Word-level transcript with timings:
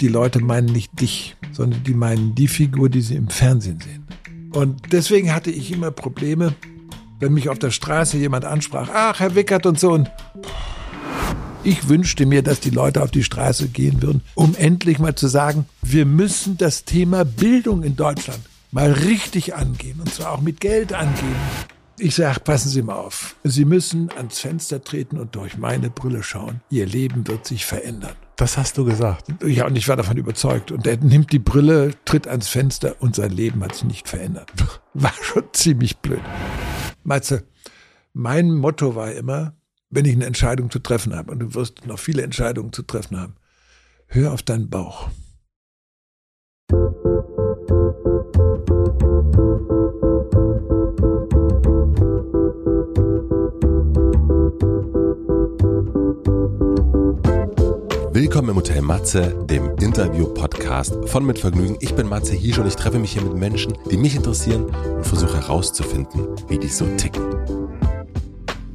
die 0.00 0.08
Leute 0.08 0.40
meinen 0.40 0.66
nicht 0.66 1.00
dich, 1.00 1.36
sondern 1.52 1.82
die 1.84 1.94
meinen 1.94 2.34
die 2.34 2.48
Figur, 2.48 2.88
die 2.88 3.00
sie 3.00 3.16
im 3.16 3.28
Fernsehen 3.28 3.80
sehen. 3.80 4.06
Und 4.52 4.92
deswegen 4.92 5.34
hatte 5.34 5.50
ich 5.50 5.72
immer 5.72 5.90
Probleme, 5.90 6.54
wenn 7.20 7.32
mich 7.32 7.48
auf 7.48 7.58
der 7.58 7.70
Straße 7.70 8.16
jemand 8.16 8.44
ansprach, 8.44 8.88
ach, 8.92 9.20
Herr 9.20 9.34
Wickert 9.34 9.66
und 9.66 9.78
so. 9.78 9.92
Und 9.92 10.10
ich 11.64 11.88
wünschte 11.88 12.26
mir, 12.26 12.42
dass 12.42 12.60
die 12.60 12.70
Leute 12.70 13.02
auf 13.02 13.10
die 13.10 13.24
Straße 13.24 13.68
gehen 13.68 14.00
würden, 14.00 14.22
um 14.34 14.54
endlich 14.54 14.98
mal 14.98 15.14
zu 15.14 15.26
sagen, 15.28 15.66
wir 15.82 16.06
müssen 16.06 16.56
das 16.56 16.84
Thema 16.84 17.24
Bildung 17.24 17.82
in 17.82 17.96
Deutschland 17.96 18.40
mal 18.70 18.92
richtig 18.92 19.54
angehen 19.54 20.00
und 20.00 20.12
zwar 20.12 20.32
auch 20.32 20.40
mit 20.40 20.60
Geld 20.60 20.92
angehen. 20.92 21.36
Ich 21.98 22.14
sage, 22.14 22.38
passen 22.40 22.68
Sie 22.68 22.82
mal 22.82 22.94
auf. 22.94 23.34
Sie 23.42 23.64
müssen 23.64 24.10
ans 24.16 24.38
Fenster 24.38 24.84
treten 24.84 25.18
und 25.18 25.34
durch 25.34 25.58
meine 25.58 25.90
Brille 25.90 26.22
schauen. 26.22 26.60
Ihr 26.70 26.86
Leben 26.86 27.26
wird 27.26 27.44
sich 27.44 27.66
verändern. 27.66 28.14
Das 28.38 28.56
hast 28.56 28.78
du 28.78 28.84
gesagt. 28.84 29.34
Ja, 29.44 29.66
und 29.66 29.76
ich 29.76 29.88
war 29.88 29.96
davon 29.96 30.16
überzeugt. 30.16 30.70
Und 30.70 30.86
er 30.86 30.96
nimmt 30.98 31.32
die 31.32 31.40
Brille, 31.40 31.90
tritt 32.04 32.28
ans 32.28 32.46
Fenster 32.46 32.94
und 33.00 33.16
sein 33.16 33.32
Leben 33.32 33.64
hat 33.64 33.74
sich 33.74 33.82
nicht 33.82 34.08
verändert. 34.08 34.52
War 34.94 35.12
schon 35.20 35.42
ziemlich 35.52 35.98
blöd. 35.98 36.20
Matze, 37.02 37.48
mein 38.12 38.52
Motto 38.52 38.94
war 38.94 39.10
immer, 39.12 39.54
wenn 39.90 40.04
ich 40.04 40.14
eine 40.14 40.26
Entscheidung 40.26 40.70
zu 40.70 40.78
treffen 40.78 41.16
habe, 41.16 41.32
und 41.32 41.40
du 41.40 41.54
wirst 41.54 41.84
noch 41.86 41.98
viele 41.98 42.22
Entscheidungen 42.22 42.72
zu 42.72 42.82
treffen 42.82 43.18
haben, 43.18 43.34
hör 44.06 44.32
auf 44.32 44.44
deinen 44.44 44.70
Bauch. 44.70 45.08
Willkommen 58.20 58.48
im 58.48 58.56
Hotel 58.56 58.82
Matze, 58.82 59.46
dem 59.48 59.76
Interview-Podcast 59.76 61.08
von 61.08 61.24
Mit 61.24 61.38
Vergnügen. 61.38 61.76
Ich 61.78 61.94
bin 61.94 62.08
Matze 62.08 62.34
Hiesch 62.34 62.58
und 62.58 62.66
ich 62.66 62.74
treffe 62.74 62.98
mich 62.98 63.12
hier 63.12 63.22
mit 63.22 63.34
Menschen, 63.34 63.78
die 63.92 63.96
mich 63.96 64.16
interessieren 64.16 64.64
und 64.64 65.06
versuche 65.06 65.36
herauszufinden, 65.36 66.26
wie 66.48 66.58
die 66.58 66.66
so 66.66 66.84
ticken. 66.96 67.22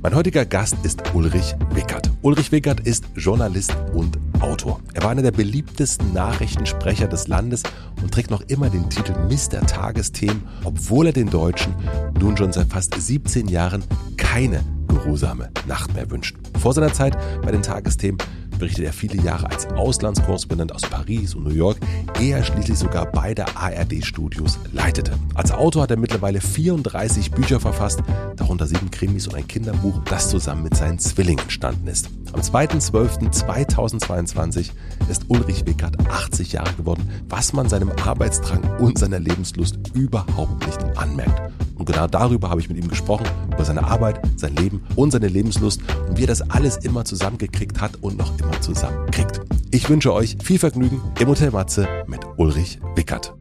Mein 0.01 0.15
heutiger 0.15 0.45
Gast 0.45 0.77
ist 0.83 1.13
Ulrich 1.13 1.55
Wickert. 1.73 2.09
Ulrich 2.21 2.53
Wickert 2.53 2.87
ist 2.87 3.03
Journalist 3.15 3.75
und 3.93 4.17
Autor. 4.39 4.79
Er 4.93 5.03
war 5.03 5.09
einer 5.09 5.23
der 5.23 5.31
beliebtesten 5.31 6.13
Nachrichtensprecher 6.13 7.09
des 7.09 7.27
Landes 7.27 7.63
und 8.01 8.13
trägt 8.13 8.31
noch 8.31 8.43
immer 8.47 8.69
den 8.69 8.89
Titel 8.89 9.11
Mr. 9.27 9.67
Tagesthemen, 9.67 10.43
obwohl 10.63 11.07
er 11.07 11.13
den 11.13 11.29
Deutschen 11.29 11.75
nun 12.17 12.37
schon 12.37 12.53
seit 12.53 12.67
fast 12.67 12.95
17 12.95 13.49
Jahren 13.49 13.83
keine 14.15 14.63
geruhsame 14.87 15.49
Nacht 15.67 15.93
mehr 15.93 16.09
wünscht. 16.09 16.37
Vor 16.61 16.73
seiner 16.73 16.93
Zeit 16.93 17.17
bei 17.41 17.51
den 17.51 17.61
Tagesthemen 17.61 18.19
berichtet 18.63 18.85
er 18.85 18.93
viele 18.93 19.21
Jahre 19.21 19.49
als 19.49 19.67
Auslandskorrespondent 19.67 20.71
aus 20.71 20.83
Paris 20.83 21.35
und 21.35 21.43
New 21.43 21.53
York, 21.53 21.77
ehe 22.21 22.37
er 22.37 22.45
schließlich 22.45 22.77
sogar 22.77 23.11
beide 23.11 23.45
ARD-Studios 23.57 24.57
leitete. 24.71 25.11
Als 25.33 25.51
Autor 25.51 25.83
hat 25.83 25.91
er 25.91 25.97
mittlerweile 25.97 26.39
34 26.39 27.31
Bücher 27.31 27.59
verfasst, 27.59 27.99
darunter 28.37 28.65
sieben 28.65 28.89
Krimis 28.89 29.27
und 29.27 29.35
ein 29.35 29.49
Kinderbuch, 29.49 29.99
das 30.05 30.29
zusammen 30.29 30.63
mit 30.63 30.77
seinen 30.77 30.97
Zwillingen 30.97 31.43
entstanden 31.43 31.87
ist. 31.87 32.09
Am 32.33 32.41
2.12.2022 32.41 34.71
ist 35.09 35.25
Ulrich 35.29 35.65
Wickert 35.67 35.95
80 36.09 36.53
Jahre 36.53 36.73
geworden, 36.73 37.07
was 37.29 37.53
man 37.53 37.69
seinem 37.69 37.91
Arbeitsdrang 38.03 38.63
und 38.79 38.97
seiner 38.97 39.19
Lebenslust 39.19 39.77
überhaupt 39.93 40.65
nicht 40.65 40.83
anmerkt. 40.97 41.53
Und 41.77 41.85
genau 41.85 42.07
darüber 42.07 42.49
habe 42.49 42.59
ich 42.59 42.69
mit 42.69 42.77
ihm 42.77 42.87
gesprochen, 42.87 43.27
über 43.51 43.65
seine 43.65 43.83
Arbeit, 43.83 44.19
sein 44.35 44.55
Leben 44.55 44.81
und 44.95 45.11
seine 45.11 45.27
Lebenslust 45.27 45.81
und 46.09 46.17
wie 46.17 46.23
er 46.23 46.27
das 46.27 46.49
alles 46.49 46.77
immer 46.77 47.05
zusammengekriegt 47.05 47.79
hat 47.79 47.97
und 48.01 48.17
noch 48.17 48.31
immer 48.39 48.59
zusammenkriegt. 48.61 49.41
Ich 49.71 49.87
wünsche 49.89 50.13
euch 50.13 50.37
viel 50.43 50.59
Vergnügen 50.59 51.01
im 51.19 51.27
Hotel 51.27 51.51
Matze 51.51 51.87
mit 52.07 52.21
Ulrich 52.37 52.79
Wickert. 52.95 53.35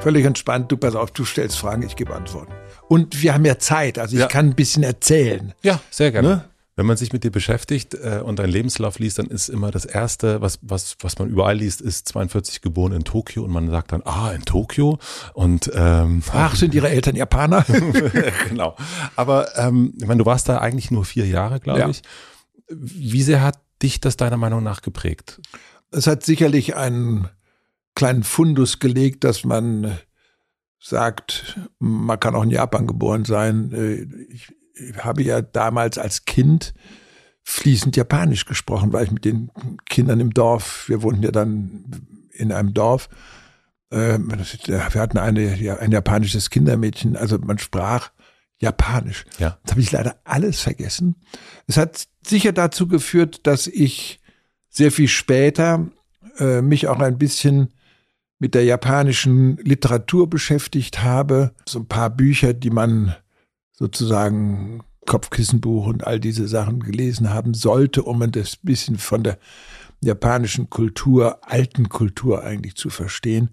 Völlig 0.00 0.24
entspannt, 0.24 0.70
du 0.70 0.76
pass 0.76 0.94
auf, 0.94 1.10
du 1.10 1.24
stellst 1.24 1.58
Fragen, 1.58 1.82
ich 1.82 1.96
gebe 1.96 2.14
Antworten. 2.14 2.52
Und 2.88 3.20
wir 3.20 3.34
haben 3.34 3.44
ja 3.44 3.58
Zeit, 3.58 3.98
also 3.98 4.14
ich 4.14 4.20
ja. 4.20 4.28
kann 4.28 4.46
ein 4.46 4.54
bisschen 4.54 4.84
erzählen. 4.84 5.54
Ja, 5.62 5.80
sehr 5.90 6.12
gerne. 6.12 6.28
Ne? 6.28 6.44
Wenn 6.76 6.86
man 6.86 6.96
sich 6.96 7.12
mit 7.12 7.24
dir 7.24 7.32
beschäftigt 7.32 7.94
äh, 7.94 8.20
und 8.24 8.38
deinen 8.38 8.52
Lebenslauf 8.52 9.00
liest, 9.00 9.18
dann 9.18 9.26
ist 9.26 9.48
immer 9.48 9.72
das 9.72 9.84
Erste, 9.84 10.40
was, 10.40 10.60
was, 10.62 10.96
was 11.00 11.18
man 11.18 11.28
überall 11.28 11.56
liest, 11.56 11.80
ist 11.80 12.06
42 12.08 12.60
geboren 12.60 12.92
in 12.92 13.02
Tokio 13.02 13.42
und 13.42 13.50
man 13.50 13.68
sagt 13.68 13.90
dann, 13.90 14.02
ah, 14.04 14.30
in 14.30 14.44
Tokio 14.44 15.00
und 15.34 15.68
ähm, 15.74 16.22
Ach, 16.32 16.54
sind 16.54 16.76
ihre 16.76 16.88
Eltern 16.88 17.16
Japaner? 17.16 17.66
genau. 18.48 18.76
Aber 19.16 19.58
ähm, 19.58 19.94
ich 19.98 20.06
meine, 20.06 20.18
du 20.18 20.26
warst 20.26 20.48
da 20.48 20.58
eigentlich 20.58 20.92
nur 20.92 21.04
vier 21.04 21.26
Jahre, 21.26 21.58
glaube 21.58 21.80
ja. 21.80 21.88
ich. 21.88 22.02
Wie 22.70 23.22
sehr 23.22 23.42
hat 23.42 23.58
dich 23.82 24.00
das 24.00 24.16
deiner 24.16 24.36
Meinung 24.36 24.62
nach 24.62 24.80
geprägt? 24.80 25.40
Es 25.90 26.06
hat 26.06 26.22
sicherlich 26.22 26.76
einen 26.76 27.28
kleinen 27.98 28.22
Fundus 28.22 28.78
gelegt, 28.78 29.24
dass 29.24 29.44
man 29.44 29.98
sagt, 30.78 31.58
man 31.80 32.20
kann 32.20 32.36
auch 32.36 32.44
in 32.44 32.50
Japan 32.50 32.86
geboren 32.86 33.24
sein. 33.24 33.72
Äh, 33.72 34.06
ich, 34.32 34.48
habe 34.98 35.24
ja 35.24 35.42
damals 35.42 35.98
als 35.98 36.24
Kind 36.24 36.74
fließend 37.42 37.96
Japanisch 37.96 38.44
gesprochen, 38.44 38.92
weil 38.92 39.06
ich 39.06 39.10
mit 39.10 39.24
den 39.24 39.50
Kindern 39.86 40.20
im 40.20 40.32
Dorf, 40.32 40.88
wir 40.88 41.02
wohnten 41.02 41.24
ja 41.24 41.32
dann 41.32 41.86
in 42.30 42.52
einem 42.52 42.72
Dorf, 42.72 43.08
äh, 43.90 44.16
wir 44.20 45.00
hatten 45.00 45.18
eine, 45.18 45.78
ein 45.80 45.90
japanisches 45.90 46.50
Kindermädchen, 46.50 47.16
also 47.16 47.36
man 47.38 47.58
sprach 47.58 48.12
Japanisch. 48.58 49.24
Ja. 49.38 49.58
Das 49.64 49.72
habe 49.72 49.80
ich 49.80 49.90
leider 49.90 50.20
alles 50.22 50.60
vergessen. 50.60 51.16
Es 51.66 51.76
hat 51.76 52.06
sicher 52.24 52.52
dazu 52.52 52.86
geführt, 52.86 53.44
dass 53.48 53.66
ich 53.66 54.20
sehr 54.68 54.92
viel 54.92 55.08
später 55.08 55.88
äh, 56.38 56.62
mich 56.62 56.86
auch 56.86 57.00
ein 57.00 57.18
bisschen 57.18 57.72
mit 58.38 58.54
der 58.54 58.64
japanischen 58.64 59.56
Literatur 59.58 60.30
beschäftigt 60.30 61.02
habe. 61.02 61.52
So 61.68 61.80
ein 61.80 61.88
paar 61.88 62.10
Bücher, 62.10 62.54
die 62.54 62.70
man 62.70 63.14
sozusagen 63.72 64.82
Kopfkissenbuch 65.06 65.86
und 65.86 66.06
all 66.06 66.20
diese 66.20 66.46
Sachen 66.48 66.80
gelesen 66.80 67.30
haben 67.30 67.54
sollte, 67.54 68.02
um 68.02 68.20
ein 68.22 68.32
bisschen 68.62 68.98
von 68.98 69.22
der 69.22 69.38
japanischen 70.00 70.70
Kultur, 70.70 71.38
alten 71.42 71.88
Kultur 71.88 72.44
eigentlich 72.44 72.76
zu 72.76 72.90
verstehen. 72.90 73.50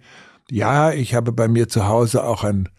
Ja, 0.52 0.92
ich 0.92 1.16
habe 1.16 1.32
bei 1.32 1.48
mir 1.48 1.68
zu 1.68 1.88
Hause 1.88 2.24
auch 2.24 2.44
ein 2.44 2.70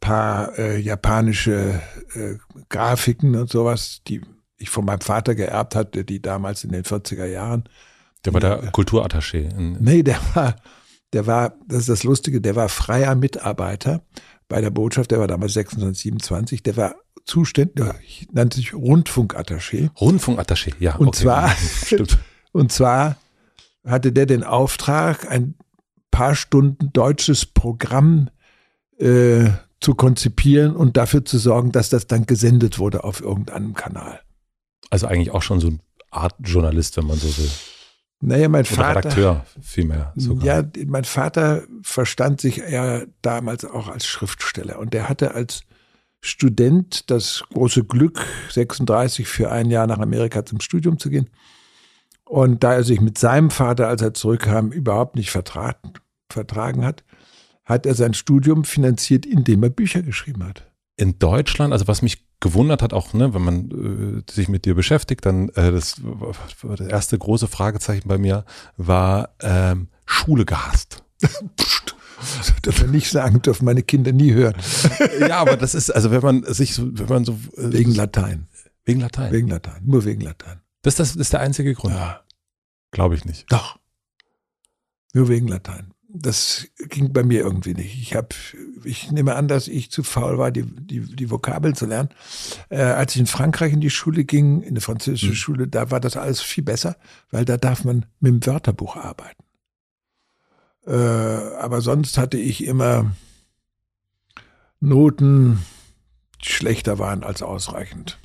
paar 0.00 0.58
äh, 0.58 0.78
japanische 0.78 1.80
äh, 2.14 2.34
Grafiken 2.68 3.34
und 3.36 3.50
sowas, 3.50 4.02
die 4.06 4.20
ich 4.56 4.68
von 4.68 4.84
meinem 4.84 5.00
Vater 5.00 5.34
geerbt 5.34 5.74
hatte, 5.74 6.04
die 6.04 6.20
damals 6.20 6.64
in 6.64 6.72
den 6.72 6.84
40er 6.84 7.26
Jahren. 7.26 7.64
Der 8.24 8.34
war 8.34 8.40
der 8.40 8.72
Kulturattaché. 8.72 9.48
Nee, 9.56 10.02
der 10.02 10.18
war, 10.34 10.56
der 11.12 11.26
war, 11.26 11.54
das 11.66 11.80
ist 11.80 11.88
das 11.88 12.04
Lustige, 12.04 12.40
der 12.40 12.56
war 12.56 12.68
freier 12.68 13.14
Mitarbeiter 13.14 14.02
bei 14.48 14.60
der 14.60 14.70
Botschaft, 14.70 15.10
der 15.10 15.20
war 15.20 15.26
damals 15.26 15.54
26, 15.54 16.62
der 16.62 16.76
war 16.76 16.94
zuständig, 17.24 18.28
nannte 18.32 18.56
sich 18.56 18.72
Rundfunkattaché. 18.72 19.90
Rundfunkattaché, 19.96 20.72
ja. 20.78 20.96
Und 20.96 21.08
okay. 21.08 21.18
zwar, 21.18 21.50
Stimmt. 21.84 22.18
und 22.52 22.72
zwar 22.72 23.16
hatte 23.84 24.12
der 24.12 24.26
den 24.26 24.44
Auftrag, 24.44 25.30
ein 25.30 25.54
paar 26.10 26.34
Stunden 26.34 26.92
deutsches 26.92 27.46
Programm 27.46 28.30
äh, 28.98 29.50
zu 29.80 29.94
konzipieren 29.94 30.74
und 30.74 30.96
dafür 30.96 31.24
zu 31.24 31.38
sorgen, 31.38 31.70
dass 31.72 31.88
das 31.88 32.06
dann 32.06 32.26
gesendet 32.26 32.78
wurde 32.78 33.04
auf 33.04 33.20
irgendeinem 33.20 33.74
Kanal. 33.74 34.20
Also 34.90 35.06
eigentlich 35.06 35.30
auch 35.30 35.42
schon 35.42 35.60
so 35.60 35.68
eine 35.68 35.78
Art 36.10 36.34
Journalist, 36.40 36.96
wenn 36.96 37.06
man 37.06 37.18
so 37.18 37.36
will. 37.36 37.50
Naja, 38.20 38.48
mein 38.48 38.64
Oder 38.64 38.74
Vater. 38.74 38.98
Redakteur 38.98 39.46
vielmehr 39.60 40.12
sogar. 40.16 40.44
Ja, 40.44 40.64
mein 40.86 41.04
Vater 41.04 41.62
verstand 41.82 42.40
sich 42.40 42.56
ja 42.56 43.02
damals 43.22 43.64
auch 43.64 43.88
als 43.88 44.06
Schriftsteller 44.06 44.78
und 44.78 44.92
der 44.92 45.08
hatte 45.08 45.34
als 45.34 45.62
Student 46.20 47.10
das 47.10 47.44
große 47.52 47.84
Glück, 47.84 48.24
36 48.50 49.28
für 49.28 49.52
ein 49.52 49.70
Jahr 49.70 49.86
nach 49.86 50.00
Amerika 50.00 50.44
zum 50.44 50.60
Studium 50.60 50.98
zu 50.98 51.10
gehen. 51.10 51.30
Und 52.24 52.64
da 52.64 52.74
er 52.74 52.84
sich 52.84 53.00
mit 53.00 53.18
seinem 53.18 53.50
Vater, 53.50 53.88
als 53.88 54.02
er 54.02 54.14
zurückkam, 54.14 54.70
überhaupt 54.70 55.16
nicht 55.16 55.30
vertragen, 55.30 55.92
vertragen 56.28 56.84
hat, 56.84 57.04
hat 57.64 57.86
er 57.86 57.94
sein 57.94 58.14
Studium 58.14 58.64
finanziert, 58.64 59.26
indem 59.26 59.62
er 59.62 59.70
Bücher 59.70 60.02
geschrieben 60.02 60.44
hat. 60.44 60.70
In 60.96 61.18
Deutschland, 61.18 61.72
also 61.72 61.86
was 61.86 62.02
mich 62.02 62.27
gewundert 62.40 62.82
hat, 62.82 62.92
auch 62.92 63.12
ne, 63.12 63.34
wenn 63.34 63.42
man 63.42 64.24
äh, 64.26 64.32
sich 64.32 64.48
mit 64.48 64.64
dir 64.64 64.74
beschäftigt, 64.74 65.26
dann 65.26 65.48
äh, 65.50 65.72
das, 65.72 66.00
das 66.62 66.80
erste 66.80 67.18
große 67.18 67.48
Fragezeichen 67.48 68.08
bei 68.08 68.18
mir 68.18 68.44
war 68.76 69.30
ähm, 69.40 69.88
Schule 70.06 70.44
gehasst. 70.44 71.02
Das 72.36 72.52
darf 72.62 72.80
man 72.80 72.90
nicht 72.90 73.10
sagen, 73.10 73.42
dürfen 73.42 73.64
meine 73.64 73.84
Kinder 73.84 74.10
nie 74.10 74.32
hören. 74.32 74.56
ja, 75.20 75.38
aber 75.38 75.56
das 75.56 75.76
ist, 75.76 75.90
also 75.90 76.10
wenn 76.10 76.20
man 76.20 76.42
sich 76.52 76.74
so, 76.74 76.88
wenn 76.98 77.08
man 77.08 77.24
so. 77.24 77.38
Äh, 77.56 77.72
wegen 77.72 77.94
Latein. 77.94 78.48
Wegen 78.84 78.98
Latein. 78.98 79.32
Wegen 79.32 79.46
Latein. 79.46 79.82
Nur 79.84 80.04
wegen 80.04 80.20
Latein. 80.22 80.60
Das, 80.82 80.96
das 80.96 81.14
ist 81.14 81.32
der 81.32 81.40
einzige 81.40 81.74
Grund. 81.74 81.94
Ja. 81.94 82.22
Glaube 82.90 83.14
ich 83.14 83.24
nicht. 83.24 83.50
Doch. 83.52 83.78
Nur 85.12 85.28
wegen 85.28 85.46
Latein. 85.46 85.94
Das 86.20 86.68
ging 86.88 87.12
bei 87.12 87.22
mir 87.22 87.40
irgendwie 87.40 87.74
nicht. 87.74 88.00
Ich 88.00 88.14
habe, 88.14 88.28
ich 88.84 89.10
nehme 89.10 89.34
an, 89.34 89.48
dass 89.48 89.68
ich 89.68 89.90
zu 89.90 90.02
faul 90.02 90.38
war, 90.38 90.50
die, 90.50 90.64
die, 90.64 91.00
die 91.00 91.30
Vokabeln 91.30 91.74
zu 91.74 91.86
lernen. 91.86 92.10
Äh, 92.68 92.82
als 92.82 93.14
ich 93.14 93.20
in 93.20 93.26
Frankreich 93.26 93.72
in 93.72 93.80
die 93.80 93.90
Schule 93.90 94.24
ging, 94.24 94.62
in 94.62 94.70
eine 94.70 94.80
französische 94.80 95.30
mhm. 95.30 95.36
Schule, 95.36 95.68
da 95.68 95.90
war 95.90 96.00
das 96.00 96.16
alles 96.16 96.40
viel 96.40 96.64
besser, 96.64 96.96
weil 97.30 97.44
da 97.44 97.56
darf 97.56 97.84
man 97.84 98.06
mit 98.20 98.32
dem 98.32 98.46
Wörterbuch 98.46 98.96
arbeiten. 98.96 99.42
Äh, 100.86 100.92
aber 100.92 101.80
sonst 101.80 102.18
hatte 102.18 102.38
ich 102.38 102.64
immer 102.64 103.12
Noten, 104.80 105.64
die 106.44 106.50
schlechter 106.50 106.98
waren 106.98 107.24
als 107.24 107.42
ausreichend. 107.42 108.18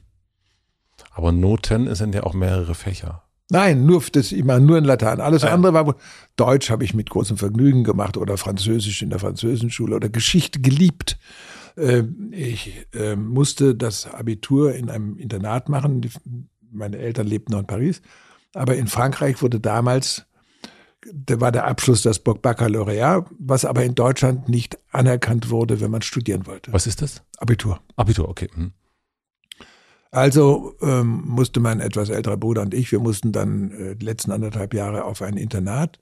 Aber 1.11 1.31
Noten 1.31 1.93
sind 1.95 2.15
ja 2.15 2.23
auch 2.23 2.33
mehrere 2.33 2.75
Fächer. 2.75 3.23
Nein, 3.53 3.85
nur 3.85 4.03
das 4.11 4.31
immer 4.31 4.59
nur 4.59 4.79
in 4.79 4.83
Latein. 4.83 5.21
Alles 5.21 5.43
ja. 5.43 5.53
andere 5.53 5.73
war 5.73 5.95
Deutsch 6.37 6.71
habe 6.71 6.83
ich 6.83 6.95
mit 6.95 7.11
großem 7.11 7.37
Vergnügen 7.37 7.83
gemacht 7.83 8.17
oder 8.17 8.35
Französisch 8.37 9.03
in 9.03 9.11
der 9.11 9.19
französischen 9.19 9.69
Schule 9.69 9.95
oder 9.95 10.09
Geschichte 10.09 10.59
geliebt. 10.59 11.19
Ähm, 11.77 12.31
ich 12.31 12.87
ähm, 12.93 13.27
musste 13.27 13.75
das 13.75 14.11
Abitur 14.11 14.73
in 14.73 14.89
einem 14.89 15.17
Internat 15.17 15.69
machen. 15.69 16.01
Meine 16.71 16.97
Eltern 16.97 17.27
lebten 17.27 17.51
noch 17.51 17.59
in 17.59 17.67
Paris, 17.67 18.01
aber 18.55 18.75
in 18.75 18.87
Frankreich 18.87 19.41
wurde 19.43 19.59
damals 19.59 20.25
da 21.13 21.41
war 21.41 21.51
der 21.51 21.67
Abschluss 21.67 22.01
das 22.01 22.19
Baccalaureat, 22.19 23.25
was 23.37 23.65
aber 23.65 23.83
in 23.83 23.93
Deutschland 23.93 24.47
nicht 24.47 24.79
anerkannt 24.91 25.49
wurde, 25.49 25.81
wenn 25.81 25.91
man 25.91 26.01
studieren 26.01 26.47
wollte. 26.47 26.71
Was 26.71 26.87
ist 26.87 27.01
das? 27.01 27.21
Abitur. 27.39 27.81
Abitur, 27.97 28.29
okay. 28.29 28.47
Hm. 28.53 28.71
Also 30.13 30.75
ähm, 30.83 31.23
musste 31.25 31.59
mein 31.59 31.79
etwas 31.79 32.09
älterer 32.09 32.37
Bruder 32.37 32.61
und 32.61 32.75
ich, 32.75 32.91
wir 32.91 32.99
mussten 32.99 33.31
dann 33.31 33.71
äh, 33.71 33.95
die 33.95 34.05
letzten 34.05 34.31
anderthalb 34.31 34.75
Jahre 34.75 35.05
auf 35.05 35.23
ein 35.23 35.37
Internat. 35.37 35.99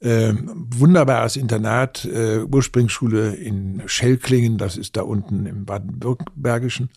Ähm, 0.00 0.66
wunderbares 0.74 1.36
Internat, 1.36 2.06
äh, 2.06 2.42
Ursprungsschule 2.42 3.34
in 3.34 3.82
Schellklingen, 3.84 4.56
das 4.56 4.78
ist 4.78 4.96
da 4.96 5.02
unten 5.02 5.44
im 5.44 5.66
Baden-Württembergischen 5.66 6.88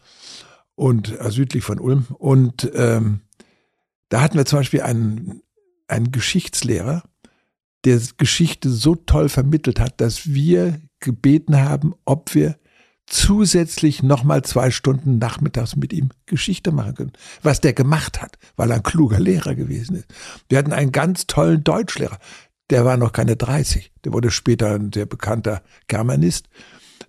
und 0.76 1.20
äh, 1.20 1.30
südlich 1.32 1.66
von 1.66 1.82
Ulm. 1.82 2.06
Und 2.18 2.72
ähm, 2.74 3.20
da 4.08 4.22
hatten 4.22 4.38
wir 4.38 4.46
zum 4.46 4.60
Beispiel 4.60 4.84
einen, 4.84 5.42
einen 5.90 6.14
Geschichtslehrer, 6.14 7.04
der 7.84 8.00
Geschichte 8.16 8.70
so 8.70 8.96
toll 8.96 9.28
vermittelt 9.28 9.82
hat, 9.82 10.00
dass 10.00 10.28
wir 10.34 10.80
gebeten 11.02 11.58
haben, 11.58 11.94
ob 12.06 12.34
wir 12.34 12.56
zusätzlich 13.08 14.04
nochmal 14.04 14.44
zwei 14.44 14.70
Stunden 14.70 15.18
nachmittags 15.18 15.76
mit 15.76 15.94
ihm 15.94 16.10
Geschichte 16.26 16.72
machen 16.72 16.96
können. 16.96 17.14
Was 17.42 17.62
der 17.62 17.74
gemacht 17.74 18.22
hat, 18.22 18.38
weil 18.56 18.70
er 18.70 18.78
ein 18.78 18.84
kluger 18.84 19.20
Lehrer 19.20 19.56
gewesen 19.56 19.96
ist. 19.96 20.08
Wir 20.50 20.58
hatten 20.58 20.74
einen 20.74 20.92
ganz 20.92 21.26
tollen 21.26 21.64
Deutschlehrer. 21.64 22.20
Der 22.70 22.84
war 22.84 22.98
noch 22.98 23.14
keine 23.14 23.38
30. 23.38 23.94
Der 24.04 24.14
wurde 24.14 24.30
später 24.30 24.76
ein 24.76 24.92
sehr 24.94 25.06
bekannter 25.06 25.64
Germanist. 25.88 26.50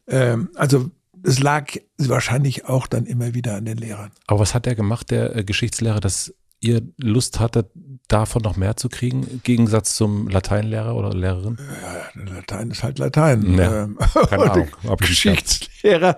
Ähm, 0.06 0.50
also 0.54 0.90
es 1.24 1.40
lag 1.40 1.72
wahrscheinlich 1.98 2.66
auch 2.66 2.86
dann 2.86 3.04
immer 3.04 3.34
wieder 3.34 3.56
an 3.56 3.64
den 3.64 3.76
Lehrern. 3.78 4.12
Aber 4.26 4.40
was 4.40 4.54
hat 4.54 4.66
der 4.66 4.76
gemacht, 4.76 5.10
der 5.10 5.34
äh, 5.34 5.44
Geschichtslehrer, 5.44 6.00
dass 6.00 6.32
ihr 6.60 6.82
Lust 6.96 7.40
hattet, 7.40 7.70
davon 8.08 8.42
noch 8.42 8.56
mehr 8.56 8.76
zu 8.76 8.88
kriegen, 8.88 9.24
im 9.24 9.42
Gegensatz 9.42 9.94
zum 9.94 10.28
Lateinlehrer 10.28 10.96
oder 10.96 11.12
Lehrerin? 11.12 11.58
Ja, 11.58 12.22
Latein 12.34 12.70
ist 12.70 12.82
halt 12.82 12.98
Latein. 12.98 13.54
Ja, 13.54 13.84
ähm, 13.84 13.98
keine 14.28 14.50
Ahnung. 14.50 14.68
Geschichtslehrer, 14.98 16.16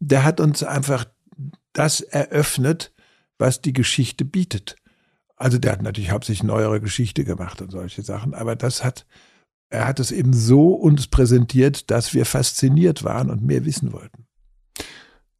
der 0.00 0.24
hat 0.24 0.40
uns 0.40 0.62
einfach 0.62 1.04
das 1.72 2.00
eröffnet, 2.00 2.92
was 3.38 3.60
die 3.60 3.72
Geschichte 3.72 4.24
bietet. 4.24 4.76
Also 5.36 5.58
der 5.58 5.72
hat 5.72 5.82
natürlich 5.82 6.10
hauptsächlich 6.10 6.42
neuere 6.42 6.80
Geschichte 6.80 7.24
gemacht 7.24 7.60
und 7.60 7.70
solche 7.70 8.02
Sachen, 8.02 8.32
aber 8.32 8.56
das 8.56 8.82
hat, 8.82 9.06
er 9.68 9.86
hat 9.86 10.00
es 10.00 10.10
eben 10.10 10.32
so 10.32 10.72
uns 10.72 11.08
präsentiert, 11.08 11.90
dass 11.90 12.14
wir 12.14 12.24
fasziniert 12.24 13.04
waren 13.04 13.30
und 13.30 13.42
mehr 13.42 13.66
wissen 13.66 13.92
wollten. 13.92 14.25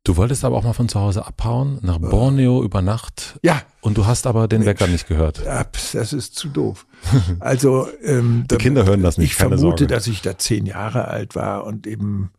Du 0.06 0.16
wolltest 0.16 0.44
aber 0.44 0.56
auch 0.56 0.62
mal 0.62 0.72
von 0.72 0.88
zu 0.88 1.00
Hause 1.00 1.26
abhauen, 1.26 1.80
nach 1.82 1.98
Borneo 1.98 2.62
über 2.62 2.80
Nacht. 2.80 3.40
Ja. 3.42 3.62
Und 3.80 3.98
du 3.98 4.06
hast 4.06 4.28
aber 4.28 4.46
den 4.46 4.60
Mensch, 4.60 4.68
Wecker 4.68 4.86
nicht 4.86 5.08
gehört. 5.08 5.44
Das 5.44 6.12
ist 6.12 6.36
zu 6.36 6.48
doof. 6.48 6.86
Also 7.40 7.88
ähm, 8.04 8.44
die 8.48 8.56
Kinder 8.56 8.86
hören 8.86 9.02
das 9.02 9.18
nicht. 9.18 9.30
Ich 9.32 9.34
vermute, 9.34 9.58
Sorge. 9.58 9.86
dass 9.88 10.06
ich 10.06 10.22
da 10.22 10.38
zehn 10.38 10.64
Jahre 10.64 11.08
alt 11.08 11.34
war 11.34 11.64
und 11.64 11.88
eben 11.88 12.30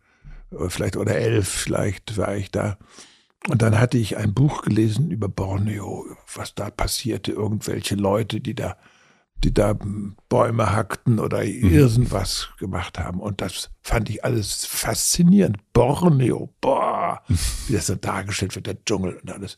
äh, 0.52 0.70
vielleicht 0.70 0.96
oder 0.96 1.18
elf, 1.18 1.50
vielleicht 1.50 2.16
war 2.16 2.38
ich 2.38 2.52
da. 2.52 2.78
Und 3.50 3.62
dann 3.62 3.78
hatte 3.78 3.98
ich 3.98 4.16
ein 4.16 4.34
Buch 4.34 4.62
gelesen 4.62 5.12
über 5.12 5.28
Borneo, 5.28 6.06
was 6.34 6.56
da 6.56 6.70
passierte, 6.70 7.34
irgendwelche 7.34 7.96
Leute, 7.96 8.40
die 8.40 8.56
da 8.56 8.78
die 9.44 9.54
da 9.54 9.78
Bäume 10.30 10.72
hackten 10.74 11.20
oder 11.20 11.44
mhm. 11.44 11.70
irgendwas 11.70 12.50
gemacht 12.60 13.00
haben. 13.00 13.20
Und 13.20 13.42
das 13.42 13.70
fand 13.82 14.10
ich 14.10 14.24
alles 14.24 14.66
faszinierend. 14.66 15.58
Borneo, 15.74 16.54
boah, 16.62 17.22
wie 17.68 17.74
das 17.74 17.88
so 17.88 17.96
dargestellt 17.96 18.56
wird, 18.56 18.68
der 18.68 18.84
Dschungel 18.84 19.18
und 19.22 19.32
alles. 19.32 19.58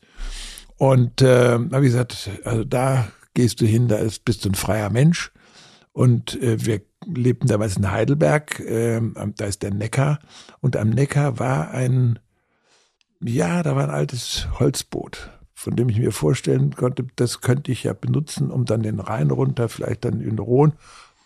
Und 0.77 1.21
äh, 1.21 1.53
habe 1.53 1.85
ich 1.85 1.91
gesagt, 1.91 2.29
also 2.43 2.63
da 2.63 3.07
gehst 3.33 3.61
du 3.61 3.65
hin, 3.65 3.87
da 3.87 3.97
ist, 3.97 4.25
bist 4.25 4.45
du 4.45 4.49
ein 4.49 4.55
freier 4.55 4.89
Mensch. 4.89 5.31
Und 5.91 6.41
äh, 6.41 6.65
wir 6.65 6.81
lebten 7.05 7.47
damals 7.47 7.77
in 7.77 7.91
Heidelberg, 7.91 8.59
äh, 8.59 9.01
da 9.35 9.45
ist 9.45 9.63
der 9.63 9.73
Neckar. 9.73 10.19
Und 10.59 10.77
am 10.77 10.89
Neckar 10.89 11.39
war 11.39 11.71
ein, 11.71 12.19
ja, 13.21 13.63
da 13.63 13.75
war 13.75 13.85
ein 13.85 13.89
altes 13.89 14.47
Holzboot 14.59 15.29
von 15.59 15.75
dem 15.75 15.89
ich 15.89 15.99
mir 15.99 16.13
vorstellen 16.13 16.73
konnte, 16.73 17.05
das 17.17 17.41
könnte 17.41 17.69
ich 17.73 17.83
ja 17.83 17.91
benutzen, 17.91 18.49
um 18.49 18.63
dann 18.63 18.81
den 18.81 19.01
Rhein 19.01 19.29
runter, 19.29 19.67
vielleicht 19.67 20.05
dann 20.05 20.21
in 20.21 20.39
Rhone 20.39 20.71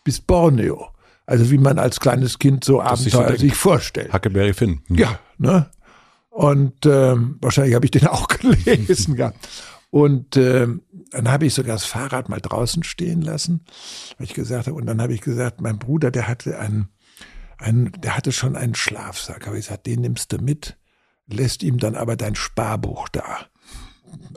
bis 0.03 0.21
Borneo. 0.21 0.87
Also 1.27 1.51
wie 1.51 1.59
man 1.59 1.77
als 1.77 1.99
kleines 1.99 2.39
Kind 2.39 2.63
so 2.63 2.79
das 2.79 3.01
Abenteuer 3.01 3.27
sich, 3.29 3.37
so 3.37 3.41
sich 3.41 3.55
vorstellt. 3.55 4.11
Huckleberry 4.11 4.55
Finn. 4.55 4.81
Hm. 4.87 4.95
Ja, 4.97 5.19
ne? 5.37 5.69
Und 6.31 6.83
ähm, 6.87 7.37
wahrscheinlich 7.41 7.75
habe 7.75 7.85
ich 7.85 7.91
den 7.91 8.07
auch 8.07 8.27
gelesen 8.27 9.15
gehabt. 9.15 9.37
Und 9.91 10.35
ähm, 10.35 10.81
dann 11.11 11.31
habe 11.31 11.45
ich 11.45 11.53
sogar 11.53 11.75
das 11.75 11.85
Fahrrad 11.85 12.27
mal 12.27 12.41
draußen 12.41 12.81
stehen 12.81 13.21
lassen, 13.21 13.63
weil 14.17 14.25
ich 14.25 14.33
gesagt 14.33 14.65
habe. 14.65 14.75
Und 14.75 14.87
dann 14.87 14.99
habe 14.99 15.13
ich 15.13 15.21
gesagt, 15.21 15.61
mein 15.61 15.77
Bruder, 15.77 16.09
der 16.09 16.27
hatte 16.27 16.57
einen, 16.57 16.89
einen, 17.59 17.91
der 18.01 18.17
hatte 18.17 18.31
schon 18.31 18.55
einen 18.55 18.73
Schlafsack. 18.73 19.45
Habe 19.45 19.59
ich 19.59 19.67
gesagt, 19.67 19.85
den 19.85 20.01
nimmst 20.01 20.33
du 20.33 20.39
mit, 20.39 20.75
lässt 21.27 21.61
ihm 21.61 21.77
dann 21.77 21.93
aber 21.93 22.15
dein 22.15 22.33
Sparbuch 22.33 23.09
da 23.09 23.45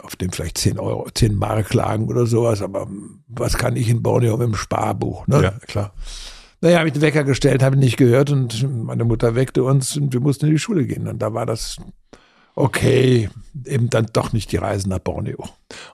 auf 0.02 0.16
dem 0.16 0.32
vielleicht 0.32 0.58
10 0.58 0.78
Euro, 0.78 1.08
10 1.12 1.34
Mark 1.34 1.74
lagen 1.74 2.08
oder 2.08 2.26
sowas, 2.26 2.62
aber 2.62 2.86
was 3.28 3.58
kann 3.58 3.76
ich 3.76 3.88
in 3.88 4.02
Borneo 4.02 4.36
mit 4.36 4.48
dem 4.48 4.54
Sparbuch, 4.54 5.26
ne? 5.26 5.42
Ja, 5.42 5.50
klar. 5.50 5.92
Naja, 6.60 6.78
habe 6.78 6.88
ich 6.88 6.94
den 6.94 7.02
Wecker 7.02 7.24
gestellt, 7.24 7.62
habe 7.62 7.76
ihn 7.76 7.80
nicht 7.80 7.96
gehört 7.96 8.30
und 8.30 8.66
meine 8.84 9.04
Mutter 9.04 9.34
weckte 9.34 9.62
uns 9.62 9.96
und 9.96 10.12
wir 10.12 10.20
mussten 10.20 10.46
in 10.46 10.52
die 10.52 10.58
Schule 10.58 10.86
gehen. 10.86 11.06
Und 11.06 11.20
da 11.20 11.34
war 11.34 11.44
das 11.44 11.76
okay, 12.54 13.28
eben 13.66 13.90
dann 13.90 14.06
doch 14.12 14.32
nicht 14.32 14.50
die 14.52 14.56
Reise 14.56 14.88
nach 14.88 14.98
Borneo. 14.98 15.42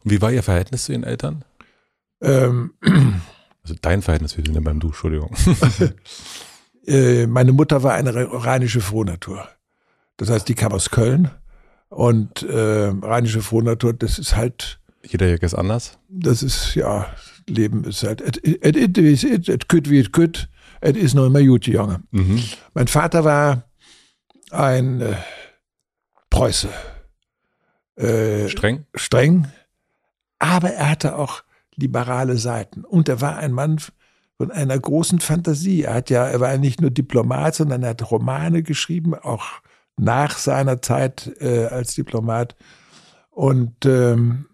Und 0.04 0.10
wie 0.10 0.22
war 0.22 0.30
Ihr 0.30 0.44
Verhältnis 0.44 0.84
zu 0.84 0.92
Ihren 0.92 1.04
Eltern? 1.04 1.44
Ähm, 2.20 2.74
also 3.62 3.74
dein 3.80 4.02
Verhältnis, 4.02 4.36
wir 4.36 4.44
sind 4.44 4.54
ja 4.54 4.60
beim 4.60 4.80
Du, 4.80 4.88
Entschuldigung. 4.88 5.34
Äh, 6.84 7.28
meine 7.28 7.52
Mutter 7.52 7.84
war 7.84 7.94
eine 7.94 8.12
rheinische 8.12 8.80
Frohnatur. 8.80 9.46
Das 10.16 10.30
heißt, 10.30 10.48
die 10.48 10.56
kam 10.56 10.72
aus 10.72 10.90
Köln 10.90 11.30
und 11.92 12.42
äh, 12.42 12.92
rheinische 13.02 13.42
Frohnatur, 13.42 13.92
das 13.92 14.18
ist 14.18 14.34
halt. 14.34 14.80
Jeder 15.04 15.28
Jäger 15.28 15.44
ist 15.44 15.54
anders? 15.54 15.98
Das 16.08 16.42
ist, 16.42 16.74
ja, 16.74 17.06
Leben 17.46 17.84
ist 17.84 18.02
halt, 18.02 18.20
et, 18.20 18.38
et, 18.44 18.76
et, 18.76 18.98
et, 18.98 19.48
et, 19.48 19.68
kütt 19.68 19.90
wie 19.90 19.98
et 19.98 20.12
kütt, 20.12 20.48
et 20.80 20.96
ist 20.96 21.14
noch 21.14 21.26
immer 21.26 21.42
gut, 21.42 21.66
Junge. 21.66 22.02
Mhm. 22.10 22.42
Mein 22.72 22.88
Vater 22.88 23.24
war 23.24 23.64
ein 24.50 25.00
äh, 25.00 25.16
Preuße. 26.30 26.68
Äh, 27.96 28.48
streng? 28.48 28.86
Streng. 28.94 29.48
Aber 30.38 30.70
er 30.70 30.90
hatte 30.90 31.16
auch 31.16 31.42
liberale 31.76 32.38
Seiten. 32.38 32.84
Und 32.84 33.08
er 33.08 33.20
war 33.20 33.36
ein 33.36 33.52
Mann 33.52 33.78
von 34.38 34.50
einer 34.50 34.78
großen 34.78 35.20
Fantasie. 35.20 35.82
Er 35.82 35.94
hat 35.94 36.10
ja, 36.10 36.26
er 36.26 36.40
war 36.40 36.52
ja 36.52 36.58
nicht 36.58 36.80
nur 36.80 36.90
Diplomat, 36.90 37.54
sondern 37.54 37.82
er 37.82 37.90
hat 37.90 38.10
Romane 38.10 38.62
geschrieben, 38.62 39.14
auch 39.14 39.60
nach 40.02 40.36
seiner 40.36 40.82
Zeit 40.82 41.30
äh, 41.40 41.66
als 41.66 41.94
Diplomat. 41.94 42.56
Und 43.30 43.86
ähm, 43.86 44.46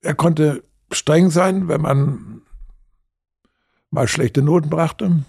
er 0.00 0.14
konnte 0.14 0.64
streng 0.92 1.30
sein, 1.30 1.68
wenn 1.68 1.80
man 1.80 2.42
mal 3.90 4.06
schlechte 4.06 4.42
Noten 4.42 4.68
brachte. 4.68 5.24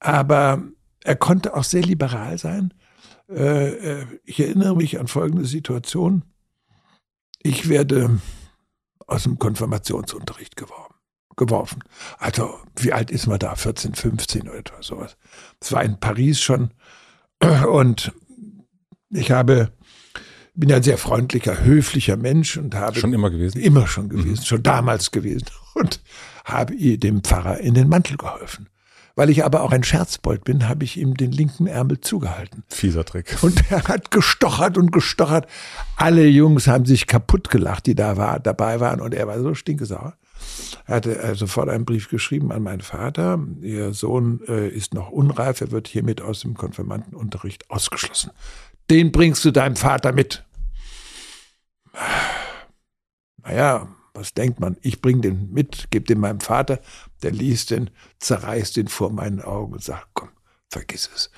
Aber 0.00 0.62
er 1.04 1.16
konnte 1.16 1.54
auch 1.54 1.64
sehr 1.64 1.82
liberal 1.82 2.36
sein. 2.36 2.74
Äh, 3.28 3.68
äh 3.68 4.06
ich 4.24 4.40
erinnere 4.40 4.76
mich 4.76 4.98
an 4.98 5.06
folgende 5.06 5.44
Situation. 5.44 6.24
Ich 7.42 7.68
werde 7.68 8.20
aus 9.06 9.22
dem 9.22 9.38
Konfirmationsunterricht 9.38 10.56
geworfen. 10.56 10.94
geworfen. 11.36 11.84
Also, 12.18 12.58
wie 12.76 12.92
alt 12.92 13.10
ist 13.10 13.26
man 13.26 13.38
da? 13.38 13.54
14, 13.54 13.94
15 13.94 14.48
oder 14.48 14.58
etwas 14.58 14.86
sowas. 14.86 15.16
Das 15.60 15.72
war 15.72 15.84
in 15.84 16.00
Paris 16.00 16.40
schon 16.40 16.72
und 17.68 18.12
ich 19.10 19.30
habe, 19.30 19.70
bin 20.54 20.68
ja 20.68 20.76
ein 20.76 20.82
sehr 20.82 20.98
freundlicher, 20.98 21.64
höflicher 21.64 22.16
Mensch 22.16 22.56
und 22.56 22.74
habe. 22.74 22.98
Schon 22.98 23.12
immer 23.12 23.30
gewesen? 23.30 23.60
Immer 23.60 23.86
schon 23.86 24.08
gewesen, 24.08 24.40
mhm. 24.40 24.44
schon 24.44 24.62
damals 24.62 25.10
gewesen. 25.10 25.46
Und 25.74 26.00
habe 26.44 26.76
dem 26.76 27.22
Pfarrer 27.22 27.58
in 27.58 27.74
den 27.74 27.88
Mantel 27.88 28.16
geholfen. 28.16 28.68
Weil 29.16 29.30
ich 29.30 29.44
aber 29.44 29.62
auch 29.62 29.70
ein 29.70 29.84
Scherzbold 29.84 30.42
bin, 30.44 30.68
habe 30.68 30.82
ich 30.82 30.96
ihm 30.96 31.16
den 31.16 31.30
linken 31.30 31.68
Ärmel 31.68 32.00
zugehalten. 32.00 32.64
Fieser 32.68 33.04
Trick. 33.04 33.36
Und 33.42 33.70
er 33.70 33.84
hat 33.84 34.10
gestochert 34.10 34.76
und 34.76 34.90
gestochert. 34.90 35.46
Alle 35.96 36.26
Jungs 36.26 36.66
haben 36.66 36.84
sich 36.84 37.06
kaputt 37.06 37.48
gelacht, 37.48 37.86
die 37.86 37.94
da 37.94 38.16
war, 38.16 38.40
dabei 38.40 38.80
waren. 38.80 39.00
Und 39.00 39.14
er 39.14 39.28
war 39.28 39.40
so 39.40 39.54
stinkesauer. 39.54 40.16
Er 40.86 40.96
hatte 40.96 41.18
äh, 41.18 41.34
sofort 41.34 41.68
einen 41.68 41.84
Brief 41.84 42.08
geschrieben 42.08 42.52
an 42.52 42.62
meinen 42.62 42.80
Vater. 42.80 43.38
Ihr 43.60 43.92
Sohn 43.92 44.40
äh, 44.48 44.68
ist 44.68 44.94
noch 44.94 45.10
unreif, 45.10 45.60
er 45.60 45.70
wird 45.70 45.88
hiermit 45.88 46.20
aus 46.20 46.40
dem 46.40 46.54
Konfirmandenunterricht 46.54 47.70
ausgeschlossen. 47.70 48.30
Den 48.90 49.12
bringst 49.12 49.44
du 49.44 49.50
deinem 49.50 49.76
Vater 49.76 50.12
mit. 50.12 50.44
Naja, 53.42 53.88
was 54.14 54.34
denkt 54.34 54.60
man? 54.60 54.76
Ich 54.82 55.00
bring 55.00 55.22
den 55.22 55.52
mit, 55.52 55.90
gebe 55.90 56.06
den 56.06 56.20
meinem 56.20 56.40
Vater, 56.40 56.80
der 57.22 57.32
liest 57.32 57.70
den, 57.70 57.90
zerreißt 58.18 58.76
den 58.76 58.88
vor 58.88 59.10
meinen 59.10 59.40
Augen 59.40 59.72
und 59.74 59.82
sagt, 59.82 60.08
komm, 60.14 60.30
vergiss 60.70 61.10
es. 61.14 61.30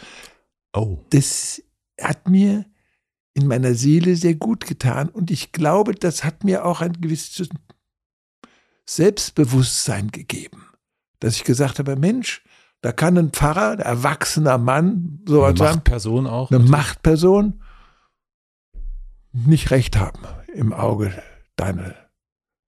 Oh. 0.74 0.98
Das 1.10 1.62
hat 2.00 2.28
mir 2.28 2.66
in 3.34 3.46
meiner 3.46 3.74
Seele 3.74 4.16
sehr 4.16 4.34
gut 4.34 4.66
getan 4.66 5.08
und 5.08 5.30
ich 5.30 5.52
glaube, 5.52 5.94
das 5.94 6.24
hat 6.24 6.44
mir 6.44 6.64
auch 6.64 6.80
ein 6.80 7.00
gewisses 7.00 7.48
Selbstbewusstsein 8.88 10.10
gegeben, 10.10 10.64
dass 11.20 11.36
ich 11.36 11.44
gesagt 11.44 11.78
habe, 11.78 11.96
Mensch, 11.96 12.42
da 12.82 12.92
kann 12.92 13.16
ein 13.18 13.30
Pfarrer, 13.30 13.72
ein 13.72 13.78
erwachsener 13.80 14.58
Mann, 14.58 15.20
so 15.26 15.42
Eine 15.44 15.56
sagen, 15.56 15.76
Machtperson 15.76 16.26
auch. 16.26 16.50
eine 16.50 16.60
Machtperson 16.60 17.62
nicht 19.32 19.70
recht 19.70 19.96
haben 19.96 20.20
im 20.54 20.72
Auge 20.72 21.20
deine, 21.56 21.94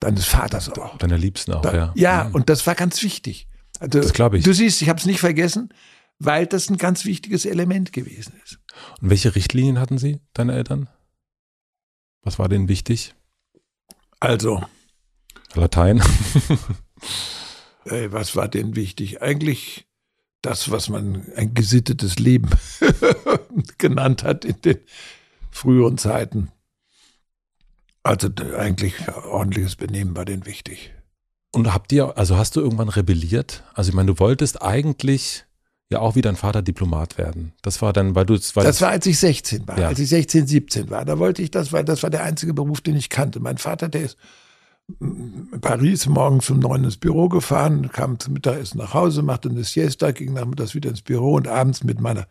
deines 0.00 0.26
Vaters 0.26 0.70
auch. 0.70 0.98
Deiner 0.98 1.18
Liebsten 1.18 1.52
auch, 1.52 1.62
Da, 1.62 1.74
ja. 1.74 1.92
ja, 1.94 2.24
Mhm. 2.24 2.34
und 2.34 2.48
das 2.50 2.66
war 2.66 2.74
ganz 2.74 3.02
wichtig. 3.02 3.48
Also, 3.80 4.00
Das 4.00 4.12
glaube 4.12 4.38
ich. 4.38 4.44
Du 4.44 4.52
siehst, 4.52 4.82
ich 4.82 4.88
habe 4.88 4.98
es 4.98 5.06
nicht 5.06 5.20
vergessen, 5.20 5.72
weil 6.18 6.46
das 6.46 6.68
ein 6.68 6.78
ganz 6.78 7.04
wichtiges 7.04 7.44
Element 7.46 7.92
gewesen 7.92 8.34
ist. 8.44 8.58
Und 9.00 9.10
welche 9.10 9.34
Richtlinien 9.34 9.78
hatten 9.78 9.98
Sie, 9.98 10.20
deine 10.34 10.54
Eltern? 10.54 10.88
Was 12.22 12.38
war 12.38 12.48
denen 12.48 12.68
wichtig? 12.68 13.14
Also, 14.20 14.62
Latein. 15.54 16.02
äh, 17.84 18.08
was 18.10 18.36
war 18.36 18.48
denn 18.48 18.76
wichtig? 18.76 19.22
Eigentlich 19.22 19.86
das, 20.42 20.70
was 20.70 20.88
man 20.88 21.26
ein 21.36 21.54
gesittetes 21.54 22.18
Leben 22.18 22.50
genannt 23.78 24.22
hat 24.22 24.44
in 24.44 24.60
den 24.62 24.78
früheren 25.50 25.98
Zeiten. 25.98 26.50
Also 28.02 28.28
eigentlich 28.56 28.94
ordentliches 29.30 29.76
Benehmen 29.76 30.16
war 30.16 30.24
denen 30.24 30.46
wichtig. 30.46 30.94
Und 31.50 31.72
habt 31.72 31.92
ihr, 31.92 32.16
also 32.16 32.36
hast 32.36 32.56
du 32.56 32.60
irgendwann 32.60 32.88
rebelliert? 32.88 33.64
Also 33.74 33.88
ich 33.90 33.94
meine, 33.94 34.12
du 34.12 34.18
wolltest 34.20 34.62
eigentlich 34.62 35.44
ja 35.90 36.00
auch 36.00 36.14
wie 36.14 36.20
dein 36.20 36.36
Vater 36.36 36.62
Diplomat 36.62 37.16
werden. 37.18 37.52
Das 37.62 37.80
war 37.82 37.92
dann, 37.92 38.14
weil 38.14 38.26
du 38.26 38.34
weil 38.54 38.64
Das 38.64 38.80
war, 38.82 38.90
als 38.90 39.06
ich 39.06 39.18
16 39.18 39.66
war, 39.66 39.78
Ja. 39.78 39.88
als 39.88 39.98
ich 39.98 40.08
16, 40.08 40.46
17 40.46 40.90
war. 40.90 41.04
Da 41.04 41.18
wollte 41.18 41.42
ich 41.42 41.50
das, 41.50 41.72
weil 41.72 41.84
das 41.84 42.02
war 42.02 42.10
der 42.10 42.22
einzige 42.22 42.52
Beruf, 42.54 42.80
den 42.82 42.94
ich 42.96 43.08
kannte. 43.08 43.40
Mein 43.40 43.58
Vater, 43.58 43.88
der 43.88 44.02
ist 44.02 44.18
Paris 45.60 46.06
morgens 46.06 46.48
um 46.50 46.60
neun 46.60 46.84
ins 46.84 46.96
Büro 46.96 47.28
gefahren, 47.28 47.90
kam 47.92 48.18
zum 48.18 48.32
Mittagessen 48.32 48.78
nach 48.78 48.94
Hause, 48.94 49.22
machte 49.22 49.50
eine 49.50 49.64
Siesta, 49.64 50.12
ging 50.12 50.32
nachmittags 50.32 50.74
wieder 50.74 50.88
ins 50.88 51.02
Büro 51.02 51.34
und 51.34 51.46
abends 51.46 51.84
mit 51.84 52.00
meiner 52.00 52.26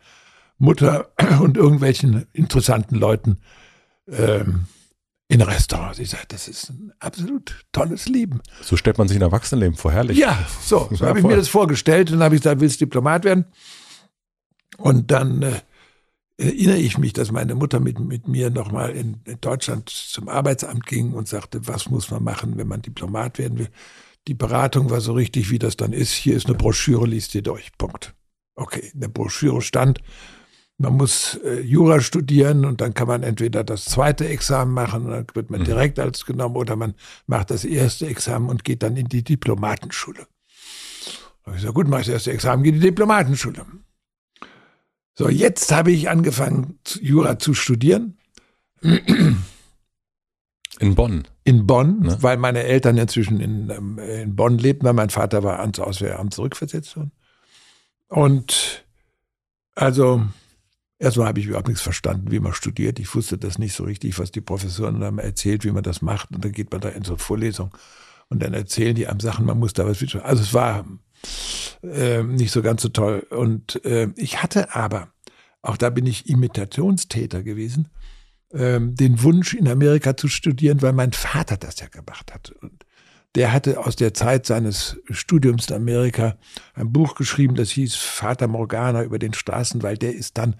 Mutter 0.58 1.10
und 1.40 1.56
irgendwelchen 1.56 2.26
interessanten 2.32 2.96
Leuten 2.96 3.38
ähm, 4.08 4.66
in 5.28 5.40
Restaurants. 5.40 6.00
Ich 6.00 6.10
sagte, 6.10 6.28
das 6.30 6.48
ist 6.48 6.70
ein 6.70 6.92
absolut 6.98 7.64
tolles 7.70 8.08
Leben. 8.08 8.40
so 8.60 8.76
stellt 8.76 8.98
man 8.98 9.06
sich 9.06 9.18
ein 9.18 9.22
Erwachsenenleben 9.22 9.76
vor, 9.76 9.92
herrlich. 9.92 10.18
Ja, 10.18 10.38
so, 10.60 10.88
so 10.92 11.06
habe 11.06 11.20
ich 11.20 11.24
mir 11.24 11.36
das 11.36 11.48
vorgestellt 11.48 12.10
und 12.10 12.22
habe 12.22 12.34
ich 12.34 12.42
gesagt, 12.42 12.60
willst 12.60 12.80
du 12.80 12.86
Diplomat 12.86 13.24
werden? 13.24 13.44
Und 14.78 15.10
dann 15.10 15.42
äh, 15.42 15.60
erinnere 16.38 16.78
ich 16.78 16.98
mich, 16.98 17.12
dass 17.12 17.32
meine 17.32 17.54
Mutter 17.54 17.80
mit, 17.80 17.98
mit 18.00 18.28
mir 18.28 18.50
nochmal 18.50 18.90
in, 18.90 19.18
in 19.24 19.40
Deutschland 19.40 19.88
zum 19.90 20.28
Arbeitsamt 20.28 20.86
ging 20.86 21.12
und 21.12 21.28
sagte, 21.28 21.66
was 21.66 21.90
muss 21.90 22.10
man 22.10 22.22
machen, 22.24 22.56
wenn 22.56 22.68
man 22.68 22.80
Diplomat 22.80 23.38
werden 23.38 23.58
will. 23.58 23.68
Die 24.28 24.34
Beratung 24.34 24.88
war 24.90 25.00
so 25.00 25.12
richtig, 25.12 25.50
wie 25.50 25.58
das 25.58 25.76
dann 25.76 25.92
ist. 25.92 26.12
Hier 26.12 26.36
ist 26.36 26.46
eine 26.46 26.56
Broschüre, 26.56 27.06
liest 27.06 27.34
ihr 27.34 27.42
durch. 27.42 27.70
Punkt. 27.76 28.14
Okay, 28.54 28.90
in 28.92 29.00
der 29.00 29.08
Broschüre 29.08 29.62
stand, 29.62 30.00
man 30.78 30.94
muss 30.94 31.40
äh, 31.44 31.60
Jura 31.60 32.00
studieren 32.00 32.64
und 32.64 32.80
dann 32.80 32.94
kann 32.94 33.08
man 33.08 33.24
entweder 33.24 33.64
das 33.64 33.84
zweite 33.84 34.28
Examen 34.28 34.72
machen 34.72 35.08
dann 35.08 35.26
wird 35.34 35.50
man 35.50 35.60
Mhm. 35.60 35.64
direkt 35.64 35.98
als 35.98 36.24
genommen 36.24 36.54
oder 36.56 36.76
man 36.76 36.94
macht 37.26 37.50
das 37.50 37.64
erste 37.64 38.06
Examen 38.06 38.48
und 38.48 38.62
geht 38.64 38.84
dann 38.84 38.96
in 38.96 39.08
die 39.08 39.24
Diplomatenschule. 39.24 40.20
Da 40.20 41.46
habe 41.46 41.56
ich 41.56 41.62
gesagt, 41.62 41.74
gut, 41.74 41.88
mach 41.88 41.98
das 41.98 42.08
erste 42.08 42.30
Examen, 42.32 42.62
gehe 42.62 42.72
in 42.72 42.80
die 42.80 42.86
Diplomatenschule. 42.86 43.66
So, 45.18 45.28
jetzt 45.28 45.72
habe 45.72 45.90
ich 45.90 46.08
angefangen, 46.08 46.78
Jura 47.00 47.40
zu 47.40 47.52
studieren 47.52 48.16
In 50.78 50.94
Bonn. 50.94 51.26
in 51.42 51.66
Bonn, 51.66 51.98
Ne? 52.02 52.16
weil 52.20 52.36
meine 52.36 52.62
Eltern 52.62 52.96
inzwischen 52.98 53.40
in, 53.40 53.68
ähm, 53.68 53.98
in 53.98 54.36
Bonn 54.36 54.58
lebten, 54.58 54.86
weil 54.86 54.92
mein 54.92 55.10
Vater 55.10 55.42
war 55.42 55.58
ans 55.58 55.80
Auswehramt 55.80 56.34
zurückversetzt 56.34 56.96
worden. 56.96 57.10
Und 58.06 58.84
also 59.74 60.22
erstmal 61.00 61.26
habe 61.26 61.40
ich 61.40 61.46
überhaupt 61.46 61.66
nichts 61.66 61.82
verstanden, 61.82 62.30
wie 62.30 62.38
man 62.38 62.54
studiert. 62.54 63.00
Ich 63.00 63.12
wusste 63.12 63.38
das 63.38 63.58
nicht 63.58 63.74
so 63.74 63.82
richtig, 63.82 64.20
was 64.20 64.30
die 64.30 64.40
Professoren 64.40 65.02
haben 65.02 65.18
erzählt, 65.18 65.64
wie 65.64 65.72
man 65.72 65.82
das 65.82 66.00
macht. 66.00 66.30
Und 66.30 66.44
dann 66.44 66.52
geht 66.52 66.70
man 66.70 66.80
da 66.80 66.90
in 66.90 67.02
so 67.02 67.14
eine 67.14 67.18
Vorlesung 67.18 67.76
und 68.28 68.40
dann 68.40 68.54
erzählen 68.54 68.94
die 68.94 69.08
einem 69.08 69.18
Sachen, 69.18 69.46
man 69.46 69.58
muss 69.58 69.72
da 69.72 69.84
was 69.84 70.00
wissen. 70.00 70.20
Also 70.20 70.44
es 70.44 70.54
war 70.54 70.84
äh, 71.82 72.22
nicht 72.22 72.50
so 72.50 72.62
ganz 72.62 72.82
so 72.82 72.88
toll. 72.88 73.26
Und 73.30 73.84
äh, 73.84 74.08
ich 74.16 74.42
hatte 74.42 74.74
aber, 74.74 75.08
auch 75.62 75.76
da 75.76 75.90
bin 75.90 76.06
ich 76.06 76.28
Imitationstäter 76.28 77.42
gewesen, 77.42 77.88
ähm, 78.52 78.94
den 78.94 79.22
Wunsch, 79.22 79.54
in 79.54 79.68
Amerika 79.68 80.16
zu 80.16 80.28
studieren, 80.28 80.82
weil 80.82 80.92
mein 80.92 81.12
Vater 81.12 81.56
das 81.56 81.80
ja 81.80 81.88
gemacht 81.88 82.32
hat. 82.32 82.50
Und 82.62 82.84
der 83.34 83.52
hatte 83.52 83.78
aus 83.84 83.96
der 83.96 84.14
Zeit 84.14 84.46
seines 84.46 84.96
Studiums 85.10 85.68
in 85.68 85.76
Amerika 85.76 86.36
ein 86.74 86.92
Buch 86.92 87.14
geschrieben, 87.14 87.54
das 87.54 87.70
hieß 87.70 87.94
Vater 87.94 88.48
Morgana 88.48 89.02
über 89.02 89.18
den 89.18 89.34
Straßen, 89.34 89.82
weil 89.82 89.98
der 89.98 90.14
ist 90.14 90.38
dann 90.38 90.56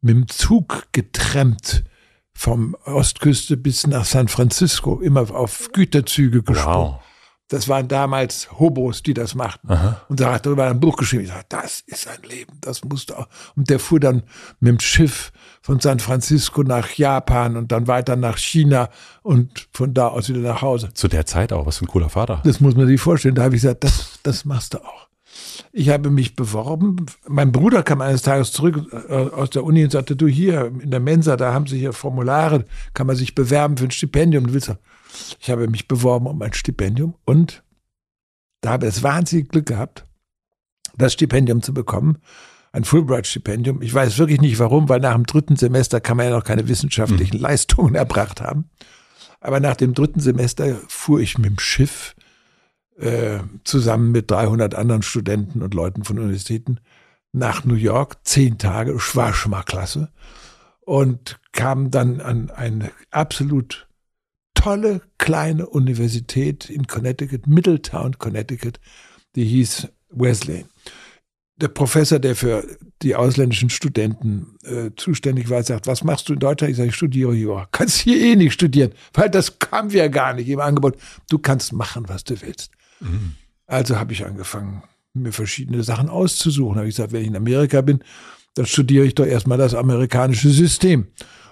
mit 0.00 0.14
dem 0.14 0.28
Zug 0.28 0.88
getrennt 0.92 1.84
vom 2.32 2.76
Ostküste 2.84 3.56
bis 3.56 3.86
nach 3.86 4.04
San 4.04 4.28
Francisco, 4.28 5.00
immer 5.00 5.30
auf 5.30 5.70
Güterzüge 5.72 6.42
gesprungen. 6.42 6.92
Wow. 6.92 7.09
Das 7.50 7.68
waren 7.68 7.88
damals 7.88 8.48
Hobos, 8.58 9.02
die 9.02 9.12
das 9.12 9.34
machten. 9.34 9.70
Aha. 9.70 10.00
Und 10.08 10.20
da 10.20 10.32
hat 10.34 10.46
darüber 10.46 10.68
ein 10.70 10.78
Buch 10.80 10.96
geschrieben. 10.96 11.24
Ich 11.24 11.30
sagte, 11.30 11.46
das 11.60 11.80
ist 11.84 12.06
ein 12.08 12.22
Leben, 12.28 12.52
das 12.60 12.84
musst 12.84 13.10
du 13.10 13.14
auch. 13.18 13.26
Und 13.56 13.68
der 13.70 13.80
fuhr 13.80 13.98
dann 14.00 14.22
mit 14.60 14.68
dem 14.70 14.80
Schiff 14.80 15.32
von 15.60 15.80
San 15.80 15.98
Francisco 15.98 16.62
nach 16.62 16.90
Japan 16.92 17.56
und 17.56 17.72
dann 17.72 17.88
weiter 17.88 18.14
nach 18.14 18.38
China 18.38 18.88
und 19.22 19.68
von 19.74 19.92
da 19.92 20.06
aus 20.08 20.28
wieder 20.28 20.38
nach 20.40 20.62
Hause. 20.62 20.94
Zu 20.94 21.08
der 21.08 21.26
Zeit 21.26 21.52
auch, 21.52 21.66
was 21.66 21.78
für 21.78 21.84
ein 21.86 21.88
cooler 21.88 22.08
Vater. 22.08 22.40
Das 22.44 22.60
muss 22.60 22.76
man 22.76 22.86
sich 22.86 23.00
vorstellen. 23.00 23.34
Da 23.34 23.42
habe 23.42 23.56
ich 23.56 23.62
gesagt, 23.62 23.82
das, 23.84 24.20
das 24.22 24.44
machst 24.44 24.74
du 24.74 24.78
auch. 24.78 25.08
Ich 25.72 25.88
habe 25.90 26.10
mich 26.10 26.36
beworben. 26.36 27.04
Mein 27.28 27.50
Bruder 27.50 27.82
kam 27.82 28.00
eines 28.00 28.22
Tages 28.22 28.52
zurück 28.52 28.86
äh, 29.08 29.12
aus 29.12 29.50
der 29.50 29.64
Uni 29.64 29.82
und 29.84 29.90
sagte, 29.90 30.14
du 30.14 30.26
hier 30.28 30.66
in 30.80 30.90
der 30.92 31.00
Mensa, 31.00 31.36
da 31.36 31.52
haben 31.52 31.66
sie 31.66 31.78
hier 31.78 31.92
Formulare, 31.92 32.64
kann 32.94 33.06
man 33.08 33.16
sich 33.16 33.34
bewerben 33.34 33.76
für 33.76 33.84
ein 33.84 33.90
Stipendium. 33.90 34.46
Du 34.46 34.52
willst 34.52 34.68
doch- 34.68 34.76
Ich 35.40 35.50
habe 35.50 35.68
mich 35.68 35.88
beworben 35.88 36.26
um 36.26 36.40
ein 36.42 36.52
Stipendium 36.52 37.14
und 37.24 37.62
da 38.60 38.72
habe 38.72 38.86
ich 38.86 38.94
das 38.94 39.02
wahnsinnige 39.02 39.48
Glück 39.48 39.66
gehabt, 39.66 40.06
das 40.96 41.12
Stipendium 41.12 41.62
zu 41.62 41.72
bekommen. 41.72 42.18
Ein 42.72 42.84
Fulbright-Stipendium. 42.84 43.82
Ich 43.82 43.92
weiß 43.92 44.18
wirklich 44.18 44.40
nicht 44.40 44.58
warum, 44.60 44.88
weil 44.88 45.00
nach 45.00 45.14
dem 45.14 45.26
dritten 45.26 45.56
Semester 45.56 46.00
kann 46.00 46.16
man 46.16 46.26
ja 46.26 46.36
noch 46.36 46.44
keine 46.44 46.68
wissenschaftlichen 46.68 47.38
Leistungen 47.38 47.94
erbracht 47.96 48.40
haben. 48.40 48.70
Aber 49.40 49.58
nach 49.58 49.76
dem 49.76 49.94
dritten 49.94 50.20
Semester 50.20 50.78
fuhr 50.86 51.20
ich 51.20 51.38
mit 51.38 51.50
dem 51.50 51.58
Schiff 51.58 52.14
äh, 52.98 53.40
zusammen 53.64 54.12
mit 54.12 54.30
300 54.30 54.74
anderen 54.74 55.02
Studenten 55.02 55.62
und 55.62 55.74
Leuten 55.74 56.04
von 56.04 56.18
Universitäten 56.18 56.78
nach 57.32 57.64
New 57.64 57.74
York, 57.74 58.18
zehn 58.24 58.58
Tage, 58.58 58.94
war 59.14 59.32
schon 59.32 59.52
mal 59.52 59.62
klasse, 59.62 60.10
und 60.80 61.40
kam 61.52 61.90
dann 61.90 62.20
an 62.20 62.50
eine 62.50 62.90
absolut 63.10 63.88
tolle 64.60 65.00
kleine 65.18 65.66
Universität 65.66 66.68
in 66.68 66.86
Connecticut, 66.86 67.46
Middletown, 67.46 68.18
Connecticut, 68.18 68.78
die 69.34 69.44
hieß 69.44 69.88
Wesleyan. 70.10 70.66
Der 71.56 71.68
Professor, 71.68 72.18
der 72.18 72.36
für 72.36 72.64
die 73.02 73.14
ausländischen 73.14 73.70
Studenten 73.70 74.58
äh, 74.64 74.90
zuständig 74.96 75.48
war, 75.50 75.62
sagt, 75.62 75.86
was 75.86 76.04
machst 76.04 76.28
du 76.28 76.34
in 76.34 76.38
Deutschland? 76.38 76.70
Ich 76.70 76.76
sage, 76.76 76.90
ich 76.90 76.94
studiere 76.94 77.34
Jura. 77.34 77.68
Kannst 77.72 77.98
hier 77.98 78.20
eh 78.20 78.36
nicht 78.36 78.52
studieren, 78.52 78.92
weil 79.14 79.30
das 79.30 79.58
kam 79.58 79.90
ja 79.90 80.08
gar 80.08 80.34
nicht 80.34 80.48
im 80.48 80.60
Angebot. 80.60 80.96
Du 81.28 81.38
kannst 81.38 81.72
machen, 81.72 82.08
was 82.08 82.24
du 82.24 82.40
willst. 82.40 82.70
Mhm. 83.00 83.34
Also 83.66 83.98
habe 83.98 84.12
ich 84.12 84.24
angefangen, 84.26 84.82
mir 85.14 85.32
verschiedene 85.32 85.82
Sachen 85.84 86.08
auszusuchen. 86.08 86.76
Habe 86.76 86.88
ich 86.88 86.96
gesagt, 86.96 87.12
wenn 87.12 87.22
ich 87.22 87.28
in 87.28 87.36
Amerika 87.36 87.80
bin, 87.80 88.00
dann 88.54 88.66
studiere 88.66 89.06
ich 89.06 89.14
doch 89.14 89.26
erstmal 89.26 89.58
das 89.58 89.74
amerikanische 89.74 90.50
System. 90.50 91.06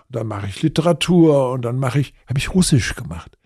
Dann 0.09 0.27
mache 0.27 0.47
ich 0.47 0.63
Literatur 0.63 1.53
und 1.53 1.63
dann 1.63 1.79
mache 1.79 2.01
ich, 2.01 2.15
habe 2.27 2.39
ich 2.39 2.55
Russisch 2.55 2.95
gemacht. 2.95 3.39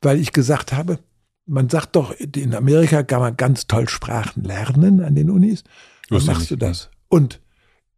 Weil 0.00 0.18
ich 0.18 0.32
gesagt 0.32 0.72
habe, 0.72 0.98
man 1.46 1.68
sagt 1.68 1.96
doch, 1.96 2.12
in 2.12 2.54
Amerika 2.54 3.02
kann 3.02 3.20
man 3.20 3.36
ganz 3.36 3.66
toll 3.66 3.88
Sprachen 3.88 4.44
lernen 4.44 5.02
an 5.02 5.14
den 5.14 5.30
Unis. 5.30 5.64
Dann 6.08 6.24
machst 6.24 6.50
du 6.50 6.56
das. 6.56 6.90
Und 7.08 7.40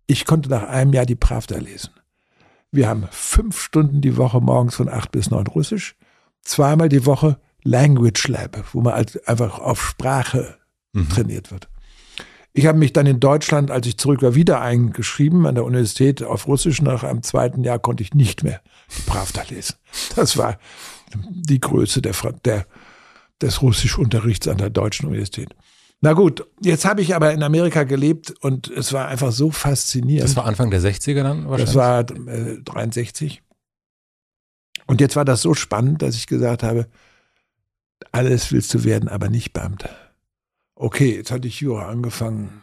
ich 0.06 0.24
konnte 0.24 0.48
nach 0.48 0.64
einem 0.64 0.92
Jahr 0.92 1.06
die 1.06 1.16
Pravda 1.16 1.58
lesen. 1.58 1.90
Wir 2.70 2.88
haben 2.88 3.06
fünf 3.10 3.60
Stunden 3.60 4.00
die 4.00 4.16
Woche 4.16 4.40
morgens 4.40 4.74
von 4.74 4.88
acht 4.88 5.12
bis 5.12 5.30
neun 5.30 5.46
Russisch, 5.46 5.94
zweimal 6.40 6.88
die 6.88 7.04
Woche 7.04 7.38
Language 7.62 8.28
Lab, 8.28 8.64
wo 8.72 8.80
man 8.80 8.94
halt 8.94 9.28
einfach 9.28 9.58
auf 9.58 9.80
Sprache 9.82 10.58
mhm. 10.92 11.08
trainiert 11.10 11.50
wird. 11.50 11.68
Ich 12.54 12.66
habe 12.66 12.78
mich 12.78 12.92
dann 12.92 13.06
in 13.06 13.18
Deutschland, 13.18 13.70
als 13.70 13.86
ich 13.86 13.96
zurück 13.96 14.20
war, 14.22 14.34
wieder 14.34 14.60
eingeschrieben 14.60 15.46
an 15.46 15.54
der 15.54 15.64
Universität 15.64 16.22
auf 16.22 16.46
Russisch. 16.46 16.82
Nach 16.82 17.02
einem 17.02 17.22
zweiten 17.22 17.64
Jahr 17.64 17.78
konnte 17.78 18.02
ich 18.02 18.12
nicht 18.12 18.42
mehr 18.42 18.60
die 18.96 19.02
Pravda 19.02 19.42
lesen. 19.48 19.76
Das 20.16 20.36
war 20.36 20.58
die 21.14 21.60
Größe 21.60 22.02
der, 22.02 22.14
der, 22.44 22.66
des 23.40 23.62
Russischunterrichts 23.62 24.48
an 24.48 24.58
der 24.58 24.68
deutschen 24.68 25.06
Universität. 25.06 25.54
Na 26.02 26.12
gut, 26.12 26.44
jetzt 26.60 26.84
habe 26.84 27.00
ich 27.00 27.14
aber 27.14 27.32
in 27.32 27.42
Amerika 27.42 27.84
gelebt 27.84 28.34
und 28.40 28.68
es 28.68 28.92
war 28.92 29.08
einfach 29.08 29.32
so 29.32 29.50
faszinierend. 29.50 30.28
Das 30.28 30.36
war 30.36 30.46
Anfang 30.46 30.70
der 30.70 30.80
60er 30.80 31.22
dann 31.22 31.48
wahrscheinlich? 31.48 31.66
Das 31.66 31.74
war 31.74 32.00
äh, 32.00 32.58
63. 32.64 33.42
Und 34.86 35.00
jetzt 35.00 35.16
war 35.16 35.24
das 35.24 35.40
so 35.40 35.54
spannend, 35.54 36.02
dass 36.02 36.16
ich 36.16 36.26
gesagt 36.26 36.64
habe, 36.64 36.88
alles 38.10 38.52
willst 38.52 38.74
du 38.74 38.84
werden, 38.84 39.08
aber 39.08 39.28
nicht 39.28 39.52
Beamter 39.52 39.90
okay, 40.82 41.16
jetzt 41.16 41.30
hatte 41.30 41.48
ich 41.48 41.60
Jura 41.60 41.88
angefangen. 41.88 42.62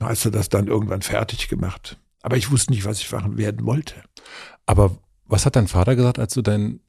Hast 0.00 0.24
du 0.24 0.30
das 0.30 0.48
dann 0.48 0.66
irgendwann 0.66 1.02
fertig 1.02 1.48
gemacht? 1.48 1.98
Aber 2.22 2.36
ich 2.36 2.50
wusste 2.50 2.72
nicht, 2.72 2.84
was 2.84 3.00
ich 3.00 3.10
machen 3.12 3.38
werden 3.38 3.64
wollte. 3.64 4.02
Aber 4.66 4.98
was 5.24 5.46
hat 5.46 5.56
dein 5.56 5.68
Vater 5.68 5.96
gesagt, 5.96 6.18
als 6.18 6.34
du 6.34 6.42
dein 6.42 6.80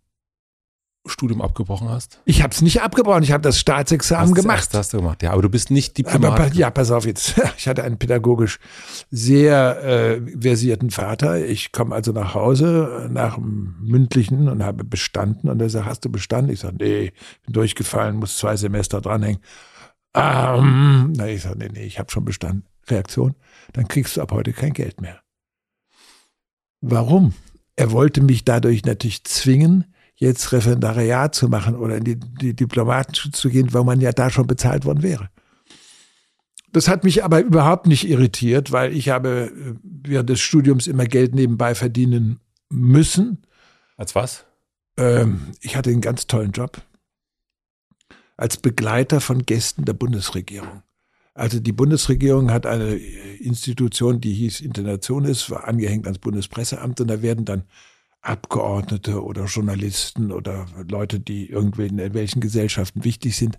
Studium 1.10 1.42
abgebrochen 1.42 1.90
hast? 1.90 2.20
Ich 2.26 2.42
habe 2.42 2.54
es 2.54 2.62
nicht 2.62 2.82
abgebrochen, 2.82 3.24
ich 3.24 3.32
habe 3.32 3.42
das 3.42 3.60
Staatsexamen 3.60 4.30
hast, 4.30 4.42
gemacht. 4.42 4.70
Das 4.72 4.80
hast 4.80 4.94
du 4.94 4.98
gemacht, 4.98 5.24
ja, 5.24 5.32
aber 5.32 5.42
du 5.42 5.50
bist 5.50 5.72
nicht 5.72 5.98
Diplomat. 5.98 6.40
Aber, 6.40 6.54
ja, 6.54 6.70
pass 6.70 6.92
auf 6.92 7.06
jetzt. 7.06 7.36
Ich 7.58 7.68
hatte 7.68 7.84
einen 7.84 7.98
pädagogisch 7.98 8.60
sehr 9.10 9.84
äh, 9.84 10.22
versierten 10.40 10.92
Vater. 10.92 11.44
Ich 11.44 11.72
komme 11.72 11.96
also 11.96 12.12
nach 12.12 12.34
Hause 12.34 13.10
nach 13.12 13.36
dem 13.36 13.76
mündlichen 13.82 14.48
und 14.48 14.64
habe 14.64 14.84
bestanden 14.84 15.50
und 15.50 15.62
er 15.62 15.70
sagt, 15.70 15.86
hast 15.86 16.06
du 16.06 16.10
bestanden? 16.12 16.52
Ich 16.52 16.60
sage, 16.60 16.76
nee, 16.80 17.14
bin 17.46 17.54
durchgefallen, 17.54 18.18
muss 18.18 18.38
zwei 18.38 18.56
Semester 18.56 19.02
dranhängen. 19.02 19.42
Ähm, 20.14 21.14
na, 21.16 21.28
ich 21.28 21.42
sage, 21.42 21.58
nee, 21.60 21.70
nee, 21.72 21.86
ich 21.86 22.00
habe 22.00 22.12
schon 22.12 22.26
bestanden. 22.26 22.66
Reaktion, 22.90 23.36
dann 23.74 23.88
kriegst 23.88 24.18
du 24.18 24.22
ab 24.22 24.32
heute 24.32 24.54
kein 24.54 24.74
Geld 24.74 25.02
mehr. 25.02 25.22
Warum? 26.82 27.34
Er 27.76 27.92
wollte 27.92 28.22
mich 28.22 28.44
dadurch 28.44 28.84
natürlich 28.86 29.24
zwingen, 29.24 29.94
jetzt 30.18 30.52
Referendariat 30.52 31.34
zu 31.34 31.48
machen 31.48 31.76
oder 31.76 31.98
in 31.98 32.04
die, 32.04 32.20
die 32.20 32.56
Diplomatenschutz 32.56 33.40
zu 33.40 33.50
gehen, 33.50 33.74
weil 33.74 33.84
man 33.84 34.02
ja 34.02 34.12
da 34.12 34.30
schon 34.30 34.48
bezahlt 34.48 34.84
worden 34.86 35.04
wäre. 35.04 35.30
Das 36.74 36.88
hat 36.88 37.04
mich 37.04 37.24
aber 37.24 37.40
überhaupt 37.40 37.88
nicht 37.88 38.08
irritiert, 38.08 38.72
weil 38.72 38.96
ich 38.96 39.10
habe 39.10 39.52
äh, 39.56 39.76
während 39.84 40.30
des 40.30 40.40
Studiums 40.40 40.88
immer 40.88 41.06
Geld 41.06 41.34
nebenbei 41.34 41.76
verdienen 41.76 42.40
müssen. 42.70 43.44
Als 43.96 44.16
was? 44.16 44.46
Ähm, 44.98 45.54
ich 45.62 45.76
hatte 45.76 45.92
einen 45.92 46.02
ganz 46.02 46.28
tollen 46.28 46.52
Job. 46.52 46.82
Als 48.36 48.58
Begleiter 48.58 49.22
von 49.22 49.44
Gästen 49.44 49.86
der 49.86 49.94
Bundesregierung. 49.94 50.84
Also 51.34 51.60
die 51.60 51.72
Bundesregierung 51.72 52.52
hat 52.52 52.66
eine 52.66 52.96
Institution, 52.96 54.20
die 54.20 54.34
hieß 54.34 54.62
Internationis, 54.62 55.50
war 55.52 55.68
angehängt 55.68 56.06
ans 56.06 56.20
Bundespresseamt 56.20 57.00
und 57.00 57.08
da 57.08 57.22
werden 57.22 57.46
dann 57.46 57.64
Abgeordnete 58.22 59.24
oder 59.24 59.46
Journalisten 59.46 60.32
oder 60.32 60.66
Leute, 60.90 61.20
die 61.20 61.50
irgendwelchen 61.50 62.00
in 62.00 62.14
welchen 62.14 62.42
Gesellschaften 62.42 63.04
wichtig 63.04 63.38
sind, 63.38 63.58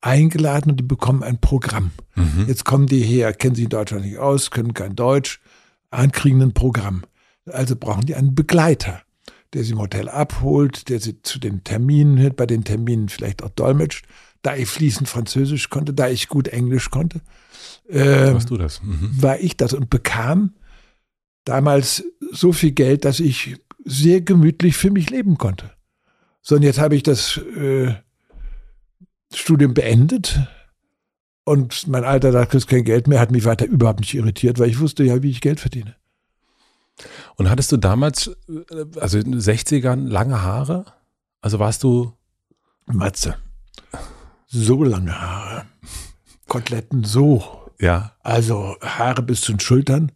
eingeladen 0.00 0.70
und 0.70 0.80
die 0.80 0.84
bekommen 0.84 1.22
ein 1.22 1.40
Programm. 1.40 1.90
Mhm. 2.14 2.46
Jetzt 2.46 2.64
kommen 2.64 2.86
die 2.86 3.02
her, 3.02 3.32
kennen 3.32 3.54
sich 3.54 3.64
in 3.64 3.70
Deutschland 3.70 4.04
nicht 4.04 4.18
aus, 4.18 4.50
können 4.50 4.74
kein 4.74 4.96
Deutsch, 4.96 5.40
kriegen 6.12 6.42
ein 6.42 6.54
Programm. 6.54 7.02
Also 7.46 7.76
brauchen 7.76 8.06
die 8.06 8.14
einen 8.14 8.34
Begleiter, 8.34 9.02
der 9.52 9.64
sie 9.64 9.72
im 9.72 9.78
Hotel 9.78 10.08
abholt, 10.08 10.88
der 10.88 11.00
sie 11.00 11.22
zu 11.22 11.38
den 11.38 11.64
Terminen 11.64 12.18
hört, 12.18 12.36
bei 12.36 12.46
den 12.46 12.64
Terminen 12.64 13.08
vielleicht 13.08 13.42
auch 13.42 13.50
dolmetscht. 13.50 14.06
Da 14.42 14.54
ich 14.54 14.68
fließend 14.68 15.08
Französisch 15.08 15.68
konnte, 15.68 15.92
da 15.92 16.08
ich 16.08 16.28
gut 16.28 16.48
Englisch 16.48 16.90
konnte, 16.90 17.20
äh, 17.88 18.34
du 18.34 18.56
das? 18.56 18.82
Mhm. 18.82 19.10
war 19.20 19.40
ich 19.40 19.56
das 19.56 19.72
und 19.72 19.90
bekam 19.90 20.54
damals 21.44 22.04
so 22.30 22.52
viel 22.52 22.72
Geld, 22.72 23.04
dass 23.04 23.18
ich 23.18 23.56
sehr 23.88 24.20
gemütlich 24.20 24.76
für 24.76 24.90
mich 24.90 25.10
leben 25.10 25.38
konnte. 25.38 25.70
So, 26.42 26.56
und 26.56 26.62
jetzt 26.62 26.78
habe 26.78 26.96
ich 26.96 27.02
das 27.02 27.36
äh, 27.36 27.94
Studium 29.34 29.74
beendet 29.74 30.40
und 31.44 31.88
mein 31.88 32.04
Alter 32.04 32.32
sagt, 32.32 32.54
es 32.54 32.66
kein 32.66 32.84
Geld 32.84 33.08
mehr, 33.08 33.20
hat 33.20 33.30
mich 33.30 33.44
weiter 33.44 33.66
überhaupt 33.66 34.00
nicht 34.00 34.14
irritiert, 34.14 34.58
weil 34.58 34.68
ich 34.68 34.80
wusste 34.80 35.04
ja, 35.04 35.22
wie 35.22 35.30
ich 35.30 35.40
Geld 35.40 35.60
verdiene. 35.60 35.96
Und 37.36 37.48
hattest 37.48 37.72
du 37.72 37.76
damals, 37.76 38.28
äh, 38.48 38.84
also 39.00 39.18
in 39.18 39.32
den 39.32 39.40
60ern, 39.40 40.08
lange 40.08 40.42
Haare? 40.42 40.84
Also 41.40 41.58
warst 41.58 41.82
du. 41.82 42.12
Matze. 42.86 43.36
So 44.46 44.82
lange 44.82 45.20
Haare. 45.20 45.66
Koteletten 46.48 47.04
so. 47.04 47.70
Ja. 47.78 48.12
Also 48.22 48.76
Haare 48.80 49.22
bis 49.22 49.42
zu 49.42 49.52
den 49.52 49.60
Schultern. 49.60 50.12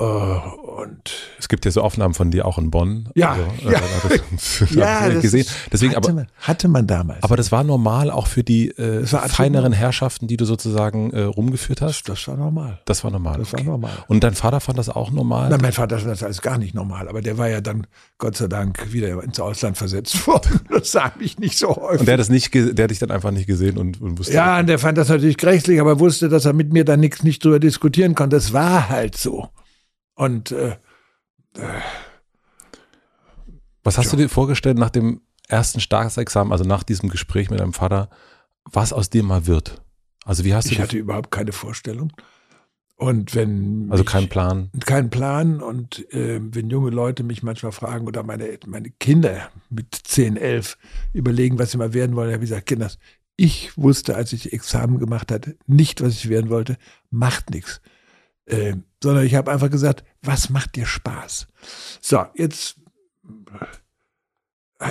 Äh, 0.00 0.04
und 0.04 1.12
es 1.38 1.48
gibt 1.48 1.64
ja 1.64 1.70
so 1.70 1.82
Aufnahmen 1.82 2.14
von 2.14 2.30
dir 2.30 2.46
auch 2.46 2.56
in 2.58 2.70
Bonn. 2.70 3.08
Ja, 3.14 3.32
also, 3.32 3.68
äh, 3.68 3.72
ja. 3.72 3.80
Das, 4.30 4.74
ja 4.74 5.08
das 5.08 5.22
gesehen. 5.22 5.46
Deswegen, 5.72 5.94
hatte, 5.94 6.08
aber, 6.08 6.14
man, 6.14 6.26
hatte 6.40 6.68
man 6.68 6.86
damals. 6.86 7.22
Aber 7.22 7.36
das 7.36 7.50
war 7.50 7.64
normal 7.64 8.10
auch 8.10 8.26
für 8.26 8.44
die 8.44 8.68
äh, 8.70 9.04
feineren 9.06 9.72
Herrschaften, 9.72 10.28
die 10.28 10.36
du 10.36 10.44
sozusagen 10.44 11.10
äh, 11.12 11.22
rumgeführt 11.22 11.80
hast? 11.82 12.08
Das 12.08 12.28
war 12.28 12.36
normal. 12.36 12.78
Das 12.84 13.02
war 13.02 13.10
normal. 13.10 13.38
Das 13.38 13.52
okay. 13.52 13.66
war 13.66 13.72
normal. 13.72 13.90
Und 14.06 14.22
dein 14.22 14.34
Vater 14.34 14.60
fand 14.60 14.78
das 14.78 14.88
auch 14.88 15.10
normal? 15.10 15.50
Nein, 15.50 15.60
mein 15.60 15.72
Vater 15.72 15.98
fand 15.98 16.10
das 16.10 16.22
alles 16.22 16.42
gar 16.42 16.58
nicht 16.58 16.74
normal. 16.74 17.08
Aber 17.08 17.20
der 17.20 17.38
war 17.38 17.48
ja 17.48 17.60
dann, 17.60 17.86
Gott 18.18 18.36
sei 18.36 18.46
Dank, 18.46 18.92
wieder 18.92 19.22
ins 19.22 19.40
Ausland 19.40 19.76
versetzt 19.76 20.26
worden. 20.26 20.60
Das 20.70 20.92
sage 20.92 21.24
ich 21.24 21.38
nicht 21.38 21.58
so 21.58 21.74
häufig. 21.74 22.00
Und 22.00 22.06
der 22.06 22.14
hat, 22.14 22.20
das 22.20 22.28
nicht, 22.28 22.54
der 22.54 22.84
hat 22.84 22.90
dich 22.90 23.00
dann 23.00 23.10
einfach 23.10 23.32
nicht 23.32 23.46
gesehen 23.46 23.78
und, 23.78 24.00
und 24.00 24.18
wusste. 24.18 24.34
Ja, 24.34 24.60
und 24.60 24.68
der 24.68 24.78
fand 24.78 24.96
das 24.96 25.08
natürlich 25.08 25.38
grässlich, 25.38 25.80
aber 25.80 25.98
wusste, 25.98 26.28
dass 26.28 26.44
er 26.44 26.52
mit 26.52 26.72
mir 26.72 26.84
dann 26.84 27.00
nichts 27.00 27.24
nicht 27.24 27.44
drüber 27.44 27.58
diskutieren 27.58 28.14
konnte. 28.14 28.36
Das 28.36 28.52
war 28.52 28.88
halt 28.88 29.16
so. 29.16 29.48
Und 30.18 30.50
äh, 30.50 30.70
äh, 30.70 31.80
was 33.84 33.98
hast 33.98 34.06
ja. 34.06 34.10
du 34.10 34.16
dir 34.16 34.28
vorgestellt 34.28 34.76
nach 34.76 34.90
dem 34.90 35.20
ersten 35.46 35.78
Staatsexamen, 35.78 36.52
also 36.52 36.64
nach 36.64 36.82
diesem 36.82 37.08
Gespräch 37.08 37.50
mit 37.50 37.60
deinem 37.60 37.72
Vater, 37.72 38.10
was 38.64 38.92
aus 38.92 39.10
dir 39.10 39.22
mal 39.22 39.46
wird? 39.46 39.80
Also 40.24 40.44
wie 40.44 40.54
hast 40.54 40.68
du 40.68 40.72
Ich 40.72 40.80
hatte 40.80 40.98
überhaupt 40.98 41.30
keine 41.30 41.52
Vorstellung. 41.52 42.12
Und 42.96 43.36
wenn 43.36 43.86
also 43.92 44.02
kein 44.02 44.28
Plan, 44.28 44.72
kein 44.84 45.08
Plan 45.08 45.62
und 45.62 46.12
äh, 46.12 46.40
wenn 46.42 46.68
junge 46.68 46.90
Leute 46.90 47.22
mich 47.22 47.44
manchmal 47.44 47.70
fragen 47.70 48.08
oder 48.08 48.24
meine 48.24 48.58
meine 48.66 48.90
Kinder 48.90 49.50
mit 49.70 49.94
10, 49.94 50.36
11 50.36 50.76
überlegen, 51.12 51.60
was 51.60 51.70
sie 51.70 51.78
mal 51.78 51.94
werden 51.94 52.16
wollen, 52.16 52.32
habe 52.32 52.42
ich 52.42 52.50
gesagt, 52.50 52.66
Kinder, 52.66 52.90
ich 53.36 53.78
wusste, 53.78 54.16
als 54.16 54.32
ich 54.32 54.52
Examen 54.52 54.98
gemacht 54.98 55.30
hatte, 55.30 55.56
nicht, 55.68 56.02
was 56.02 56.14
ich 56.14 56.28
werden 56.28 56.50
wollte, 56.50 56.76
macht 57.08 57.50
nichts. 57.50 57.80
Äh, 58.48 58.76
sondern 59.02 59.24
ich 59.24 59.34
habe 59.34 59.50
einfach 59.52 59.70
gesagt, 59.70 60.04
was 60.22 60.50
macht 60.50 60.76
dir 60.76 60.86
Spaß? 60.86 61.46
So, 62.00 62.24
jetzt, 62.34 62.76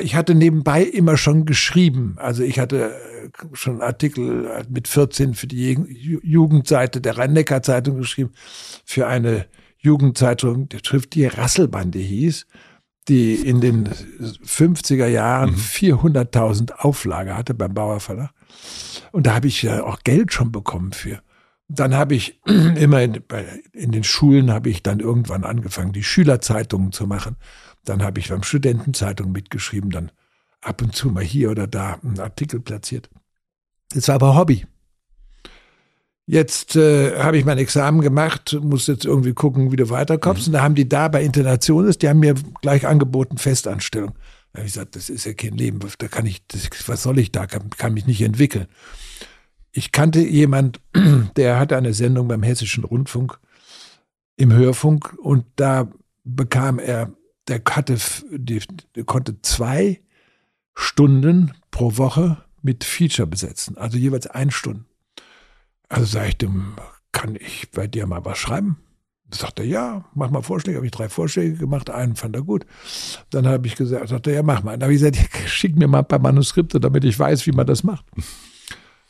ich 0.01 0.15
hatte 0.15 0.35
nebenbei 0.35 0.83
immer 0.83 1.17
schon 1.17 1.45
geschrieben. 1.45 2.15
Also 2.17 2.43
ich 2.43 2.59
hatte 2.59 2.93
äh, 2.93 3.29
schon 3.53 3.81
Artikel 3.81 4.65
mit 4.69 4.87
14 4.87 5.33
für 5.33 5.47
die 5.47 5.77
Jugendseite 6.23 7.01
der 7.01 7.17
Rhein-Neckar-Zeitung 7.17 7.97
geschrieben, 7.97 8.31
für 8.85 9.07
eine 9.07 9.47
Jugendzeitung, 9.79 10.69
der 10.69 10.79
Schrift 10.83 11.15
die 11.15 11.25
Rasselbande 11.25 11.99
hieß, 11.99 12.45
die 13.07 13.35
in 13.35 13.61
den 13.61 13.87
50er 13.87 15.07
Jahren 15.07 15.51
mhm. 15.51 15.55
400.000 15.55 16.73
Auflage 16.73 17.35
hatte 17.35 17.53
beim 17.53 17.73
Bauer 17.73 17.99
Verlag. 17.99 18.31
Und 19.11 19.27
da 19.27 19.35
habe 19.35 19.47
ich 19.47 19.61
ja 19.61 19.83
auch 19.83 19.99
Geld 20.03 20.33
schon 20.33 20.51
bekommen 20.51 20.91
für. 20.91 21.21
Dann 21.69 21.95
habe 21.95 22.15
ich 22.15 22.39
immer 22.45 23.01
in, 23.01 23.21
in 23.73 23.91
den 23.91 24.03
Schulen 24.03 24.51
habe 24.51 24.69
ich 24.69 24.83
dann 24.83 24.99
irgendwann 24.99 25.43
angefangen, 25.43 25.93
die 25.93 26.03
Schülerzeitungen 26.03 26.91
zu 26.91 27.07
machen. 27.07 27.35
Dann 27.83 28.03
habe 28.03 28.19
ich 28.19 28.29
beim 28.29 28.43
Studentenzeitung 28.43 29.31
mitgeschrieben, 29.31 29.89
dann 29.89 30.11
ab 30.61 30.81
und 30.81 30.95
zu 30.95 31.09
mal 31.09 31.23
hier 31.23 31.51
oder 31.51 31.67
da 31.67 31.99
einen 32.03 32.19
Artikel 32.19 32.59
platziert. 32.59 33.09
Das 33.93 34.07
war 34.07 34.15
aber 34.15 34.35
Hobby. 34.35 34.65
Jetzt 36.29 36.75
äh, 36.75 37.19
habe 37.19 37.37
ich 37.37 37.45
mein 37.45 37.57
Examen 37.57 38.01
gemacht, 38.01 38.57
muss 38.61 38.87
jetzt 38.87 39.05
irgendwie 39.05 39.33
gucken, 39.33 39.71
wie 39.71 39.77
du 39.77 39.89
weiterkommst. 39.89 40.43
Mhm. 40.43 40.47
Und 40.47 40.53
da 40.53 40.61
haben 40.61 40.75
die 40.75 40.89
da 40.89 41.07
bei 41.07 41.23
Internationes, 41.23 41.97
die 41.97 42.09
haben 42.09 42.19
mir 42.19 42.35
gleich 42.61 42.85
angeboten 42.85 43.37
Festanstellung. 43.37 44.13
Da 44.51 44.59
habe 44.59 44.67
ich 44.67 44.73
gesagt, 44.73 44.97
das 44.97 45.09
ist 45.09 45.25
ja 45.25 45.33
kein 45.33 45.55
Leben, 45.55 45.79
da 45.99 46.07
kann 46.09 46.25
ich, 46.25 46.45
das, 46.47 46.69
was 46.87 47.03
soll 47.03 47.19
ich 47.19 47.31
da, 47.31 47.47
kann, 47.47 47.69
kann 47.69 47.93
mich 47.93 48.07
nicht 48.07 48.21
entwickeln 48.21 48.67
ich 49.77 49.91
kannte 49.91 50.21
jemand, 50.21 50.81
der 51.37 51.59
hatte 51.59 51.77
eine 51.77 51.93
Sendung 51.93 52.27
beim 52.27 52.41
Hessischen 52.41 52.83
Rundfunk 52.83 53.39
im 54.35 54.51
Hörfunk 54.51 55.13
und 55.19 55.45
da 55.55 55.87
bekam 56.23 56.79
er, 56.79 57.13
der 57.47 57.61
hatte, 57.69 57.97
der 58.31 59.03
konnte 59.05 59.39
zwei 59.43 60.01
Stunden 60.73 61.53
pro 61.69 61.97
Woche 61.97 62.43
mit 62.63 62.83
Feature 62.83 63.27
besetzen, 63.27 63.77
also 63.77 63.97
jeweils 63.97 64.25
ein 64.25 64.49
Stunden. 64.49 64.85
Also 65.89 66.05
sag 66.05 66.29
ich 66.29 66.37
dem, 66.37 66.75
kann 67.11 67.35
ich 67.35 67.69
bei 67.71 67.87
dir 67.87 68.07
mal 68.07 68.25
was 68.25 68.39
schreiben? 68.39 68.77
Da 69.29 69.37
sagt 69.37 69.59
er, 69.59 69.65
ja, 69.65 70.05
mach 70.13 70.31
mal 70.31 70.41
Vorschläge. 70.41 70.77
Habe 70.77 70.85
ich 70.85 70.91
drei 70.91 71.07
Vorschläge 71.07 71.55
gemacht, 71.55 71.89
einen 71.89 72.15
fand 72.15 72.35
er 72.35 72.41
gut. 72.41 72.65
Dann 73.29 73.47
habe 73.47 73.67
ich 73.67 73.75
gesagt, 73.75 74.09
sagt 74.09 74.27
er, 74.27 74.33
ja, 74.33 74.43
mach 74.43 74.63
mal. 74.63 74.71
Dann 74.71 74.83
habe 74.83 74.93
ich 74.93 75.01
gesagt, 75.01 75.17
schick 75.47 75.75
mir 75.75 75.87
mal 75.87 75.99
ein 75.99 76.07
paar 76.07 76.19
Manuskripte, 76.19 76.79
damit 76.79 77.03
ich 77.03 77.17
weiß, 77.17 77.45
wie 77.45 77.51
man 77.51 77.67
das 77.67 77.83
macht. 77.83 78.05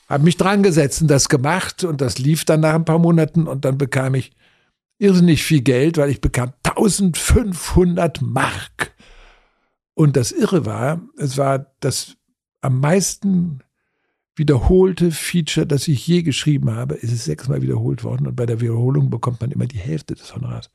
Habe 0.07 0.23
mich 0.23 0.37
dran 0.37 0.63
gesetzt 0.63 1.01
und 1.01 1.09
das 1.09 1.29
gemacht 1.29 1.83
und 1.83 2.01
das 2.01 2.17
lief 2.17 2.45
dann 2.45 2.61
nach 2.61 2.73
ein 2.73 2.85
paar 2.85 2.99
Monaten 2.99 3.47
und 3.47 3.65
dann 3.65 3.77
bekam 3.77 4.15
ich 4.15 4.31
irrsinnig 4.99 5.43
viel 5.43 5.61
Geld, 5.61 5.97
weil 5.97 6.09
ich 6.09 6.21
bekam 6.21 6.53
1500 6.63 8.21
Mark. 8.21 8.95
Und 9.93 10.15
das 10.15 10.31
Irre 10.31 10.65
war, 10.65 11.01
es 11.17 11.37
war 11.37 11.73
das 11.79 12.15
am 12.61 12.79
meisten 12.79 13.59
wiederholte 14.35 15.11
Feature, 15.11 15.65
das 15.65 15.87
ich 15.87 16.05
je 16.05 16.21
geschrieben 16.21 16.71
habe, 16.71 16.95
ist 16.95 17.11
es 17.11 17.25
sechsmal 17.25 17.61
wiederholt 17.61 18.03
worden 18.03 18.27
und 18.27 18.35
bei 18.35 18.45
der 18.45 18.61
Wiederholung 18.61 19.09
bekommt 19.09 19.41
man 19.41 19.51
immer 19.51 19.65
die 19.65 19.79
Hälfte 19.79 20.13
des 20.13 20.35
Honorars. 20.35 20.69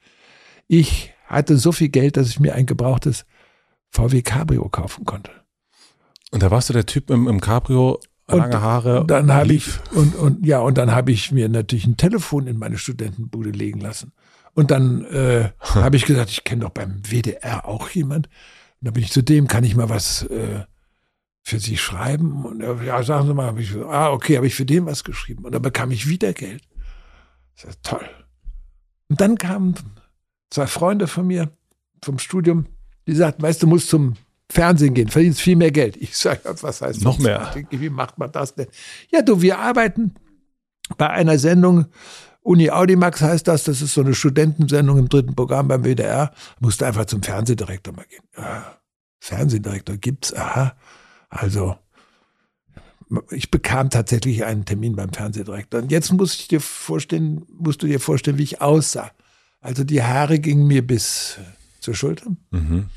Ich 0.67 1.15
hatte 1.27 1.57
so 1.57 1.73
viel 1.73 1.89
Geld, 1.89 2.17
dass 2.17 2.29
ich 2.29 2.41
mir 2.41 2.55
ein 2.55 2.67
gebrauchtes 2.67 3.25
VW 3.91 4.23
Cabrio 4.23 4.69
kaufen 4.69 5.05
konnte. 5.05 5.31
Und 6.33 6.43
da 6.43 6.51
warst 6.51 6.71
du 6.71 6.73
der 6.73 6.87
Typ 6.87 7.11
im, 7.11 7.29
im 7.29 7.41
Cabrio, 7.41 8.01
lange 8.37 8.61
Haare. 8.61 9.01
Und 9.03 9.11
dann 9.11 9.33
habe 9.33 9.53
ich 9.53 9.69
und, 9.93 10.15
und 10.15 10.47
ja 10.47 10.61
und 10.61 10.79
dann 10.79 10.91
habe 10.91 11.13
ich 11.13 11.33
mir 11.33 11.49
natürlich 11.49 11.87
ein 11.87 11.97
Telefon 11.97 12.47
in 12.47 12.59
meine 12.59 12.79
Studentenbude 12.79 13.51
legen 13.51 13.81
lassen. 13.81 14.13
Und 14.55 14.71
dann 14.71 15.05
äh, 15.07 15.51
habe 15.61 15.97
ich 15.97 16.05
gesagt, 16.05 16.31
ich 16.31 16.45
kenne 16.45 16.63
doch 16.63 16.71
beim 16.71 17.03
WDR 17.03 17.67
auch 17.67 17.89
jemand. 17.91 18.27
Und 18.27 18.87
dann 18.87 18.95
bin 18.95 19.03
ich 19.03 19.13
zu 19.13 19.23
dem, 19.23 19.49
kann 19.49 19.65
ich 19.65 19.77
mal 19.77 19.89
was 19.89 20.25
äh, 20.25 20.65
für 21.43 21.59
Sie 21.59 21.77
schreiben? 21.77 22.45
Und 22.45 22.61
er, 22.61 22.83
ja, 22.83 23.03
sagen 23.03 23.27
Sie 23.27 23.35
mal, 23.35 23.47
habe 23.47 23.63
ich, 23.63 23.75
ah, 23.77 24.11
okay, 24.11 24.37
habe 24.37 24.47
ich 24.47 24.55
für 24.55 24.67
den 24.67 24.87
was 24.87 25.05
geschrieben. 25.05 25.45
Und 25.45 25.53
dann 25.53 25.63
bekam 25.63 25.91
ich 25.91 26.09
wieder 26.09 26.33
Geld. 26.33 26.63
Das 27.57 27.71
ist 27.71 27.83
toll. 27.83 28.09
Und 29.09 29.21
dann 29.21 29.39
kamen 29.39 29.75
zwei 30.51 30.67
Freunde 30.67 31.07
von 31.07 31.27
mir 31.27 31.51
vom 32.03 32.19
Studium, 32.19 32.67
die 33.07 33.15
sagten, 33.15 33.43
weißt 33.43 33.63
du, 33.63 33.67
musst 33.67 33.89
zum 33.89 34.15
Fernsehen 34.53 34.93
gehen, 34.95 35.09
verdienst 35.09 35.41
viel 35.41 35.57
mehr 35.57 35.71
Geld. 35.73 35.97
Ich 35.97 36.17
sage, 36.17 36.41
was 36.61 36.83
heißt 36.83 37.03
Noch 37.03 37.17
das? 37.17 37.25
mehr. 37.25 37.55
Wie 37.71 37.91
macht 37.91 38.19
man 38.19 38.31
das 38.31 38.55
denn? 38.55 38.69
Ja, 39.11 39.23
du, 39.23 39.41
wir 39.41 39.59
arbeiten 39.59 40.15
bei 40.99 41.09
einer 41.09 41.39
Sendung, 41.39 41.87
Uni 42.43 42.71
Audimax 42.71 43.23
heißt 43.23 43.47
das, 43.47 43.65
das 43.65 43.83
ist 43.83 43.95
so 43.95 44.01
eine 44.01 44.15
Studentensendung 44.15 44.99
im 44.99 45.09
dritten 45.09 45.35
Programm 45.35 45.69
beim 45.69 45.85
WDR. 45.85 46.33
Musst 46.61 46.81
du 46.81 46.85
einfach 46.85 47.07
zum 47.07 47.23
Fernsehdirektor 47.23 47.95
mal 47.95 48.05
gehen. 48.05 48.25
Ja, 48.37 48.77
Fernsehdirektor 49.21 49.97
gibt's, 49.97 50.35
aha. 50.35 50.75
Also, 51.31 51.77
ich 53.31 53.51
bekam 53.51 53.91
tatsächlich 53.91 54.45
einen 54.45 54.65
Termin 54.65 54.97
beim 54.97 55.13
Fernsehdirektor. 55.13 55.81
Und 55.83 55.93
jetzt 55.93 56.13
musst 56.13 56.41
ich 56.41 56.49
dir 56.49 56.61
vorstellen, 56.61 57.47
musst 57.49 57.83
du 57.83 57.87
dir 57.87 58.01
vorstellen, 58.01 58.39
wie 58.39 58.43
ich 58.43 58.61
aussah. 58.61 59.13
Also 59.61 59.85
die 59.85 60.03
Haare 60.03 60.41
gingen 60.41 60.67
mir 60.67 60.85
bis 60.85 61.39
zur 61.81 61.95
Schulter. 61.95 62.27
Mhm. 62.51 62.89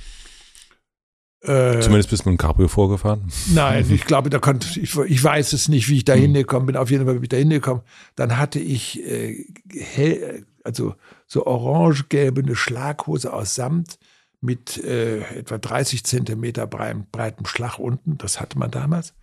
Äh, 1.48 1.80
Zumindest 1.80 2.10
bist 2.10 2.26
du 2.26 2.30
mit 2.30 2.40
dem 2.40 2.42
Cabrio 2.42 2.68
vorgefahren? 2.68 3.32
Nein, 3.54 3.86
ich 3.92 4.06
glaube, 4.06 4.30
da 4.30 4.40
konnte 4.40 4.68
ich, 4.80 4.96
ich 4.98 5.24
weiß 5.24 5.54
es 5.54 5.68
nicht, 5.68 5.90
wie 5.90 5.98
ich 5.98 6.06
da 6.06 6.16
mhm. 6.16 6.22
hingekommen 6.22 6.68
bin. 6.68 6.76
Auf 6.76 6.92
jeden 6.92 7.06
Fall 7.06 7.16
bin 7.16 7.24
ich 7.24 7.30
da 7.30 7.38
hingekommen. 7.38 7.84
Dann 8.16 8.38
hatte 8.38 8.60
ich 8.60 9.04
äh, 9.04 9.46
hell, 9.74 10.46
also 10.64 10.96
so 11.28 11.46
orange-gelbe 11.46 12.56
Schlaghose 12.56 13.32
aus 13.32 13.56
Samt 13.56 14.00
mit 14.42 14.78
äh, 14.84 15.22
etwa 15.38 15.58
30 15.58 16.04
Zentimeter 16.04 16.68
breitem, 16.68 17.06
breitem 17.12 17.46
Schlag 17.46 17.80
unten. 17.80 18.18
Das 18.18 18.40
hatte 18.40 18.58
man 18.60 18.72
damals. 18.72 19.14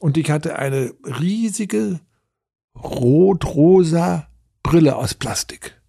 Und 0.00 0.16
ich 0.16 0.30
hatte 0.30 0.58
eine 0.58 0.92
riesige 1.04 2.00
rot-rosa 2.74 4.28
Brille 4.62 4.96
aus 4.96 5.14
Plastik. 5.14 5.80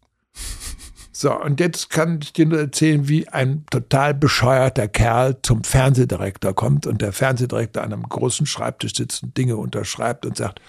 So, 1.16 1.40
und 1.40 1.60
jetzt 1.60 1.92
kann 1.92 2.20
ich 2.24 2.34
dir 2.34 2.48
nur 2.48 2.60
erzählen, 2.60 3.08
wie 3.08 3.28
ein 3.28 3.66
total 3.70 4.16
bescheuerter 4.16 4.88
Kerl 4.88 5.38
zum 5.44 5.64
Fernsehdirektor 5.64 6.56
kommt 6.56 6.88
und 6.88 7.04
der 7.04 7.14
Fernsehdirektor 7.14 7.84
an 7.84 7.94
einem 7.94 8.10
großen 8.10 8.48
Schreibtisch 8.48 8.96
sitzt 8.96 9.22
und 9.22 9.38
Dinge 9.38 9.58
unterschreibt 9.58 10.26
und 10.26 10.36
sagt, 10.36 10.60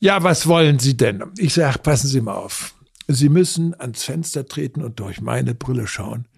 ja, 0.00 0.22
was 0.22 0.46
wollen 0.46 0.78
Sie 0.78 0.98
denn? 0.98 1.24
Ich 1.38 1.54
sage, 1.54 1.78
passen 1.78 2.08
Sie 2.08 2.20
mal 2.20 2.34
auf. 2.34 2.74
Sie 3.08 3.30
müssen 3.30 3.74
ans 3.80 4.04
Fenster 4.04 4.46
treten 4.46 4.82
und 4.82 5.00
durch 5.00 5.22
meine 5.22 5.54
Brille 5.54 5.86
schauen. 5.86 6.28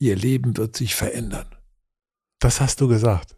Ihr 0.00 0.16
Leben 0.16 0.56
wird 0.56 0.76
sich 0.76 0.96
verändern. 0.96 1.46
Das 2.40 2.60
hast 2.60 2.80
du 2.80 2.88
gesagt. 2.88 3.36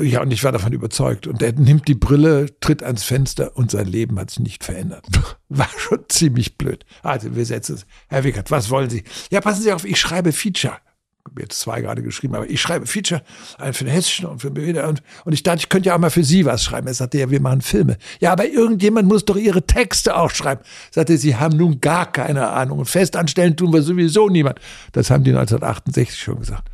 Ja, 0.00 0.22
und 0.22 0.32
ich 0.32 0.42
war 0.42 0.52
davon 0.52 0.72
überzeugt. 0.72 1.26
Und 1.26 1.42
er 1.42 1.52
nimmt 1.52 1.86
die 1.86 1.94
Brille, 1.94 2.46
tritt 2.60 2.82
ans 2.82 3.04
Fenster 3.04 3.56
und 3.56 3.70
sein 3.70 3.86
Leben 3.86 4.18
hat 4.18 4.30
sich 4.30 4.40
nicht 4.40 4.64
verändert. 4.64 5.06
War 5.48 5.68
schon 5.76 6.04
ziemlich 6.08 6.58
blöd. 6.58 6.84
Also, 7.02 7.36
wir 7.36 7.46
setzen 7.46 7.76
es. 7.76 7.86
Herr 8.08 8.24
Wickert, 8.24 8.50
was 8.50 8.70
wollen 8.70 8.90
Sie? 8.90 9.04
Ja, 9.30 9.40
passen 9.40 9.62
Sie 9.62 9.72
auf, 9.72 9.84
ich 9.84 10.00
schreibe 10.00 10.32
Feature 10.32 10.78
jetzt 11.38 11.60
zwei 11.60 11.80
gerade 11.80 12.02
geschrieben, 12.02 12.34
aber 12.34 12.48
ich 12.48 12.60
schreibe 12.60 12.86
Feature, 12.86 13.22
einen 13.58 13.74
für 13.74 13.84
den 13.84 13.92
Hessischen 13.92 14.26
und 14.26 14.40
für 14.40 14.50
den 14.50 14.54
BWD 14.54 14.86
und, 14.86 15.02
und 15.24 15.32
ich 15.32 15.42
dachte, 15.42 15.58
ich 15.58 15.68
könnte 15.68 15.88
ja 15.88 15.94
auch 15.94 15.98
mal 15.98 16.10
für 16.10 16.24
Sie 16.24 16.44
was 16.44 16.62
schreiben. 16.62 16.86
Er 16.86 16.94
sagte, 16.94 17.18
ja, 17.18 17.30
wir 17.30 17.40
machen 17.40 17.60
Filme. 17.60 17.98
Ja, 18.20 18.32
aber 18.32 18.48
irgendjemand 18.48 19.08
muss 19.08 19.24
doch 19.24 19.36
Ihre 19.36 19.62
Texte 19.66 20.16
auch 20.16 20.30
schreiben. 20.30 20.62
Er 20.90 20.94
sagte, 20.94 21.18
Sie 21.18 21.36
haben 21.36 21.56
nun 21.56 21.80
gar 21.80 22.10
keine 22.10 22.48
Ahnung. 22.48 22.78
Und 22.80 22.86
festanstellen 22.86 23.56
tun 23.56 23.72
wir 23.72 23.82
sowieso 23.82 24.28
niemand. 24.28 24.60
Das 24.92 25.10
haben 25.10 25.24
die 25.24 25.30
1968 25.30 26.18
schon 26.18 26.40
gesagt. 26.40 26.68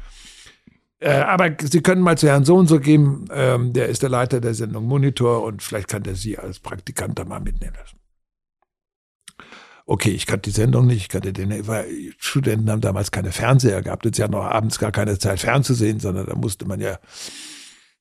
Äh, 1.03 1.15
aber 1.15 1.51
Sie 1.61 1.83
können 1.83 2.03
mal 2.03 2.17
zu 2.17 2.29
Herrn 2.29 2.45
So 2.45 2.57
und 2.57 2.69
so 2.69 2.79
gehen, 2.81 3.29
ähm, 3.33 3.73
der 3.73 3.89
ist 3.89 4.03
der 4.03 4.11
Leiter 4.11 4.41
der 4.41 4.55
Sendung 4.55 4.87
Monitor 4.87 5.43
und 5.43 5.63
vielleicht 5.63 5.89
kann 5.89 6.03
der 6.03 6.15
Sie 6.15 6.39
als 6.39 6.61
Praktikant 6.61 7.19
da 7.19 7.25
mal 7.25 7.41
mitnehmen 7.41 7.75
lassen 7.79 7.99
okay, 9.87 10.11
ich 10.11 10.27
kannte 10.27 10.51
die 10.51 10.55
Sendung 10.55 10.87
nicht, 10.87 11.03
ich 11.03 11.09
kannte 11.09 11.33
den, 11.33 11.67
weil 11.67 11.87
Studenten 12.19 12.71
haben 12.71 12.81
damals 12.81 13.11
keine 13.11 13.33
Fernseher 13.33 13.83
gehabt 13.83 14.09
sie 14.15 14.23
hatten 14.23 14.35
auch 14.35 14.45
abends 14.45 14.79
gar 14.79 14.93
keine 14.93 15.19
Zeit 15.19 15.41
fernzusehen, 15.41 16.01
sondern 16.01 16.27
da 16.27 16.35
musste 16.35 16.67
man 16.67 16.81
ja 16.81 16.99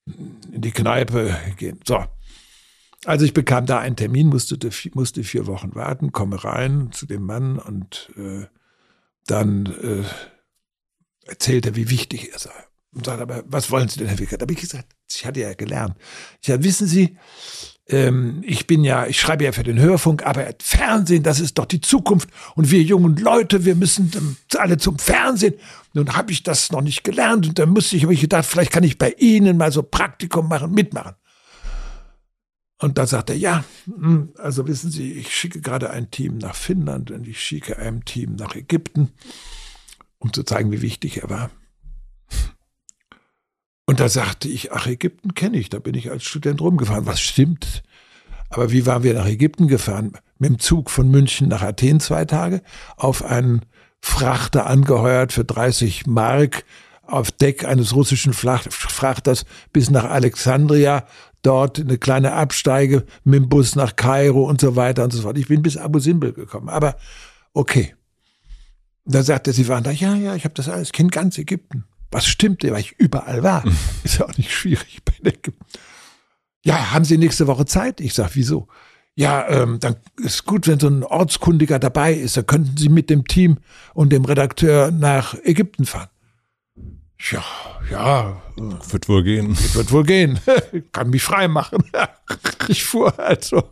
in 0.05 0.61
die 0.61 0.71
Kneipe 0.71 1.35
gehen. 1.57 1.79
So. 1.85 2.03
Also 3.05 3.25
ich 3.25 3.33
bekam 3.33 3.65
da 3.65 3.79
einen 3.79 3.95
Termin, 3.95 4.27
musste, 4.27 4.57
musste 4.93 5.23
vier 5.23 5.47
Wochen 5.47 5.73
warten, 5.75 6.11
komme 6.11 6.43
rein 6.43 6.91
zu 6.91 7.05
dem 7.05 7.23
Mann 7.23 7.57
und 7.57 8.11
äh, 8.15 8.45
dann 9.25 9.65
äh, 9.65 11.29
erzählt 11.29 11.65
er, 11.65 11.75
wie 11.75 11.89
wichtig 11.89 12.31
er 12.31 12.39
sei. 12.39 12.70
Und 12.93 13.05
sagt 13.05 13.21
aber, 13.21 13.43
was 13.45 13.71
wollen 13.71 13.87
Sie 13.87 13.99
denn, 13.99 14.07
Herr 14.07 14.19
Wickert? 14.19 14.41
Da 14.41 14.43
habe 14.43 14.53
ich 14.53 14.59
gesagt, 14.59 14.87
ich 15.09 15.25
hatte 15.25 15.39
ja 15.39 15.53
gelernt. 15.53 15.95
Ich 16.41 16.47
sage, 16.47 16.63
wissen 16.63 16.87
Sie, 16.87 17.17
ähm, 17.87 18.41
ich 18.45 18.67
bin 18.67 18.83
ja, 18.83 19.07
ich 19.07 19.19
schreibe 19.19 19.45
ja 19.45 19.53
für 19.53 19.63
den 19.63 19.79
Hörfunk, 19.79 20.25
aber 20.25 20.47
Fernsehen, 20.61 21.23
das 21.23 21.39
ist 21.39 21.57
doch 21.57 21.65
die 21.65 21.79
Zukunft. 21.79 22.29
Und 22.55 22.69
wir 22.69 22.81
jungen 22.81 23.15
Leute, 23.15 23.63
wir 23.63 23.75
müssen 23.75 24.37
alle 24.57 24.77
zum 24.77 24.99
Fernsehen. 24.99 25.55
Nun 25.93 26.15
habe 26.15 26.31
ich 26.31 26.43
das 26.43 26.71
noch 26.71 26.81
nicht 26.81 27.03
gelernt 27.03 27.47
und 27.47 27.59
dann 27.59 27.69
musste 27.69 27.95
ich, 27.95 28.03
habe 28.03 28.13
ich 28.13 28.21
gedacht, 28.21 28.45
vielleicht 28.45 28.71
kann 28.71 28.83
ich 28.83 28.97
bei 28.97 29.11
Ihnen 29.17 29.57
mal 29.57 29.71
so 29.71 29.83
Praktikum 29.83 30.49
machen, 30.49 30.71
mitmachen. 30.71 31.15
Und 32.77 32.97
da 32.97 33.05
sagt 33.05 33.29
er, 33.29 33.37
ja, 33.37 33.63
hm, 33.85 34.33
also 34.37 34.67
wissen 34.67 34.89
Sie, 34.91 35.13
ich 35.13 35.35
schicke 35.35 35.61
gerade 35.61 35.91
ein 35.91 36.11
Team 36.11 36.39
nach 36.39 36.55
Finnland 36.55 37.11
und 37.11 37.27
ich 37.27 37.39
schicke 37.39 37.77
ein 37.77 38.03
Team 38.05 38.35
nach 38.35 38.55
Ägypten, 38.55 39.11
um 40.17 40.33
zu 40.33 40.43
zeigen, 40.43 40.71
wie 40.71 40.81
wichtig 40.81 41.21
er 41.21 41.29
war. 41.29 41.51
Und 43.85 43.99
da 43.99 44.09
sagte 44.09 44.47
ich, 44.47 44.71
ach, 44.71 44.87
Ägypten 44.87 45.33
kenne 45.33 45.57
ich, 45.57 45.69
da 45.69 45.79
bin 45.79 45.95
ich 45.95 46.11
als 46.11 46.23
Student 46.23 46.61
rumgefahren. 46.61 47.05
Was 47.05 47.19
stimmt? 47.19 47.83
Aber 48.49 48.71
wie 48.71 48.85
waren 48.85 49.03
wir 49.03 49.13
nach 49.13 49.27
Ägypten 49.27 49.67
gefahren? 49.67 50.13
Mit 50.37 50.49
dem 50.49 50.59
Zug 50.59 50.89
von 50.89 51.09
München 51.09 51.47
nach 51.47 51.61
Athen 51.61 51.99
zwei 51.99 52.25
Tage, 52.25 52.61
auf 52.97 53.23
einen 53.23 53.61
Frachter 54.01 54.65
angeheuert 54.65 55.31
für 55.31 55.45
30 55.45 56.07
Mark 56.07 56.65
auf 57.11 57.31
Deck 57.31 57.65
eines 57.65 57.93
russischen 57.93 58.33
Frachters 58.33 59.45
bis 59.73 59.89
nach 59.89 60.05
Alexandria, 60.05 61.05
dort 61.41 61.79
eine 61.79 61.97
kleine 61.97 62.33
Absteige 62.33 63.05
mit 63.23 63.35
dem 63.35 63.49
Bus 63.49 63.75
nach 63.75 63.95
Kairo 63.95 64.47
und 64.47 64.61
so 64.61 64.75
weiter 64.75 65.03
und 65.03 65.11
so 65.11 65.21
fort. 65.21 65.37
Ich 65.37 65.47
bin 65.47 65.61
bis 65.61 65.77
Abu 65.77 65.99
Simbel 65.99 66.33
gekommen, 66.33 66.69
aber 66.69 66.95
okay. 67.53 67.95
Da 69.05 69.23
sagte 69.23 69.51
sie 69.51 69.67
waren 69.67 69.83
da, 69.83 69.91
ja, 69.91 70.15
ja, 70.15 70.35
ich 70.35 70.45
habe 70.45 70.53
das 70.53 70.69
alles, 70.69 70.89
ich 70.89 70.93
kenne 70.93 71.09
ganz 71.09 71.37
Ägypten. 71.37 71.85
Was 72.11 72.27
stimmte, 72.27 72.71
weil 72.71 72.81
ich 72.81 72.93
überall 72.99 73.41
war. 73.43 73.65
Mhm. 73.65 73.75
Ist 74.03 74.19
ja 74.19 74.25
auch 74.25 74.37
nicht 74.37 74.51
schwierig 74.51 74.99
bei 75.03 75.13
der 75.21 75.33
Ja, 76.63 76.91
haben 76.91 77.05
Sie 77.05 77.17
nächste 77.17 77.47
Woche 77.47 77.65
Zeit? 77.65 78.01
Ich 78.01 78.13
sag, 78.13 78.35
wieso? 78.35 78.67
Ja, 79.15 79.47
ähm, 79.49 79.79
dann 79.79 79.97
ist 80.17 80.45
gut, 80.45 80.67
wenn 80.67 80.79
so 80.79 80.87
ein 80.87 81.03
Ortskundiger 81.03 81.79
dabei 81.79 82.13
ist. 82.13 82.37
Da 82.37 82.43
könnten 82.43 82.77
Sie 82.77 82.87
mit 82.89 83.09
dem 83.09 83.27
Team 83.27 83.57
und 83.93 84.11
dem 84.11 84.23
Redakteur 84.23 84.89
nach 84.91 85.35
Ägypten 85.43 85.85
fahren. 85.85 86.07
Ja, 87.29 87.43
ja. 87.91 88.41
Wird 88.89 89.09
wohl 89.09 89.23
gehen. 89.23 89.55
Wird 89.73 89.91
wohl 89.91 90.03
gehen. 90.03 90.39
Kann 90.91 91.09
mich 91.09 91.23
frei 91.23 91.47
machen. 91.47 91.83
ich 92.67 92.83
fuhr 92.83 93.17
also 93.19 93.63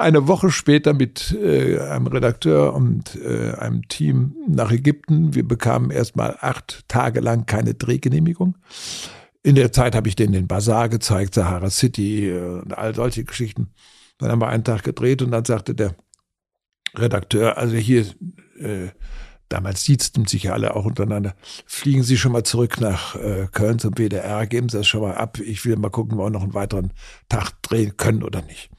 eine 0.00 0.26
Woche 0.26 0.50
später 0.50 0.92
mit 0.92 1.32
äh, 1.32 1.78
einem 1.78 2.06
Redakteur 2.06 2.74
und 2.74 3.16
äh, 3.16 3.52
einem 3.52 3.86
Team 3.88 4.34
nach 4.48 4.72
Ägypten. 4.72 5.34
Wir 5.34 5.46
bekamen 5.46 5.90
erstmal 5.90 6.36
acht 6.40 6.88
Tage 6.88 7.20
lang 7.20 7.46
keine 7.46 7.74
Drehgenehmigung. 7.74 8.56
In 9.42 9.54
der 9.54 9.72
Zeit 9.72 9.94
habe 9.94 10.08
ich 10.08 10.16
denen 10.16 10.32
den 10.32 10.48
Bazar 10.48 10.88
gezeigt, 10.88 11.34
Sahara 11.34 11.70
City 11.70 12.28
äh, 12.28 12.60
und 12.60 12.76
all 12.76 12.94
solche 12.94 13.24
Geschichten. 13.24 13.72
Dann 14.18 14.30
haben 14.30 14.40
wir 14.40 14.48
einen 14.48 14.64
Tag 14.64 14.82
gedreht 14.82 15.22
und 15.22 15.30
dann 15.30 15.44
sagte 15.44 15.74
der 15.74 15.94
Redakteur, 16.94 17.56
also 17.56 17.76
hier, 17.76 18.06
äh, 18.58 18.88
damals 19.48 19.84
siezten 19.84 20.26
sich 20.26 20.44
ja 20.44 20.52
alle 20.52 20.76
auch 20.76 20.84
untereinander, 20.84 21.34
fliegen 21.66 22.02
Sie 22.02 22.16
schon 22.16 22.32
mal 22.32 22.44
zurück 22.44 22.80
nach 22.80 23.16
äh, 23.16 23.48
Köln 23.50 23.78
zum 23.78 23.94
WDR, 23.94 24.46
geben 24.46 24.68
Sie 24.68 24.78
das 24.78 24.88
schon 24.88 25.02
mal 25.02 25.14
ab. 25.14 25.38
Ich 25.38 25.64
will 25.64 25.76
mal 25.76 25.90
gucken, 25.90 26.14
ob 26.14 26.18
wir 26.18 26.26
auch 26.26 26.30
noch 26.30 26.42
einen 26.42 26.54
weiteren 26.54 26.92
Tag 27.28 27.62
drehen 27.62 27.96
können 27.96 28.22
oder 28.22 28.42
nicht. 28.42 28.70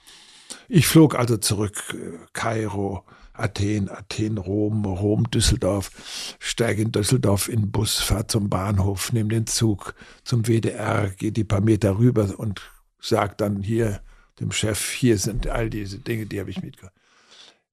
Ich 0.73 0.87
flog 0.87 1.15
also 1.15 1.35
zurück, 1.35 1.83
äh, 1.93 2.17
Kairo, 2.31 3.03
Athen, 3.33 3.89
Athen, 3.89 4.37
Rom, 4.37 4.85
Rom, 4.85 5.29
Düsseldorf, 5.29 5.91
steige 6.39 6.83
in 6.83 6.93
Düsseldorf 6.93 7.49
in 7.49 7.63
den 7.63 7.71
Bus, 7.71 7.97
fahre 7.99 8.27
zum 8.27 8.49
Bahnhof, 8.49 9.11
nehme 9.11 9.31
den 9.31 9.47
Zug 9.47 9.95
zum 10.23 10.47
WDR, 10.47 11.09
gehe 11.09 11.33
die 11.33 11.43
paar 11.43 11.59
Meter 11.59 11.97
rüber 11.97 12.33
und 12.37 12.61
sage 13.01 13.33
dann 13.35 13.63
hier 13.63 13.99
dem 14.39 14.53
Chef, 14.53 14.91
hier 14.91 15.17
sind 15.17 15.45
all 15.45 15.69
diese 15.69 15.99
Dinge, 15.99 16.25
die 16.25 16.39
habe 16.39 16.51
ich 16.51 16.63
mitgebracht. 16.63 16.93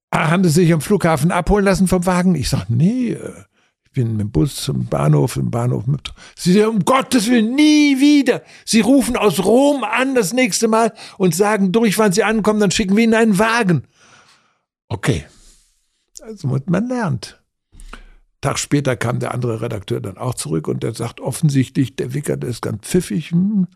Ah, 0.09 0.29
haben 0.29 0.43
Sie 0.43 0.49
sich 0.49 0.73
am 0.73 0.81
Flughafen 0.81 1.31
abholen 1.31 1.63
lassen 1.63 1.87
vom 1.87 2.05
Wagen? 2.05 2.35
Ich 2.35 2.49
sage, 2.49 2.65
nee, 2.67 3.11
äh, 3.11 3.43
bin 3.99 4.13
mit 4.13 4.21
dem 4.21 4.31
Bus 4.31 4.55
zum 4.55 4.85
Bahnhof, 4.85 5.35
im 5.35 5.51
Bahnhof 5.51 5.85
mit. 5.85 6.13
Sie 6.35 6.53
sagen, 6.53 6.69
um 6.69 6.85
Gottes 6.85 7.29
Willen, 7.29 7.55
nie 7.55 7.99
wieder. 7.99 8.41
Sie 8.63 8.79
rufen 8.79 9.17
aus 9.17 9.43
Rom 9.43 9.83
an 9.83 10.15
das 10.15 10.31
nächste 10.31 10.69
Mal 10.69 10.93
und 11.17 11.35
sagen 11.35 11.71
durch, 11.71 11.97
wann 11.97 12.13
Sie 12.13 12.23
ankommen, 12.23 12.61
dann 12.61 12.71
schicken 12.71 12.95
wir 12.95 13.03
Ihnen 13.03 13.13
einen 13.13 13.39
Wagen. 13.39 13.83
Okay. 14.87 15.25
Also 16.21 16.47
man 16.65 16.87
lernt. 16.87 17.41
Tag 18.41 18.57
später 18.57 18.95
kam 18.95 19.19
der 19.19 19.33
andere 19.33 19.61
Redakteur 19.61 19.99
dann 19.99 20.17
auch 20.17 20.33
zurück 20.33 20.69
und 20.69 20.81
der 20.81 20.93
sagt 20.93 21.19
offensichtlich, 21.19 21.97
der 21.97 22.13
Wicker, 22.13 22.37
der 22.37 22.49
ist 22.49 22.61
ganz 22.61 22.87
pfiffig. 22.87 23.31
Hm. 23.31 23.67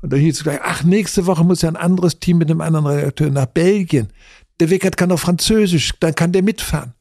Und 0.00 0.12
dann 0.12 0.20
hieß 0.20 0.36
es 0.36 0.42
gleich, 0.44 0.60
ach, 0.62 0.84
nächste 0.84 1.26
Woche 1.26 1.42
muss 1.42 1.62
ja 1.62 1.68
ein 1.68 1.76
anderes 1.76 2.20
Team 2.20 2.38
mit 2.38 2.48
einem 2.48 2.60
anderen 2.60 2.86
Redakteur 2.86 3.30
nach 3.30 3.46
Belgien. 3.46 4.12
Der 4.60 4.70
Wickert 4.70 4.96
kann 4.96 5.10
auch 5.10 5.18
Französisch, 5.18 5.92
dann 5.98 6.14
kann 6.14 6.30
der 6.30 6.44
mitfahren. 6.44 6.94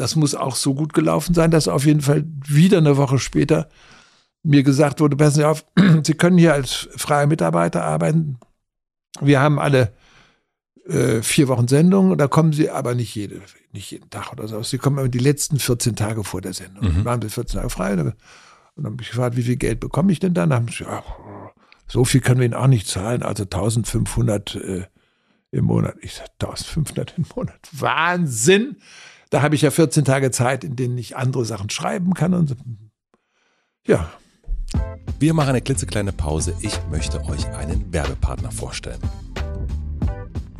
Das 0.00 0.16
muss 0.16 0.34
auch 0.34 0.56
so 0.56 0.74
gut 0.74 0.94
gelaufen 0.94 1.34
sein, 1.34 1.50
dass 1.50 1.68
auf 1.68 1.84
jeden 1.84 2.00
Fall 2.00 2.24
wieder 2.46 2.78
eine 2.78 2.96
Woche 2.96 3.18
später 3.18 3.68
mir 4.42 4.62
gesagt 4.62 5.00
wurde, 5.00 5.14
passen 5.14 5.36
Sie 5.36 5.44
auf, 5.44 5.66
Sie 6.02 6.14
können 6.14 6.38
hier 6.38 6.54
als 6.54 6.88
freier 6.96 7.26
Mitarbeiter 7.26 7.84
arbeiten. 7.84 8.38
Wir 9.20 9.40
haben 9.40 9.58
alle 9.58 9.92
äh, 10.86 11.20
vier 11.20 11.48
Wochen 11.48 11.68
Sendung, 11.68 12.16
da 12.16 12.28
kommen 12.28 12.54
Sie 12.54 12.70
aber 12.70 12.94
nicht, 12.94 13.14
jede, 13.14 13.42
nicht 13.72 13.90
jeden 13.90 14.08
Tag 14.08 14.32
oder 14.32 14.48
so. 14.48 14.62
Sie 14.62 14.78
kommen 14.78 14.96
immer 14.96 15.08
die 15.08 15.18
letzten 15.18 15.58
14 15.58 15.96
Tage 15.96 16.24
vor 16.24 16.40
der 16.40 16.54
Sendung. 16.54 16.84
Mhm. 16.84 16.94
Dann 16.94 17.04
waren 17.04 17.22
wir 17.22 17.28
14 17.28 17.58
Tage 17.58 17.68
frei. 17.68 17.92
Und 17.92 18.14
dann 18.76 18.92
habe 18.92 19.02
ich 19.02 19.10
gefragt, 19.10 19.36
wie 19.36 19.42
viel 19.42 19.56
Geld 19.56 19.80
bekomme 19.80 20.12
ich 20.12 20.18
denn 20.18 20.32
dann? 20.32 20.48
Dann 20.48 20.60
haben 20.60 20.68
sie, 20.68 20.84
ja, 20.84 21.04
so 21.86 22.06
viel 22.06 22.22
können 22.22 22.40
wir 22.40 22.46
Ihnen 22.46 22.54
auch 22.54 22.68
nicht 22.68 22.88
zahlen, 22.88 23.22
also 23.22 23.42
1500 23.42 24.54
äh, 24.54 24.84
im 25.50 25.66
Monat. 25.66 25.96
Ich 26.00 26.14
sage 26.14 26.30
1500 26.40 27.18
im 27.18 27.26
Monat. 27.36 27.60
Wahnsinn! 27.72 28.76
Da 29.30 29.42
habe 29.42 29.54
ich 29.54 29.62
ja 29.62 29.70
14 29.70 30.04
Tage 30.04 30.32
Zeit, 30.32 30.64
in 30.64 30.74
denen 30.74 30.98
ich 30.98 31.16
andere 31.16 31.44
Sachen 31.44 31.70
schreiben 31.70 32.14
kann 32.14 32.34
und 32.34 32.56
ja. 33.86 34.10
Wir 35.18 35.34
machen 35.34 35.50
eine 35.50 35.60
klitzekleine 35.60 36.12
Pause. 36.12 36.54
Ich 36.60 36.78
möchte 36.90 37.24
euch 37.24 37.46
einen 37.54 37.92
Werbepartner 37.92 38.50
vorstellen. 38.50 39.00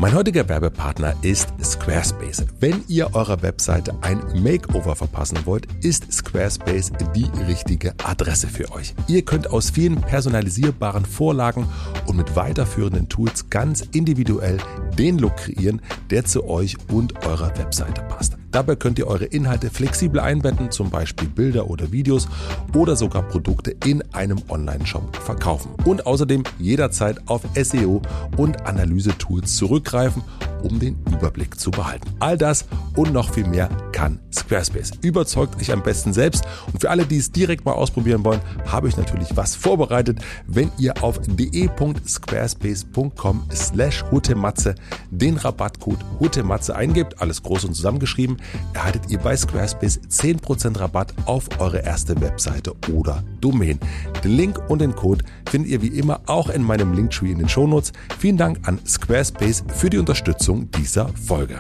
Mein 0.01 0.15
heutiger 0.15 0.49
Werbepartner 0.49 1.13
ist 1.21 1.53
Squarespace. 1.63 2.47
Wenn 2.59 2.83
ihr 2.89 3.15
eurer 3.15 3.43
Webseite 3.43 3.93
ein 4.01 4.23
Makeover 4.43 4.97
verpassen 4.97 5.41
wollt, 5.45 5.69
ist 5.83 6.11
Squarespace 6.11 6.91
die 7.15 7.29
richtige 7.47 7.93
Adresse 8.03 8.47
für 8.47 8.73
euch. 8.73 8.95
Ihr 9.09 9.27
könnt 9.27 9.51
aus 9.51 9.69
vielen 9.69 10.01
personalisierbaren 10.01 11.05
Vorlagen 11.05 11.69
und 12.07 12.17
mit 12.17 12.35
weiterführenden 12.35 13.11
Tools 13.11 13.51
ganz 13.51 13.83
individuell 13.93 14.57
den 14.97 15.19
Look 15.19 15.37
kreieren, 15.37 15.83
der 16.09 16.25
zu 16.25 16.49
euch 16.49 16.79
und 16.91 17.27
eurer 17.27 17.55
Webseite 17.59 18.01
passt. 18.01 18.39
Dabei 18.51 18.75
könnt 18.75 18.99
ihr 18.99 19.07
eure 19.07 19.27
Inhalte 19.27 19.71
flexibel 19.71 20.19
einbetten, 20.19 20.73
zum 20.73 20.91
Beispiel 20.91 21.29
Bilder 21.29 21.71
oder 21.71 21.93
Videos 21.93 22.27
oder 22.75 22.97
sogar 22.97 23.23
Produkte 23.23 23.77
in 23.85 24.03
einem 24.13 24.43
Online-Shop 24.49 25.15
verkaufen. 25.17 25.71
Und 25.85 26.07
außerdem 26.07 26.43
jederzeit 26.59 27.29
auf 27.29 27.43
SEO 27.55 28.03
und 28.37 28.67
Analyse-Tools 28.67 29.57
zurückgreifen, 29.91 30.23
um 30.63 30.79
den 30.79 30.97
Überblick 31.13 31.59
zu 31.59 31.71
behalten. 31.71 32.09
All 32.21 32.37
das 32.37 32.67
und 32.97 33.13
noch 33.13 33.33
viel 33.33 33.47
mehr 33.47 33.71
kann 33.93 34.21
Squarespace. 34.33 34.91
Überzeugt 35.03 35.61
euch 35.61 35.73
am 35.73 35.83
besten 35.83 36.13
selbst. 36.13 36.45
Und 36.73 36.81
für 36.81 36.91
alle, 36.91 37.07
die 37.07 37.19
es 37.19 37.33
direkt 37.33 37.65
mal 37.65 37.73
ausprobieren 37.73 38.25
wollen, 38.25 38.41
habe 38.67 38.89
ich 38.89 38.97
natürlich 38.97 39.37
was 39.37 39.57
vorbereitet. 39.57 40.21
Wenn 40.47 40.71
ihr 40.79 41.03
auf 41.03 41.19
de.squarespace.com 41.27 43.49
slash 43.53 44.05
hutematze 44.11 44.75
den 45.11 45.37
Rabattcode 45.37 46.03
hutematze 46.19 46.75
eingebt, 46.77 47.21
alles 47.21 47.43
groß 47.43 47.65
und 47.65 47.75
zusammengeschrieben, 47.75 48.39
erhaltet 48.75 49.03
ihr 49.09 49.19
bei 49.19 49.37
Squarespace 49.37 50.01
10% 50.09 50.79
Rabatt 50.79 51.13
auf 51.27 51.49
eure 51.59 51.79
erste 51.79 52.21
Webseite 52.21 52.75
oder 52.93 53.25
Domain. 53.41 53.81
Den 54.25 54.37
Link 54.37 54.61
und 54.69 54.81
den 54.81 54.95
Code 54.95 55.25
findet 55.49 55.71
ihr 55.71 55.81
wie 55.83 55.89
immer 55.89 56.21
auch 56.27 56.51
in 56.51 56.63
meinem 56.63 56.93
Linktree 56.93 57.33
in 57.33 57.39
den 57.39 57.49
Shownotes. 57.49 57.93
Vielen 58.19 58.37
Dank 58.37 58.69
an 58.69 58.79
Squarespace 58.87 59.65
für 59.81 59.89
die 59.89 59.97
Unterstützung 59.97 60.71
dieser 60.73 61.09
Folge. 61.09 61.59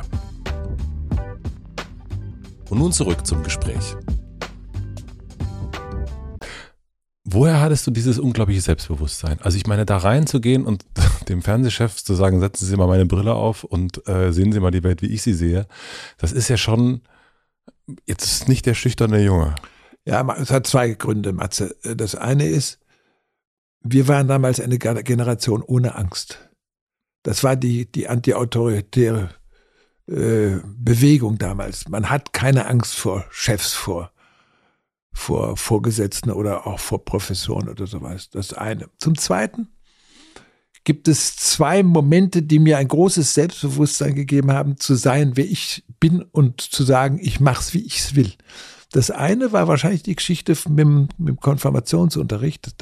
Und 2.68 2.78
nun 2.78 2.92
zurück 2.92 3.26
zum 3.26 3.42
Gespräch. 3.42 3.96
Woher 7.24 7.62
hattest 7.62 7.86
du 7.86 7.90
dieses 7.90 8.18
unglaubliche 8.18 8.60
Selbstbewusstsein? 8.60 9.40
Also 9.40 9.56
ich 9.56 9.66
meine, 9.66 9.86
da 9.86 9.96
reinzugehen 9.96 10.66
und 10.66 10.84
dem 11.30 11.40
Fernsehchef 11.40 12.04
zu 12.04 12.12
sagen, 12.12 12.40
setzen 12.40 12.66
Sie 12.66 12.76
mal 12.76 12.88
meine 12.88 13.06
Brille 13.06 13.32
auf 13.32 13.64
und 13.64 14.06
äh, 14.06 14.34
sehen 14.34 14.52
Sie 14.52 14.60
mal 14.60 14.70
die 14.70 14.84
Welt, 14.84 15.00
wie 15.00 15.14
ich 15.14 15.22
sie 15.22 15.32
sehe, 15.32 15.66
das 16.18 16.32
ist 16.32 16.50
ja 16.50 16.58
schon 16.58 17.00
jetzt 18.04 18.50
nicht 18.50 18.66
der 18.66 18.74
schüchterne 18.74 19.24
Junge. 19.24 19.54
Ja, 20.04 20.30
es 20.34 20.50
hat 20.50 20.66
zwei 20.66 20.90
Gründe, 20.90 21.32
Matze. 21.32 21.74
Das 21.96 22.16
eine 22.16 22.46
ist, 22.46 22.80
wir 23.82 24.08
waren 24.08 24.28
damals 24.28 24.60
eine 24.60 24.76
Generation 24.76 25.62
ohne 25.62 25.94
Angst. 25.94 26.49
Das 27.22 27.44
war 27.44 27.56
die, 27.56 27.90
die 27.90 28.08
antiautoritäre 28.08 29.30
äh, 30.06 30.56
Bewegung 30.76 31.38
damals. 31.38 31.88
Man 31.88 32.10
hat 32.10 32.32
keine 32.32 32.66
Angst 32.66 32.94
vor 32.94 33.24
Chefs, 33.30 33.72
vor 33.72 34.12
vor 35.12 35.56
Vorgesetzten 35.56 36.30
oder 36.30 36.66
auch 36.66 36.78
vor 36.78 37.04
Professoren 37.04 37.68
oder 37.68 37.86
sowas. 37.86 38.30
Das 38.30 38.52
eine. 38.52 38.88
Zum 38.98 39.16
Zweiten 39.16 39.68
gibt 40.84 41.08
es 41.08 41.36
zwei 41.36 41.82
Momente, 41.82 42.42
die 42.42 42.58
mir 42.58 42.78
ein 42.78 42.88
großes 42.88 43.34
Selbstbewusstsein 43.34 44.14
gegeben 44.14 44.52
haben, 44.52 44.78
zu 44.78 44.94
sein, 44.94 45.32
wer 45.36 45.44
ich 45.44 45.84
bin 46.00 46.22
und 46.22 46.60
zu 46.60 46.84
sagen, 46.84 47.18
ich 47.20 47.40
mach's, 47.40 47.74
wie 47.74 47.84
ich's 47.84 48.14
will. 48.14 48.32
Das 48.92 49.10
eine 49.10 49.52
war 49.52 49.68
wahrscheinlich 49.68 50.02
die 50.02 50.16
Geschichte 50.16 50.56
mit 50.68 50.78
dem, 50.78 51.08
mit 51.18 51.28
dem 51.28 51.40
Konfirmationsunterricht. 51.40 52.74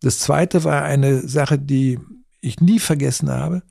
Das 0.00 0.18
zweite 0.20 0.64
war 0.64 0.82
eine 0.82 1.26
Sache, 1.28 1.58
die 1.58 1.98
ich 2.40 2.60
nie 2.60 2.78
vergessen 2.78 3.30
habe, 3.30 3.62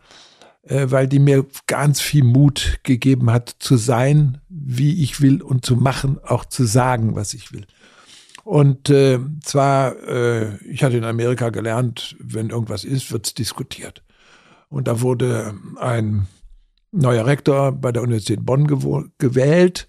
äh, 0.63 0.87
weil 0.89 1.07
die 1.07 1.19
mir 1.19 1.45
ganz 1.67 2.01
viel 2.01 2.23
Mut 2.23 2.79
gegeben 2.83 3.31
hat, 3.31 3.55
zu 3.59 3.77
sein, 3.77 4.39
wie 4.49 5.03
ich 5.03 5.21
will 5.21 5.41
und 5.41 5.65
zu 5.65 5.75
machen, 5.75 6.19
auch 6.23 6.45
zu 6.45 6.65
sagen, 6.65 7.15
was 7.15 7.33
ich 7.33 7.53
will. 7.53 7.65
Und 8.43 8.89
äh, 8.89 9.19
zwar, 9.43 9.97
äh, 10.07 10.57
ich 10.65 10.83
hatte 10.83 10.97
in 10.97 11.03
Amerika 11.03 11.49
gelernt, 11.49 12.15
wenn 12.19 12.51
irgendwas 12.51 12.83
ist, 12.83 13.11
wird's 13.11 13.33
diskutiert. 13.33 14.03
Und 14.69 14.87
da 14.87 15.01
wurde 15.01 15.55
ein 15.79 16.27
neuer 16.91 17.25
Rektor 17.25 17.71
bei 17.71 17.91
der 17.91 18.03
Universität 18.03 18.45
Bonn 18.45 18.67
gewählt 19.17 19.87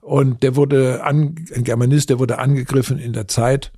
und 0.00 0.42
der 0.42 0.56
wurde 0.56 1.04
an, 1.04 1.34
ein 1.54 1.64
Germanist, 1.64 2.10
der 2.10 2.18
wurde 2.18 2.38
angegriffen 2.38 2.98
in 2.98 3.12
der 3.12 3.28
Zeit 3.28 3.72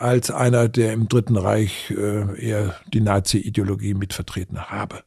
als 0.00 0.30
einer, 0.30 0.68
der 0.68 0.92
im 0.92 1.08
Dritten 1.08 1.36
Reich 1.36 1.90
äh, 1.90 2.40
eher 2.40 2.74
die 2.92 3.00
Nazi-Ideologie 3.00 3.94
mitvertreten 3.94 4.70
habe. 4.70 5.02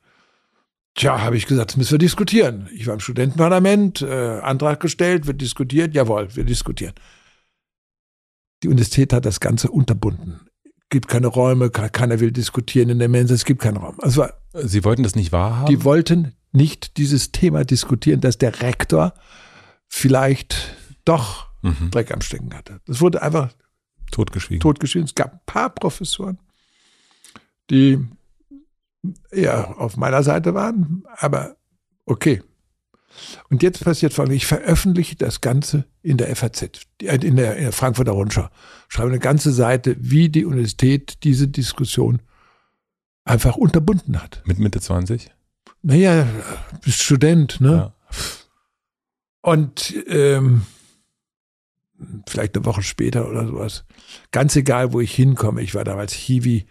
Tja, 0.95 1.21
habe 1.21 1.35
ich 1.35 1.47
gesagt, 1.47 1.71
das 1.71 1.77
müssen 1.77 1.93
wir 1.93 1.97
diskutieren. 1.97 2.69
Ich 2.75 2.85
war 2.85 2.93
im 2.93 2.99
Studentenparlament, 2.99 4.03
äh, 4.03 4.39
Antrag 4.39 4.79
gestellt, 4.79 5.25
wird 5.25 5.41
diskutiert, 5.41 5.95
jawohl, 5.95 6.27
wir 6.35 6.43
diskutieren. 6.43 6.93
Die 8.61 8.67
Universität 8.67 9.11
hat 9.13 9.25
das 9.25 9.39
Ganze 9.39 9.71
unterbunden. 9.71 10.41
Gibt 10.89 11.07
keine 11.07 11.27
Räume, 11.27 11.71
keiner 11.71 12.19
will 12.19 12.31
diskutieren 12.31 12.89
in 12.89 12.99
der 12.99 13.09
Mensa, 13.09 13.33
es 13.33 13.45
gibt 13.45 13.61
keinen 13.61 13.77
Raum. 13.77 13.95
Also, 13.99 14.27
Sie 14.53 14.83
wollten 14.83 15.01
das 15.01 15.15
nicht 15.15 15.31
wahrhaben? 15.31 15.65
Die 15.65 15.83
wollten 15.83 16.33
nicht 16.51 16.97
dieses 16.97 17.31
Thema 17.31 17.65
diskutieren, 17.65 18.21
dass 18.21 18.37
der 18.37 18.61
Rektor 18.61 19.15
vielleicht 19.87 20.75
doch 21.03 21.47
mhm. 21.63 21.89
Dreck 21.89 22.13
am 22.13 22.21
Stecken 22.21 22.53
hatte. 22.53 22.79
Das 22.85 23.01
wurde 23.01 23.23
einfach 23.23 23.49
totgeschwiegen. 24.13 24.61
totgeschwiegen. 24.61 25.05
Es 25.05 25.15
gab 25.15 25.33
ein 25.33 25.41
paar 25.45 25.69
Professoren, 25.69 26.39
die 27.69 27.99
eher 29.31 29.79
auf 29.79 29.97
meiner 29.97 30.23
Seite 30.23 30.53
waren, 30.53 31.03
aber 31.17 31.57
okay, 32.05 32.41
und 33.49 33.63
jetzt 33.63 33.83
passiert 33.83 34.13
folgendes, 34.13 34.37
ich 34.37 34.47
veröffentliche 34.47 35.15
das 35.15 35.41
Ganze 35.41 35.85
in 36.01 36.17
der 36.17 36.35
FAZ, 36.35 36.63
äh, 37.01 37.15
in 37.15 37.35
der, 37.35 37.55
in 37.57 37.63
der 37.63 37.71
Frankfurter 37.71 38.11
Rundschau, 38.13 38.49
schreibe 38.87 39.09
eine 39.09 39.19
ganze 39.19 39.51
Seite, 39.51 39.95
wie 39.99 40.29
die 40.29 40.45
Universität 40.45 41.23
diese 41.23 41.47
Diskussion 41.47 42.21
einfach 43.23 43.55
unterbunden 43.55 44.21
hat. 44.21 44.41
Mit 44.45 44.59
Mitte 44.59 44.81
20? 44.81 45.31
Naja, 45.81 46.27
bist 46.83 47.01
Student, 47.01 47.61
ne? 47.61 47.71
Ja. 47.71 47.93
Und 49.41 49.93
ähm, 50.07 50.63
vielleicht 52.27 52.55
eine 52.55 52.65
Woche 52.65 52.83
später 52.83 53.29
oder 53.29 53.47
sowas. 53.47 53.85
Ganz 54.31 54.55
egal, 54.55 54.93
wo 54.93 54.99
ich 54.99 55.13
hinkomme. 55.13 55.61
Ich 55.61 55.75
war 55.75 55.83
damals 55.83 56.13
Hiwi 56.13 56.65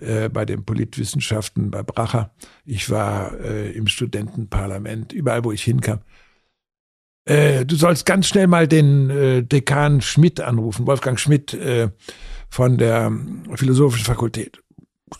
äh, 0.00 0.28
bei 0.28 0.44
den 0.44 0.64
Politwissenschaften 0.64 1.70
bei 1.70 1.82
Bracher. 1.82 2.32
Ich 2.64 2.90
war 2.90 3.38
äh, 3.40 3.70
im 3.72 3.86
Studentenparlament, 3.86 5.12
überall, 5.12 5.44
wo 5.44 5.52
ich 5.52 5.62
hinkam. 5.62 6.00
Äh, 7.26 7.64
du 7.64 7.76
sollst 7.76 8.04
ganz 8.04 8.26
schnell 8.26 8.46
mal 8.46 8.68
den 8.68 9.08
äh, 9.10 9.42
Dekan 9.42 10.00
Schmidt 10.00 10.40
anrufen, 10.40 10.86
Wolfgang 10.86 11.18
Schmidt 11.18 11.54
äh, 11.54 11.90
von 12.50 12.76
der 12.76 13.12
Philosophischen 13.54 14.04
Fakultät. 14.04 14.63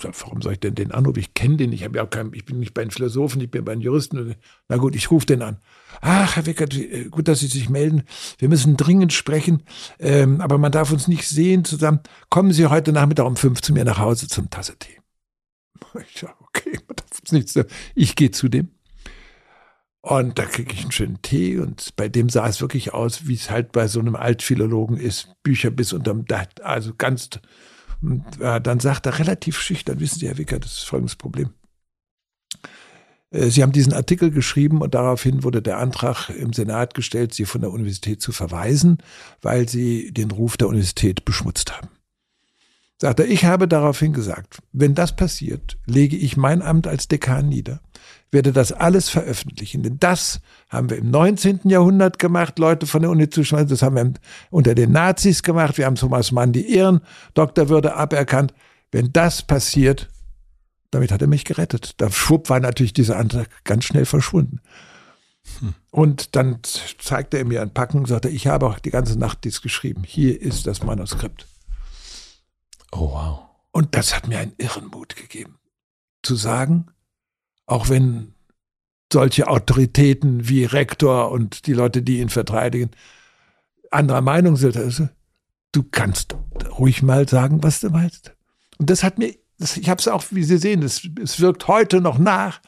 Warum 0.02 0.42
soll 0.42 0.54
ich 0.54 0.60
denn 0.60 0.74
den 0.74 0.92
anrufen? 0.92 1.20
Ich 1.20 1.34
kenne 1.34 1.56
den 1.56 1.70
nicht. 1.70 1.82
Ich, 1.82 1.94
ja 1.94 2.06
kein, 2.06 2.32
ich 2.34 2.44
bin 2.44 2.58
nicht 2.58 2.74
bei 2.74 2.82
den 2.82 2.90
Philosophen, 2.90 3.40
ich 3.40 3.50
bin 3.50 3.64
bei 3.64 3.74
den 3.74 3.80
Juristen. 3.80 4.34
Na 4.68 4.76
gut, 4.76 4.94
ich 4.94 5.10
rufe 5.10 5.26
den 5.26 5.42
an. 5.42 5.58
Ach, 6.00 6.36
Herr 6.36 6.46
Wickert, 6.46 6.74
äh, 6.74 7.04
gut, 7.10 7.28
dass 7.28 7.40
Sie 7.40 7.46
sich 7.46 7.68
melden. 7.68 8.02
Wir 8.38 8.48
müssen 8.48 8.76
dringend 8.76 9.12
sprechen, 9.12 9.62
ähm, 9.98 10.40
aber 10.40 10.58
man 10.58 10.72
darf 10.72 10.92
uns 10.92 11.08
nicht 11.08 11.28
sehen 11.28 11.64
zusammen. 11.64 12.00
Kommen 12.30 12.52
Sie 12.52 12.66
heute 12.66 12.92
Nachmittag 12.92 13.26
um 13.26 13.36
fünf 13.36 13.60
zu 13.60 13.72
mir 13.72 13.84
nach 13.84 13.98
Hause 13.98 14.28
zum 14.28 14.50
Tasse 14.50 14.76
Tee. 14.78 14.98
Ich 16.08 16.20
sage, 16.20 16.34
okay, 16.40 16.72
man 16.88 16.96
darf 16.96 17.20
uns 17.20 17.32
nichts. 17.32 17.58
Ich 17.94 18.16
gehe 18.16 18.30
zu 18.30 18.48
dem. 18.48 18.70
Und 20.04 20.38
da 20.38 20.44
kriege 20.44 20.70
ich 20.74 20.82
einen 20.82 20.92
schönen 20.92 21.22
Tee 21.22 21.58
und 21.58 21.96
bei 21.96 22.10
dem 22.10 22.28
sah 22.28 22.46
es 22.46 22.60
wirklich 22.60 22.92
aus, 22.92 23.26
wie 23.26 23.32
es 23.32 23.48
halt 23.48 23.72
bei 23.72 23.88
so 23.88 24.00
einem 24.00 24.16
Altphilologen 24.16 24.98
ist. 24.98 25.34
Bücher 25.42 25.70
bis 25.70 25.94
unterm 25.94 26.26
Dach, 26.26 26.46
also 26.62 26.92
ganz. 26.94 27.30
Und, 28.04 28.40
äh, 28.40 28.60
dann 28.60 28.80
sagt 28.80 29.06
er 29.06 29.18
relativ 29.18 29.58
schüchtern, 29.58 30.00
wissen 30.00 30.18
Sie, 30.18 30.28
Herr 30.28 30.38
Wicker, 30.38 30.58
das 30.58 30.72
ist 30.72 30.84
folgendes 30.84 31.16
Problem. 31.16 31.50
Äh, 33.30 33.48
Sie 33.48 33.62
haben 33.62 33.72
diesen 33.72 33.92
Artikel 33.92 34.30
geschrieben 34.30 34.82
und 34.82 34.94
daraufhin 34.94 35.42
wurde 35.42 35.62
der 35.62 35.78
Antrag 35.78 36.28
im 36.30 36.52
Senat 36.52 36.94
gestellt, 36.94 37.34
Sie 37.34 37.46
von 37.46 37.62
der 37.62 37.70
Universität 37.70 38.20
zu 38.20 38.32
verweisen, 38.32 38.98
weil 39.40 39.68
Sie 39.68 40.12
den 40.12 40.30
Ruf 40.30 40.56
der 40.56 40.68
Universität 40.68 41.24
beschmutzt 41.24 41.72
haben. 41.76 41.88
Sagt 42.98 43.20
er, 43.20 43.26
ich 43.26 43.44
habe 43.44 43.66
daraufhin 43.66 44.12
gesagt, 44.12 44.58
wenn 44.72 44.94
das 44.94 45.16
passiert, 45.16 45.78
lege 45.86 46.16
ich 46.16 46.36
mein 46.36 46.62
Amt 46.62 46.86
als 46.86 47.08
Dekan 47.08 47.48
nieder 47.48 47.80
werde 48.34 48.52
das 48.52 48.72
alles 48.72 49.08
veröffentlichen. 49.08 49.82
Denn 49.82 49.98
das 49.98 50.40
haben 50.68 50.90
wir 50.90 50.98
im 50.98 51.10
19. 51.10 51.60
Jahrhundert 51.64 52.18
gemacht, 52.18 52.58
Leute 52.58 52.86
von 52.86 53.00
der 53.00 53.10
Uni 53.10 53.30
zu 53.30 53.44
schmeißen. 53.44 53.68
Das 53.68 53.80
haben 53.80 53.96
wir 53.96 54.12
unter 54.50 54.74
den 54.74 54.92
Nazis 54.92 55.42
gemacht. 55.42 55.78
Wir 55.78 55.86
haben 55.86 55.94
Thomas 55.94 56.32
Mann 56.32 56.52
die 56.52 56.74
Ehrendoktorwürde 56.74 57.94
aberkannt. 57.94 58.52
Wenn 58.90 59.12
das 59.12 59.42
passiert, 59.42 60.10
damit 60.90 61.10
hat 61.10 61.22
er 61.22 61.28
mich 61.28 61.44
gerettet. 61.44 61.94
Da 62.00 62.10
schwupp 62.10 62.50
war 62.50 62.60
natürlich 62.60 62.92
dieser 62.92 63.16
Antrag 63.16 63.48
ganz 63.64 63.84
schnell 63.84 64.04
verschwunden. 64.04 64.60
Hm. 65.60 65.74
Und 65.90 66.36
dann 66.36 66.58
zeigte 66.98 67.38
er 67.38 67.44
mir 67.44 67.62
ein 67.62 67.72
Packen 67.72 67.98
und 67.98 68.06
sagte, 68.06 68.28
ich 68.28 68.46
habe 68.46 68.66
auch 68.66 68.78
die 68.78 68.90
ganze 68.90 69.18
Nacht 69.18 69.44
dies 69.44 69.62
geschrieben. 69.62 70.02
Hier 70.04 70.40
ist 70.40 70.66
das 70.66 70.82
Manuskript. 70.82 71.46
Oh 72.92 73.12
wow. 73.12 73.40
Und 73.72 73.94
das 73.94 74.14
hat 74.14 74.28
mir 74.28 74.38
einen 74.38 74.54
irren 74.58 74.86
Mut 74.86 75.16
gegeben. 75.16 75.58
Zu 76.22 76.36
sagen, 76.36 76.86
auch 77.66 77.88
wenn 77.88 78.34
solche 79.12 79.48
Autoritäten 79.48 80.48
wie 80.48 80.64
Rektor 80.64 81.30
und 81.30 81.66
die 81.66 81.72
Leute, 81.72 82.02
die 82.02 82.18
ihn 82.18 82.28
verteidigen, 82.28 82.90
anderer 83.90 84.20
Meinung 84.20 84.56
sind. 84.56 84.76
Also, 84.76 85.08
du 85.72 85.82
kannst 85.84 86.36
ruhig 86.78 87.02
mal 87.02 87.28
sagen, 87.28 87.62
was 87.62 87.80
du 87.80 87.90
meinst. 87.90 88.34
Und 88.78 88.90
das 88.90 89.04
hat 89.04 89.18
mir, 89.18 89.34
das, 89.58 89.76
ich 89.76 89.88
habe 89.88 90.00
es 90.00 90.08
auch, 90.08 90.24
wie 90.30 90.42
Sie 90.42 90.58
sehen, 90.58 90.82
es, 90.82 91.08
es 91.22 91.40
wirkt 91.40 91.68
heute 91.68 92.00
noch 92.00 92.18
nach. 92.18 92.60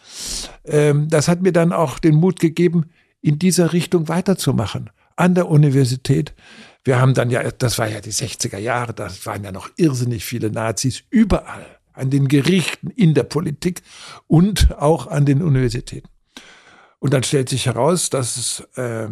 Ähm, 0.65 1.09
das 1.09 1.27
hat 1.27 1.43
mir 1.43 1.53
dann 1.53 1.73
auch 1.73 1.99
den 1.99 2.15
Mut 2.15 2.39
gegeben, 2.39 2.91
in 3.21 3.39
dieser 3.39 3.73
Richtung 3.73 4.09
weiterzumachen. 4.09 4.91
An 5.17 5.35
der 5.35 5.49
Universität. 5.49 6.35
Wir 6.85 7.01
haben 7.01 7.15
dann 7.15 7.31
ja, 7.31 7.43
das 7.51 7.79
war 7.79 7.89
ja 7.89 8.01
die 8.01 8.13
60er 8.13 8.59
Jahre, 8.59 8.95
da 8.95 9.09
waren 9.25 9.43
ja 9.43 9.51
noch 9.51 9.71
irrsinnig 9.77 10.25
viele 10.25 10.51
Nazis 10.51 11.03
überall 11.11 11.76
an 11.97 12.11
den 12.11 12.29
Gerichten, 12.29 12.91
in 12.91 13.15
der 13.15 13.25
Politik 13.25 13.83
und 14.27 14.77
auch 14.79 15.07
an 15.07 15.27
den 15.27 15.43
Universitäten. 15.43 16.09
Und 16.99 17.13
dann 17.13 17.23
stellt 17.23 17.49
sich 17.49 17.67
heraus, 17.67 18.11
dass 18.11 18.37
es 18.37 18.61
äh, 18.77 19.09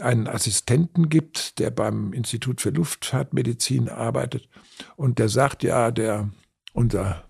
einen 0.00 0.28
Assistenten 0.28 1.08
gibt, 1.08 1.58
der 1.58 1.70
beim 1.70 2.12
Institut 2.12 2.60
für 2.60 2.70
Luftfahrtmedizin 2.70 3.88
arbeitet 3.88 4.48
und 4.96 5.18
der 5.18 5.28
sagt, 5.28 5.62
ja, 5.62 5.90
der 5.90 6.30
unser 6.72 7.24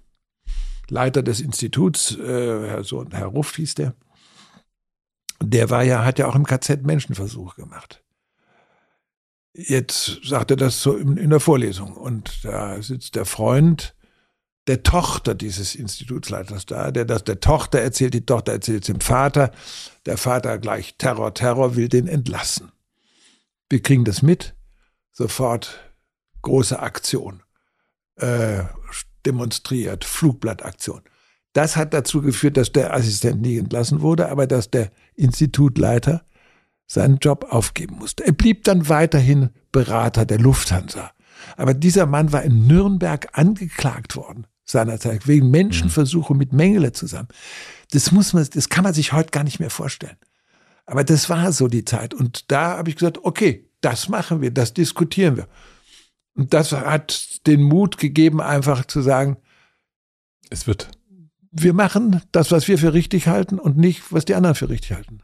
Leiter 0.88 1.22
des 1.22 1.40
Instituts, 1.40 2.16
äh, 2.16 2.68
Herr, 2.68 2.84
so, 2.84 3.04
Herr 3.10 3.26
Ruff 3.26 3.56
hieß 3.56 3.74
der, 3.74 3.94
der 5.42 5.70
war 5.70 5.82
ja, 5.82 6.04
hat 6.04 6.18
ja 6.18 6.26
auch 6.26 6.36
im 6.36 6.46
KZ 6.46 6.84
Menschenversuch 6.84 7.56
gemacht. 7.56 8.02
Jetzt 9.54 10.20
sagt 10.24 10.50
er 10.50 10.56
das 10.56 10.82
so 10.82 10.96
in, 10.96 11.16
in 11.16 11.30
der 11.30 11.40
Vorlesung 11.40 11.94
und 11.94 12.44
da 12.44 12.80
sitzt 12.80 13.16
der 13.16 13.26
Freund 13.26 13.94
der 14.68 14.82
Tochter 14.82 15.34
dieses 15.34 15.74
Institutsleiters 15.74 16.66
da, 16.66 16.90
der 16.90 17.04
das 17.04 17.24
der 17.24 17.40
Tochter 17.40 17.80
erzählt, 17.80 18.14
die 18.14 18.24
Tochter 18.24 18.52
erzählt 18.52 18.82
es 18.82 18.86
dem 18.86 19.00
Vater, 19.00 19.50
der 20.06 20.16
Vater 20.16 20.58
gleich 20.58 20.96
Terror, 20.98 21.34
Terror, 21.34 21.74
will 21.74 21.88
den 21.88 22.06
entlassen. 22.06 22.70
Wir 23.68 23.82
kriegen 23.82 24.04
das 24.04 24.22
mit, 24.22 24.54
sofort 25.10 25.80
große 26.42 26.78
Aktion, 26.78 27.42
äh, 28.16 28.62
demonstriert, 29.26 30.04
Flugblattaktion. 30.04 31.02
Das 31.54 31.76
hat 31.76 31.92
dazu 31.92 32.22
geführt, 32.22 32.56
dass 32.56 32.72
der 32.72 32.94
Assistent 32.94 33.42
nie 33.42 33.58
entlassen 33.58 34.00
wurde, 34.00 34.28
aber 34.28 34.46
dass 34.46 34.70
der 34.70 34.90
Institutleiter 35.14 36.24
seinen 36.86 37.18
Job 37.18 37.46
aufgeben 37.50 37.96
musste. 37.96 38.24
Er 38.24 38.32
blieb 38.32 38.64
dann 38.64 38.88
weiterhin 38.88 39.50
Berater 39.70 40.24
der 40.24 40.38
Lufthansa. 40.38 41.12
Aber 41.56 41.74
dieser 41.74 42.06
Mann 42.06 42.32
war 42.32 42.42
in 42.42 42.66
Nürnberg 42.66 43.28
angeklagt 43.36 44.16
worden 44.16 44.46
seinerzeit, 44.64 45.26
wegen 45.26 45.50
Menschenversuche 45.50 46.34
mit 46.34 46.52
Mengele 46.52 46.92
zusammen. 46.92 47.28
Das 47.90 48.12
muss 48.12 48.32
man, 48.32 48.46
das 48.52 48.68
kann 48.68 48.84
man 48.84 48.94
sich 48.94 49.12
heute 49.12 49.30
gar 49.30 49.44
nicht 49.44 49.60
mehr 49.60 49.70
vorstellen. 49.70 50.16
Aber 50.86 51.04
das 51.04 51.28
war 51.30 51.52
so 51.52 51.68
die 51.68 51.84
Zeit. 51.84 52.14
Und 52.14 52.50
da 52.50 52.78
habe 52.78 52.90
ich 52.90 52.96
gesagt, 52.96 53.18
okay, 53.22 53.68
das 53.80 54.08
machen 54.08 54.40
wir, 54.40 54.50
das 54.50 54.74
diskutieren 54.74 55.36
wir. 55.36 55.48
Und 56.34 56.54
das 56.54 56.72
hat 56.72 57.46
den 57.46 57.62
Mut 57.62 57.98
gegeben, 57.98 58.40
einfach 58.40 58.86
zu 58.86 59.02
sagen, 59.02 59.36
es 60.50 60.66
wird. 60.66 60.88
Wir 61.50 61.74
machen 61.74 62.22
das, 62.32 62.50
was 62.50 62.66
wir 62.66 62.78
für 62.78 62.94
richtig 62.94 63.28
halten 63.28 63.58
und 63.58 63.76
nicht, 63.76 64.10
was 64.10 64.24
die 64.24 64.34
anderen 64.34 64.54
für 64.54 64.70
richtig 64.70 64.92
halten. 64.92 65.20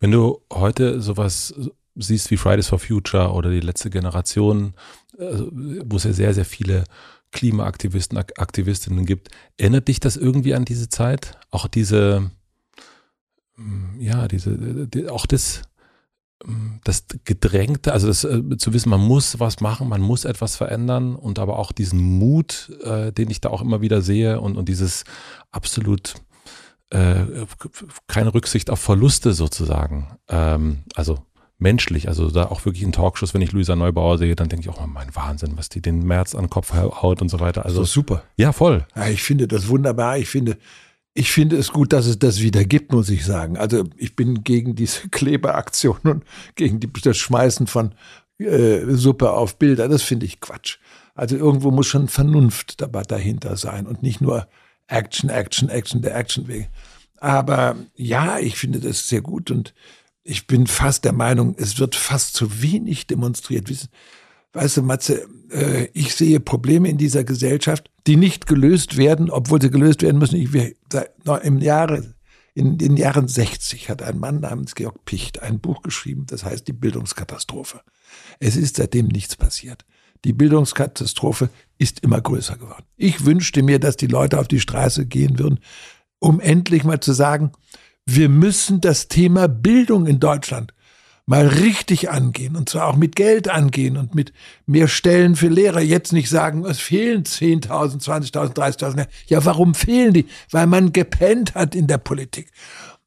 Wenn 0.00 0.10
du 0.10 0.42
heute 0.52 1.00
sowas 1.00 1.54
siehst 1.94 2.30
wie 2.30 2.36
Fridays 2.36 2.68
for 2.68 2.78
Future 2.78 3.32
oder 3.32 3.50
die 3.50 3.60
letzte 3.60 3.90
Generation, 3.90 4.74
äh, 5.18 5.24
wo 5.84 5.96
es 5.96 6.04
ja 6.04 6.12
sehr, 6.12 6.34
sehr 6.34 6.44
viele 6.44 6.84
Klimaaktivisten, 7.32 8.18
Aktivistinnen 8.18 9.04
gibt. 9.04 9.28
Erinnert 9.56 9.88
dich 9.88 10.00
das 10.00 10.16
irgendwie 10.16 10.54
an 10.54 10.64
diese 10.64 10.88
Zeit? 10.88 11.38
Auch 11.50 11.66
diese, 11.66 12.30
mm, 13.56 14.00
ja, 14.00 14.28
diese, 14.28 14.88
die, 14.88 15.08
auch 15.08 15.26
das, 15.26 15.62
mm, 16.44 16.78
das 16.84 17.04
Gedrängte, 17.24 17.92
also 17.92 18.06
das 18.06 18.24
äh, 18.24 18.56
zu 18.56 18.72
wissen, 18.72 18.88
man 18.88 19.00
muss 19.00 19.38
was 19.40 19.60
machen, 19.60 19.88
man 19.88 20.00
muss 20.00 20.24
etwas 20.24 20.56
verändern 20.56 21.16
und 21.16 21.38
aber 21.38 21.58
auch 21.58 21.72
diesen 21.72 22.00
Mut, 22.00 22.70
äh, 22.82 23.12
den 23.12 23.30
ich 23.30 23.40
da 23.40 23.50
auch 23.50 23.62
immer 23.62 23.80
wieder 23.80 24.02
sehe 24.02 24.40
und, 24.40 24.56
und 24.56 24.68
dieses 24.68 25.04
absolut 25.50 26.14
äh, 26.90 27.44
keine 28.06 28.32
Rücksicht 28.32 28.70
auf 28.70 28.80
Verluste 28.80 29.34
sozusagen. 29.34 30.16
Ähm, 30.28 30.84
also 30.94 31.18
menschlich. 31.58 32.08
Also 32.08 32.30
da 32.30 32.46
auch 32.46 32.64
wirklich 32.64 32.84
in 32.84 32.92
Talkshows, 32.92 33.34
wenn 33.34 33.42
ich 33.42 33.52
Luisa 33.52 33.76
Neubauer 33.76 34.18
sehe, 34.18 34.36
dann 34.36 34.48
denke 34.48 34.68
ich 34.68 34.74
auch, 34.74 34.82
oh, 34.82 34.86
mein 34.86 35.14
Wahnsinn, 35.14 35.56
was 35.56 35.68
die 35.68 35.82
den 35.82 36.04
März 36.04 36.34
an 36.34 36.44
den 36.44 36.50
Kopf 36.50 36.72
haut 36.72 37.20
und 37.20 37.28
so 37.28 37.40
weiter. 37.40 37.64
Also 37.64 37.84
super. 37.84 38.22
Ja, 38.36 38.52
voll. 38.52 38.86
Ja, 38.94 39.08
ich 39.08 39.22
finde 39.22 39.48
das 39.48 39.68
wunderbar. 39.68 40.18
Ich 40.18 40.28
finde, 40.28 40.56
ich 41.14 41.32
finde 41.32 41.56
es 41.56 41.72
gut, 41.72 41.92
dass 41.92 42.06
es 42.06 42.18
das 42.18 42.40
wieder 42.40 42.64
gibt, 42.64 42.92
muss 42.92 43.08
ich 43.10 43.24
sagen. 43.24 43.56
Also 43.56 43.84
ich 43.96 44.14
bin 44.14 44.44
gegen 44.44 44.74
diese 44.76 45.08
Klebeaktion 45.10 45.98
und 46.04 46.24
gegen 46.54 46.80
die, 46.80 46.90
das 47.02 47.16
Schmeißen 47.16 47.66
von 47.66 47.92
äh, 48.38 48.80
Suppe 48.86 49.32
auf 49.32 49.58
Bilder. 49.58 49.88
Das 49.88 50.02
finde 50.02 50.26
ich 50.26 50.40
Quatsch. 50.40 50.78
Also 51.14 51.36
irgendwo 51.36 51.72
muss 51.72 51.88
schon 51.88 52.06
Vernunft 52.06 52.80
dabei 52.80 53.02
dahinter 53.02 53.56
sein 53.56 53.86
und 53.86 54.04
nicht 54.04 54.20
nur 54.20 54.46
Action, 54.86 55.28
Action, 55.28 55.68
Action, 55.68 56.02
der 56.02 56.16
Action 56.16 56.46
wegen. 56.46 56.68
Aber 57.16 57.74
ja, 57.96 58.38
ich 58.38 58.56
finde 58.56 58.78
das 58.78 59.08
sehr 59.08 59.20
gut 59.20 59.50
und 59.50 59.74
ich 60.28 60.46
bin 60.46 60.66
fast 60.66 61.04
der 61.04 61.14
Meinung, 61.14 61.54
es 61.56 61.78
wird 61.78 61.94
fast 61.94 62.34
zu 62.34 62.60
wenig 62.62 63.06
demonstriert. 63.06 63.70
Weißt 64.52 64.76
du, 64.76 64.82
Matze, 64.82 65.26
äh, 65.50 65.88
ich 65.94 66.14
sehe 66.14 66.38
Probleme 66.38 66.90
in 66.90 66.98
dieser 66.98 67.24
Gesellschaft, 67.24 67.90
die 68.06 68.16
nicht 68.16 68.46
gelöst 68.46 68.98
werden, 68.98 69.30
obwohl 69.30 69.60
sie 69.62 69.70
gelöst 69.70 70.02
werden 70.02 70.18
müssen. 70.18 70.36
Ich, 70.36 70.50
Im 71.42 71.58
Jahre, 71.60 72.14
in 72.52 72.76
den 72.76 72.98
Jahren 72.98 73.26
60 73.26 73.88
hat 73.88 74.02
ein 74.02 74.18
Mann 74.18 74.40
namens 74.40 74.74
Georg 74.74 75.02
Picht 75.06 75.42
ein 75.42 75.60
Buch 75.60 75.80
geschrieben, 75.80 76.26
das 76.26 76.44
heißt 76.44 76.68
Die 76.68 76.74
Bildungskatastrophe. 76.74 77.80
Es 78.38 78.56
ist 78.56 78.76
seitdem 78.76 79.06
nichts 79.06 79.34
passiert. 79.34 79.86
Die 80.26 80.34
Bildungskatastrophe 80.34 81.48
ist 81.78 82.00
immer 82.00 82.20
größer 82.20 82.58
geworden. 82.58 82.84
Ich 82.96 83.24
wünschte 83.24 83.62
mir, 83.62 83.78
dass 83.78 83.96
die 83.96 84.08
Leute 84.08 84.38
auf 84.38 84.48
die 84.48 84.60
Straße 84.60 85.06
gehen 85.06 85.38
würden, 85.38 85.60
um 86.18 86.38
endlich 86.38 86.84
mal 86.84 87.00
zu 87.00 87.14
sagen, 87.14 87.52
Wir 88.10 88.30
müssen 88.30 88.80
das 88.80 89.08
Thema 89.08 89.48
Bildung 89.48 90.06
in 90.06 90.18
Deutschland 90.18 90.72
mal 91.26 91.46
richtig 91.46 92.08
angehen 92.08 92.56
und 92.56 92.70
zwar 92.70 92.86
auch 92.86 92.96
mit 92.96 93.14
Geld 93.14 93.50
angehen 93.50 93.98
und 93.98 94.14
mit 94.14 94.32
mehr 94.64 94.88
Stellen 94.88 95.36
für 95.36 95.48
Lehrer. 95.48 95.82
Jetzt 95.82 96.14
nicht 96.14 96.30
sagen, 96.30 96.64
es 96.64 96.80
fehlen 96.80 97.24
10.000, 97.24 98.02
20.000, 98.02 98.54
30.000. 98.54 99.06
Ja, 99.26 99.44
warum 99.44 99.74
fehlen 99.74 100.14
die? 100.14 100.26
Weil 100.50 100.66
man 100.66 100.94
gepennt 100.94 101.54
hat 101.54 101.74
in 101.74 101.86
der 101.86 101.98
Politik. 101.98 102.50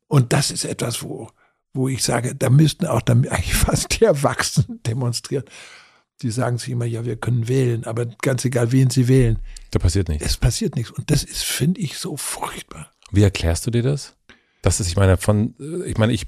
Und 0.08 0.34
das 0.34 0.52
ist 0.52 0.66
etwas, 0.66 1.02
wo, 1.02 1.32
wo 1.74 1.88
ich 1.88 2.04
sage, 2.04 2.36
da 2.36 2.52
müssten 2.52 2.86
auch 2.86 3.02
dann 3.02 3.28
eigentlich 3.28 3.56
fast 3.56 3.99
die 3.99 4.06
Erwachsenen 4.06 4.84
demonstrieren. 4.84 5.45
Die 6.22 6.30
sagen 6.30 6.60
sich 6.60 6.70
immer, 6.70 6.86
ja, 6.86 7.06
wir 7.06 7.16
können 7.16 7.47
wählen, 7.47 7.86
aber 7.86 8.06
ganz 8.06 8.45
egal, 8.45 8.72
wen 8.72 8.91
sie 8.91 9.08
wählen. 9.08 9.39
Da 9.72 9.80
passiert 9.80 10.10
nichts. 10.10 10.24
Es 10.24 10.38
passiert 10.38 10.76
nichts. 10.76 10.91
Und 10.91 11.10
das 11.10 11.24
ist, 11.24 11.43
finde 11.43 11.82
ich, 11.82 11.97
so 11.97 12.18
furchtbar. 12.18 12.91
Wie 13.12 13.24
erklärst 13.24 13.66
du 13.66 13.72
dir 13.72 13.82
das? 13.82 14.16
Das 14.62 14.80
ist, 14.80 14.88
ich 14.88 14.95
meine, 14.95 15.18
von, 15.18 15.55
ich 15.86 15.97
meine, 15.97 16.14
ich 16.14 16.28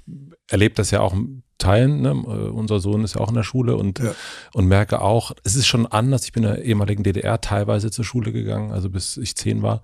erlebe 0.49 0.75
das 0.75 0.91
ja 0.91 1.01
auch 1.01 1.15
Teilen. 1.57 2.01
Ne? 2.01 2.09
Äh, 2.09 2.49
unser 2.49 2.79
Sohn 2.79 3.03
ist 3.03 3.15
ja 3.15 3.21
auch 3.21 3.29
in 3.29 3.35
der 3.35 3.43
Schule 3.43 3.75
und, 3.77 3.99
ja. 3.99 4.13
und 4.53 4.67
merke 4.67 5.01
auch, 5.01 5.31
es 5.43 5.55
ist 5.55 5.67
schon 5.67 5.85
anders. 5.85 6.25
Ich 6.25 6.33
bin 6.33 6.43
in 6.43 6.49
der 6.49 6.63
ehemaligen 6.63 7.03
DDR 7.03 7.41
teilweise 7.41 7.91
zur 7.91 8.05
Schule 8.05 8.31
gegangen, 8.31 8.71
also 8.71 8.89
bis 8.89 9.17
ich 9.17 9.35
zehn 9.35 9.61
war. 9.61 9.81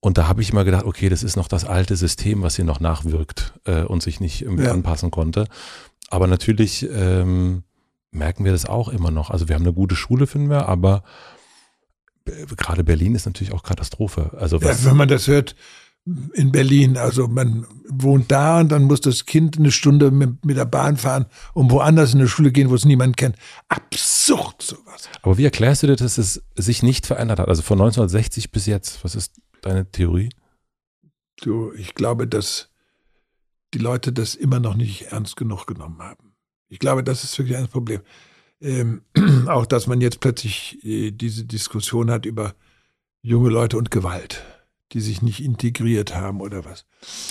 Und 0.00 0.18
da 0.18 0.28
habe 0.28 0.42
ich 0.42 0.50
immer 0.50 0.64
gedacht, 0.64 0.84
okay, 0.84 1.08
das 1.08 1.22
ist 1.22 1.36
noch 1.36 1.48
das 1.48 1.64
alte 1.64 1.96
System, 1.96 2.42
was 2.42 2.56
hier 2.56 2.64
noch 2.64 2.80
nachwirkt 2.80 3.54
äh, 3.64 3.82
und 3.82 4.02
sich 4.02 4.20
nicht 4.20 4.42
irgendwie 4.42 4.64
ja. 4.64 4.72
anpassen 4.72 5.10
konnte. 5.10 5.46
Aber 6.10 6.26
natürlich 6.26 6.86
ähm, 6.92 7.64
merken 8.10 8.44
wir 8.44 8.52
das 8.52 8.66
auch 8.66 8.88
immer 8.88 9.10
noch. 9.10 9.30
Also 9.30 9.48
wir 9.48 9.54
haben 9.54 9.62
eine 9.62 9.72
gute 9.72 9.96
Schule, 9.96 10.26
finden 10.26 10.50
wir, 10.50 10.68
aber 10.68 11.02
gerade 12.56 12.84
Berlin 12.84 13.14
ist 13.14 13.26
natürlich 13.26 13.52
auch 13.52 13.62
Katastrophe. 13.62 14.32
Also 14.38 14.58
ja, 14.58 14.76
wenn 14.84 14.96
man 14.96 15.08
das 15.08 15.26
hört, 15.28 15.54
in 16.34 16.52
Berlin. 16.52 16.96
Also 16.96 17.26
man 17.26 17.66
wohnt 17.88 18.30
da 18.30 18.60
und 18.60 18.70
dann 18.70 18.84
muss 18.84 19.00
das 19.00 19.26
Kind 19.26 19.58
eine 19.58 19.72
Stunde 19.72 20.10
mit, 20.10 20.44
mit 20.44 20.56
der 20.56 20.64
Bahn 20.64 20.96
fahren 20.96 21.26
und 21.52 21.70
woanders 21.70 22.14
in 22.14 22.20
eine 22.20 22.28
Schule 22.28 22.52
gehen, 22.52 22.70
wo 22.70 22.74
es 22.74 22.84
niemand 22.84 23.16
kennt. 23.16 23.36
Absurd 23.68 24.62
sowas. 24.62 25.08
Aber 25.22 25.36
wie 25.36 25.44
erklärst 25.44 25.82
du 25.82 25.88
dir, 25.88 25.96
dass 25.96 26.18
es 26.18 26.42
sich 26.54 26.82
nicht 26.82 27.06
verändert 27.06 27.40
hat? 27.40 27.48
Also 27.48 27.62
von 27.62 27.78
1960 27.78 28.52
bis 28.52 28.66
jetzt, 28.66 29.02
was 29.04 29.14
ist 29.14 29.40
deine 29.62 29.90
Theorie? 29.90 30.30
Du, 31.42 31.72
ich 31.72 31.94
glaube, 31.94 32.26
dass 32.28 32.70
die 33.74 33.78
Leute 33.78 34.12
das 34.12 34.34
immer 34.36 34.60
noch 34.60 34.74
nicht 34.74 35.12
ernst 35.12 35.36
genug 35.36 35.66
genommen 35.66 36.00
haben. 36.00 36.34
Ich 36.68 36.78
glaube, 36.78 37.02
das 37.02 37.24
ist 37.24 37.36
wirklich 37.38 37.56
ein 37.56 37.68
Problem. 37.68 38.00
Ähm, 38.60 39.02
auch, 39.48 39.66
dass 39.66 39.86
man 39.86 40.00
jetzt 40.00 40.20
plötzlich 40.20 40.78
äh, 40.84 41.10
diese 41.10 41.44
Diskussion 41.44 42.10
hat 42.10 42.26
über 42.26 42.54
junge 43.22 43.50
Leute 43.50 43.76
und 43.76 43.90
Gewalt 43.90 44.44
die 44.92 45.00
sich 45.00 45.22
nicht 45.22 45.42
integriert 45.42 46.14
haben 46.14 46.40
oder 46.40 46.64
was. 46.64 46.86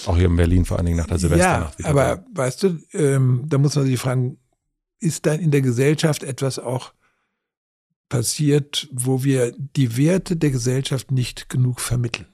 Auch 0.05 0.17
hier 0.17 0.25
in 0.25 0.35
Berlin 0.35 0.65
vor 0.65 0.77
allen 0.77 0.85
Dingen 0.85 0.97
nach 0.97 1.07
der 1.07 1.19
Silvesternacht. 1.19 1.79
Ja, 1.79 1.85
aber 1.85 2.17
da. 2.17 2.25
weißt 2.33 2.63
du, 2.63 2.79
ähm, 2.93 3.43
da 3.47 3.57
muss 3.57 3.75
man 3.75 3.85
sich 3.85 3.99
fragen, 3.99 4.37
ist 4.99 5.25
dann 5.25 5.39
in 5.39 5.51
der 5.51 5.61
Gesellschaft 5.61 6.23
etwas 6.23 6.59
auch 6.59 6.93
passiert, 8.09 8.87
wo 8.91 9.23
wir 9.23 9.53
die 9.57 9.97
Werte 9.97 10.35
der 10.35 10.51
Gesellschaft 10.51 11.11
nicht 11.11 11.49
genug 11.49 11.79
vermitteln? 11.79 12.27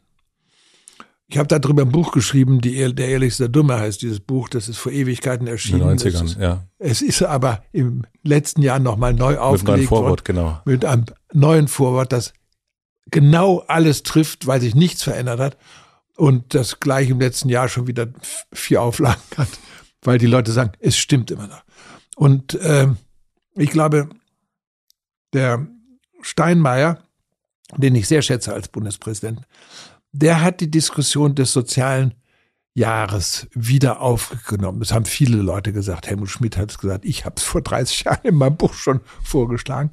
Ich 1.28 1.38
habe 1.38 1.48
darüber 1.48 1.84
ein 1.84 1.92
Buch 1.92 2.12
geschrieben, 2.12 2.60
die, 2.60 2.94
Der 2.94 3.08
Ehrlichste 3.08 3.50
Dumme 3.50 3.80
heißt 3.80 4.02
dieses 4.02 4.20
Buch, 4.20 4.50
das 4.50 4.68
ist 4.68 4.78
vor 4.78 4.92
Ewigkeiten 4.92 5.48
erschienen. 5.48 5.90
In 5.90 5.98
den 5.98 5.98
90ern, 5.98 6.26
ist, 6.26 6.38
ja. 6.38 6.68
Es 6.78 7.02
ist 7.02 7.24
aber 7.24 7.64
im 7.72 8.04
letzten 8.22 8.62
Jahr 8.62 8.80
nochmal 8.80 9.14
neu 9.14 9.38
aufgelegt 9.38 9.64
Mit 9.64 9.74
einem 9.74 9.88
Vorwort, 9.88 10.10
worden, 10.10 10.24
genau. 10.26 10.62
Mit 10.66 10.84
einem 10.84 11.06
neuen 11.32 11.68
Vorwort, 11.70 12.12
das 12.12 12.34
genau 13.10 13.60
alles 13.68 14.04
trifft, 14.04 14.48
weil 14.48 14.62
sich 14.62 14.76
nichts 14.76 15.04
verändert 15.04 15.40
hat 15.40 15.58
und 16.16 16.54
das 16.54 16.80
gleich 16.80 17.10
im 17.10 17.20
letzten 17.20 17.50
Jahr 17.50 17.68
schon 17.68 17.88
wieder 17.88 18.08
vier 18.54 18.82
Auflagen 18.82 19.22
hat, 19.38 19.50
weil 20.02 20.18
die 20.18 20.28
Leute 20.28 20.52
sagen, 20.52 20.74
es 20.80 20.98
stimmt 20.98 21.32
immer 21.32 21.48
noch. 21.48 21.64
Und 22.16 22.56
äh, 22.56 22.88
ich 23.56 23.72
glaube, 23.72 24.10
der 25.34 25.68
Steinmeier, 26.22 27.04
den 27.78 27.96
ich 27.96 28.08
sehr 28.08 28.22
schätze 28.22 28.54
als 28.54 28.68
Bundespräsident, 28.68 29.42
der 30.12 30.42
hat 30.42 30.60
die 30.60 30.70
Diskussion 30.70 31.36
des 31.36 31.54
sozialen 31.54 32.14
Jahres 32.74 33.48
wieder 33.54 34.02
aufgenommen. 34.02 34.80
Das 34.80 34.94
haben 34.94 35.06
viele 35.06 35.38
Leute 35.38 35.74
gesagt. 35.74 36.08
Helmut 36.08 36.30
Schmidt 36.30 36.58
hat 36.58 36.72
es 36.72 36.78
gesagt. 36.78 37.06
Ich 37.06 37.26
habe 37.26 37.36
es 37.38 37.44
vor 37.44 37.62
30 37.62 38.04
Jahren 38.06 38.24
in 38.24 38.36
meinem 38.36 38.58
Buch 38.58 38.74
schon 38.74 39.02
vorgeschlagen, 39.24 39.92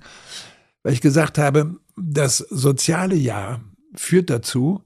weil 0.82 0.92
ich 0.92 1.00
gesagt 1.00 1.38
habe, 1.38 1.76
das 1.96 2.38
soziale 2.38 3.14
Jahr 3.16 3.60
führt 3.94 4.30
dazu, 4.30 4.82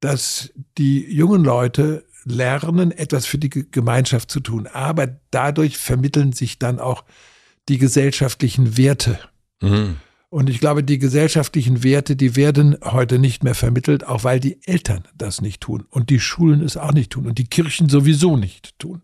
dass 0.00 0.52
die 0.76 1.12
jungen 1.12 1.44
Leute 1.44 2.04
lernen, 2.24 2.90
etwas 2.90 3.26
für 3.26 3.38
die 3.38 3.50
Gemeinschaft 3.50 4.30
zu 4.30 4.40
tun. 4.40 4.66
Aber 4.66 5.08
dadurch 5.30 5.78
vermitteln 5.78 6.32
sich 6.32 6.58
dann 6.58 6.78
auch 6.78 7.04
die 7.68 7.78
gesellschaftlichen 7.78 8.76
Werte. 8.76 9.18
Mhm. 9.60 9.96
Und 10.30 10.50
ich 10.50 10.60
glaube, 10.60 10.84
die 10.84 10.98
gesellschaftlichen 10.98 11.82
Werte, 11.82 12.14
die 12.14 12.36
werden 12.36 12.76
heute 12.84 13.18
nicht 13.18 13.44
mehr 13.44 13.54
vermittelt, 13.54 14.06
auch 14.06 14.24
weil 14.24 14.40
die 14.40 14.58
Eltern 14.66 15.04
das 15.16 15.40
nicht 15.40 15.62
tun 15.62 15.86
und 15.88 16.10
die 16.10 16.20
Schulen 16.20 16.60
es 16.60 16.76
auch 16.76 16.92
nicht 16.92 17.10
tun 17.12 17.26
und 17.26 17.38
die 17.38 17.46
Kirchen 17.46 17.88
sowieso 17.88 18.36
nicht 18.36 18.78
tun. 18.78 19.02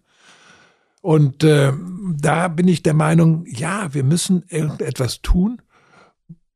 Und 1.00 1.42
äh, 1.44 1.72
da 2.18 2.48
bin 2.48 2.68
ich 2.68 2.82
der 2.82 2.94
Meinung, 2.94 3.44
ja, 3.46 3.92
wir 3.94 4.04
müssen 4.04 4.44
irgendetwas 4.48 5.22
tun, 5.22 5.60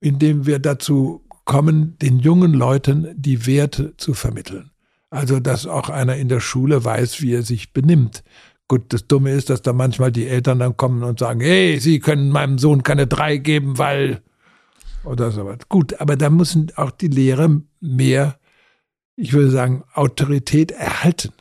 indem 0.00 0.46
wir 0.46 0.58
dazu 0.58 1.24
kommen, 1.44 1.96
den 1.98 2.18
jungen 2.18 2.52
Leuten 2.52 3.08
die 3.16 3.46
Werte 3.46 3.96
zu 3.96 4.14
vermitteln. 4.14 4.70
Also, 5.10 5.40
dass 5.40 5.66
auch 5.66 5.88
einer 5.88 6.16
in 6.16 6.28
der 6.28 6.40
Schule 6.40 6.84
weiß, 6.84 7.22
wie 7.22 7.32
er 7.32 7.42
sich 7.42 7.72
benimmt. 7.72 8.22
Gut, 8.68 8.92
das 8.92 9.06
Dumme 9.06 9.32
ist, 9.32 9.48
dass 9.48 9.62
da 9.62 9.72
manchmal 9.72 10.12
die 10.12 10.26
Eltern 10.26 10.58
dann 10.58 10.76
kommen 10.76 11.02
und 11.02 11.18
sagen, 11.18 11.40
hey, 11.40 11.78
Sie 11.80 12.00
können 12.00 12.28
meinem 12.28 12.58
Sohn 12.58 12.82
keine 12.82 13.06
drei 13.06 13.38
geben, 13.38 13.78
weil 13.78 14.20
oder 15.04 15.30
sowas. 15.30 15.58
Gut, 15.68 15.98
aber 16.00 16.16
da 16.16 16.28
müssen 16.28 16.70
auch 16.76 16.90
die 16.90 17.08
Lehrer 17.08 17.60
mehr, 17.80 18.38
ich 19.16 19.32
würde 19.32 19.50
sagen, 19.50 19.84
Autorität 19.94 20.70
erhalten. 20.70 21.32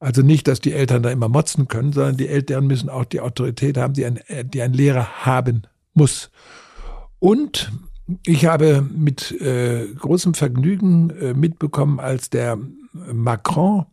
Also 0.00 0.22
nicht, 0.22 0.48
dass 0.48 0.60
die 0.60 0.72
Eltern 0.72 1.02
da 1.02 1.10
immer 1.10 1.28
motzen 1.28 1.68
können, 1.68 1.92
sondern 1.92 2.16
die 2.16 2.28
Eltern 2.28 2.66
müssen 2.66 2.90
auch 2.90 3.04
die 3.04 3.20
Autorität 3.20 3.76
haben, 3.76 3.94
die 3.94 4.04
ein, 4.04 4.20
die 4.44 4.60
ein 4.60 4.72
Lehrer 4.72 5.24
haben 5.24 5.62
muss. 5.94 6.30
Und 7.18 7.72
ich 8.26 8.46
habe 8.46 8.82
mit 8.82 9.32
äh, 9.40 9.86
großem 9.98 10.34
Vergnügen 10.34 11.10
äh, 11.10 11.34
mitbekommen, 11.34 12.00
als 12.00 12.30
der 12.30 12.58
Macron 12.92 13.86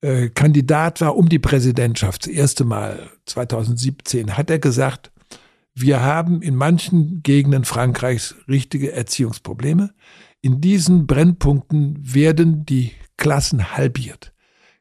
äh, 0.00 0.30
Kandidat 0.30 1.00
war 1.00 1.16
um 1.16 1.28
die 1.28 1.38
Präsidentschaft, 1.38 2.26
das 2.26 2.32
erste 2.32 2.64
Mal 2.64 3.10
2017, 3.26 4.36
hat 4.36 4.50
er 4.50 4.58
gesagt, 4.58 5.10
wir 5.74 6.02
haben 6.02 6.42
in 6.42 6.56
manchen 6.56 7.22
Gegenden 7.22 7.64
Frankreichs 7.64 8.34
richtige 8.48 8.92
Erziehungsprobleme. 8.92 9.90
In 10.40 10.60
diesen 10.60 11.06
Brennpunkten 11.06 11.98
werden 12.00 12.64
die 12.64 12.92
Klassen 13.16 13.76
halbiert. 13.76 14.32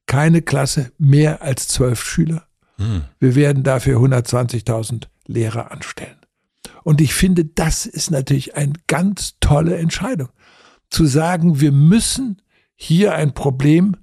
Keine 0.06 0.42
Klasse 0.42 0.92
mehr 0.98 1.42
als 1.42 1.68
zwölf 1.68 2.04
Schüler. 2.04 2.48
Hm. 2.78 3.04
Wir 3.20 3.36
werden 3.36 3.64
dafür 3.64 4.00
120.000 4.00 5.08
Lehrer 5.28 5.72
anstellen. 5.72 6.19
Und 6.90 7.02
ich 7.02 7.14
finde, 7.14 7.46
das 7.46 7.86
ist 7.86 8.10
natürlich 8.10 8.56
eine 8.56 8.74
ganz 8.88 9.36
tolle 9.40 9.78
Entscheidung. 9.78 10.30
Zu 10.90 11.06
sagen, 11.06 11.62
wir 11.62 11.72
müssen 11.72 12.42
hier 12.76 13.14
ein 13.14 13.36
Problem 13.36 13.96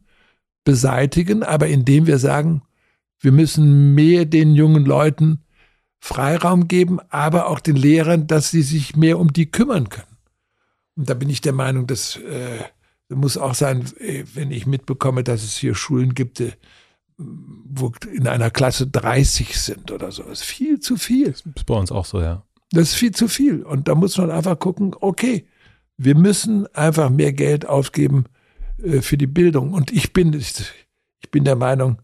beseitigen, 0.62 1.42
aber 1.42 1.66
indem 1.66 2.06
wir 2.06 2.20
sagen, 2.20 2.62
wir 3.18 3.32
müssen 3.32 3.96
mehr 3.96 4.24
den 4.24 4.54
jungen 4.54 4.84
Leuten 4.84 5.42
Freiraum 5.98 6.68
geben, 6.68 7.00
aber 7.08 7.48
auch 7.48 7.58
den 7.58 7.74
Lehrern, 7.74 8.28
dass 8.28 8.52
sie 8.52 8.62
sich 8.62 8.94
mehr 8.94 9.18
um 9.18 9.32
die 9.32 9.50
kümmern 9.50 9.88
können. 9.88 10.16
Und 10.94 11.10
da 11.10 11.14
bin 11.14 11.28
ich 11.28 11.40
der 11.40 11.54
Meinung, 11.54 11.88
dass 11.88 12.14
äh, 12.14 12.60
muss 13.08 13.36
auch 13.36 13.56
sein, 13.56 13.84
äh, 13.98 14.22
wenn 14.34 14.52
ich 14.52 14.64
mitbekomme, 14.64 15.24
dass 15.24 15.42
es 15.42 15.56
hier 15.56 15.74
Schulen 15.74 16.14
gibt, 16.14 16.38
äh, 16.38 16.52
wo 17.18 17.92
in 18.14 18.28
einer 18.28 18.52
Klasse 18.52 18.86
30 18.86 19.60
sind 19.60 19.90
oder 19.90 20.12
so. 20.12 20.22
Das 20.22 20.42
ist 20.42 20.44
viel 20.44 20.78
zu 20.78 20.96
viel. 20.96 21.32
Das 21.32 21.40
ist 21.40 21.66
bei 21.66 21.74
uns 21.74 21.90
auch 21.90 22.04
so, 22.04 22.20
ja. 22.20 22.45
Das 22.70 22.90
ist 22.90 22.94
viel 22.94 23.12
zu 23.12 23.28
viel. 23.28 23.62
Und 23.62 23.88
da 23.88 23.94
muss 23.94 24.18
man 24.18 24.30
einfach 24.30 24.58
gucken, 24.58 24.94
okay, 25.00 25.46
wir 25.96 26.16
müssen 26.16 26.66
einfach 26.74 27.10
mehr 27.10 27.32
Geld 27.32 27.66
ausgeben 27.66 28.24
äh, 28.82 29.00
für 29.00 29.16
die 29.16 29.26
Bildung. 29.26 29.72
Und 29.72 29.92
ich 29.92 30.12
bin, 30.12 30.32
ich 30.34 31.30
bin 31.30 31.44
der 31.44 31.56
Meinung, 31.56 32.02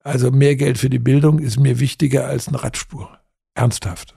also 0.00 0.30
mehr 0.30 0.56
Geld 0.56 0.78
für 0.78 0.90
die 0.90 0.98
Bildung 0.98 1.38
ist 1.38 1.58
mir 1.58 1.80
wichtiger 1.80 2.26
als 2.26 2.48
eine 2.48 2.62
Radspur. 2.62 3.18
Ernsthaft. 3.54 4.14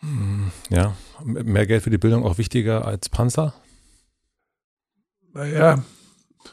Hm, 0.00 0.50
ja, 0.68 0.94
mehr 1.24 1.66
Geld 1.66 1.82
für 1.82 1.90
die 1.90 1.98
Bildung 1.98 2.24
auch 2.24 2.38
wichtiger 2.38 2.84
als 2.84 3.08
Panzer? 3.08 3.54
Naja, 5.32 5.82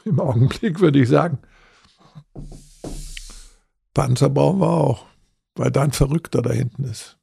im 0.04 0.20
Augenblick 0.20 0.80
würde 0.80 1.00
ich 1.00 1.08
sagen, 1.08 1.38
Panzer 3.92 4.30
brauchen 4.30 4.60
wir 4.60 4.70
auch, 4.70 5.06
weil 5.56 5.70
da 5.70 5.82
ein 5.82 5.92
Verrückter 5.92 6.40
da 6.40 6.52
hinten 6.52 6.84
ist 6.84 7.17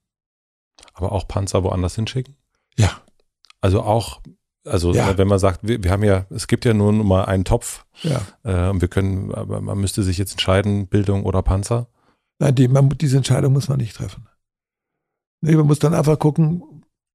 aber 0.96 1.12
auch 1.12 1.28
Panzer 1.28 1.64
woanders 1.64 1.96
hinschicken? 1.96 2.36
Ja. 2.78 2.90
Also 3.62 3.82
auch 3.84 4.22
Also 4.68 4.94
Ja. 4.94 5.16
wenn 5.20 5.28
man 5.28 5.38
sagt, 5.38 5.60
wir, 5.62 5.84
wir 5.84 5.92
haben 5.92 6.04
ja, 6.04 6.26
es 6.32 6.48
gibt 6.48 6.66
ja 6.66 6.74
nur 6.74 6.92
mal 6.92 7.26
einen 7.26 7.46
Topf 7.46 7.86
Ja. 8.02 8.22
äh, 8.44 8.70
und 8.72 8.82
wir 8.82 8.88
können, 8.88 9.32
aber 9.32 9.62
man 9.62 9.78
müsste 9.78 10.02
sich 10.02 10.18
jetzt 10.18 10.32
entscheiden, 10.32 10.88
Bildung 10.88 11.24
oder 11.24 11.44
Panzer. 11.44 11.88
Nein, 12.40 12.56
die, 12.56 12.68
man, 12.68 12.90
diese 12.90 13.18
Entscheidung 13.18 13.54
muss 13.54 13.68
man 13.70 13.78
nicht 13.78 13.96
treffen. 13.96 14.28
Nee, 15.42 15.56
man 15.56 15.68
muss 15.68 15.78
dann 15.78 15.94
einfach 15.94 16.18
gucken, 16.18 16.64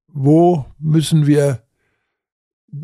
wo 0.07 0.65
müssen 0.79 1.27
wir 1.27 1.63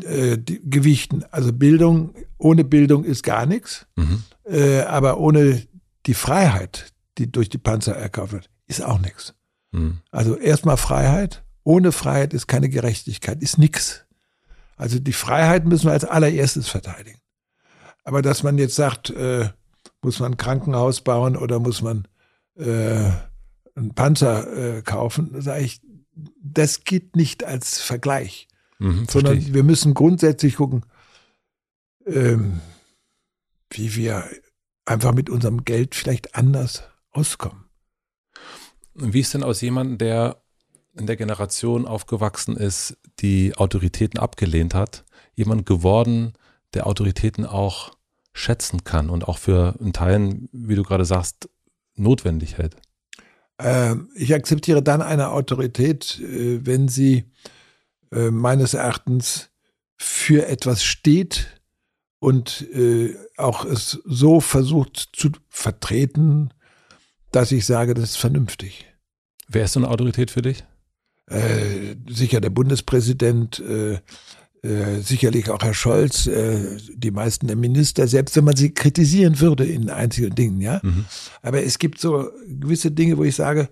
äh, 0.04 0.36
die, 0.36 0.60
gewichten. 0.68 1.24
Also 1.30 1.52
Bildung, 1.52 2.14
ohne 2.36 2.62
Bildung 2.64 3.04
ist 3.04 3.22
gar 3.22 3.46
nichts, 3.46 3.86
Mhm. 3.96 4.22
äh, 4.44 4.80
aber 4.82 5.18
ohne 5.18 5.62
die 6.06 6.14
Freiheit, 6.14 6.92
die 7.16 7.32
durch 7.32 7.48
die 7.48 7.58
Panzer 7.58 7.96
erkauft 7.96 8.32
wird, 8.32 8.50
ist 8.66 8.84
auch 8.84 8.98
nichts. 9.00 9.34
Mhm. 9.72 9.98
Also 10.10 10.36
erstmal 10.36 10.76
Freiheit, 10.76 11.44
ohne 11.64 11.92
Freiheit 11.92 12.34
ist 12.34 12.46
keine 12.46 12.68
Gerechtigkeit, 12.68 13.42
ist 13.42 13.58
nichts. 13.58 14.04
Also 14.76 14.98
die 14.98 15.12
Freiheit 15.12 15.66
müssen 15.66 15.86
wir 15.86 15.92
als 15.92 16.04
allererstes 16.04 16.68
verteidigen. 16.68 17.18
Aber 18.04 18.22
dass 18.22 18.42
man 18.42 18.58
jetzt 18.58 18.76
sagt, 18.76 19.10
äh, 19.10 19.50
muss 20.02 20.20
man 20.20 20.32
ein 20.32 20.36
Krankenhaus 20.36 21.00
bauen 21.00 21.36
oder 21.36 21.58
muss 21.58 21.82
man 21.82 22.06
äh, 22.56 23.10
einen 23.74 23.94
Panzer 23.94 24.76
äh, 24.78 24.82
kaufen, 24.82 25.40
sage 25.40 25.64
ich, 25.64 25.80
das 26.40 26.84
geht 26.84 27.16
nicht 27.16 27.44
als 27.44 27.80
Vergleich, 27.80 28.48
Mhm, 28.78 29.06
sondern 29.10 29.54
wir 29.54 29.64
müssen 29.64 29.94
grundsätzlich 29.94 30.56
gucken, 30.56 30.84
ähm, 32.06 32.60
wie 33.70 33.94
wir 33.96 34.24
einfach 34.84 35.12
mit 35.12 35.28
unserem 35.28 35.64
Geld 35.64 35.94
vielleicht 35.94 36.34
anders 36.36 36.84
auskommen. 37.10 37.64
Wie 39.00 39.20
ist 39.20 39.34
denn 39.34 39.42
aus 39.42 39.60
jemandem, 39.60 39.98
der 39.98 40.42
in 40.96 41.06
der 41.06 41.16
Generation 41.16 41.86
aufgewachsen 41.86 42.56
ist, 42.56 42.96
die 43.20 43.54
Autoritäten 43.56 44.18
abgelehnt 44.18 44.74
hat, 44.74 45.04
jemand 45.34 45.66
geworden, 45.66 46.32
der 46.74 46.86
Autoritäten 46.86 47.46
auch 47.46 47.96
schätzen 48.32 48.84
kann 48.84 49.10
und 49.10 49.26
auch 49.26 49.38
für 49.38 49.76
in 49.80 49.92
Teilen, 49.92 50.48
wie 50.52 50.74
du 50.74 50.82
gerade 50.82 51.04
sagst, 51.04 51.48
notwendig 51.94 52.58
hält? 52.58 52.76
Ähm, 53.58 54.10
ich 54.14 54.34
akzeptiere 54.34 54.82
dann 54.82 55.02
eine 55.02 55.30
Autorität, 55.30 56.20
äh, 56.20 56.64
wenn 56.64 56.88
sie 56.88 57.24
äh, 58.12 58.30
meines 58.30 58.74
Erachtens 58.74 59.50
für 59.96 60.46
etwas 60.46 60.82
steht 60.84 61.60
und 62.20 62.62
äh, 62.72 63.16
auch 63.36 63.64
es 63.64 64.00
so 64.04 64.40
versucht 64.40 65.10
zu 65.12 65.30
vertreten, 65.48 66.50
dass 67.32 67.52
ich 67.52 67.66
sage, 67.66 67.94
das 67.94 68.10
ist 68.10 68.16
vernünftig. 68.16 68.87
Wer 69.48 69.64
ist 69.64 69.72
so 69.72 69.80
eine 69.80 69.88
Autorität 69.88 70.30
für 70.30 70.42
dich? 70.42 70.64
Äh, 71.26 71.96
sicher 72.08 72.40
der 72.40 72.50
Bundespräsident, 72.50 73.60
äh, 73.60 73.98
äh, 74.62 75.00
sicherlich 75.00 75.50
auch 75.50 75.62
Herr 75.62 75.74
Scholz, 75.74 76.26
äh, 76.26 76.78
die 76.94 77.10
meisten 77.10 77.46
der 77.46 77.56
Minister, 77.56 78.08
selbst 78.08 78.36
wenn 78.36 78.44
man 78.44 78.56
sie 78.56 78.72
kritisieren 78.72 79.40
würde 79.40 79.64
in 79.66 79.90
einzelnen 79.90 80.34
Dingen, 80.34 80.60
ja. 80.60 80.80
Mhm. 80.82 81.04
Aber 81.42 81.62
es 81.62 81.78
gibt 81.78 82.00
so 82.00 82.30
gewisse 82.46 82.90
Dinge, 82.90 83.18
wo 83.18 83.24
ich 83.24 83.36
sage, 83.36 83.68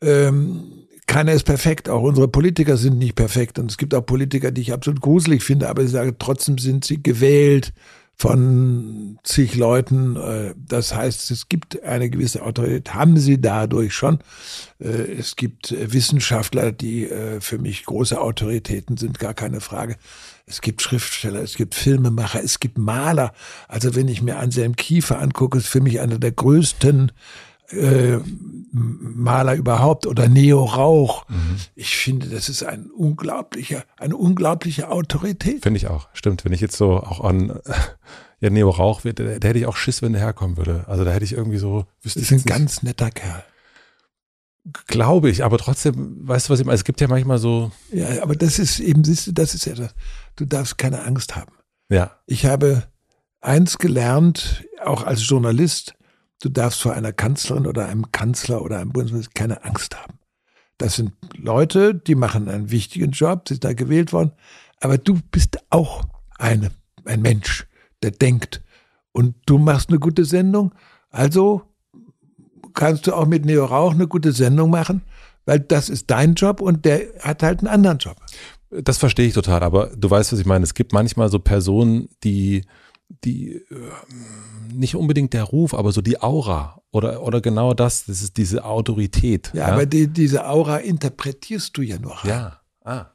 ähm, 0.00 0.84
keiner 1.06 1.32
ist 1.32 1.44
perfekt, 1.44 1.88
auch 1.88 2.02
unsere 2.02 2.28
Politiker 2.28 2.76
sind 2.76 2.98
nicht 2.98 3.14
perfekt. 3.14 3.58
Und 3.58 3.70
es 3.70 3.76
gibt 3.76 3.94
auch 3.94 4.04
Politiker, 4.04 4.50
die 4.50 4.62
ich 4.62 4.72
absolut 4.72 5.00
gruselig 5.00 5.42
finde, 5.42 5.68
aber 5.68 5.82
ich 5.82 5.90
sage, 5.90 6.16
trotzdem 6.18 6.58
sind 6.58 6.84
sie 6.84 7.02
gewählt 7.02 7.72
von 8.16 9.18
zig 9.22 9.56
Leuten. 9.56 10.16
Äh, 10.16 10.54
Das 10.56 10.94
heißt, 10.94 11.30
es 11.30 11.48
gibt 11.48 11.82
eine 11.82 12.10
gewisse 12.10 12.42
Autorität, 12.42 12.94
haben 12.94 13.16
sie 13.16 13.40
dadurch 13.40 13.94
schon. 13.94 14.20
Äh, 14.78 15.12
Es 15.18 15.36
gibt 15.36 15.72
äh, 15.72 15.92
Wissenschaftler, 15.92 16.72
die 16.72 17.08
für 17.40 17.58
mich 17.58 17.84
große 17.84 18.20
Autoritäten 18.20 18.96
sind, 18.96 19.18
gar 19.18 19.34
keine 19.34 19.60
Frage. 19.60 19.96
Es 20.46 20.60
gibt 20.60 20.82
Schriftsteller, 20.82 21.40
es 21.40 21.56
gibt 21.56 21.74
Filmemacher, 21.74 22.42
es 22.42 22.60
gibt 22.60 22.78
Maler. 22.78 23.32
Also 23.68 23.94
wenn 23.94 24.08
ich 24.08 24.22
mir 24.22 24.38
Anselm 24.38 24.76
Kiefer 24.76 25.18
angucke, 25.20 25.58
ist 25.58 25.68
für 25.68 25.80
mich 25.80 26.00
einer 26.00 26.18
der 26.18 26.32
größten 26.32 27.12
äh, 27.70 28.18
Maler 28.72 29.54
überhaupt 29.54 30.06
oder 30.06 30.28
Neo 30.28 30.64
Rauch. 30.64 31.26
Ich 31.74 31.96
finde, 31.96 32.28
das 32.28 32.48
ist 32.48 32.64
ein 32.64 32.90
unglaublicher, 32.90 33.84
eine 33.96 34.16
unglaubliche 34.16 34.90
Autorität. 34.90 35.62
Finde 35.62 35.78
ich 35.78 35.86
auch. 35.86 36.08
Stimmt. 36.12 36.44
Wenn 36.44 36.52
ich 36.52 36.60
jetzt 36.60 36.76
so 36.76 36.96
auch 36.98 37.20
an 37.22 37.50
äh, 37.50 37.56
ja, 38.40 38.50
Neo 38.50 38.70
Rauch 38.70 39.04
wird, 39.04 39.20
da, 39.20 39.24
hätte 39.24 39.58
ich 39.58 39.66
auch 39.66 39.76
Schiss, 39.76 40.02
wenn 40.02 40.12
der 40.12 40.22
herkommen 40.22 40.56
würde. 40.56 40.84
Also 40.88 41.04
da 41.04 41.12
hätte 41.12 41.24
ich 41.24 41.32
irgendwie 41.32 41.58
so, 41.58 41.86
wüsste 42.02 42.20
ist 42.20 42.30
ein 42.30 42.36
nicht, 42.36 42.46
ganz 42.46 42.82
netter 42.82 43.10
Kerl. 43.10 43.44
glaube 44.86 45.30
ich, 45.30 45.44
aber 45.44 45.58
trotzdem, 45.58 46.26
weißt 46.26 46.48
du, 46.48 46.52
was 46.52 46.60
ich 46.60 46.66
meine? 46.66 46.74
Es 46.74 46.84
gibt 46.84 47.00
ja 47.00 47.08
manchmal 47.08 47.38
so, 47.38 47.70
Ja, 47.92 48.22
aber 48.22 48.34
das 48.34 48.58
ist 48.58 48.80
eben, 48.80 49.04
siehst 49.04 49.26
du, 49.28 49.32
das 49.32 49.54
ist 49.54 49.66
ja 49.66 49.74
das. 49.74 49.94
Du 50.36 50.44
darfst 50.46 50.78
keine 50.78 51.04
Angst 51.04 51.36
haben. 51.36 51.52
ja, 51.90 52.10
Ich 52.26 52.44
habe 52.46 52.82
eins 53.40 53.78
gelernt, 53.78 54.64
auch 54.82 55.04
als 55.04 55.26
Journalist, 55.28 55.94
du 56.40 56.48
darfst 56.48 56.82
vor 56.82 56.92
einer 56.92 57.12
Kanzlerin 57.12 57.66
oder 57.66 57.88
einem 57.88 58.10
Kanzler 58.12 58.62
oder 58.62 58.78
einem 58.78 58.92
Bundesminister 58.92 59.32
keine 59.34 59.64
Angst 59.64 59.96
haben. 60.00 60.18
Das 60.78 60.96
sind 60.96 61.12
Leute, 61.36 61.94
die 61.94 62.14
machen 62.14 62.48
einen 62.48 62.70
wichtigen 62.70 63.12
Job, 63.12 63.48
sind 63.48 63.64
da 63.64 63.72
gewählt 63.72 64.12
worden, 64.12 64.32
aber 64.80 64.98
du 64.98 65.18
bist 65.30 65.58
auch 65.70 66.02
eine, 66.36 66.70
ein 67.04 67.22
Mensch, 67.22 67.66
der 68.02 68.10
denkt. 68.10 68.62
Und 69.12 69.36
du 69.46 69.58
machst 69.58 69.90
eine 69.90 70.00
gute 70.00 70.24
Sendung, 70.24 70.74
also 71.10 71.62
kannst 72.74 73.06
du 73.06 73.14
auch 73.14 73.26
mit 73.26 73.44
Neo 73.44 73.64
Rauch 73.64 73.92
eine 73.92 74.08
gute 74.08 74.32
Sendung 74.32 74.70
machen, 74.70 75.02
weil 75.46 75.60
das 75.60 75.88
ist 75.88 76.10
dein 76.10 76.34
Job 76.34 76.60
und 76.60 76.84
der 76.84 77.00
hat 77.20 77.42
halt 77.42 77.60
einen 77.60 77.68
anderen 77.68 77.98
Job. 77.98 78.16
Das 78.70 78.98
verstehe 78.98 79.28
ich 79.28 79.34
total, 79.34 79.62
aber 79.62 79.90
du 79.96 80.10
weißt, 80.10 80.32
was 80.32 80.40
ich 80.40 80.46
meine. 80.46 80.64
Es 80.64 80.74
gibt 80.74 80.92
manchmal 80.92 81.30
so 81.30 81.38
Personen, 81.38 82.08
die, 82.24 82.64
die 83.08 83.52
äh, 83.52 83.90
nicht 84.72 84.96
unbedingt 84.96 85.32
der 85.32 85.44
Ruf, 85.44 85.74
aber 85.74 85.92
so 85.92 86.00
die 86.00 86.20
Aura 86.20 86.82
oder, 86.90 87.22
oder 87.22 87.40
genau 87.40 87.74
das, 87.74 88.06
das 88.06 88.22
ist 88.22 88.36
diese 88.36 88.64
Autorität. 88.64 89.50
Ja, 89.54 89.66
aber 89.66 89.86
die, 89.86 90.08
diese 90.08 90.46
Aura 90.46 90.78
interpretierst 90.78 91.76
du 91.76 91.82
ja 91.82 91.98
nur 91.98 92.12
rein. 92.12 92.30
ja. 92.30 92.60
Ah. 92.84 93.10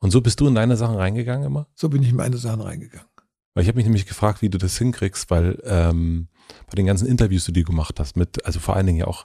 Und 0.00 0.10
so 0.10 0.20
bist 0.20 0.38
du 0.40 0.46
in 0.46 0.54
deine 0.54 0.76
Sachen 0.76 0.96
reingegangen 0.96 1.46
immer? 1.46 1.66
So 1.74 1.88
bin 1.88 2.02
ich 2.02 2.10
in 2.10 2.16
meine 2.16 2.36
Sachen 2.36 2.60
reingegangen. 2.60 3.08
Weil 3.54 3.62
ich 3.62 3.68
habe 3.68 3.76
mich 3.76 3.86
nämlich 3.86 4.06
gefragt, 4.06 4.42
wie 4.42 4.48
du 4.48 4.58
das 4.58 4.78
hinkriegst, 4.78 5.30
weil 5.30 5.60
ähm, 5.64 6.28
bei 6.66 6.76
den 6.76 6.86
ganzen 6.86 7.08
Interviews, 7.08 7.46
die 7.46 7.52
du 7.52 7.64
gemacht 7.64 7.98
hast, 7.98 8.16
mit, 8.16 8.44
also 8.46 8.60
vor 8.60 8.76
allen 8.76 8.86
Dingen 8.86 8.98
ja 8.98 9.06
auch 9.08 9.24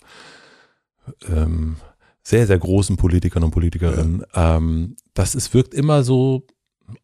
ähm, 1.28 1.78
sehr, 2.24 2.48
sehr 2.48 2.58
großen 2.58 2.98
Politikern 2.98 3.44
und 3.44 3.52
Politikerinnen, 3.52 4.24
ähm, 4.34 4.96
das 5.14 5.36
ist, 5.36 5.54
wirkt 5.54 5.74
immer 5.74 6.04
so 6.04 6.48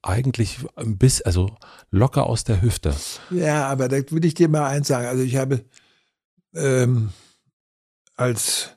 eigentlich 0.02 0.60
ein 0.76 0.98
bisschen, 0.98 1.26
also 1.26 1.56
locker 1.92 2.26
aus 2.28 2.44
der 2.44 2.62
Hüfte. 2.62 2.96
Ja, 3.32 3.68
aber 3.68 3.88
da 3.88 3.98
will 4.12 4.26
ich 4.26 4.34
dir 4.34 4.50
mal 4.50 4.68
eins 4.68 4.88
sagen. 4.88 5.08
Also 5.08 5.24
ich 5.24 5.36
habe 5.38 5.64
ähm, 6.54 7.12
als 8.16 8.72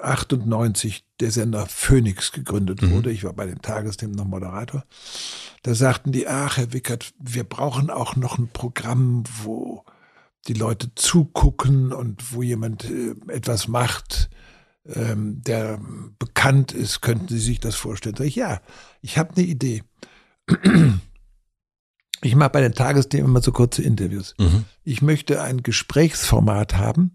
98 0.00 1.04
der 1.20 1.30
Sender 1.30 1.66
Phoenix 1.66 2.32
gegründet 2.32 2.82
Mhm. 2.82 2.90
wurde, 2.92 3.10
ich 3.10 3.24
war 3.24 3.32
bei 3.32 3.46
den 3.46 3.60
Tagesthemen 3.60 4.16
noch 4.16 4.24
Moderator, 4.24 4.84
da 5.62 5.74
sagten 5.74 6.12
die, 6.12 6.26
ach 6.26 6.56
Herr 6.56 6.72
Wickert, 6.72 7.12
wir 7.18 7.44
brauchen 7.44 7.90
auch 7.90 8.16
noch 8.16 8.38
ein 8.38 8.48
Programm, 8.48 9.24
wo 9.42 9.84
die 10.48 10.54
Leute 10.54 10.92
zugucken 10.94 11.92
und 11.92 12.34
wo 12.34 12.42
jemand 12.42 12.84
äh, 12.84 13.14
etwas 13.28 13.68
macht, 13.68 14.28
ähm, 14.86 15.40
der 15.44 15.78
bekannt 16.18 16.72
ist, 16.72 17.00
könnten 17.00 17.28
Sie 17.28 17.38
sich 17.38 17.60
das 17.60 17.76
vorstellen? 17.76 18.16
Sag 18.16 18.26
ich, 18.26 18.34
ja, 18.36 18.60
ich 19.02 19.18
habe 19.18 19.34
eine 19.36 19.46
Idee. 19.46 19.82
Ich 22.24 22.36
mache 22.36 22.50
bei 22.50 22.60
den 22.60 22.72
Tagesthemen 22.74 23.26
immer 23.26 23.42
so 23.42 23.50
kurze 23.50 23.82
Interviews. 23.82 24.34
Mhm. 24.38 24.64
Ich 24.84 25.02
möchte 25.02 25.42
ein 25.42 25.64
Gesprächsformat 25.64 26.76
haben, 26.76 27.14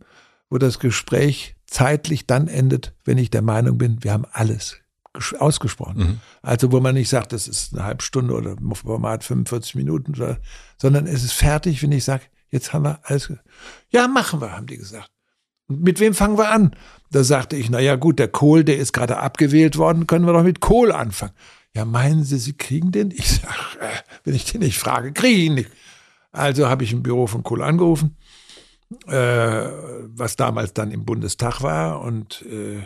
wo 0.49 0.57
das 0.57 0.79
Gespräch 0.79 1.55
zeitlich 1.65 2.27
dann 2.27 2.47
endet, 2.49 2.93
wenn 3.05 3.17
ich 3.17 3.29
der 3.29 3.41
Meinung 3.41 3.77
bin, 3.77 4.03
wir 4.03 4.11
haben 4.11 4.25
alles 4.31 4.75
ges- 5.13 5.35
ausgesprochen. 5.37 5.97
Mhm. 5.97 6.19
Also 6.41 6.73
wo 6.73 6.81
man 6.81 6.95
nicht 6.95 7.07
sagt, 7.07 7.31
das 7.31 7.47
ist 7.47 7.73
eine 7.73 7.85
halbe 7.85 8.03
Stunde 8.03 8.33
oder 8.33 8.55
Format 8.73 9.23
45 9.23 9.75
Minuten, 9.75 10.13
oder- 10.15 10.39
sondern 10.77 11.07
es 11.07 11.23
ist 11.23 11.33
fertig, 11.33 11.81
wenn 11.83 11.93
ich 11.93 12.03
sage, 12.03 12.23
jetzt 12.49 12.73
haben 12.73 12.83
wir 12.83 12.99
alles. 13.03 13.31
Ja, 13.89 14.09
machen 14.09 14.41
wir, 14.41 14.51
haben 14.51 14.67
die 14.67 14.77
gesagt. 14.77 15.09
Und 15.69 15.83
mit 15.83 16.01
wem 16.01 16.13
fangen 16.15 16.37
wir 16.37 16.51
an? 16.51 16.75
Da 17.11 17.23
sagte 17.23 17.55
ich, 17.55 17.69
na 17.69 17.79
ja 17.79 17.95
gut, 17.95 18.19
der 18.19 18.27
Kohl, 18.27 18.65
der 18.65 18.77
ist 18.77 18.91
gerade 18.91 19.17
abgewählt 19.19 19.77
worden, 19.77 20.05
können 20.05 20.25
wir 20.25 20.33
doch 20.33 20.43
mit 20.43 20.59
Kohl 20.59 20.91
anfangen. 20.91 21.33
Ja, 21.77 21.85
meinen 21.85 22.23
Sie, 22.23 22.39
Sie 22.39 22.53
kriegen 22.53 22.91
den? 22.91 23.11
Ich 23.11 23.29
sag, 23.29 23.77
äh, 23.79 24.01
wenn 24.23 24.33
ich 24.33 24.45
den 24.45 24.61
nicht 24.61 24.79
frage, 24.79 25.13
kriege 25.13 25.37
ich 25.37 25.45
ihn 25.45 25.53
nicht. 25.53 25.69
Also 26.31 26.67
habe 26.67 26.83
ich 26.83 26.91
im 26.91 27.03
Büro 27.03 27.27
von 27.27 27.43
Kohl 27.43 27.61
angerufen, 27.61 28.17
äh, 29.05 29.13
was 29.13 30.35
damals 30.37 30.73
dann 30.73 30.89
im 30.89 31.05
Bundestag 31.05 31.61
war 31.61 32.01
und 32.01 32.41
äh, 32.47 32.81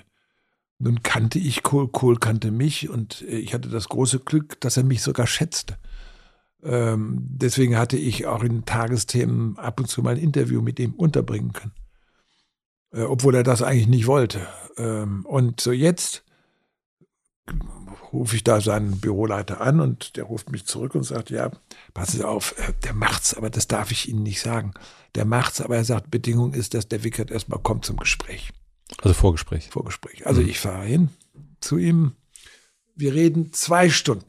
nun 0.77 1.03
kannte 1.03 1.39
ich 1.39 1.63
Kohl, 1.63 1.87
Kohl 1.87 2.17
kannte 2.17 2.51
mich 2.51 2.89
und 2.89 3.21
äh, 3.21 3.37
ich 3.37 3.53
hatte 3.53 3.69
das 3.69 3.87
große 3.87 4.19
Glück, 4.19 4.59
dass 4.59 4.75
er 4.75 4.83
mich 4.83 5.01
sogar 5.01 5.25
schätzte. 5.25 5.77
Ähm, 6.61 7.17
deswegen 7.21 7.77
hatte 7.77 7.95
ich 7.95 8.25
auch 8.25 8.43
in 8.43 8.65
Tagesthemen 8.65 9.57
ab 9.57 9.79
und 9.79 9.87
zu 9.87 10.01
mal 10.01 10.15
ein 10.15 10.21
Interview 10.21 10.61
mit 10.61 10.81
ihm 10.81 10.95
unterbringen 10.95 11.53
können. 11.53 11.75
Äh, 12.91 13.03
obwohl 13.03 13.35
er 13.35 13.43
das 13.43 13.61
eigentlich 13.61 13.87
nicht 13.87 14.07
wollte. 14.07 14.45
Ähm, 14.75 15.25
und 15.25 15.61
so 15.61 15.71
jetzt 15.71 16.25
rufe 18.11 18.35
ich 18.35 18.43
da 18.43 18.61
seinen 18.61 18.99
Büroleiter 18.99 19.61
an 19.61 19.79
und 19.79 20.15
der 20.17 20.25
ruft 20.25 20.51
mich 20.51 20.65
zurück 20.65 20.95
und 20.95 21.03
sagt, 21.03 21.29
ja, 21.29 21.51
passen 21.93 22.17
Sie 22.17 22.23
auf, 22.23 22.57
äh, 22.59 22.73
der 22.83 22.93
macht's, 22.93 23.33
aber 23.33 23.49
das 23.49 23.67
darf 23.67 23.91
ich 23.91 24.09
Ihnen 24.09 24.23
nicht 24.23 24.41
sagen. 24.41 24.73
Der 25.15 25.25
macht's, 25.25 25.61
aber 25.61 25.75
er 25.75 25.85
sagt, 25.85 26.11
Bedingung 26.11 26.53
ist, 26.53 26.73
dass 26.73 26.87
der 26.87 27.03
Wickert 27.03 27.31
erstmal 27.31 27.59
kommt 27.59 27.85
zum 27.85 27.97
Gespräch. 27.97 28.51
Also 29.01 29.13
Vorgespräch. 29.13 29.69
Vorgespräch. 29.69 30.25
Also 30.27 30.41
mhm. 30.41 30.49
ich 30.49 30.59
fahre 30.59 30.85
hin 30.85 31.09
zu 31.59 31.77
ihm. 31.77 32.15
Wir 32.95 33.13
reden 33.13 33.53
zwei 33.53 33.89
Stunden. 33.89 34.25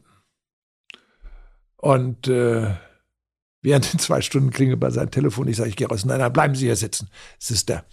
Und 1.77 2.27
äh, 2.27 2.75
während 3.61 3.91
den 3.91 3.99
zwei 3.99 4.21
Stunden 4.21 4.51
klingelt 4.51 4.79
bei 4.79 4.89
seinem 4.89 5.11
Telefon. 5.11 5.47
Ich 5.47 5.57
sage, 5.57 5.69
ich 5.69 5.75
gehe 5.75 5.87
raus. 5.87 6.05
Nein, 6.05 6.19
nein, 6.19 6.31
bleiben 6.31 6.55
Sie 6.55 6.65
hier 6.65 6.75
sitzen. 6.75 7.09
Es 7.39 7.51
ist 7.51 7.69
der 7.69 7.85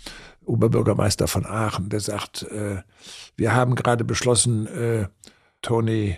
Oberbürgermeister 0.45 1.29
von 1.29 1.47
Aachen, 1.47 1.89
der 1.89 2.01
sagt, 2.01 2.43
äh, 2.43 2.83
wir 3.37 3.55
haben 3.55 3.75
gerade 3.75 4.05
beschlossen, 4.05 4.67
äh, 4.67 5.09
Tony 5.63 6.17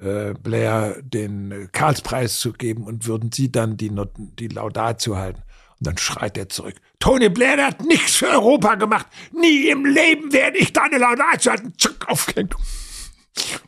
äh, 0.00 0.34
Blair 0.34 1.00
den 1.02 1.68
Karlspreis 1.72 2.38
zu 2.38 2.52
geben 2.52 2.84
und 2.84 3.06
würden 3.06 3.30
Sie 3.32 3.50
dann 3.50 3.76
die, 3.76 3.90
die 4.38 4.48
Laudatio 4.48 5.16
halten. 5.16 5.42
Und 5.78 5.86
dann 5.86 5.98
schreit 5.98 6.36
er 6.36 6.48
zurück. 6.48 6.76
Tony 6.98 7.28
Blair 7.28 7.56
der 7.56 7.66
hat 7.68 7.84
nichts 7.84 8.16
für 8.16 8.28
Europa 8.28 8.74
gemacht. 8.76 9.06
Nie 9.32 9.68
im 9.68 9.84
Leben 9.84 10.32
werde 10.32 10.58
ich 10.58 10.72
deine 10.72 10.98
Laudatio 10.98 11.52
halten. 11.52 11.74
Tschuck, 11.76 12.08
aufgehängt. 12.08 12.54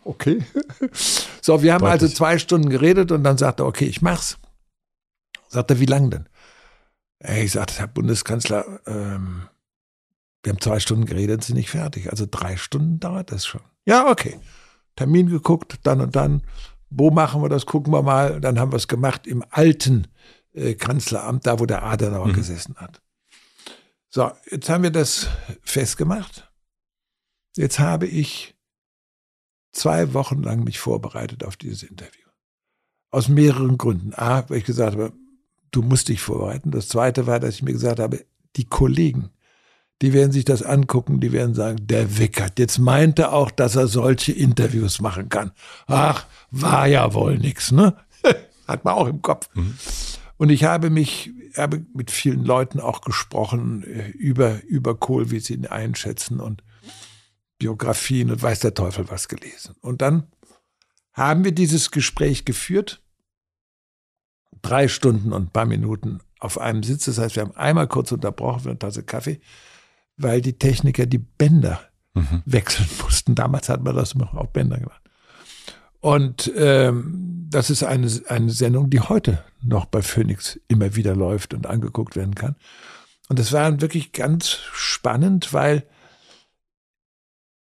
Okay. 0.05 0.45
So, 1.43 1.63
wir 1.63 1.75
haben 1.75 1.83
Deutlich. 1.83 2.03
also 2.03 2.15
zwei 2.15 2.39
Stunden 2.41 2.71
geredet 2.71 3.13
und 3.13 3.23
dann 3.23 3.39
sagt 3.39 3.61
er, 3.61 3.67
okay, 3.67 3.85
ich 3.85 4.03
mach's. 4.03 4.37
Sagt 5.47 5.71
er, 5.71 5.79
wie 5.79 5.87
lang 5.87 6.11
denn? 6.11 6.29
Ich 7.21 7.53
sagte, 7.53 7.79
Herr 7.79 7.87
Bundeskanzler, 7.87 8.81
ähm, 8.85 9.49
wir 10.43 10.53
haben 10.53 10.61
zwei 10.61 10.81
Stunden 10.81 11.07
geredet, 11.07 11.45
sind 11.45 11.55
nicht 11.55 11.71
fertig. 11.71 12.11
Also 12.11 12.27
drei 12.29 12.57
Stunden 12.57 12.99
dauert 12.99 13.31
das 13.31 13.47
schon. 13.47 13.61
Ja, 13.85 14.09
okay. 14.11 14.41
Termin 14.97 15.29
geguckt, 15.29 15.79
dann 15.85 16.01
und 16.01 16.17
dann. 16.17 16.43
Wo 16.91 17.11
machen 17.11 17.43
wir 17.43 17.49
das? 17.49 17.67
Gucken 17.67 17.93
wir 17.93 18.03
mal. 18.03 18.41
Dann 18.41 18.59
haben 18.59 18.73
wir 18.73 18.77
es 18.77 18.89
gemacht 18.89 19.27
im 19.27 19.45
alten 19.51 20.09
äh, 20.53 20.75
Kanzleramt, 20.75 21.47
da 21.47 21.59
wo 21.59 21.67
der 21.67 21.83
Adenauer 21.83 22.29
mhm. 22.29 22.33
gesessen 22.33 22.77
hat. 22.77 23.03
So, 24.09 24.31
jetzt 24.51 24.69
haben 24.69 24.83
wir 24.83 24.91
das 24.91 25.29
festgemacht. 25.63 26.51
Jetzt 27.57 27.79
habe 27.79 28.07
ich 28.07 28.55
zwei 29.73 30.15
Wochen 30.15 30.43
lang 30.43 30.65
mich 30.65 30.79
vorbereitet 30.79 31.45
auf 31.45 31.57
dieses 31.57 31.83
Interview. 31.83 32.27
Aus 33.11 33.29
mehreren 33.29 33.79
Gründen. 33.79 34.15
A, 34.15 34.49
weil 34.49 34.59
ich 34.59 34.65
gesagt 34.65 34.93
habe, 34.93 35.13
du 35.71 35.83
musst 35.83 36.09
dich 36.09 36.21
vorbereiten. 36.21 36.71
Das 36.71 36.89
zweite 36.89 37.27
war, 37.27 37.41
dass 37.41 37.55
ich 37.55 37.63
mir 37.63 37.73
gesagt 37.73 37.99
habe, 37.99 38.25
die 38.57 38.65
Kollegen, 38.65 39.31
die 40.03 40.13
werden 40.13 40.33
sich 40.33 40.45
das 40.45 40.63
angucken, 40.63 41.21
die 41.21 41.33
werden 41.33 41.55
sagen, 41.55 41.87
der 41.87 42.19
Wickert, 42.19 42.59
jetzt 42.59 42.79
meint 42.79 43.19
er 43.19 43.33
auch, 43.33 43.51
dass 43.51 43.77
er 43.77 43.87
solche 43.87 44.33
Interviews 44.33 45.01
machen 45.01 45.29
kann. 45.29 45.53
Ach, 45.87 46.27
war 46.51 46.87
ja 46.87 47.15
wohl 47.15 47.39
nix, 47.39 47.73
ne? 47.73 47.97
Hat 48.69 48.85
man 48.85 48.95
auch 48.95 49.07
im 49.07 49.23
Kopf. 49.23 49.49
Mhm. 49.55 49.77
Und 50.37 50.51
ich 50.51 50.65
habe 50.65 50.91
mich, 50.91 51.31
habe 51.57 51.87
mit 51.95 52.11
vielen 52.11 52.45
Leuten 52.45 52.79
auch 52.79 53.01
gesprochen 53.01 53.85
äh, 53.85 54.11
über, 54.11 54.63
über 54.65 54.95
Kohl, 54.95 55.31
wie 55.31 55.41
sie 55.41 55.55
ihn 55.55 55.67
einschätzen 55.67 56.41
und 56.41 56.63
Biografien 57.59 58.31
und 58.31 58.43
weiß 58.43 58.61
der 58.61 58.75
Teufel 58.75 59.09
was 59.09 59.29
gelesen. 59.29 59.77
Und 59.81 60.03
dann 60.03 60.27
haben 61.15 61.45
wir 61.45 61.53
dieses 61.53 61.91
Gespräch 61.91 62.45
geführt, 62.45 63.03
drei 64.61 64.89
Stunden 64.89 65.33
und 65.33 65.45
ein 65.45 65.51
paar 65.51 65.65
Minuten 65.65 66.21
auf 66.39 66.59
einem 66.59 66.83
Sitz. 66.83 67.07
Das 67.07 67.17
heißt, 67.17 67.37
wir 67.37 67.45
haben 67.45 67.57
einmal 67.57 67.89
kurz 67.89 68.13
unterbrochen 68.13 68.61
für 68.61 68.69
eine 68.69 68.79
Tasse 68.79 69.03
Kaffee 69.03 69.41
weil 70.17 70.41
die 70.41 70.59
Techniker 70.59 71.07
die 71.07 71.19
Bänder 71.19 71.81
mhm. 72.15 72.43
wechseln 72.45 72.89
mussten. 73.03 73.35
Damals 73.35 73.69
hat 73.69 73.83
man 73.83 73.97
das 73.97 74.15
noch 74.15 74.35
auf 74.35 74.53
Bänder 74.53 74.79
gemacht. 74.79 75.03
Und 76.01 76.53
ähm, 76.57 77.47
das 77.51 77.71
ist 77.71 77.83
eine, 77.83 78.09
eine 78.29 78.51
Sendung, 78.51 78.91
die 78.91 79.01
heute 79.01 79.43
noch 79.63 79.87
bei 79.87 80.03
Phoenix 80.03 80.61
immer 80.69 80.95
wieder 80.95 81.17
läuft 81.17 81.55
und 81.55 81.67
angeguckt 81.67 82.17
werden 82.17 82.35
kann. 82.35 82.57
Und 83.29 83.39
das 83.39 83.53
war 83.53 83.81
wirklich 83.81 84.13
ganz 84.13 84.59
spannend, 84.73 85.53
weil 85.53 85.85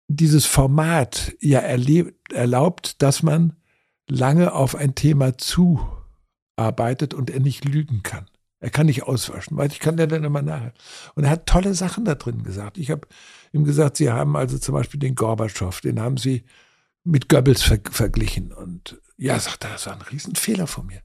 dieses 0.09 0.47
Format 0.47 1.35
ja 1.41 1.61
erlebt, 1.61 2.33
erlaubt, 2.33 3.03
dass 3.03 3.23
man 3.23 3.55
lange 4.09 4.53
auf 4.53 4.75
ein 4.75 4.95
Thema 4.95 5.39
zuarbeitet 5.39 7.15
und 7.15 7.31
er 7.31 7.41
nicht 7.41 7.65
lügen 7.65 8.03
kann. 8.03 8.27
Er 8.65 8.71
kann 8.71 8.87
nicht 8.87 9.03
auswaschen, 9.03 9.59
weil 9.59 9.71
ich 9.71 9.79
kann 9.79 9.99
der 9.99 10.07
dann 10.07 10.25
immer 10.25 10.41
nachher. 10.41 10.73
Und 11.15 11.25
er 11.25 11.31
hat 11.31 11.45
tolle 11.45 11.75
Sachen 11.75 12.07
da 12.07 12.15
drin 12.15 12.45
gesagt. 12.45 12.79
Ich 12.79 12.91
habe 12.91 13.07
ihm 13.53 13.65
gesagt, 13.65 13.99
Sie 13.99 14.11
haben 14.11 14.37
also 14.37 14.57
zum 14.57 14.75
Beispiel 14.75 14.99
den 14.99 15.15
Gorbatschow, 15.15 15.83
den 15.83 16.01
haben 16.01 16.17
Sie 16.17 16.45
mit 17.05 17.29
Goebbels 17.29 17.63
ver 17.63 17.79
verglichen. 17.91 18.55
Und 18.55 18.99
ja, 19.19 19.39
sagt 19.39 19.65
er, 19.65 19.73
das 19.73 19.87
war 19.87 19.93
ein 19.93 20.01
Riesenfehler 20.01 20.67
von 20.67 20.87
mir. 20.87 21.03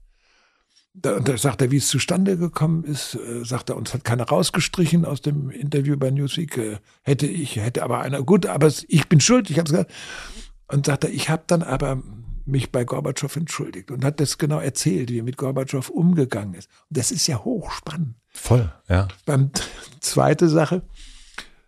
Und 0.94 1.28
da 1.28 1.36
sagt 1.36 1.60
er, 1.60 1.70
wie 1.70 1.76
es 1.76 1.88
zustande 1.88 2.38
gekommen 2.38 2.82
ist, 2.84 3.16
äh, 3.16 3.44
sagt 3.44 3.68
er, 3.68 3.76
uns 3.76 3.92
hat 3.92 4.04
keiner 4.04 4.24
rausgestrichen 4.24 5.04
aus 5.04 5.20
dem 5.20 5.50
Interview 5.50 5.98
bei 5.98 6.10
Newsweek. 6.10 6.56
Äh, 6.56 6.78
hätte 7.02 7.26
ich, 7.26 7.56
hätte 7.56 7.82
aber 7.82 8.00
einer, 8.00 8.22
gut, 8.22 8.46
aber 8.46 8.72
ich 8.88 9.06
bin 9.06 9.20
schuld, 9.20 9.50
ich 9.50 9.58
habe 9.58 9.66
es 9.66 9.72
gesagt. 9.72 9.92
Und 10.66 10.86
sagt 10.86 11.04
er, 11.04 11.10
ich 11.10 11.28
habe 11.28 11.42
dann 11.46 11.62
aber 11.62 12.02
mich 12.46 12.72
bei 12.72 12.84
Gorbatschow 12.84 13.34
entschuldigt 13.36 13.90
und 13.90 14.04
hat 14.04 14.20
das 14.20 14.38
genau 14.38 14.58
erzählt, 14.58 15.10
wie 15.10 15.18
er 15.18 15.24
mit 15.24 15.36
Gorbatschow 15.36 15.88
umgegangen 15.90 16.54
ist. 16.54 16.68
Und 16.88 16.98
das 16.98 17.10
ist 17.10 17.26
ja 17.26 17.44
hochspannend. 17.44 18.14
Voll, 18.28 18.72
ja. 18.88 19.08
Beim 19.26 19.50
zweite 20.00 20.48
Sache 20.48 20.82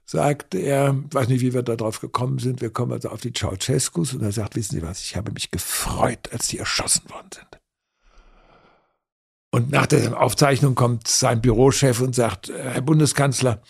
sagt 0.04 0.54
er, 0.54 0.94
weiß 1.10 1.28
nicht, 1.28 1.40
wie 1.40 1.54
wir 1.54 1.62
da 1.62 1.74
drauf 1.74 2.00
gekommen 2.00 2.38
sind, 2.38 2.60
wir 2.60 2.70
kommen 2.70 2.92
also 2.92 3.08
auf 3.08 3.20
die 3.20 3.32
Ceausescus 3.32 4.14
und 4.14 4.22
er 4.22 4.32
sagt, 4.32 4.56
wissen 4.56 4.76
Sie 4.76 4.82
was, 4.82 5.00
ich 5.02 5.16
habe 5.16 5.32
mich 5.32 5.50
gefreut, 5.50 6.30
als 6.32 6.48
die 6.48 6.58
erschossen 6.58 7.08
worden 7.10 7.28
sind. 7.34 7.58
Und 9.50 9.70
nach 9.70 9.86
der 9.86 10.20
Aufzeichnung 10.20 10.74
kommt 10.74 11.08
sein 11.08 11.40
Bürochef 11.42 12.00
und 12.00 12.14
sagt, 12.14 12.50
Herr 12.50 12.80
Bundeskanzler, 12.80 13.62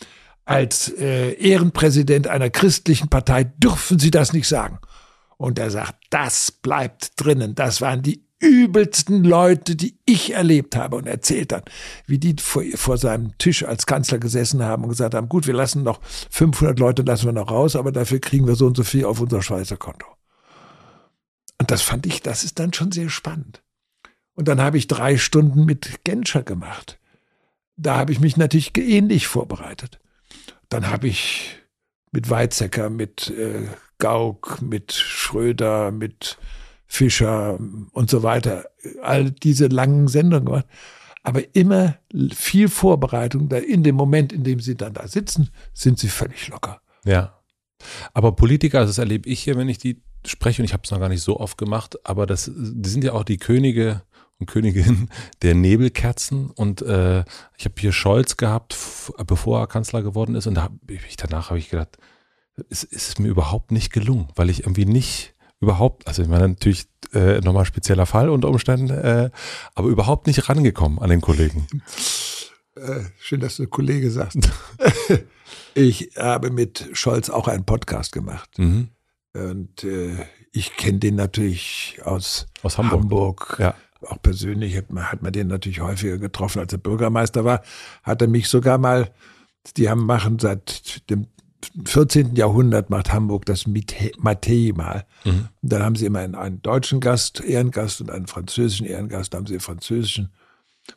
als 0.45 0.89
äh, 0.97 1.33
Ehrenpräsident 1.35 2.29
einer 2.29 2.51
christlichen 2.51 3.09
Partei 3.09 3.45
dürfen 3.45 3.99
Sie 3.99 4.11
das 4.11 4.33
nicht 4.33 4.49
sagen. 4.49 4.79
Und 5.43 5.59
er 5.59 5.73
sagt, 5.73 5.97
das 6.11 6.53
bleibt 6.53 7.15
drinnen. 7.17 7.57
Das 7.57 7.81
waren 7.81 8.01
die 8.01 8.25
übelsten 8.39 9.25
Leute, 9.25 9.75
die 9.75 9.99
ich 10.07 10.35
erlebt 10.35 10.77
habe 10.77 10.95
und 10.95 11.09
erzählt 11.09 11.51
dann, 11.51 11.63
wie 12.07 12.19
die 12.19 12.37
vor, 12.41 12.63
vor, 12.77 12.97
seinem 12.97 13.37
Tisch 13.39 13.65
als 13.65 13.87
Kanzler 13.87 14.19
gesessen 14.19 14.63
haben 14.63 14.85
und 14.85 14.91
gesagt 14.91 15.15
haben, 15.15 15.29
gut, 15.29 15.49
wir 15.49 15.55
lassen 15.55 15.83
noch 15.83 16.01
500 16.31 16.79
Leute 16.79 17.03
lassen 17.03 17.27
wir 17.27 17.33
noch 17.33 17.51
raus, 17.51 17.75
aber 17.75 17.91
dafür 17.91 18.21
kriegen 18.21 18.47
wir 18.47 18.55
so 18.55 18.67
und 18.67 18.77
so 18.77 18.85
viel 18.85 19.05
auf 19.05 19.21
unser 19.21 19.43
Schweizer 19.43 19.77
Konto. 19.77 20.07
Und 21.59 21.73
das 21.73 21.83
fand 21.83 22.07
ich, 22.07 22.23
das 22.23 22.45
ist 22.45 22.61
dann 22.61 22.73
schon 22.73 22.93
sehr 22.93 23.09
spannend. 23.09 23.65
Und 24.35 24.47
dann 24.47 24.61
habe 24.61 24.79
ich 24.79 24.87
drei 24.87 25.19
Stunden 25.19 25.65
mit 25.65 26.05
Genscher 26.05 26.45
gemacht. 26.45 27.01
Da 27.77 27.97
habe 27.97 28.13
ich 28.13 28.21
mich 28.21 28.37
natürlich 28.37 28.77
ähnlich 28.79 29.27
vorbereitet. 29.27 29.99
Dann 30.69 30.89
habe 30.89 31.09
ich 31.09 31.59
mit 32.13 32.31
Weizsäcker, 32.31 32.91
mit 32.91 33.29
äh, 33.31 33.67
Gauck, 34.03 34.61
mit 34.61 34.91
Schröder, 34.91 35.93
mit 35.93 36.37
Fischer 36.89 37.57
und 37.93 38.11
so 38.11 38.25
weiter, 38.25 38.65
all 39.01 39.31
diese 39.31 39.69
langen 39.69 40.09
Sendungen 40.09 40.47
gemacht. 40.47 40.67
Aber 41.23 41.55
immer 41.55 41.99
viel 42.35 42.69
Vorbereitung. 42.69 43.49
Da 43.49 43.59
in 43.59 43.85
dem 43.85 43.95
Moment, 43.95 44.33
in 44.33 44.43
dem 44.43 44.59
sie 44.59 44.75
dann 44.75 44.93
da 44.93 45.07
sitzen, 45.07 45.51
sind 45.73 46.01
sie 46.01 46.09
völlig 46.09 46.49
locker. 46.49 46.81
Ja. 47.05 47.39
Aber 48.13 48.33
Politiker, 48.33 48.81
also 48.81 48.91
das 48.91 48.99
erlebe 48.99 49.29
ich 49.29 49.41
hier, 49.41 49.57
wenn 49.57 49.69
ich 49.69 49.79
die 49.79 50.03
spreche, 50.27 50.63
und 50.63 50.65
ich 50.65 50.73
habe 50.73 50.83
es 50.85 50.91
noch 50.91 50.99
gar 50.99 51.09
nicht 51.09 51.23
so 51.23 51.39
oft 51.39 51.57
gemacht, 51.57 51.97
aber 52.05 52.27
das, 52.27 52.51
die 52.53 52.89
sind 52.89 53.05
ja 53.05 53.13
auch 53.13 53.25
die 53.25 53.39
Könige 53.39 54.03
und 54.41 54.47
Königinnen 54.47 55.11
der 55.43 55.55
Nebelkerzen. 55.55 56.51
Und 56.51 56.83
äh, 56.83 57.21
ich 57.57 57.67
habe 57.67 57.75
hier 57.79 57.93
Scholz 57.93 58.37
gehabt, 58.37 58.77
bevor 59.29 59.61
er 59.61 59.69
Kanzler 59.69 60.03
geworden 60.03 60.35
ist. 60.35 60.49
Und 60.49 60.55
da 60.55 60.65
hab 60.65 60.73
ich, 60.91 61.17
danach 61.17 61.51
habe 61.51 61.61
ich 61.61 61.71
gedacht, 61.71 61.99
es 62.71 62.85
ist 62.85 63.19
mir 63.19 63.29
überhaupt 63.29 63.73
nicht 63.73 63.93
gelungen, 63.93 64.29
weil 64.37 64.51
ich 64.51 64.61
irgendwie 64.61 64.85
nicht 64.85 65.35
überhaupt, 65.61 66.07
also 66.09 66.23
ich 66.23 66.29
meine 66.29 66.49
natürlich 66.49 66.87
äh, 67.15 67.41
nochmal 67.41 67.65
spezieller 67.65 68.07
Fall 68.07 68.29
unter 68.29 68.49
Umständen, 68.49 68.91
äh, 68.91 69.31
aber 69.75 69.89
überhaupt 69.89 70.27
nicht 70.27 70.49
rangekommen 70.49 70.99
an 70.99 71.11
den 71.11 71.21
Kollegen. 71.21 71.67
Äh, 72.75 73.05
schön, 73.19 73.41
dass 73.41 73.57
du 73.57 73.67
Kollege 73.67 74.11
sagst. 74.11 74.51
ich 75.75 76.11
habe 76.17 76.51
mit 76.51 76.89
Scholz 76.95 77.31
auch 77.31 77.49
einen 77.49 77.65
Podcast 77.65 78.13
gemacht. 78.13 78.59
Mhm. 78.59 78.89
Und 79.35 79.85
äh, 79.85 80.17
ich 80.53 80.77
kenne 80.77 80.99
den 80.99 81.15
natürlich 81.15 82.01
aus, 82.05 82.47
aus 82.63 82.79
Hamburg. 82.79 83.01
Hamburg. 83.01 83.57
Ja. 83.59 83.75
Auch 84.03 84.21
persönlich 84.21 84.77
hat 84.77 84.93
man, 84.93 85.13
hat 85.13 85.23
man 85.23 85.33
den 85.33 85.47
natürlich 85.47 85.81
häufiger 85.81 86.19
getroffen, 86.19 86.59
als 86.59 86.73
er 86.73 86.79
Bürgermeister 86.79 87.45
war. 87.45 87.63
Hat 88.03 88.21
er 88.21 88.29
mich 88.29 88.49
sogar 88.49 88.79
mal, 88.79 89.13
die 89.77 89.89
haben 89.89 90.05
machen 90.05 90.39
seit 90.39 91.09
dem 91.09 91.29
14. 91.85 92.35
Jahrhundert 92.37 92.91
macht 92.91 93.13
Hamburg 93.13 93.47
das 93.47 93.67
Matei 93.67 94.73
mal. 94.75 95.07
Mhm. 95.25 95.49
dann 95.63 95.83
haben 95.83 95.97
sie 95.97 96.07
immer 96.07 96.21
einen, 96.21 96.35
einen, 96.35 96.63
deutschen 96.63 97.01
Gast, 97.01 97.41
Ehrengast 97.41 98.01
und 98.01 98.11
einen 98.11 98.27
französischen 98.27 98.87
Ehrengast. 98.87 99.33
Da 99.33 99.39
haben 99.39 99.47
sie 99.47 99.55
den 99.55 99.61
französischen 99.61 100.33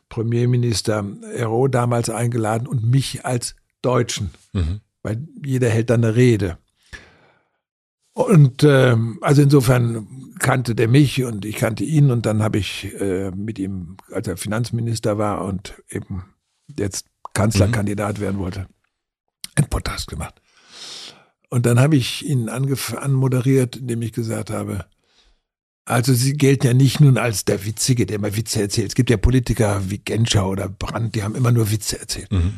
Premierminister 0.08 1.04
Hérault 1.36 1.70
damals 1.70 2.10
eingeladen 2.10 2.66
und 2.66 2.84
mich 2.84 3.24
als 3.24 3.54
Deutschen, 3.82 4.30
mhm. 4.52 4.80
weil 5.02 5.26
jeder 5.44 5.68
hält 5.68 5.90
dann 5.90 6.04
eine 6.04 6.16
Rede. 6.16 6.58
Und 8.12 8.64
ähm, 8.64 9.18
also 9.20 9.42
insofern 9.42 10.08
kannte 10.38 10.74
der 10.74 10.88
mich 10.88 11.22
und 11.22 11.44
ich 11.44 11.56
kannte 11.56 11.84
ihn 11.84 12.10
und 12.10 12.26
dann 12.26 12.42
habe 12.42 12.58
ich 12.58 12.92
äh, 12.98 13.30
mit 13.30 13.58
ihm, 13.58 13.98
als 14.10 14.26
er 14.26 14.36
Finanzminister 14.36 15.18
war 15.18 15.44
und 15.44 15.74
eben 15.90 16.24
jetzt 16.78 17.06
Kanzlerkandidat 17.34 18.18
werden 18.18 18.38
wollte, 18.38 18.66
einen 19.54 19.68
Podcast 19.68 20.08
gemacht. 20.08 20.40
Und 21.48 21.66
dann 21.66 21.78
habe 21.78 21.96
ich 21.96 22.26
ihn 22.26 22.48
anmoderiert, 22.48 23.76
indem 23.76 24.02
ich 24.02 24.12
gesagt 24.12 24.50
habe, 24.50 24.84
also 25.84 26.12
sie 26.12 26.32
gelten 26.32 26.66
ja 26.66 26.74
nicht 26.74 27.00
nun 27.00 27.16
als 27.16 27.44
der 27.44 27.64
Witzige, 27.64 28.06
der 28.06 28.16
immer 28.16 28.36
Witze 28.36 28.60
erzählt. 28.60 28.88
Es 28.88 28.94
gibt 28.96 29.08
ja 29.08 29.16
Politiker 29.16 29.82
wie 29.88 29.98
Genscher 29.98 30.48
oder 30.48 30.68
Brandt, 30.68 31.14
die 31.14 31.22
haben 31.22 31.36
immer 31.36 31.52
nur 31.52 31.70
Witze 31.70 32.00
erzählt. 32.00 32.32
Mhm. 32.32 32.54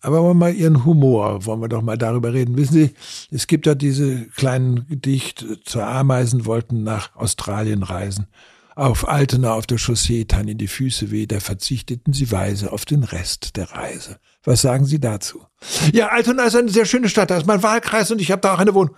Aber 0.00 0.22
wollen 0.22 0.38
wir 0.38 0.46
mal 0.46 0.54
ihren 0.54 0.84
Humor, 0.84 1.44
wollen 1.44 1.60
wir 1.60 1.68
doch 1.68 1.82
mal 1.82 1.98
darüber 1.98 2.32
reden. 2.32 2.56
Wissen 2.56 2.74
Sie, 2.74 2.90
es 3.30 3.46
gibt 3.46 3.66
ja 3.66 3.74
diese 3.74 4.26
kleinen 4.30 4.88
Gedichte, 4.88 5.60
zur 5.62 5.86
Ameisen 5.86 6.44
wollten 6.46 6.82
nach 6.82 7.14
Australien 7.14 7.84
reisen. 7.84 8.26
Auf 8.74 9.06
Altena 9.06 9.52
auf 9.52 9.66
der 9.66 9.78
Chaussee 9.78 10.24
tan 10.24 10.48
ihnen 10.48 10.58
die 10.58 10.66
Füße 10.66 11.10
weh, 11.10 11.26
da 11.26 11.40
verzichteten 11.40 12.14
sie 12.14 12.32
weise 12.32 12.72
auf 12.72 12.84
den 12.84 13.04
Rest 13.04 13.56
der 13.56 13.70
Reise. 13.70 14.18
Was 14.44 14.62
sagen 14.62 14.84
Sie 14.84 14.98
dazu? 14.98 15.44
Ja, 15.92 16.08
Altona 16.08 16.44
ist 16.44 16.56
eine 16.56 16.68
sehr 16.68 16.84
schöne 16.84 17.08
Stadt, 17.08 17.30
da 17.30 17.36
ist 17.36 17.46
mein 17.46 17.62
Wahlkreis 17.62 18.10
und 18.10 18.20
ich 18.20 18.30
habe 18.32 18.40
da 18.40 18.54
auch 18.54 18.58
eine 18.58 18.74
Wohnung. 18.74 18.96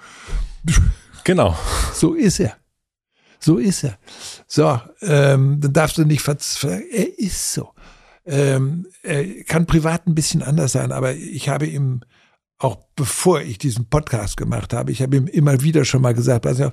Genau. 1.25 1.57
So 1.93 2.15
ist 2.15 2.41
er. 2.41 2.57
So 3.41 3.59
ist 3.59 3.85
er. 3.85 3.99
So, 4.47 4.81
ähm, 5.03 5.61
dann 5.61 5.73
darfst 5.73 5.99
du 5.99 6.05
nicht 6.05 6.23
verzweifeln. 6.23 6.85
Er 6.91 7.19
ist 7.19 7.53
so. 7.53 7.71
Ähm, 8.25 8.87
er 9.03 9.45
kann 9.45 9.67
privat 9.67 10.07
ein 10.07 10.15
bisschen 10.15 10.43
anders 10.43 10.73
sein, 10.73 10.93
aber 10.93 11.15
ich 11.15 11.51
habe 11.51 11.67
ihm 11.67 12.01
auch 12.59 12.79
bevor 12.97 13.41
ich 13.41 13.59
diesen 13.59 13.91
Podcast 13.91 14.37
gemacht 14.37 14.73
habe, 14.73 14.93
ich 14.93 15.03
habe 15.03 15.17
ihm 15.17 15.27
immer 15.27 15.61
wieder 15.61 15.85
schon 15.85 16.03
mal 16.03 16.15
gesagt, 16.15 16.47
also 16.47 16.73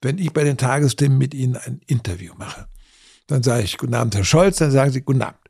wenn 0.00 0.18
ich 0.18 0.32
bei 0.32 0.44
den 0.44 0.56
Tagesthemen 0.56 1.18
mit 1.18 1.34
Ihnen 1.34 1.56
ein 1.56 1.80
Interview 1.86 2.32
mache, 2.38 2.66
dann 3.26 3.42
sage 3.42 3.64
ich 3.64 3.76
Guten 3.76 3.94
Abend, 3.94 4.14
Herr 4.14 4.24
Scholz, 4.24 4.58
dann 4.58 4.70
sagen 4.70 4.92
Sie 4.92 5.02
Guten 5.02 5.22
Abend. 5.22 5.40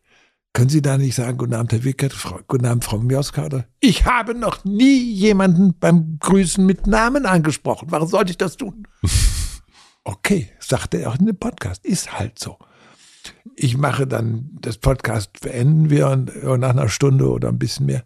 Können 0.57 0.71
Sie 0.71 0.81
da 0.81 0.97
nicht 0.97 1.15
sagen, 1.15 1.37
Guten 1.37 1.53
Abend, 1.53 1.73
Herr 1.73 1.85
Wickert, 1.85 2.15
Frau, 2.15 2.41
Guten 2.49 2.65
Abend, 2.65 2.83
Frau 2.83 2.97
Mioska? 2.97 3.45
Oder? 3.45 3.67
Ich 3.81 4.07
habe 4.07 4.35
noch 4.35 4.65
nie 4.65 5.13
jemanden 5.13 5.79
beim 5.79 6.17
Grüßen 6.19 6.65
mit 6.65 6.87
Namen 6.87 7.27
angesprochen. 7.27 7.89
Warum 7.91 8.09
sollte 8.09 8.31
ich 8.31 8.39
das 8.39 8.57
tun? 8.57 8.87
Okay, 10.09 10.49
sagte 10.61 10.99
er 10.99 11.11
auch 11.11 11.19
in 11.19 11.27
dem 11.27 11.37
Podcast. 11.37 11.85
Ist 11.85 12.17
halt 12.17 12.39
so. 12.39 12.59
Ich 13.57 13.77
mache 13.77 14.07
dann 14.07 14.51
das 14.61 14.79
Podcast, 14.79 15.41
beenden 15.41 15.91
wir 15.91 16.07
und, 16.07 16.31
und 16.45 16.61
nach 16.61 16.71
einer 16.71 16.89
Stunde 16.89 17.29
oder 17.29 17.49
ein 17.49 17.59
bisschen 17.59 17.87
mehr. 17.87 18.05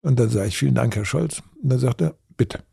Und 0.00 0.18
dann 0.18 0.30
sage 0.30 0.48
ich, 0.48 0.56
vielen 0.56 0.74
Dank, 0.74 0.96
Herr 0.96 1.04
Scholz. 1.04 1.42
Und 1.62 1.68
dann 1.68 1.78
sagt 1.80 2.00
er, 2.00 2.14
bitte. 2.38 2.64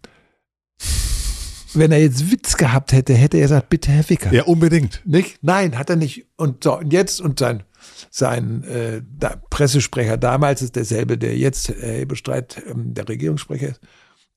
Wenn 1.74 1.92
er 1.92 2.00
jetzt 2.00 2.32
Witz 2.32 2.56
gehabt 2.56 2.94
hätte, 2.94 3.14
hätte 3.14 3.36
er 3.36 3.44
gesagt, 3.44 3.68
bitte, 3.68 3.92
Herr 3.92 4.10
Wicker. 4.10 4.32
Ja, 4.32 4.44
unbedingt. 4.46 5.02
Nicht? 5.04 5.38
Nein, 5.42 5.78
hat 5.78 5.90
er 5.90 5.98
nicht. 5.98 6.26
Und 6.38 6.64
so, 6.64 6.78
und 6.78 6.94
jetzt, 6.94 7.20
und 7.20 7.38
sein, 7.38 7.64
sein 8.10 8.64
äh, 8.64 9.02
da, 9.18 9.42
Pressesprecher 9.50 10.18
damals 10.18 10.62
ist 10.62 10.76
derselbe, 10.76 11.18
der 11.18 11.38
jetzt 11.38 11.70
Herr 11.70 11.94
Hebestreit 11.94 12.62
ähm, 12.70 12.94
der 12.94 13.08
Regierungssprecher 13.08 13.70
ist 13.70 13.82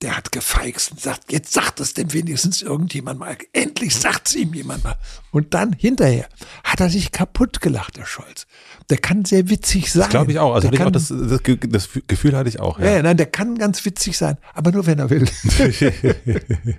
der 0.00 0.16
hat 0.16 0.30
gefeixt 0.30 0.92
und 0.92 1.00
sagt, 1.00 1.32
jetzt 1.32 1.52
sagt 1.52 1.80
es 1.80 1.92
denn 1.92 2.12
wenigstens 2.12 2.62
irgendjemand 2.62 3.18
mal. 3.18 3.36
Endlich 3.52 3.96
sagt 3.96 4.28
es 4.28 4.36
ihm 4.36 4.54
jemand 4.54 4.84
mal. 4.84 4.94
Und 5.32 5.54
dann 5.54 5.72
hinterher 5.72 6.28
hat 6.62 6.78
er 6.80 6.88
sich 6.88 7.10
kaputt 7.10 7.60
gelacht, 7.60 7.96
der 7.96 8.06
Scholz. 8.06 8.46
Der 8.90 8.98
kann 8.98 9.24
sehr 9.24 9.50
witzig 9.50 9.90
sein. 9.90 10.02
Das 10.02 10.10
glaube 10.10 10.30
ich 10.30 10.38
auch. 10.38 10.54
Also 10.54 10.70
ich 10.70 10.80
auch 10.80 10.92
das, 10.92 11.08
das, 11.08 11.42
das, 11.42 11.88
Gefühl 12.06 12.36
hatte 12.36 12.48
ich 12.48 12.60
auch. 12.60 12.78
Ja. 12.78 12.92
ja, 12.92 13.02
nein, 13.02 13.16
der 13.16 13.26
kann 13.26 13.58
ganz 13.58 13.84
witzig 13.84 14.16
sein, 14.16 14.38
aber 14.54 14.70
nur 14.70 14.86
wenn 14.86 15.00
er 15.00 15.10
will. 15.10 15.26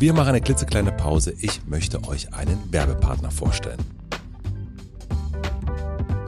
Wir 0.00 0.12
machen 0.12 0.28
eine 0.28 0.40
klitzekleine 0.40 0.92
Pause. 0.92 1.34
Ich 1.40 1.66
möchte 1.66 2.02
euch 2.04 2.32
einen 2.32 2.72
Werbepartner 2.72 3.32
vorstellen. 3.32 3.80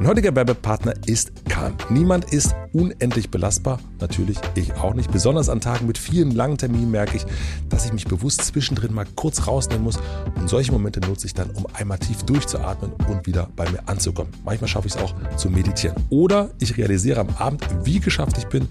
Mein 0.00 0.08
heutiger 0.08 0.34
Werbepartner 0.34 0.94
ist 1.04 1.30
Kahn. 1.50 1.74
Niemand 1.90 2.32
ist 2.32 2.54
unendlich 2.72 3.30
belastbar, 3.30 3.80
natürlich 4.00 4.38
ich 4.54 4.72
auch 4.76 4.94
nicht. 4.94 5.12
Besonders 5.12 5.50
an 5.50 5.60
Tagen 5.60 5.86
mit 5.86 5.98
vielen 5.98 6.30
langen 6.30 6.56
Terminen 6.56 6.90
merke 6.90 7.18
ich, 7.18 7.26
dass 7.68 7.84
ich 7.84 7.92
mich 7.92 8.06
bewusst 8.06 8.40
zwischendrin 8.40 8.94
mal 8.94 9.04
kurz 9.14 9.46
rausnehmen 9.46 9.84
muss. 9.84 9.98
Und 10.36 10.48
solche 10.48 10.72
Momente 10.72 11.00
nutze 11.00 11.26
ich 11.26 11.34
dann, 11.34 11.50
um 11.50 11.66
einmal 11.74 11.98
tief 11.98 12.22
durchzuatmen 12.22 12.92
und 13.10 13.26
wieder 13.26 13.50
bei 13.56 13.68
mir 13.68 13.86
anzukommen. 13.90 14.32
Manchmal 14.42 14.68
schaffe 14.68 14.88
ich 14.88 14.94
es 14.94 15.02
auch 15.02 15.12
zu 15.36 15.50
meditieren. 15.50 15.96
Oder 16.08 16.48
ich 16.60 16.78
realisiere 16.78 17.20
am 17.20 17.28
Abend, 17.36 17.62
wie 17.84 18.00
geschafft 18.00 18.38
ich 18.38 18.46
bin 18.46 18.68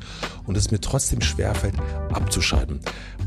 und 0.48 0.58
es 0.58 0.72
mir 0.72 0.82
trotzdem 0.82 1.22
schwerfällt, 1.22 1.76
abzuschalten. 2.12 2.80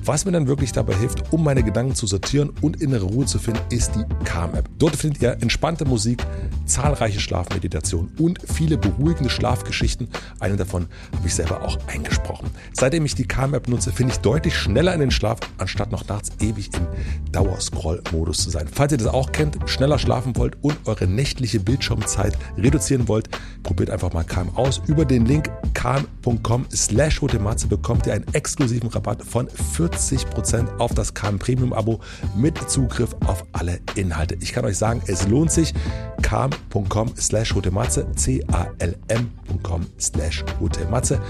Was 0.05 0.25
mir 0.25 0.33
dann 0.33 0.49
wirklich 0.49 0.73
dabei 0.73 0.97
hilft, 0.97 1.33
um 1.33 1.45
meine 1.45 1.63
Gedanken 1.63 1.95
zu 1.95 2.09
sortieren 2.09 2.51
und 2.63 2.83
innere 2.83 3.05
Ruhe 3.05 3.27
zu 3.27 3.39
finden, 3.39 3.61
ist 3.71 3.93
die 3.95 4.05
Calm-App. 4.25 4.69
Dort 4.79 4.97
findet 4.97 5.23
ihr 5.23 5.37
entspannte 5.41 5.85
Musik, 5.85 6.25
zahlreiche 6.67 7.21
Schlafmeditationen 7.21 7.92
und 7.99 8.39
viele 8.53 8.79
beruhigende 8.79 9.31
Schlafgeschichten. 9.31 10.09
Eine 10.41 10.57
davon 10.57 10.87
habe 11.17 11.27
ich 11.27 11.35
selber 11.35 11.63
auch 11.63 11.79
eingesprochen. 11.87 12.51
Seitdem 12.73 13.05
ich 13.05 13.15
die 13.15 13.27
Calm-App 13.27 13.69
nutze, 13.69 13.93
finde 13.93 14.13
ich 14.13 14.21
deutlich 14.21 14.57
schneller 14.57 14.95
in 14.95 15.01
den 15.01 15.11
Schlaf, 15.11 15.39
anstatt 15.59 15.93
noch 15.93 16.07
nachts 16.09 16.31
ewig 16.41 16.71
im 16.75 16.87
Dauerscroll-Modus 17.33 18.39
zu 18.45 18.51
sein. 18.51 18.69
Falls 18.73 18.93
ihr 18.93 18.99
das 18.99 19.09
auch 19.09 19.33
kennt, 19.33 19.59
schneller 19.67 19.99
schlafen 19.99 20.37
wollt 20.37 20.57
und 20.63 20.77
eure 20.87 21.07
nächtliche 21.07 21.61
Bildschirmzeit 21.61 22.37
reduzieren 22.57 23.09
wollt, 23.09 23.29
probiert 23.63 23.91
einfach 23.91 24.13
mal 24.13 24.25
Calm 24.25 24.51
aus. 24.57 24.81
Über 24.87 25.05
den 25.05 25.27
Link 25.27 25.51
calm.com 25.75 26.67
slash 26.73 27.21
bekommt 27.69 28.07
ihr 28.07 28.15
einen 28.15 28.27
exklusiven 28.33 28.89
Rabatt 28.89 29.23
von 29.23 29.49
40 29.49 30.23
40% 30.27 30.79
auf 30.79 30.95
das 30.95 31.15
KM 31.15 31.39
Premium 31.39 31.73
Abo 31.73 32.01
mit 32.35 32.59
Zugriff 32.71 33.15
auf 33.27 33.45
alle 33.53 33.81
Inhalte. 33.95 34.37
Ich 34.41 34.53
kann 34.53 34.65
euch 34.65 34.77
sagen, 34.77 35.03
es 35.07 35.29
lohnt 35.29 35.51
sich. 35.51 35.75
kam.com 36.23 37.13
slash 37.17 37.55
hotematze, 37.55 37.82
c-a-l-m.com 37.91 39.87
slash 39.99 40.45
hotematze. 40.61 41.21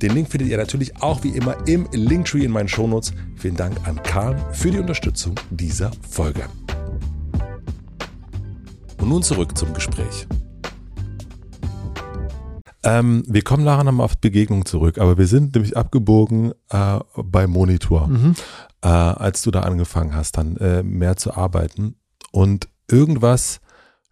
Den 0.00 0.14
Link 0.14 0.28
findet 0.28 0.48
ihr 0.48 0.56
natürlich 0.56 1.00
auch 1.02 1.22
wie 1.22 1.30
immer 1.30 1.56
im 1.66 1.88
Linktree 1.92 2.44
in 2.44 2.52
meinen 2.52 2.68
Shownotes. 2.68 3.12
Vielen 3.36 3.56
Dank 3.56 3.76
an 3.86 4.02
Karl 4.02 4.36
für 4.52 4.70
die 4.70 4.78
Unterstützung 4.78 5.34
dieser 5.50 5.90
Folge. 6.08 6.44
Und 9.00 9.08
nun 9.08 9.22
zurück 9.22 9.56
zum 9.58 9.74
Gespräch. 9.74 10.26
Ähm, 12.84 13.22
wir 13.28 13.42
kommen 13.42 13.64
nachher 13.64 13.84
nochmal 13.84 14.04
auf 14.04 14.18
Begegnung 14.18 14.64
zurück, 14.64 14.98
aber 14.98 15.16
wir 15.16 15.26
sind 15.26 15.54
nämlich 15.54 15.76
abgebogen 15.76 16.52
äh, 16.70 16.98
bei 17.16 17.46
Monitor, 17.46 18.08
mhm. 18.08 18.34
äh, 18.82 18.88
als 18.88 19.42
du 19.42 19.50
da 19.50 19.60
angefangen 19.60 20.14
hast, 20.14 20.36
dann 20.36 20.56
äh, 20.56 20.82
mehr 20.82 21.16
zu 21.16 21.34
arbeiten. 21.34 21.94
Und 22.32 22.68
irgendwas 22.90 23.60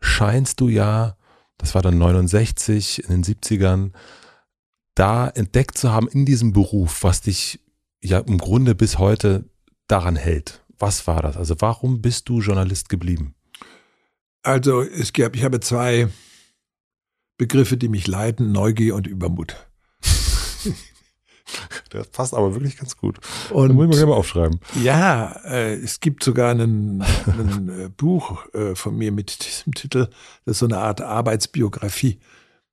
scheinst 0.00 0.60
du 0.60 0.68
ja, 0.68 1.16
das 1.60 1.74
war 1.74 1.82
dann 1.82 1.98
69, 1.98 3.04
in 3.04 3.22
den 3.22 3.24
70ern, 3.24 3.92
da 4.94 5.28
entdeckt 5.28 5.78
zu 5.78 5.92
haben 5.92 6.08
in 6.08 6.24
diesem 6.26 6.52
Beruf, 6.52 7.02
was 7.04 7.20
dich 7.20 7.60
ja 8.02 8.18
im 8.18 8.38
Grunde 8.38 8.74
bis 8.74 8.98
heute 8.98 9.44
daran 9.86 10.16
hält. 10.16 10.64
Was 10.78 11.06
war 11.06 11.22
das? 11.22 11.36
Also 11.36 11.54
warum 11.58 12.00
bist 12.00 12.28
du 12.28 12.40
Journalist 12.40 12.88
geblieben? 12.88 13.34
Also 14.42 14.80
es 14.82 15.12
gab, 15.12 15.36
ich 15.36 15.44
habe 15.44 15.60
zwei 15.60 16.08
Begriffe, 17.36 17.76
die 17.76 17.88
mich 17.88 18.06
leiten, 18.06 18.52
Neugier 18.52 18.94
und 18.94 19.06
Übermut. 19.06 19.69
Das 21.90 22.06
passt 22.08 22.34
aber 22.34 22.54
wirklich 22.54 22.76
ganz 22.76 22.96
gut. 22.96 23.18
Und, 23.50 23.68
das 23.68 23.76
muss 23.76 23.96
ich 23.96 24.00
mir 24.00 24.06
mal 24.06 24.14
aufschreiben. 24.14 24.60
Ja, 24.82 25.32
äh, 25.44 25.74
es 25.74 25.98
gibt 25.98 26.22
sogar 26.22 26.52
ein 26.52 27.00
äh, 27.00 27.88
Buch 27.88 28.46
äh, 28.54 28.76
von 28.76 28.96
mir 28.96 29.10
mit 29.10 29.44
diesem 29.44 29.74
Titel. 29.74 30.08
Das 30.44 30.52
ist 30.52 30.58
so 30.60 30.66
eine 30.66 30.78
Art 30.78 31.00
Arbeitsbiografie. 31.00 32.20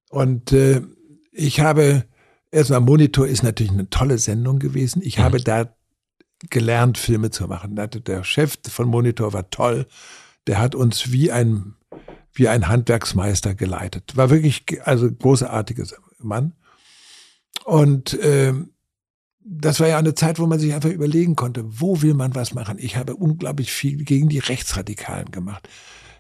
Und 0.10 0.52
äh, 0.52 0.82
ich 1.32 1.60
habe, 1.62 2.06
erstmal 2.52 2.82
Monitor 2.82 3.28
ist 3.28 3.42
natürlich 3.42 3.72
eine 3.72 3.90
tolle 3.90 4.20
Sendung 4.20 4.60
gewesen. 4.60 5.02
Ich 5.04 5.18
mhm. 5.18 5.24
habe 5.24 5.42
da 5.42 5.74
gelernt, 6.52 7.00
Filme 7.00 7.32
zu 7.32 7.48
machen. 7.48 7.76
Der 7.76 8.24
Chef 8.24 8.58
von 8.70 8.88
Monitor 8.88 9.34
war 9.34 9.50
toll. 9.50 9.88
Der 10.46 10.60
hat 10.60 10.76
uns 10.76 11.12
wie 11.12 11.32
ein 11.32 11.74
wie 12.38 12.48
ein 12.48 12.68
Handwerksmeister 12.68 13.56
geleitet. 13.56 14.16
War 14.16 14.30
wirklich 14.30 14.66
also 14.86 15.12
großartiges 15.12 15.96
Mann. 16.20 16.54
Und 17.66 18.14
äh, 18.14 18.54
das 19.50 19.80
war 19.80 19.88
ja 19.88 19.98
eine 19.98 20.16
Zeit, 20.16 20.40
wo 20.40 20.46
man 20.46 20.60
sich 20.60 20.74
einfach 20.74 20.90
überlegen 20.90 21.36
konnte, 21.36 21.64
wo 21.66 22.02
will 22.02 22.14
man 22.14 22.36
was 22.36 22.54
machen. 22.54 22.78
Ich 22.80 22.98
habe 22.98 23.16
unglaublich 23.16 23.72
viel 23.72 24.04
gegen 24.04 24.30
die 24.30 24.40
Rechtsradikalen 24.40 25.32
gemacht. 25.32 25.70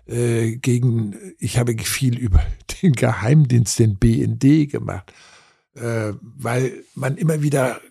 Äh, 0.05 0.57
gegen, 0.57 1.15
ich 1.37 1.57
habe 1.57 1.77
viel 1.77 2.17
über 2.19 2.41
den 2.81 2.93
Geheimdienst, 2.93 3.79
den 3.79 3.97
BND 3.97 4.69
gemacht, 4.71 5.13
äh, 5.75 6.13
weil 6.21 6.83
man 6.95 7.17
immer 7.17 7.41
wieder 7.41 7.81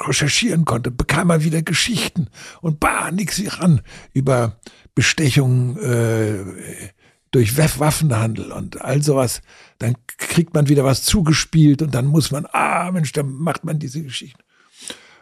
recherchieren 0.00 0.64
konnte, 0.64 0.90
bekam 0.90 1.28
man 1.28 1.44
wieder 1.44 1.62
Geschichten 1.62 2.28
und 2.60 2.80
bah, 2.80 3.10
nix 3.10 3.40
ran 3.58 3.80
über 4.12 4.60
Bestechung, 4.94 5.78
äh, 5.78 6.40
durch 7.30 7.56
Waffenhandel 7.56 8.52
und 8.52 8.80
all 8.80 9.02
sowas, 9.02 9.42
dann 9.78 9.94
kriegt 10.06 10.54
man 10.54 10.68
wieder 10.68 10.84
was 10.84 11.02
zugespielt 11.02 11.82
und 11.82 11.94
dann 11.94 12.06
muss 12.06 12.30
man, 12.30 12.46
ah 12.52 12.90
Mensch, 12.90 13.12
dann 13.12 13.30
macht 13.32 13.64
man 13.64 13.78
diese 13.78 14.02
Geschichten. 14.02 14.42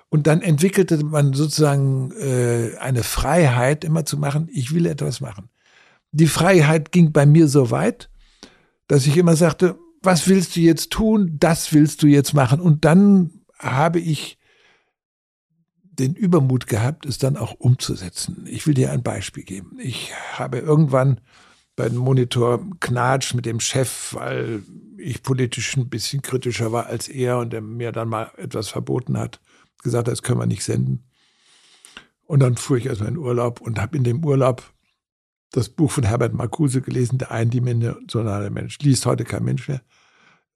Und 0.09 0.27
dann 0.27 0.41
entwickelte 0.41 1.05
man 1.05 1.33
sozusagen 1.33 2.13
äh, 2.13 2.77
eine 2.79 3.03
Freiheit, 3.03 3.85
immer 3.85 4.05
zu 4.05 4.19
machen, 4.19 4.49
ich 4.53 4.73
will 4.73 4.87
etwas 4.87 5.21
machen. 5.21 5.49
Die 6.13 6.29
Freiheit 6.29 6.93
ging 6.93 7.13
bei 7.13 7.27
mir 7.27 7.49
so 7.49 7.71
weit, 7.71 8.09
dass 8.87 9.07
ich 9.07 9.17
immer 9.17 9.35
sagte, 9.35 9.77
was 10.03 10.29
willst 10.29 10.55
du 10.55 10.61
jetzt 10.61 10.93
tun? 10.93 11.37
Das 11.39 11.73
willst 11.73 12.03
du 12.03 12.07
jetzt 12.07 12.33
machen. 12.35 12.61
Und 12.61 12.85
dann 12.85 13.43
habe 13.59 13.99
ich 13.99 14.39
den 15.83 16.15
Übermut 16.15 16.67
gehabt, 16.67 17.07
es 17.07 17.19
dann 17.19 17.37
auch 17.37 17.53
umzusetzen. 17.53 18.47
Ich 18.49 18.67
will 18.67 18.75
dir 18.75 18.93
ein 18.93 19.03
Beispiel 19.03 19.43
geben. 19.43 19.79
Ich 19.81 20.13
habe 20.35 20.59
irgendwann 20.59 21.21
bei 21.77 21.89
dem 21.89 21.99
Monitor 21.99 22.65
Knatsch 22.81 23.35
mit 23.35 23.47
dem 23.47 23.61
Chef, 23.61 24.15
weil 24.15 24.63
ich 24.97 25.23
politisch 25.23 25.77
ein 25.77 25.89
bisschen 25.89 26.23
kritischer 26.23 26.73
war 26.73 26.87
als 26.87 27.07
er 27.07 27.39
und 27.39 27.53
er 27.53 27.61
mir 27.61 27.93
dann 27.93 28.09
mal 28.09 28.31
etwas 28.39 28.69
verboten 28.69 29.19
hat, 29.19 29.41
gesagt, 29.83 30.09
das 30.09 30.23
können 30.23 30.41
wir 30.41 30.47
nicht 30.47 30.65
senden. 30.65 31.05
Und 32.25 32.41
dann 32.41 32.57
fuhr 32.57 32.79
ich 32.79 32.87
erstmal 32.87 33.11
in 33.11 33.19
Urlaub 33.19 33.61
und 33.61 33.81
habe 33.81 33.97
in 33.97 34.05
dem 34.05 34.25
Urlaub 34.25 34.63
das 35.53 35.69
Buch 35.69 35.93
von 35.93 36.05
Herbert 36.05 36.35
Marcuse 36.35 36.81
gelesen, 36.81 37.19
der 37.19 37.31
eindimensionale 37.31 38.51
Mensch. 38.51 38.79
Liest 38.81 39.07
heute 39.07 39.25
kein 39.25 39.45
Mensch 39.45 39.69
mehr. 39.69 39.83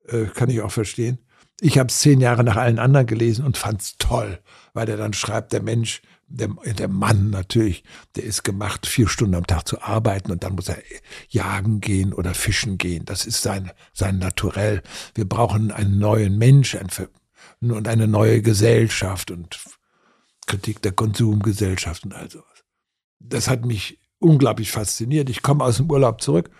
Äh, 0.08 0.24
kann 0.26 0.50
ich 0.50 0.60
auch 0.62 0.72
verstehen. 0.72 1.18
Ich 1.60 1.78
habe 1.78 1.88
es 1.88 1.98
zehn 1.98 2.20
Jahre 2.20 2.42
nach 2.42 2.56
allen 2.56 2.78
anderen 2.78 3.06
gelesen 3.06 3.44
und 3.44 3.58
fand 3.58 3.82
es 3.82 3.96
toll, 3.98 4.40
weil 4.72 4.88
er 4.88 4.96
dann 4.96 5.12
schreibt, 5.12 5.52
der 5.52 5.62
Mensch, 5.62 6.02
der, 6.30 6.48
der 6.48 6.88
Mann 6.88 7.30
natürlich, 7.30 7.84
der 8.16 8.24
ist 8.24 8.44
gemacht, 8.44 8.86
vier 8.86 9.08
Stunden 9.08 9.34
am 9.34 9.46
Tag 9.46 9.68
zu 9.68 9.82
arbeiten 9.82 10.30
und 10.32 10.42
dann 10.44 10.54
muss 10.54 10.68
er 10.68 10.78
jagen 11.28 11.80
gehen 11.80 12.12
oder 12.12 12.34
fischen 12.34 12.78
gehen. 12.78 13.04
Das 13.04 13.26
ist 13.26 13.42
sein, 13.42 13.70
sein 13.92 14.18
Naturell. 14.18 14.82
Wir 15.14 15.28
brauchen 15.28 15.70
einen 15.70 15.98
neuen 15.98 16.38
Mensch 16.38 16.76
ein, 16.76 16.88
und 17.60 17.88
eine 17.88 18.08
neue 18.08 18.42
Gesellschaft 18.42 19.30
und 19.30 19.60
Kritik 20.46 20.80
der 20.82 20.92
Konsumgesellschaft 20.92 22.04
und 22.04 22.14
all 22.14 22.30
sowas. 22.30 22.64
Das 23.18 23.48
hat 23.48 23.66
mich 23.66 23.98
unglaublich 24.18 24.70
fasziniert. 24.72 25.28
Ich 25.28 25.42
komme 25.42 25.64
aus 25.64 25.76
dem 25.76 25.90
Urlaub 25.90 26.22
zurück 26.22 26.50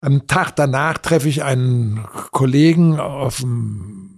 am 0.00 0.26
Tag 0.26 0.54
danach 0.56 0.98
treffe 0.98 1.28
ich 1.28 1.42
einen 1.42 2.06
Kollegen 2.30 3.00
auf 3.00 3.40
dem 3.40 4.15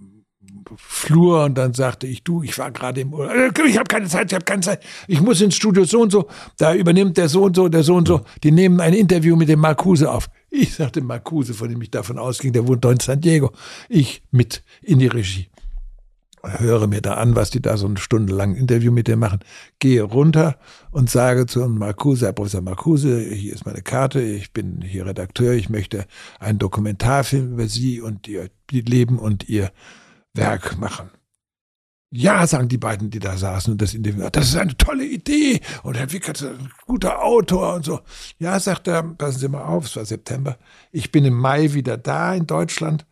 Flur 0.76 1.44
und 1.44 1.56
dann 1.56 1.74
sagte 1.74 2.06
ich, 2.06 2.22
du, 2.24 2.42
ich 2.42 2.58
war 2.58 2.70
gerade 2.70 3.00
im 3.00 3.12
Urlaub. 3.12 3.58
Äh, 3.58 3.68
ich 3.68 3.76
habe 3.76 3.88
keine 3.88 4.06
Zeit, 4.06 4.30
ich 4.30 4.34
habe 4.34 4.44
keine 4.44 4.62
Zeit. 4.62 4.82
Ich 5.06 5.20
muss 5.20 5.40
ins 5.40 5.56
Studio 5.56 5.84
so 5.84 6.00
und 6.00 6.12
so. 6.12 6.28
Da 6.56 6.74
übernimmt 6.74 7.16
der 7.16 7.28
so 7.28 7.44
und 7.44 7.56
so, 7.56 7.68
der 7.68 7.82
so 7.82 7.94
und 7.94 8.08
so. 8.08 8.22
Die 8.42 8.50
nehmen 8.50 8.80
ein 8.80 8.94
Interview 8.94 9.36
mit 9.36 9.48
dem 9.48 9.60
Marcuse 9.60 10.10
auf. 10.10 10.28
Ich 10.50 10.74
sagte 10.74 11.00
Marcuse, 11.00 11.54
von 11.54 11.68
dem 11.68 11.80
ich 11.82 11.90
davon 11.90 12.18
ausging, 12.18 12.52
der 12.52 12.66
wohnt 12.66 12.84
in 12.84 13.00
San 13.00 13.20
Diego. 13.20 13.52
Ich 13.88 14.22
mit 14.30 14.62
in 14.82 14.98
die 14.98 15.08
Regie 15.08 15.48
höre 16.42 16.86
mir 16.86 17.00
da 17.00 17.14
an, 17.14 17.36
was 17.36 17.50
die 17.50 17.60
da 17.60 17.76
so 17.76 17.86
eine 17.86 17.98
Stunde 17.98 18.34
lang 18.34 18.54
Interview 18.54 18.92
mit 18.92 19.08
dir 19.08 19.16
machen, 19.16 19.40
gehe 19.78 20.02
runter 20.02 20.58
und 20.90 21.10
sage 21.10 21.46
zu 21.46 21.66
Marcuse, 21.68 22.26
Herr 22.26 22.32
Professor 22.32 22.60
Marcuse, 22.60 23.20
hier 23.20 23.54
ist 23.54 23.66
meine 23.66 23.82
Karte, 23.82 24.20
ich 24.20 24.52
bin 24.52 24.82
hier 24.82 25.06
Redakteur, 25.06 25.54
ich 25.54 25.68
möchte 25.68 26.06
einen 26.38 26.58
Dokumentarfilm 26.58 27.54
über 27.54 27.66
Sie 27.66 28.00
und 28.00 28.28
Ihr 28.28 28.50
Leben 28.70 29.18
und 29.18 29.48
Ihr 29.48 29.70
Werk 30.34 30.78
machen. 30.78 31.10
Ja, 32.10 32.46
sagen 32.46 32.68
die 32.68 32.78
beiden, 32.78 33.10
die 33.10 33.18
da 33.18 33.36
saßen 33.36 33.72
und 33.72 33.82
das 33.82 33.92
Interview, 33.92 34.26
das 34.32 34.48
ist 34.48 34.56
eine 34.56 34.76
tolle 34.78 35.04
Idee 35.04 35.60
und 35.82 35.94
Herr 35.98 36.10
Wickert 36.10 36.40
ist 36.40 36.46
ein 36.46 36.70
guter 36.86 37.22
Autor 37.22 37.74
und 37.74 37.84
so. 37.84 38.00
Ja, 38.38 38.58
sagt 38.58 38.88
er, 38.88 39.02
passen 39.02 39.38
Sie 39.38 39.48
mal 39.48 39.64
auf, 39.64 39.84
es 39.84 39.96
war 39.96 40.06
September, 40.06 40.58
ich 40.90 41.12
bin 41.12 41.26
im 41.26 41.34
Mai 41.34 41.74
wieder 41.74 41.98
da 41.98 42.34
in 42.34 42.46
Deutschland, 42.46 43.04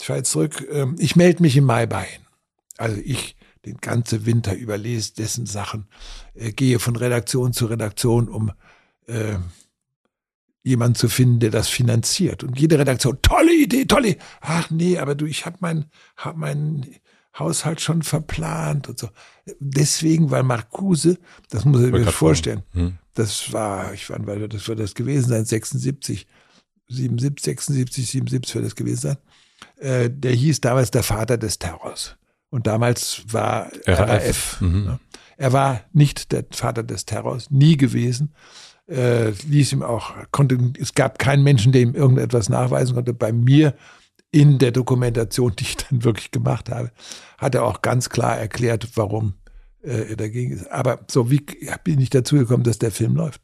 ich 0.00 0.06
fahre 0.06 0.22
zurück, 0.22 0.66
ähm, 0.70 0.96
ich 0.98 1.14
melde 1.14 1.42
mich 1.42 1.58
im 1.58 1.64
Mai 1.64 1.84
bei 1.84 2.06
Ihnen. 2.06 2.26
Also 2.78 2.98
ich 3.04 3.36
den 3.66 3.78
ganzen 3.78 4.24
Winter 4.24 4.54
überlese 4.54 5.14
dessen 5.14 5.44
Sachen, 5.44 5.86
äh, 6.34 6.52
gehe 6.52 6.78
von 6.78 6.96
Redaktion 6.96 7.52
zu 7.52 7.66
Redaktion, 7.66 8.28
um 8.28 8.52
äh, 9.06 9.36
jemanden 10.62 10.96
zu 10.96 11.08
finden, 11.08 11.40
der 11.40 11.50
das 11.50 11.68
finanziert. 11.68 12.42
Und 12.42 12.58
jede 12.58 12.78
Redaktion, 12.78 13.18
tolle 13.22 13.54
Idee, 13.54 13.84
tolle. 13.84 14.16
Ach 14.40 14.70
nee, 14.70 14.98
aber 14.98 15.14
du, 15.14 15.26
ich 15.26 15.46
habe 15.46 15.56
mein, 15.60 15.86
hab 16.16 16.36
meinen 16.36 16.86
Haushalt 17.38 17.80
schon 17.80 18.02
verplant 18.02 18.88
und 18.88 18.98
so. 18.98 19.08
Deswegen, 19.60 20.30
weil 20.30 20.42
Marcuse, 20.42 21.18
das 21.50 21.64
muss 21.64 21.82
ich 21.82 21.92
mir 21.92 22.06
vorstellen, 22.06 22.62
hm. 22.72 22.98
das 23.14 23.52
war, 23.52 23.92
ich 23.94 24.10
wann 24.10 24.26
war 24.26 24.36
das 24.36 24.66
wird 24.68 24.80
das 24.80 24.94
gewesen 24.94 25.28
sein, 25.28 25.44
76, 25.44 26.26
77, 26.88 27.44
76, 27.44 28.10
77 28.10 28.54
wird 28.54 28.64
das 28.64 28.74
gewesen 28.74 29.00
sein. 29.00 29.16
Äh, 29.76 30.10
der 30.10 30.32
hieß 30.32 30.60
damals 30.60 30.90
der 30.90 31.02
Vater 31.02 31.38
des 31.38 31.58
Terrors. 31.58 32.16
Und 32.50 32.66
damals 32.66 33.22
war 33.26 33.70
RAF. 33.86 34.08
RAF 34.08 34.60
mhm. 34.60 34.84
ne? 34.84 35.00
Er 35.36 35.52
war 35.52 35.82
nicht 35.92 36.32
der 36.32 36.44
Vater 36.50 36.82
des 36.82 37.06
Terrors, 37.06 37.50
nie 37.50 37.76
gewesen. 37.76 38.34
Äh, 38.88 39.30
ließ 39.46 39.72
ihm 39.72 39.82
auch, 39.82 40.14
konnte, 40.30 40.58
es 40.80 40.94
gab 40.94 41.18
keinen 41.18 41.42
Menschen, 41.42 41.72
der 41.72 41.82
ihm 41.82 41.94
irgendetwas 41.94 42.48
nachweisen 42.48 42.94
konnte. 42.94 43.12
Bei 43.12 43.32
mir 43.32 43.74
in 44.30 44.58
der 44.58 44.72
Dokumentation, 44.72 45.54
die 45.58 45.64
ich 45.64 45.76
dann 45.76 46.04
wirklich 46.04 46.30
gemacht 46.30 46.70
habe, 46.70 46.90
hat 47.36 47.54
er 47.54 47.64
auch 47.64 47.82
ganz 47.82 48.08
klar 48.08 48.38
erklärt, 48.38 48.88
warum 48.94 49.34
äh, 49.82 50.10
er 50.10 50.16
dagegen 50.16 50.52
ist. 50.52 50.70
Aber 50.70 51.00
so 51.10 51.30
wie 51.30 51.44
bin 51.84 52.00
ich 52.00 52.10
dazu 52.10 52.36
gekommen, 52.36 52.64
dass 52.64 52.78
der 52.78 52.90
Film 52.90 53.14
läuft? 53.14 53.42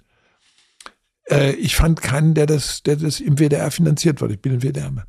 Äh, 1.29 1.53
ich 1.53 1.77
fand 1.77 2.01
keinen, 2.01 2.35
der 2.35 2.47
das, 2.47 2.83
der 2.83 2.97
das 2.97 3.21
im 3.21 3.39
WDR 3.39 3.71
finanziert 3.71 4.21
wurde. 4.21 4.35
Ich 4.35 4.41
bin 4.41 4.53
ein 4.53 4.63
WDR-Mann. 4.63 5.07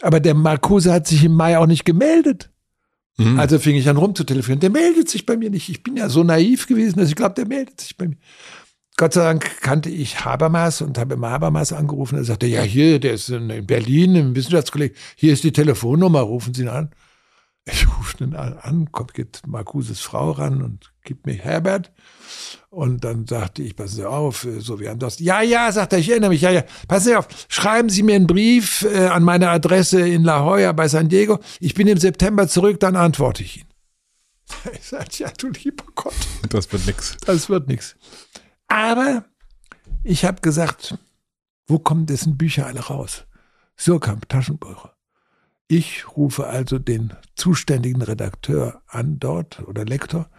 Aber 0.00 0.20
der 0.20 0.34
Marcuse 0.34 0.92
hat 0.92 1.06
sich 1.06 1.24
im 1.24 1.34
Mai 1.34 1.58
auch 1.58 1.66
nicht 1.66 1.84
gemeldet. 1.84 2.50
Mhm. 3.18 3.38
Also 3.38 3.58
fing 3.58 3.76
ich 3.76 3.88
an 3.88 3.96
rumzutelefonieren. 3.96 4.60
Der 4.60 4.70
meldet 4.70 5.08
sich 5.08 5.26
bei 5.26 5.36
mir 5.36 5.50
nicht. 5.50 5.68
Ich 5.68 5.82
bin 5.82 5.96
ja 5.96 6.08
so 6.08 6.24
naiv 6.24 6.66
gewesen, 6.66 6.98
dass 6.98 7.08
ich 7.08 7.16
glaube, 7.16 7.34
der 7.34 7.46
meldet 7.46 7.80
sich 7.80 7.96
bei 7.96 8.08
mir. 8.08 8.16
Gott 8.96 9.14
sei 9.14 9.22
Dank 9.22 9.60
kannte 9.62 9.88
ich 9.88 10.24
Habermas 10.24 10.82
und 10.82 10.98
habe 10.98 11.14
immer 11.14 11.30
Habermas 11.30 11.72
angerufen. 11.72 12.18
Er 12.18 12.24
sagte, 12.24 12.46
ja, 12.46 12.62
hier, 12.62 13.00
der 13.00 13.14
ist 13.14 13.30
in 13.30 13.66
Berlin 13.66 14.14
im 14.14 14.36
Wissenschaftskolleg. 14.36 14.94
Hier 15.16 15.32
ist 15.32 15.44
die 15.44 15.52
Telefonnummer, 15.52 16.20
rufen 16.20 16.52
Sie 16.52 16.62
ihn 16.62 16.68
an. 16.68 16.90
Ich 17.64 17.86
rufe 17.98 18.24
ihn 18.24 18.34
an, 18.34 18.90
kommt, 18.90 19.14
geht 19.14 19.42
Marcuses 19.46 20.00
Frau 20.00 20.32
ran 20.32 20.62
und 20.62 20.92
gibt 21.04 21.26
mir 21.26 21.34
Herbert. 21.34 21.92
Und 22.70 23.04
dann 23.04 23.26
sagte 23.26 23.62
ich, 23.62 23.76
passen 23.76 23.96
Sie 23.96 24.08
auf, 24.08 24.44
äh, 24.44 24.60
so 24.60 24.80
wie 24.80 24.88
haben 24.88 24.98
das. 24.98 25.18
Ja, 25.20 25.42
ja, 25.42 25.70
sagt 25.70 25.92
er, 25.92 25.98
ich 25.98 26.10
erinnere 26.10 26.30
mich, 26.30 26.40
ja, 26.40 26.50
ja. 26.50 26.64
Passen 26.88 27.08
Sie 27.08 27.16
auf, 27.16 27.28
schreiben 27.48 27.88
Sie 27.88 28.02
mir 28.02 28.16
einen 28.16 28.26
Brief 28.26 28.82
äh, 28.82 29.06
an 29.06 29.22
meine 29.22 29.50
Adresse 29.50 30.06
in 30.06 30.24
La 30.24 30.44
Jolla 30.44 30.72
bei 30.72 30.88
San 30.88 31.08
Diego. 31.08 31.38
Ich 31.60 31.74
bin 31.74 31.86
im 31.86 31.98
September 31.98 32.48
zurück, 32.48 32.80
dann 32.80 32.96
antworte 32.96 33.42
ich 33.42 33.58
Ihnen. 33.58 33.68
Ich 34.74 34.84
sage, 34.84 35.06
ja, 35.18 35.30
du 35.36 35.48
lieber 35.48 35.84
Gott. 35.94 36.14
Das 36.50 36.70
wird 36.72 36.86
nix. 36.86 37.16
Das 37.24 37.48
wird 37.48 37.68
nix. 37.68 37.96
Aber 38.72 39.24
ich 40.02 40.24
habe 40.24 40.40
gesagt, 40.40 40.96
wo 41.66 41.78
kommen 41.78 42.06
dessen 42.06 42.38
Bücher 42.38 42.64
alle 42.64 42.80
raus? 42.80 43.26
Surkamp, 43.76 44.30
Taschenbucher. 44.30 44.94
Ich 45.68 46.16
rufe 46.16 46.46
also 46.46 46.78
den 46.78 47.12
zuständigen 47.36 48.00
Redakteur 48.00 48.80
an 48.86 49.18
dort 49.18 49.60
oder 49.68 49.84
Lektor 49.84 50.30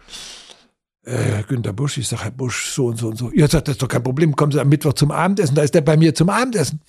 äh, 1.04 1.44
Günter 1.46 1.72
Busch, 1.72 1.96
ich 1.96 2.08
sage, 2.08 2.24
Herr 2.24 2.30
Busch, 2.32 2.70
so 2.70 2.86
und 2.86 2.96
so 2.96 3.08
und 3.08 3.16
so. 3.16 3.30
Ihr 3.30 3.46
sagt, 3.46 3.68
das 3.68 3.74
ist 3.74 3.82
doch 3.82 3.88
kein 3.88 4.02
Problem, 4.02 4.34
kommen 4.34 4.50
Sie 4.50 4.60
am 4.60 4.68
Mittwoch 4.68 4.94
zum 4.94 5.12
Abendessen, 5.12 5.54
da 5.54 5.62
ist 5.62 5.74
der 5.74 5.82
bei 5.82 5.96
mir 5.96 6.12
zum 6.12 6.28
Abendessen. 6.28 6.80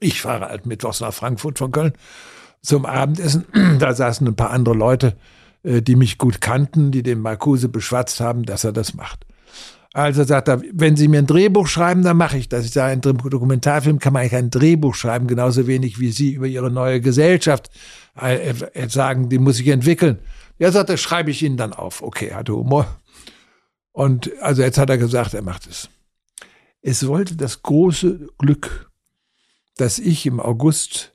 Ich 0.00 0.22
fahre 0.22 0.48
halt 0.48 0.66
mittwochs 0.66 1.00
nach 1.00 1.14
Frankfurt 1.14 1.58
von 1.58 1.70
Köln 1.70 1.92
zum 2.62 2.84
Abendessen. 2.84 3.44
Da 3.78 3.94
saßen 3.94 4.26
ein 4.26 4.34
paar 4.34 4.50
andere 4.50 4.74
Leute, 4.74 5.16
äh, 5.62 5.82
die 5.82 5.94
mich 5.94 6.18
gut 6.18 6.40
kannten, 6.40 6.90
die 6.90 7.04
dem 7.04 7.20
Marcuse 7.20 7.68
beschwatzt 7.68 8.18
haben, 8.18 8.42
dass 8.42 8.64
er 8.64 8.72
das 8.72 8.94
macht. 8.94 9.24
Also 9.94 10.24
sagt 10.24 10.48
er, 10.48 10.60
wenn 10.72 10.96
Sie 10.96 11.06
mir 11.06 11.20
ein 11.20 11.28
Drehbuch 11.28 11.68
schreiben, 11.68 12.02
dann 12.02 12.16
mache 12.16 12.36
ich 12.36 12.48
das. 12.48 12.64
Ich 12.64 12.72
sage, 12.72 12.92
ein 12.92 13.00
Dokumentarfilm 13.00 14.00
kann 14.00 14.12
man 14.12 14.22
eigentlich 14.22 14.34
ein 14.34 14.50
Drehbuch 14.50 14.96
schreiben, 14.96 15.28
genauso 15.28 15.68
wenig 15.68 16.00
wie 16.00 16.10
Sie 16.10 16.32
über 16.32 16.48
Ihre 16.48 16.68
neue 16.68 17.00
Gesellschaft 17.00 17.70
äh, 18.20 18.50
äh, 18.50 18.88
sagen, 18.88 19.28
die 19.28 19.38
muss 19.38 19.60
ich 19.60 19.68
entwickeln. 19.68 20.18
Ja, 20.58 20.72
sagt 20.72 20.90
er, 20.90 20.96
schreibe 20.96 21.30
ich 21.30 21.44
Ihnen 21.44 21.56
dann 21.56 21.72
auf. 21.72 22.02
Okay, 22.02 22.34
hatte 22.34 22.56
Humor. 22.56 22.88
Und 23.92 24.32
also 24.42 24.62
jetzt 24.62 24.78
hat 24.78 24.90
er 24.90 24.98
gesagt, 24.98 25.32
er 25.32 25.42
macht 25.42 25.68
es. 25.68 25.88
Es 26.82 27.06
wollte 27.06 27.36
das 27.36 27.62
große 27.62 28.30
Glück, 28.36 28.90
dass 29.76 30.00
ich 30.00 30.26
im 30.26 30.40
August 30.40 31.14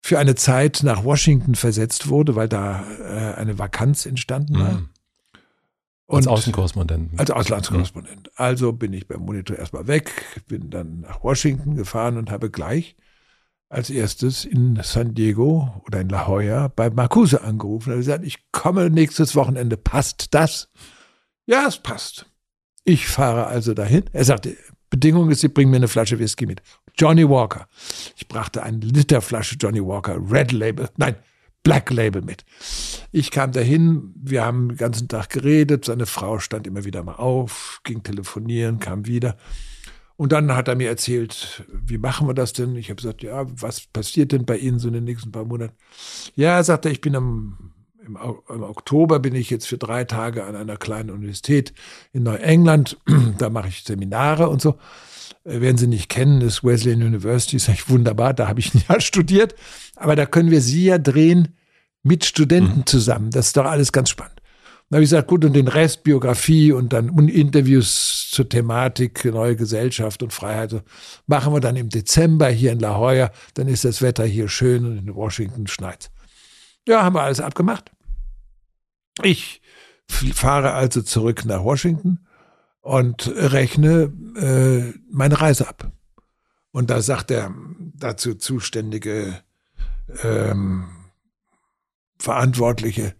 für 0.00 0.18
eine 0.18 0.34
Zeit 0.34 0.80
nach 0.82 1.04
Washington 1.04 1.54
versetzt 1.54 2.08
wurde, 2.08 2.36
weil 2.36 2.48
da 2.48 2.86
äh, 3.00 3.34
eine 3.34 3.58
Vakanz 3.58 4.06
entstanden 4.06 4.58
war. 4.58 4.72
Mhm. 4.72 4.88
Als 6.16 6.26
Außenkorrespondent. 6.26 7.18
Als 7.18 7.30
Auslandskorrespondent. 7.30 8.26
Mhm. 8.26 8.32
Also 8.36 8.72
bin 8.72 8.92
ich 8.92 9.06
beim 9.08 9.20
Monitor 9.20 9.58
erstmal 9.58 9.86
weg, 9.86 10.10
bin 10.48 10.70
dann 10.70 11.00
nach 11.00 11.22
Washington 11.22 11.76
gefahren 11.76 12.16
und 12.16 12.30
habe 12.30 12.50
gleich 12.50 12.96
als 13.68 13.88
erstes 13.88 14.44
in 14.44 14.78
San 14.82 15.14
Diego 15.14 15.82
oder 15.86 16.02
in 16.02 16.10
La 16.10 16.28
Jolla 16.28 16.68
bei 16.68 16.90
Marcuse 16.90 17.42
angerufen. 17.42 17.90
Er 17.90 17.94
hat 17.94 18.00
gesagt, 18.00 18.24
ich 18.24 18.52
komme 18.52 18.90
nächstes 18.90 19.34
Wochenende. 19.34 19.76
Passt 19.78 20.34
das? 20.34 20.68
Ja, 21.46 21.66
es 21.66 21.78
passt. 21.78 22.26
Ich 22.84 23.08
fahre 23.08 23.46
also 23.46 23.72
dahin. 23.72 24.04
Er 24.12 24.24
sagte, 24.24 24.56
Bedingung 24.90 25.30
ist, 25.30 25.40
Sie 25.40 25.48
bringen 25.48 25.70
mir 25.70 25.78
eine 25.78 25.88
Flasche 25.88 26.18
Whisky 26.18 26.44
mit. 26.44 26.60
Johnny 26.98 27.26
Walker. 27.26 27.66
Ich 28.16 28.28
brachte 28.28 28.62
eine 28.62 28.78
Literflasche 28.78 29.56
Johnny 29.58 29.82
Walker, 29.82 30.18
Red 30.30 30.52
Label, 30.52 30.90
nein, 30.98 31.16
Black 31.62 31.90
Label 31.90 32.22
mit. 32.22 32.44
Ich 33.12 33.30
kam 33.30 33.52
dahin, 33.52 34.12
wir 34.16 34.44
haben 34.44 34.70
den 34.70 34.76
ganzen 34.76 35.08
Tag 35.08 35.30
geredet, 35.30 35.84
seine 35.84 36.06
Frau 36.06 36.38
stand 36.38 36.66
immer 36.66 36.84
wieder 36.84 37.02
mal 37.02 37.14
auf, 37.14 37.80
ging 37.84 38.02
telefonieren, 38.02 38.80
kam 38.80 39.06
wieder. 39.06 39.36
Und 40.16 40.32
dann 40.32 40.54
hat 40.54 40.68
er 40.68 40.76
mir 40.76 40.88
erzählt, 40.88 41.64
wie 41.68 41.98
machen 41.98 42.28
wir 42.28 42.34
das 42.34 42.52
denn? 42.52 42.76
Ich 42.76 42.90
habe 42.90 42.96
gesagt, 42.96 43.22
ja, 43.22 43.44
was 43.60 43.80
passiert 43.80 44.32
denn 44.32 44.44
bei 44.44 44.56
Ihnen 44.56 44.78
so 44.78 44.88
in 44.88 44.94
den 44.94 45.04
nächsten 45.04 45.32
paar 45.32 45.44
Monaten? 45.44 45.74
Ja, 46.34 46.60
er, 46.60 46.86
ich 46.86 47.00
bin 47.00 47.16
am, 47.16 47.72
im, 48.04 48.18
im 48.48 48.62
Oktober 48.62 49.20
bin 49.20 49.34
ich 49.34 49.50
jetzt 49.50 49.66
für 49.66 49.78
drei 49.78 50.04
Tage 50.04 50.44
an 50.44 50.54
einer 50.56 50.76
kleinen 50.76 51.10
Universität 51.10 51.72
in 52.12 52.24
Neuengland. 52.24 52.98
da 53.38 53.50
mache 53.50 53.68
ich 53.68 53.82
Seminare 53.84 54.48
und 54.48 54.60
so. 54.60 54.78
Äh, 55.44 55.60
werden 55.60 55.76
Sie 55.76 55.86
nicht 55.86 56.08
kennen, 56.08 56.40
ist 56.40 56.62
Wesleyan 56.62 57.02
University, 57.02 57.56
ist 57.56 57.68
eigentlich 57.68 57.88
wunderbar, 57.88 58.34
da 58.34 58.48
habe 58.48 58.60
ich 58.60 58.74
ein 58.74 58.82
Jahr 58.88 59.00
studiert. 59.00 59.54
Aber 60.02 60.16
da 60.16 60.26
können 60.26 60.50
wir 60.50 60.60
Sie 60.60 60.86
ja 60.86 60.98
drehen 60.98 61.56
mit 62.02 62.24
Studenten 62.24 62.80
mhm. 62.80 62.86
zusammen. 62.86 63.30
Das 63.30 63.46
ist 63.46 63.56
doch 63.56 63.66
alles 63.66 63.92
ganz 63.92 64.10
spannend. 64.10 64.42
Da 64.90 64.96
habe 64.96 65.04
ich 65.04 65.10
gesagt, 65.10 65.28
gut, 65.28 65.44
und 65.44 65.54
den 65.54 65.68
Rest, 65.68 66.02
Biografie 66.02 66.72
und 66.72 66.92
dann 66.92 67.16
Interviews 67.28 68.28
zur 68.30 68.48
Thematik, 68.48 69.24
neue 69.24 69.56
Gesellschaft 69.56 70.22
und 70.22 70.32
Freiheit, 70.32 70.82
machen 71.26 71.54
wir 71.54 71.60
dann 71.60 71.76
im 71.76 71.88
Dezember 71.88 72.48
hier 72.48 72.72
in 72.72 72.80
La 72.80 72.98
Jolla. 72.98 73.30
Dann 73.54 73.68
ist 73.68 73.86
das 73.86 74.02
Wetter 74.02 74.24
hier 74.24 74.48
schön 74.48 74.84
und 74.84 74.98
in 74.98 75.14
Washington 75.14 75.66
schneit. 75.66 76.10
Ja, 76.86 77.04
haben 77.04 77.14
wir 77.14 77.22
alles 77.22 77.40
abgemacht. 77.40 77.90
Ich 79.22 79.62
fahre 80.34 80.72
also 80.72 81.00
zurück 81.00 81.44
nach 81.46 81.64
Washington 81.64 82.26
und 82.80 83.28
rechne 83.34 84.12
äh, 84.36 84.98
meine 85.10 85.40
Reise 85.40 85.68
ab. 85.68 85.90
Und 86.72 86.90
da 86.90 87.00
sagt 87.00 87.30
der 87.30 87.54
dazu 87.94 88.34
zuständige 88.34 89.40
ähm, 90.22 90.84
Verantwortliche, 92.18 93.14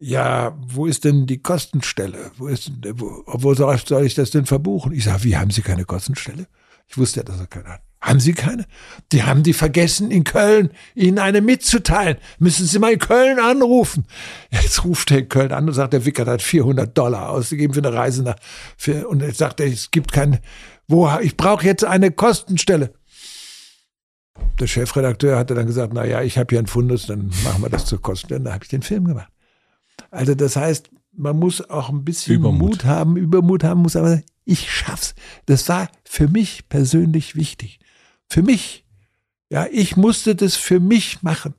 ja, 0.00 0.56
wo 0.66 0.86
ist 0.86 1.04
denn 1.04 1.26
die 1.26 1.42
Kostenstelle? 1.42 2.30
Wo 2.36 2.46
ist, 2.46 2.70
wo, 2.94 3.24
wo 3.26 3.54
soll, 3.54 3.76
ich 4.04 4.14
das 4.14 4.30
denn 4.30 4.46
verbuchen? 4.46 4.92
Ich 4.92 5.04
sage, 5.04 5.24
wie 5.24 5.36
haben 5.36 5.50
Sie 5.50 5.62
keine 5.62 5.84
Kostenstelle? 5.84 6.46
Ich 6.86 6.96
wusste 6.96 7.20
ja, 7.20 7.24
dass 7.24 7.40
er 7.40 7.46
keine 7.46 7.68
hat. 7.68 7.82
Haben 8.00 8.20
Sie 8.20 8.32
keine? 8.32 8.64
Die 9.10 9.24
haben 9.24 9.42
die 9.42 9.52
vergessen, 9.52 10.12
in 10.12 10.22
Köln 10.22 10.70
Ihnen 10.94 11.18
eine 11.18 11.40
mitzuteilen. 11.40 12.16
Müssen 12.38 12.64
Sie 12.64 12.78
mal 12.78 12.92
in 12.92 13.00
Köln 13.00 13.40
anrufen. 13.40 14.06
Jetzt 14.50 14.84
ruft 14.84 15.10
er 15.10 15.18
in 15.18 15.28
Köln 15.28 15.50
an 15.50 15.66
und 15.66 15.74
sagt, 15.74 15.92
der 15.92 16.04
Wickert 16.04 16.28
hat 16.28 16.40
400 16.40 16.96
Dollar 16.96 17.30
ausgegeben 17.30 17.74
für 17.74 17.80
eine 17.80 17.92
Reise 17.92 18.22
nach, 18.22 18.36
für, 18.76 19.08
und 19.08 19.20
jetzt 19.20 19.38
sagt 19.38 19.58
er, 19.58 19.66
es 19.66 19.90
gibt 19.90 20.12
keine, 20.12 20.40
wo, 20.86 21.10
ich 21.20 21.36
brauche 21.36 21.66
jetzt 21.66 21.84
eine 21.84 22.12
Kostenstelle. 22.12 22.94
Der 24.60 24.66
Chefredakteur 24.66 25.38
hatte 25.38 25.54
dann 25.54 25.66
gesagt, 25.66 25.92
na 25.92 26.04
ja, 26.04 26.22
ich 26.22 26.36
habe 26.36 26.48
hier 26.50 26.58
ein 26.58 26.66
Fundus, 26.66 27.06
dann 27.06 27.30
machen 27.44 27.62
wir 27.62 27.70
das 27.70 27.86
zur 27.86 28.02
Kostenstelle. 28.02 28.42
Da 28.44 28.54
habe 28.54 28.64
ich 28.64 28.70
den 28.70 28.82
Film 28.82 29.04
gemacht. 29.04 29.30
Also 30.10 30.34
das 30.34 30.56
heißt, 30.56 30.90
man 31.12 31.38
muss 31.38 31.68
auch 31.68 31.90
ein 31.90 32.04
bisschen 32.04 32.36
Übermut. 32.36 32.70
Mut 32.70 32.84
haben, 32.84 33.16
Übermut 33.16 33.64
haben, 33.64 33.82
muss 33.82 33.96
aber 33.96 34.10
sagen, 34.10 34.24
ich 34.44 34.72
schaff's. 34.72 35.14
Das 35.46 35.68
war 35.68 35.88
für 36.04 36.28
mich 36.28 36.68
persönlich 36.68 37.36
wichtig. 37.36 37.80
Für 38.28 38.42
mich. 38.42 38.84
Ja, 39.50 39.66
ich 39.70 39.96
musste 39.96 40.34
das 40.34 40.56
für 40.56 40.80
mich 40.80 41.22
machen. 41.22 41.54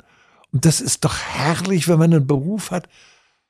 Und 0.52 0.66
das 0.66 0.82
ist 0.82 1.06
doch 1.06 1.18
herrlich, 1.18 1.88
wenn 1.88 2.00
man 2.00 2.14
einen 2.14 2.28
Beruf 2.28 2.72
hat, 2.72 2.90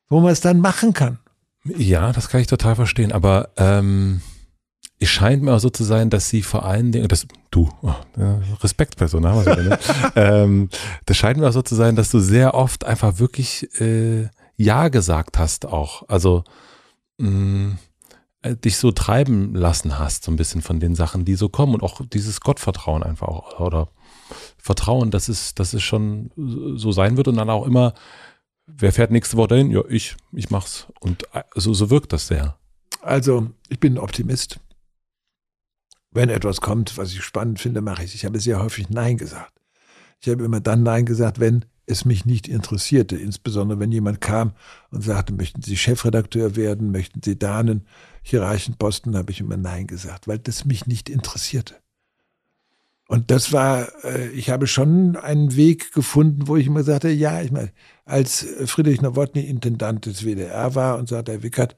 wo 0.10 0.20
man 0.20 0.32
es 0.32 0.42
dann 0.42 0.60
machen 0.60 0.94
kann. 0.94 1.20
Ja, 1.64 2.12
das 2.12 2.30
kann 2.30 2.42
ich 2.42 2.48
total 2.48 2.76
verstehen. 2.76 3.12
Aber 3.12 3.50
ähm, 3.58 4.22
es 5.00 5.10
scheint 5.10 5.42
mir 5.42 5.54
auch 5.54 5.60
so 5.60 5.70
zu 5.70 5.84
sein, 5.84 6.10
dass 6.10 6.30
sie 6.30 6.42
vor 6.42 6.66
allen 6.66 6.92
Dingen, 6.92 7.08
das, 7.08 7.26
du, 7.52 7.70
oh, 7.82 7.96
Respektperson, 8.62 9.26
haben 9.26 9.46
wir 9.46 9.58
wieder, 9.58 9.64
ne? 9.64 9.80
ähm, 10.16 10.70
das 11.06 11.18
scheint 11.18 11.38
mir 11.38 11.48
auch 11.48 11.54
so 11.54 11.62
zu 11.62 11.76
sein, 11.76 11.96
dass 11.96 12.12
du 12.12 12.20
sehr 12.20 12.54
oft 12.54 12.86
einfach 12.86 13.20
wirklich 13.20 13.70
äh, 13.80 14.28
ja 14.58 14.90
gesagt 14.90 15.40
hast 15.40 15.66
auch. 15.66 16.04
Also 16.10 16.44
mh, 17.18 17.30
mm, 17.30 17.78
äh, 18.42 18.56
dich 18.56 18.78
so 18.78 18.92
treiben 18.92 19.56
lassen 19.56 20.00
hast, 20.00 20.26
so 20.26 20.32
ein 20.32 20.38
bisschen 20.38 20.62
von 20.62 20.80
den 20.80 20.96
Sachen, 20.96 21.26
die 21.26 21.36
so 21.36 21.50
kommen 21.50 21.76
und 21.76 21.84
auch 21.84 22.02
dieses 22.06 22.42
Gottvertrauen 22.42 23.04
einfach 23.04 23.28
auch 23.28 23.60
oder 23.60 23.90
Vertrauen, 24.58 25.12
dass 25.12 25.30
es, 25.30 25.56
dass 25.56 25.74
es 25.74 25.82
schon 25.82 26.32
so 26.36 26.92
sein 26.92 27.18
wird 27.18 27.28
und 27.28 27.38
dann 27.38 27.50
auch 27.50 27.66
immer, 27.66 27.94
wer 28.68 28.92
fährt 28.92 29.12
nächste 29.12 29.38
Woche 29.38 29.50
dahin? 29.50 29.72
Ja, 29.72 29.82
ich, 29.90 30.16
ich 30.34 30.50
mach's. 30.50 30.88
Und 31.00 31.24
äh, 31.34 31.44
so, 31.56 31.74
so 31.74 31.90
wirkt 31.90 32.14
das 32.14 32.28
sehr. 32.28 32.58
Also, 33.02 33.48
ich 33.70 33.80
bin 33.80 33.94
ein 33.94 33.98
Optimist. 33.98 34.60
Wenn 36.12 36.30
etwas 36.30 36.62
kommt, 36.62 36.98
was 36.98 37.12
ich 37.14 37.24
spannend 37.24 37.60
finde, 37.60 37.82
mache 37.82 38.04
ich. 38.04 38.16
Ich 38.16 38.26
habe 38.26 38.40
sehr 38.40 38.62
häufig 38.62 38.90
Nein 38.90 39.18
gesagt. 39.18 39.54
Ich 40.22 40.30
habe 40.30 40.44
immer 40.44 40.60
dann 40.60 40.84
Nein 40.84 41.06
gesagt, 41.06 41.40
wenn 41.40 41.66
es 41.86 42.06
mich 42.06 42.26
nicht 42.26 42.48
interessierte. 42.48 43.16
Insbesondere 43.16 43.80
wenn 43.80 43.92
jemand 43.92 44.22
kam 44.22 44.54
und 44.92 45.04
sagte, 45.04 45.34
möchten 45.34 45.62
Sie 45.62 45.78
Chefredakteur 45.78 46.56
werden, 46.56 46.92
möchten 46.92 47.22
Sie 47.24 47.38
da 47.38 47.60
einen 47.60 47.88
Hierarchenposten, 48.24 49.16
habe 49.16 49.32
ich 49.32 49.40
immer 49.40 49.58
Nein 49.58 49.88
gesagt, 49.88 50.28
weil 50.28 50.40
das 50.40 50.66
mich 50.66 50.88
nicht 50.88 51.10
interessierte. 51.10 51.76
Und 53.08 53.32
das 53.32 53.52
war, 53.52 53.88
äh, 54.04 54.30
ich 54.30 54.52
habe 54.52 54.68
schon 54.68 55.16
einen 55.16 55.56
Weg 55.56 55.94
gefunden, 55.94 56.48
wo 56.48 56.58
ich 56.58 56.68
immer 56.68 56.84
sagte, 56.84 57.10
ja, 57.10 57.42
ich 57.42 57.52
meine, 57.52 57.72
als 58.10 58.46
Friedrich 58.66 59.02
Nowotny 59.02 59.42
Intendant 59.42 60.06
des 60.06 60.24
WDR 60.24 60.76
war 60.76 60.98
und 60.98 61.10
sagte, 61.10 61.34
Herr 61.34 61.44
Wickert, 61.44 61.76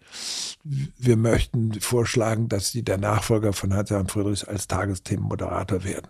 wir 0.63 1.17
möchten 1.17 1.79
vorschlagen, 1.81 2.49
dass 2.49 2.71
Sie 2.71 2.83
der 2.83 2.97
Nachfolger 2.97 3.53
von 3.53 3.73
Hans-Joachim 3.73 4.07
Friedrichs 4.07 4.43
als 4.43 4.67
Tagesthemenmoderator 4.67 5.83
werden. 5.83 6.07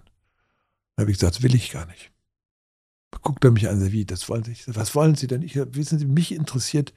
Da 0.96 1.02
habe 1.02 1.12
ich 1.12 1.18
gesagt, 1.18 1.38
das 1.38 1.44
will 1.44 1.56
ich 1.56 1.72
gar 1.72 1.86
nicht 1.88 2.12
guckt 3.22 3.44
er 3.46 3.52
mich 3.52 3.70
an, 3.70 3.92
wie, 3.92 4.06
das 4.06 4.30
wollen 4.30 4.44
Sie, 4.44 4.56
was 4.68 4.96
wollen 4.96 5.16
Sie 5.16 5.28
denn? 5.28 5.42
Ich, 5.42 5.56
wissen 5.56 6.00
Sie, 6.00 6.06
mich 6.06 6.34
interessiert 6.34 6.94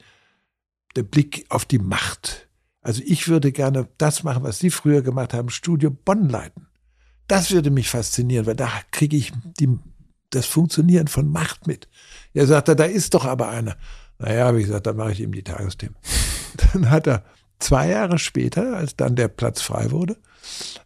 der 0.95 1.03
Blick 1.03 1.45
auf 1.49 1.65
die 1.65 1.79
Macht. 1.79 2.47
Also 2.81 3.01
ich 3.05 3.27
würde 3.27 3.51
gerne 3.51 3.87
das 3.97 4.23
machen, 4.23 4.43
was 4.43 4.59
Sie 4.59 4.69
früher 4.69 5.01
gemacht 5.01 5.33
haben, 5.33 5.49
Studio 5.49 5.89
Bonn 5.89 6.29
leiten. 6.29 6.67
Das 7.27 7.51
würde 7.51 7.71
mich 7.71 7.89
faszinieren, 7.89 8.45
weil 8.45 8.55
da 8.55 8.69
kriege 8.91 9.17
ich 9.17 9.33
die, 9.59 9.77
das 10.29 10.45
Funktionieren 10.45 11.07
von 11.07 11.27
Macht 11.27 11.67
mit. 11.67 11.87
Er 12.35 12.45
sagte, 12.45 12.75
da 12.75 12.83
ist 12.83 13.13
doch 13.13 13.25
aber 13.25 13.49
einer. 13.49 13.75
Naja, 14.19 14.45
habe 14.45 14.59
ich 14.59 14.67
gesagt, 14.67 14.85
dann 14.85 14.97
mache 14.97 15.13
ich 15.13 15.21
ihm 15.21 15.31
die 15.31 15.43
Tagesthemen. 15.43 15.95
Dann 16.73 16.89
hat 16.89 17.05
er 17.07 17.23
zwei 17.59 17.89
Jahre 17.89 18.17
später, 18.17 18.77
als 18.77 18.95
dann 18.95 19.15
der 19.15 19.27
Platz 19.27 19.61
frei 19.61 19.91
wurde, 19.91 20.15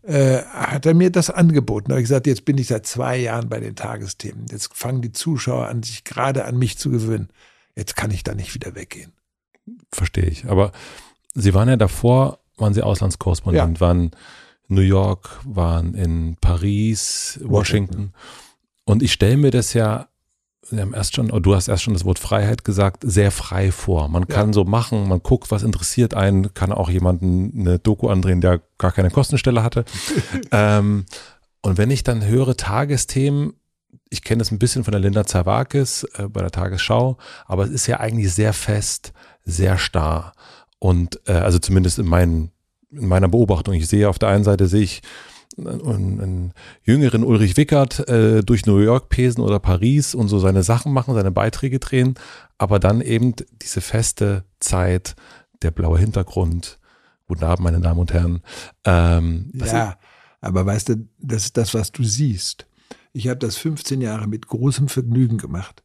äh, 0.03 0.41
hat 0.43 0.85
er 0.85 0.93
mir 0.93 1.11
das 1.11 1.29
angeboten. 1.29 1.89
Da 1.89 1.93
habe 1.93 2.01
ich 2.01 2.07
gesagt, 2.07 2.25
jetzt 2.25 2.45
bin 2.45 2.57
ich 2.57 2.67
seit 2.67 2.87
zwei 2.87 3.17
Jahren 3.17 3.49
bei 3.49 3.59
den 3.59 3.75
Tagesthemen. 3.75 4.45
Jetzt 4.49 4.73
fangen 4.73 5.01
die 5.01 5.11
Zuschauer 5.11 5.67
an, 5.67 5.83
sich 5.83 6.03
gerade 6.03 6.45
an 6.45 6.57
mich 6.57 6.77
zu 6.77 6.89
gewöhnen. 6.89 7.29
Jetzt 7.75 7.95
kann 7.95 8.11
ich 8.11 8.23
da 8.23 8.33
nicht 8.33 8.55
wieder 8.55 8.75
weggehen. 8.75 9.13
Verstehe 9.91 10.25
ich. 10.25 10.45
Aber 10.45 10.71
Sie 11.35 11.53
waren 11.53 11.69
ja 11.69 11.77
davor, 11.77 12.39
waren 12.57 12.73
Sie 12.73 12.81
Auslandskorrespondent, 12.81 13.77
ja. 13.77 13.81
waren 13.81 14.11
New 14.67 14.81
York, 14.81 15.39
waren 15.45 15.93
in 15.93 16.37
Paris, 16.41 17.39
Washington. 17.43 17.51
Washington. 17.51 18.13
Und 18.85 19.03
ich 19.03 19.13
stelle 19.13 19.37
mir 19.37 19.51
das 19.51 19.73
ja 19.73 20.07
wir 20.72 20.82
haben 20.82 20.93
erst 20.93 21.15
schon, 21.15 21.28
du 21.28 21.55
hast 21.55 21.67
erst 21.67 21.84
schon 21.84 21.93
das 21.93 22.05
Wort 22.05 22.20
Freiheit 22.20 22.63
gesagt, 22.63 23.03
sehr 23.05 23.32
frei 23.32 23.72
vor. 23.72 24.07
Man 24.09 24.28
kann 24.28 24.47
ja. 24.47 24.53
so 24.53 24.63
machen, 24.63 25.07
man 25.07 25.22
guckt, 25.22 25.51
was 25.51 25.63
interessiert 25.63 26.13
einen, 26.13 26.53
kann 26.53 26.72
auch 26.72 26.89
jemanden 26.89 27.53
eine 27.59 27.80
Doku 27.80 28.07
andrehen, 28.07 28.41
der 28.41 28.61
gar 28.78 28.91
keine 28.91 29.09
Kostenstelle 29.09 29.63
hatte. 29.63 29.86
ähm, 30.51 31.05
und 31.61 31.78
wenn 31.78 31.91
ich 31.91 32.03
dann 32.03 32.26
höre 32.26 32.55
Tagesthemen, 32.55 33.53
ich 34.09 34.24
kenne 34.24 34.39
das 34.39 34.51
ein 34.51 34.59
bisschen 34.59 34.84
von 34.84 34.91
der 34.91 35.01
Linda 35.01 35.26
Zawakis 35.26 36.03
äh, 36.15 36.28
bei 36.28 36.41
der 36.41 36.51
Tagesschau, 36.51 37.17
aber 37.45 37.65
es 37.65 37.72
ist 37.72 37.88
ja 37.88 37.99
eigentlich 37.99 38.34
sehr 38.34 38.53
fest, 38.53 39.13
sehr 39.43 39.78
starr. 39.78 40.34
Und 40.80 41.20
äh, 41.28 41.34
also 41.34 41.59
zumindest 41.59 41.99
in, 41.99 42.07
meinen, 42.07 42.51
in 42.91 43.07
meiner 43.07 43.28
Beobachtung. 43.28 43.74
Ich 43.74 43.88
sehe 43.88 44.09
auf 44.09 44.20
der 44.20 44.30
einen 44.30 44.43
Seite 44.43 44.67
sehe 44.67 44.82
ich 44.82 45.01
einen, 45.68 46.22
einen 46.22 46.53
jüngeren 46.84 47.24
Ulrich 47.24 47.57
Wickert 47.57 48.07
äh, 48.07 48.41
durch 48.41 48.66
New 48.66 48.80
York 48.80 49.10
pesen 49.10 49.41
oder 49.41 49.60
Paris 49.60 50.16
und 50.16 50.28
so 50.28 50.39
seine 50.39 50.64
Sachen 50.64 50.93
machen, 50.93 51.14
seine 51.14 51.32
Beiträge 51.32 51.80
drehen, 51.80 52.16
aber 52.57 52.80
dann 52.80 53.01
eben 53.01 53.34
diese 53.62 53.82
feste 53.82 54.43
Zeit, 54.60 55.16
der 55.62 55.72
blaue 55.72 55.99
Hintergrund. 55.99 56.80
Guten 57.28 57.43
Abend, 57.43 57.64
meine 57.64 57.80
Damen 57.80 57.99
und 57.99 58.14
Herren. 58.14 58.41
Ähm, 58.86 59.51
ja, 59.53 59.97
aber 60.41 60.66
weißt 60.66 60.89
du, 60.89 61.07
das 61.20 61.45
ist 61.45 61.57
das, 61.57 61.74
was 61.74 61.91
du 61.91 62.03
siehst. 62.03 62.66
Ich 63.14 63.28
habe 63.28 63.39
das 63.39 63.57
15 63.57 64.01
Jahre 64.01 64.28
mit 64.28 64.47
großem 64.47 64.88
Vergnügen 64.88 65.38
gemacht. 65.38 65.84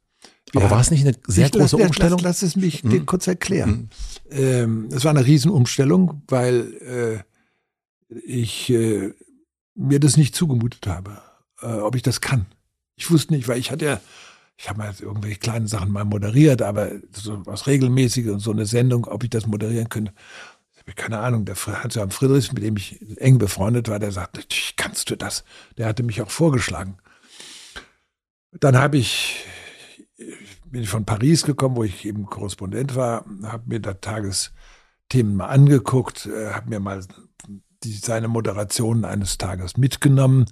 Wir 0.53 0.62
aber 0.62 0.70
war 0.70 0.81
es 0.81 0.91
nicht 0.91 1.07
eine 1.07 1.16
sehr 1.27 1.51
große 1.51 1.77
lass, 1.77 1.87
Umstellung? 1.87 2.18
Lass, 2.22 2.43
lass, 2.43 2.51
es 2.51 2.57
mich 2.57 2.83
hm. 2.83 3.07
kurz 3.07 3.27
erklären. 3.27 3.91
Hm. 4.29 4.39
Ähm, 4.39 4.89
es 4.93 5.05
war 5.05 5.11
eine 5.11 5.27
Riesenumstellung, 5.27 6.22
weil 6.29 7.25
äh, 8.11 8.16
ich 8.25 8.70
äh, 8.70 9.12
mir 9.75 10.01
das 10.01 10.16
nicht 10.16 10.35
zugemutet 10.35 10.87
habe, 10.87 11.20
äh, 11.62 11.66
ob 11.66 11.97
ich 11.97 12.03
das 12.03 12.20
kann. 12.20 12.47
Ich 12.97 13.11
wusste 13.11 13.35
nicht, 13.35 13.49
weil 13.49 13.59
ich 13.59 13.70
hatte 13.70 13.85
ja, 13.85 14.01
ich 14.57 14.68
habe 14.68 14.79
mal 14.79 14.95
irgendwelche 14.99 15.39
kleinen 15.39 15.66
Sachen 15.66 15.91
mal 15.91 16.05
moderiert, 16.05 16.62
aber 16.62 16.93
so 17.12 17.45
was 17.45 17.66
regelmäßige 17.66 18.29
und 18.29 18.39
so 18.39 18.53
eine 18.53 18.66
Sendung, 18.66 19.07
ob 19.07 19.25
ich 19.25 19.31
das 19.31 19.47
moderieren 19.47 19.89
könnte. 19.89 20.12
Keine 20.97 21.20
Ahnung, 21.20 21.47
der 21.47 21.57
Hans-Joachim 21.57 22.11
Friedrichs, 22.11 22.53
mit 22.53 22.62
dem 22.62 22.77
ich 22.77 23.01
eng 23.18 23.39
befreundet 23.39 23.89
war, 23.89 23.99
der 23.99 24.12
sagte, 24.12 24.43
kannst 24.77 25.09
du 25.09 25.16
das? 25.16 25.45
Der 25.79 25.87
hatte 25.87 26.03
mich 26.03 26.20
auch 26.20 26.31
vorgeschlagen. 26.31 26.99
Dann 28.53 28.77
habe 28.77 28.99
ich 28.99 29.47
bin 30.75 30.83
ich 30.83 30.89
von 30.89 31.05
Paris 31.05 31.45
gekommen, 31.45 31.77
wo 31.77 31.85
ich 31.85 32.05
eben 32.05 32.27
Korrespondent 32.27 32.97
war, 32.97 33.25
habe 33.45 33.62
mir 33.66 33.79
da 33.81 33.95
Tagesthemen 33.95 35.37
mal 35.37 35.47
angeguckt, 35.47 36.27
äh, 36.27 36.51
habe 36.51 36.68
mir 36.68 36.81
mal 36.81 37.01
die, 37.85 37.93
seine 37.93 38.28
Moderation 38.28 39.05
eines 39.05 39.39
Tages 39.39 39.76
mitgenommen 39.76 40.47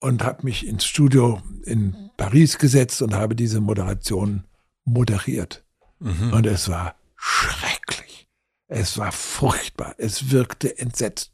und 0.00 0.24
habe 0.24 0.44
mich 0.44 0.66
ins 0.66 0.84
Studio 0.84 1.42
in 1.64 2.10
Paris 2.16 2.58
gesetzt 2.58 3.02
und 3.02 3.14
habe 3.14 3.34
diese 3.34 3.60
Moderation 3.60 4.44
moderiert. 4.84 5.64
Mhm. 5.98 6.32
Und 6.32 6.46
es 6.46 6.68
war 6.68 6.96
schrecklich. 7.16 8.28
Es 8.68 8.98
war 8.98 9.12
furchtbar. 9.12 9.94
Es 9.98 10.30
wirkte 10.30 10.78
entsetzt. 10.78 11.32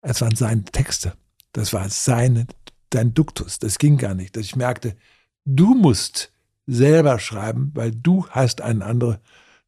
Es 0.00 0.20
waren 0.20 0.36
seine 0.36 0.64
Texte. 0.64 1.14
Das 1.52 1.72
war 1.72 1.88
seine, 1.90 2.46
dein 2.90 3.14
Duktus. 3.14 3.58
Das 3.58 3.78
ging 3.78 3.98
gar 3.98 4.14
nicht. 4.14 4.36
Dass 4.36 4.44
ich 4.44 4.56
merkte, 4.56 4.96
du 5.44 5.74
musst 5.74 6.32
selber 6.66 7.18
schreiben, 7.18 7.72
weil 7.74 7.92
du 7.92 8.26
hast 8.28 8.60
einen 8.60 8.82
anderen 8.82 9.18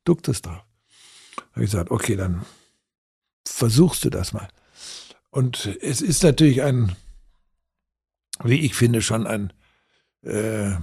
Duktus 0.05 0.43
drauf. 0.43 0.65
Da 1.37 1.43
habe 1.53 1.65
ich 1.65 1.71
gesagt, 1.71 1.91
okay, 1.91 2.17
dann 2.17 2.45
versuchst 3.47 4.05
du 4.05 4.11
das 4.11 4.33
mal. 4.33 4.49
Und 5.35 5.77
es 5.83 6.01
ist 6.01 6.23
natürlich 6.23 6.63
ein, 6.63 6.95
wie 8.45 8.61
ich 8.61 8.77
finde, 8.77 9.03
schon 9.03 9.27
ein 9.27 9.53
äh, 10.23 10.77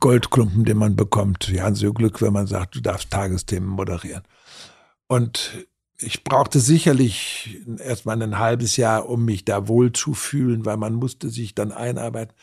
Goldklumpen, 0.00 0.64
den 0.64 0.76
man 0.76 0.96
bekommt. 0.96 1.52
Wir 1.52 1.62
haben 1.62 1.76
so 1.76 1.92
Glück, 1.92 2.20
wenn 2.20 2.32
man 2.32 2.48
sagt, 2.48 2.74
du 2.74 2.80
darfst 2.80 3.10
Tagesthemen 3.10 3.68
moderieren. 3.68 4.24
Und 5.06 5.68
ich 5.98 6.24
brauchte 6.24 6.58
sicherlich 6.58 7.60
erstmal 7.78 8.20
ein 8.20 8.40
halbes 8.40 8.76
Jahr, 8.76 9.08
um 9.08 9.24
mich 9.24 9.44
da 9.44 9.68
wohl 9.68 9.92
zu 9.92 10.14
fühlen, 10.14 10.66
weil 10.66 10.76
man 10.76 10.94
musste 10.94 11.30
sich 11.30 11.54
dann 11.54 11.70
einarbeiten. 11.70 12.34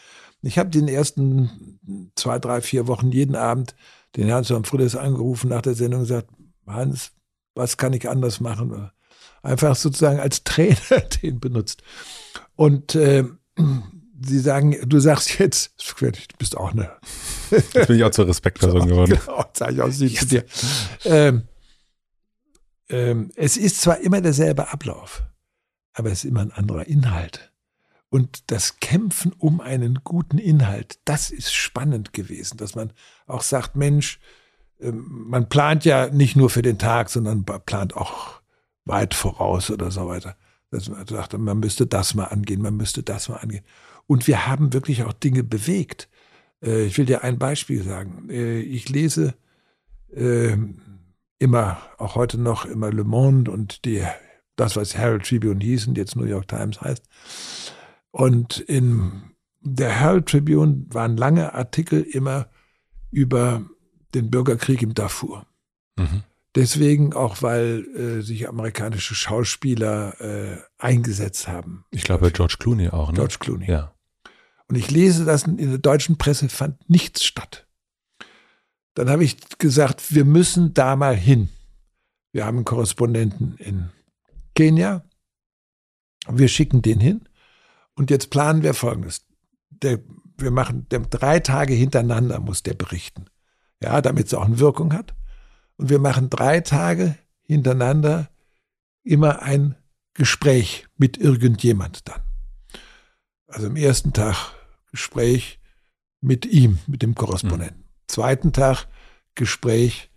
Ich 0.43 0.57
habe 0.57 0.69
den 0.69 0.87
ersten 0.87 2.11
zwei, 2.15 2.39
drei, 2.39 2.61
vier 2.61 2.87
Wochen 2.87 3.11
jeden 3.11 3.35
Abend 3.35 3.75
den 4.15 4.27
Herrn 4.27 4.45
von 4.45 4.63
Friedrichs 4.63 4.95
angerufen 4.95 5.49
nach 5.49 5.61
der 5.61 5.75
Sendung 5.75 6.03
und 6.03 6.07
gesagt, 6.07 6.29
Hans, 6.65 7.11
was 7.53 7.75
kann 7.75 7.91
ich 7.91 8.07
anders 8.07 8.39
machen? 8.39 8.91
Einfach 9.41 9.75
sozusagen 9.75 10.19
als 10.19 10.43
Trainer 10.43 11.01
den 11.21 11.39
benutzt. 11.39 11.83
Und 12.55 12.95
äh, 12.95 13.25
Sie 14.23 14.39
sagen, 14.39 14.77
du 14.87 14.99
sagst 14.99 15.39
jetzt, 15.39 15.73
du 15.99 16.11
bist 16.37 16.55
auch 16.55 16.71
eine. 16.71 16.91
Jetzt 17.49 17.87
bin 17.87 17.97
ich 17.97 18.03
auch 18.03 18.11
zur 18.11 18.27
Respektperson 18.27 18.87
geworden. 18.87 19.19
Genau, 19.19 19.45
sage 19.53 19.73
ich 19.73 19.81
auch 19.81 19.91
sie 19.91 20.13
zu 20.13 20.25
dir. 20.27 20.45
Ähm, 21.05 21.43
ähm, 22.89 23.31
es 23.35 23.57
ist 23.57 23.81
zwar 23.81 23.99
immer 23.99 24.21
derselbe 24.21 24.71
Ablauf, 24.71 25.23
aber 25.93 26.11
es 26.11 26.23
ist 26.23 26.29
immer 26.29 26.41
ein 26.41 26.51
anderer 26.51 26.85
Inhalt. 26.87 27.51
Und 28.09 28.51
das 28.51 28.79
Kämpfen 28.79 29.31
um 29.37 29.61
einen 29.61 30.01
guten 30.03 30.37
Inhalt, 30.37 30.99
das 31.05 31.31
ist 31.31 31.53
spannend 31.53 32.13
gewesen, 32.13 32.57
dass 32.57 32.75
man 32.75 32.91
auch 33.25 33.41
sagt, 33.41 33.75
Mensch, 33.75 34.19
ähm, 34.79 35.05
man 35.09 35.49
plant 35.49 35.85
ja 35.85 36.07
nicht 36.07 36.35
nur 36.35 36.49
für 36.49 36.61
den 36.61 36.77
Tag, 36.77 37.09
sondern 37.09 37.45
plant 37.45 37.95
auch 37.95 38.40
weit 38.85 39.13
voraus 39.13 39.69
oder 39.71 39.91
so 39.91 40.07
weiter. 40.07 40.35
Dass 40.71 40.89
man 40.89 41.05
sagt, 41.05 41.37
man 41.37 41.59
müsste 41.59 41.85
das 41.85 42.15
mal 42.15 42.25
angehen, 42.25 42.61
man 42.61 42.77
müsste 42.77 43.03
das 43.03 43.29
mal 43.29 43.37
angehen. 43.37 43.63
Und 44.07 44.27
wir 44.27 44.47
haben 44.47 44.73
wirklich 44.73 45.03
auch 45.03 45.13
Dinge 45.13 45.43
bewegt. 45.43 46.09
Äh, 46.63 46.85
ich 46.85 46.97
will 46.97 47.05
dir 47.05 47.23
ein 47.23 47.37
Beispiel 47.37 47.83
sagen. 47.83 48.29
Äh, 48.29 48.59
ich 48.59 48.89
lese 48.89 49.35
äh, 50.13 50.55
immer, 51.39 51.81
auch 51.97 52.15
heute 52.15 52.37
noch, 52.37 52.65
immer 52.65 52.91
Le 52.91 53.03
Monde 53.03 53.51
und 53.51 53.85
die, 53.85 54.03
das, 54.55 54.75
was 54.75 54.95
Herald 54.95 55.25
Tribune 55.25 55.63
hieß 55.63 55.87
und 55.87 55.97
jetzt 55.97 56.15
New 56.15 56.25
York 56.25 56.47
Times 56.47 56.81
heißt. 56.81 57.03
Und 58.11 58.59
in 58.59 59.23
der 59.61 59.89
Herald 59.89 60.27
Tribune 60.27 60.85
waren 60.89 61.17
lange 61.17 61.53
Artikel 61.53 62.01
immer 62.01 62.49
über 63.11 63.63
den 64.13 64.29
Bürgerkrieg 64.29 64.81
im 64.81 64.93
Darfur. 64.93 65.45
Mhm. 65.97 66.23
Deswegen 66.55 67.13
auch, 67.13 67.41
weil 67.41 67.85
äh, 67.95 68.21
sich 68.21 68.49
amerikanische 68.49 69.15
Schauspieler 69.15 70.19
äh, 70.19 70.57
eingesetzt 70.77 71.47
haben. 71.47 71.85
Ich 71.91 72.03
glaube 72.03 72.31
George 72.31 72.55
Clooney 72.59 72.89
auch, 72.89 73.09
ne? 73.11 73.15
George 73.15 73.37
Clooney. 73.39 73.69
Ja. 73.69 73.93
Und 74.67 74.75
ich 74.75 74.91
lese 74.91 75.25
das 75.25 75.43
in 75.43 75.57
der 75.69 75.77
deutschen 75.77 76.17
Presse, 76.17 76.49
fand 76.49 76.89
nichts 76.89 77.23
statt. 77.23 77.67
Dann 78.93 79.09
habe 79.09 79.23
ich 79.23 79.37
gesagt, 79.57 80.13
wir 80.13 80.25
müssen 80.25 80.73
da 80.73 80.95
mal 80.95 81.15
hin. 81.15 81.49
Wir 82.33 82.45
haben 82.45 82.57
einen 82.57 82.65
Korrespondenten 82.65 83.55
in 83.57 83.89
Kenia. 84.55 85.03
Wir 86.27 86.47
schicken 86.47 86.81
den 86.81 86.99
hin. 86.99 87.27
Und 87.95 88.09
jetzt 88.09 88.29
planen 88.29 88.63
wir 88.63 88.73
Folgendes. 88.73 89.25
Der, 89.69 89.99
wir 90.37 90.51
machen 90.51 90.87
der, 90.89 90.99
drei 90.99 91.39
Tage 91.39 91.73
hintereinander 91.73 92.39
muss 92.39 92.63
der 92.63 92.73
berichten. 92.73 93.25
Ja, 93.81 94.01
damit 94.01 94.27
es 94.27 94.33
auch 94.33 94.45
eine 94.45 94.59
Wirkung 94.59 94.93
hat. 94.93 95.15
Und 95.81 95.89
wir 95.89 95.97
machen 95.97 96.29
drei 96.29 96.59
Tage 96.59 97.17
hintereinander 97.41 98.29
immer 99.03 99.41
ein 99.41 99.75
Gespräch 100.13 100.85
mit 100.95 101.17
irgendjemand 101.17 102.07
dann. 102.07 102.21
Also 103.47 103.65
am 103.65 103.75
ersten 103.75 104.13
Tag 104.13 104.53
Gespräch 104.91 105.59
mit 106.21 106.45
ihm, 106.45 106.77
mit 106.85 107.01
dem 107.01 107.15
Korrespondenten. 107.15 107.79
Mhm. 107.79 107.85
Zweiten 108.05 108.53
Tag 108.53 108.85
Gespräch 109.33 110.11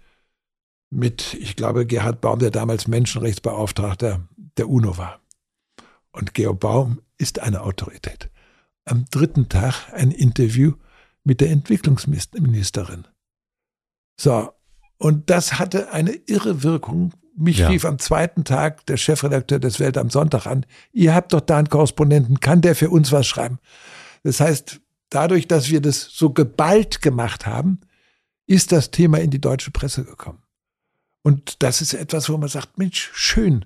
mit, 0.90 1.32
ich 1.32 1.56
glaube, 1.56 1.86
Gerhard 1.86 2.20
Baum, 2.20 2.40
der 2.40 2.50
damals 2.50 2.86
Menschenrechtsbeauftragter 2.86 4.28
der 4.58 4.68
UNO 4.68 4.98
war. 4.98 5.22
Und 6.12 6.34
Georg 6.34 6.60
Baum 6.60 7.00
ist 7.16 7.38
eine 7.38 7.62
Autorität. 7.62 8.28
Am 8.84 9.06
dritten 9.06 9.48
Tag 9.48 9.90
ein 9.94 10.10
Interview 10.10 10.74
mit 11.22 11.40
der 11.40 11.48
Entwicklungsministerin. 11.48 13.08
So, 14.20 14.52
und 14.98 15.30
das 15.30 15.58
hatte 15.58 15.92
eine 15.92 16.12
irre 16.26 16.62
Wirkung. 16.62 17.12
Mich 17.36 17.58
ja. 17.58 17.68
rief 17.68 17.84
am 17.84 17.98
zweiten 17.98 18.44
Tag 18.44 18.86
der 18.86 18.96
Chefredakteur 18.96 19.58
des 19.58 19.80
Welt 19.80 19.98
am 19.98 20.08
Sonntag 20.08 20.46
an. 20.46 20.64
Ihr 20.92 21.14
habt 21.14 21.32
doch 21.32 21.40
da 21.40 21.58
einen 21.58 21.68
Korrespondenten, 21.68 22.40
kann 22.40 22.60
der 22.60 22.76
für 22.76 22.90
uns 22.90 23.10
was 23.10 23.26
schreiben? 23.26 23.58
Das 24.22 24.40
heißt, 24.40 24.80
dadurch, 25.10 25.48
dass 25.48 25.68
wir 25.68 25.80
das 25.80 26.08
so 26.10 26.30
geballt 26.30 27.02
gemacht 27.02 27.46
haben, 27.46 27.80
ist 28.46 28.72
das 28.72 28.90
Thema 28.90 29.18
in 29.20 29.30
die 29.30 29.40
deutsche 29.40 29.72
Presse 29.72 30.04
gekommen. 30.04 30.42
Und 31.22 31.62
das 31.62 31.80
ist 31.80 31.94
etwas, 31.94 32.28
wo 32.28 32.36
man 32.36 32.48
sagt, 32.48 32.78
Mensch, 32.78 33.10
schön, 33.14 33.64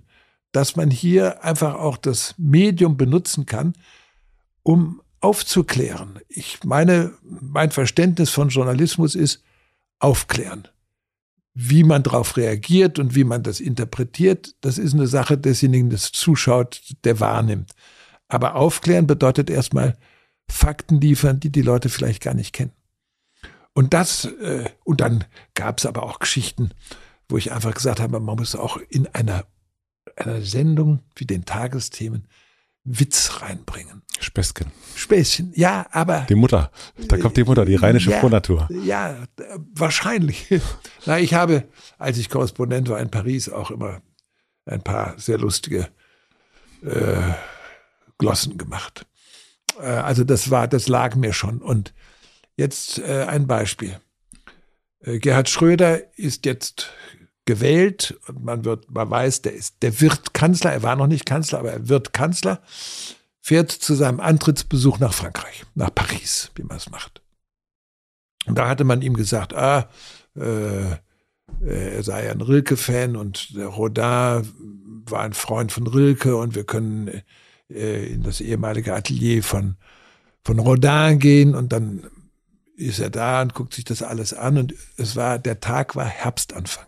dass 0.52 0.76
man 0.76 0.90
hier 0.90 1.44
einfach 1.44 1.74
auch 1.74 1.96
das 1.96 2.34
Medium 2.38 2.96
benutzen 2.96 3.46
kann, 3.46 3.74
um 4.62 5.02
aufzuklären. 5.20 6.20
Ich 6.28 6.62
meine, 6.64 7.12
mein 7.22 7.70
Verständnis 7.70 8.30
von 8.30 8.48
Journalismus 8.48 9.14
ist 9.14 9.42
aufklären. 9.98 10.68
Wie 11.60 11.82
man 11.82 12.04
darauf 12.04 12.36
reagiert 12.36 13.00
und 13.00 13.16
wie 13.16 13.24
man 13.24 13.42
das 13.42 13.58
interpretiert, 13.58 14.54
das 14.60 14.78
ist 14.78 14.94
eine 14.94 15.08
Sache 15.08 15.36
desjenigen, 15.36 15.90
der 15.90 15.98
zuschaut, 15.98 16.80
der 17.02 17.18
wahrnimmt. 17.18 17.72
Aber 18.28 18.54
aufklären 18.54 19.08
bedeutet 19.08 19.50
erstmal, 19.50 19.96
Fakten 20.48 21.00
liefern, 21.00 21.40
die 21.40 21.50
die 21.50 21.62
Leute 21.62 21.88
vielleicht 21.88 22.22
gar 22.22 22.34
nicht 22.34 22.52
kennen. 22.52 22.70
Und 23.74 23.92
das, 23.92 24.24
äh, 24.24 24.70
und 24.84 25.00
dann 25.00 25.24
gab 25.54 25.78
es 25.78 25.86
aber 25.86 26.04
auch 26.04 26.20
Geschichten, 26.20 26.70
wo 27.28 27.36
ich 27.36 27.50
einfach 27.50 27.74
gesagt 27.74 27.98
habe, 27.98 28.20
man 28.20 28.36
muss 28.36 28.54
auch 28.54 28.76
in 28.88 29.08
einer, 29.08 29.44
einer 30.14 30.42
Sendung 30.42 31.00
wie 31.16 31.26
den 31.26 31.44
Tagesthemen 31.44 32.28
Witz 32.88 33.42
reinbringen. 33.42 34.02
Späßchen. 34.18 34.72
Späßchen, 34.94 35.52
ja, 35.54 35.86
aber. 35.90 36.26
Die 36.28 36.34
Mutter. 36.34 36.70
Da 37.06 37.18
kommt 37.18 37.36
die 37.36 37.44
Mutter, 37.44 37.64
die 37.64 37.76
rheinische 37.76 38.10
ja, 38.10 38.18
Frohnatur. 38.18 38.68
Ja, 38.82 39.16
wahrscheinlich. 39.74 40.46
Na, 41.06 41.18
ich 41.18 41.34
habe, 41.34 41.64
als 41.98 42.18
ich 42.18 42.30
Korrespondent 42.30 42.88
war 42.88 42.98
in 42.98 43.10
Paris, 43.10 43.48
auch 43.48 43.70
immer 43.70 44.00
ein 44.64 44.82
paar 44.82 45.18
sehr 45.18 45.38
lustige 45.38 45.88
äh, 46.82 47.32
Glossen 48.18 48.58
gemacht. 48.58 49.06
Äh, 49.80 49.86
also 49.86 50.24
das 50.24 50.50
war, 50.50 50.66
das 50.66 50.88
lag 50.88 51.14
mir 51.14 51.32
schon. 51.32 51.58
Und 51.58 51.94
jetzt 52.56 52.98
äh, 52.98 53.24
ein 53.28 53.46
Beispiel. 53.46 54.00
Äh, 55.00 55.18
Gerhard 55.18 55.48
Schröder 55.48 56.00
ist 56.16 56.46
jetzt 56.46 56.90
gewählt 57.48 58.14
und 58.28 58.44
man 58.44 58.66
wird, 58.66 58.90
man 58.90 59.10
weiß, 59.10 59.40
der 59.40 59.54
ist, 59.54 59.76
der 59.80 60.02
wird 60.02 60.34
Kanzler. 60.34 60.70
Er 60.70 60.82
war 60.82 60.96
noch 60.96 61.06
nicht 61.06 61.24
Kanzler, 61.24 61.60
aber 61.60 61.72
er 61.72 61.88
wird 61.88 62.12
Kanzler. 62.12 62.60
Fährt 63.40 63.72
zu 63.72 63.94
seinem 63.94 64.20
Antrittsbesuch 64.20 64.98
nach 64.98 65.14
Frankreich, 65.14 65.64
nach 65.74 65.94
Paris, 65.94 66.50
wie 66.56 66.62
man 66.62 66.76
es 66.76 66.90
macht. 66.90 67.22
Und 68.44 68.58
da 68.58 68.68
hatte 68.68 68.84
man 68.84 69.00
ihm 69.00 69.14
gesagt, 69.14 69.54
ah, 69.54 69.88
äh, 70.36 70.96
er 71.64 72.02
sei 72.02 72.30
ein 72.30 72.42
Rilke-Fan 72.42 73.16
und 73.16 73.56
der 73.56 73.68
Rodin 73.68 74.04
war 75.06 75.20
ein 75.20 75.32
Freund 75.32 75.72
von 75.72 75.86
Rilke 75.86 76.36
und 76.36 76.54
wir 76.54 76.64
können 76.64 77.22
äh, 77.70 78.12
in 78.12 78.24
das 78.24 78.42
ehemalige 78.42 78.94
Atelier 78.94 79.42
von, 79.42 79.76
von 80.44 80.58
Rodin 80.58 81.18
gehen 81.18 81.54
und 81.54 81.72
dann 81.72 82.10
ist 82.76 82.98
er 82.98 83.08
da 83.08 83.40
und 83.40 83.54
guckt 83.54 83.72
sich 83.72 83.84
das 83.84 84.02
alles 84.02 84.34
an 84.34 84.58
und 84.58 84.74
es 84.98 85.16
war, 85.16 85.38
der 85.38 85.60
Tag 85.60 85.96
war 85.96 86.04
Herbstanfang. 86.04 86.87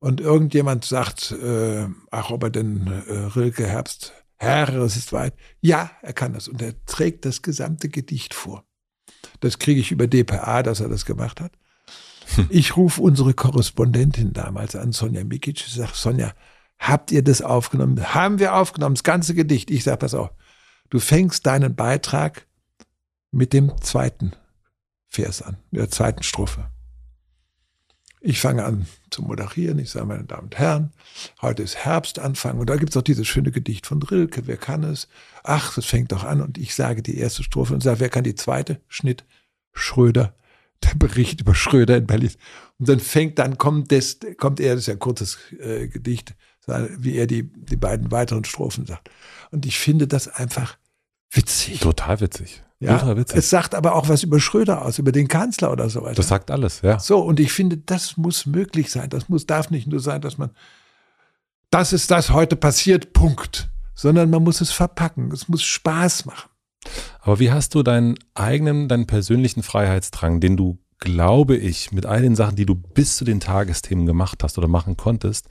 Und 0.00 0.20
irgendjemand 0.20 0.86
sagt, 0.86 1.32
äh, 1.32 1.86
ach, 2.10 2.30
ob 2.30 2.42
er 2.42 2.50
denn 2.50 2.86
äh, 2.86 3.12
Rilke 3.36 3.66
Herbst, 3.66 4.14
Herr, 4.36 4.74
es 4.76 4.96
ist 4.96 5.12
weit. 5.12 5.34
Ja, 5.60 5.90
er 6.00 6.14
kann 6.14 6.32
das. 6.32 6.48
Und 6.48 6.62
er 6.62 6.74
trägt 6.86 7.26
das 7.26 7.42
gesamte 7.42 7.90
Gedicht 7.90 8.32
vor. 8.32 8.64
Das 9.40 9.58
kriege 9.58 9.80
ich 9.80 9.92
über 9.92 10.06
DPA, 10.06 10.62
dass 10.62 10.80
er 10.80 10.88
das 10.88 11.04
gemacht 11.04 11.40
hat. 11.40 11.52
Ich 12.48 12.76
rufe 12.76 13.02
unsere 13.02 13.34
Korrespondentin 13.34 14.32
damals 14.32 14.76
an, 14.76 14.92
Sonja 14.92 15.24
Mikic, 15.24 15.66
ich 15.66 15.74
sage, 15.74 15.92
Sonja, 15.94 16.32
habt 16.78 17.10
ihr 17.10 17.22
das 17.22 17.42
aufgenommen? 17.42 18.14
Haben 18.14 18.38
wir 18.38 18.54
aufgenommen, 18.54 18.94
das 18.94 19.02
ganze 19.02 19.34
Gedicht. 19.34 19.70
Ich 19.70 19.84
sage, 19.84 19.98
pass 19.98 20.14
auf, 20.14 20.30
du 20.90 21.00
fängst 21.00 21.44
deinen 21.44 21.74
Beitrag 21.74 22.46
mit 23.32 23.52
dem 23.52 23.80
zweiten 23.82 24.32
Vers 25.08 25.42
an, 25.42 25.56
mit 25.70 25.80
der 25.80 25.90
zweiten 25.90 26.22
Strophe. 26.22 26.70
Ich 28.22 28.40
fange 28.40 28.64
an 28.64 28.86
zu 29.08 29.22
moderieren. 29.22 29.78
Ich 29.78 29.90
sage, 29.90 30.04
meine 30.04 30.24
Damen 30.24 30.44
und 30.44 30.58
Herren, 30.58 30.92
heute 31.40 31.62
ist 31.62 31.76
Herbstanfang. 31.76 32.58
Und 32.58 32.68
da 32.68 32.76
gibt 32.76 32.90
es 32.90 32.96
auch 32.96 33.02
dieses 33.02 33.26
schöne 33.26 33.50
Gedicht 33.50 33.86
von 33.86 34.02
Rilke. 34.02 34.46
Wer 34.46 34.58
kann 34.58 34.84
es? 34.84 35.08
Ach, 35.42 35.74
das 35.74 35.86
fängt 35.86 36.12
doch 36.12 36.24
an. 36.24 36.42
Und 36.42 36.58
ich 36.58 36.74
sage 36.74 37.02
die 37.02 37.16
erste 37.16 37.42
Strophe 37.42 37.72
und 37.72 37.82
sage, 37.82 38.00
wer 38.00 38.10
kann 38.10 38.24
die 38.24 38.34
zweite? 38.34 38.80
Schnitt, 38.88 39.24
Schröder. 39.72 40.34
Der 40.84 40.94
Bericht 40.94 41.40
über 41.40 41.54
Schröder 41.54 41.96
in 41.96 42.06
Berlin. 42.06 42.32
Und 42.78 42.88
dann 42.88 43.00
fängt, 43.00 43.38
dann 43.38 43.58
kommt, 43.58 43.90
das, 43.92 44.18
kommt 44.36 44.60
er, 44.60 44.74
das 44.74 44.82
ist 44.82 44.86
ja 44.86 44.94
ein 44.94 44.98
kurzes 44.98 45.38
äh, 45.58 45.88
Gedicht, 45.88 46.34
wie 46.98 47.16
er 47.16 47.26
die, 47.26 47.42
die 47.42 47.76
beiden 47.76 48.10
weiteren 48.10 48.44
Strophen 48.44 48.86
sagt. 48.86 49.10
Und 49.50 49.66
ich 49.66 49.78
finde 49.78 50.06
das 50.06 50.28
einfach 50.28 50.78
witzig. 51.30 51.80
Total 51.80 52.20
witzig. 52.20 52.62
Ja, 52.82 53.12
es 53.12 53.50
sagt 53.50 53.74
aber 53.74 53.94
auch 53.94 54.08
was 54.08 54.22
über 54.22 54.40
Schröder 54.40 54.86
aus, 54.86 54.98
über 54.98 55.12
den 55.12 55.28
Kanzler 55.28 55.70
oder 55.70 55.90
so 55.90 56.02
weiter. 56.02 56.14
Das 56.14 56.28
sagt 56.28 56.50
alles, 56.50 56.80
ja. 56.80 56.98
So, 56.98 57.18
und 57.18 57.38
ich 57.38 57.52
finde, 57.52 57.76
das 57.76 58.16
muss 58.16 58.46
möglich 58.46 58.90
sein. 58.90 59.10
Das 59.10 59.28
muss, 59.28 59.44
darf 59.44 59.68
nicht 59.68 59.86
nur 59.86 60.00
sein, 60.00 60.22
dass 60.22 60.38
man, 60.38 60.50
das 61.68 61.92
ist 61.92 62.10
das 62.10 62.30
heute 62.30 62.56
passiert, 62.56 63.12
Punkt. 63.12 63.68
Sondern 63.94 64.30
man 64.30 64.42
muss 64.42 64.62
es 64.62 64.70
verpacken. 64.70 65.30
Es 65.30 65.46
muss 65.46 65.62
Spaß 65.62 66.24
machen. 66.24 66.48
Aber 67.20 67.38
wie 67.38 67.52
hast 67.52 67.74
du 67.74 67.82
deinen 67.82 68.14
eigenen, 68.32 68.88
deinen 68.88 69.06
persönlichen 69.06 69.62
Freiheitsdrang, 69.62 70.40
den 70.40 70.56
du, 70.56 70.78
glaube 71.00 71.58
ich, 71.58 71.92
mit 71.92 72.06
all 72.06 72.22
den 72.22 72.34
Sachen, 72.34 72.56
die 72.56 72.64
du 72.64 72.74
bis 72.74 73.16
zu 73.16 73.26
den 73.26 73.40
Tagesthemen 73.40 74.06
gemacht 74.06 74.42
hast 74.42 74.56
oder 74.56 74.68
machen 74.68 74.96
konntest, 74.96 75.48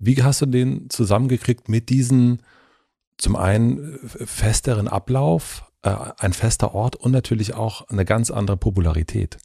wie 0.00 0.20
hast 0.24 0.42
du 0.42 0.46
den 0.46 0.90
zusammengekriegt 0.90 1.68
mit 1.68 1.88
diesen 1.88 2.42
zum 3.16 3.36
einen 3.36 4.00
festeren 4.02 4.88
Ablauf, 4.88 5.70
äh, 5.84 6.12
ein 6.18 6.32
fester 6.32 6.74
Ort 6.74 6.96
und 6.96 7.12
natürlich 7.12 7.54
auch 7.54 7.88
eine 7.88 8.04
ganz 8.04 8.30
andere 8.30 8.56
Popularität. 8.56 9.36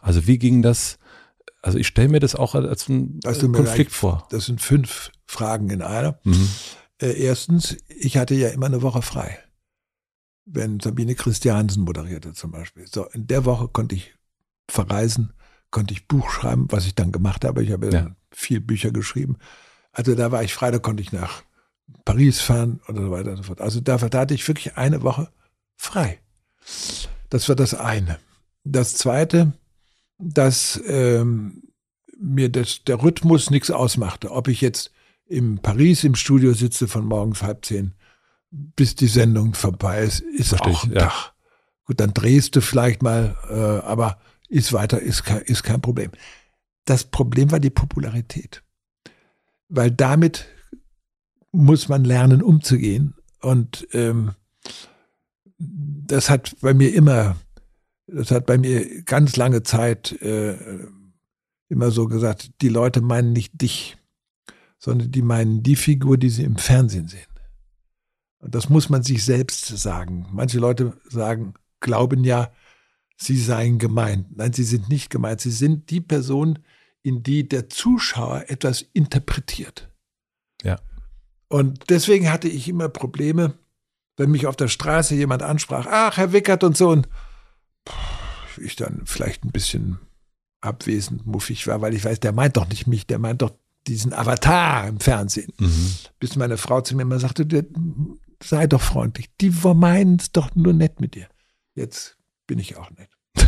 Also 0.00 0.26
wie 0.26 0.38
ging 0.38 0.62
das? 0.62 0.98
Also 1.62 1.78
ich 1.78 1.88
stelle 1.88 2.08
mir 2.08 2.20
das 2.20 2.36
auch 2.36 2.54
als 2.54 2.88
ein 2.88 3.20
Konflikt 3.52 3.92
vor. 3.92 4.26
Das 4.30 4.46
sind 4.46 4.62
fünf 4.62 5.10
Fragen 5.26 5.68
in 5.68 5.82
einer. 5.82 6.18
Mhm. 6.24 6.48
Äh, 7.02 7.20
erstens, 7.20 7.76
ich 7.88 8.16
hatte 8.16 8.34
ja 8.34 8.48
immer 8.48 8.66
eine 8.66 8.82
Woche 8.82 9.02
frei. 9.02 9.38
Wenn 10.46 10.80
Sabine 10.80 11.14
Christiansen 11.14 11.82
moderierte 11.82 12.32
zum 12.32 12.52
Beispiel. 12.52 12.86
So, 12.86 13.06
in 13.06 13.26
der 13.26 13.44
Woche 13.44 13.68
konnte 13.68 13.96
ich 13.96 14.14
verreisen, 14.68 15.32
konnte 15.70 15.92
ich 15.92 16.06
Buch 16.06 16.30
schreiben, 16.30 16.66
was 16.70 16.86
ich 16.86 16.94
dann 16.94 17.12
gemacht 17.12 17.44
habe. 17.44 17.62
Ich 17.62 17.72
habe 17.72 17.90
ja. 17.90 18.16
viel 18.30 18.60
Bücher 18.60 18.92
geschrieben. 18.92 19.38
Also 19.92 20.14
da 20.14 20.30
war 20.30 20.44
ich 20.44 20.54
frei, 20.54 20.70
da 20.70 20.78
konnte 20.78 21.02
ich 21.02 21.12
nach 21.12 21.42
Paris 22.04 22.40
fahren 22.40 22.80
und 22.86 22.96
so 22.96 23.10
weiter 23.10 23.32
und 23.32 23.38
so 23.38 23.42
fort. 23.42 23.60
Also 23.60 23.80
da, 23.80 23.96
da 23.96 24.20
hatte 24.20 24.34
ich 24.34 24.46
wirklich 24.46 24.76
eine 24.76 25.02
Woche 25.02 25.30
frei. 25.80 26.20
Das 27.30 27.48
war 27.48 27.56
das 27.56 27.74
eine. 27.74 28.18
Das 28.64 28.94
zweite, 28.94 29.52
dass 30.18 30.80
ähm, 30.86 31.62
mir 32.18 32.50
das, 32.50 32.84
der 32.84 33.02
Rhythmus 33.02 33.50
nichts 33.50 33.70
ausmachte. 33.70 34.30
Ob 34.30 34.48
ich 34.48 34.60
jetzt 34.60 34.92
in 35.26 35.58
Paris 35.58 36.04
im 36.04 36.14
Studio 36.14 36.52
sitze 36.52 36.86
von 36.86 37.06
morgens 37.06 37.42
halb 37.42 37.64
zehn, 37.64 37.94
bis 38.50 38.94
die 38.94 39.06
Sendung 39.06 39.54
vorbei 39.54 40.02
ist, 40.02 40.20
ist 40.20 40.48
Verstehe 40.50 40.72
auch 40.72 40.84
ein 40.84 40.92
ja. 40.92 41.06
Tag. 41.06 41.32
Gut, 41.84 42.00
dann 42.00 42.12
drehst 42.12 42.56
du 42.56 42.60
vielleicht 42.60 43.02
mal, 43.02 43.36
äh, 43.48 43.86
aber 43.86 44.20
ist 44.48 44.72
weiter, 44.72 45.00
ist 45.00 45.24
kein, 45.24 45.40
ist 45.42 45.62
kein 45.62 45.80
Problem. 45.80 46.10
Das 46.84 47.04
Problem 47.04 47.50
war 47.52 47.60
die 47.60 47.70
Popularität. 47.70 48.62
Weil 49.68 49.90
damit 49.90 50.46
muss 51.52 51.88
man 51.88 52.04
lernen, 52.04 52.42
umzugehen. 52.42 53.14
Und 53.40 53.88
ähm, 53.92 54.32
das 55.60 56.30
hat 56.30 56.56
bei 56.60 56.74
mir 56.74 56.92
immer, 56.94 57.36
das 58.06 58.30
hat 58.30 58.46
bei 58.46 58.58
mir 58.58 59.02
ganz 59.02 59.36
lange 59.36 59.62
Zeit 59.62 60.12
äh, 60.22 60.56
immer 61.68 61.90
so 61.90 62.08
gesagt, 62.08 62.50
die 62.62 62.68
Leute 62.68 63.00
meinen 63.00 63.32
nicht 63.32 63.60
dich, 63.60 63.96
sondern 64.78 65.10
die 65.10 65.22
meinen 65.22 65.62
die 65.62 65.76
Figur, 65.76 66.16
die 66.16 66.30
sie 66.30 66.42
im 66.42 66.56
Fernsehen 66.56 67.08
sehen. 67.08 67.26
Und 68.38 68.54
das 68.54 68.70
muss 68.70 68.88
man 68.88 69.02
sich 69.02 69.24
selbst 69.24 69.66
sagen. 69.66 70.26
Manche 70.32 70.58
Leute 70.58 70.96
sagen, 71.08 71.54
glauben 71.80 72.24
ja, 72.24 72.50
sie 73.16 73.36
seien 73.36 73.78
gemeint. 73.78 74.34
Nein, 74.36 74.54
sie 74.54 74.64
sind 74.64 74.88
nicht 74.88 75.10
gemeint. 75.10 75.42
Sie 75.42 75.50
sind 75.50 75.90
die 75.90 76.00
Person, 76.00 76.58
in 77.02 77.22
die 77.22 77.46
der 77.46 77.68
Zuschauer 77.68 78.44
etwas 78.48 78.82
interpretiert. 78.94 79.90
Ja. 80.62 80.80
Und 81.48 81.90
deswegen 81.90 82.30
hatte 82.30 82.48
ich 82.48 82.68
immer 82.68 82.88
Probleme, 82.88 83.58
wenn 84.20 84.30
mich 84.30 84.46
auf 84.46 84.54
der 84.54 84.68
Straße 84.68 85.14
jemand 85.14 85.42
ansprach, 85.42 85.86
ach, 85.88 86.18
Herr 86.18 86.32
Wickert 86.32 86.62
und 86.62 86.76
so, 86.76 86.90
und 86.90 87.08
ich 88.60 88.76
dann 88.76 89.00
vielleicht 89.06 89.44
ein 89.44 89.50
bisschen 89.50 89.98
abwesend, 90.60 91.26
muffig 91.26 91.66
war, 91.66 91.80
weil 91.80 91.94
ich 91.94 92.04
weiß, 92.04 92.20
der 92.20 92.32
meint 92.32 92.58
doch 92.58 92.68
nicht 92.68 92.86
mich, 92.86 93.06
der 93.06 93.18
meint 93.18 93.40
doch 93.40 93.52
diesen 93.86 94.12
Avatar 94.12 94.86
im 94.86 95.00
Fernsehen. 95.00 95.54
Mhm. 95.58 95.94
Bis 96.18 96.36
meine 96.36 96.58
Frau 96.58 96.82
zu 96.82 96.94
mir 96.94 97.02
immer 97.02 97.18
sagte, 97.18 97.46
sei 98.42 98.66
doch 98.66 98.82
freundlich, 98.82 99.30
die 99.40 99.48
meinen 99.50 100.16
es 100.16 100.32
doch 100.32 100.54
nur 100.54 100.74
nett 100.74 101.00
mit 101.00 101.14
dir. 101.14 101.28
Jetzt 101.74 102.18
bin 102.46 102.58
ich 102.58 102.76
auch 102.76 102.90
nett. 102.90 103.08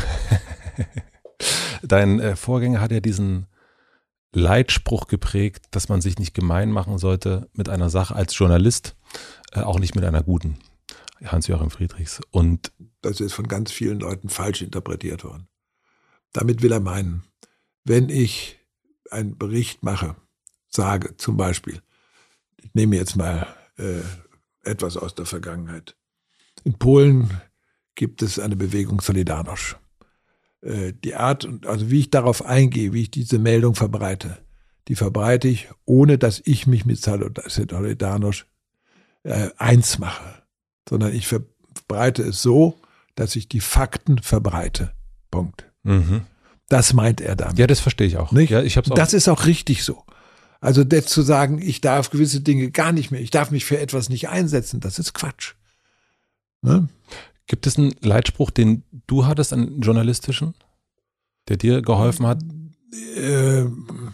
Dein 1.82 2.18
äh, 2.18 2.34
Vorgänger 2.34 2.80
hat 2.80 2.92
ja 2.92 3.00
diesen 3.00 3.46
Leitspruch 4.34 5.06
geprägt, 5.06 5.66
dass 5.70 5.90
man 5.90 6.00
sich 6.00 6.18
nicht 6.18 6.32
gemein 6.32 6.70
machen 6.70 6.96
sollte 6.96 7.50
mit 7.52 7.68
einer 7.68 7.90
Sache 7.90 8.14
als 8.16 8.38
Journalist, 8.38 8.96
auch 9.54 9.78
nicht 9.78 9.94
mit 9.94 10.04
einer 10.04 10.22
guten. 10.22 10.58
Hans-Joachim 11.24 11.70
Friedrichs. 11.70 12.20
Und 12.30 12.72
das 13.00 13.20
ist 13.20 13.32
von 13.32 13.48
ganz 13.48 13.70
vielen 13.70 14.00
Leuten 14.00 14.28
falsch 14.28 14.62
interpretiert 14.62 15.24
worden. 15.24 15.48
Damit 16.32 16.62
will 16.62 16.72
er 16.72 16.80
meinen, 16.80 17.24
wenn 17.84 18.08
ich 18.08 18.58
einen 19.10 19.36
Bericht 19.36 19.82
mache, 19.82 20.16
sage 20.68 21.16
zum 21.16 21.36
Beispiel, 21.36 21.82
ich 22.62 22.74
nehme 22.74 22.96
jetzt 22.96 23.16
mal 23.16 23.46
äh, 23.76 24.00
etwas 24.62 24.96
aus 24.96 25.14
der 25.14 25.26
Vergangenheit. 25.26 25.96
In 26.64 26.78
Polen 26.78 27.40
gibt 27.94 28.22
es 28.22 28.38
eine 28.38 28.56
Bewegung 28.56 29.00
Solidarność. 29.00 29.76
Äh, 30.62 30.92
die 30.92 31.14
Art 31.14 31.48
also 31.66 31.90
wie 31.90 32.00
ich 32.00 32.10
darauf 32.10 32.44
eingehe, 32.44 32.92
wie 32.92 33.02
ich 33.02 33.10
diese 33.10 33.38
Meldung 33.38 33.74
verbreite, 33.74 34.38
die 34.88 34.94
verbreite 34.94 35.48
ich, 35.48 35.68
ohne 35.84 36.18
dass 36.18 36.40
ich 36.44 36.66
mich 36.66 36.86
mit 36.86 36.98
Solidarność 36.98 38.46
äh, 39.24 39.50
eins 39.56 39.98
mache, 39.98 40.42
sondern 40.88 41.14
ich 41.14 41.26
verbreite 41.26 42.22
es 42.22 42.42
so, 42.42 42.80
dass 43.14 43.36
ich 43.36 43.48
die 43.48 43.60
Fakten 43.60 44.18
verbreite. 44.18 44.92
Punkt. 45.30 45.70
Mhm. 45.82 46.22
Das 46.68 46.92
meint 46.92 47.20
er 47.20 47.36
damit. 47.36 47.58
Ja, 47.58 47.66
das 47.66 47.80
verstehe 47.80 48.06
ich 48.06 48.16
auch. 48.16 48.32
Nicht? 48.32 48.50
Ja, 48.50 48.62
ich 48.62 48.76
hab's 48.76 48.90
auch. 48.90 48.94
Das 48.94 49.12
ist 49.12 49.28
auch 49.28 49.46
richtig 49.46 49.84
so. 49.84 50.04
Also 50.60 50.84
das 50.84 51.06
zu 51.06 51.22
sagen, 51.22 51.60
ich 51.60 51.80
darf 51.80 52.10
gewisse 52.10 52.40
Dinge 52.40 52.70
gar 52.70 52.92
nicht 52.92 53.10
mehr, 53.10 53.20
ich 53.20 53.32
darf 53.32 53.50
mich 53.50 53.64
für 53.64 53.78
etwas 53.78 54.08
nicht 54.08 54.28
einsetzen, 54.28 54.78
das 54.78 55.00
ist 55.00 55.12
Quatsch. 55.12 55.54
Ne? 56.62 56.88
Gibt 57.46 57.66
es 57.66 57.76
einen 57.76 57.94
Leitspruch, 58.00 58.50
den 58.50 58.84
du 59.08 59.26
hattest, 59.26 59.52
einen 59.52 59.80
journalistischen, 59.80 60.54
der 61.48 61.56
dir 61.56 61.82
geholfen 61.82 62.26
hat? 62.26 62.42
Äh, 63.16 63.64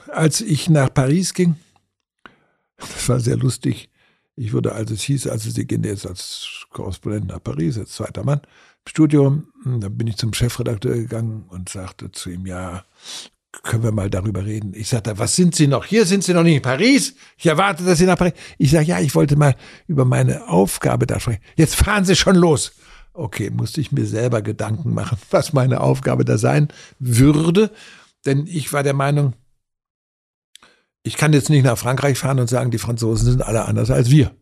als 0.09 0.41
ich 0.41 0.71
nach 0.71 0.93
Paris 0.93 1.35
ging, 1.35 1.57
das 2.79 3.09
war 3.11 3.21
sehr 3.21 3.37
lustig. 3.37 3.91
Ich 4.39 4.53
wurde, 4.53 4.73
als 4.73 4.91
es 4.93 5.03
hieß, 5.03 5.27
also 5.27 5.51
Sie 5.51 5.67
gehen 5.67 5.83
jetzt 5.83 6.07
als 6.07 6.67
Korrespondent 6.71 7.27
nach 7.27 7.43
Paris, 7.43 7.77
als 7.77 7.91
zweiter 7.91 8.25
Mann 8.25 8.39
im 8.39 8.89
Studio, 8.89 9.43
da 9.65 9.89
bin 9.89 10.07
ich 10.07 10.17
zum 10.17 10.33
Chefredakteur 10.33 10.95
gegangen 10.95 11.45
und 11.49 11.69
sagte 11.69 12.13
zu 12.13 12.31
ihm, 12.31 12.47
ja, 12.47 12.85
können 13.65 13.83
wir 13.83 13.91
mal 13.91 14.11
darüber 14.11 14.45
reden. 14.45 14.75
Ich 14.75 14.89
sagte, 14.89 15.19
was 15.19 15.35
sind 15.35 15.57
Sie 15.57 15.67
noch? 15.67 15.85
Hier 15.85 16.07
sind 16.07 16.23
Sie 16.23 16.35
noch 16.35 16.45
nicht 16.45 16.57
in 16.57 16.63
Paris. 16.63 17.17
Ich 17.37 17.47
erwarte, 17.47 17.83
dass 17.83 17.99
Sie 17.99 18.07
nach 18.07 18.17
Paris. 18.17 18.35
Ich 18.59 18.71
sage, 18.71 18.87
ja, 18.87 19.01
ich 19.01 19.15
wollte 19.17 19.35
mal 19.35 19.57
über 19.89 20.05
meine 20.05 20.49
Aufgabe 20.49 21.07
da 21.07 21.19
sprechen. 21.19 21.43
Jetzt 21.57 21.75
fahren 21.75 22.05
Sie 22.05 22.15
schon 22.15 22.37
los. 22.37 22.73
Okay, 23.15 23.51
musste 23.51 23.81
ich 23.81 23.91
mir 23.91 24.07
selber 24.07 24.43
Gedanken 24.43 24.95
machen, 24.95 25.19
was 25.31 25.53
meine 25.53 25.81
Aufgabe 25.81 26.25
da 26.25 26.39
sein 26.39 26.69
würde. 27.01 27.73
Denn 28.25 28.47
ich 28.47 28.73
war 28.73 28.85
der 28.85 28.95
Meinung, 28.95 29.35
ich 31.03 31.17
kann 31.17 31.33
jetzt 31.33 31.51
nicht 31.51 31.65
nach 31.65 31.79
Frankreich 31.79 32.19
fahren 32.19 32.41
und 32.41 32.51
sagen, 32.51 32.71
die 32.71 32.79
Franzosen 32.79 33.31
sind 33.31 33.43
alle 33.43 33.65
anders 33.65 33.91
als 33.91 34.11
wir. 34.11 34.35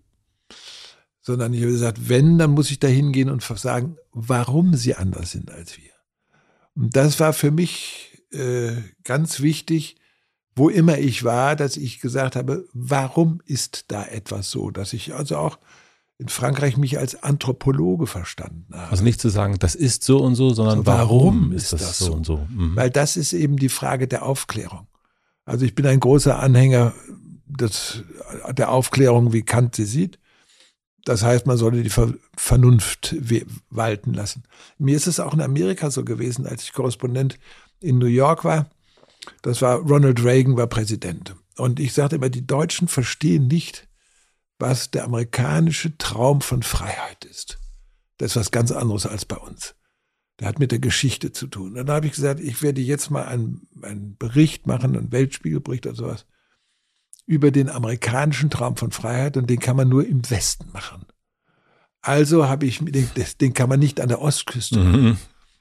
Sondern 1.20 1.52
ich 1.52 1.62
habe 1.62 1.72
gesagt, 1.72 2.08
wenn, 2.08 2.38
dann 2.38 2.52
muss 2.52 2.70
ich 2.70 2.78
da 2.78 2.88
hingehen 2.88 3.30
und 3.30 3.42
sagen, 3.42 3.96
warum 4.12 4.74
sie 4.74 4.94
anders 4.94 5.32
sind 5.32 5.50
als 5.50 5.76
wir. 5.76 5.90
Und 6.74 6.94
das 6.96 7.18
war 7.20 7.32
für 7.32 7.50
mich 7.50 8.22
äh, 8.32 8.72
ganz 9.02 9.40
wichtig, 9.40 9.96
wo 10.54 10.68
immer 10.68 10.98
ich 10.98 11.24
war, 11.24 11.54
dass 11.56 11.76
ich 11.76 12.00
gesagt 12.00 12.36
habe, 12.36 12.66
warum 12.72 13.42
ist 13.44 13.86
da 13.88 14.04
etwas 14.04 14.50
so, 14.50 14.70
dass 14.70 14.92
ich 14.92 15.14
also 15.14 15.36
auch 15.36 15.58
in 16.18 16.28
Frankreich 16.28 16.78
mich 16.78 16.98
als 16.98 17.22
Anthropologe 17.22 18.06
verstanden 18.06 18.66
habe. 18.72 18.90
Also 18.90 19.04
nicht 19.04 19.20
zu 19.20 19.28
sagen, 19.28 19.58
das 19.58 19.74
ist 19.74 20.02
so 20.02 20.18
und 20.18 20.34
so, 20.34 20.54
sondern 20.54 20.78
so, 20.78 20.86
warum, 20.86 21.40
warum, 21.40 21.52
ist 21.52 21.74
das, 21.74 21.82
das 21.82 21.98
so 21.98 22.14
und 22.14 22.24
so? 22.24 22.46
Mhm. 22.48 22.74
Weil 22.74 22.90
das 22.90 23.18
ist 23.18 23.34
eben 23.34 23.56
die 23.58 23.68
Frage 23.68 24.08
der 24.08 24.24
Aufklärung. 24.24 24.86
Also 25.46 25.64
ich 25.64 25.74
bin 25.74 25.86
ein 25.86 26.00
großer 26.00 26.38
Anhänger 26.38 26.92
des, 27.46 28.02
der 28.52 28.70
Aufklärung, 28.70 29.32
wie 29.32 29.42
Kant 29.42 29.76
sie 29.76 29.84
sieht. 29.84 30.18
Das 31.04 31.22
heißt, 31.22 31.46
man 31.46 31.56
sollte 31.56 31.84
die 31.84 31.92
Vernunft 32.36 33.14
walten 33.70 34.12
lassen. 34.12 34.42
Mir 34.76 34.96
ist 34.96 35.06
es 35.06 35.20
auch 35.20 35.32
in 35.32 35.40
Amerika 35.40 35.90
so 35.90 36.04
gewesen, 36.04 36.46
als 36.46 36.64
ich 36.64 36.72
Korrespondent 36.72 37.38
in 37.80 37.98
New 37.98 38.06
York 38.06 38.44
war. 38.44 38.68
Das 39.42 39.62
war 39.62 39.76
Ronald 39.78 40.22
Reagan 40.24 40.56
war 40.56 40.66
Präsident. 40.66 41.36
Und 41.56 41.78
ich 41.78 41.92
sagte 41.92 42.16
immer, 42.16 42.28
die 42.28 42.46
Deutschen 42.46 42.88
verstehen 42.88 43.46
nicht, 43.46 43.86
was 44.58 44.90
der 44.90 45.04
amerikanische 45.04 45.96
Traum 45.96 46.40
von 46.40 46.64
Freiheit 46.64 47.24
ist. 47.24 47.58
Das 48.18 48.32
ist 48.32 48.36
was 48.36 48.50
ganz 48.50 48.72
anderes 48.72 49.06
als 49.06 49.24
bei 49.24 49.36
uns. 49.36 49.76
Der 50.38 50.48
hat 50.48 50.58
mit 50.58 50.70
der 50.70 50.78
Geschichte 50.78 51.32
zu 51.32 51.46
tun. 51.46 51.70
Und 51.70 51.86
dann 51.86 51.96
habe 51.96 52.06
ich 52.06 52.12
gesagt, 52.12 52.40
ich 52.40 52.60
werde 52.62 52.80
jetzt 52.80 53.10
mal 53.10 53.24
einen, 53.24 53.66
einen 53.82 54.16
Bericht 54.16 54.66
machen, 54.66 54.96
einen 54.96 55.12
Weltspiegelbericht 55.12 55.86
oder 55.86 55.96
sowas, 55.96 56.26
über 57.26 57.50
den 57.50 57.68
amerikanischen 57.68 58.50
Traum 58.50 58.76
von 58.76 58.92
Freiheit 58.92 59.36
und 59.36 59.48
den 59.48 59.58
kann 59.58 59.76
man 59.76 59.88
nur 59.88 60.06
im 60.06 60.28
Westen 60.30 60.70
machen. 60.72 61.06
Also 62.02 62.48
habe 62.48 62.66
ich, 62.66 62.78
den, 62.78 63.08
den 63.40 63.54
kann 63.54 63.68
man 63.68 63.80
nicht 63.80 64.00
an 64.00 64.08
der 64.08 64.20
Ostküste 64.20 64.78
machen. 64.78 65.02
Mhm. 65.02 65.16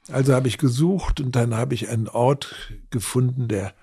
Also 0.08 0.34
habe 0.34 0.46
ich 0.46 0.58
gesucht 0.58 1.20
und 1.20 1.34
dann 1.34 1.54
habe 1.54 1.74
ich 1.74 1.88
einen 1.88 2.08
Ort 2.08 2.54
gefunden, 2.90 3.48
der 3.48 3.74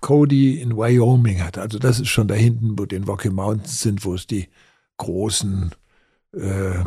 Cody 0.00 0.60
in 0.60 0.76
Wyoming 0.76 1.42
hat. 1.42 1.58
Also 1.58 1.78
das 1.78 2.00
ist 2.00 2.08
schon 2.08 2.26
da 2.26 2.34
hinten, 2.34 2.78
wo 2.78 2.86
die 2.86 2.96
Rocky 2.96 3.30
Mountains 3.30 3.80
sind, 3.80 4.04
wo 4.04 4.14
es 4.14 4.26
die 4.26 4.48
großen 4.96 5.70
äh, 6.32 6.80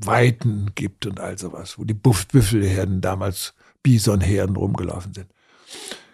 Weiten 0.00 0.72
gibt 0.74 1.06
und 1.06 1.20
all 1.20 1.38
sowas, 1.38 1.78
wo 1.78 1.84
die 1.84 1.94
Büffelherden 1.94 3.00
damals 3.00 3.54
Bisonherden 3.82 4.56
rumgelaufen 4.56 5.14
sind. 5.14 5.28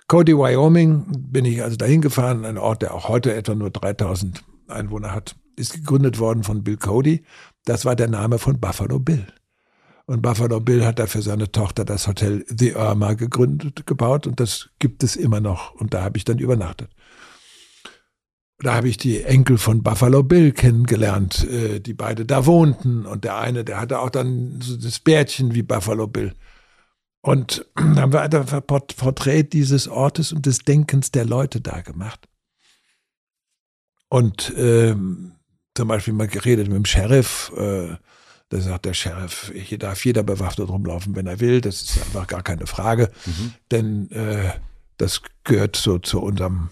Cody, 0.06 0.36
Wyoming, 0.36 1.06
bin 1.08 1.44
ich 1.44 1.62
also 1.62 1.76
dahin 1.76 2.00
gefahren, 2.00 2.44
ein 2.44 2.58
Ort, 2.58 2.82
der 2.82 2.94
auch 2.94 3.08
heute 3.08 3.34
etwa 3.34 3.54
nur 3.54 3.70
3000 3.70 4.44
Einwohner 4.68 5.12
hat, 5.12 5.36
ist 5.56 5.72
gegründet 5.72 6.18
worden 6.18 6.44
von 6.44 6.62
Bill 6.62 6.76
Cody. 6.76 7.24
Das 7.64 7.84
war 7.84 7.96
der 7.96 8.08
Name 8.08 8.38
von 8.38 8.60
Buffalo 8.60 8.98
Bill. 8.98 9.26
Und 10.06 10.20
Buffalo 10.20 10.60
Bill 10.60 10.84
hat 10.84 10.98
da 10.98 11.06
für 11.06 11.22
seine 11.22 11.50
Tochter 11.50 11.86
das 11.86 12.06
Hotel 12.06 12.44
The 12.48 12.70
Irma 12.70 13.14
gegründet, 13.14 13.86
gebaut 13.86 14.26
und 14.26 14.38
das 14.38 14.68
gibt 14.78 15.02
es 15.02 15.16
immer 15.16 15.40
noch. 15.40 15.74
Und 15.74 15.94
da 15.94 16.02
habe 16.02 16.18
ich 16.18 16.24
dann 16.24 16.38
übernachtet. 16.38 16.90
Da 18.58 18.74
habe 18.74 18.88
ich 18.88 18.96
die 18.96 19.22
Enkel 19.22 19.58
von 19.58 19.82
Buffalo 19.82 20.22
Bill 20.22 20.52
kennengelernt, 20.52 21.48
äh, 21.48 21.80
die 21.80 21.94
beide 21.94 22.24
da 22.24 22.46
wohnten. 22.46 23.04
Und 23.04 23.24
der 23.24 23.36
eine, 23.38 23.64
der 23.64 23.80
hatte 23.80 23.98
auch 23.98 24.10
dann 24.10 24.60
so 24.62 24.76
das 24.76 25.00
Bärtchen 25.00 25.54
wie 25.54 25.62
Buffalo 25.62 26.06
Bill. 26.06 26.34
Und 27.20 27.66
dann 27.74 27.96
haben 28.00 28.12
wir 28.12 28.20
ein 28.22 28.62
Porträt 28.66 29.44
dieses 29.44 29.88
Ortes 29.88 30.32
und 30.32 30.46
des 30.46 30.58
Denkens 30.58 31.10
der 31.10 31.24
Leute 31.24 31.60
da 31.60 31.80
gemacht. 31.80 32.28
Und 34.08 34.52
ähm, 34.56 35.32
zum 35.74 35.88
Beispiel 35.88 36.14
mal 36.14 36.28
geredet 36.28 36.68
mit 36.68 36.76
dem 36.76 36.84
Sheriff, 36.84 37.50
äh, 37.56 37.96
da 38.50 38.60
sagt 38.60 38.84
der 38.84 38.94
Sheriff, 38.94 39.50
hier 39.52 39.78
darf 39.78 40.04
jeder 40.04 40.22
bewaffnet 40.22 40.68
rumlaufen, 40.68 41.16
wenn 41.16 41.26
er 41.26 41.40
will. 41.40 41.60
Das 41.60 41.82
ist 41.82 42.00
einfach 42.00 42.28
gar 42.28 42.42
keine 42.42 42.66
Frage. 42.68 43.10
Mhm. 43.26 43.54
Denn 43.72 44.10
äh, 44.12 44.52
das 44.98 45.22
gehört 45.42 45.74
so 45.76 45.98
zu 45.98 46.20
unserem 46.20 46.68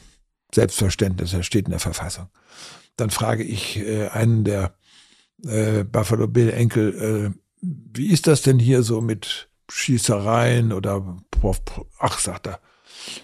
Selbstverständnis. 0.54 1.32
Das 1.32 1.46
steht 1.46 1.66
in 1.66 1.70
der 1.70 1.80
Verfassung. 1.80 2.28
Dann 2.96 3.10
frage 3.10 3.42
ich 3.42 3.78
äh, 3.78 4.08
einen 4.08 4.44
der 4.44 4.74
äh, 5.44 5.84
Buffalo 5.84 6.28
Bill 6.28 6.50
Enkel, 6.50 7.32
äh, 7.32 7.38
wie 7.60 8.12
ist 8.12 8.26
das 8.26 8.42
denn 8.42 8.58
hier 8.58 8.82
so 8.82 9.00
mit 9.00 9.48
Schießereien 9.70 10.72
oder 10.72 11.16
ach, 11.98 12.18
sagt 12.18 12.46
er, 12.48 12.60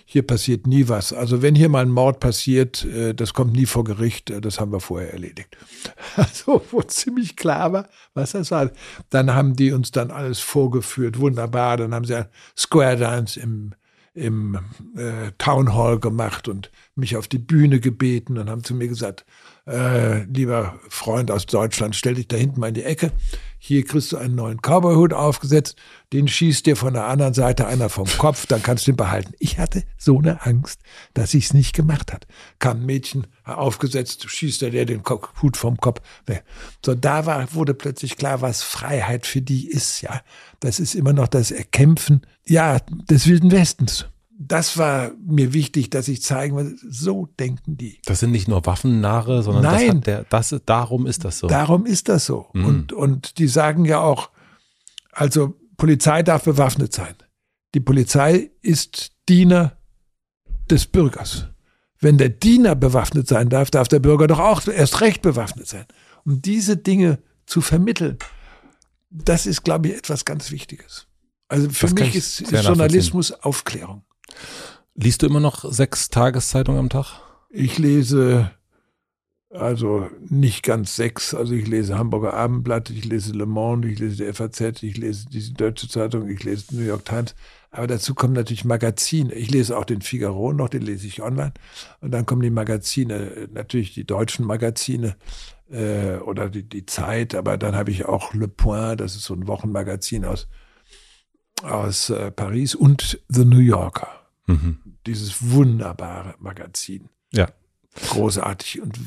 hier 0.05 0.27
passiert 0.27 0.67
nie 0.67 0.89
was. 0.89 1.13
Also 1.13 1.43
wenn 1.43 1.55
hier 1.55 1.69
mal 1.69 1.83
ein 1.83 1.91
Mord 1.91 2.21
passiert, 2.21 2.85
äh, 2.85 3.15
das 3.15 3.35
kommt 3.35 3.53
nie 3.53 3.67
vor 3.67 3.85
Gericht, 3.85 4.31
äh, 4.31 4.41
das 4.41 4.59
haben 4.59 4.73
wir 4.73 4.81
vorher 4.81 5.13
erledigt. 5.13 5.57
Also 6.17 6.65
wo 6.73 6.83
ziemlich 6.83 7.37
klar 7.37 7.73
war, 7.73 7.89
was 8.15 8.33
das 8.33 8.51
war. 8.51 8.73
Dann 9.11 9.35
haben 9.35 9.55
die 9.55 9.71
uns 9.71 9.93
dann 9.93 10.11
alles 10.11 10.41
vorgeführt, 10.41 11.21
wunderbar. 11.21 11.77
Dann 11.77 11.95
haben 11.95 12.05
sie 12.05 12.17
ein 12.17 12.27
Square 12.57 12.97
Dance 12.97 13.39
im, 13.39 13.75
im 14.19 14.59
äh, 14.97 15.33
Town 15.39 15.75
Hall 15.75 15.99
gemacht 15.99 16.49
und 16.49 16.71
mich 16.95 17.17
auf 17.17 17.29
die 17.29 17.39
Bühne 17.39 17.81
gebeten 17.81 18.39
und 18.39 18.51
haben 18.51 18.65
zu 18.65 18.75
mir 18.75 18.89
gesagt, 18.89 19.25
äh, 19.67 20.25
lieber 20.25 20.79
Freund 20.89 21.31
aus 21.31 21.47
Deutschland, 21.47 21.95
stell 21.95 22.15
dich 22.15 22.29
da 22.29 22.37
hinten 22.37 22.61
mal 22.61 22.69
in 22.69 22.75
die 22.75 22.85
Ecke. 22.85 23.13
Hier 23.61 23.85
kriegst 23.85 24.13
du 24.13 24.17
einen 24.17 24.37
neuen 24.37 24.61
Cowboyhut 24.63 25.13
aufgesetzt, 25.13 25.77
den 26.13 26.29
schießt 26.29 26.65
dir 26.65 26.77
von 26.77 26.95
der 26.95 27.07
anderen 27.07 27.35
Seite 27.35 27.67
einer 27.67 27.89
vom 27.89 28.07
Kopf, 28.07 28.47
dann 28.47 28.63
kannst 28.63 28.87
du 28.87 28.93
ihn 28.93 28.97
behalten. 28.97 29.35
Ich 29.41 29.59
hatte 29.59 29.83
so 29.99 30.19
eine 30.19 30.47
Angst, 30.47 30.81
dass 31.13 31.35
ich 31.35 31.47
es 31.47 31.55
nicht 31.55 31.75
gemacht 31.75 32.13
hat. 32.13 32.27
Kam 32.61 32.79
ein 32.79 32.87
Mädchen 32.87 33.27
aufgesetzt, 33.45 34.31
schießt 34.31 34.63
er 34.63 34.71
dir 34.71 34.87
den 34.87 35.03
Hut 35.43 35.57
vom 35.57 35.77
Kopf. 35.77 36.01
So, 36.85 36.95
da 36.95 37.27
war, 37.27 37.53
wurde 37.53 37.75
plötzlich 37.75 38.17
klar, 38.17 38.41
was 38.41 38.63
Freiheit 38.63 39.27
für 39.27 39.43
die 39.43 39.69
ist, 39.69 40.03
ja. 40.03 40.23
Das 40.61 40.81
ist 40.81 40.95
immer 40.95 41.13
noch 41.13 41.29
das 41.29 41.51
Erkämpfen, 41.51 42.23
ja, 42.45 42.79
des 43.09 43.27
Wilden 43.27 43.51
Westens 43.51 44.07
das 44.39 44.79
war 44.79 45.11
mir 45.27 45.53
wichtig, 45.53 45.91
dass 45.91 46.07
ich 46.07 46.23
zeigen 46.23 46.57
will, 46.57 46.79
so 46.89 47.29
denken 47.41 47.77
die. 47.77 48.01
Das 48.05 48.21
sind 48.21 48.31
nicht 48.31 48.47
nur 48.47 48.65
Waffennarre, 48.65 49.43
sondern 49.43 49.65
Nein, 49.65 50.01
das, 50.01 50.05
der, 50.05 50.25
das 50.31 50.61
darum 50.65 51.07
ist 51.07 51.25
das 51.25 51.41
so. 51.41 51.49
Darum 51.49 51.85
ist 51.85 52.09
das 52.09 52.25
so. 52.25 52.47
Mhm. 52.53 52.65
Und, 52.65 52.93
und 52.93 53.39
die 53.39 53.49
sagen 53.49 53.85
ja 53.85 54.01
auch, 54.01 54.31
also 55.11 55.57
Polizei 55.77 56.23
darf 56.23 56.45
bewaffnet 56.45 56.93
sein. 56.93 57.15
Die 57.75 57.81
Polizei 57.81 58.51
ist 58.63 59.13
Diener 59.29 59.77
des 60.71 60.87
Bürgers. 60.87 61.49
Wenn 62.01 62.17
der 62.17 62.29
Diener 62.29 62.77
bewaffnet 62.77 63.27
sein 63.27 63.49
darf, 63.49 63.71
darf 63.73 63.89
der 63.89 63.99
Bürger 63.99 64.29
doch 64.29 64.39
auch 64.39 64.65
erst 64.69 65.01
recht 65.01 65.21
bewaffnet 65.21 65.67
sein. 65.67 65.85
Um 66.25 66.41
diese 66.41 66.77
Dinge 66.77 67.19
zu 67.45 67.61
vermitteln, 67.61 68.19
das 69.11 69.47
ist, 69.47 69.63
glaube 69.65 69.89
ich, 69.89 69.97
etwas 69.97 70.25
ganz 70.25 70.51
Wichtiges. 70.51 71.07
Also 71.49 71.71
für 71.71 71.87
das 71.87 71.95
mich 71.95 72.15
ist, 72.15 72.41
ist 72.41 72.53
Journalismus 72.53 73.33
Aufklärung. 73.33 74.05
Liest 74.95 75.23
du 75.23 75.27
immer 75.27 75.41
noch 75.41 75.71
sechs 75.71 76.11
Tageszeitungen 76.11 76.81
am 76.81 76.89
Tag? 76.91 77.21
Ich 77.51 77.79
lese 77.79 78.51
also 79.51 80.11
nicht 80.29 80.63
ganz 80.63 80.95
sechs. 80.97 81.35
Also 81.35 81.55
ich 81.55 81.67
lese 81.67 81.99
Hamburger 81.99 82.35
Abendblatt, 82.35 82.91
ich 82.91 83.05
lese 83.07 83.33
Le 83.33 83.47
Monde, 83.47 83.89
ich 83.89 83.99
lese 83.99 84.25
die 84.25 84.33
FAZ, 84.33 84.83
ich 84.83 84.97
lese 84.99 85.27
die 85.29 85.55
Deutsche 85.55 85.89
Zeitung, 85.89 86.29
ich 86.29 86.45
lese 86.45 86.77
New 86.77 86.85
York 86.85 87.05
Times. 87.07 87.35
Aber 87.71 87.87
dazu 87.87 88.15
kommen 88.15 88.35
natürlich 88.35 88.65
Magazine. 88.65 89.33
Ich 89.33 89.51
lese 89.51 89.77
auch 89.77 89.85
den 89.85 90.03
Figaro 90.03 90.53
noch, 90.53 90.69
den 90.69 90.83
lese 90.83 91.07
ich 91.07 91.23
online. 91.23 91.53
Und 92.01 92.11
dann 92.11 92.27
kommen 92.27 92.43
die 92.43 92.51
Magazine, 92.51 93.49
natürlich 93.53 93.95
die 93.95 94.05
deutschen 94.05 94.47
Magazine 94.47 95.17
äh, 95.71 96.17
oder 96.17 96.49
die, 96.49 96.69
die 96.69 96.87
Zeit. 96.87 97.35
Aber 97.35 97.57
dann 97.59 97.75
habe 97.75 97.91
ich 97.91 98.07
auch 98.07 98.35
Le 98.35 98.49
Point, 98.49 99.01
das 99.01 99.17
ist 99.17 99.25
so 99.25 99.35
ein 99.35 99.47
Wochenmagazin 99.47 100.25
aus, 100.25 100.49
aus 101.63 102.11
äh, 102.11 102.31
Paris 102.31 102.75
und 102.75 103.21
The 103.29 103.45
New 103.45 103.59
Yorker. 103.59 104.09
Mhm. 104.47 104.79
Dieses 105.07 105.51
wunderbare 105.51 106.35
Magazin. 106.39 107.09
Ja. 107.33 107.49
Großartig 108.11 108.81
und 108.81 108.99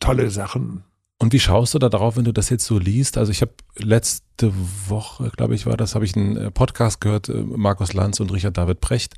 tolle 0.00 0.30
Sachen. 0.30 0.84
Und 1.20 1.32
wie 1.32 1.40
schaust 1.40 1.74
du 1.74 1.80
da 1.80 1.88
drauf, 1.88 2.16
wenn 2.16 2.24
du 2.24 2.32
das 2.32 2.48
jetzt 2.48 2.64
so 2.64 2.78
liest? 2.78 3.18
Also 3.18 3.32
ich 3.32 3.40
habe 3.40 3.52
letzte 3.76 4.52
Woche, 4.86 5.30
glaube 5.36 5.54
ich, 5.56 5.66
war 5.66 5.76
das, 5.76 5.96
habe 5.96 6.04
ich 6.04 6.16
einen 6.16 6.36
äh, 6.36 6.50
Podcast 6.52 7.00
gehört, 7.00 7.28
äh, 7.28 7.42
Markus 7.42 7.92
Lanz 7.92 8.20
und 8.20 8.32
Richard 8.32 8.56
David 8.56 8.80
Precht, 8.80 9.14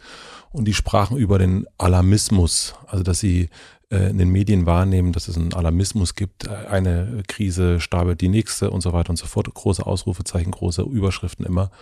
und 0.50 0.64
die 0.64 0.72
sprachen 0.72 1.18
über 1.18 1.38
den 1.38 1.66
Alarmismus, 1.76 2.74
also 2.86 3.04
dass 3.04 3.20
sie 3.20 3.50
in 3.90 4.18
den 4.18 4.28
Medien 4.30 4.66
wahrnehmen, 4.66 5.12
dass 5.12 5.26
es 5.26 5.36
einen 5.36 5.52
Alarmismus 5.52 6.14
gibt, 6.14 6.46
eine 6.48 7.24
Krise 7.26 7.80
stabelt 7.80 8.20
die 8.20 8.28
nächste 8.28 8.70
und 8.70 8.82
so 8.82 8.92
weiter 8.92 9.10
und 9.10 9.16
so 9.16 9.26
fort, 9.26 9.52
große 9.52 9.84
Ausrufezeichen, 9.84 10.52
große 10.52 10.82
Überschriften 10.82 11.44
immer. 11.44 11.72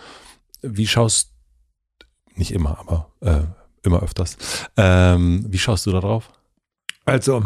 Wie 0.63 0.87
schaust, 0.87 1.33
nicht 2.33 2.51
immer, 2.51 2.79
aber 2.79 3.11
äh, 3.21 3.43
immer 3.83 4.01
öfters. 4.01 4.37
Ähm, 4.75 5.45
wie 5.49 5.59
schaust 5.59 5.85
du 5.85 5.91
da 5.91 5.99
drauf? 5.99 6.31
Also, 7.05 7.43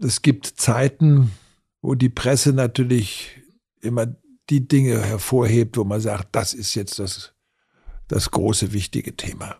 es 0.00 0.22
gibt 0.22 0.46
Zeiten, 0.46 1.32
wo 1.80 1.94
die 1.94 2.10
Presse 2.10 2.52
natürlich 2.52 3.40
immer 3.80 4.06
die 4.50 4.68
Dinge 4.68 5.00
hervorhebt, 5.00 5.76
wo 5.76 5.84
man 5.84 6.00
sagt, 6.00 6.34
das 6.36 6.52
ist 6.52 6.74
jetzt 6.74 6.98
das, 6.98 7.32
das 8.08 8.30
große, 8.30 8.72
wichtige 8.72 9.16
Thema. 9.16 9.56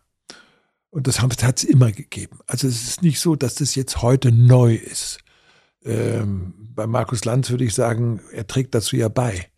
Und 0.94 1.08
das 1.08 1.20
hat 1.20 1.58
es 1.58 1.64
immer 1.64 1.90
gegeben. 1.90 2.38
Also 2.46 2.68
es 2.68 2.82
ist 2.84 3.02
nicht 3.02 3.18
so, 3.18 3.34
dass 3.34 3.56
das 3.56 3.74
jetzt 3.74 4.00
heute 4.00 4.30
neu 4.30 4.74
ist. 4.76 5.18
Ähm, 5.84 6.54
bei 6.74 6.86
Markus 6.86 7.24
Lanz 7.24 7.50
würde 7.50 7.64
ich 7.64 7.74
sagen, 7.74 8.20
er 8.32 8.46
trägt 8.46 8.74
dazu 8.74 8.96
ja 8.96 9.08
bei. 9.08 9.48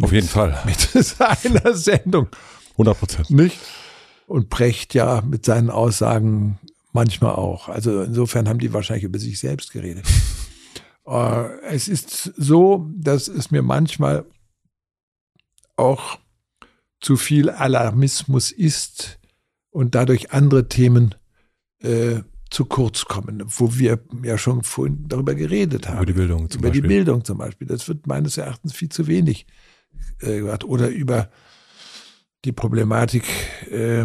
Auf 0.00 0.10
mit, 0.10 0.12
jeden 0.12 0.28
Fall. 0.28 0.58
Mit 0.64 0.80
seiner 1.04 1.74
Sendung. 1.74 2.28
100 2.72 2.98
Prozent. 2.98 3.30
Nicht? 3.30 3.58
und 4.32 4.48
Brecht 4.48 4.94
ja 4.94 5.20
mit 5.20 5.44
seinen 5.44 5.68
Aussagen 5.68 6.58
manchmal 6.92 7.34
auch. 7.34 7.68
Also 7.68 8.00
insofern 8.00 8.48
haben 8.48 8.58
die 8.58 8.72
wahrscheinlich 8.72 9.04
über 9.04 9.18
sich 9.18 9.38
selbst 9.38 9.72
geredet. 9.72 10.06
Äh, 11.04 11.58
es 11.62 11.88
ist 11.88 12.32
so, 12.36 12.88
dass 12.94 13.26
es 13.26 13.50
mir 13.50 13.62
manchmal 13.62 14.24
auch 15.74 16.20
zu 17.00 17.16
viel 17.16 17.50
Alarmismus 17.50 18.52
ist 18.52 19.18
und 19.72 19.94
dadurch 19.94 20.30
andere 20.30 20.68
Themen 20.68 21.14
äh, 21.80 22.20
zu 22.50 22.66
kurz 22.66 23.06
kommen, 23.06 23.42
wo 23.46 23.78
wir 23.78 23.98
ja 24.22 24.36
schon 24.38 24.62
vorhin 24.62 25.08
darüber 25.08 25.34
geredet 25.34 25.88
haben. 25.88 25.96
Über 25.96 26.06
die 26.06 26.12
Bildung 26.12 26.50
zum 26.50 26.60
über 26.60 26.68
Beispiel. 26.68 26.82
die 26.82 26.88
Bildung 26.88 27.24
zum 27.24 27.38
Beispiel. 27.38 27.66
Das 27.66 27.88
wird 27.88 28.06
meines 28.06 28.36
Erachtens 28.36 28.74
viel 28.74 28.90
zu 28.90 29.06
wenig 29.06 29.46
äh, 30.20 30.38
gemacht. 30.38 30.64
Oder 30.64 30.88
über 30.90 31.30
die 32.44 32.52
Problematik 32.52 33.24
äh, 33.70 34.04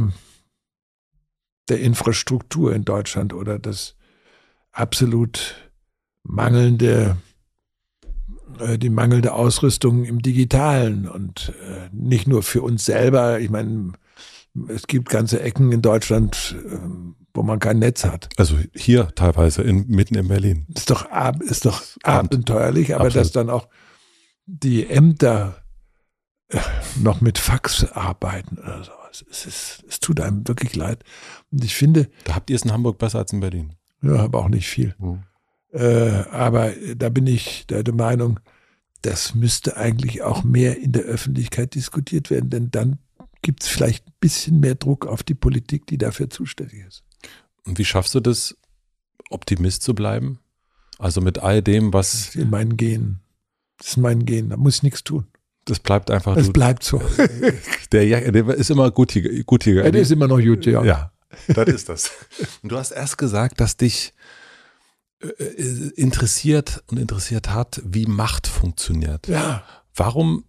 der 1.69 1.79
Infrastruktur 1.81 2.73
in 2.73 2.85
Deutschland 2.85 3.33
oder 3.33 3.59
das 3.59 3.95
absolut 4.71 5.55
mangelnde 6.23 7.17
äh, 8.59 8.77
die 8.77 8.89
mangelnde 8.89 9.33
Ausrüstung 9.33 10.05
im 10.05 10.21
Digitalen 10.21 11.07
und 11.07 11.53
äh, 11.61 11.89
nicht 11.91 12.27
nur 12.27 12.43
für 12.43 12.61
uns 12.61 12.85
selber. 12.85 13.39
Ich 13.39 13.49
meine, 13.49 13.93
es 14.67 14.87
gibt 14.87 15.09
ganze 15.09 15.41
Ecken 15.41 15.71
in 15.71 15.81
Deutschland, 15.81 16.55
äh, 16.69 16.77
wo 17.33 17.43
man 17.43 17.59
kein 17.59 17.79
Netz 17.79 18.03
hat. 18.05 18.29
Also 18.37 18.57
hier 18.73 19.09
teilweise 19.15 19.61
in, 19.61 19.87
mitten 19.87 20.15
in 20.15 20.27
Berlin. 20.27 20.65
Ist 20.75 20.89
doch, 20.89 21.09
ab- 21.11 21.41
ist 21.43 21.65
doch 21.65 21.83
abenteuerlich, 22.03 22.95
aber 22.95 23.05
Absolut. 23.07 23.25
dass 23.25 23.31
dann 23.31 23.49
auch 23.49 23.67
die 24.45 24.87
Ämter 24.87 25.61
äh, 26.49 26.59
noch 27.01 27.21
mit 27.21 27.37
Fax 27.37 27.83
arbeiten 27.91 28.57
oder 28.57 28.83
sowas. 28.83 29.25
Es, 29.29 29.45
ist, 29.45 29.83
es 29.87 29.99
tut 29.99 30.19
einem 30.19 30.47
wirklich 30.47 30.75
leid. 30.75 31.03
Und 31.51 31.63
ich 31.63 31.75
finde, 31.75 32.09
Da 32.23 32.35
habt 32.35 32.49
ihr 32.49 32.55
es 32.55 32.63
in 32.63 32.71
Hamburg 32.71 32.97
besser 32.97 33.19
als 33.19 33.33
in 33.33 33.39
Berlin. 33.39 33.73
ja, 34.01 34.15
aber 34.17 34.39
auch 34.39 34.49
nicht 34.49 34.67
viel. 34.67 34.95
Äh, 35.73 36.23
aber 36.31 36.71
da 36.95 37.09
bin 37.09 37.27
ich 37.27 37.67
der, 37.67 37.83
der 37.83 37.93
Meinung, 37.93 38.39
das 39.01 39.35
müsste 39.35 39.77
eigentlich 39.77 40.21
auch 40.23 40.43
mehr 40.43 40.79
in 40.79 40.91
der 40.91 41.03
Öffentlichkeit 41.03 41.75
diskutiert 41.75 42.29
werden, 42.29 42.49
denn 42.49 42.71
dann 42.71 42.99
gibt 43.41 43.63
es 43.63 43.69
vielleicht 43.69 44.07
ein 44.07 44.13
bisschen 44.19 44.59
mehr 44.59 44.75
Druck 44.75 45.05
auf 45.05 45.23
die 45.23 45.35
Politik, 45.35 45.87
die 45.87 45.97
dafür 45.97 46.29
zuständig 46.29 46.85
ist. 46.85 47.03
Und 47.65 47.77
wie 47.77 47.85
schaffst 47.85 48.15
du 48.15 48.19
das, 48.19 48.55
Optimist 49.29 49.83
zu 49.83 49.93
bleiben? 49.93 50.39
Also 50.99 51.21
mit 51.21 51.39
all 51.39 51.61
dem, 51.61 51.91
Das 51.91 51.99
was, 51.99 52.13
ist 52.29 52.35
in 52.35 52.49
meinen 52.49 52.77
Genen. 52.77 53.19
Das 53.77 53.89
ist 53.89 53.97
mein 53.97 54.25
Gen, 54.25 54.49
da 54.49 54.57
muss 54.57 54.77
ich 54.77 54.83
nichts 54.83 55.03
tun. 55.03 55.27
das 55.65 55.79
bleibt 55.79 56.09
einfach, 56.09 56.35
Es 56.37 56.47
du, 56.47 56.53
bleibt 56.53 56.83
so. 56.83 57.01
der, 57.91 58.31
der 58.31 58.55
ist 58.55 58.71
immer 58.71 58.89
gutig, 58.89 59.45
gutiger. 59.45 59.85
Ja, 59.85 59.91
der 59.91 60.01
ist 60.01 60.11
immer 60.11 60.27
noch 60.27 60.39
gut, 60.39 60.65
ja. 60.65 60.83
Ja, 60.83 61.11
das 61.47 61.67
ist 61.67 61.89
das. 61.89 62.11
Und 62.63 62.71
du 62.71 62.77
hast 62.77 62.91
erst 62.91 63.17
gesagt, 63.17 63.59
dass 63.59 63.77
dich 63.77 64.13
äh, 65.19 65.27
äh, 65.27 65.91
interessiert 65.95 66.83
und 66.87 66.97
interessiert 66.97 67.49
hat, 67.49 67.81
wie 67.85 68.05
Macht 68.07 68.47
funktioniert. 68.47 69.27
Ja, 69.27 69.63
Warum 69.93 70.43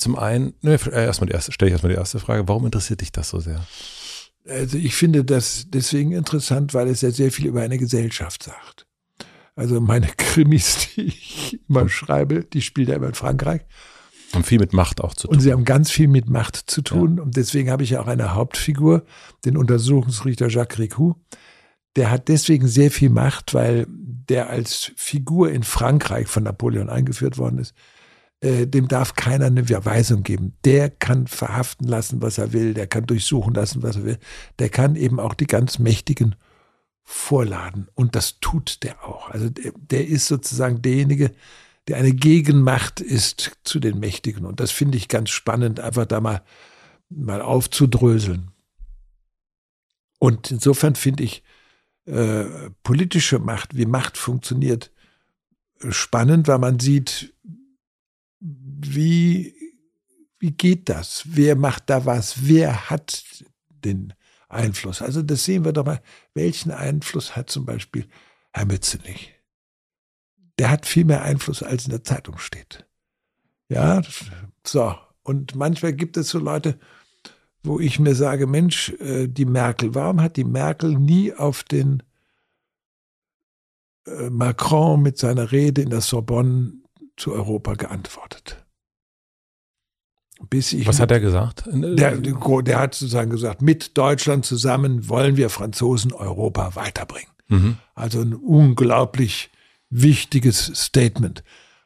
zum 0.00 0.16
einen, 0.16 0.54
ne, 0.62 0.78
erstmal 0.92 1.28
die 1.28 1.34
erste, 1.34 1.52
stelle 1.52 1.68
ich 1.68 1.72
erstmal 1.72 1.92
die 1.92 1.98
erste 1.98 2.18
Frage, 2.18 2.48
warum 2.48 2.64
interessiert 2.64 3.00
dich 3.00 3.12
das 3.12 3.30
so 3.30 3.40
sehr? 3.40 3.64
also 4.48 4.78
ich 4.78 4.94
finde 4.94 5.24
das 5.24 5.66
deswegen 5.68 6.12
interessant, 6.12 6.74
weil 6.74 6.88
es 6.88 7.00
ja 7.00 7.10
sehr 7.10 7.32
viel 7.32 7.46
über 7.46 7.62
eine 7.62 7.78
Gesellschaft 7.78 8.42
sagt. 8.42 8.86
Also 9.54 9.80
meine 9.80 10.06
Krimis, 10.16 10.88
die 10.94 11.02
ich 11.02 11.60
immer 11.68 11.88
schreibe, 11.88 12.44
die 12.44 12.62
spielt 12.62 12.88
ja 12.88 12.96
immer 12.96 13.08
in 13.08 13.14
Frankreich. 13.14 13.62
Und 14.32 14.46
viel 14.46 14.60
mit 14.60 14.72
Macht 14.72 15.00
auch 15.00 15.14
zu 15.14 15.26
tun. 15.26 15.36
Und 15.36 15.40
sie 15.40 15.50
haben 15.50 15.64
ganz 15.64 15.90
viel 15.90 16.06
mit 16.06 16.30
Macht 16.30 16.56
zu 16.70 16.82
tun. 16.82 17.18
Und 17.18 17.36
deswegen 17.36 17.68
habe 17.68 17.82
ich 17.82 17.90
ja 17.90 18.00
auch 18.00 18.06
eine 18.06 18.34
Hauptfigur, 18.34 19.04
den 19.44 19.56
Untersuchungsrichter 19.56 20.48
Jacques 20.48 20.78
Ricou. 20.78 21.14
Der 21.96 22.12
hat 22.12 22.28
deswegen 22.28 22.68
sehr 22.68 22.92
viel 22.92 23.10
Macht, 23.10 23.54
weil 23.54 23.86
der 23.88 24.48
als 24.48 24.92
Figur 24.94 25.50
in 25.50 25.64
Frankreich 25.64 26.28
von 26.28 26.44
Napoleon 26.44 26.88
eingeführt 26.88 27.38
worden 27.38 27.58
ist. 27.58 27.74
Äh, 28.40 28.66
dem 28.66 28.88
darf 28.88 29.14
keiner 29.14 29.46
eine 29.46 29.66
Verweisung 29.66 30.22
geben. 30.22 30.54
Der 30.64 30.88
kann 30.88 31.26
verhaften 31.26 31.86
lassen, 31.86 32.22
was 32.22 32.38
er 32.38 32.52
will. 32.52 32.72
Der 32.72 32.86
kann 32.86 33.04
durchsuchen 33.04 33.52
lassen, 33.52 33.82
was 33.82 33.96
er 33.96 34.04
will. 34.04 34.18
Der 34.58 34.70
kann 34.70 34.96
eben 34.96 35.20
auch 35.20 35.34
die 35.34 35.46
ganz 35.46 35.78
Mächtigen 35.78 36.36
vorladen. 37.02 37.88
Und 37.94 38.14
das 38.14 38.40
tut 38.40 38.82
der 38.82 39.04
auch. 39.04 39.28
Also 39.30 39.50
der, 39.50 39.72
der 39.76 40.06
ist 40.06 40.26
sozusagen 40.26 40.80
derjenige, 40.80 41.32
der 41.88 41.98
eine 41.98 42.12
Gegenmacht 42.12 43.00
ist 43.00 43.58
zu 43.64 43.78
den 43.78 43.98
Mächtigen. 43.98 44.46
Und 44.46 44.60
das 44.60 44.70
finde 44.70 44.96
ich 44.96 45.08
ganz 45.08 45.30
spannend, 45.30 45.80
einfach 45.80 46.06
da 46.06 46.20
mal, 46.20 46.42
mal 47.10 47.42
aufzudröseln. 47.42 48.52
Und 50.18 50.50
insofern 50.50 50.94
finde 50.94 51.24
ich 51.24 51.42
äh, 52.06 52.44
politische 52.82 53.38
Macht, 53.38 53.76
wie 53.76 53.86
Macht 53.86 54.16
funktioniert, 54.16 54.90
spannend, 55.88 56.48
weil 56.48 56.58
man 56.58 56.78
sieht, 56.78 57.34
wie, 58.86 59.54
wie 60.38 60.52
geht 60.52 60.88
das? 60.88 61.22
Wer 61.26 61.56
macht 61.56 61.90
da 61.90 62.06
was? 62.06 62.46
Wer 62.46 62.90
hat 62.90 63.44
den 63.68 64.14
Einfluss? 64.48 65.02
Also 65.02 65.22
das 65.22 65.44
sehen 65.44 65.64
wir 65.64 65.72
doch 65.72 65.84
mal. 65.84 66.00
Welchen 66.34 66.70
Einfluss 66.70 67.36
hat 67.36 67.50
zum 67.50 67.64
Beispiel 67.64 68.06
Herr 68.52 68.66
Mützenich? 68.66 69.34
Der 70.58 70.70
hat 70.70 70.86
viel 70.86 71.04
mehr 71.04 71.22
Einfluss, 71.22 71.62
als 71.62 71.84
in 71.84 71.90
der 71.90 72.04
Zeitung 72.04 72.38
steht. 72.38 72.86
Ja, 73.68 74.02
so. 74.66 74.94
Und 75.22 75.54
manchmal 75.54 75.92
gibt 75.92 76.16
es 76.16 76.30
so 76.30 76.38
Leute, 76.38 76.78
wo 77.62 77.78
ich 77.78 77.98
mir 77.98 78.14
sage, 78.14 78.46
Mensch, 78.46 78.90
äh, 79.00 79.28
die 79.28 79.44
Merkel, 79.44 79.94
warum 79.94 80.20
hat 80.20 80.36
die 80.36 80.44
Merkel 80.44 80.98
nie 80.98 81.32
auf 81.32 81.62
den 81.62 82.02
äh, 84.06 84.30
Macron 84.30 85.02
mit 85.02 85.18
seiner 85.18 85.52
Rede 85.52 85.82
in 85.82 85.90
der 85.90 86.00
Sorbonne 86.00 86.72
zu 87.16 87.32
Europa 87.32 87.74
geantwortet? 87.74 88.59
Bis 90.48 90.72
ich 90.72 90.86
Was 90.86 91.00
hat 91.00 91.10
er 91.10 91.20
gesagt? 91.20 91.64
der, 91.70 92.16
der 92.16 92.78
hat 92.78 92.94
sozusagen 92.94 93.30
gesagt, 93.30 93.62
mit 93.62 93.96
Deutschland 93.98 94.46
zusammen 94.46 95.08
wollen 95.08 95.36
wir 95.36 95.50
Franzosen 95.50 96.12
Europa 96.12 96.74
weiterbringen. 96.74 97.30
Mhm. 97.48 97.76
Also 97.94 98.22
ein 98.22 98.34
unglaublich 98.34 99.50
wichtiges 99.90 100.66
Statement, 100.74 101.44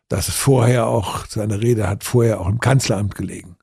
das 0.08 0.30
vorher 0.30 0.86
auch, 0.86 1.26
seine 1.26 1.60
Rede 1.60 1.88
hat 1.88 2.04
vorher 2.04 2.40
auch 2.40 2.48
im 2.48 2.60
Kanzleramt 2.60 3.14
gelegen. 3.14 3.56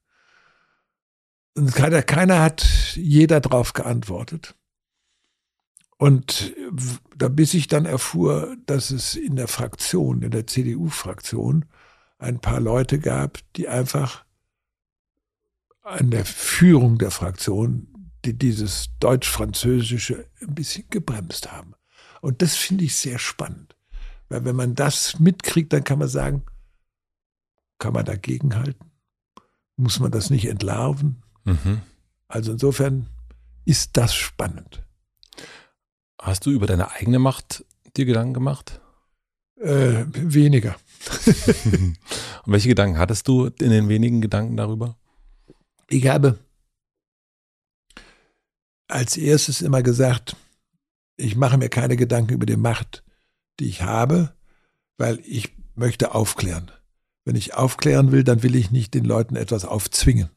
Und 1.56 1.74
keiner, 1.74 2.02
keiner 2.02 2.42
hat 2.42 2.96
jeder 2.96 3.40
drauf 3.40 3.74
geantwortet. 3.74 4.56
Und 5.98 6.56
da 7.16 7.28
bis 7.28 7.54
ich 7.54 7.68
dann 7.68 7.86
erfuhr, 7.86 8.58
dass 8.66 8.90
es 8.90 9.16
in 9.16 9.36
der 9.36 9.48
Fraktion, 9.48 10.24
in 10.24 10.32
der 10.32 10.48
CDU-Fraktion, 10.48 11.66
ein 12.18 12.40
paar 12.40 12.60
Leute 12.60 13.00
gab, 13.00 13.40
die 13.56 13.68
einfach 13.68 14.26
an 15.82 16.12
der 16.12 16.26
Führung 16.26 16.98
der 16.98 17.12
Fraktion, 17.12 17.88
die 18.26 18.38
dieses 18.38 18.90
deutsch-französische 19.00 20.28
ein 20.42 20.56
bisschen 20.56 20.86
gebremst 20.90 21.52
haben. 21.52 21.74
Und 22.22 22.42
das 22.42 22.56
finde 22.56 22.84
ich 22.84 22.96
sehr 22.96 23.18
spannend. 23.18 23.76
Weil 24.30 24.46
wenn 24.46 24.56
man 24.56 24.76
das 24.76 25.20
mitkriegt, 25.20 25.74
dann 25.74 25.84
kann 25.84 26.00
man 26.00 26.08
sagen, 26.08 26.44
kann 27.80 27.94
man 27.94 28.06
dagegenhalten? 28.06 28.92
Muss 29.76 30.00
man 30.00 30.12
das 30.12 30.30
nicht 30.30 30.46
entlarven? 30.46 31.24
Mhm. 31.44 31.82
Also 32.28 32.52
insofern 32.52 33.08
ist 33.66 33.98
das 33.98 34.14
spannend. 34.14 34.84
Hast 36.22 36.46
du 36.46 36.52
über 36.52 36.68
deine 36.68 36.92
eigene 36.92 37.18
Macht 37.18 37.66
dir 37.98 38.06
Gedanken 38.06 38.36
gemacht? 38.36 38.80
Äh, 39.60 40.06
weniger. 40.14 40.76
Und 41.66 41.98
welche 42.46 42.70
Gedanken 42.70 43.00
hattest 43.00 43.28
du 43.28 43.48
in 43.48 43.72
den 43.72 43.90
wenigen 43.90 44.22
Gedanken 44.22 44.56
darüber? 44.58 44.98
Ich 45.92 46.08
habe 46.08 46.40
als 48.88 49.18
erstes 49.18 49.62
immer 49.62 49.84
gesagt, 49.84 50.36
ich 51.18 51.36
mache 51.36 51.58
mir 51.58 51.70
keine 51.70 51.98
Gedanken 51.98 52.34
über 52.34 52.46
die 52.46 52.56
Macht, 52.58 53.04
die 53.60 53.66
ich 53.68 53.82
habe, 53.82 54.34
weil 54.98 55.20
ich 55.26 55.54
möchte 55.76 56.16
aufklären. 56.16 56.72
Wenn 57.26 57.36
ich 57.36 57.54
aufklären 57.54 58.12
will, 58.12 58.24
dann 58.24 58.42
will 58.42 58.56
ich 58.56 58.72
nicht 58.72 58.94
den 58.94 59.06
Leuten 59.06 59.36
etwas 59.36 59.66
aufzwingen. 59.66 60.30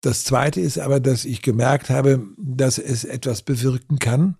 Das 0.00 0.24
Zweite 0.24 0.60
ist 0.60 0.78
aber, 0.78 1.00
dass 1.00 1.24
ich 1.24 1.40
gemerkt 1.40 1.88
habe, 1.88 2.26
dass 2.36 2.78
es 2.78 3.04
etwas 3.04 3.42
bewirken 3.42 3.98
kann. 3.98 4.36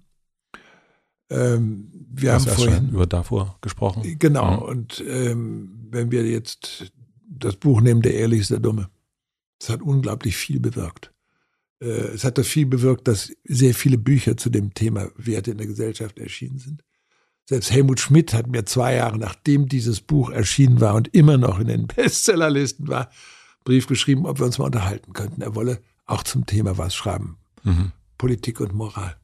Ähm, 1.30 1.90
wir 2.10 2.30
Du 2.30 2.34
hast 2.34 2.46
haben 2.48 2.56
vorhin 2.56 2.88
über 2.90 3.06
davor 3.06 3.58
gesprochen. 3.62 4.18
Genau, 4.18 4.42
Ja. 4.50 4.54
und 4.56 5.02
ähm, 5.08 5.86
wenn 5.90 6.10
wir 6.10 6.24
jetzt 6.28 6.92
das 7.26 7.56
Buch 7.56 7.80
nehmen, 7.80 8.02
Der 8.02 8.14
Ehrlich 8.14 8.40
ist 8.40 8.50
der 8.50 8.58
Dumme, 8.60 8.90
es 9.64 9.70
hat 9.70 9.82
unglaublich 9.82 10.36
viel 10.36 10.60
bewirkt. 10.60 11.12
Äh, 11.80 11.86
es 11.86 12.24
hat 12.24 12.38
viel 12.44 12.66
bewirkt, 12.66 13.08
dass 13.08 13.32
sehr 13.44 13.74
viele 13.74 13.98
Bücher 13.98 14.36
zu 14.36 14.50
dem 14.50 14.74
Thema 14.74 15.10
Werte 15.16 15.50
in 15.50 15.58
der 15.58 15.66
Gesellschaft 15.66 16.18
erschienen 16.18 16.58
sind. 16.58 16.84
Selbst 17.46 17.70
Helmut 17.70 18.00
Schmidt 18.00 18.32
hat 18.32 18.46
mir 18.46 18.64
zwei 18.64 18.94
Jahre 18.94 19.18
nachdem 19.18 19.68
dieses 19.68 20.00
Buch 20.00 20.30
erschienen 20.30 20.80
war 20.80 20.94
und 20.94 21.14
immer 21.14 21.36
noch 21.36 21.58
in 21.58 21.66
den 21.66 21.86
Bestsellerlisten 21.94 22.88
war, 22.88 23.10
Brief 23.64 23.86
geschrieben, 23.86 24.26
ob 24.26 24.38
wir 24.40 24.46
uns 24.46 24.58
mal 24.58 24.66
unterhalten 24.66 25.14
könnten. 25.14 25.40
Er 25.40 25.54
wolle 25.54 25.80
auch 26.04 26.22
zum 26.22 26.44
Thema 26.44 26.76
was 26.76 26.94
schreiben. 26.94 27.38
Mhm. 27.62 27.92
Politik 28.18 28.60
und 28.60 28.74
Moral. 28.74 29.16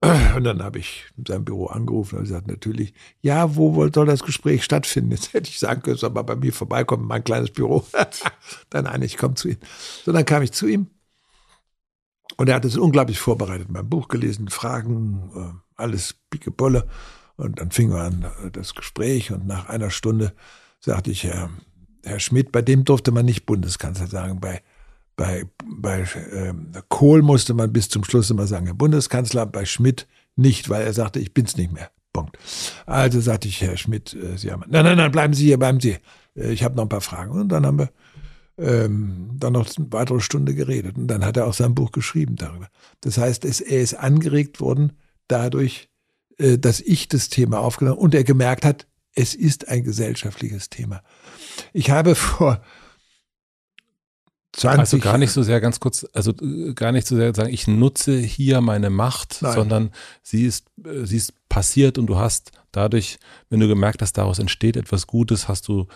Und 0.36 0.44
dann 0.44 0.62
habe 0.62 0.78
ich 0.78 1.06
in 1.16 1.26
seinem 1.26 1.44
Büro 1.44 1.66
angerufen 1.66 2.18
und 2.18 2.22
gesagt, 2.22 2.46
natürlich, 2.46 2.94
ja, 3.20 3.56
wo 3.56 3.88
soll 3.88 4.06
das 4.06 4.22
Gespräch 4.22 4.62
stattfinden? 4.62 5.10
Jetzt 5.12 5.32
hätte 5.32 5.50
ich 5.50 5.58
sagen 5.58 5.82
können, 5.82 5.96
soll 5.96 6.10
mal 6.10 6.22
bei 6.22 6.36
mir 6.36 6.52
vorbeikommen, 6.52 7.06
mein 7.06 7.24
kleines 7.24 7.50
Büro. 7.50 7.84
dann 8.70 8.84
nein, 8.84 9.02
ich 9.02 9.16
komme 9.16 9.34
zu 9.34 9.48
ihm. 9.48 9.58
So, 10.04 10.12
dann 10.12 10.24
kam 10.24 10.42
ich 10.42 10.52
zu 10.52 10.68
ihm 10.68 10.86
und 12.36 12.48
er 12.48 12.54
hat 12.54 12.64
es 12.64 12.76
unglaublich 12.76 13.18
vorbereitet, 13.18 13.68
mein 13.70 13.88
Buch 13.88 14.06
gelesen, 14.06 14.48
Fragen, 14.48 15.32
äh, 15.34 15.80
alles 15.82 16.14
pickebolle. 16.30 16.88
Und 17.36 17.60
dann 17.60 17.72
fing 17.72 17.90
wir 17.90 18.02
an 18.02 18.26
äh, 18.44 18.50
das 18.52 18.74
Gespräch 18.74 19.32
und 19.32 19.46
nach 19.46 19.68
einer 19.68 19.90
Stunde 19.90 20.32
sagte 20.78 21.10
ich, 21.10 21.24
Herr, 21.24 21.50
Herr 22.04 22.20
Schmidt, 22.20 22.52
bei 22.52 22.62
dem 22.62 22.84
durfte 22.84 23.10
man 23.10 23.26
nicht 23.26 23.46
Bundeskanzler 23.46 24.06
sagen, 24.06 24.40
bei 24.40 24.62
bei, 25.18 25.44
bei 25.66 26.02
äh, 26.02 26.54
Kohl 26.88 27.22
musste 27.22 27.52
man 27.52 27.72
bis 27.72 27.88
zum 27.88 28.04
Schluss 28.04 28.30
immer 28.30 28.46
sagen, 28.46 28.66
Herr 28.66 28.74
Bundeskanzler, 28.74 29.46
bei 29.46 29.64
Schmidt 29.64 30.06
nicht, 30.36 30.70
weil 30.70 30.84
er 30.84 30.92
sagte, 30.92 31.18
ich 31.18 31.34
bin's 31.34 31.56
nicht 31.56 31.72
mehr. 31.72 31.90
Punkt. 32.12 32.38
Also 32.86 33.20
sagte 33.20 33.48
ich, 33.48 33.60
Herr 33.60 33.76
Schmidt, 33.76 34.14
äh, 34.14 34.38
Sie 34.38 34.52
haben, 34.52 34.62
nein, 34.68 34.84
nein, 34.84 34.96
nein, 34.96 35.10
bleiben 35.10 35.34
Sie 35.34 35.46
hier, 35.46 35.58
bleiben 35.58 35.80
Sie. 35.80 35.98
Äh, 36.36 36.52
ich 36.52 36.62
habe 36.62 36.76
noch 36.76 36.84
ein 36.84 36.88
paar 36.88 37.00
Fragen. 37.00 37.32
Und 37.32 37.48
dann 37.48 37.66
haben 37.66 37.80
wir 37.80 37.90
ähm, 38.58 39.30
dann 39.34 39.54
noch 39.54 39.68
eine 39.76 39.92
weitere 39.92 40.20
Stunde 40.20 40.54
geredet. 40.54 40.96
Und 40.96 41.08
dann 41.08 41.24
hat 41.24 41.36
er 41.36 41.48
auch 41.48 41.54
sein 41.54 41.74
Buch 41.74 41.90
geschrieben 41.90 42.36
darüber. 42.36 42.68
Das 43.00 43.18
heißt, 43.18 43.44
es, 43.44 43.60
er 43.60 43.80
ist 43.80 43.94
angeregt 43.94 44.60
worden 44.60 44.92
dadurch, 45.26 45.88
äh, 46.38 46.58
dass 46.58 46.80
ich 46.80 47.08
das 47.08 47.28
Thema 47.28 47.58
aufgenommen 47.58 47.98
und 47.98 48.14
er 48.14 48.24
gemerkt 48.24 48.64
hat, 48.64 48.86
es 49.16 49.34
ist 49.34 49.66
ein 49.66 49.82
gesellschaftliches 49.82 50.70
Thema. 50.70 51.02
Ich 51.72 51.90
habe 51.90 52.14
vor 52.14 52.62
20 54.58 54.78
also 54.78 54.98
gar 54.98 55.18
nicht 55.18 55.30
so 55.30 55.42
sehr, 55.42 55.60
ganz 55.60 55.80
kurz, 55.80 56.06
also 56.12 56.32
äh, 56.42 56.74
gar 56.74 56.92
nicht 56.92 57.06
so 57.06 57.16
sehr 57.16 57.34
sagen, 57.34 57.52
ich 57.52 57.66
nutze 57.66 58.18
hier 58.18 58.60
meine 58.60 58.90
Macht, 58.90 59.38
Nein. 59.40 59.54
sondern 59.54 59.90
sie 60.22 60.44
ist, 60.44 60.66
äh, 60.84 61.04
sie 61.04 61.16
ist 61.16 61.32
passiert 61.48 61.98
und 61.98 62.06
du 62.06 62.16
hast 62.16 62.52
dadurch, 62.72 63.18
wenn 63.50 63.60
du 63.60 63.68
gemerkt 63.68 64.02
hast, 64.02 64.14
daraus 64.18 64.38
entsteht 64.38 64.76
etwas 64.76 65.06
Gutes, 65.06 65.48
hast 65.48 65.68
du 65.68 65.86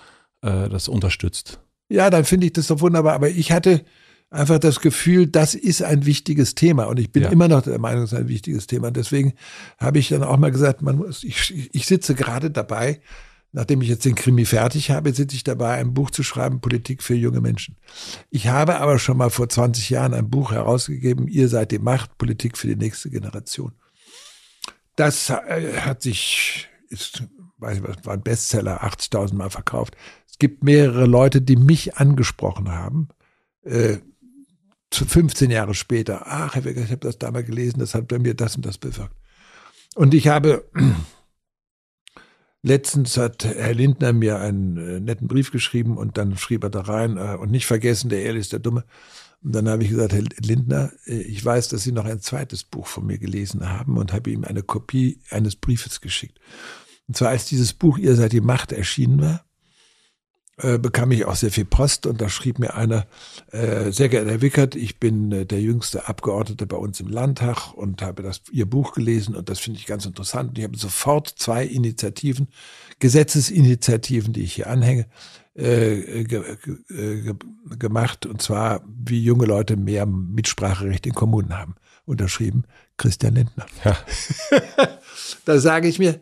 äh, 0.43 0.68
das 0.68 0.89
unterstützt. 0.89 1.60
Ja, 1.89 2.09
dann 2.09 2.24
finde 2.24 2.47
ich 2.47 2.52
das 2.52 2.68
doch 2.68 2.80
wunderbar. 2.80 3.14
Aber 3.14 3.28
ich 3.28 3.52
hatte 3.52 3.84
einfach 4.30 4.59
das 4.59 4.80
Gefühl, 4.80 5.26
das 5.26 5.55
ist 5.55 5.82
ein 5.82 6.06
wichtiges 6.06 6.55
Thema. 6.55 6.84
Und 6.84 6.98
ich 6.98 7.12
bin 7.12 7.24
ja. 7.24 7.28
immer 7.28 7.48
noch 7.48 7.62
der 7.62 7.78
Meinung, 7.78 8.05
es 8.05 8.12
ist 8.12 8.18
ein 8.18 8.28
wichtiges 8.28 8.66
Thema. 8.66 8.89
Und 8.89 8.97
deswegen 8.97 9.34
habe 9.78 9.98
ich 9.98 10.09
dann 10.09 10.22
auch 10.22 10.39
mal 10.39 10.51
gesagt, 10.51 10.82
man 10.82 10.97
muss, 10.97 11.22
ich, 11.22 11.70
ich 11.74 11.86
sitze 11.86 12.14
gerade 12.14 12.51
dabei, 12.51 13.01
nachdem 13.53 13.83
ich 13.83 13.89
jetzt 13.89 14.05
den 14.05 14.15
Krimi 14.15 14.47
fertig 14.47 14.91
habe, 14.91 15.12
sitze 15.12 15.37
ich 15.37 15.45
dabei, 15.45 15.74
ein 15.74 15.95
Buch 15.95 16.11
zu 16.11 16.23
schreiben, 16.23 16.61
Politik 16.61 17.03
für 17.03 17.15
junge 17.15 17.41
Menschen. 17.41 17.77
Ich 18.31 18.49
habe 18.49 18.81
aber 18.81 18.99
schon 18.99 19.19
mal 19.19 19.31
vor 19.31 19.49
20 19.49 19.91
Jahren 19.91 20.15
ein 20.15 20.31
Buch 20.31 20.53
herausgegeben, 20.53 21.29
Ihr 21.29 21.49
seid 21.49 21.70
die 21.70 21.79
Macht, 21.79 22.16
Politik 22.19 22.57
für 22.57 22.66
die 22.66 22.77
nächste 22.77 23.11
Generation. 23.11 23.73
Das 24.97 25.31
äh, 25.31 25.81
hat 25.81 26.03
sich, 26.03 26.69
ist, 26.89 27.24
weiß 27.59 27.79
ich 27.79 27.85
was, 27.85 28.05
war 28.05 28.15
ein 28.15 28.23
Bestseller, 28.23 28.83
80.000 28.83 29.35
Mal 29.35 29.51
verkauft. 29.51 29.97
Es 30.29 30.39
gibt 30.39 30.65
mehrere 30.65 31.07
Leute, 31.07 31.43
die 31.43 31.57
mich 31.57 31.97
angesprochen 31.97 32.70
haben, 32.70 33.09
äh, 33.65 33.99
15 34.93 35.51
Jahre 35.51 35.74
später. 35.74 36.23
Ach, 36.27 36.57
ich 36.57 36.91
habe 36.91 36.97
das 36.99 37.19
damals 37.19 37.47
gelesen, 37.47 37.81
das 37.81 37.95
hat 37.95 38.09
bei 38.09 38.19
mir 38.19 38.35
das 38.35 38.57
und 38.57 38.66
das 38.66 38.79
bewirkt. 38.79 39.15
Und 39.95 40.15
ich 40.15 40.29
habe 40.29 40.70
Letztens 42.64 43.16
hat 43.16 43.44
Herr 43.44 43.74
Lindner 43.74 44.12
mir 44.12 44.39
einen 44.39 44.76
äh, 44.76 45.01
netten 45.01 45.26
Brief 45.26 45.51
geschrieben 45.51 45.98
und 45.98 46.16
dann 46.16 46.36
schrieb 46.36 46.62
er 46.62 46.70
da 46.70 46.82
rein, 46.82 47.16
äh, 47.16 47.36
und 47.36 47.51
nicht 47.51 47.66
vergessen, 47.66 48.09
der 48.09 48.22
Ehrlich 48.22 48.43
ist 48.43 48.52
der 48.52 48.60
Dumme. 48.60 48.84
Und 49.43 49.52
dann 49.52 49.68
habe 49.68 49.82
ich 49.82 49.90
gesagt, 49.90 50.12
Herr 50.12 50.22
Lindner, 50.40 50.93
äh, 51.06 51.22
ich 51.22 51.44
weiß, 51.44 51.68
dass 51.68 51.82
Sie 51.82 51.90
noch 51.90 52.05
ein 52.05 52.20
zweites 52.20 52.62
Buch 52.62 52.86
von 52.86 53.05
mir 53.05 53.18
gelesen 53.18 53.68
haben 53.68 53.98
und 53.98 54.12
habe 54.12 54.30
ihm 54.30 54.44
eine 54.44 54.62
Kopie 54.62 55.18
eines 55.30 55.56
Briefes 55.56 56.01
geschickt. 56.01 56.39
Und 57.09 57.16
zwar 57.16 57.30
als 57.30 57.47
dieses 57.47 57.72
Buch 57.72 57.98
Ihr 57.98 58.14
seid 58.14 58.32
die 58.32 58.40
Macht 58.40 58.70
erschienen 58.70 59.20
war, 59.20 59.44
äh, 60.62 60.78
bekam 60.78 61.10
ich 61.10 61.24
auch 61.24 61.34
sehr 61.34 61.51
viel 61.51 61.64
Post 61.64 62.06
und 62.06 62.20
da 62.20 62.28
schrieb 62.28 62.59
mir 62.59 62.74
einer, 62.74 63.06
äh, 63.51 63.90
sehr 63.90 64.09
geehrter 64.09 64.30
Herr 64.30 64.43
Wickert, 64.43 64.74
ich 64.74 65.01
bin 65.01 65.32
äh, 65.32 65.44
der 65.44 65.60
jüngste 65.60 66.09
Abgeordnete 66.09 66.66
bei 66.66 66.76
uns 66.76 67.01
im 67.01 67.09
Landtag 67.09 67.72
und 67.74 68.01
habe 68.01 68.22
das 68.22 68.43
Ihr 68.51 68.66
Buch 68.66 68.93
gelesen 68.93 69.34
und 69.34 69.48
das 69.48 69.59
finde 69.59 69.80
ich 69.80 69.86
ganz 69.86 70.06
interessant. 70.06 70.51
Und 70.51 70.59
ich 70.59 70.64
habe 70.64 70.76
sofort 70.76 71.28
zwei 71.28 71.64
Initiativen, 71.64 72.48
Gesetzesinitiativen, 73.01 74.32
die 74.32 74.43
ich 74.43 74.55
hier 74.55 74.68
anhänge, 74.68 75.06
äh, 75.55 76.24
ge 76.24 76.56
ge 76.86 77.34
gemacht 77.78 78.24
und 78.24 78.40
zwar, 78.40 78.84
wie 78.86 79.22
junge 79.22 79.47
Leute 79.47 79.76
mehr 79.76 80.06
Mitspracherecht 80.06 81.06
in 81.06 81.14
Kommunen 81.14 81.59
haben. 81.59 81.74
Unterschrieben 82.05 82.64
Christian 82.97 83.34
Lindner. 83.34 83.66
Ja. 83.84 83.97
da 85.44 85.59
sage 85.59 85.89
ich 85.89 85.98
mir, 85.98 86.20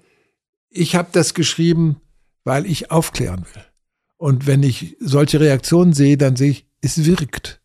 ich 0.71 0.95
habe 0.95 1.09
das 1.13 1.35
geschrieben, 1.35 2.01
weil 2.45 2.67
ich 2.67 2.91
aufklären 2.91 3.45
will. 3.55 3.65
Und 4.21 4.47
wenn 4.47 4.63
ich 4.63 4.99
solche 5.01 5.41
Reaktionen 5.41 5.95
sehe, 5.95 6.19
dann 6.19 6.37
sehe 6.37 6.51
ich, 6.51 6.67
es 6.83 7.07
wirkt. 7.07 7.63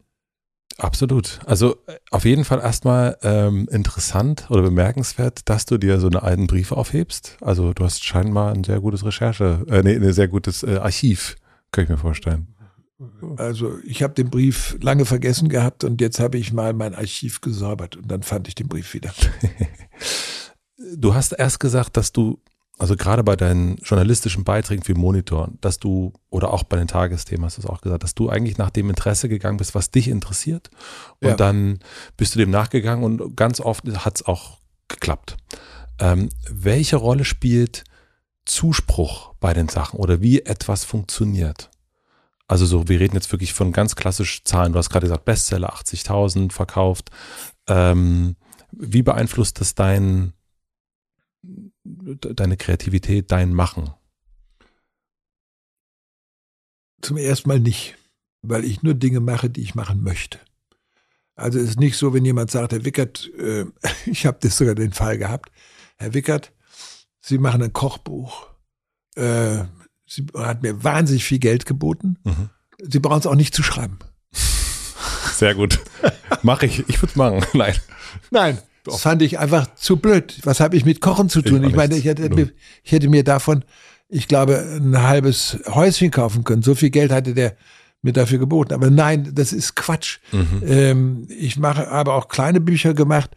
Absolut. 0.78 1.40
Also 1.46 1.76
auf 2.12 2.24
jeden 2.24 2.46
Fall 2.46 2.62
erstmal 2.62 3.18
ähm, 3.24 3.68
interessant 3.70 4.46
oder 4.50 4.62
bemerkenswert, 4.62 5.50
dass 5.50 5.66
du 5.66 5.78
dir 5.78 6.00
so 6.00 6.08
eine 6.08 6.24
alten 6.24 6.48
Brief 6.48 6.72
aufhebst. 6.72 7.38
Also 7.42 7.74
du 7.74 7.84
hast 7.84 8.06
scheinbar 8.06 8.54
ein 8.54 8.64
sehr 8.64 8.80
gutes 8.80 9.04
Recherche, 9.04 9.66
äh, 9.70 9.84
nee, 9.84 9.96
ein 9.96 10.14
sehr 10.14 10.30
gutes 10.30 10.64
äh, 10.64 10.78
Archiv, 10.78 11.36
kann 11.72 11.84
ich 11.84 11.90
mir 11.90 11.98
vorstellen. 11.98 12.48
Also 13.36 13.78
ich 13.84 14.02
habe 14.02 14.14
den 14.14 14.30
Brief 14.30 14.78
lange 14.80 15.04
vergessen 15.04 15.50
gehabt 15.50 15.84
und 15.84 16.00
jetzt 16.00 16.22
habe 16.22 16.38
ich 16.38 16.54
mal 16.54 16.72
mein 16.72 16.96
Archiv 16.96 17.42
gesäubert 17.42 17.98
und 17.98 18.10
dann 18.10 18.24
fand 18.24 18.48
ich 18.48 18.56
den 18.56 18.70
Brief 18.70 18.94
wieder. 18.94 19.14
du 20.96 21.14
hast 21.14 21.34
erst 21.34 21.60
gesagt, 21.60 21.98
dass 21.98 22.14
du 22.14 22.40
also 22.78 22.96
gerade 22.96 23.24
bei 23.24 23.36
deinen 23.36 23.78
journalistischen 23.78 24.44
Beiträgen 24.44 24.84
für 24.84 24.96
Monitor, 24.96 25.50
dass 25.62 25.80
du, 25.80 26.12
oder 26.30 26.52
auch 26.52 26.64
bei 26.64 26.78
den 26.78 26.88
Tagesthemen 26.88 27.46
hast 27.46 27.58
du 27.58 27.62
es 27.62 27.68
auch 27.68 27.82
gesagt, 27.82 28.04
dass 28.04 28.16
du 28.16 28.30
eigentlich 28.30 28.58
nach 28.58 28.70
dem 28.70 28.90
Interesse 28.90 29.30
gegangen 29.30 29.58
bist, 29.58 29.76
was 29.76 29.92
dich 29.92 30.10
interessiert. 30.10 30.70
Und 31.22 31.30
ja. 31.30 31.36
dann 31.36 31.80
bist 32.18 32.36
du 32.36 32.40
dem 32.40 32.52
nachgegangen 32.52 33.04
und 33.04 33.38
ganz 33.38 33.62
oft 33.62 33.86
hat 34.04 34.16
es 34.18 34.26
auch 34.26 34.58
geklappt. 34.90 35.38
Ähm, 36.00 36.30
welche 36.50 36.98
Rolle 36.98 37.24
spielt 37.24 37.86
Zuspruch 38.44 39.34
bei 39.40 39.54
den 39.54 39.70
Sachen 39.70 40.00
oder 40.00 40.22
wie 40.22 40.42
etwas 40.42 40.84
funktioniert? 40.84 41.70
Also 42.48 42.66
so, 42.66 42.88
wir 42.88 43.00
reden 43.00 43.16
jetzt 43.16 43.32
wirklich 43.32 43.54
von 43.54 43.72
ganz 43.72 43.96
klassischen 43.96 44.46
Zahlen. 44.46 44.74
Du 44.74 44.78
hast 44.78 44.90
gerade 44.90 45.06
gesagt, 45.06 45.26
Bestseller 45.26 45.74
80.000 45.74 46.52
verkauft. 46.52 47.10
Ähm, 47.68 48.36
wie 48.72 49.02
beeinflusst 49.02 49.60
das 49.62 49.74
dein, 49.74 50.34
deine 51.86 52.58
Kreativität, 52.58 53.32
dein 53.32 53.54
Machen? 53.54 53.92
Zum 57.02 57.18
ersten 57.18 57.50
Mal 57.50 57.60
nicht, 57.60 57.96
weil 58.42 58.64
ich 58.64 58.82
nur 58.82 58.96
Dinge 58.96 59.20
mache, 59.20 59.50
die 59.50 59.62
ich 59.62 59.76
machen 59.76 60.02
möchte. 60.02 60.40
Also 61.36 61.60
es 61.60 61.72
ist 61.72 61.80
nicht 61.80 61.98
so, 61.98 62.14
wenn 62.14 62.26
jemand 62.26 62.50
sagt, 62.50 62.72
Herr 62.72 62.86
Wickert, 62.86 63.30
äh, 63.38 63.66
ich 64.06 64.26
habe 64.26 64.38
das 64.42 64.58
sogar 64.58 64.76
den 64.76 64.94
Fall 64.94 65.18
gehabt, 65.18 65.52
Herr 65.98 66.14
Wickert, 66.14 66.52
Sie 67.22 67.38
machen 67.38 67.64
ein 67.64 67.74
Kochbuch. 67.74 68.48
Äh, 69.16 69.64
Sie 70.06 70.28
hat 70.36 70.62
mir 70.62 70.84
wahnsinnig 70.84 71.26
viel 71.26 71.40
Geld 71.40 71.66
geboten. 71.66 72.18
Mhm. 72.24 72.50
Sie 72.80 73.00
brauchen 73.00 73.20
es 73.20 73.26
auch 73.26 73.36
nicht 73.36 73.56
zu 73.56 73.64
schreiben. 73.64 73.98
Sehr 74.32 75.56
gut. 75.56 75.80
Mache 76.44 76.68
ich. 76.68 76.88
Ich 76.88 77.02
würde 77.02 77.12
es 77.12 77.16
machen. 77.16 77.46
Nein. 77.54 77.76
Nein. 78.30 78.60
Das 78.94 79.02
fand 79.02 79.22
ich 79.22 79.40
einfach 79.40 79.74
zu 79.76 79.98
blöd. 79.98 80.40
Was 80.44 80.60
habe 80.60 80.76
ich 80.76 80.86
mit 80.86 81.02
Kochen 81.02 81.30
zu 81.30 81.42
tun? 81.42 81.64
Ich, 81.64 81.70
ich 81.70 81.76
meine, 81.76 81.96
ich 81.96 82.06
hätte, 82.06 82.30
mir, 82.30 82.52
ich 82.84 82.92
hätte 82.92 83.10
mir 83.10 83.24
davon, 83.24 83.64
ich 84.08 84.28
glaube, 84.28 84.60
ein 84.80 85.02
halbes 85.02 85.60
Häuschen 85.68 86.12
kaufen 86.12 86.44
können. 86.44 86.62
So 86.62 86.76
viel 86.76 86.92
Geld 86.92 87.12
hatte 87.12 87.34
der 87.34 87.56
mir 88.02 88.14
dafür 88.14 88.38
geboten. 88.38 88.74
Aber 88.74 88.90
nein, 88.90 89.32
das 89.34 89.52
ist 89.52 89.76
Quatsch. 89.76 90.20
Mhm. 90.32 90.64
Ähm, 90.66 91.28
ich 91.30 91.58
mache, 91.58 91.90
habe 91.90 92.14
auch 92.14 92.28
kleine 92.28 92.62
Bücher 92.62 92.94
gemacht, 92.94 93.32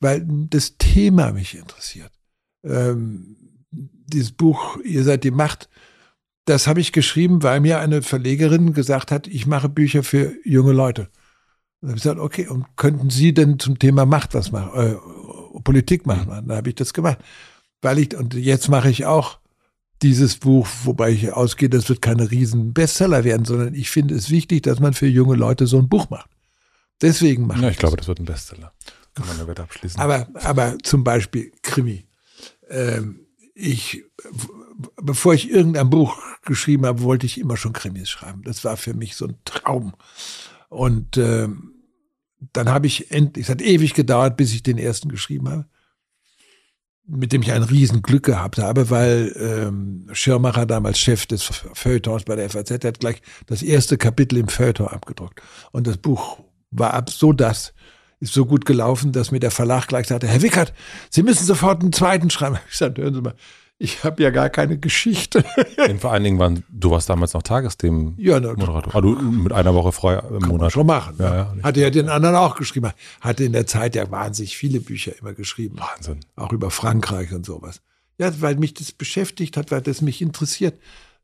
weil 0.00 0.24
das 0.26 0.76
Thema 0.78 1.32
mich 1.32 1.56
interessiert. 1.56 2.12
Ähm, 2.64 3.36
dieses 3.70 4.30
Buch, 4.30 4.78
ihr 4.84 5.02
seid 5.02 5.24
die 5.24 5.30
Macht, 5.30 5.68
das 6.44 6.66
habe 6.66 6.80
ich 6.80 6.92
geschrieben, 6.92 7.42
weil 7.42 7.60
mir 7.60 7.80
eine 7.80 8.02
Verlegerin 8.02 8.72
gesagt 8.72 9.10
hat, 9.10 9.26
ich 9.26 9.46
mache 9.46 9.68
Bücher 9.68 10.02
für 10.02 10.32
junge 10.44 10.72
Leute. 10.72 11.08
Und 11.82 11.88
habe 11.88 11.96
ich 11.98 12.02
gesagt, 12.02 12.20
okay, 12.20 12.46
und 12.46 12.64
könnten 12.76 13.10
Sie 13.10 13.34
denn 13.34 13.58
zum 13.58 13.78
Thema 13.78 14.06
Macht 14.06 14.34
was 14.34 14.52
machen, 14.52 14.80
äh, 14.80 15.60
Politik 15.62 16.06
machen? 16.06 16.28
Mhm. 16.28 16.48
Dann 16.48 16.56
habe 16.56 16.68
ich 16.70 16.76
das 16.76 16.94
gemacht. 16.94 17.18
Weil 17.80 17.98
ich, 17.98 18.16
und 18.16 18.34
jetzt 18.34 18.68
mache 18.68 18.88
ich 18.88 19.04
auch 19.04 19.40
dieses 20.02 20.36
Buch, 20.36 20.66
wobei 20.84 21.10
ich 21.10 21.32
ausgehe, 21.32 21.68
das 21.68 21.88
wird 21.88 22.00
keine 22.00 22.30
riesen 22.30 22.72
Bestseller 22.72 23.24
werden, 23.24 23.44
sondern 23.44 23.74
ich 23.74 23.90
finde 23.90 24.14
es 24.14 24.30
wichtig, 24.30 24.62
dass 24.62 24.80
man 24.80 24.94
für 24.94 25.06
junge 25.06 25.36
Leute 25.36 25.66
so 25.66 25.78
ein 25.78 25.88
Buch 25.88 26.08
macht. 26.10 26.30
Deswegen 27.00 27.46
mache 27.46 27.62
ja, 27.62 27.68
ich. 27.68 27.72
Ich 27.72 27.78
glaube, 27.78 27.96
das 27.96 28.06
wird 28.06 28.20
ein 28.20 28.24
Bestseller. 28.24 28.72
Kann 29.14 29.26
man 29.26 29.38
damit 29.38 29.60
abschließen. 29.60 30.00
Aber, 30.00 30.28
aber 30.34 30.78
zum 30.82 31.04
Beispiel 31.04 31.52
Krimi. 31.62 32.06
Ähm, 32.70 33.26
ich, 33.54 34.04
bevor 35.02 35.34
ich 35.34 35.50
irgendein 35.50 35.90
Buch 35.90 36.18
geschrieben 36.44 36.86
habe, 36.86 37.02
wollte 37.02 37.26
ich 37.26 37.38
immer 37.38 37.56
schon 37.56 37.72
Krimis 37.72 38.08
schreiben. 38.08 38.42
Das 38.44 38.64
war 38.64 38.76
für 38.76 38.94
mich 38.94 39.16
so 39.16 39.26
ein 39.26 39.36
Traum. 39.44 39.94
Und 40.68 41.18
ähm, 41.18 41.71
dann 42.52 42.68
habe 42.68 42.86
ich 42.86 43.10
endlich, 43.10 43.46
es 43.46 43.50
hat 43.50 43.62
ewig 43.62 43.94
gedauert, 43.94 44.36
bis 44.36 44.52
ich 44.52 44.62
den 44.62 44.78
ersten 44.78 45.08
geschrieben 45.08 45.48
habe. 45.48 45.66
mit 47.06 47.32
dem 47.32 47.42
ich 47.42 47.52
ein 47.52 47.64
Riesenglück 47.64 48.24
gehabt 48.24 48.58
habe, 48.58 48.88
weil 48.88 49.34
ähm, 49.36 50.08
Schirmacher 50.12 50.66
damals 50.66 50.98
Chef 50.98 51.26
des 51.26 51.42
Feuilletons 51.42 52.24
bei 52.24 52.36
der 52.36 52.48
FAZ 52.48 52.70
hat 52.84 53.00
gleich 53.00 53.20
das 53.46 53.62
erste 53.62 53.98
Kapitel 53.98 54.38
im 54.38 54.48
Feuilleton 54.48 54.86
abgedruckt. 54.86 55.42
Und 55.72 55.86
das 55.86 55.96
Buch 55.96 56.38
war 56.70 56.94
ab 56.94 57.10
so 57.10 57.32
das, 57.32 57.74
ist 58.20 58.32
so 58.32 58.46
gut 58.46 58.64
gelaufen, 58.64 59.10
dass 59.10 59.32
mir 59.32 59.40
der 59.40 59.50
Verlag 59.50 59.88
gleich 59.88 60.06
sagte, 60.06 60.28
Herr 60.28 60.42
Wickert, 60.42 60.72
Sie 61.10 61.24
müssen 61.24 61.44
sofort 61.44 61.82
einen 61.82 61.92
zweiten 61.92 62.30
schreiben. 62.30 62.58
Ich 62.70 62.78
sagte, 62.78 63.02
hören 63.02 63.14
Sie 63.14 63.20
mal, 63.20 63.34
ich 63.82 64.04
habe 64.04 64.22
ja 64.22 64.30
gar 64.30 64.48
keine 64.48 64.78
Geschichte. 64.78 65.44
Und 65.88 66.00
vor 66.00 66.12
allen 66.12 66.22
Dingen 66.22 66.38
waren, 66.38 66.62
du 66.70 66.92
warst 66.92 67.10
damals 67.10 67.34
noch 67.34 67.42
Tagesthemen 67.42 68.14
ja. 68.16 68.36
Ah, 68.36 69.00
du 69.00 69.16
mit 69.20 69.52
einer 69.52 69.74
Woche 69.74 69.90
frei 69.90 70.18
im 70.18 70.38
kann 70.38 70.48
Monat. 70.48 70.72
schon 70.72 70.86
machen. 70.86 71.16
Ja, 71.18 71.30
ne? 71.30 71.36
ja. 71.56 71.62
Hatte 71.64 71.80
ja 71.80 71.90
den 71.90 72.08
anderen 72.08 72.36
auch 72.36 72.54
geschrieben. 72.54 72.92
Hatte 73.20 73.42
in 73.42 73.52
der 73.52 73.66
Zeit 73.66 73.96
ja 73.96 74.08
wahnsinnig 74.08 74.56
viele 74.56 74.78
Bücher 74.80 75.18
immer 75.18 75.32
geschrieben. 75.32 75.78
Wahnsinn. 75.80 76.20
Auch 76.36 76.52
über 76.52 76.70
Frankreich 76.70 77.32
und 77.32 77.44
sowas. 77.44 77.80
Ja, 78.18 78.32
weil 78.40 78.54
mich 78.54 78.74
das 78.74 78.92
beschäftigt 78.92 79.56
hat, 79.56 79.72
weil 79.72 79.80
das 79.80 80.00
mich 80.00 80.22
interessiert. 80.22 80.78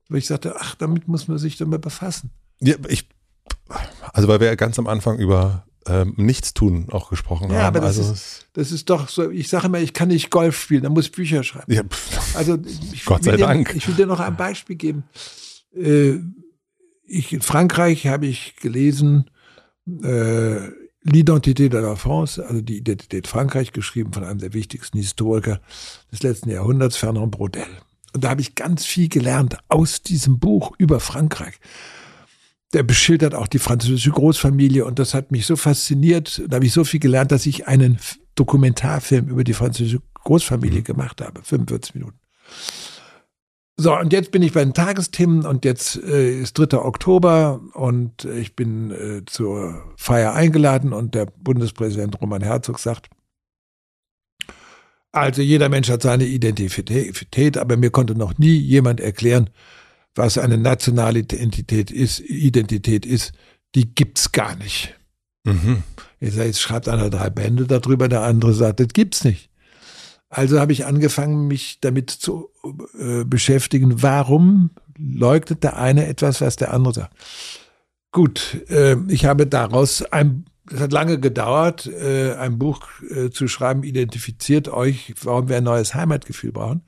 Weil 0.09 0.19
ich 0.19 0.27
sagte, 0.27 0.57
ach, 0.59 0.75
damit 0.75 1.07
muss 1.07 1.29
man 1.29 1.39
sich 1.39 1.59
dann 1.59 1.69
mal 1.69 1.79
befassen. 1.79 2.31
Ja, 2.61 2.75
ich, 2.89 3.09
also 4.13 4.27
weil 4.27 4.41
wir 4.41 4.57
ganz 4.57 4.81
am 4.81 4.89
Anfang 4.89 5.19
über 5.19 5.65
ähm, 5.89 6.15
Nichtstun 6.17 6.89
auch 6.91 7.11
gesprochen 7.11 7.51
Ja, 7.51 7.63
haben. 7.63 7.77
aber 7.77 7.81
das 7.87 7.99
also, 7.99 8.13
ist, 8.13 8.47
das 8.53 8.73
ist 8.73 8.91
doch 8.91 9.09
so, 9.09 9.31
ich 9.31 9.49
sage 9.49 9.67
immer, 9.67 9.79
ich 9.81 9.93
kann 9.95 10.09
nicht 10.09 10.31
Golf 10.31 10.61
spielen, 10.61 10.83
da 10.83 10.89
muss 10.91 11.07
ich 11.07 11.13
Bücher 11.13 11.43
schreiben. 11.43 11.73
ja, 11.73 11.83
Also 12.35 12.59
ich 12.93 13.05
Gott 13.05 13.25
sei 13.25 13.33
will 13.33 13.39
dir, 13.39 13.47
Dank. 13.47 13.75
Ich 13.75 13.89
will 13.89 13.95
dir 13.95 14.07
noch 14.07 14.21
ein 14.21 14.37
Beispiel 14.37 14.77
geben. 14.77 15.05
Äh, 15.75 16.19
ich, 17.07 17.33
in 17.33 17.41
Frankreich 17.43 18.07
habe 18.07 18.27
ich 18.27 18.57
gelesen 18.57 19.31
äh, 20.03 20.69
L'identité 21.05 21.69
de 21.71 21.81
la 21.81 21.97
France, 21.97 22.45
also 22.47 22.61
die 22.61 22.79
Identität 22.79 23.27
Frankreich, 23.29 23.73
geschrieben 23.73 24.13
von 24.13 24.25
einem 24.25 24.41
der 24.41 24.53
wichtigsten 24.53 24.99
Historiker 24.99 25.61
des 26.13 26.23
letzten 26.23 26.51
Jahrhunderts, 26.51 26.97
Fernand 26.97 27.31
Braudel. 27.31 27.65
Und 28.13 28.25
da 28.25 28.31
habe 28.31 28.41
ich 28.43 28.55
ganz 28.55 28.85
viel 28.85 29.09
gelernt 29.09 29.57
aus 29.69 30.03
diesem 30.03 30.39
Buch 30.39 30.73
über 30.77 31.01
Frankreich. 31.01 31.55
Der 32.75 32.83
beschildert 32.83 33.35
auch 33.35 33.47
die 33.47 33.59
französische 33.59 34.11
Großfamilie 34.11 34.85
und 34.85 34.99
das 34.99 35.15
hat 35.15 35.33
mich 35.33 35.47
so 35.47 35.57
fasziniert. 35.57 36.43
Da 36.49 36.57
habe 36.57 36.67
ich 36.67 36.73
so 36.73 36.85
viel 36.85 37.01
gelernt, 37.01 37.33
dass 37.33 37.47
ich 37.47 37.67
einen 37.67 37.99
Dokumentarfilm 38.35 39.29
über 39.29 39.43
die 39.43 39.55
französische 39.55 40.03
Großfamilie 40.25 40.83
gemacht 40.83 41.21
habe. 41.23 41.41
45 41.43 41.95
Minuten. 41.95 42.19
So, 43.81 43.97
und 43.97 44.13
jetzt 44.13 44.33
bin 44.33 44.43
ich 44.43 44.53
bei 44.53 44.65
den 44.65 44.75
Tagesthemen 44.75 45.47
und 45.47 45.65
jetzt 45.65 46.03
äh, 46.03 46.41
ist 46.41 46.59
3. 46.59 46.79
Oktober 46.79 47.61
und 47.75 48.25
äh, 48.25 48.41
ich 48.41 48.57
bin 48.57 48.91
äh, 48.91 49.25
zur 49.25 49.85
Feier 49.97 50.35
eingeladen 50.35 50.93
und 50.93 51.15
der 51.15 51.27
Bundespräsident 51.27 52.21
Roman 52.21 52.43
Herzog 52.43 52.81
sagt, 52.81 53.09
also 55.13 55.43
jeder 55.43 55.69
Mensch 55.69 55.89
hat 55.91 56.03
seine 56.03 56.25
Identität, 56.25 57.57
aber 57.57 57.77
mir 57.77 57.91
konnte 57.91 58.17
noch 58.17 58.37
nie 58.37 58.57
jemand 58.57 59.01
erklären, 59.01 59.49
was 60.19 60.37
eine 60.37 60.59
nationale 60.59 61.21
Identität 61.21 61.91
ist, 61.91 62.21
Identität 62.21 63.07
ist, 63.07 63.33
die 63.75 63.95
gibt's 63.95 64.33
gar 64.33 64.57
nicht. 64.57 64.95
mhm. 65.45 65.83
Ich 66.21 66.35
sage, 66.35 66.49
jetzt 66.49 66.61
schreibt 66.61 66.89
einer 66.89 67.11
drei 67.11 67.31
Bände 67.31 67.67
darüber, 67.67 68.09
der 68.09 68.23
andere 68.23 68.53
sagt, 68.53 68.81
das 68.81 68.89
gibt's 68.89 69.25
nicht. 69.25 69.51
Also 70.29 70.61
habe 70.61 70.73
ich 70.73 70.85
angefangen, 70.85 71.47
mich 71.47 71.79
damit 71.81 72.11
zu 72.11 72.51
äh, 72.99 73.25
beschäftigen, 73.25 74.03
warum 74.03 74.71
leugnet 74.99 75.63
der 75.63 75.79
eine 75.79 76.07
etwas, 76.07 76.41
was 76.41 76.57
der 76.57 76.75
andere 76.75 76.95
sagt. 76.95 77.17
Gut, 78.11 78.65
äh, 78.69 78.97
ich 79.09 79.25
habe 79.25 79.47
daraus 79.47 80.03
ein, 80.03 80.45
es 80.71 80.81
hat 80.81 80.93
lange 80.93 81.19
gedauert, 81.21 81.87
äh, 81.87 82.35
ein 82.35 82.59
Buch 82.59 82.81
äh, 83.09 83.31
zu 83.31 83.49
schreiben, 83.49 83.85
identifiziert 83.85 84.69
euch, 84.69 85.15
warum 85.23 85.49
wir 85.49 85.57
ein 85.57 85.65
neues 85.65 85.95
Heimatgefühl 85.95 86.53
brauchen. 86.53 86.83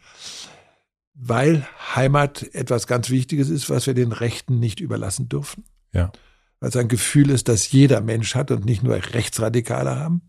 Weil 1.23 1.67
Heimat 1.95 2.43
etwas 2.55 2.87
ganz 2.87 3.11
Wichtiges 3.11 3.51
ist, 3.51 3.69
was 3.69 3.87
wir 3.87 3.95
den 3.95 4.13
Rechten 4.13 4.59
nicht 4.59 4.81
überlassen 4.81 5.29
dürfen. 5.29 5.65
Ja. 5.93 6.13
Weil 6.61 6.71
es 6.71 6.77
ein 6.77 6.89
Gefühl 6.89 7.31
ist, 7.31 7.49
das 7.49 7.71
jeder 7.73 8.01
Mensch 8.01 8.35
hat 8.35 8.51
und 8.51 8.65
nicht 8.65 8.83
nur 8.83 8.95
Rechtsradikale 8.95 9.97
haben 9.97 10.23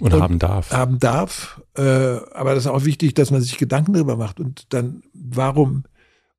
Und, 0.00 0.12
haben 0.12 0.38
darf. 0.38 0.70
haben 0.70 0.98
darf. 0.98 1.62
Äh, 1.76 1.82
aber 1.82 2.54
das 2.54 2.64
ist 2.64 2.70
auch 2.70 2.84
wichtig, 2.84 3.14
dass 3.14 3.30
man 3.30 3.40
sich 3.40 3.56
Gedanken 3.56 3.94
darüber 3.94 4.16
macht. 4.16 4.38
Und 4.38 4.72
dann, 4.74 5.02
warum? 5.14 5.84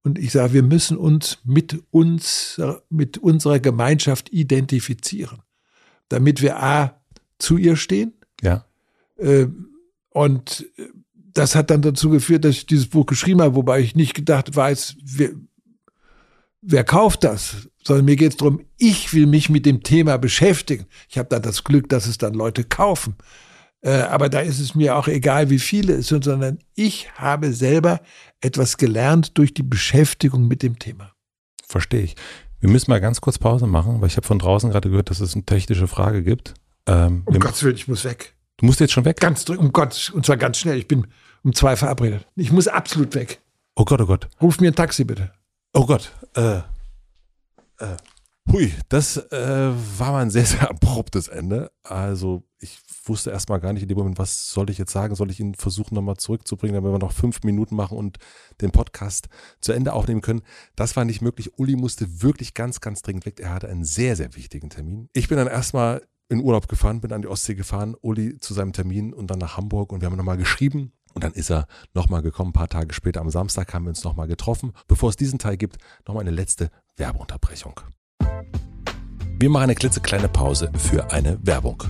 Und 0.03 0.19
ich 0.19 0.31
sage, 0.31 0.53
wir 0.53 0.63
müssen 0.63 0.97
uns 0.97 1.39
mit 1.43 1.81
uns, 1.89 2.61
mit 2.89 3.17
unserer 3.17 3.59
Gemeinschaft 3.59 4.31
identifizieren, 4.31 5.39
damit 6.09 6.41
wir 6.41 6.61
A, 6.61 6.99
zu 7.39 7.57
ihr 7.57 7.75
stehen. 7.75 8.13
Ja. 8.41 8.65
Äh, 9.17 9.47
und 10.09 10.67
äh, 10.77 10.89
das 11.33 11.55
hat 11.55 11.69
dann 11.69 11.81
dazu 11.81 12.09
geführt, 12.09 12.45
dass 12.45 12.55
ich 12.55 12.65
dieses 12.65 12.87
Buch 12.87 13.05
geschrieben 13.05 13.41
habe, 13.41 13.55
wobei 13.55 13.79
ich 13.79 13.95
nicht 13.95 14.13
gedacht 14.13 14.55
weiß, 14.55 14.95
wer, 15.03 15.29
wer 16.61 16.83
kauft 16.83 17.23
das, 17.23 17.69
sondern 17.83 18.05
mir 18.05 18.15
geht 18.15 18.31
es 18.31 18.37
darum, 18.37 18.61
ich 18.77 19.13
will 19.13 19.25
mich 19.25 19.49
mit 19.49 19.65
dem 19.65 19.83
Thema 19.83 20.17
beschäftigen. 20.17 20.85
Ich 21.09 21.17
habe 21.17 21.29
dann 21.29 21.41
das 21.41 21.63
Glück, 21.63 21.89
dass 21.89 22.05
es 22.05 22.17
dann 22.17 22.33
Leute 22.33 22.63
kaufen. 22.63 23.15
Äh, 23.81 24.01
aber 24.01 24.29
da 24.29 24.39
ist 24.39 24.59
es 24.59 24.75
mir 24.75 24.95
auch 24.95 25.07
egal, 25.07 25.49
wie 25.49 25.59
viele 25.59 25.93
es 25.93 26.07
sind, 26.07 26.23
sondern 26.23 26.59
ich 26.75 27.11
habe 27.15 27.51
selber 27.53 27.99
etwas 28.39 28.77
gelernt 28.77 29.37
durch 29.37 29.53
die 29.53 29.63
Beschäftigung 29.63 30.47
mit 30.47 30.63
dem 30.63 30.79
Thema. 30.79 31.11
Verstehe 31.67 32.03
ich. 32.03 32.15
Wir 32.61 32.69
müssen 32.69 32.91
mal 32.91 33.01
ganz 33.01 33.19
kurz 33.19 33.37
Pause 33.37 33.67
machen, 33.67 33.99
weil 33.99 34.07
ich 34.07 34.15
habe 34.15 34.25
von 34.25 34.39
draußen 34.39 34.69
gerade 34.69 34.89
gehört, 34.89 35.09
dass 35.09 35.19
es 35.19 35.33
eine 35.33 35.43
technische 35.43 35.87
Frage 35.87 36.23
gibt. 36.23 36.53
Ähm, 36.85 37.23
Um 37.25 37.39
Gottes 37.39 37.63
Willen, 37.63 37.75
ich 37.75 37.89
muss 37.89 38.05
weg. 38.05 38.35
du 38.57 38.65
musst 38.67 38.79
jetzt 38.79 38.93
schon 38.93 39.03
weg. 39.03 39.19
Ganz 39.19 39.43
dringend, 39.43 39.65
um 39.65 39.73
Gott, 39.73 40.11
und 40.15 40.25
zwar 40.25 40.37
ganz 40.37 40.59
schnell. 40.59 40.77
Ich 40.77 40.87
bin 40.87 41.07
um 41.43 41.53
zwei 41.53 41.75
verabredet. 41.75 42.27
Ich 42.35 42.51
muss 42.51 42.67
absolut 42.67 43.15
weg. 43.15 43.41
Oh 43.75 43.85
Gott, 43.85 44.01
oh 44.01 44.05
Gott. 44.05 44.29
Ruf 44.41 44.59
mir 44.59 44.67
ein 44.67 44.75
Taxi 44.75 45.03
bitte. 45.03 45.31
Oh 45.73 45.85
Gott. 45.85 46.11
Äh, 46.35 46.57
äh, 47.79 47.97
hui, 48.51 48.71
das 48.89 49.17
äh, 49.17 49.71
war 49.97 50.11
mal 50.11 50.21
ein 50.21 50.29
sehr, 50.29 50.45
sehr 50.45 50.69
abruptes 50.69 51.27
Ende. 51.27 51.71
Also 51.83 52.43
ich 52.59 52.79
wusste 53.05 53.31
erstmal 53.31 53.59
gar 53.59 53.73
nicht 53.73 53.83
in 53.83 53.89
dem 53.89 53.97
Moment, 53.97 54.17
was 54.17 54.49
soll 54.51 54.69
ich 54.69 54.77
jetzt 54.77 54.91
sagen? 54.91 55.15
Soll 55.15 55.31
ich 55.31 55.39
ihn 55.39 55.55
versuchen, 55.55 55.95
nochmal 55.95 56.17
zurückzubringen, 56.17 56.75
damit 56.75 56.91
wir 56.93 56.99
noch 56.99 57.11
fünf 57.11 57.43
Minuten 57.43 57.75
machen 57.75 57.97
und 57.97 58.17
den 58.61 58.71
Podcast 58.71 59.27
zu 59.59 59.73
Ende 59.73 59.93
aufnehmen 59.93 60.21
können? 60.21 60.41
Das 60.75 60.95
war 60.95 61.03
nicht 61.03 61.21
möglich. 61.21 61.57
Uli 61.57 61.75
musste 61.75 62.21
wirklich 62.21 62.53
ganz, 62.53 62.79
ganz 62.79 63.01
dringend 63.01 63.25
weg. 63.25 63.39
Er 63.39 63.53
hatte 63.53 63.67
einen 63.67 63.83
sehr, 63.83 64.15
sehr 64.15 64.35
wichtigen 64.35 64.69
Termin. 64.69 65.09
Ich 65.13 65.27
bin 65.27 65.37
dann 65.37 65.47
erstmal 65.47 66.03
in 66.29 66.41
Urlaub 66.41 66.67
gefahren, 66.67 67.01
bin 67.01 67.11
an 67.11 67.21
die 67.21 67.27
Ostsee 67.27 67.55
gefahren, 67.55 67.95
Uli 68.01 68.37
zu 68.39 68.53
seinem 68.53 68.73
Termin 68.73 69.13
und 69.13 69.27
dann 69.27 69.39
nach 69.39 69.57
Hamburg 69.57 69.91
und 69.91 70.01
wir 70.01 70.09
haben 70.09 70.17
nochmal 70.17 70.37
geschrieben. 70.37 70.93
Und 71.13 71.23
dann 71.23 71.33
ist 71.33 71.51
er 71.51 71.67
nochmal 71.93 72.21
gekommen, 72.21 72.49
ein 72.49 72.53
paar 72.53 72.69
Tage 72.69 72.93
später 72.93 73.21
am 73.21 73.29
Samstag 73.29 73.73
haben 73.73 73.85
wir 73.85 73.89
uns 73.89 74.03
nochmal 74.03 74.27
getroffen. 74.27 74.73
Bevor 74.87 75.09
es 75.09 75.15
diesen 75.15 75.39
Teil 75.39 75.57
gibt, 75.57 75.77
nochmal 76.07 76.21
eine 76.21 76.31
letzte 76.31 76.69
Werbeunterbrechung. 76.95 77.79
Wir 79.39 79.49
machen 79.49 79.63
eine 79.63 79.75
klitzekleine 79.75 80.29
Pause 80.29 80.71
für 80.77 81.11
eine 81.11 81.37
Werbung. 81.45 81.83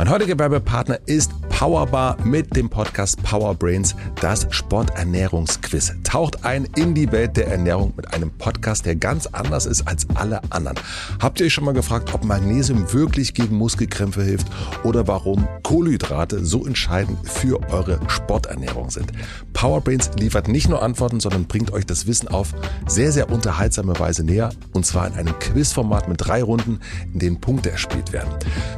Mein 0.00 0.08
heutiger 0.08 0.38
Werbepartner 0.38 0.98
ist 1.04 1.30
Powerbar 1.50 2.16
mit 2.24 2.56
dem 2.56 2.70
Podcast 2.70 3.22
Power 3.22 3.54
Brains, 3.54 3.94
das 4.22 4.46
Sporternährungsquiz. 4.48 5.92
Taucht 6.04 6.42
ein 6.42 6.66
in 6.74 6.94
die 6.94 7.12
Welt 7.12 7.36
der 7.36 7.48
Ernährung 7.48 7.92
mit 7.94 8.14
einem 8.14 8.30
Podcast, 8.30 8.86
der 8.86 8.96
ganz 8.96 9.26
anders 9.26 9.66
ist 9.66 9.86
als 9.86 10.06
alle 10.14 10.40
anderen. 10.48 10.78
Habt 11.20 11.38
ihr 11.38 11.44
euch 11.44 11.52
schon 11.52 11.66
mal 11.66 11.74
gefragt, 11.74 12.14
ob 12.14 12.24
Magnesium 12.24 12.90
wirklich 12.94 13.34
gegen 13.34 13.56
Muskelkrämpfe 13.56 14.22
hilft 14.22 14.46
oder 14.84 15.06
warum 15.06 15.46
Kohlenhydrate 15.62 16.46
so 16.46 16.64
entscheidend 16.64 17.18
für 17.28 17.60
eure 17.70 18.00
Sporternährung 18.08 18.88
sind? 18.88 19.12
Power 19.52 19.82
Brains 19.82 20.12
liefert 20.18 20.48
nicht 20.48 20.70
nur 20.70 20.82
Antworten, 20.82 21.20
sondern 21.20 21.44
bringt 21.44 21.74
euch 21.74 21.84
das 21.84 22.06
Wissen 22.06 22.28
auf 22.28 22.54
sehr, 22.86 23.12
sehr 23.12 23.30
unterhaltsame 23.30 23.98
Weise 24.00 24.24
näher. 24.24 24.48
Und 24.72 24.86
zwar 24.86 25.08
in 25.08 25.12
einem 25.12 25.38
Quizformat 25.38 26.08
mit 26.08 26.26
drei 26.26 26.42
Runden, 26.42 26.80
in 27.12 27.18
denen 27.18 27.40
Punkte 27.42 27.70
erspielt 27.70 28.14
werden. 28.14 28.30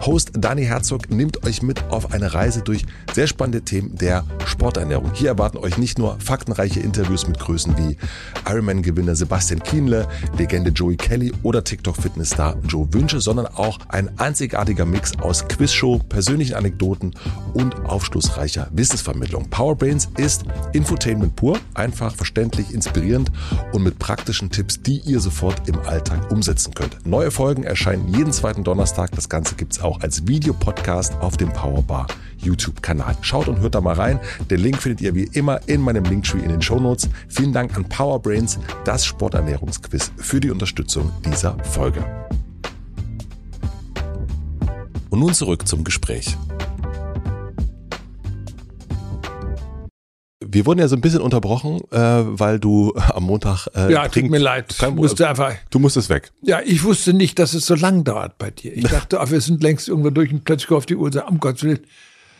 Host 0.04 0.32
Dani 0.34 0.64
Herzog 0.64 1.11
nimmt 1.12 1.44
euch 1.44 1.62
mit 1.62 1.84
auf 1.90 2.12
eine 2.12 2.34
Reise 2.34 2.62
durch 2.62 2.84
sehr 3.12 3.26
spannende 3.26 3.62
Themen 3.62 3.94
der 3.96 4.24
Sporternährung. 4.46 5.12
Hier 5.14 5.28
erwarten 5.28 5.58
euch 5.58 5.78
nicht 5.78 5.98
nur 5.98 6.18
faktenreiche 6.18 6.80
Interviews 6.80 7.26
mit 7.26 7.38
Größen 7.38 7.76
wie 7.76 7.96
Ironman-Gewinner 8.48 9.14
Sebastian 9.14 9.62
Kienle, 9.62 10.08
Legende 10.38 10.70
Joey 10.70 10.96
Kelly 10.96 11.32
oder 11.42 11.62
TikTok-Fitnessstar 11.62 12.56
Joe 12.66 12.88
Wünsche, 12.92 13.20
sondern 13.20 13.46
auch 13.46 13.78
ein 13.88 14.18
einzigartiger 14.18 14.86
Mix 14.86 15.12
aus 15.18 15.46
Quizshow, 15.48 15.98
persönlichen 16.08 16.54
Anekdoten 16.54 17.14
und 17.54 17.84
aufschlussreicher 17.84 18.68
Wissensvermittlung. 18.72 19.50
Powerbrains 19.50 20.08
ist 20.16 20.44
Infotainment 20.72 21.36
pur, 21.36 21.58
einfach, 21.74 22.14
verständlich, 22.14 22.72
inspirierend 22.72 23.30
und 23.72 23.82
mit 23.82 23.98
praktischen 23.98 24.50
Tipps, 24.50 24.80
die 24.80 25.00
ihr 25.00 25.20
sofort 25.20 25.68
im 25.68 25.78
Alltag 25.80 26.30
umsetzen 26.30 26.72
könnt. 26.74 27.04
Neue 27.04 27.30
Folgen 27.30 27.64
erscheinen 27.64 28.08
jeden 28.08 28.32
zweiten 28.32 28.64
Donnerstag. 28.64 29.10
Das 29.12 29.28
Ganze 29.28 29.54
gibt's 29.54 29.80
auch 29.80 30.00
als 30.00 30.26
Videopodcast 30.26 31.01
auf 31.10 31.36
dem 31.36 31.52
Powerbar 31.52 32.06
YouTube-Kanal. 32.38 33.16
Schaut 33.20 33.48
und 33.48 33.60
hört 33.60 33.74
da 33.74 33.80
mal 33.80 33.94
rein. 33.94 34.20
Den 34.50 34.60
Link 34.60 34.80
findet 34.80 35.00
ihr 35.00 35.14
wie 35.14 35.24
immer 35.32 35.60
in 35.66 35.80
meinem 35.80 36.04
Linktree 36.04 36.40
in 36.40 36.48
den 36.48 36.62
Shownotes. 36.62 37.08
Vielen 37.28 37.52
Dank 37.52 37.76
an 37.76 37.84
Powerbrains, 37.88 38.58
das 38.84 39.04
Sporternährungsquiz, 39.04 40.12
für 40.16 40.40
die 40.40 40.50
Unterstützung 40.50 41.10
dieser 41.24 41.56
Folge. 41.64 42.04
Und 45.10 45.20
nun 45.20 45.34
zurück 45.34 45.66
zum 45.68 45.84
Gespräch. 45.84 46.36
Wir 50.48 50.66
wurden 50.66 50.80
ja 50.80 50.88
so 50.88 50.96
ein 50.96 51.00
bisschen 51.00 51.20
unterbrochen, 51.20 51.80
äh, 51.90 51.98
weil 51.98 52.58
du 52.58 52.94
am 52.94 53.24
Montag. 53.24 53.68
Äh, 53.74 53.92
ja, 53.92 54.08
tut 54.08 54.30
mir 54.30 54.38
leid. 54.38 54.74
Kein, 54.78 54.94
musste 54.94 55.28
einfach, 55.28 55.52
du 55.70 55.78
musstest 55.78 56.08
weg. 56.08 56.32
Ja, 56.42 56.60
ich 56.64 56.84
wusste 56.84 57.12
nicht, 57.12 57.38
dass 57.38 57.54
es 57.54 57.66
so 57.66 57.74
lang 57.74 58.04
dauert 58.04 58.38
bei 58.38 58.50
dir. 58.50 58.76
Ich 58.76 58.84
dachte, 58.90 59.20
ach, 59.20 59.30
wir 59.30 59.40
sind 59.40 59.62
längst 59.62 59.88
irgendwo 59.88 60.10
durch 60.10 60.32
und 60.32 60.44
plötzlich 60.44 60.70
auf 60.70 60.86
die 60.86 60.96
Uhr 60.96 61.12
sag, 61.12 61.30
um 61.30 61.40
Gottes 61.40 61.64
Willen. 61.64 61.80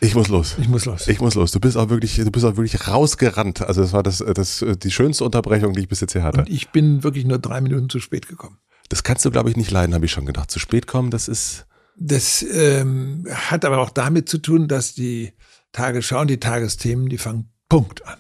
Ich 0.01 0.17
muss 0.17 0.29
los. 0.29 0.57
Ich 0.61 0.69
muss 0.69 0.85
los. 0.85 1.07
Ich 1.07 1.21
muss 1.21 1.37
los. 1.37 1.53
Du 1.53 1.61
bist 1.61 1.77
auch 1.77 1.89
wirklich, 1.89 2.17
du 2.17 2.31
bist 2.33 2.45
auch 2.45 2.57
wirklich 2.57 2.89
rausgerannt. 2.89 3.63
Also 3.63 3.83
das 3.83 3.93
war 3.93 4.03
das, 4.03 4.19
das, 4.35 4.65
die 4.83 4.91
schönste 4.91 5.25
Unterbrechung, 5.25 5.75
die 5.75 5.83
ich 5.83 5.89
bis 5.89 6.01
jetzt 6.01 6.13
hier 6.13 6.25
hatte. 6.25 6.41
Und 6.41 6.51
ich 6.51 6.71
bin 6.71 7.05
wirklich 7.05 7.25
nur 7.25 7.39
drei 7.39 7.61
Minuten 7.61 7.89
zu 7.89 8.01
spät 8.01 8.27
gekommen. 8.27 8.59
Das 8.89 9.05
kannst 9.05 9.25
du, 9.25 9.31
glaube 9.31 9.49
ich, 9.49 9.57
nicht 9.57 9.71
leiden, 9.71 9.95
habe 9.95 10.05
ich 10.05 10.11
schon 10.11 10.27
gedacht. 10.27 10.51
Zu 10.51 10.59
spät 10.59 10.89
kommen, 10.89 11.13
das 11.13 11.29
ist. 11.29 11.67
Das 11.97 12.45
ähm, 12.53 13.29
hat 13.31 13.65
aber 13.65 13.79
auch 13.79 13.91
damit 13.91 14.29
zu 14.29 14.39
tun, 14.39 14.67
dass 14.67 14.95
die 14.95 15.35
Tagesschau 15.71 16.21
und 16.21 16.29
die 16.29 16.41
Tagesthemen, 16.41 17.09
die 17.09 17.19
fangen 17.19 17.52
Punkt 17.73 18.07
an. 18.07 18.19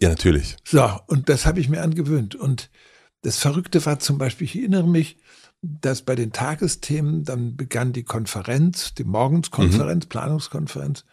Ja, 0.00 0.08
natürlich. 0.08 0.56
So, 0.64 0.98
und 1.08 1.28
das 1.28 1.44
habe 1.44 1.60
ich 1.60 1.68
mir 1.68 1.82
angewöhnt. 1.82 2.34
Und 2.34 2.70
das 3.20 3.36
Verrückte 3.36 3.84
war 3.84 3.98
zum 3.98 4.16
Beispiel, 4.16 4.46
ich 4.46 4.56
erinnere 4.56 4.88
mich, 4.88 5.18
dass 5.60 6.00
bei 6.00 6.14
den 6.14 6.32
Tagesthemen 6.32 7.22
dann 7.22 7.54
begann 7.54 7.92
die 7.92 8.04
Konferenz, 8.04 8.94
die 8.94 9.04
Morgenskonferenz, 9.04 10.06
mhm. 10.06 10.08
Planungskonferenz, 10.08 11.04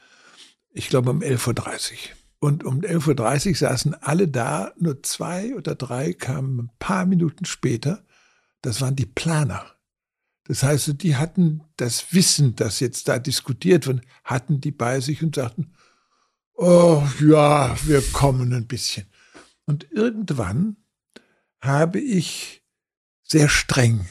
ich 0.71 0.87
glaube 0.87 1.09
um 1.09 1.19
11.30 1.19 1.91
Uhr. 1.91 1.97
Und 2.39 2.63
um 2.63 2.79
11.30 2.79 3.49
Uhr 3.49 3.55
saßen 3.55 3.93
alle 3.95 4.29
da, 4.29 4.71
nur 4.79 5.03
zwei 5.03 5.53
oder 5.55 5.75
drei 5.75 6.13
kamen 6.13 6.59
ein 6.59 6.69
paar 6.79 7.05
Minuten 7.05 7.43
später. 7.43 8.05
Das 8.61 8.79
waren 8.79 8.95
die 8.95 9.05
Planer. 9.05 9.65
Das 10.45 10.63
heißt, 10.63 11.03
die 11.03 11.17
hatten 11.17 11.65
das 11.75 12.13
Wissen, 12.13 12.55
das 12.55 12.79
jetzt 12.79 13.09
da 13.09 13.19
diskutiert 13.19 13.85
wird, 13.85 14.01
hatten 14.23 14.61
die 14.61 14.71
bei 14.71 15.01
sich 15.01 15.21
und 15.21 15.35
sagten, 15.35 15.73
oh 16.61 17.03
ja, 17.19 17.75
wir 17.85 18.01
kommen 18.13 18.53
ein 18.53 18.67
bisschen. 18.67 19.07
Und 19.65 19.91
irgendwann 19.91 20.77
habe 21.61 21.99
ich 21.99 22.63
sehr 23.23 23.49
streng 23.49 24.05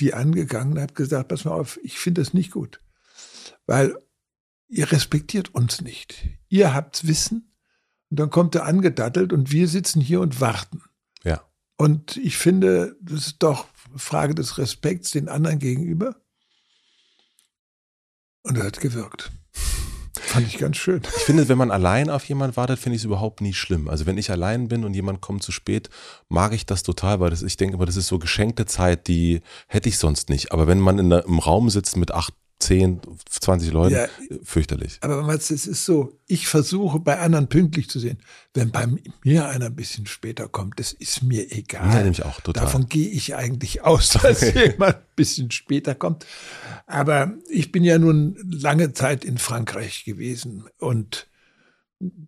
die 0.00 0.12
angegangen 0.14 0.74
und 0.74 0.80
habe 0.80 0.92
gesagt, 0.92 1.28
pass 1.28 1.44
mal 1.44 1.52
auf, 1.52 1.78
ich 1.82 1.98
finde 1.98 2.20
das 2.20 2.34
nicht 2.34 2.50
gut. 2.50 2.80
Weil 3.66 3.96
ihr 4.68 4.92
respektiert 4.92 5.54
uns 5.54 5.80
nicht. 5.80 6.28
Ihr 6.48 6.74
habt's 6.74 7.06
Wissen 7.06 7.56
und 8.10 8.20
dann 8.20 8.30
kommt 8.30 8.54
er 8.54 8.64
angedattelt 8.64 9.32
und 9.32 9.50
wir 9.50 9.68
sitzen 9.68 10.00
hier 10.00 10.20
und 10.20 10.40
warten. 10.40 10.82
Ja. 11.24 11.42
Und 11.76 12.16
ich 12.18 12.36
finde, 12.36 12.96
das 13.00 13.28
ist 13.28 13.42
doch 13.42 13.68
Frage 13.96 14.34
des 14.34 14.58
Respekts 14.58 15.12
den 15.12 15.28
anderen 15.28 15.58
gegenüber. 15.58 16.20
Und 18.42 18.58
er 18.58 18.64
hat 18.64 18.80
gewirkt. 18.80 19.32
Fand 20.26 20.46
ich 20.48 20.58
ganz 20.58 20.76
schön. 20.76 21.02
Ich 21.16 21.22
finde, 21.22 21.48
wenn 21.48 21.56
man 21.56 21.70
allein 21.70 22.10
auf 22.10 22.24
jemanden 22.24 22.56
wartet, 22.56 22.78
finde 22.78 22.96
ich 22.96 23.02
es 23.02 23.06
überhaupt 23.06 23.40
nie 23.40 23.54
schlimm. 23.54 23.88
Also 23.88 24.06
wenn 24.06 24.18
ich 24.18 24.30
allein 24.30 24.68
bin 24.68 24.84
und 24.84 24.92
jemand 24.94 25.20
kommt 25.20 25.42
zu 25.42 25.52
spät, 25.52 25.88
mag 26.28 26.52
ich 26.52 26.66
das 26.66 26.82
total, 26.82 27.20
weil 27.20 27.30
das, 27.30 27.42
ich 27.42 27.56
denke 27.56 27.76
immer, 27.76 27.86
das 27.86 27.96
ist 27.96 28.08
so 28.08 28.18
geschenkte 28.18 28.66
Zeit, 28.66 29.06
die 29.06 29.40
hätte 29.68 29.88
ich 29.88 29.98
sonst 29.98 30.28
nicht. 30.28 30.52
Aber 30.52 30.66
wenn 30.66 30.80
man 30.80 30.98
in 30.98 31.12
im 31.12 31.38
Raum 31.38 31.70
sitzt 31.70 31.96
mit 31.96 32.12
acht 32.12 32.34
10, 32.58 33.00
20 33.28 33.72
Leuten. 33.72 33.94
Ja, 33.94 34.06
fürchterlich. 34.42 34.98
Aber 35.02 35.28
es 35.34 35.50
ist 35.50 35.84
so, 35.84 36.18
ich 36.26 36.48
versuche 36.48 36.98
bei 36.98 37.18
anderen 37.18 37.48
pünktlich 37.48 37.90
zu 37.90 37.98
sehen. 37.98 38.18
Wenn 38.54 38.70
bei 38.70 38.86
mir 39.24 39.48
einer 39.48 39.66
ein 39.66 39.76
bisschen 39.76 40.06
später 40.06 40.48
kommt, 40.48 40.80
das 40.80 40.92
ist 40.92 41.22
mir 41.22 41.52
egal. 41.52 41.94
Ja, 41.94 42.02
nämlich 42.02 42.24
auch 42.24 42.40
total. 42.40 42.64
Davon 42.64 42.88
gehe 42.88 43.08
ich 43.08 43.34
eigentlich 43.34 43.82
aus, 43.82 44.08
dass 44.22 44.54
jemand 44.54 44.96
ein 44.96 45.02
bisschen 45.16 45.50
später 45.50 45.94
kommt. 45.94 46.24
Aber 46.86 47.34
ich 47.50 47.72
bin 47.72 47.84
ja 47.84 47.98
nun 47.98 48.36
lange 48.50 48.94
Zeit 48.94 49.24
in 49.24 49.36
Frankreich 49.36 50.04
gewesen 50.04 50.64
und 50.78 51.28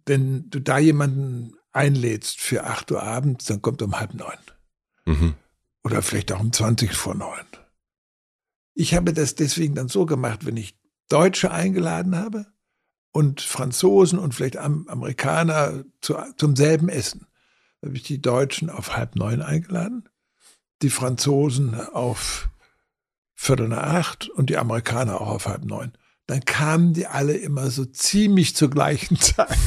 wenn 0.06 0.48
du 0.50 0.60
da 0.60 0.78
jemanden 0.78 1.54
einlädst 1.72 2.40
für 2.40 2.64
8 2.64 2.90
Uhr 2.92 3.02
abends, 3.02 3.46
dann 3.46 3.62
kommt 3.62 3.80
er 3.80 3.86
um 3.86 3.98
halb 3.98 4.14
neun. 4.14 4.38
Mhm. 5.06 5.34
Oder 5.84 6.02
vielleicht 6.02 6.32
auch 6.32 6.40
um 6.40 6.52
20 6.52 6.92
vor 6.92 7.14
neun. 7.14 7.46
Ich 8.78 8.94
habe 8.94 9.12
das 9.12 9.34
deswegen 9.34 9.74
dann 9.74 9.88
so 9.88 10.06
gemacht, 10.06 10.46
wenn 10.46 10.56
ich 10.56 10.78
Deutsche 11.08 11.50
eingeladen 11.50 12.14
habe 12.14 12.46
und 13.10 13.40
Franzosen 13.40 14.20
und 14.20 14.36
vielleicht 14.36 14.56
Amerikaner 14.56 15.84
zu, 16.00 16.14
zum 16.36 16.54
selben 16.54 16.88
Essen, 16.88 17.26
habe 17.84 17.96
ich 17.96 18.04
die 18.04 18.22
Deutschen 18.22 18.70
auf 18.70 18.96
halb 18.96 19.16
neun 19.16 19.42
eingeladen, 19.42 20.08
die 20.80 20.90
Franzosen 20.90 21.74
auf 21.74 22.50
Viertel 23.34 23.66
nach 23.66 23.82
acht 23.82 24.28
und 24.28 24.48
die 24.48 24.58
Amerikaner 24.58 25.20
auch 25.20 25.30
auf 25.30 25.48
halb 25.48 25.64
neun. 25.64 25.90
Dann 26.28 26.44
kamen 26.44 26.92
die 26.92 27.08
alle 27.08 27.36
immer 27.36 27.72
so 27.72 27.84
ziemlich 27.84 28.54
zur 28.54 28.70
gleichen 28.70 29.16
Zeit. 29.20 29.58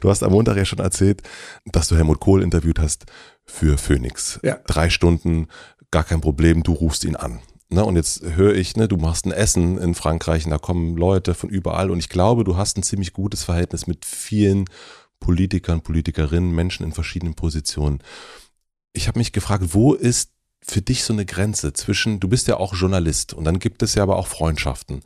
du 0.00 0.08
hast 0.08 0.22
am 0.22 0.32
Montag 0.32 0.56
ja 0.56 0.64
schon 0.64 0.78
erzählt, 0.78 1.22
dass 1.66 1.88
du 1.88 1.96
Helmut 1.96 2.18
Kohl 2.18 2.42
interviewt 2.42 2.78
hast 2.78 3.04
für 3.44 3.76
Phoenix. 3.76 4.40
Ja. 4.42 4.58
Drei 4.66 4.88
Stunden, 4.88 5.48
gar 5.90 6.04
kein 6.04 6.22
Problem, 6.22 6.62
du 6.62 6.72
rufst 6.72 7.04
ihn 7.04 7.14
an. 7.14 7.42
Ne, 7.70 7.84
und 7.84 7.96
jetzt 7.96 8.22
höre 8.22 8.54
ich, 8.54 8.76
ne, 8.76 8.88
du 8.88 8.96
machst 8.96 9.26
ein 9.26 9.32
Essen 9.32 9.76
in 9.76 9.94
Frankreich 9.94 10.46
und 10.46 10.50
da 10.52 10.58
kommen 10.58 10.96
Leute 10.96 11.34
von 11.34 11.50
überall 11.50 11.90
und 11.90 11.98
ich 11.98 12.08
glaube, 12.08 12.44
du 12.44 12.56
hast 12.56 12.78
ein 12.78 12.82
ziemlich 12.82 13.12
gutes 13.12 13.44
Verhältnis 13.44 13.86
mit 13.86 14.06
vielen 14.06 14.64
Politikern, 15.20 15.82
Politikerinnen, 15.82 16.54
Menschen 16.54 16.84
in 16.84 16.92
verschiedenen 16.92 17.34
Positionen. 17.34 18.02
Ich 18.94 19.06
habe 19.06 19.18
mich 19.18 19.32
gefragt, 19.32 19.74
wo 19.74 19.92
ist 19.92 20.32
für 20.62 20.80
dich 20.80 21.04
so 21.04 21.12
eine 21.12 21.26
Grenze 21.26 21.72
zwischen, 21.74 22.20
du 22.20 22.28
bist 22.28 22.48
ja 22.48 22.56
auch 22.56 22.74
Journalist 22.74 23.34
und 23.34 23.44
dann 23.44 23.58
gibt 23.58 23.82
es 23.82 23.94
ja 23.94 24.02
aber 24.02 24.16
auch 24.16 24.26
Freundschaften. 24.26 25.02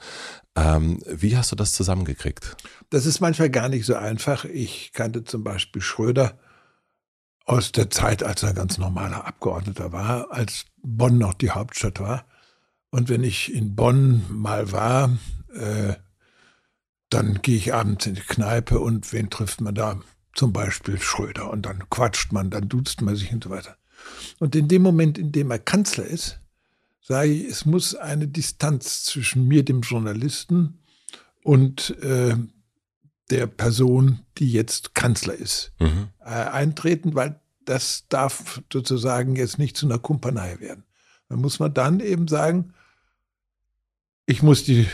Ähm, 0.56 1.02
wie 1.06 1.36
hast 1.36 1.50
du 1.50 1.56
das 1.56 1.72
zusammengekriegt? 1.72 2.56
Das 2.90 3.06
ist 3.06 3.20
manchmal 3.20 3.50
gar 3.50 3.68
nicht 3.68 3.86
so 3.86 3.94
einfach. 3.94 4.44
Ich 4.44 4.92
kannte 4.92 5.24
zum 5.24 5.42
Beispiel 5.42 5.82
Schröder 5.82 6.38
aus 7.44 7.72
der 7.72 7.90
Zeit, 7.90 8.22
als 8.22 8.42
er 8.42 8.54
ganz 8.54 8.78
normaler 8.78 9.26
Abgeordneter 9.26 9.92
war, 9.92 10.30
als 10.30 10.64
Bonn 10.82 11.18
noch 11.18 11.34
die 11.34 11.50
Hauptstadt 11.50 12.00
war. 12.00 12.24
Und 12.92 13.08
wenn 13.08 13.24
ich 13.24 13.52
in 13.52 13.74
Bonn 13.74 14.22
mal 14.28 14.70
war, 14.70 15.10
äh, 15.54 15.94
dann 17.08 17.40
gehe 17.42 17.56
ich 17.56 17.74
abends 17.74 18.06
in 18.06 18.14
die 18.14 18.20
Kneipe 18.20 18.78
und 18.78 19.12
wen 19.12 19.30
trifft 19.30 19.60
man 19.60 19.74
da? 19.74 20.00
Zum 20.34 20.52
Beispiel 20.52 21.00
Schröder. 21.00 21.50
Und 21.50 21.66
dann 21.66 21.90
quatscht 21.90 22.32
man, 22.32 22.50
dann 22.50 22.68
duzt 22.68 23.00
man 23.00 23.16
sich 23.16 23.32
und 23.32 23.42
so 23.42 23.50
weiter. 23.50 23.76
Und 24.38 24.54
in 24.54 24.68
dem 24.68 24.82
Moment, 24.82 25.18
in 25.18 25.32
dem 25.32 25.50
er 25.50 25.58
Kanzler 25.58 26.04
ist, 26.04 26.38
sage 27.00 27.30
ich, 27.30 27.44
es 27.44 27.64
muss 27.64 27.94
eine 27.94 28.28
Distanz 28.28 29.04
zwischen 29.04 29.48
mir, 29.48 29.64
dem 29.64 29.80
Journalisten, 29.80 30.78
und 31.42 31.96
äh, 32.02 32.36
der 33.30 33.46
Person, 33.46 34.20
die 34.38 34.52
jetzt 34.52 34.94
Kanzler 34.94 35.34
ist, 35.34 35.72
mhm. 35.80 36.08
äh, 36.20 36.28
eintreten, 36.28 37.14
weil 37.14 37.40
das 37.64 38.04
darf 38.08 38.62
sozusagen 38.72 39.36
jetzt 39.36 39.58
nicht 39.58 39.76
zu 39.76 39.86
einer 39.86 39.98
Kumpanei 39.98 40.60
werden. 40.60 40.84
Da 41.28 41.36
muss 41.36 41.58
man 41.58 41.72
dann 41.72 42.00
eben 42.00 42.28
sagen, 42.28 42.74
ich 44.26 44.42
muss 44.42 44.64
die 44.64 44.86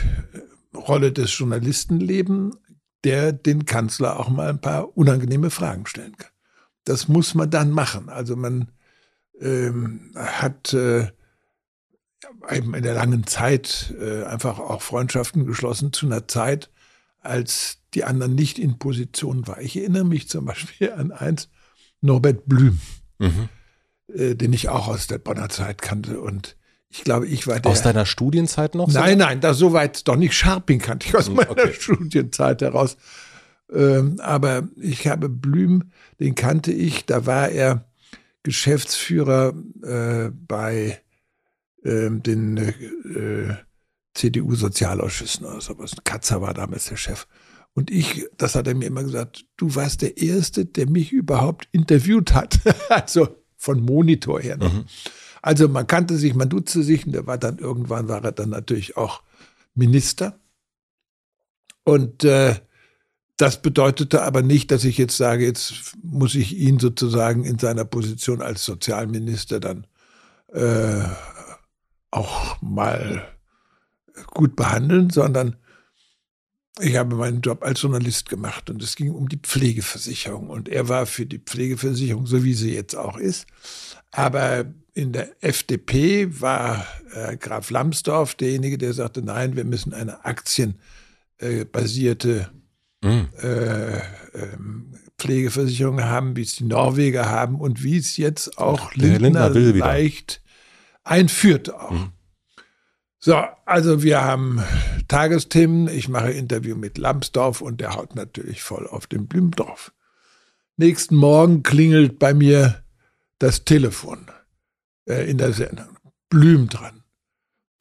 Rolle 0.75 1.11
des 1.11 1.37
Journalisten 1.37 1.99
leben, 1.99 2.53
der 3.03 3.31
den 3.31 3.65
Kanzler 3.65 4.19
auch 4.19 4.29
mal 4.29 4.49
ein 4.49 4.61
paar 4.61 4.97
unangenehme 4.97 5.49
Fragen 5.49 5.85
stellen 5.85 6.17
kann. 6.17 6.31
Das 6.83 7.07
muss 7.07 7.35
man 7.35 7.49
dann 7.49 7.71
machen. 7.71 8.09
Also 8.09 8.35
man 8.35 8.71
ähm, 9.39 10.11
hat 10.15 10.73
äh, 10.73 11.07
eben 12.49 12.73
in 12.73 12.83
der 12.83 12.95
langen 12.95 13.25
Zeit 13.27 13.93
äh, 13.99 14.23
einfach 14.23 14.59
auch 14.59 14.81
Freundschaften 14.81 15.45
geschlossen 15.45 15.93
zu 15.93 16.05
einer 16.05 16.27
Zeit, 16.27 16.69
als 17.21 17.79
die 17.93 18.03
anderen 18.03 18.35
nicht 18.35 18.59
in 18.59 18.79
Position 18.79 19.47
waren. 19.47 19.63
Ich 19.63 19.77
erinnere 19.77 20.05
mich 20.05 20.29
zum 20.29 20.45
Beispiel 20.45 20.91
an 20.93 21.11
eins, 21.11 21.49
Norbert 22.01 22.47
Blüm, 22.47 22.79
mhm. 23.17 23.49
äh, 24.07 24.35
den 24.35 24.53
ich 24.53 24.69
auch 24.69 24.87
aus 24.87 25.07
der 25.07 25.17
Bonner 25.17 25.49
Zeit 25.49 25.81
kannte 25.81 26.21
und 26.21 26.55
ich 26.89 27.03
glaube, 27.03 27.27
ich 27.27 27.47
war 27.47 27.59
der. 27.59 27.71
Aus 27.71 27.83
deiner 27.83 28.05
Studienzeit 28.05 28.75
noch? 28.75 28.87
Nein, 28.87 29.19
so? 29.19 29.25
nein, 29.25 29.41
da 29.41 29.53
soweit 29.53 30.07
doch 30.07 30.15
nicht. 30.15 30.33
Scharping 30.33 30.79
kannte 30.79 31.07
ich 31.07 31.15
aus 31.15 31.27
hm, 31.27 31.35
meiner 31.35 31.51
okay. 31.51 31.73
Studienzeit 31.73 32.61
heraus. 32.61 32.97
Ähm, 33.71 34.19
aber 34.19 34.67
ich 34.75 35.07
habe 35.07 35.29
Blüm, 35.29 35.91
den 36.19 36.33
kannte 36.33 36.71
ich, 36.71 37.05
da 37.05 37.27
war 37.27 37.49
er 37.49 37.85
Geschäftsführer 38.41 39.53
äh, 39.83 40.31
bei 40.31 40.99
äh, 41.83 42.09
den 42.09 42.57
äh, 42.57 43.55
CDU-Sozialausschüssen 44.15 45.45
oder 45.45 45.61
sowas. 45.61 45.95
Katzer 46.03 46.41
war 46.41 46.55
damals 46.55 46.85
der 46.87 46.97
Chef. 46.97 47.27
Und 47.73 47.91
ich, 47.91 48.25
das 48.37 48.55
hat 48.55 48.67
er 48.67 48.73
mir 48.73 48.87
immer 48.87 49.03
gesagt, 49.03 49.45
du 49.57 49.75
warst 49.75 50.01
der 50.01 50.17
Erste, 50.17 50.65
der 50.65 50.89
mich 50.89 51.11
überhaupt 51.11 51.69
interviewt 51.71 52.33
hat. 52.33 52.59
also 52.89 53.27
von 53.55 53.81
Monitor 53.81 54.41
her. 54.41 54.57
Mhm. 54.57 54.85
Also 55.41 55.67
man 55.67 55.87
kannte 55.87 56.17
sich, 56.17 56.35
man 56.35 56.49
duzte 56.49 56.83
sich 56.83 57.05
und 57.05 57.13
der 57.13 57.27
war 57.27 57.37
dann 57.37 57.57
irgendwann 57.57 58.07
war 58.07 58.23
er 58.23 58.31
dann 58.31 58.49
natürlich 58.49 58.97
auch 58.97 59.23
Minister. 59.73 60.39
Und 61.83 62.23
äh, 62.23 62.55
das 63.37 63.61
bedeutete 63.61 64.21
aber 64.23 64.41
nicht, 64.41 64.69
dass 64.69 64.83
ich 64.83 64.97
jetzt 64.97 65.15
sage, 65.15 65.45
jetzt 65.45 65.93
muss 66.03 66.35
ich 66.35 66.57
ihn 66.57 66.77
sozusagen 66.77 67.45
in 67.45 67.57
seiner 67.57 67.85
Position 67.85 68.41
als 68.41 68.65
Sozialminister 68.65 69.61
dann 69.61 69.87
äh, 70.51 71.03
auch 72.11 72.61
mal 72.61 73.25
gut 74.27 74.55
behandeln, 74.55 75.09
sondern 75.09 75.55
ich 76.81 76.95
habe 76.95 77.15
meinen 77.15 77.41
Job 77.41 77.63
als 77.63 77.81
Journalist 77.81 78.29
gemacht 78.29 78.69
und 78.69 78.81
es 78.81 78.95
ging 78.95 79.11
um 79.11 79.27
die 79.27 79.37
Pflegeversicherung. 79.37 80.49
Und 80.49 80.69
er 80.69 80.87
war 80.89 81.05
für 81.05 81.25
die 81.25 81.39
Pflegeversicherung, 81.39 82.25
so 82.25 82.43
wie 82.43 82.53
sie 82.53 82.73
jetzt 82.73 82.95
auch 82.95 83.17
ist. 83.17 83.47
Aber 84.11 84.65
in 84.99 85.13
der 85.13 85.29
FDP 85.41 86.41
war 86.41 86.85
äh, 87.13 87.37
Graf 87.37 87.69
Lambsdorff 87.69 88.35
derjenige, 88.35 88.77
der 88.77 88.91
sagte, 88.93 89.21
nein, 89.21 89.55
wir 89.55 89.63
müssen 89.63 89.93
eine 89.93 90.25
aktienbasierte 90.25 92.49
äh, 93.01 93.07
mm. 93.07 93.29
äh, 93.41 94.01
Pflegeversicherung 95.17 96.03
haben, 96.03 96.35
wie 96.35 96.41
es 96.41 96.57
die 96.57 96.65
Norweger 96.65 97.29
haben 97.29 97.55
und 97.55 97.81
wie 97.81 97.95
es 97.95 98.17
jetzt 98.17 98.57
auch 98.57 98.93
Lindner, 98.93 99.49
Lindner 99.49 99.85
leicht 99.85 100.41
einführt 101.05 101.73
auch. 101.73 101.91
Mm. 101.91 102.11
So, 103.19 103.41
also 103.65 104.03
wir 104.03 104.25
haben 104.25 104.61
Tagesthemen. 105.07 105.87
Ich 105.87 106.09
mache 106.09 106.31
Interview 106.31 106.75
mit 106.75 106.97
Lambsdorff 106.97 107.61
und 107.61 107.79
der 107.79 107.95
haut 107.95 108.15
natürlich 108.15 108.63
voll 108.63 108.85
auf 108.85 109.07
den 109.07 109.27
Blümdorf. 109.27 109.93
Nächsten 110.75 111.15
Morgen 111.15 111.63
klingelt 111.63 112.19
bei 112.19 112.33
mir 112.33 112.83
das 113.39 113.63
Telefon 113.63 114.29
in 115.09 115.37
der 115.37 115.53
Sendung. 115.53 115.97
Blüm 116.29 116.69
dran. 116.69 117.03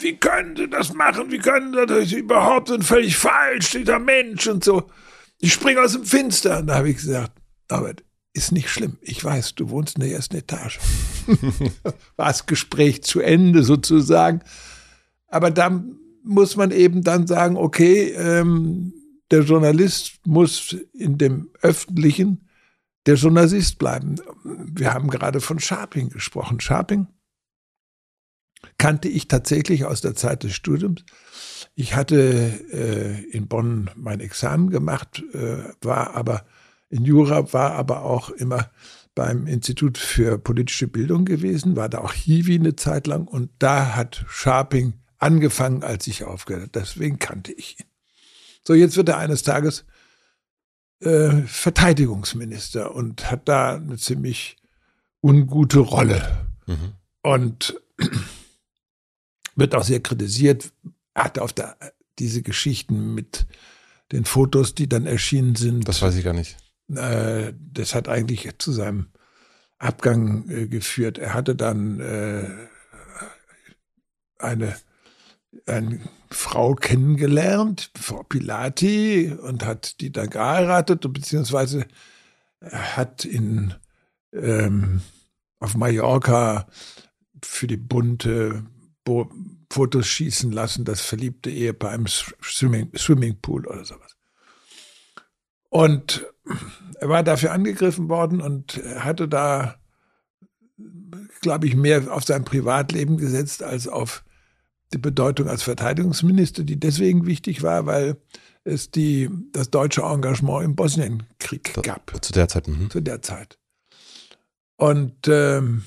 Wie 0.01 0.17
können 0.17 0.57
Sie 0.57 0.69
das 0.69 0.95
machen? 0.95 1.31
Wie 1.31 1.39
können 1.39 1.73
Sie 1.73 1.87
das 1.87 2.13
überhaupt? 2.13 2.69
Sind 2.69 2.85
völlig 2.85 3.17
falsch, 3.17 3.73
dieser 3.73 3.99
Mensch 3.99 4.47
und 4.47 4.63
so. 4.63 4.89
Ich 5.39 5.53
springe 5.53 5.83
aus 5.83 5.93
dem 5.93 6.05
Finster. 6.05 6.59
Und 6.59 6.69
da 6.69 6.77
habe 6.77 6.91
ich 6.91 6.97
gesagt, 6.97 7.33
aber 7.69 7.95
ist 8.33 8.53
nicht 8.53 8.71
schlimm. 8.71 8.99
Ich 9.01 9.25
weiß, 9.25 9.57
du 9.57 9.71
wohnst 9.71 9.97
in 9.97 10.03
der 10.03 10.13
ersten 10.13 10.37
Etage. 10.37 10.79
War 12.17 12.29
das 12.29 12.47
Gespräch 12.47 13.03
zu 13.03 13.21
Ende 13.21 13.65
sozusagen. 13.65 14.41
Aber 15.27 15.51
da 15.51 15.85
muss 16.23 16.57
man 16.57 16.71
eben 16.71 17.03
dann 17.03 17.27
sagen, 17.27 17.57
okay, 17.57 18.11
ähm, 18.11 18.93
der 19.31 19.43
Journalist 19.43 20.21
muss 20.25 20.77
in 20.93 21.19
dem 21.19 21.51
öffentlichen 21.61 22.49
der 23.07 23.17
Journalist 23.17 23.79
bleiben. 23.79 24.17
Wir 24.45 24.93
haben 24.93 25.09
gerade 25.09 25.41
von 25.41 25.59
Sharping 25.59 26.11
gesprochen. 26.11 26.61
Sharping 26.61 27.07
kannte 28.79 29.09
ich 29.09 29.29
tatsächlich 29.29 29.85
aus 29.85 30.01
der 30.01 30.15
Zeit 30.15 30.43
des 30.43 30.55
Studiums. 30.55 31.05
Ich 31.75 31.95
hatte 31.95 32.19
äh, 32.73 33.23
in 33.31 33.49
Bonn 33.49 33.91
mein 33.95 34.21
Examen 34.21 34.71
gemacht, 34.71 35.23
äh, 35.33 35.63
war 35.81 36.15
aber 36.15 36.45
in 36.91 37.05
Jura, 37.05 37.53
war 37.53 37.73
aber 37.73 38.03
auch 38.03 38.31
immer 38.31 38.71
beim 39.15 39.47
Institut 39.47 39.99
für 39.99 40.39
politische 40.39 40.89
Bildung 40.89 41.25
gewesen, 41.25 41.77
war 41.77 41.89
da 41.89 41.99
auch 41.99 42.13
Hiwi 42.13 42.55
eine 42.55 42.77
Zeit 42.77 43.07
lang 43.07 43.27
und 43.27 43.51
da 43.59 43.97
hat 43.97 44.25
Sharping 44.29 44.95
angefangen, 45.19 45.83
als 45.83 46.07
ich 46.07 46.25
aufgehört 46.25 46.63
habe. 46.63 46.81
Deswegen 46.81 47.19
kannte 47.19 47.53
ich 47.53 47.81
ihn. 47.81 47.87
So, 48.65 48.75
jetzt 48.75 48.97
wird 48.97 49.09
er 49.09 49.19
eines 49.19 49.43
Tages 49.43 49.85
äh, 51.01 51.31
Verteidigungsminister 51.47 52.95
und 52.95 53.31
hat 53.31 53.49
da 53.49 53.77
eine 53.77 53.97
ziemlich 53.97 54.57
ungute 55.21 55.81
Rolle. 55.81 56.47
Mhm. 56.67 56.93
Und 57.23 57.81
wird 59.59 59.75
auch 59.75 59.85
sehr 59.85 60.01
kritisiert. 60.01 60.73
Er 61.15 61.25
hat 61.25 61.39
auf 61.39 61.53
der, 61.53 61.77
diese 62.19 62.43
Geschichten 62.43 63.15
mit 63.15 63.47
den 64.13 64.25
Fotos, 64.25 64.75
die 64.75 64.89
dann 64.89 65.07
erschienen 65.07 65.55
sind. 65.55 65.87
Das 65.87 66.01
weiß 66.01 66.15
ich 66.17 66.25
gar 66.25 66.33
nicht. 66.33 66.57
Äh, 66.95 67.53
das 67.73 67.95
hat 67.95 68.09
eigentlich 68.09 68.49
zu 68.59 68.73
seinem 68.73 69.09
Abgang 69.79 70.49
äh, 70.49 70.67
geführt. 70.67 71.19
Er 71.19 71.35
hatte 71.35 71.55
dann 71.55 72.01
äh, 72.01 72.49
eine 74.39 74.77
eine 75.67 76.01
Frau 76.31 76.75
kennengelernt, 76.75 77.91
Frau 77.99 78.23
Pilati, 78.23 79.33
und 79.33 79.65
hat 79.65 80.01
die 80.01 80.13
dann 80.13 80.31
geheiratet, 80.31 81.11
beziehungsweise 81.13 81.87
hat 82.61 83.25
in, 83.25 83.75
ähm, 84.33 85.01
auf 85.59 85.75
Mallorca 85.75 86.67
für 87.43 87.67
die 87.67 87.77
bunte 87.77 88.65
Fotos 89.71 90.07
schießen 90.07 90.51
lassen, 90.53 90.85
das 90.85 91.01
verliebte 91.01 91.51
Ehepaar 91.51 91.95
im 91.95 92.07
Swimming, 92.07 92.91
Swimmingpool 92.97 93.67
oder 93.67 93.85
sowas. 93.85 94.17
Und 95.71 96.27
er 97.01 97.09
war 97.09 97.23
dafür 97.23 97.53
angegriffen 97.53 98.09
worden 98.09 98.41
und 98.41 98.81
hatte 98.99 99.29
da, 99.29 99.77
glaube 101.41 101.67
ich, 101.67 101.77
mehr 101.77 102.13
auf 102.13 102.25
sein 102.25 102.45
Privatleben 102.45 103.19
gesetzt 103.19 103.63
als 103.63 103.87
auf 103.87 104.25
die 104.93 104.99
Bedeutung 104.99 105.49
als 105.49 105.63
Verteidigungsminister, 105.63 106.65
die 106.65 106.81
deswegen 106.81 107.27
wichtig 107.27 107.63
war, 107.63 107.85
weil 107.87 108.17
es 108.65 108.91
die, 108.91 109.29
das 109.53 109.71
deutsche 109.71 110.03
Engagement 110.03 110.65
im 110.65 110.77
Bosnienkrieg 110.77 111.75
gab. 111.83 112.25
Zu 112.25 112.33
der 112.33 112.49
Zeit. 112.49 112.69
Mhm. 112.69 112.91
Zu 112.91 113.01
der 113.01 113.21
Zeit. 113.23 113.59
Und 114.77 115.29
ähm, 115.29 115.85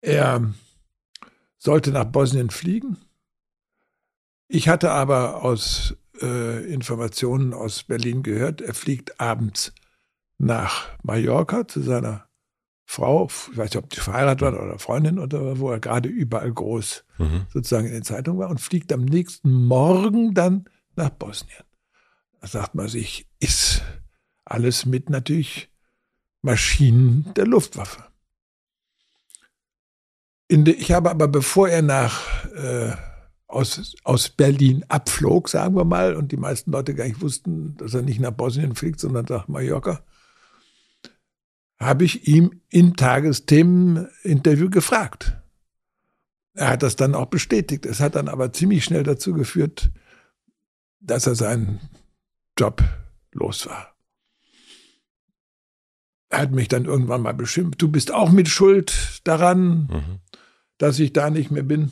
er 0.00 0.54
sollte 1.58 1.90
nach 1.90 2.04
Bosnien 2.04 2.50
fliegen. 2.50 2.96
Ich 4.48 4.68
hatte 4.68 4.90
aber 4.90 5.42
aus 5.42 5.96
äh, 6.22 6.64
Informationen 6.72 7.52
aus 7.52 7.82
Berlin 7.82 8.22
gehört, 8.22 8.60
er 8.60 8.74
fliegt 8.74 9.20
abends 9.20 9.72
nach 10.38 10.88
Mallorca 11.02 11.68
zu 11.68 11.82
seiner 11.82 12.28
Frau, 12.90 13.26
ich 13.26 13.58
weiß 13.58 13.70
nicht, 13.70 13.76
ob 13.76 13.90
die 13.90 14.00
verheiratet 14.00 14.40
war 14.40 14.62
oder 14.62 14.78
Freundin 14.78 15.18
oder 15.18 15.58
wo 15.58 15.70
er 15.70 15.78
gerade 15.78 16.08
überall 16.08 16.50
groß 16.50 17.04
mhm. 17.18 17.46
sozusagen 17.52 17.86
in 17.86 17.92
den 17.92 18.02
Zeitungen 18.02 18.40
war 18.40 18.48
und 18.48 18.62
fliegt 18.62 18.90
am 18.94 19.04
nächsten 19.04 19.66
Morgen 19.66 20.32
dann 20.32 20.64
nach 20.96 21.10
Bosnien. 21.10 21.64
Da 22.40 22.46
sagt 22.46 22.74
man 22.74 22.88
sich, 22.88 23.26
ist 23.40 23.82
alles 24.46 24.86
mit 24.86 25.10
natürlich 25.10 25.70
Maschinen 26.40 27.30
der 27.34 27.46
Luftwaffe. 27.46 28.07
De, 30.50 30.74
ich 30.74 30.92
habe 30.92 31.10
aber, 31.10 31.28
bevor 31.28 31.68
er 31.68 31.82
nach 31.82 32.44
äh, 32.54 32.92
aus, 33.46 33.94
aus 34.04 34.28
Berlin 34.28 34.84
abflog, 34.88 35.48
sagen 35.48 35.76
wir 35.76 35.84
mal, 35.84 36.14
und 36.14 36.32
die 36.32 36.36
meisten 36.36 36.70
Leute 36.70 36.94
gar 36.94 37.04
nicht 37.04 37.20
wussten, 37.20 37.76
dass 37.76 37.94
er 37.94 38.02
nicht 38.02 38.20
nach 38.20 38.30
Bosnien 38.30 38.74
fliegt, 38.74 39.00
sondern 39.00 39.26
nach 39.28 39.48
Mallorca, 39.48 40.02
habe 41.78 42.04
ich 42.04 42.26
ihm 42.28 42.60
im 42.70 42.96
Tagesthemen-Interview 42.96 44.68
gefragt. 44.68 45.36
Er 46.54 46.70
hat 46.70 46.82
das 46.82 46.96
dann 46.96 47.14
auch 47.14 47.26
bestätigt. 47.26 47.86
Es 47.86 48.00
hat 48.00 48.16
dann 48.16 48.28
aber 48.28 48.52
ziemlich 48.52 48.84
schnell 48.84 49.04
dazu 49.04 49.32
geführt, 49.32 49.90
dass 51.00 51.26
er 51.26 51.36
seinen 51.36 51.80
Job 52.58 52.82
los 53.32 53.66
war. 53.66 53.94
Er 56.30 56.40
hat 56.40 56.52
mich 56.52 56.68
dann 56.68 56.84
irgendwann 56.84 57.22
mal 57.22 57.34
beschimpft. 57.34 57.80
Du 57.80 57.88
bist 57.88 58.12
auch 58.12 58.30
mit 58.30 58.48
Schuld 58.48 59.20
daran, 59.24 59.88
mhm. 59.90 60.18
dass 60.76 60.98
ich 60.98 61.12
da 61.12 61.30
nicht 61.30 61.50
mehr 61.50 61.62
bin. 61.62 61.90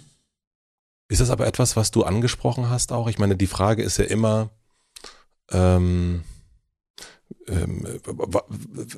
Ist 1.09 1.21
das 1.21 1.31
aber 1.31 1.47
etwas, 1.47 1.77
was 1.77 1.91
du 1.91 2.03
angesprochen 2.03 2.69
hast 2.69 2.93
auch? 2.93 3.09
Ich 3.09 3.19
meine, 3.19 3.37
die 3.37 3.47
Frage 3.47 3.83
ist 3.83 3.97
ja 3.97 4.05
immer, 4.05 4.51
ähm, 5.51 6.25
ähm, 7.49 7.87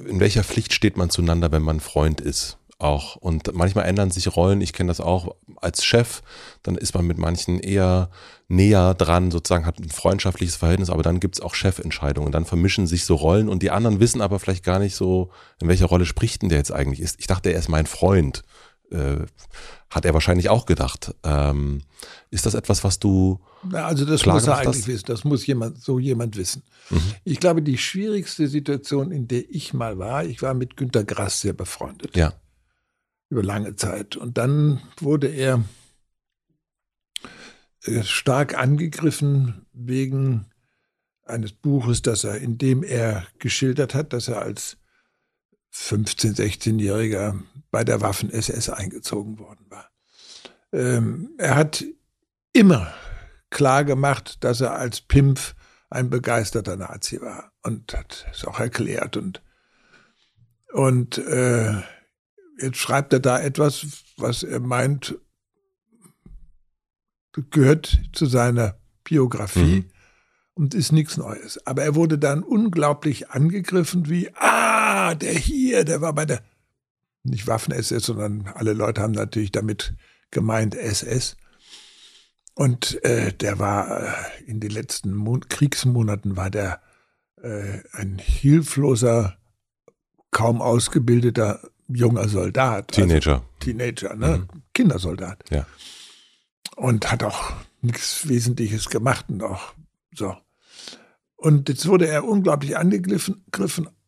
in 0.06 0.20
welcher 0.20 0.42
Pflicht 0.42 0.72
steht 0.72 0.96
man 0.96 1.10
zueinander, 1.10 1.52
wenn 1.52 1.62
man 1.62 1.80
Freund 1.80 2.20
ist? 2.20 2.57
Auch. 2.80 3.16
Und 3.16 3.52
manchmal 3.54 3.86
ändern 3.86 4.12
sich 4.12 4.36
Rollen. 4.36 4.60
Ich 4.60 4.72
kenne 4.72 4.88
das 4.88 5.00
auch 5.00 5.34
als 5.56 5.84
Chef. 5.84 6.22
Dann 6.62 6.76
ist 6.76 6.94
man 6.94 7.06
mit 7.06 7.18
manchen 7.18 7.58
eher 7.58 8.08
näher 8.46 8.94
dran, 8.94 9.32
sozusagen 9.32 9.66
hat 9.66 9.80
ein 9.80 9.90
freundschaftliches 9.90 10.54
Verhältnis, 10.54 10.88
aber 10.88 11.02
dann 11.02 11.18
gibt 11.18 11.34
es 11.34 11.40
auch 11.40 11.54
Chefentscheidungen. 11.54 12.30
Dann 12.30 12.44
vermischen 12.44 12.86
sich 12.86 13.04
so 13.04 13.16
Rollen 13.16 13.48
und 13.48 13.64
die 13.64 13.72
anderen 13.72 13.98
wissen 13.98 14.20
aber 14.20 14.38
vielleicht 14.38 14.64
gar 14.64 14.78
nicht 14.78 14.94
so, 14.94 15.30
in 15.60 15.66
welcher 15.66 15.86
Rolle 15.86 16.06
spricht 16.06 16.42
denn 16.42 16.50
der 16.50 16.58
jetzt 16.58 16.72
eigentlich 16.72 17.00
ist. 17.00 17.18
Ich 17.18 17.26
dachte, 17.26 17.50
er 17.50 17.58
ist 17.58 17.68
mein 17.68 17.86
Freund. 17.86 18.44
Äh, 18.90 19.26
hat 19.90 20.04
er 20.04 20.14
wahrscheinlich 20.14 20.48
auch 20.48 20.64
gedacht. 20.64 21.14
Ähm, 21.24 21.82
ist 22.30 22.46
das 22.46 22.54
etwas, 22.54 22.84
was 22.84 22.98
du. 22.98 23.40
Na, 23.68 23.86
also 23.86 24.04
das 24.04 24.24
muss 24.24 24.46
er 24.46 24.58
eigentlich 24.58 24.76
hast? 24.76 24.86
wissen. 24.86 25.04
Das 25.06 25.24
muss 25.24 25.46
jemand, 25.46 25.82
so 25.82 25.98
jemand 25.98 26.36
wissen. 26.36 26.62
Mhm. 26.90 27.02
Ich 27.24 27.40
glaube, 27.40 27.62
die 27.62 27.78
schwierigste 27.78 28.48
Situation, 28.48 29.10
in 29.10 29.26
der 29.26 29.44
ich 29.50 29.74
mal 29.74 29.98
war, 29.98 30.24
ich 30.24 30.42
war 30.42 30.54
mit 30.54 30.76
Günter 30.76 31.04
Grass 31.04 31.40
sehr 31.40 31.54
befreundet. 31.54 32.16
Ja. 32.16 32.34
Über 33.30 33.42
lange 33.42 33.76
Zeit. 33.76 34.16
Und 34.16 34.38
dann 34.38 34.80
wurde 35.00 35.28
er 35.28 35.64
äh, 37.84 38.02
stark 38.02 38.56
angegriffen 38.56 39.66
wegen 39.72 40.46
eines 41.24 41.52
Buches, 41.52 42.02
das 42.02 42.24
er, 42.24 42.38
in 42.38 42.58
dem 42.58 42.82
er 42.82 43.26
geschildert 43.38 43.94
hat, 43.94 44.12
dass 44.12 44.28
er 44.28 44.40
als 44.42 44.78
15-, 45.74 46.36
16-Jähriger 46.36 47.38
bei 47.70 47.84
der 47.84 48.00
Waffen-SS 48.00 48.70
eingezogen 48.70 49.38
worden 49.38 49.66
war. 49.68 49.90
Ähm, 50.72 51.30
er 51.38 51.56
hat 51.56 51.84
immer 52.52 52.92
klar 53.50 53.84
gemacht, 53.84 54.42
dass 54.44 54.60
er 54.60 54.74
als 54.74 55.00
Pimpf 55.00 55.54
ein 55.90 56.10
begeisterter 56.10 56.76
Nazi 56.76 57.20
war 57.20 57.52
und 57.62 57.94
hat 57.94 58.26
es 58.32 58.44
auch 58.44 58.60
erklärt 58.60 59.16
und 59.16 59.42
und 60.70 61.16
äh, 61.16 61.80
jetzt 62.60 62.78
schreibt 62.78 63.12
er 63.12 63.20
da 63.20 63.40
etwas, 63.40 63.86
was 64.16 64.42
er 64.42 64.60
meint, 64.60 65.16
gehört 67.50 68.00
zu 68.12 68.26
seiner 68.26 68.78
Biografie. 69.04 69.80
Mhm. 69.80 69.90
und 70.54 70.74
ist 70.74 70.90
nichts 70.90 71.16
Neues. 71.16 71.64
Aber 71.66 71.84
er 71.84 71.94
wurde 71.94 72.18
dann 72.18 72.42
unglaublich 72.42 73.30
angegriffen, 73.30 74.08
wie, 74.08 74.28
ah, 74.34 75.14
der 75.14 75.32
hier, 75.32 75.84
der 75.84 76.00
war 76.00 76.12
bei 76.12 76.24
der, 76.24 76.42
nicht 77.22 77.46
Waffen-SS, 77.46 78.06
sondern 78.06 78.48
alle 78.54 78.72
Leute 78.72 79.00
haben 79.00 79.12
natürlich 79.12 79.52
damit 79.52 79.94
gemeint 80.32 80.74
SS. 80.74 81.36
Und 82.54 83.02
äh, 83.04 83.32
der 83.32 83.60
war 83.60 84.02
äh, 84.02 84.12
in 84.46 84.58
den 84.58 84.70
letzten 84.70 85.14
Mon 85.14 85.48
Kriegsmonaten 85.48 86.36
war 86.36 86.50
der 86.50 86.82
äh, 87.40 87.78
ein 87.92 88.18
hilfloser, 88.18 89.38
kaum 90.32 90.60
ausgebildeter 90.60 91.60
junger 91.88 92.28
Soldat. 92.28 92.92
Teenager. 92.92 93.34
Also 93.34 93.44
Teenager, 93.60 94.14
ne? 94.14 94.38
Mhm. 94.38 94.62
Kindersoldat. 94.74 95.44
Ja. 95.50 95.66
Und 96.76 97.10
hat 97.10 97.22
auch 97.22 97.52
nichts 97.80 98.28
Wesentliches 98.28 98.88
gemacht 98.88 99.26
und 99.28 99.42
auch 99.42 99.74
so. 100.12 100.36
Und 101.36 101.68
jetzt 101.68 101.86
wurde 101.86 102.08
er 102.08 102.24
unglaublich 102.24 102.76
angegriffen, 102.76 103.42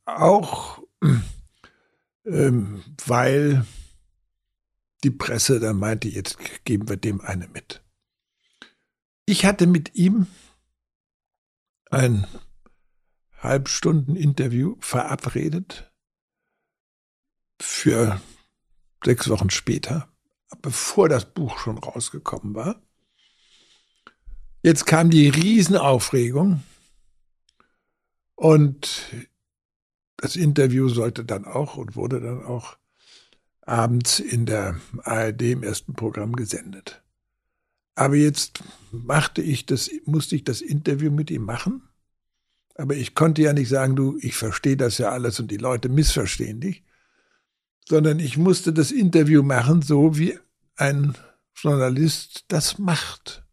auch 0.05 0.83
ähm, 2.25 2.83
weil 3.07 3.65
die 5.05 5.11
Presse 5.11 5.61
dann 5.61 5.77
meinte, 5.77 6.09
jetzt 6.09 6.39
geben 6.65 6.89
wir 6.89 6.97
dem 6.97 7.21
eine 7.21 7.49
mit. 7.49 7.83
Ich 9.27 9.45
hatte 9.45 9.67
mit 9.67 9.95
ihm 9.95 10.27
ein 11.91 12.27
Halbstunden-Interview 13.39 14.77
verabredet 14.81 15.90
für 17.61 18.21
sechs 19.05 19.29
Wochen 19.29 19.51
später, 19.51 20.09
bevor 20.63 21.09
das 21.09 21.25
Buch 21.25 21.59
schon 21.59 21.79
rausgekommen 21.79 22.55
war. 22.55 22.81
Jetzt 24.63 24.87
kam 24.87 25.11
die 25.11 25.29
Riesenaufregung 25.29 26.63
und 28.35 29.05
das 30.17 30.37
Interview 30.37 30.89
sollte 30.89 31.25
dann 31.25 31.47
auch 31.47 31.77
und 31.77 31.97
wurde 31.97 32.21
dann 32.21 32.45
auch 32.45 32.77
abends 33.63 34.21
in 34.21 34.45
der 34.47 34.79
ARD 35.03 35.43
im 35.43 35.63
ersten 35.63 35.95
Programm 35.95 36.37
gesendet. 36.37 37.03
Aber 37.95 38.17
jetzt 38.17 38.63
machte 38.91 39.43
ich 39.43 39.67
das, 39.67 39.91
musste 40.05 40.37
ich 40.37 40.45
das 40.45 40.61
Interview 40.61 41.11
mit 41.11 41.31
ihm 41.31 41.45
machen. 41.45 41.83
Aber 42.75 42.97
ich 42.97 43.15
konnte 43.15 43.43
ja 43.43 43.53
nicht 43.53 43.69
sagen, 43.69 43.97
du, 43.97 44.19
ich 44.21 44.37
verstehe 44.37 44.77
das 44.77 44.99
ja 44.99 45.11
alles 45.11 45.39
und 45.41 45.51
die 45.51 45.59
Leute 45.59 45.89
missverstehen 45.89 46.61
dich, 46.61 46.83
sondern 47.91 48.21
ich 48.21 48.39
musste 48.39 48.73
das 48.73 48.93
Interview 48.93 49.43
machen, 49.43 49.83
so 49.83 50.17
wie 50.17 50.39
ein 50.77 51.17
Journalist 51.57 52.45
das 52.47 52.79
macht. 52.79 53.45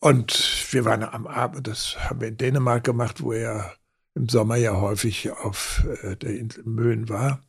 Und 0.00 0.66
wir 0.70 0.84
waren 0.84 1.02
am 1.02 1.26
Abend, 1.26 1.66
das 1.66 1.96
haben 1.98 2.20
wir 2.20 2.28
in 2.28 2.36
Dänemark 2.36 2.84
gemacht, 2.84 3.22
wo 3.22 3.32
er 3.32 3.72
im 4.14 4.28
Sommer 4.28 4.56
ja 4.56 4.78
häufig 4.78 5.30
auf 5.30 5.86
äh, 6.02 6.14
der 6.16 6.38
Insel 6.38 6.64
Möhn 6.64 7.08
war. 7.08 7.40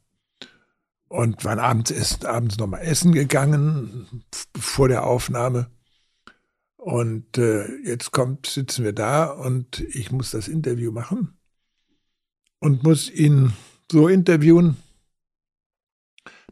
Und 1.10 1.44
waren 1.44 1.60
abends, 1.60 1.92
essen, 1.92 2.26
abends 2.26 2.58
nochmal 2.58 2.82
essen 2.82 3.12
gegangen, 3.12 4.24
vor 4.58 4.88
der 4.88 5.06
Aufnahme. 5.06 5.70
Und 6.78 7.38
äh, 7.38 7.68
jetzt 7.84 8.12
kommt, 8.12 8.46
sitzen 8.46 8.86
wir 8.86 8.94
da 8.94 9.26
und 9.26 9.82
ich 9.82 10.14
muss 10.14 10.32
das 10.32 10.48
Interview 10.48 10.94
machen 10.94 11.38
und 12.60 12.84
muss 12.84 13.10
ihn 13.10 13.52
so 13.92 14.08
interviewen, 14.08 14.78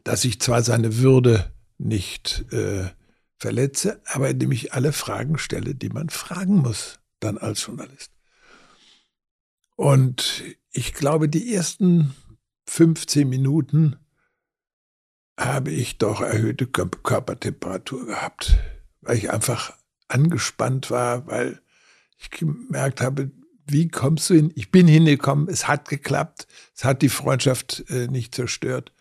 dass 0.04 0.24
ich 0.24 0.40
zwar 0.40 0.62
seine 0.62 0.98
Würde 0.98 1.52
nicht 1.78 2.44
äh, 2.52 2.90
verletze, 3.38 4.00
aber 4.06 4.30
indem 4.30 4.52
ich 4.52 4.72
alle 4.72 4.92
Fragen 4.92 5.38
stelle, 5.38 5.74
die 5.74 5.88
man 5.88 6.08
fragen 6.08 6.56
muss, 6.56 7.00
dann 7.20 7.38
als 7.38 7.66
Journalist. 7.66 8.12
Und 9.76 10.42
ich 10.70 10.94
glaube, 10.94 11.28
die 11.28 11.52
ersten 11.52 12.14
15 12.68 13.28
Minuten 13.28 13.96
habe 15.38 15.70
ich 15.70 15.98
doch 15.98 16.22
erhöhte 16.22 16.66
Körpertemperatur 16.66 18.06
gehabt, 18.06 18.58
weil 19.02 19.18
ich 19.18 19.30
einfach 19.30 19.76
angespannt 20.08 20.90
war, 20.90 21.26
weil 21.26 21.60
ich 22.16 22.30
gemerkt 22.30 23.02
habe, 23.02 23.30
wie 23.66 23.88
kommst 23.88 24.30
du 24.30 24.34
hin? 24.34 24.52
Ich 24.54 24.70
bin 24.70 24.86
hingekommen, 24.86 25.48
es 25.48 25.66
hat 25.66 25.88
geklappt, 25.88 26.46
es 26.74 26.84
hat 26.84 27.02
die 27.02 27.08
Freundschaft 27.08 27.84
äh, 27.88 28.06
nicht 28.06 28.34
zerstört, 28.34 28.92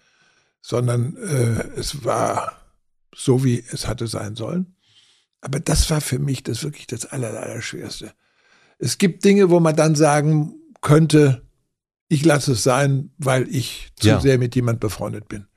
sondern 0.62 1.16
äh, 1.18 1.68
es 1.78 2.04
war 2.04 2.60
so, 3.14 3.44
wie 3.44 3.64
es 3.72 3.88
hatte 3.88 4.08
sein 4.08 4.36
sollen. 4.36 4.76
Aber 5.42 5.60
das 5.60 5.90
war 5.92 6.02
für 6.02 6.20
mich 6.20 6.44
das 6.44 6.64
wirklich 6.64 6.88
das 6.88 7.06
Allerallerschwerste. 7.06 8.14
Es 8.80 8.98
gibt 8.98 9.24
Dinge, 9.24 9.50
wo 9.50 9.60
man 9.60 9.76
dann 9.76 9.96
sagen 9.96 10.56
könnte, 10.82 11.46
ich 12.08 12.26
lasse 12.26 12.54
es 12.54 12.64
sein, 12.64 13.12
weil 13.18 13.48
ich 13.54 13.92
zu 13.96 14.08
ja. 14.08 14.20
sehr 14.20 14.38
mit 14.38 14.56
jemand 14.56 14.80
befreundet 14.80 15.28
bin. 15.28 15.48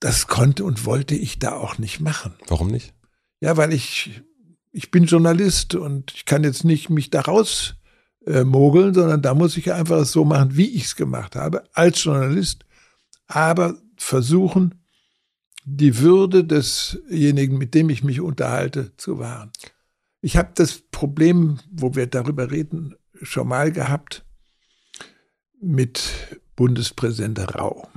Das 0.00 0.26
konnte 0.26 0.64
und 0.64 0.84
wollte 0.86 1.14
ich 1.14 1.38
da 1.38 1.52
auch 1.52 1.78
nicht 1.78 2.00
machen. 2.00 2.34
Warum 2.48 2.68
nicht? 2.68 2.94
Ja, 3.40 3.56
weil 3.56 3.72
ich, 3.72 4.22
ich 4.72 4.90
bin 4.90 5.04
Journalist 5.04 5.74
und 5.74 6.12
ich 6.14 6.24
kann 6.24 6.44
jetzt 6.44 6.64
nicht 6.64 6.90
mich 6.90 7.10
daraus 7.10 7.76
äh, 8.26 8.44
mogeln, 8.44 8.94
sondern 8.94 9.22
da 9.22 9.34
muss 9.34 9.56
ich 9.56 9.72
einfach 9.72 10.04
so 10.04 10.24
machen, 10.24 10.56
wie 10.56 10.68
ich 10.68 10.84
es 10.84 10.96
gemacht 10.96 11.36
habe, 11.36 11.64
als 11.72 12.02
Journalist, 12.02 12.64
aber 13.26 13.76
versuchen, 13.96 14.74
die 15.64 15.98
Würde 15.98 16.44
desjenigen, 16.44 17.58
mit 17.58 17.74
dem 17.74 17.90
ich 17.90 18.02
mich 18.02 18.20
unterhalte, 18.20 18.96
zu 18.96 19.18
wahren. 19.18 19.52
Ich 20.20 20.36
habe 20.36 20.50
das 20.54 20.82
Problem, 20.90 21.58
wo 21.70 21.94
wir 21.94 22.06
darüber 22.06 22.50
reden, 22.50 22.94
schon 23.22 23.48
mal 23.48 23.72
gehabt 23.72 24.24
mit 25.60 26.38
Bundespräsident 26.56 27.54
Rau, 27.54 27.88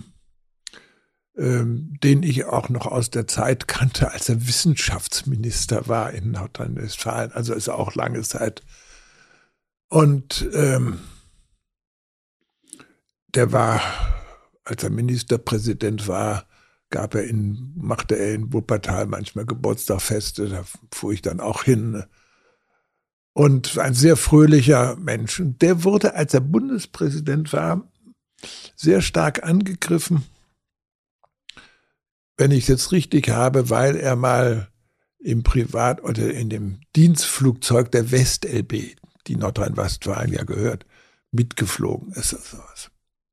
ähm, 1.38 1.97
den 2.03 2.23
ich 2.23 2.45
auch 2.45 2.69
noch 2.69 2.85
aus 2.85 3.10
der 3.10 3.27
Zeit 3.27 3.68
kannte, 3.68 4.11
als 4.11 4.30
er 4.30 4.47
Wissenschaftsminister 4.47 5.88
war 5.88 6.11
in 6.11 6.31
Nordrhein-Westfalen. 6.31 7.31
Also 7.31 7.53
ist 7.53 7.69
auch 7.69 7.95
lange 7.95 8.22
Zeit. 8.22 8.61
Und 9.89 10.47
ähm, 10.53 10.99
der 13.34 13.51
war, 13.51 13.81
als 14.64 14.84
er 14.84 14.89
Ministerpräsident 14.89 16.07
war, 16.07 16.45
gab 16.89 17.15
er 17.15 17.23
in, 17.23 17.73
machte 17.76 18.15
er 18.15 18.35
in 18.35 18.53
Wuppertal 18.53 19.07
manchmal 19.07 19.45
Geburtstagfeste, 19.45 20.49
da 20.49 20.64
fuhr 20.91 21.14
ich 21.14 21.23
dann 21.23 21.39
auch 21.39 21.64
hin 21.64 22.03
und 23.34 23.80
ein 23.80 23.95
sehr 23.95 24.15
fröhlicher 24.15 24.95
Mensch. 24.97 25.39
Und 25.39 25.61
der 25.64 25.84
wurde, 25.84 26.14
als 26.14 26.35
er 26.35 26.41
Bundespräsident 26.41 27.51
war, 27.51 27.91
sehr 28.76 29.01
stark 29.01 29.43
angegriffen, 29.43 30.23
wenn 32.38 32.51
ich 32.51 32.64
es 32.64 32.68
jetzt 32.68 32.91
richtig 32.91 33.30
habe, 33.30 33.69
weil 33.69 33.95
er 33.95 34.15
mal 34.15 34.69
im 35.19 35.43
Privat- 35.43 36.03
oder 36.03 36.34
in 36.34 36.49
dem 36.49 36.80
Dienstflugzeug 36.95 37.91
der 37.91 38.11
WestLB, 38.11 38.95
die 39.27 39.35
Nordrhein-Westfalen 39.35 40.34
ja 40.34 40.43
gehört, 40.43 40.85
mitgeflogen 41.31 42.11
ist. 42.14 42.35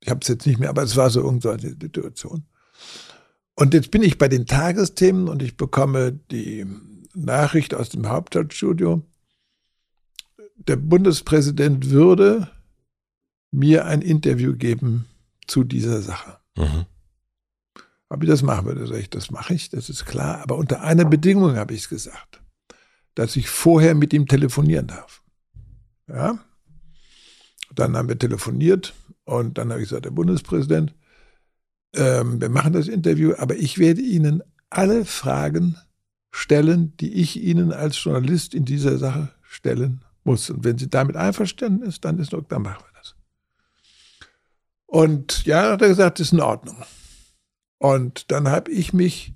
Ich 0.01 0.09
habe 0.09 0.21
es 0.23 0.29
jetzt 0.29 0.47
nicht 0.47 0.61
mehr, 0.61 0.71
aber 0.71 0.83
es 0.83 0.97
war 0.97 1.11
so 1.11 1.21
irgendeine 1.21 1.77
Situation. 1.81 2.45
Und 3.55 3.75
jetzt 3.75 3.91
bin 3.91 4.03
ich 4.03 4.17
bei 4.19 4.29
den 4.29 4.47
Tagesthemen 4.47 5.29
und 5.29 5.43
ich 5.43 5.57
bekomme 5.57 6.13
die 6.31 6.67
Nachricht 7.15 7.75
aus 7.75 7.89
dem 7.91 8.09
Hauptstadtstudio, 8.09 9.03
der 10.57 10.77
Bundespräsident 10.77 11.91
würde 11.91 12.51
mir 13.51 13.87
ein 13.87 14.03
Interview 14.03 14.57
geben 14.57 15.07
zu 15.47 15.65
dieser 15.65 16.03
Sache. 16.03 16.39
Mhm. 16.57 16.87
Ob 18.11 18.25
ich 18.25 18.29
das 18.29 18.43
machen 18.43 18.67
würde, 18.67 18.87
sage 18.89 19.01
ich, 19.01 19.09
das 19.09 19.31
mache 19.31 19.55
ich, 19.55 19.71
das 19.71 19.89
ist 19.89 20.05
klar. 20.05 20.43
Aber 20.43 20.57
unter 20.57 20.83
einer 20.83 21.05
Bedingung 21.05 21.57
habe 21.57 21.75
ich 21.75 21.83
es 21.83 21.89
gesagt, 21.89 22.43
dass 23.15 23.37
ich 23.37 23.49
vorher 23.49 23.95
mit 23.95 24.13
ihm 24.13 24.27
telefonieren 24.27 24.89
darf. 24.89 25.23
Ja. 26.09 26.39
Dann 27.73 27.97
haben 27.97 28.09
wir 28.09 28.19
telefoniert 28.19 28.95
und 29.25 29.59
dann 29.59 29.71
habe 29.71 29.81
ich 29.81 29.89
gesagt, 29.89 30.07
der 30.07 30.11
Bundespräsident, 30.11 30.93
ähm, 31.95 32.41
wir 32.41 32.49
machen 32.49 32.73
das 32.73 32.89
Interview, 32.89 33.35
aber 33.39 33.55
ich 33.55 33.79
werde 33.79 34.01
Ihnen 34.01 34.43
alle 34.71 35.05
Fragen 35.05 35.77
stellen, 36.33 36.97
die 36.97 37.15
ich 37.15 37.41
Ihnen 37.41 37.73
als 37.73 38.03
Journalist 38.03 38.55
in 38.55 38.65
dieser 38.65 38.99
Sache 38.99 39.29
stellen 39.43 40.05
muss. 40.25 40.51
Und 40.51 40.65
wenn 40.65 40.79
sie 40.79 40.91
damit 40.91 41.15
einverstanden 41.15 41.83
ist, 41.85 42.05
dann 42.05 42.19
ist 42.19 42.33
dann 42.33 42.63
machen 42.63 42.85
wir 42.85 43.01
das. 43.01 43.15
Und 44.87 45.45
ja, 45.45 45.71
hat 45.71 45.83
er 45.83 45.89
gesagt, 45.89 46.19
ist 46.19 46.33
in 46.33 46.41
Ordnung. 46.41 46.85
Und 47.81 48.31
dann 48.31 48.49
habe 48.49 48.71
ich 48.71 48.93
mich 48.93 49.35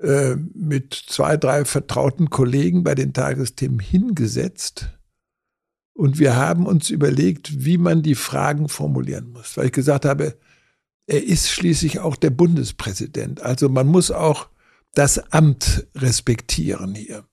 äh, 0.00 0.34
mit 0.34 0.94
zwei, 0.94 1.36
drei 1.36 1.64
vertrauten 1.64 2.30
Kollegen 2.30 2.82
bei 2.82 2.96
den 2.96 3.12
Tagesthemen 3.12 3.78
hingesetzt 3.78 4.88
und 5.94 6.18
wir 6.18 6.34
haben 6.36 6.66
uns 6.66 6.90
überlegt, 6.90 7.64
wie 7.64 7.78
man 7.78 8.02
die 8.02 8.16
Fragen 8.16 8.68
formulieren 8.68 9.30
muss. 9.30 9.56
Weil 9.56 9.66
ich 9.66 9.72
gesagt 9.72 10.04
habe, 10.04 10.36
er 11.06 11.22
ist 11.22 11.48
schließlich 11.50 12.00
auch 12.00 12.16
der 12.16 12.30
Bundespräsident. 12.30 13.40
Also 13.40 13.68
man 13.68 13.86
muss 13.86 14.10
auch 14.10 14.48
das 14.94 15.32
Amt 15.32 15.86
respektieren 15.94 16.96
hier. 16.96 17.24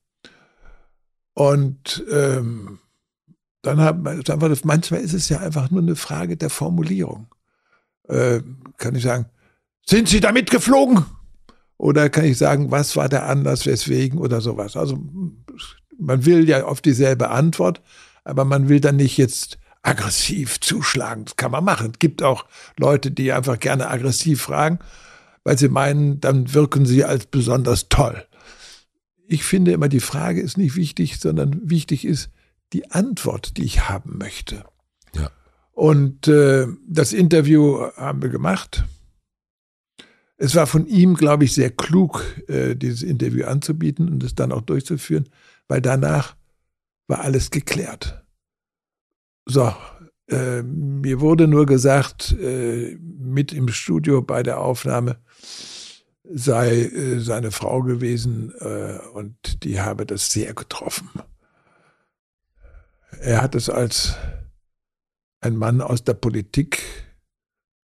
Und 1.34 2.06
ähm, 2.12 2.80
dann 3.64 3.80
haben 3.80 4.06
wir, 4.06 4.58
manchmal 4.64 5.02
ist 5.02 5.14
es 5.14 5.30
ja 5.30 5.40
einfach 5.40 5.72
nur 5.72 5.82
eine 5.82 5.96
Frage 5.96 6.38
der 6.38 6.50
Formulierung. 6.52 7.34
Äh, 8.08 8.42
kann 8.78 8.96
ich 8.96 9.04
sagen, 9.04 9.26
sind 9.86 10.10
Sie 10.10 10.20
damit 10.20 10.50
geflogen? 10.50 11.06
Oder 11.78 12.10
kann 12.10 12.26
ich 12.26 12.38
sagen, 12.38 12.70
was 12.70 12.96
war 12.96 13.10
der 13.10 13.26
Anlass, 13.26 13.66
weswegen 13.66 14.20
oder 14.20 14.40
sowas? 14.40 14.78
Also 14.78 15.00
man 15.98 16.26
will 16.26 16.48
ja 16.48 16.66
auf 16.66 16.82
dieselbe 16.82 17.30
Antwort, 17.30 17.82
aber 18.24 18.46
man 18.46 18.70
will 18.70 18.80
dann 18.80 18.98
nicht 18.98 19.18
jetzt 19.18 19.58
aggressiv 19.84 20.60
zuschlagen. 20.60 21.26
Das 21.26 21.36
kann 21.38 21.52
man 21.52 21.64
machen. 21.64 21.92
Es 21.94 22.00
gibt 22.00 22.22
auch 22.22 22.46
Leute, 22.78 23.12
die 23.12 23.32
einfach 23.32 23.60
gerne 23.60 23.90
aggressiv 23.90 24.42
fragen, 24.42 24.80
weil 25.44 25.58
sie 25.58 25.70
meinen, 25.70 26.22
dann 26.22 26.54
wirken 26.54 26.86
sie 26.86 27.04
als 27.04 27.26
besonders 27.26 27.90
toll. 27.90 28.26
Ich 29.28 29.44
finde 29.44 29.72
immer, 29.72 29.88
die 29.88 30.02
Frage 30.02 30.42
ist 30.42 30.58
nicht 30.58 30.76
wichtig, 30.76 31.20
sondern 31.20 31.62
wichtig 31.70 32.06
ist 32.06 32.30
die 32.74 32.92
Antwort, 32.92 33.58
die 33.58 33.64
ich 33.64 33.90
haben 33.90 34.18
möchte. 34.18 34.64
Ja. 35.16 35.32
Und 35.72 36.28
äh, 36.28 36.68
das 36.88 37.14
Interview 37.14 37.88
haben 37.96 38.22
wir 38.22 38.30
gemacht. 38.30 38.84
Es 40.44 40.56
war 40.56 40.66
von 40.66 40.88
ihm, 40.88 41.14
glaube 41.14 41.44
ich, 41.44 41.54
sehr 41.54 41.70
klug, 41.70 42.26
äh, 42.48 42.76
dieses 42.76 43.04
Interview 43.04 43.46
anzubieten 43.46 44.10
und 44.10 44.24
es 44.24 44.34
dann 44.34 44.52
auch 44.52 44.62
durchzuführen, 44.62 45.30
weil 45.68 45.82
danach 45.82 46.36
war 47.08 47.22
alles 47.22 47.52
geklärt. 47.52 48.26
So, 49.46 49.72
äh, 50.30 50.64
mir 50.64 51.20
wurde 51.20 51.48
nur 51.48 51.68
gesagt, 51.68 52.36
äh, 52.42 52.98
mit 53.00 53.54
im 53.54 53.68
Studio 53.68 54.24
bei 54.24 54.42
der 54.42 54.60
Aufnahme 54.60 55.20
sei 56.24 56.86
äh, 56.86 57.20
seine 57.20 57.52
Frau 57.52 57.84
gewesen 57.84 58.52
äh, 58.62 58.98
und 59.14 59.64
die 59.64 59.80
habe 59.80 60.08
das 60.08 60.32
sehr 60.32 60.56
getroffen. 60.56 61.08
Er 63.20 63.44
hat 63.44 63.54
es 63.54 63.70
als 63.70 64.16
ein 65.40 65.56
Mann 65.56 65.82
aus 65.82 66.04
der 66.04 66.16
Politik 66.16 66.82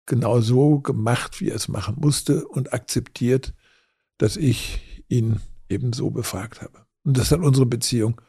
genau 0.06 0.40
so 0.40 0.78
gemacht, 0.78 1.40
wie 1.40 1.50
er 1.50 1.56
es 1.56 1.68
machen 1.68 1.96
musste 1.98 2.46
und 2.46 2.72
akzeptiert, 2.72 3.52
dass 4.18 4.36
ich 4.36 5.04
ihn 5.08 5.40
eben 5.68 5.92
so 5.92 6.10
befragt 6.10 6.62
habe. 6.62 6.86
Und 7.04 7.18
das 7.18 7.30
hat 7.30 7.40
unsere 7.40 7.66
Beziehung 7.66 8.20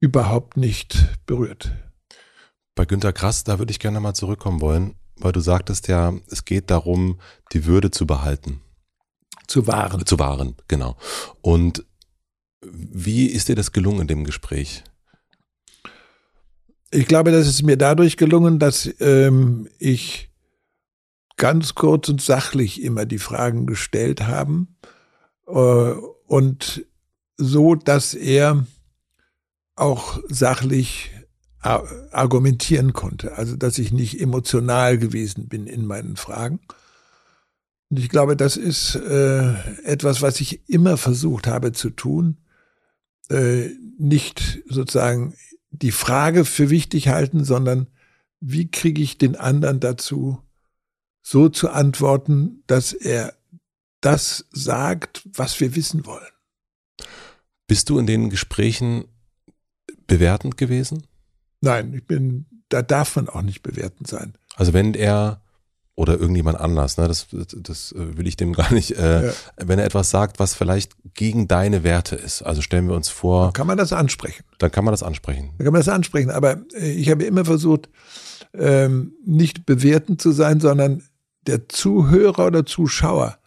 überhaupt 0.00 0.56
nicht 0.56 1.06
berührt. 1.26 1.72
Bei 2.74 2.84
Günter 2.84 3.12
Grass, 3.12 3.44
da 3.44 3.58
würde 3.58 3.70
ich 3.70 3.78
gerne 3.78 4.00
mal 4.00 4.14
zurückkommen 4.14 4.60
wollen, 4.60 4.94
weil 5.16 5.32
du 5.32 5.40
sagtest 5.40 5.88
ja, 5.88 6.14
es 6.28 6.44
geht 6.44 6.70
darum, 6.70 7.20
die 7.52 7.66
Würde 7.66 7.90
zu 7.90 8.06
behalten. 8.06 8.60
Zu 9.46 9.66
wahren. 9.66 10.06
Zu 10.06 10.18
wahren, 10.18 10.56
genau. 10.68 10.96
Und 11.40 11.84
wie 12.62 13.26
ist 13.26 13.48
dir 13.48 13.56
das 13.56 13.72
gelungen 13.72 14.02
in 14.02 14.06
dem 14.06 14.24
Gespräch? 14.24 14.84
Ich 16.90 17.06
glaube, 17.06 17.32
das 17.32 17.46
ist 17.46 17.62
mir 17.62 17.76
dadurch 17.76 18.16
gelungen, 18.16 18.58
dass 18.58 18.88
ähm, 19.00 19.68
ich 19.78 20.31
ganz 21.42 21.74
kurz 21.74 22.08
und 22.08 22.22
sachlich 22.22 22.80
immer 22.80 23.04
die 23.04 23.18
Fragen 23.18 23.66
gestellt 23.66 24.28
habe 24.28 24.68
äh, 25.48 25.92
und 26.28 26.86
so, 27.36 27.74
dass 27.74 28.14
er 28.14 28.64
auch 29.74 30.20
sachlich 30.28 31.10
argumentieren 31.58 32.92
konnte. 32.92 33.38
Also, 33.38 33.56
dass 33.56 33.78
ich 33.78 33.92
nicht 33.92 34.20
emotional 34.20 34.98
gewesen 34.98 35.48
bin 35.48 35.66
in 35.66 35.84
meinen 35.84 36.14
Fragen. 36.14 36.60
Und 37.90 37.98
ich 37.98 38.08
glaube, 38.08 38.36
das 38.36 38.56
ist 38.56 38.94
äh, 38.94 39.52
etwas, 39.82 40.22
was 40.22 40.40
ich 40.40 40.68
immer 40.68 40.96
versucht 40.96 41.48
habe 41.48 41.72
zu 41.72 41.90
tun. 41.90 42.38
Äh, 43.30 43.70
nicht 43.98 44.62
sozusagen 44.68 45.34
die 45.70 45.92
Frage 45.92 46.44
für 46.44 46.70
wichtig 46.70 47.08
halten, 47.08 47.42
sondern 47.44 47.88
wie 48.38 48.70
kriege 48.70 49.02
ich 49.02 49.18
den 49.18 49.34
anderen 49.34 49.80
dazu, 49.80 50.40
so 51.22 51.48
zu 51.48 51.70
antworten, 51.70 52.62
dass 52.66 52.92
er 52.92 53.34
das 54.00 54.46
sagt, 54.50 55.22
was 55.32 55.58
wir 55.60 55.74
wissen 55.74 56.04
wollen. 56.06 56.26
Bist 57.66 57.88
du 57.88 57.98
in 57.98 58.06
den 58.06 58.28
Gesprächen 58.28 59.04
bewertend 60.06 60.56
gewesen? 60.56 61.06
Nein, 61.60 61.94
ich 61.94 62.06
bin, 62.06 62.46
da 62.68 62.82
darf 62.82 63.16
man 63.16 63.28
auch 63.28 63.42
nicht 63.42 63.62
bewertend 63.62 64.08
sein. 64.08 64.34
Also 64.56 64.72
wenn 64.72 64.94
er 64.94 65.42
oder 65.94 66.18
irgendjemand 66.18 66.58
anders, 66.58 66.96
ne, 66.96 67.06
das, 67.06 67.26
das, 67.30 67.92
äh, 67.92 68.16
will 68.16 68.26
ich 68.26 68.36
dem 68.36 68.54
gar 68.54 68.72
nicht, 68.72 68.92
äh, 68.92 69.26
ja. 69.26 69.32
wenn 69.56 69.78
er 69.78 69.84
etwas 69.84 70.10
sagt, 70.10 70.38
was 70.38 70.54
vielleicht 70.54 70.96
gegen 71.14 71.48
deine 71.48 71.84
Werte 71.84 72.16
ist. 72.16 72.42
Also 72.42 72.62
stellen 72.62 72.88
wir 72.88 72.96
uns 72.96 73.10
vor. 73.10 73.46
Dann 73.46 73.52
kann 73.52 73.66
man 73.66 73.78
das 73.78 73.92
ansprechen. 73.92 74.44
Dann 74.58 74.70
kann 74.70 74.84
man 74.84 74.92
das 74.92 75.02
ansprechen. 75.02 75.50
Dann 75.58 75.64
kann 75.64 75.72
man 75.72 75.80
das 75.80 75.88
ansprechen. 75.88 76.30
Aber 76.30 76.62
äh, 76.74 76.90
ich 76.90 77.10
habe 77.10 77.24
immer 77.24 77.44
versucht, 77.44 77.90
ähm, 78.54 79.12
nicht 79.24 79.66
bewertend 79.66 80.20
zu 80.20 80.32
sein, 80.32 80.60
sondern 80.60 81.02
der 81.46 81.68
Zuhörer 81.68 82.46
oder 82.46 82.66
Zuschauer, 82.66 83.38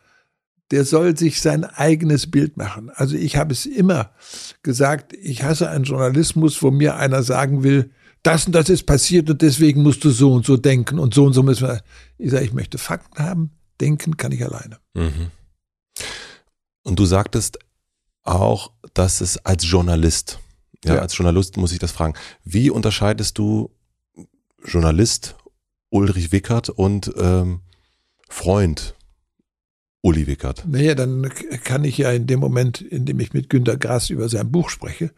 der 0.71 0.83
soll 0.83 1.17
sich 1.17 1.41
sein 1.41 1.63
eigenes 1.63 2.29
Bild 2.29 2.57
machen. 2.57 2.89
Also 2.89 3.15
ich 3.15 3.37
habe 3.37 3.53
es 3.53 3.65
immer 3.65 4.11
gesagt, 4.63 5.13
ich 5.13 5.43
hasse 5.43 5.69
einen 5.69 5.83
Journalismus, 5.83 6.61
wo 6.61 6.71
mir 6.71 6.95
einer 6.95 7.23
sagen 7.23 7.63
will, 7.63 7.91
das 8.23 8.47
und 8.47 8.53
das 8.53 8.69
ist 8.69 8.83
passiert 8.83 9.29
und 9.29 9.41
deswegen 9.41 9.83
musst 9.83 10.03
du 10.03 10.09
so 10.09 10.33
und 10.33 10.45
so 10.45 10.57
denken 10.57 10.97
und 10.97 11.13
so 11.13 11.25
und 11.25 11.33
so 11.33 11.43
müssen 11.43 11.67
wir. 11.67 11.83
Ich 12.17 12.31
sage, 12.31 12.45
ich 12.45 12.53
möchte 12.53 12.79
Fakten 12.79 13.23
haben, 13.23 13.51
denken 13.79 14.17
kann 14.17 14.31
ich 14.31 14.43
alleine. 14.43 14.79
Mhm. 14.95 15.29
Und 16.81 16.97
du 16.97 17.05
sagtest 17.05 17.59
auch, 18.23 18.71
dass 18.95 19.21
es 19.21 19.37
als 19.45 19.69
Journalist, 19.69 20.39
ja, 20.83 20.95
ja, 20.95 21.01
als 21.01 21.15
Journalist 21.15 21.57
muss 21.57 21.71
ich 21.71 21.79
das 21.79 21.91
fragen, 21.91 22.15
wie 22.43 22.71
unterscheidest 22.71 23.37
du 23.37 23.69
Journalist 24.63 25.35
Ulrich 25.89 26.31
Wickert 26.31 26.69
und 26.69 27.13
ähm, 27.17 27.61
Freund 28.29 28.95
Uli 30.01 30.27
Wickert? 30.27 30.65
Naja, 30.67 30.93
dann 30.93 31.29
kann 31.63 31.83
ich 31.83 31.97
ja 31.97 32.11
in 32.11 32.27
dem 32.27 32.39
Moment, 32.39 32.81
in 32.81 33.05
dem 33.05 33.19
ich 33.19 33.33
mit 33.33 33.49
Günter 33.49 33.77
Grass 33.77 34.09
über 34.09 34.29
sein 34.29 34.51
Buch 34.51 34.69
spreche, 34.69 35.11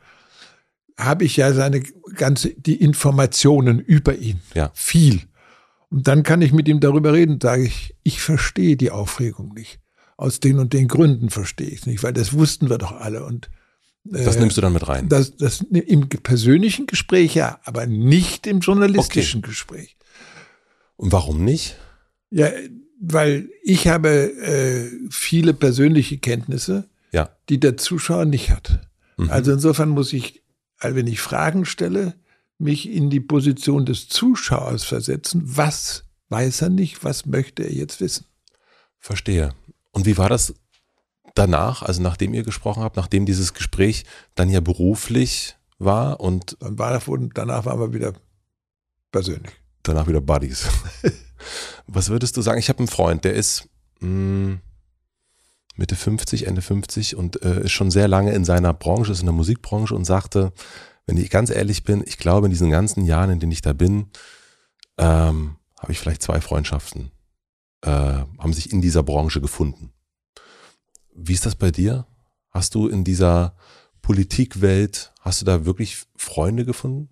habe 0.97 1.25
ich 1.25 1.37
ja 1.37 1.53
seine 1.53 1.81
ganze, 2.15 2.49
die 2.49 2.75
Informationen 2.77 3.79
über 3.79 4.15
ihn. 4.15 4.39
Ja. 4.55 4.71
Viel. 4.73 5.21
Und 5.89 6.07
dann 6.07 6.23
kann 6.23 6.41
ich 6.41 6.51
mit 6.51 6.67
ihm 6.67 6.79
darüber 6.79 7.13
reden, 7.13 7.39
sage 7.41 7.63
ich, 7.63 7.95
ich 8.03 8.21
verstehe 8.21 8.75
die 8.75 8.91
Aufregung 8.91 9.53
nicht. 9.53 9.79
Aus 10.17 10.39
den 10.39 10.57
und 10.57 10.73
den 10.73 10.87
Gründen 10.87 11.29
verstehe 11.29 11.67
ich 11.67 11.81
es 11.81 11.85
nicht, 11.85 12.01
weil 12.03 12.13
das 12.13 12.33
wussten 12.33 12.69
wir 12.69 12.77
doch 12.77 12.93
alle. 12.93 13.23
Und 13.23 13.49
äh, 14.11 14.23
das 14.23 14.39
nimmst 14.39 14.57
du 14.57 14.61
dann 14.61 14.73
mit 14.73 14.87
rein? 14.87 15.07
Das, 15.09 15.35
das 15.35 15.61
im 15.61 16.09
persönlichen 16.09 16.87
Gespräch 16.87 17.35
ja, 17.35 17.59
aber 17.63 17.85
nicht 17.85 18.47
im 18.47 18.59
journalistischen 18.59 19.39
okay. 19.39 19.49
Gespräch. 19.49 19.97
Und 20.95 21.11
warum 21.11 21.45
nicht? 21.45 21.77
Ja, 22.31 22.49
weil 22.99 23.49
ich 23.63 23.87
habe 23.87 24.09
äh, 24.09 24.89
viele 25.09 25.53
persönliche 25.53 26.17
Kenntnisse, 26.17 26.87
ja. 27.11 27.29
die 27.49 27.59
der 27.59 27.77
Zuschauer 27.77 28.25
nicht 28.25 28.51
hat. 28.51 28.87
Mhm. 29.17 29.29
Also 29.29 29.51
insofern 29.51 29.89
muss 29.89 30.13
ich 30.13 30.41
also 30.79 30.95
wenn 30.95 31.07
ich 31.07 31.21
Fragen 31.21 31.65
stelle, 31.65 32.13
mich 32.59 32.89
in 32.89 33.09
die 33.09 33.19
Position 33.19 33.85
des 33.85 34.09
Zuschauers 34.09 34.83
versetzen. 34.83 35.41
Was 35.45 36.03
weiß 36.29 36.63
er 36.63 36.69
nicht? 36.69 37.03
Was 37.03 37.25
möchte 37.25 37.63
er 37.63 37.73
jetzt 37.73 38.01
wissen? 38.01 38.25
Verstehe. 38.99 39.53
Und 39.91 40.05
wie 40.05 40.17
war 40.17 40.29
das 40.29 40.55
danach, 41.35 41.83
also 41.83 42.01
nachdem 42.01 42.33
ihr 42.33 42.43
gesprochen 42.43 42.83
habt, 42.83 42.97
nachdem 42.97 43.25
dieses 43.25 43.53
Gespräch 43.53 44.05
dann 44.35 44.49
ja 44.49 44.59
beruflich 44.59 45.55
war 45.77 46.19
und. 46.19 46.57
Dann 46.59 46.77
war, 46.77 46.99
danach 47.33 47.65
waren 47.65 47.79
wir 47.79 47.93
wieder 47.93 48.13
persönlich. 49.11 49.53
Danach 49.83 50.07
wieder 50.07 50.21
Buddies. 50.21 50.67
Was 51.87 52.09
würdest 52.09 52.37
du 52.37 52.41
sagen? 52.41 52.59
Ich 52.59 52.69
habe 52.69 52.79
einen 52.79 52.87
Freund, 52.87 53.23
der 53.25 53.33
ist 53.33 53.67
mh, 53.99 54.07
hm, 54.07 54.59
Mitte 55.77 55.95
50, 55.95 56.47
Ende 56.47 56.61
50 56.61 57.15
und 57.15 57.41
äh, 57.43 57.61
ist 57.63 57.71
schon 57.71 57.91
sehr 57.91 58.07
lange 58.07 58.33
in 58.33 58.45
seiner 58.45 58.73
Branche, 58.73 59.11
ist 59.11 59.19
in 59.19 59.27
der 59.27 59.33
Musikbranche 59.33 59.95
und 59.95 60.05
sagte, 60.05 60.51
wenn 61.05 61.17
ich 61.17 61.29
ganz 61.29 61.49
ehrlich 61.49 61.83
bin, 61.83 62.03
ich 62.05 62.17
glaube, 62.17 62.47
in 62.47 62.51
diesen 62.51 62.71
ganzen 62.71 63.05
Jahren, 63.05 63.29
in 63.29 63.39
denen 63.39 63.51
ich 63.51 63.61
da 63.61 63.73
bin, 63.73 64.07
ähm, 64.97 65.57
habe 65.79 65.91
ich 65.91 65.99
vielleicht 65.99 66.23
zwei 66.23 66.41
Freundschaften, 66.41 67.11
äh, 67.81 67.91
haben 67.91 68.53
sich 68.53 68.71
in 68.71 68.81
dieser 68.81 69.03
Branche 69.03 69.39
gefunden. 69.39 69.93
Wie 71.13 71.33
ist 71.33 71.45
das 71.45 71.55
bei 71.55 71.71
dir? 71.71 72.07
Hast 72.49 72.75
du 72.75 72.87
in 72.87 73.03
dieser 73.03 73.55
Politikwelt, 74.01 75.13
hast 75.21 75.41
du 75.41 75.45
da 75.45 75.65
wirklich 75.65 76.05
Freunde 76.15 76.65
gefunden? 76.65 77.09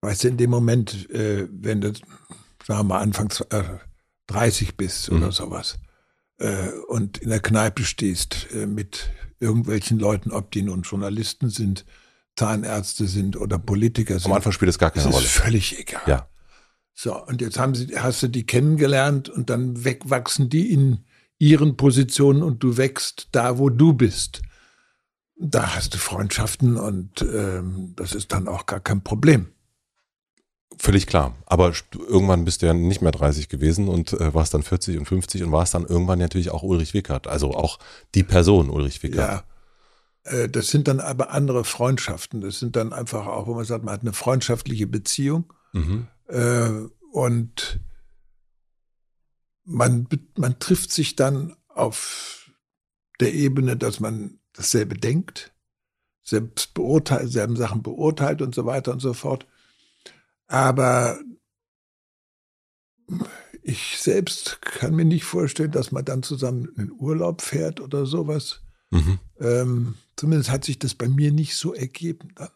Weißt 0.00 0.24
du, 0.24 0.28
in 0.28 0.36
dem 0.36 0.50
Moment, 0.50 1.08
äh, 1.10 1.48
wenn 1.50 1.80
du, 1.80 1.92
sagen 2.66 2.80
wir 2.80 2.84
mal, 2.94 3.00
anfangs 3.00 3.40
äh, 3.50 3.62
30 4.26 4.76
bist 4.76 5.10
oder 5.10 5.26
mhm. 5.26 5.32
sowas, 5.32 5.78
äh, 6.38 6.68
und 6.88 7.18
in 7.18 7.28
der 7.28 7.40
Kneipe 7.40 7.84
stehst 7.84 8.48
äh, 8.52 8.66
mit 8.66 9.10
irgendwelchen 9.38 9.98
Leuten, 9.98 10.32
ob 10.32 10.50
die 10.50 10.62
nun 10.62 10.82
Journalisten 10.82 11.48
sind, 11.48 11.84
Zahnärzte 12.34 13.06
sind 13.06 13.36
oder 13.36 13.58
Politiker 13.58 14.18
sind. 14.18 14.26
Am 14.30 14.36
Anfang 14.36 14.52
spielt 14.52 14.68
es 14.68 14.78
gar 14.78 14.90
keine 14.90 15.06
das 15.06 15.14
Rolle. 15.14 15.24
ist 15.24 15.32
völlig 15.32 15.78
egal. 15.78 16.02
Ja. 16.06 16.28
So, 16.92 17.24
und 17.24 17.40
jetzt 17.40 17.58
haben 17.58 17.74
sie, 17.74 17.98
hast 17.98 18.22
du 18.22 18.28
die 18.28 18.46
kennengelernt 18.46 19.28
und 19.28 19.48
dann 19.50 19.84
wegwachsen 19.84 20.48
die 20.48 20.72
in 20.72 21.04
ihren 21.38 21.76
Positionen 21.76 22.42
und 22.42 22.62
du 22.62 22.78
wächst 22.78 23.28
da, 23.32 23.58
wo 23.58 23.68
du 23.68 23.92
bist. 23.92 24.42
da 25.38 25.74
hast 25.74 25.94
du 25.94 25.98
Freundschaften 25.98 26.78
und 26.78 27.20
ähm, 27.22 27.92
das 27.96 28.14
ist 28.14 28.32
dann 28.32 28.48
auch 28.48 28.64
gar 28.64 28.80
kein 28.80 29.02
Problem. 29.02 29.48
Völlig 30.78 31.06
klar. 31.06 31.34
Aber 31.46 31.72
irgendwann 31.92 32.44
bist 32.44 32.62
du 32.62 32.66
ja 32.66 32.74
nicht 32.74 33.00
mehr 33.00 33.12
30 33.12 33.48
gewesen 33.48 33.88
und 33.88 34.12
äh, 34.12 34.34
warst 34.34 34.52
dann 34.54 34.62
40 34.62 34.98
und 34.98 35.06
50 35.06 35.42
und 35.42 35.52
warst 35.52 35.74
dann 35.74 35.86
irgendwann 35.86 36.18
natürlich 36.18 36.50
auch 36.50 36.62
Ulrich 36.62 36.92
Wickert. 36.92 37.26
Also 37.26 37.54
auch 37.54 37.78
die 38.14 38.22
Person 38.22 38.68
Ulrich 38.68 39.02
Wickert. 39.02 39.44
Ja. 40.26 40.32
Äh, 40.32 40.48
das 40.48 40.68
sind 40.68 40.88
dann 40.88 41.00
aber 41.00 41.30
andere 41.30 41.64
Freundschaften. 41.64 42.40
Das 42.40 42.58
sind 42.58 42.76
dann 42.76 42.92
einfach 42.92 43.26
auch, 43.26 43.46
wo 43.46 43.54
man 43.54 43.64
sagt, 43.64 43.84
man 43.84 43.94
hat 43.94 44.02
eine 44.02 44.12
freundschaftliche 44.12 44.86
Beziehung. 44.86 45.52
Mhm. 45.72 46.08
Äh, 46.28 46.70
und 47.12 47.80
man, 49.64 50.06
man 50.36 50.58
trifft 50.58 50.92
sich 50.92 51.16
dann 51.16 51.56
auf 51.68 52.50
der 53.20 53.34
Ebene, 53.34 53.76
dass 53.76 54.00
man 54.00 54.38
dasselbe 54.52 54.96
denkt, 54.96 55.52
selbst 56.22 56.74
beurteilt, 56.74 57.30
selben 57.30 57.56
Sachen 57.56 57.82
beurteilt 57.82 58.42
und 58.42 58.54
so 58.54 58.66
weiter 58.66 58.92
und 58.92 59.00
so 59.00 59.14
fort. 59.14 59.46
Aber 60.46 61.18
ich 63.62 63.98
selbst 63.98 64.62
kann 64.62 64.94
mir 64.94 65.04
nicht 65.04 65.24
vorstellen, 65.24 65.72
dass 65.72 65.90
man 65.90 66.04
dann 66.04 66.22
zusammen 66.22 66.68
in 66.76 66.92
Urlaub 66.92 67.42
fährt 67.42 67.80
oder 67.80 68.06
sowas. 68.06 68.62
Mhm. 68.90 69.18
Ähm, 69.40 69.94
zumindest 70.14 70.50
hat 70.50 70.64
sich 70.64 70.78
das 70.78 70.94
bei 70.94 71.08
mir 71.08 71.32
nicht 71.32 71.56
so 71.56 71.74
ergeben 71.74 72.32
dann. 72.36 72.50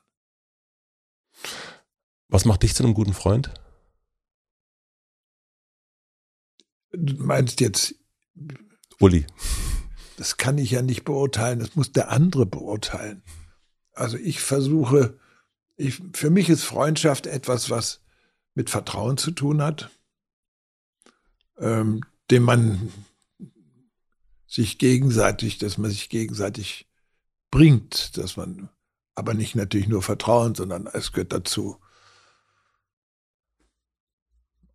Was 2.29 2.45
macht 2.45 2.63
dich 2.63 2.75
zu 2.75 2.85
einem 2.85 2.95
guten 2.95 3.13
Freund? 3.13 3.53
Du 6.93 7.15
meinst 7.25 7.61
jetzt. 7.61 7.95
Uli. 9.01 9.27
Das 10.17 10.37
kann 10.37 10.59
ich 10.59 10.71
ja 10.71 10.83
nicht 10.83 11.05
beurteilen, 11.05 11.59
das 11.59 11.77
muss 11.77 11.93
der 11.93 12.11
andere 12.11 12.47
beurteilen. 12.47 13.23
Also 13.93 14.17
ich 14.17 14.41
versuche, 14.41 15.19
ich, 15.81 16.03
für 16.13 16.31
mich 16.31 16.49
ist 16.49 16.65
Freundschaft 16.65 17.27
etwas, 17.27 17.71
was 17.71 18.01
mit 18.55 18.71
Vertrauen 18.71 19.17
zu 19.17 19.31
tun 19.31 19.63
hat, 19.63 19.91
ähm, 21.59 22.03
dem 22.31 22.43
man 22.43 22.93
sich 24.47 24.79
gegenseitig, 24.79 25.59
dass 25.59 25.79
man 25.79 25.91
sich 25.91 26.09
gegenseitig 26.09 26.89
bringt, 27.51 28.17
dass 28.19 28.37
man 28.37 28.69
aber 29.15 29.35
nicht 29.35 29.55
natürlich 29.55 29.89
nur 29.89 30.03
Vertrauen, 30.03 30.55
sondern 30.55 30.87
es 30.87 31.13
gehört 31.13 31.33
dazu 31.33 31.81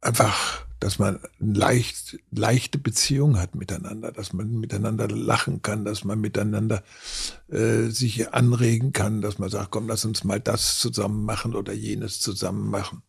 einfach, 0.02 0.65
dass 0.80 1.00
man 1.00 1.20
eine 1.40 1.54
leicht, 1.54 2.20
leichte 2.32 2.78
Beziehung 2.78 3.40
hat 3.40 3.56
miteinander, 3.56 4.12
dass 4.12 4.34
man 4.34 4.60
miteinander 4.60 5.08
lachen 5.08 5.62
kann, 5.62 5.86
dass 5.86 6.04
man 6.04 6.20
miteinander 6.20 6.84
äh, 7.48 7.88
sich 7.88 8.34
anregen 8.34 8.92
kann, 8.92 9.22
dass 9.22 9.40
man 9.40 9.50
sagt, 9.50 9.72
komm, 9.72 9.88
lass 9.88 10.06
uns 10.06 10.24
mal 10.24 10.40
das 10.40 10.80
zusammen 10.80 11.24
machen 11.24 11.56
oder 11.56 11.74
jenes 11.74 12.20
zusammen 12.20 12.70
machen. 12.70 13.04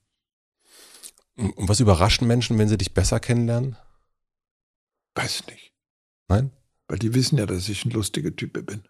Und 1.37 1.69
was 1.69 1.81
überraschen 1.81 2.27
Menschen, 2.27 2.59
wenn 2.59 2.69
sie 2.69 2.79
dich 2.79 2.95
besser 2.95 3.21
kennenlernen? 3.21 3.77
Weiß 5.15 5.47
nicht. 5.49 5.73
Nein? 6.29 6.51
Weil 6.89 6.99
die 6.99 7.15
wissen 7.15 7.39
ja, 7.39 7.47
dass 7.47 7.69
ich 7.69 7.85
ein 7.85 7.91
lustiger 7.91 8.35
Typ 8.35 8.65
bin. 8.65 8.83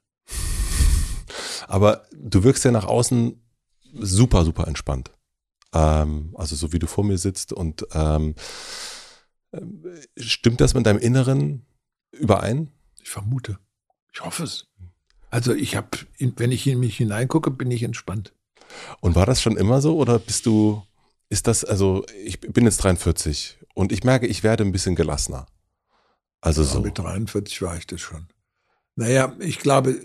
Aber 1.66 2.06
du 2.12 2.44
wirkst 2.44 2.64
ja 2.64 2.70
nach 2.70 2.84
außen 2.84 3.42
super, 3.94 4.44
super 4.44 4.68
entspannt. 4.68 5.15
Ähm, 5.76 6.34
also 6.34 6.56
so 6.56 6.72
wie 6.72 6.78
du 6.78 6.86
vor 6.86 7.04
mir 7.04 7.18
sitzt 7.18 7.52
und 7.52 7.86
ähm, 7.92 8.34
äh, 9.52 9.60
stimmt 10.16 10.62
das 10.62 10.72
mit 10.72 10.86
deinem 10.86 10.98
Inneren 10.98 11.66
überein? 12.12 12.70
Ich 13.02 13.10
vermute. 13.10 13.58
Ich 14.12 14.22
hoffe 14.22 14.44
es. 14.44 14.68
Also 15.28 15.52
ich 15.52 15.76
habe, 15.76 15.88
wenn 16.18 16.50
ich 16.50 16.66
in 16.66 16.80
mich 16.80 16.96
hineingucke, 16.96 17.50
bin 17.50 17.70
ich 17.70 17.82
entspannt. 17.82 18.32
Und 19.00 19.16
war 19.16 19.26
das 19.26 19.42
schon 19.42 19.58
immer 19.58 19.82
so 19.82 19.98
oder 19.98 20.18
bist 20.18 20.46
du, 20.46 20.82
ist 21.28 21.46
das, 21.46 21.62
also 21.62 22.06
ich 22.24 22.40
bin 22.40 22.64
jetzt 22.64 22.78
43 22.78 23.58
und 23.74 23.92
ich 23.92 24.02
merke, 24.02 24.26
ich 24.26 24.42
werde 24.42 24.64
ein 24.64 24.72
bisschen 24.72 24.94
gelassener. 24.94 25.44
Also 26.40 26.62
ja, 26.62 26.68
so. 26.68 26.80
Mit 26.80 26.98
43 26.98 27.60
war 27.60 27.76
ich 27.76 27.86
das 27.86 28.00
schon. 28.00 28.28
Naja, 28.94 29.36
ich 29.40 29.58
glaube, 29.58 30.00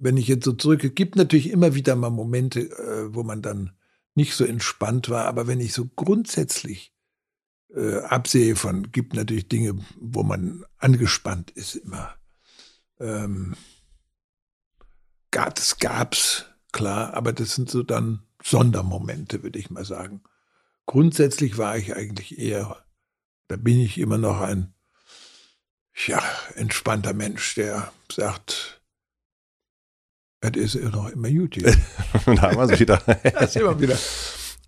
wenn 0.00 0.16
ich 0.16 0.26
jetzt 0.28 0.44
so 0.44 0.52
zurückgehe, 0.52 0.90
gibt 0.90 1.14
natürlich 1.16 1.50
immer 1.50 1.74
wieder 1.74 1.94
mal 1.94 2.10
Momente, 2.10 2.60
äh, 2.60 3.14
wo 3.14 3.22
man 3.22 3.42
dann 3.42 3.72
nicht 4.14 4.34
so 4.34 4.44
entspannt 4.44 5.08
war, 5.08 5.26
aber 5.26 5.46
wenn 5.46 5.60
ich 5.60 5.72
so 5.72 5.86
grundsätzlich 5.86 6.92
äh, 7.74 7.98
absehe 7.98 8.56
von, 8.56 8.90
gibt 8.90 9.14
natürlich 9.14 9.48
Dinge, 9.48 9.78
wo 9.98 10.22
man 10.22 10.64
angespannt 10.78 11.50
ist 11.52 11.76
immer. 11.76 12.14
Ähm, 12.98 13.54
das 15.30 15.78
gab's, 15.78 16.46
klar, 16.72 17.14
aber 17.14 17.32
das 17.32 17.54
sind 17.54 17.70
so 17.70 17.82
dann 17.82 18.24
Sondermomente, 18.42 19.42
würde 19.42 19.58
ich 19.58 19.70
mal 19.70 19.84
sagen. 19.84 20.22
Grundsätzlich 20.86 21.58
war 21.58 21.76
ich 21.76 21.94
eigentlich 21.94 22.38
eher, 22.38 22.84
da 23.48 23.56
bin 23.56 23.78
ich 23.78 23.98
immer 23.98 24.18
noch 24.18 24.40
ein, 24.40 24.74
ja, 26.06 26.22
entspannter 26.54 27.12
Mensch, 27.12 27.54
der 27.54 27.92
sagt, 28.10 28.79
das 30.40 30.56
ist 30.56 30.74
noch 30.76 31.10
immer 31.10 31.28
YouTube. 31.28 31.64
da 32.26 32.42
haben 32.42 32.56
wir 32.56 32.70
es 32.70 32.80
wieder. 32.80 32.96
das 33.38 33.56
immer 33.56 33.78
wieder. 33.78 33.96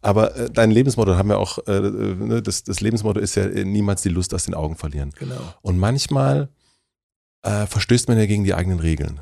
Aber 0.02 0.36
äh, 0.36 0.50
dein 0.50 0.70
Lebensmotto 0.70 1.16
haben 1.16 1.28
wir 1.28 1.38
auch, 1.38 1.58
äh, 1.66 1.80
ne, 1.80 2.42
das, 2.42 2.64
das, 2.64 2.80
Lebensmotto 2.80 3.20
ist 3.20 3.36
ja 3.36 3.44
äh, 3.44 3.64
niemals 3.64 4.02
die 4.02 4.08
Lust 4.08 4.34
aus 4.34 4.44
den 4.44 4.54
Augen 4.54 4.76
verlieren. 4.76 5.12
Genau. 5.18 5.40
Und 5.62 5.78
manchmal 5.78 6.48
äh, 7.42 7.66
verstößt 7.66 8.08
man 8.08 8.18
ja 8.18 8.26
gegen 8.26 8.44
die 8.44 8.54
eigenen 8.54 8.80
Regeln. 8.80 9.20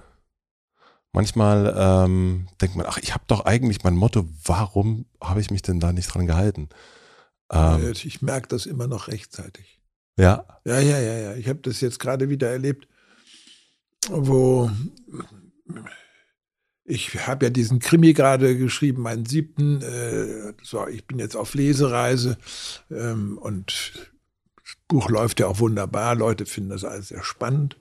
Manchmal 1.13 1.75
ähm, 1.77 2.49
denkt 2.61 2.77
man, 2.77 2.87
ach, 2.89 2.99
ich 2.99 3.15
habe 3.15 3.25
doch 3.27 3.45
eigentlich 3.45 3.83
mein 3.83 3.97
Motto, 3.97 4.29
warum 4.45 5.07
habe 5.23 5.41
ich 5.41 5.51
mich 5.51 5.63
denn 5.63 5.81
da 5.81 5.93
nicht 5.93 6.07
dran 6.07 6.27
gehalten? 6.27 6.69
Ähm, 7.53 7.93
ich 7.93 8.23
merke 8.23 8.49
das 8.49 8.67
immer 8.67 8.87
noch 8.87 9.09
rechtzeitig. 9.09 9.81
Ja. 10.17 10.47
Ja, 10.65 10.79
ja, 10.79 10.99
ja, 10.99 11.15
ja. 11.19 11.35
Ich 11.35 11.49
habe 11.49 11.61
das 11.61 11.81
jetzt 11.81 11.99
gerade 11.99 12.29
wieder 12.29 12.49
erlebt, 12.49 12.87
wo 14.09 14.71
ich 16.91 17.27
habe 17.27 17.47
ja 17.47 17.51
diesen 17.51 17.79
Krimi 17.79 18.13
gerade 18.13 18.57
geschrieben, 18.57 19.03
meinen 19.03 19.25
siebten. 19.25 19.81
Äh, 19.81 20.55
so, 20.63 20.87
ich 20.89 21.07
bin 21.07 21.19
jetzt 21.19 21.37
auf 21.37 21.55
Lesereise 21.55 22.37
ähm, 22.91 23.39
und 23.39 23.93
das 24.57 24.77
Buch 24.89 25.09
läuft 25.09 25.41
ja 25.41 25.47
auch 25.47 25.61
wunderbar. 25.61 26.15
Leute 26.15 26.47
finden 26.47 26.71
das 26.71 26.85
alles 26.85 27.09
sehr 27.09 27.23
spannend. 27.23 27.77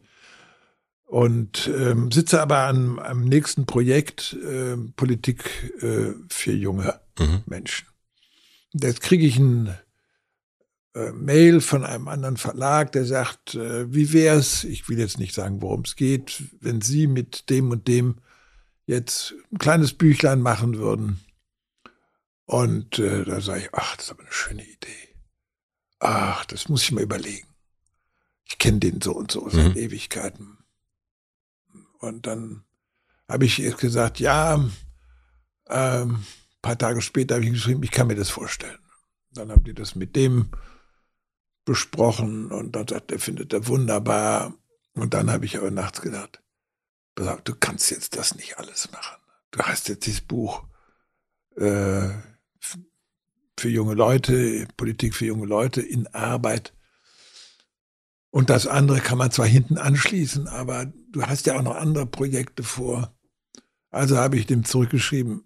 Und 1.05 1.71
ähm, 1.75 2.11
sitze 2.11 2.39
aber 2.39 2.65
an 2.65 2.99
einem 2.99 3.25
nächsten 3.25 3.65
Projekt, 3.65 4.37
äh, 4.47 4.77
Politik 4.95 5.73
äh, 5.81 6.13
für 6.29 6.51
junge 6.51 6.99
mhm. 7.17 7.41
Menschen. 7.47 7.87
Jetzt 8.73 9.01
kriege 9.01 9.25
ich 9.25 9.39
ein 9.39 9.75
äh, 10.93 11.11
Mail 11.13 11.61
von 11.61 11.83
einem 11.83 12.07
anderen 12.07 12.37
Verlag, 12.37 12.91
der 12.91 13.05
sagt, 13.05 13.55
äh, 13.55 13.91
wie 13.91 14.13
wäre 14.13 14.37
es, 14.37 14.63
ich 14.63 14.87
will 14.87 14.99
jetzt 14.99 15.17
nicht 15.17 15.33
sagen, 15.33 15.63
worum 15.63 15.81
es 15.81 15.95
geht, 15.95 16.43
wenn 16.61 16.81
Sie 16.81 17.07
mit 17.07 17.49
dem 17.49 17.71
und 17.71 17.87
dem 17.87 18.17
jetzt 18.89 19.35
ein 19.51 19.59
kleines 19.59 19.93
Büchlein 19.93 20.41
machen 20.41 20.79
würden. 20.79 21.23
Und 22.45 22.97
äh, 22.97 23.23
da 23.23 23.39
sage 23.39 23.61
ich, 23.61 23.69
ach, 23.73 23.95
das 23.95 24.05
ist 24.05 24.11
aber 24.11 24.23
eine 24.23 24.31
schöne 24.31 24.63
Idee. 24.63 25.15
Ach, 25.99 26.43
das 26.45 26.69
muss 26.69 26.81
ich 26.81 26.91
mal 26.91 27.03
überlegen. 27.03 27.47
Ich 28.45 28.57
kenne 28.57 28.79
den 28.79 28.99
so 28.99 29.13
und 29.13 29.31
so 29.31 29.47
seit 29.47 29.75
mhm. 29.75 29.77
Ewigkeiten. 29.77 30.57
Und 31.99 32.25
dann 32.25 32.63
habe 33.27 33.45
ich 33.45 33.59
jetzt 33.59 33.77
gesagt, 33.77 34.19
ja, 34.19 34.55
ähm, 35.67 36.15
ein 36.15 36.25
paar 36.63 36.77
Tage 36.77 37.03
später 37.03 37.35
habe 37.35 37.45
ich 37.45 37.51
geschrieben, 37.51 37.83
ich 37.83 37.91
kann 37.91 38.07
mir 38.07 38.15
das 38.15 38.29
vorstellen. 38.29 38.79
Dann 39.29 39.51
haben 39.51 39.63
die 39.63 39.75
das 39.75 39.93
mit 39.93 40.15
dem 40.15 40.49
besprochen 41.63 42.51
und 42.51 42.71
dann 42.71 42.87
sagt 42.87 43.11
er, 43.11 43.19
findet 43.19 43.53
er 43.53 43.67
wunderbar. 43.67 44.55
Und 44.95 45.13
dann 45.13 45.29
habe 45.29 45.45
ich 45.45 45.57
aber 45.57 45.69
nachts 45.69 46.01
gedacht, 46.01 46.41
du 47.19 47.55
kannst 47.55 47.91
jetzt 47.91 48.15
das 48.15 48.35
nicht 48.35 48.57
alles 48.57 48.91
machen. 48.91 49.17
Du 49.51 49.59
hast 49.59 49.89
jetzt 49.89 50.05
dieses 50.05 50.21
Buch 50.21 50.63
äh, 51.55 52.09
für 53.57 53.69
junge 53.69 53.93
Leute, 53.93 54.67
Politik 54.77 55.15
für 55.15 55.25
junge 55.25 55.45
Leute 55.45 55.81
in 55.81 56.07
Arbeit. 56.07 56.73
Und 58.31 58.49
das 58.49 58.67
andere 58.67 58.99
kann 58.99 59.17
man 59.17 59.31
zwar 59.31 59.47
hinten 59.47 59.77
anschließen, 59.77 60.47
aber 60.47 60.85
du 61.11 61.23
hast 61.23 61.45
ja 61.45 61.57
auch 61.57 61.63
noch 61.63 61.75
andere 61.75 62.05
Projekte 62.05 62.63
vor. 62.63 63.15
Also 63.89 64.17
habe 64.17 64.37
ich 64.37 64.45
dem 64.45 64.63
zurückgeschrieben, 64.63 65.43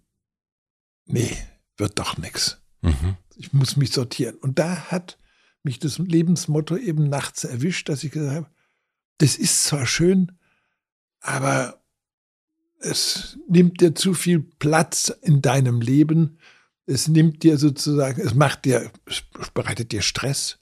nee, 1.05 1.35
wird 1.77 1.97
doch 1.97 2.17
nichts. 2.17 2.61
Mhm. 2.81 3.15
Ich 3.35 3.53
muss 3.53 3.77
mich 3.77 3.91
sortieren. 3.91 4.35
Und 4.35 4.59
da 4.59 4.91
hat 4.91 5.17
mich 5.63 5.79
das 5.79 5.97
Lebensmotto 5.97 6.75
eben 6.75 7.07
nachts 7.07 7.45
erwischt, 7.45 7.87
dass 7.87 8.03
ich 8.03 8.11
gesagt 8.11 8.35
habe, 8.35 8.49
das 9.19 9.37
ist 9.37 9.63
zwar 9.63 9.85
schön, 9.85 10.37
aber 11.23 11.81
es 12.79 13.37
nimmt 13.47 13.81
dir 13.81 13.95
zu 13.95 14.13
viel 14.13 14.39
Platz 14.39 15.11
in 15.21 15.41
deinem 15.41 15.81
Leben. 15.81 16.37
Es 16.85 17.07
nimmt 17.07 17.43
dir 17.43 17.57
sozusagen, 17.57 18.21
es 18.21 18.35
macht 18.35 18.65
dir, 18.65 18.91
es 19.07 19.23
bereitet 19.53 19.93
dir 19.93 20.01
Stress. 20.01 20.59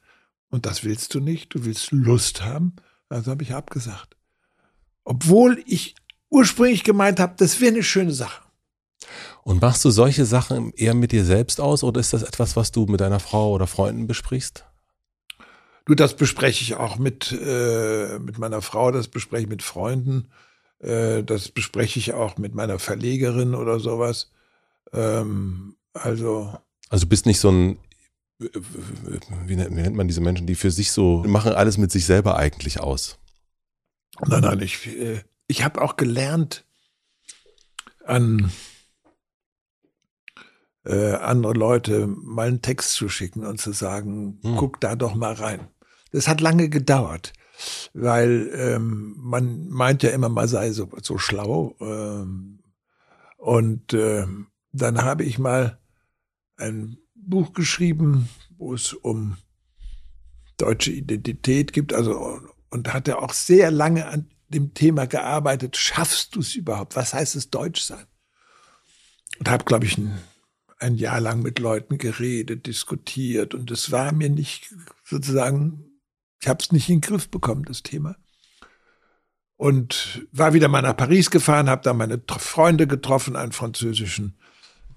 Und 0.49 0.65
das 0.65 0.83
willst 0.83 1.13
du 1.15 1.19
nicht. 1.19 1.53
Du 1.55 1.65
willst 1.65 1.91
Lust 1.91 2.43
haben. 2.43 2.75
Also 3.09 3.31
habe 3.31 3.43
ich 3.43 3.53
abgesagt. 3.53 4.15
Obwohl 5.03 5.63
ich 5.65 5.95
ursprünglich 6.29 6.83
gemeint 6.83 7.19
habe, 7.19 7.33
das 7.37 7.59
wäre 7.59 7.73
eine 7.73 7.83
schöne 7.83 8.13
Sache. 8.13 8.43
Und 9.43 9.61
machst 9.61 9.83
du 9.83 9.89
solche 9.89 10.25
Sachen 10.25 10.71
eher 10.73 10.93
mit 10.93 11.11
dir 11.11 11.25
selbst 11.25 11.59
aus 11.59 11.83
oder 11.83 11.99
ist 11.99 12.13
das 12.13 12.21
etwas, 12.21 12.55
was 12.55 12.71
du 12.71 12.85
mit 12.85 13.01
deiner 13.01 13.19
Frau 13.19 13.51
oder 13.51 13.65
Freunden 13.65 14.05
besprichst? 14.05 14.65
Du, 15.85 15.95
das 15.95 16.15
bespreche 16.15 16.63
ich 16.63 16.75
auch 16.75 16.99
mit, 16.99 17.31
äh, 17.31 18.19
mit 18.19 18.37
meiner 18.37 18.61
Frau, 18.61 18.91
das 18.91 19.07
bespreche 19.07 19.43
ich 19.43 19.49
mit 19.49 19.63
Freunden, 19.63 20.29
äh, 20.81 21.23
das 21.23 21.49
bespreche 21.49 21.99
ich 21.99 22.13
auch 22.13 22.37
mit 22.37 22.55
meiner 22.55 22.79
Verlegerin 22.79 23.55
oder 23.55 23.79
sowas. 23.79 24.31
Ähm, 24.93 25.75
also. 25.93 26.57
Also 26.89 27.05
du 27.05 27.09
bist 27.09 27.25
nicht 27.25 27.39
so 27.39 27.51
ein, 27.51 27.77
wie 28.39 29.55
nennt, 29.55 29.75
wie 29.75 29.81
nennt 29.81 29.95
man 29.95 30.07
diese 30.07 30.21
Menschen, 30.21 30.47
die 30.47 30.55
für 30.55 30.71
sich 30.71 30.91
so 30.91 31.23
machen 31.25 31.53
alles 31.53 31.77
mit 31.77 31.91
sich 31.91 32.05
selber 32.05 32.37
eigentlich 32.37 32.79
aus? 32.79 33.19
Nein, 34.25 34.41
nein, 34.41 34.59
ich, 34.61 34.87
äh, 34.87 35.21
ich 35.47 35.63
habe 35.63 35.81
auch 35.81 35.95
gelernt, 35.95 36.65
an 38.05 38.51
äh, 40.85 41.13
andere 41.13 41.53
Leute 41.53 42.07
mal 42.07 42.47
einen 42.47 42.61
Text 42.61 42.93
zu 42.93 43.09
schicken 43.09 43.45
und 43.45 43.61
zu 43.61 43.71
sagen, 43.71 44.39
hm. 44.41 44.55
guck 44.57 44.81
da 44.81 44.95
doch 44.95 45.13
mal 45.13 45.33
rein. 45.33 45.67
Das 46.11 46.27
hat 46.27 46.41
lange 46.41 46.69
gedauert, 46.69 47.33
weil 47.93 48.49
ähm, 48.53 49.15
man 49.17 49.69
meint 49.69 50.03
ja 50.03 50.11
immer, 50.11 50.29
man 50.29 50.47
sei 50.47 50.71
so, 50.71 50.89
so 51.01 51.17
schlau. 51.17 51.75
Ähm, 51.79 52.59
und 53.37 53.93
äh, 53.93 54.25
dann 54.71 55.01
habe 55.01 55.23
ich 55.23 55.39
mal 55.39 55.79
ein 56.57 56.97
Buch 57.15 57.53
geschrieben, 57.53 58.29
wo 58.57 58.73
es 58.73 58.93
um 58.93 59.37
deutsche 60.57 60.91
Identität 60.91 61.73
gibt, 61.73 61.93
also 61.93 62.39
und 62.69 62.93
hatte 62.93 63.19
auch 63.19 63.33
sehr 63.33 63.71
lange 63.71 64.07
an 64.07 64.29
dem 64.47 64.73
Thema 64.73 65.05
gearbeitet. 65.05 65.75
Schaffst 65.75 66.35
du 66.35 66.39
es 66.39 66.55
überhaupt? 66.55 66.95
Was 66.95 67.13
heißt 67.13 67.35
es 67.35 67.49
Deutsch 67.49 67.81
sein? 67.81 68.05
Und 69.39 69.49
habe, 69.49 69.65
glaube 69.65 69.85
ich, 69.85 69.97
ein 69.97 70.19
ein 70.81 70.95
Jahr 70.95 71.21
lang 71.21 71.41
mit 71.41 71.59
Leuten 71.59 71.97
geredet, 71.97 72.65
diskutiert 72.65 73.53
und 73.53 73.69
es 73.69 73.91
war 73.91 74.11
mir 74.11 74.29
nicht 74.29 74.73
sozusagen, 75.03 75.90
ich 76.41 76.47
habe 76.47 76.59
es 76.61 76.71
nicht 76.71 76.89
in 76.89 76.95
den 76.95 77.01
Griff 77.01 77.29
bekommen, 77.29 77.65
das 77.65 77.83
Thema. 77.83 78.15
Und 79.57 80.25
war 80.31 80.53
wieder 80.53 80.67
mal 80.67 80.81
nach 80.81 80.97
Paris 80.97 81.29
gefahren, 81.29 81.69
habe 81.69 81.83
da 81.83 81.93
meine 81.93 82.19
Freunde 82.39 82.87
getroffen, 82.87 83.35
einen 83.35 83.51
französischen 83.51 84.35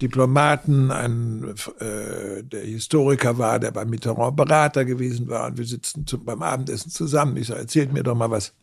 Diplomaten, 0.01 0.91
einen, 0.91 1.55
äh, 1.79 2.43
der 2.43 2.63
Historiker 2.63 3.37
war, 3.37 3.59
der 3.59 3.71
bei 3.71 3.85
Mitterrand 3.85 4.35
Berater 4.35 4.83
gewesen 4.83 5.29
war 5.29 5.47
und 5.47 5.57
wir 5.57 5.65
sitzen 5.65 6.07
zum, 6.07 6.25
beim 6.25 6.41
Abendessen 6.41 6.89
zusammen. 6.89 7.37
Ich 7.37 7.47
sage, 7.47 7.61
erzählt 7.61 7.93
mir 7.93 8.03
doch 8.03 8.15
mal 8.15 8.31
was 8.31 8.53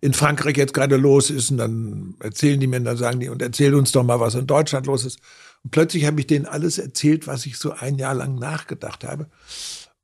in 0.00 0.14
Frankreich 0.14 0.56
jetzt 0.56 0.74
gerade 0.74 0.96
los 0.96 1.28
ist 1.28 1.50
und 1.50 1.58
dann 1.58 2.14
erzählen 2.20 2.60
die 2.60 2.68
mir, 2.68 2.80
dann 2.80 2.96
sagen 2.96 3.18
die 3.18 3.28
und 3.28 3.42
erzähl 3.42 3.74
uns 3.74 3.90
doch 3.90 4.04
mal, 4.04 4.20
was 4.20 4.36
in 4.36 4.46
Deutschland 4.46 4.86
los 4.86 5.04
ist. 5.04 5.18
Und 5.64 5.72
plötzlich 5.72 6.06
habe 6.06 6.20
ich 6.20 6.28
denen 6.28 6.46
alles 6.46 6.78
erzählt, 6.78 7.26
was 7.26 7.46
ich 7.46 7.58
so 7.58 7.72
ein 7.72 7.98
Jahr 7.98 8.14
lang 8.14 8.36
nachgedacht 8.36 9.02
habe. 9.02 9.26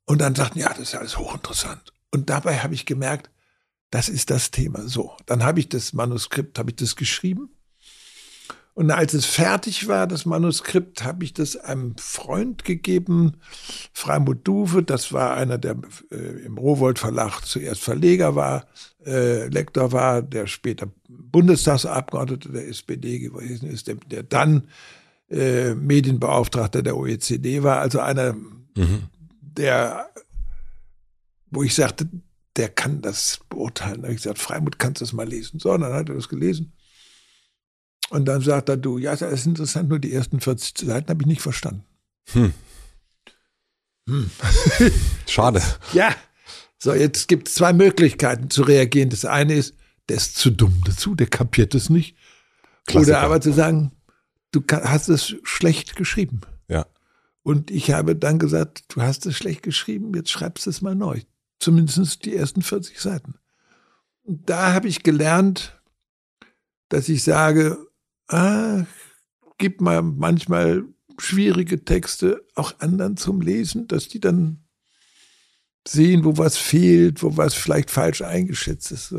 Und 0.07 0.21
dann 0.21 0.35
sagten, 0.35 0.59
ja, 0.59 0.69
das 0.69 0.81
ist 0.81 0.95
alles 0.95 1.19
hochinteressant. 1.19 1.93
Und 2.11 2.31
dabei 2.31 2.59
habe 2.59 2.75
ich 2.75 2.87
gemerkt, 2.87 3.31
das 3.91 4.09
ist 4.09 4.31
das 4.31 4.51
Thema. 4.51 4.87
So, 4.89 5.17
dann 5.27 5.45
habe 5.45 5.61
ich 5.61 5.69
das 5.69 5.93
Manuskript, 5.93 6.59
habe 6.59 6.71
ich 6.71 6.77
das 6.77 6.97
geschrieben. 6.97 7.51
Und 8.75 8.91
als 8.91 9.15
es 9.15 9.25
fertig 9.25 9.87
war, 9.87 10.09
das 10.09 10.27
Manuskript, 10.27 11.05
habe 11.05 11.23
ich 11.23 11.33
das 11.33 11.57
einem 11.57 11.97
Freund 11.97 12.65
gegeben, 12.65 13.37
Freimut 13.93 14.47
Duwe, 14.47 14.83
das 14.83 15.13
war 15.13 15.35
einer, 15.35 15.59
der 15.59 15.77
äh, 16.11 16.45
im 16.45 16.59
Rowold 16.59 16.99
Verlag 16.99 17.43
zuerst 17.43 17.83
Verleger 17.83 18.35
war, 18.35 18.67
äh, 19.07 19.47
Lektor 19.47 19.93
war, 19.93 20.23
der 20.23 20.49
später 20.49 20.89
Bundestagsabgeordneter 21.09 22.49
der 22.49 22.67
SPD 22.67 23.21
gewesen 23.21 23.71
ist, 23.71 23.87
der, 23.87 23.95
der 23.95 24.25
dann 24.25 24.65
äh, 25.31 25.75
Medienbeauftragter 25.75 26.83
der 26.83 26.97
OECD 26.97 27.63
war, 27.63 27.79
also 27.79 28.01
einer, 28.01 28.33
mhm. 28.33 29.05
Der, 29.57 30.11
wo 31.51 31.63
ich 31.63 31.75
sagte, 31.75 32.09
der 32.57 32.69
kann 32.69 33.03
das 33.03 33.41
beurteilen. 33.49 34.03
Da 34.03 34.09
habe 34.09 34.15
ich 34.15 34.23
gesagt, 34.23 34.39
Freimut, 34.39 34.79
kannst 34.79 35.01
du 35.01 35.05
das 35.05 35.13
mal 35.13 35.29
lesen? 35.29 35.59
So, 35.59 35.73
und 35.73 35.81
dann 35.81 35.93
hat 35.93 36.09
er 36.09 36.15
das 36.15 36.29
gelesen. 36.29 36.73
Und 38.11 38.27
dann 38.27 38.43
sagt 38.43 38.69
er, 38.69 38.77
du, 38.77 38.99
ja, 38.99 39.17
das 39.17 39.33
ist 39.33 39.47
interessant, 39.47 39.89
nur 39.89 39.99
die 39.99 40.13
ersten 40.13 40.41
40 40.41 40.87
Seiten 40.87 41.09
habe 41.09 41.23
ich 41.23 41.27
nicht 41.27 41.41
verstanden. 41.41 41.85
Hm. 42.33 42.53
Hm. 44.09 44.31
Schade. 45.27 45.63
Ja. 45.93 46.15
So, 46.79 46.93
jetzt 46.93 47.29
gibt 47.29 47.49
es 47.49 47.55
zwei 47.55 47.73
Möglichkeiten 47.73 48.51
zu 48.51 48.63
reagieren. 48.63 49.09
Das 49.09 49.25
eine 49.25 49.55
ist, 49.55 49.75
der 50.09 50.17
ist 50.19 50.37
zu 50.37 50.51
dumm 50.51 50.83
dazu, 50.85 51.15
der 51.15 51.29
kapiert 51.29 51.75
es 51.75 51.89
nicht. 51.89 52.15
Klassiker. 52.87 53.19
Oder 53.19 53.21
aber 53.21 53.41
zu 53.41 53.53
sagen, 53.53 53.93
du 54.53 54.63
hast 54.71 55.09
es 55.09 55.35
schlecht 55.45 55.97
geschrieben. 55.97 56.43
Und 57.45 57.71
ich 57.71 57.93
habe 57.93 58.17
dann 58.17 58.39
gesagt, 58.39 58.85
du 58.89 59.03
hast 59.03 59.27
es 59.27 59.37
schlecht 59.37 59.63
geschrieben, 59.63 60.15
jetzt 60.15 60.31
schreibst 60.31 60.65
du 60.65 60.71
es 60.71 60.81
mal 60.81 60.95
neu. 60.95 61.21
Zumindest 61.61 62.25
die 62.25 62.35
ersten 62.35 62.63
40 62.63 62.99
Seiten. 62.99 63.35
Und 64.23 64.49
da 64.49 64.73
habe 64.73 64.89
ich 64.89 65.03
gelernt, 65.03 65.79
dass 66.89 67.09
ich 67.11 67.23
sage, 67.23 67.77
ah, 68.29 68.87
gib 69.59 69.83
mal 69.83 70.01
manchmal 70.01 70.85
schwierige 71.19 71.85
Texte 71.85 72.43
auch 72.55 72.81
anderen 72.81 73.19
zum 73.19 73.43
Lesen, 73.43 73.87
dass 73.89 74.09
die 74.09 74.21
dann 74.21 74.65
sehen, 75.87 76.25
wo 76.25 76.39
was 76.39 76.57
fehlt, 76.57 77.23
wo 77.23 77.37
was 77.37 77.53
vielleicht 77.53 77.91
falsch 77.91 78.23
eingeschätzt 78.23 78.91
ist. 78.91 79.15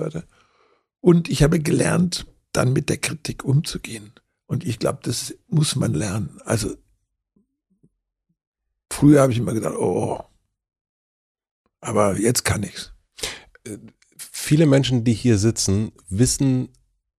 Und 1.00 1.30
ich 1.30 1.44
habe 1.44 1.60
gelernt, 1.60 2.26
dann 2.54 2.74
mit 2.74 2.90
der 2.90 2.98
Kritik 2.98 3.46
umzugehen. 3.46 4.14
Und 4.48 4.66
ich 4.66 4.80
glaube, 4.80 5.00
das 5.04 5.36
muss 5.48 5.76
man 5.76 5.94
lernen. 5.94 6.40
Also 6.44 6.76
früher 8.92 9.22
habe 9.22 9.32
ich 9.32 9.38
immer 9.38 9.54
gedacht, 9.54 9.76
oh, 9.78 10.20
aber 11.82 12.18
jetzt 12.18 12.44
kann 12.44 12.64
ich's. 12.64 12.94
Äh, 13.66 13.78
viele 14.18 14.66
Menschen, 14.66 15.04
die 15.04 15.14
hier 15.14 15.38
sitzen, 15.38 15.92
wissen 16.10 16.70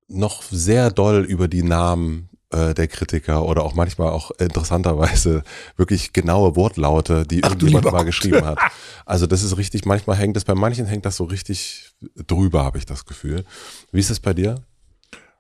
noch 0.09 0.43
sehr 0.43 0.91
doll 0.91 1.25
über 1.25 1.49
die 1.49 1.63
Namen 1.63 2.29
äh, 2.51 2.75
der 2.75 2.89
Kritiker 2.89 3.45
oder 3.45 3.65
auch 3.65 3.75
manchmal 3.75 4.11
auch 4.11 4.31
interessanterweise 4.39 5.43
wirklich 5.77 6.13
genaue 6.13 6.57
Wortlaute, 6.57 7.27
die 7.27 7.43
Ach, 7.43 7.51
irgendjemand 7.51 7.93
mal 7.93 8.05
geschrieben 8.05 8.45
hat. 8.45 8.59
Also 9.09 9.29
das 9.29 9.45
ist 9.45 9.57
richtig, 9.57 9.85
manchmal 9.85 10.17
hängt 10.17 10.35
das, 10.35 10.45
bei 10.45 10.57
manchen 10.57 10.85
hängt 10.85 11.07
das 11.07 11.17
so 11.17 11.25
richtig 11.25 11.93
drüber, 12.27 12.65
habe 12.65 12.79
ich 12.79 12.87
das 12.87 13.07
Gefühl. 13.07 13.45
Wie 13.93 14.01
ist 14.01 14.11
es 14.11 14.19
bei 14.19 14.35
dir? 14.35 14.57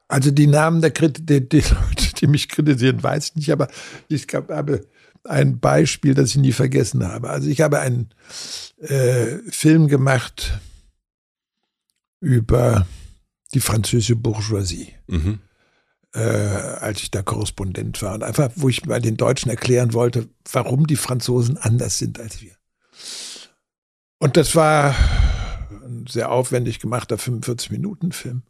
Also 0.06 0.30
die 0.30 0.46
Namen 0.46 0.80
der 0.80 0.92
Kritik, 0.92 1.26
die, 1.26 1.48
die 1.48 1.56
Leute, 1.62 2.14
die 2.20 2.28
mich 2.28 2.48
kritisieren, 2.48 3.02
weiß 3.02 3.30
ich 3.30 3.34
nicht, 3.34 3.50
aber 3.50 3.66
ich 4.06 4.24
habe 4.32 4.86
ein 5.26 5.60
Beispiel, 5.60 6.14
das 6.14 6.30
ich 6.30 6.36
nie 6.36 6.52
vergessen 6.52 7.06
habe. 7.06 7.30
Also 7.30 7.48
ich 7.48 7.60
habe 7.60 7.80
einen 7.80 8.10
äh, 8.78 9.38
Film 9.50 9.88
gemacht 9.88 10.60
über 12.20 12.86
die 13.54 13.60
französische 13.60 14.16
Bourgeoisie, 14.16 14.92
mhm. 15.06 15.40
äh, 16.14 16.20
als 16.20 17.02
ich 17.02 17.10
da 17.10 17.22
Korrespondent 17.22 18.02
war. 18.02 18.14
Und 18.14 18.22
einfach, 18.22 18.50
wo 18.56 18.68
ich 18.68 18.84
mal 18.86 19.00
den 19.00 19.16
Deutschen 19.16 19.50
erklären 19.50 19.92
wollte, 19.92 20.28
warum 20.50 20.86
die 20.86 20.96
Franzosen 20.96 21.56
anders 21.56 21.98
sind 21.98 22.18
als 22.18 22.42
wir. 22.42 22.52
Und 24.18 24.36
das 24.36 24.54
war 24.54 24.94
ein 25.84 26.06
sehr 26.08 26.30
aufwendig 26.30 26.80
gemachter 26.80 27.16
45-Minuten-Film. 27.16 28.42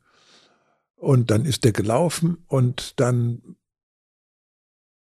Und 0.97 1.31
dann 1.31 1.45
ist 1.45 1.65
der 1.65 1.73
gelaufen 1.73 2.39
und 2.47 2.99
dann 2.99 3.57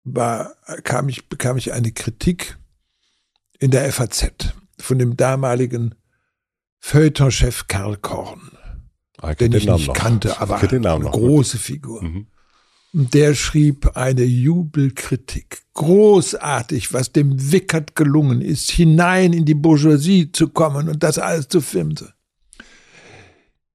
war, 0.03 0.55
kam 0.83 1.09
ich, 1.09 1.29
bekam 1.29 1.57
ich 1.57 1.73
eine 1.73 1.91
Kritik 1.91 2.57
in 3.59 3.71
der 3.71 3.91
FAZ 3.91 4.53
von 4.77 4.99
dem 4.99 5.15
damaligen 5.15 5.95
Feuilletonchef 6.79 7.67
Karl 7.67 7.97
Korn, 7.97 8.57
ah, 9.19 9.33
den 9.35 9.53
ich 9.53 9.67
nicht 9.67 9.87
noch. 9.87 9.93
kannte, 9.93 10.41
aber 10.41 10.59
eine 10.59 10.81
große 10.81 11.59
Figur. 11.59 12.03
Mhm. 12.03 12.27
Und 12.93 13.13
der 13.13 13.35
schrieb 13.35 13.95
eine 13.95 14.23
Jubelkritik. 14.23 15.61
Großartig, 15.75 16.91
was 16.91 17.13
dem 17.13 17.51
Wickert 17.51 17.95
gelungen 17.95 18.41
ist, 18.41 18.69
hinein 18.71 19.31
in 19.31 19.45
die 19.45 19.53
Bourgeoisie 19.53 20.31
zu 20.31 20.49
kommen 20.49 20.89
und 20.89 21.01
das 21.01 21.17
alles 21.17 21.47
zu 21.47 21.61
filmen. 21.61 21.97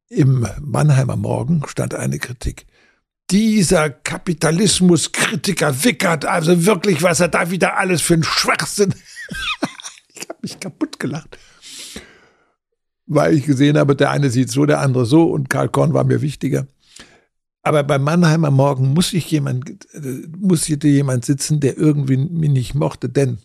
Im 0.09 0.47
Mannheimer 0.61 1.17
Morgen 1.17 1.67
stand 1.67 1.95
eine 1.95 2.19
Kritik. 2.19 2.67
Dieser 3.31 3.91
Kapitalismuskritiker 3.91 5.85
Wickert, 5.85 6.25
also 6.25 6.65
wirklich, 6.65 7.03
was 7.03 7.21
er 7.21 7.29
da 7.29 7.51
wieder 7.51 7.77
alles 7.77 8.03
für 8.03 8.15
ein 8.15 8.23
Schwachsinn. 8.23 8.95
ich 10.15 10.29
habe 10.29 10.39
mich 10.43 10.61
kaputt 10.61 11.01
gelacht. 11.01 11.37
Weil 13.07 13.35
ich 13.35 13.45
gesehen 13.45 13.79
habe, 13.79 13.97
der 13.97 14.11
eine 14.11 14.31
sieht 14.31 14.51
so, 14.51 14.67
der 14.67 14.81
andere 14.81 15.07
so 15.07 15.25
und 15.25 15.51
Karl 15.51 15.69
Korn 15.69 15.93
war 15.93 16.05
mir 16.05 16.23
wichtiger. 16.23 16.67
Aber 17.63 17.83
beim 17.83 18.05
Mannheimer 18.05 18.53
Morgen 18.53 18.93
muss 18.95 19.13
ich 19.13 19.29
jemand, 19.29 19.89
muss 20.39 20.65
hier 20.65 20.79
jemand 20.83 21.25
sitzen, 21.25 21.59
der 21.59 21.77
irgendwie 21.77 22.17
mich 22.17 22.51
nicht 22.51 22.75
mochte, 22.75 23.09
denn 23.09 23.39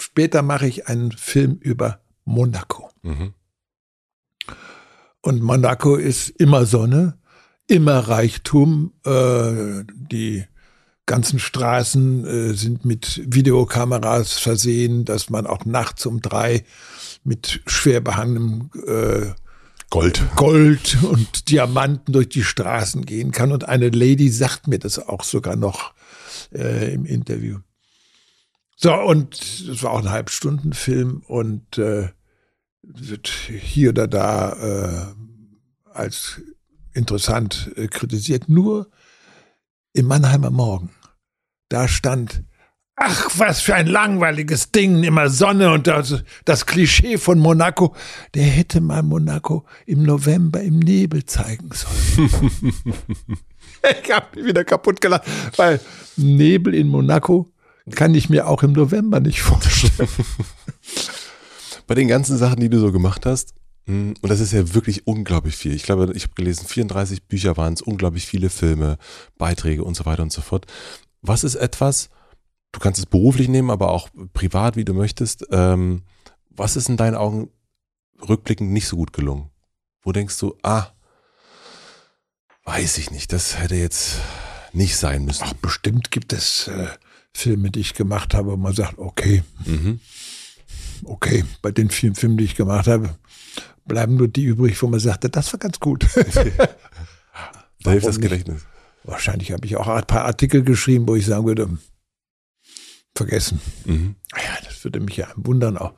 später 0.00 0.42
mache 0.42 0.68
ich 0.68 0.86
einen 0.86 1.10
Film 1.10 1.58
über 1.60 2.00
Monaco. 2.24 2.90
Mhm. 3.02 3.34
Und 5.20 5.42
Monaco 5.42 5.96
ist 5.96 6.28
immer 6.28 6.64
Sonne, 6.64 7.18
immer 7.68 8.00
Reichtum. 8.00 8.92
Äh, 9.04 9.84
die 10.10 10.44
ganzen 11.06 11.38
Straßen 11.38 12.26
äh, 12.26 12.54
sind 12.54 12.84
mit 12.84 13.22
Videokameras 13.24 14.38
versehen, 14.38 15.04
dass 15.04 15.30
man 15.30 15.46
auch 15.46 15.64
nachts 15.64 16.04
um 16.06 16.20
drei 16.20 16.64
mit 17.24 17.60
schwer 17.66 18.00
behangenem 18.00 18.70
äh, 18.86 19.32
Gold. 19.90 20.22
Gold 20.36 20.98
und 21.02 21.48
Diamanten 21.48 22.12
durch 22.12 22.28
die 22.28 22.42
Straßen 22.42 23.06
gehen 23.06 23.32
kann. 23.32 23.52
Und 23.52 23.68
eine 23.68 23.88
Lady 23.88 24.28
sagt 24.28 24.68
mir 24.68 24.78
das 24.78 24.98
auch 24.98 25.24
sogar 25.24 25.56
noch 25.56 25.94
äh, 26.52 26.92
im 26.92 27.06
Interview. 27.06 27.60
So, 28.76 28.94
und 28.94 29.34
es 29.40 29.82
war 29.82 29.92
auch 29.92 30.00
ein 30.00 30.10
Halbstundenfilm 30.10 31.22
und 31.26 31.78
äh, 31.78 32.10
wird 32.82 33.28
hier 33.28 33.90
oder 33.90 34.06
da 34.06 34.52
äh, 34.52 35.90
als 35.90 36.42
interessant 36.98 37.70
äh, 37.76 37.86
kritisiert. 37.86 38.48
Nur 38.48 38.90
im 39.94 40.06
Mannheimer 40.06 40.50
Morgen, 40.50 40.90
da 41.70 41.88
stand, 41.88 42.42
ach, 42.96 43.30
was 43.36 43.60
für 43.60 43.74
ein 43.74 43.86
langweiliges 43.86 44.70
Ding, 44.70 45.02
immer 45.04 45.30
Sonne 45.30 45.72
und 45.72 45.86
das, 45.86 46.22
das 46.44 46.66
Klischee 46.66 47.16
von 47.16 47.38
Monaco. 47.38 47.94
Der 48.34 48.44
hätte 48.44 48.80
mal 48.80 49.02
Monaco 49.02 49.64
im 49.86 50.02
November 50.02 50.60
im 50.60 50.78
Nebel 50.78 51.24
zeigen 51.24 51.70
sollen. 51.72 52.30
ich 54.04 54.12
habe 54.12 54.26
mich 54.36 54.44
wieder 54.44 54.64
kaputt 54.64 55.00
gelacht, 55.00 55.24
weil 55.56 55.80
Nebel 56.16 56.74
in 56.74 56.88
Monaco 56.88 57.50
kann 57.94 58.14
ich 58.14 58.28
mir 58.28 58.46
auch 58.46 58.62
im 58.62 58.72
November 58.72 59.20
nicht 59.20 59.40
vorstellen. 59.40 60.08
Bei 61.86 61.94
den 61.94 62.08
ganzen 62.08 62.36
Sachen, 62.36 62.60
die 62.60 62.68
du 62.68 62.78
so 62.78 62.92
gemacht 62.92 63.24
hast, 63.24 63.54
und 63.88 64.28
das 64.28 64.40
ist 64.40 64.52
ja 64.52 64.74
wirklich 64.74 65.06
unglaublich 65.06 65.56
viel. 65.56 65.72
Ich 65.72 65.82
glaube, 65.82 66.12
ich 66.14 66.24
habe 66.24 66.34
gelesen, 66.34 66.66
34 66.66 67.24
Bücher 67.24 67.56
waren 67.56 67.72
es, 67.72 67.80
unglaublich 67.80 68.26
viele 68.26 68.50
Filme, 68.50 68.98
Beiträge 69.38 69.82
und 69.82 69.94
so 69.94 70.04
weiter 70.04 70.22
und 70.22 70.32
so 70.32 70.42
fort. 70.42 70.66
Was 71.22 71.42
ist 71.42 71.54
etwas, 71.54 72.10
du 72.72 72.80
kannst 72.80 72.98
es 72.98 73.06
beruflich 73.06 73.48
nehmen, 73.48 73.70
aber 73.70 73.90
auch 73.90 74.10
privat, 74.34 74.76
wie 74.76 74.84
du 74.84 74.92
möchtest, 74.92 75.46
ähm, 75.50 76.02
was 76.50 76.76
ist 76.76 76.90
in 76.90 76.98
deinen 76.98 77.14
Augen 77.14 77.50
rückblickend 78.28 78.70
nicht 78.70 78.88
so 78.88 78.96
gut 78.96 79.14
gelungen? 79.14 79.50
Wo 80.02 80.12
denkst 80.12 80.38
du, 80.38 80.56
ah, 80.62 80.88
weiß 82.64 82.98
ich 82.98 83.10
nicht, 83.10 83.32
das 83.32 83.58
hätte 83.58 83.76
jetzt 83.76 84.16
nicht 84.74 84.96
sein 84.96 85.24
müssen. 85.24 85.44
Ach, 85.46 85.54
bestimmt 85.54 86.10
gibt 86.10 86.34
es 86.34 86.68
äh, 86.68 86.88
Filme, 87.32 87.70
die 87.70 87.80
ich 87.80 87.94
gemacht 87.94 88.34
habe, 88.34 88.52
wo 88.52 88.56
man 88.56 88.74
sagt, 88.74 88.98
okay, 88.98 89.42
mhm. 89.64 90.00
okay, 91.04 91.44
bei 91.62 91.70
den 91.70 91.88
vielen 91.88 92.14
Filmen, 92.14 92.36
die 92.36 92.44
ich 92.44 92.54
gemacht 92.54 92.86
habe, 92.86 93.16
bleiben 93.88 94.16
nur 94.16 94.28
die 94.28 94.44
übrig, 94.44 94.80
wo 94.82 94.86
man 94.86 95.00
sagte, 95.00 95.28
das 95.28 95.52
war 95.52 95.58
ganz 95.58 95.80
gut. 95.80 96.06
da 97.82 97.90
hilft 97.90 98.06
das 98.06 98.20
Gedächtnis. 98.20 98.62
Wahrscheinlich 99.04 99.52
habe 99.52 99.66
ich 99.66 99.76
auch 99.76 99.88
ein 99.88 100.04
paar 100.04 100.24
Artikel 100.24 100.62
geschrieben, 100.62 101.08
wo 101.08 101.16
ich 101.16 101.26
sagen 101.26 101.46
würde, 101.46 101.78
vergessen. 103.16 103.60
Mhm. 103.84 104.14
Ja, 104.36 104.64
das 104.64 104.84
würde 104.84 105.00
mich 105.00 105.16
ja 105.16 105.28
wundern 105.34 105.76
auch. 105.76 105.94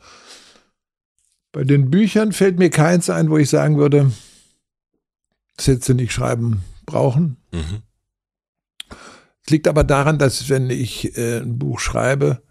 Bei 1.52 1.64
den 1.64 1.90
Büchern 1.90 2.32
fällt 2.32 2.58
mir 2.58 2.70
keins 2.70 3.10
ein, 3.10 3.28
wo 3.28 3.36
ich 3.36 3.50
sagen 3.50 3.76
würde, 3.76 4.12
du 5.56 5.94
nicht 5.94 6.12
schreiben 6.12 6.62
brauchen. 6.86 7.36
Mhm. 7.52 7.82
Es 9.44 9.50
liegt 9.50 9.68
aber 9.68 9.84
daran, 9.84 10.18
dass 10.18 10.48
wenn 10.48 10.70
ich 10.70 11.16
äh, 11.18 11.38
ein 11.40 11.58
Buch 11.58 11.80
schreibe, 11.80 12.42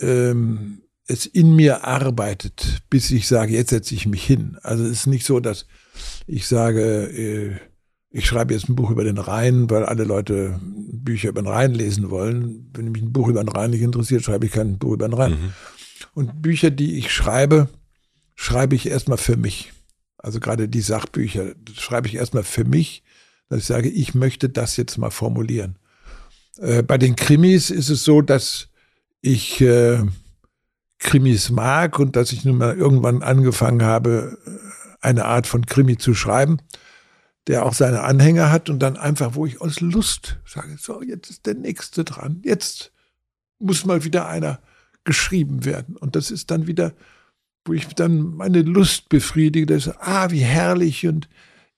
ähm, 0.00 0.82
es 1.06 1.26
in 1.26 1.54
mir 1.54 1.84
arbeitet, 1.84 2.82
bis 2.90 3.10
ich 3.10 3.28
sage, 3.28 3.54
jetzt 3.54 3.70
setze 3.70 3.94
ich 3.94 4.06
mich 4.06 4.24
hin. 4.24 4.58
Also 4.62 4.84
es 4.84 4.90
ist 4.90 5.06
nicht 5.06 5.24
so, 5.24 5.40
dass 5.40 5.66
ich 6.26 6.46
sage, 6.46 7.06
äh, 7.06 7.56
ich 8.10 8.26
schreibe 8.26 8.54
jetzt 8.54 8.68
ein 8.68 8.76
Buch 8.76 8.90
über 8.90 9.04
den 9.04 9.18
Rhein, 9.18 9.68
weil 9.70 9.84
alle 9.84 10.04
Leute 10.04 10.58
Bücher 10.62 11.28
über 11.28 11.42
den 11.42 11.48
Rhein 11.48 11.74
lesen 11.74 12.10
wollen. 12.10 12.70
Wenn 12.72 12.90
mich 12.90 13.02
ein 13.02 13.12
Buch 13.12 13.28
über 13.28 13.42
den 13.42 13.48
Rhein 13.48 13.70
nicht 13.70 13.82
interessiert, 13.82 14.22
schreibe 14.22 14.46
ich 14.46 14.52
kein 14.52 14.78
Buch 14.78 14.94
über 14.94 15.08
den 15.08 15.14
Rhein. 15.14 15.32
Mhm. 15.32 15.52
Und 16.14 16.42
Bücher, 16.42 16.70
die 16.70 16.98
ich 16.98 17.12
schreibe, 17.12 17.68
schreibe 18.34 18.74
ich 18.74 18.86
erstmal 18.86 19.18
für 19.18 19.36
mich. 19.36 19.72
Also 20.18 20.40
gerade 20.40 20.68
die 20.68 20.80
Sachbücher 20.80 21.54
schreibe 21.78 22.08
ich 22.08 22.16
erstmal 22.16 22.42
für 22.42 22.64
mich, 22.64 23.02
dass 23.48 23.60
ich 23.60 23.66
sage, 23.66 23.88
ich 23.88 24.14
möchte 24.14 24.48
das 24.48 24.76
jetzt 24.76 24.98
mal 24.98 25.10
formulieren. 25.10 25.78
Äh, 26.58 26.82
bei 26.82 26.98
den 26.98 27.16
Krimis 27.16 27.70
ist 27.70 27.90
es 27.90 28.02
so, 28.02 28.22
dass 28.22 28.68
ich 29.20 29.60
äh, 29.60 30.02
Krimis 30.98 31.50
mag 31.50 31.98
und 31.98 32.16
dass 32.16 32.32
ich 32.32 32.44
nun 32.44 32.58
mal 32.58 32.76
irgendwann 32.76 33.22
angefangen 33.22 33.82
habe, 33.82 34.38
eine 35.00 35.26
Art 35.26 35.46
von 35.46 35.66
Krimi 35.66 35.98
zu 35.98 36.14
schreiben, 36.14 36.58
der 37.46 37.64
auch 37.64 37.74
seine 37.74 38.02
Anhänger 38.02 38.50
hat 38.50 38.70
und 38.70 38.80
dann 38.80 38.96
einfach, 38.96 39.34
wo 39.34 39.46
ich 39.46 39.60
aus 39.60 39.80
Lust 39.80 40.38
sage, 40.44 40.76
so, 40.78 41.02
jetzt 41.02 41.30
ist 41.30 41.46
der 41.46 41.54
nächste 41.54 42.04
dran, 42.04 42.40
jetzt 42.44 42.92
muss 43.58 43.84
mal 43.84 44.04
wieder 44.04 44.26
einer 44.28 44.60
geschrieben 45.04 45.64
werden. 45.64 45.96
Und 45.96 46.16
das 46.16 46.30
ist 46.30 46.50
dann 46.50 46.66
wieder, 46.66 46.92
wo 47.64 47.72
ich 47.72 47.86
dann 47.88 48.34
meine 48.34 48.62
Lust 48.62 49.08
befriedige, 49.08 49.66
dass, 49.66 49.88
ah, 50.00 50.30
wie 50.30 50.40
herrlich 50.40 51.06
und 51.06 51.28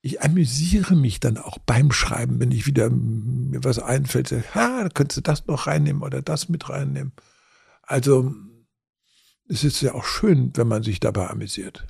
ich 0.01 0.23
amüsiere 0.23 0.95
mich 0.95 1.21
dann 1.21 1.37
auch 1.37 1.59
beim 1.59 1.91
Schreiben, 1.93 2.41
wenn 2.41 2.53
ich 2.53 2.67
wieder 2.67 2.89
mir 2.89 3.63
was 3.65 3.79
einfällt, 3.79 4.33
ha, 4.55 4.85
da 4.85 4.89
könntest 4.89 5.19
du 5.19 5.21
das 5.23 5.47
noch 5.47 5.67
reinnehmen 5.67 6.03
oder 6.03 6.23
das 6.23 6.49
mit 6.49 6.69
reinnehmen. 6.69 7.13
Also 7.83 8.35
es 9.49 9.65
ist 9.65 9.81
ja 9.81 9.95
auch 9.95 10.05
schön, 10.05 10.53
wenn 10.55 10.69
man 10.69 10.83
sich 10.83 11.01
dabei 11.01 11.29
amüsiert. 11.29 11.87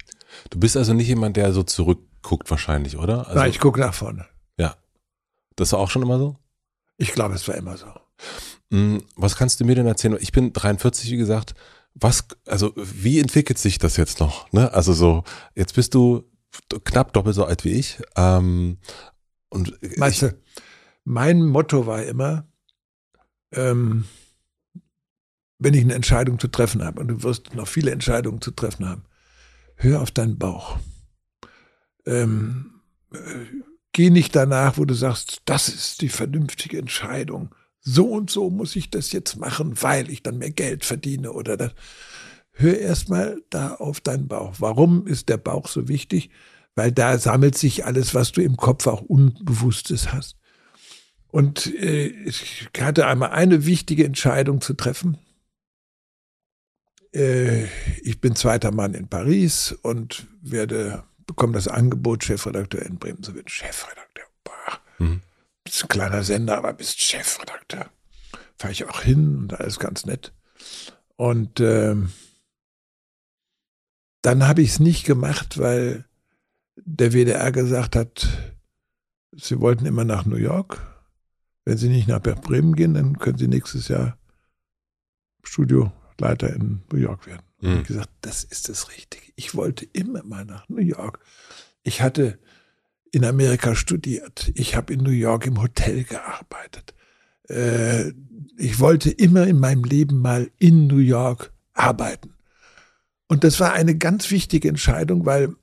Du 0.50 0.58
bist 0.58 0.76
also 0.76 0.94
nicht 0.94 1.08
jemand, 1.08 1.36
der 1.36 1.52
so 1.52 1.62
zurückguckt 1.62 2.50
wahrscheinlich, 2.50 2.96
oder? 2.96 3.26
Also, 3.26 3.38
Nein, 3.38 3.50
ich 3.50 3.58
gucke 3.58 3.80
nach 3.80 3.94
vorne. 3.94 4.26
Ja. 4.58 4.76
Das 5.56 5.72
war 5.72 5.80
auch 5.80 5.90
schon 5.90 6.02
immer 6.02 6.18
so? 6.18 6.36
Ich 6.96 7.12
glaube, 7.12 7.34
es 7.34 7.46
war 7.48 7.54
immer 7.54 7.76
so. 7.76 7.86
Hm, 8.70 9.02
was 9.16 9.36
kannst 9.36 9.60
du 9.60 9.64
mir 9.64 9.74
denn 9.74 9.86
erzählen? 9.86 10.16
Ich 10.20 10.32
bin 10.32 10.52
43, 10.52 11.10
wie 11.10 11.16
gesagt. 11.16 11.54
Was, 11.94 12.26
also 12.46 12.72
wie 12.76 13.18
entwickelt 13.18 13.58
sich 13.58 13.78
das 13.78 13.96
jetzt 13.96 14.20
noch? 14.20 14.52
Ne? 14.52 14.72
Also 14.72 14.92
so, 14.92 15.24
jetzt 15.54 15.74
bist 15.74 15.94
du 15.94 16.24
knapp 16.84 17.12
doppelt 17.12 17.34
so 17.34 17.44
alt 17.44 17.64
wie 17.64 17.72
ich. 17.72 18.00
Ähm, 18.16 18.78
und 19.48 19.78
Meinst 19.96 20.22
du, 20.22 20.38
mein 21.04 21.44
Motto 21.44 21.86
war 21.86 22.02
immer, 22.04 22.46
ähm, 23.52 24.04
wenn 25.58 25.74
ich 25.74 25.82
eine 25.82 25.94
Entscheidung 25.94 26.38
zu 26.38 26.48
treffen 26.48 26.84
habe, 26.84 27.00
und 27.00 27.08
du 27.08 27.22
wirst 27.22 27.54
noch 27.54 27.68
viele 27.68 27.90
Entscheidungen 27.90 28.40
zu 28.40 28.52
treffen 28.52 28.88
haben, 28.88 29.02
hör 29.76 30.02
auf 30.02 30.10
deinen 30.10 30.38
Bauch. 30.38 30.78
Ähm, 32.06 32.80
äh, 33.12 33.18
geh 33.92 34.10
nicht 34.10 34.34
danach, 34.36 34.78
wo 34.78 34.84
du 34.84 34.94
sagst, 34.94 35.42
das 35.44 35.68
ist 35.68 36.00
die 36.00 36.08
vernünftige 36.08 36.78
Entscheidung. 36.78 37.54
So 37.80 38.06
und 38.06 38.30
so 38.30 38.50
muss 38.50 38.76
ich 38.76 38.90
das 38.90 39.12
jetzt 39.12 39.36
machen, 39.36 39.80
weil 39.82 40.10
ich 40.10 40.22
dann 40.22 40.38
mehr 40.38 40.50
Geld 40.50 40.84
verdiene 40.84 41.32
oder 41.32 41.56
das. 41.56 41.72
Hör 42.52 42.78
erstmal 42.78 43.40
da 43.50 43.74
auf 43.74 44.00
deinen 44.00 44.26
Bauch. 44.26 44.56
Warum 44.58 45.06
ist 45.06 45.28
der 45.28 45.36
Bauch 45.36 45.68
so 45.68 45.86
wichtig? 45.86 46.30
Weil 46.74 46.90
da 46.90 47.18
sammelt 47.18 47.56
sich 47.56 47.84
alles, 47.84 48.14
was 48.14 48.32
du 48.32 48.42
im 48.42 48.56
Kopf 48.56 48.86
auch 48.88 49.02
Unbewusstes 49.02 50.12
hast. 50.12 50.36
Und 51.28 51.72
äh, 51.74 52.06
ich 52.06 52.68
hatte 52.80 53.06
einmal 53.06 53.30
eine 53.30 53.64
wichtige 53.64 54.04
Entscheidung 54.04 54.60
zu 54.60 54.74
treffen 54.74 55.18
ich 57.12 58.20
bin 58.20 58.36
zweiter 58.36 58.70
Mann 58.70 58.94
in 58.94 59.08
Paris 59.08 59.72
und 59.82 60.26
werde 60.42 61.04
bekomme 61.26 61.52
das 61.52 61.68
Angebot, 61.68 62.24
Chefredakteur 62.24 62.82
in 62.82 62.98
Bremen 62.98 63.22
zu 63.22 63.34
werden. 63.34 63.48
Chefredakteur, 63.48 64.26
boah. 64.44 64.80
Mhm. 64.98 65.20
Bist 65.64 65.84
ein 65.84 65.88
kleiner 65.88 66.22
Sender, 66.22 66.58
aber 66.58 66.72
bist 66.72 67.00
Chefredakteur. 67.00 67.90
Fahre 68.58 68.72
ich 68.72 68.84
auch 68.86 69.02
hin 69.02 69.36
und 69.36 69.60
alles 69.60 69.78
ganz 69.78 70.04
nett. 70.04 70.32
Und 71.16 71.60
ähm, 71.60 72.12
dann 74.22 74.46
habe 74.46 74.62
ich 74.62 74.70
es 74.70 74.80
nicht 74.80 75.04
gemacht, 75.04 75.58
weil 75.58 76.04
der 76.76 77.12
WDR 77.12 77.52
gesagt 77.52 77.96
hat, 77.96 78.28
sie 79.32 79.60
wollten 79.60 79.86
immer 79.86 80.04
nach 80.04 80.24
New 80.24 80.36
York. 80.36 80.80
Wenn 81.64 81.78
sie 81.78 81.88
nicht 81.88 82.08
nach 82.08 82.20
Bremen 82.20 82.74
gehen, 82.74 82.94
dann 82.94 83.18
können 83.18 83.38
sie 83.38 83.48
nächstes 83.48 83.88
Jahr 83.88 84.16
Studio 85.42 85.92
Leiter 86.20 86.52
in 86.52 86.82
New 86.92 86.98
York 86.98 87.26
werden. 87.26 87.42
Mhm. 87.60 87.68
Und 87.68 87.80
ich 87.80 87.86
gesagt, 87.88 88.10
das 88.20 88.44
ist 88.44 88.68
das 88.68 88.90
Richtige. 88.90 89.24
Ich 89.36 89.54
wollte 89.54 89.86
immer 89.92 90.22
mal 90.24 90.44
nach 90.44 90.68
New 90.68 90.82
York. 90.82 91.20
Ich 91.82 92.02
hatte 92.02 92.38
in 93.10 93.24
Amerika 93.24 93.74
studiert. 93.74 94.50
Ich 94.54 94.76
habe 94.76 94.92
in 94.92 95.00
New 95.00 95.10
York 95.10 95.46
im 95.46 95.60
Hotel 95.60 96.04
gearbeitet. 96.04 96.94
Äh, 97.48 98.12
ich 98.56 98.80
wollte 98.80 99.10
immer 99.10 99.46
in 99.46 99.58
meinem 99.58 99.84
Leben 99.84 100.20
mal 100.20 100.50
in 100.58 100.86
New 100.86 100.98
York 100.98 101.52
arbeiten. 101.72 102.34
Und 103.28 103.44
das 103.44 103.60
war 103.60 103.72
eine 103.72 103.96
ganz 103.96 104.30
wichtige 104.30 104.68
Entscheidung, 104.68 105.26
weil 105.26 105.54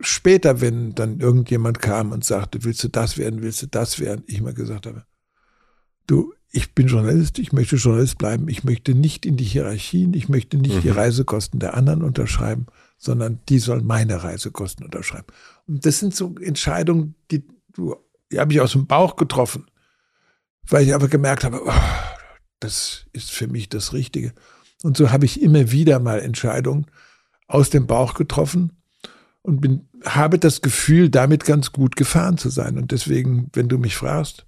später, 0.00 0.60
wenn 0.60 0.94
dann 0.94 1.20
irgendjemand 1.20 1.80
kam 1.80 2.12
und 2.12 2.24
sagte, 2.24 2.64
willst 2.64 2.82
du 2.84 2.88
das 2.88 3.18
werden, 3.18 3.42
willst 3.42 3.62
du 3.62 3.66
das 3.66 4.00
werden, 4.00 4.24
ich 4.26 4.40
mal 4.40 4.54
gesagt 4.54 4.86
habe, 4.86 5.04
du, 6.06 6.33
ich 6.54 6.72
bin 6.72 6.86
Journalist, 6.86 7.40
ich 7.40 7.52
möchte 7.52 7.76
Journalist 7.76 8.16
bleiben, 8.16 8.48
ich 8.48 8.62
möchte 8.62 8.94
nicht 8.94 9.26
in 9.26 9.36
die 9.36 9.44
Hierarchien, 9.44 10.14
ich 10.14 10.28
möchte 10.28 10.56
nicht 10.56 10.76
mhm. 10.76 10.80
die 10.82 10.90
Reisekosten 10.90 11.58
der 11.58 11.74
anderen 11.74 12.02
unterschreiben. 12.02 12.66
sondern 12.96 13.40
die 13.48 13.58
sollen 13.58 13.84
meine 13.84 14.22
Reisekosten 14.22 14.84
unterschreiben. 14.84 15.26
Und 15.66 15.84
das 15.84 15.98
sind 15.98 16.14
so 16.14 16.36
Entscheidungen, 16.40 17.16
die, 17.30 17.44
die 18.30 18.38
habe 18.38 18.52
ich 18.52 18.60
aus 18.60 18.72
dem 18.72 18.86
Bauch 18.86 19.16
getroffen, 19.16 19.66
weil 20.68 20.86
ich 20.86 20.94
aber 20.94 21.08
gemerkt 21.08 21.44
habe, 21.44 21.60
oh, 21.66 21.72
das 22.60 23.06
ist 23.12 23.32
für 23.32 23.48
mich 23.48 23.68
das 23.68 23.92
Richtige. 23.92 24.32
Und 24.84 24.96
so 24.96 25.10
habe 25.10 25.24
ich 25.24 25.42
immer 25.42 25.72
wieder 25.72 25.98
mal 25.98 26.20
Entscheidungen 26.20 26.86
aus 27.48 27.68
dem 27.68 27.86
Bauch 27.86 28.14
getroffen 28.14 28.72
und 29.42 29.60
bin, 29.60 29.88
habe 30.04 30.38
das 30.38 30.62
Gefühl, 30.62 31.10
damit 31.10 31.44
ganz 31.44 31.72
gut 31.72 31.96
gefahren 31.96 32.38
zu 32.38 32.48
sein. 32.48 32.78
Und 32.78 32.92
deswegen, 32.92 33.50
wenn 33.52 33.68
du 33.68 33.76
mich 33.76 33.96
fragst, 33.96 34.46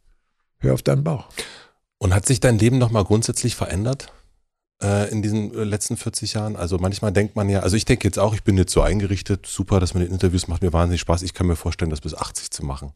hör 0.58 0.72
auf 0.72 0.82
deinen 0.82 1.04
Bauch. 1.04 1.28
Und 1.98 2.14
hat 2.14 2.26
sich 2.26 2.40
dein 2.40 2.58
Leben 2.58 2.78
nochmal 2.78 3.04
grundsätzlich 3.04 3.56
verändert? 3.56 4.12
äh, 4.82 5.10
in 5.10 5.22
diesen 5.22 5.54
äh, 5.54 5.64
letzten 5.64 5.96
40 5.96 6.34
Jahren? 6.34 6.56
Also 6.56 6.78
manchmal 6.78 7.12
denkt 7.12 7.36
man 7.36 7.48
ja, 7.48 7.60
also 7.60 7.76
ich 7.76 7.84
denke 7.84 8.06
jetzt 8.06 8.18
auch, 8.18 8.34
ich 8.34 8.42
bin 8.42 8.56
jetzt 8.56 8.72
so 8.72 8.82
eingerichtet, 8.82 9.46
super, 9.46 9.80
dass 9.80 9.94
man 9.94 10.02
den 10.02 10.12
Interviews 10.12 10.48
macht 10.48 10.62
mir 10.62 10.72
wahnsinnig 10.72 11.00
Spaß. 11.00 11.22
Ich 11.22 11.34
kann 11.34 11.46
mir 11.46 11.56
vorstellen, 11.56 11.90
das 11.90 12.00
bis 12.00 12.14
80 12.14 12.50
zu 12.50 12.64
machen. 12.64 12.92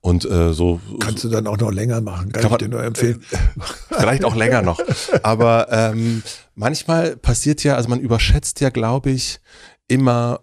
Und 0.00 0.24
äh, 0.24 0.52
so 0.52 0.80
kannst 1.00 1.24
du 1.24 1.28
dann 1.28 1.46
auch 1.46 1.58
noch 1.58 1.70
länger 1.70 2.00
machen, 2.00 2.32
kann, 2.32 2.42
kann 2.42 2.52
ich 2.52 2.58
dir 2.58 2.68
nur 2.68 2.84
empfehlen. 2.84 3.22
Vielleicht 3.88 4.24
auch 4.24 4.34
länger 4.34 4.62
noch. 4.62 4.80
Aber 5.22 5.68
ähm, 5.70 6.22
manchmal 6.54 7.16
passiert 7.16 7.64
ja, 7.64 7.74
also 7.74 7.88
man 7.88 8.00
überschätzt 8.00 8.60
ja, 8.60 8.70
glaube 8.70 9.10
ich, 9.10 9.40
immer 9.88 10.40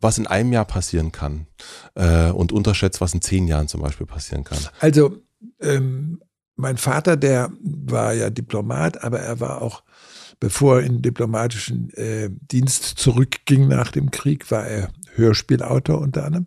was 0.00 0.18
in 0.18 0.26
einem 0.26 0.52
Jahr 0.52 0.64
passieren 0.64 1.12
kann 1.12 1.46
äh, 1.94 2.30
und 2.30 2.50
unterschätzt, 2.50 3.00
was 3.00 3.14
in 3.14 3.22
zehn 3.22 3.46
Jahren 3.46 3.68
zum 3.68 3.80
Beispiel 3.82 4.04
passieren 4.04 4.42
kann. 4.42 4.58
Also 4.80 5.18
ähm, 5.60 6.20
mein 6.56 6.76
Vater, 6.76 7.16
der 7.16 7.50
war 7.62 8.12
ja 8.12 8.30
Diplomat, 8.30 9.02
aber 9.02 9.20
er 9.20 9.40
war 9.40 9.62
auch 9.62 9.82
bevor 10.42 10.80
er 10.80 10.86
in 10.86 10.94
den 10.94 11.02
diplomatischen 11.02 11.90
äh, 11.94 12.28
Dienst 12.28 12.82
zurückging 12.98 13.68
nach 13.68 13.92
dem 13.92 14.10
Krieg, 14.10 14.50
war 14.50 14.66
er 14.66 14.90
Hörspielautor 15.14 16.00
unter 16.00 16.24
anderem. 16.24 16.46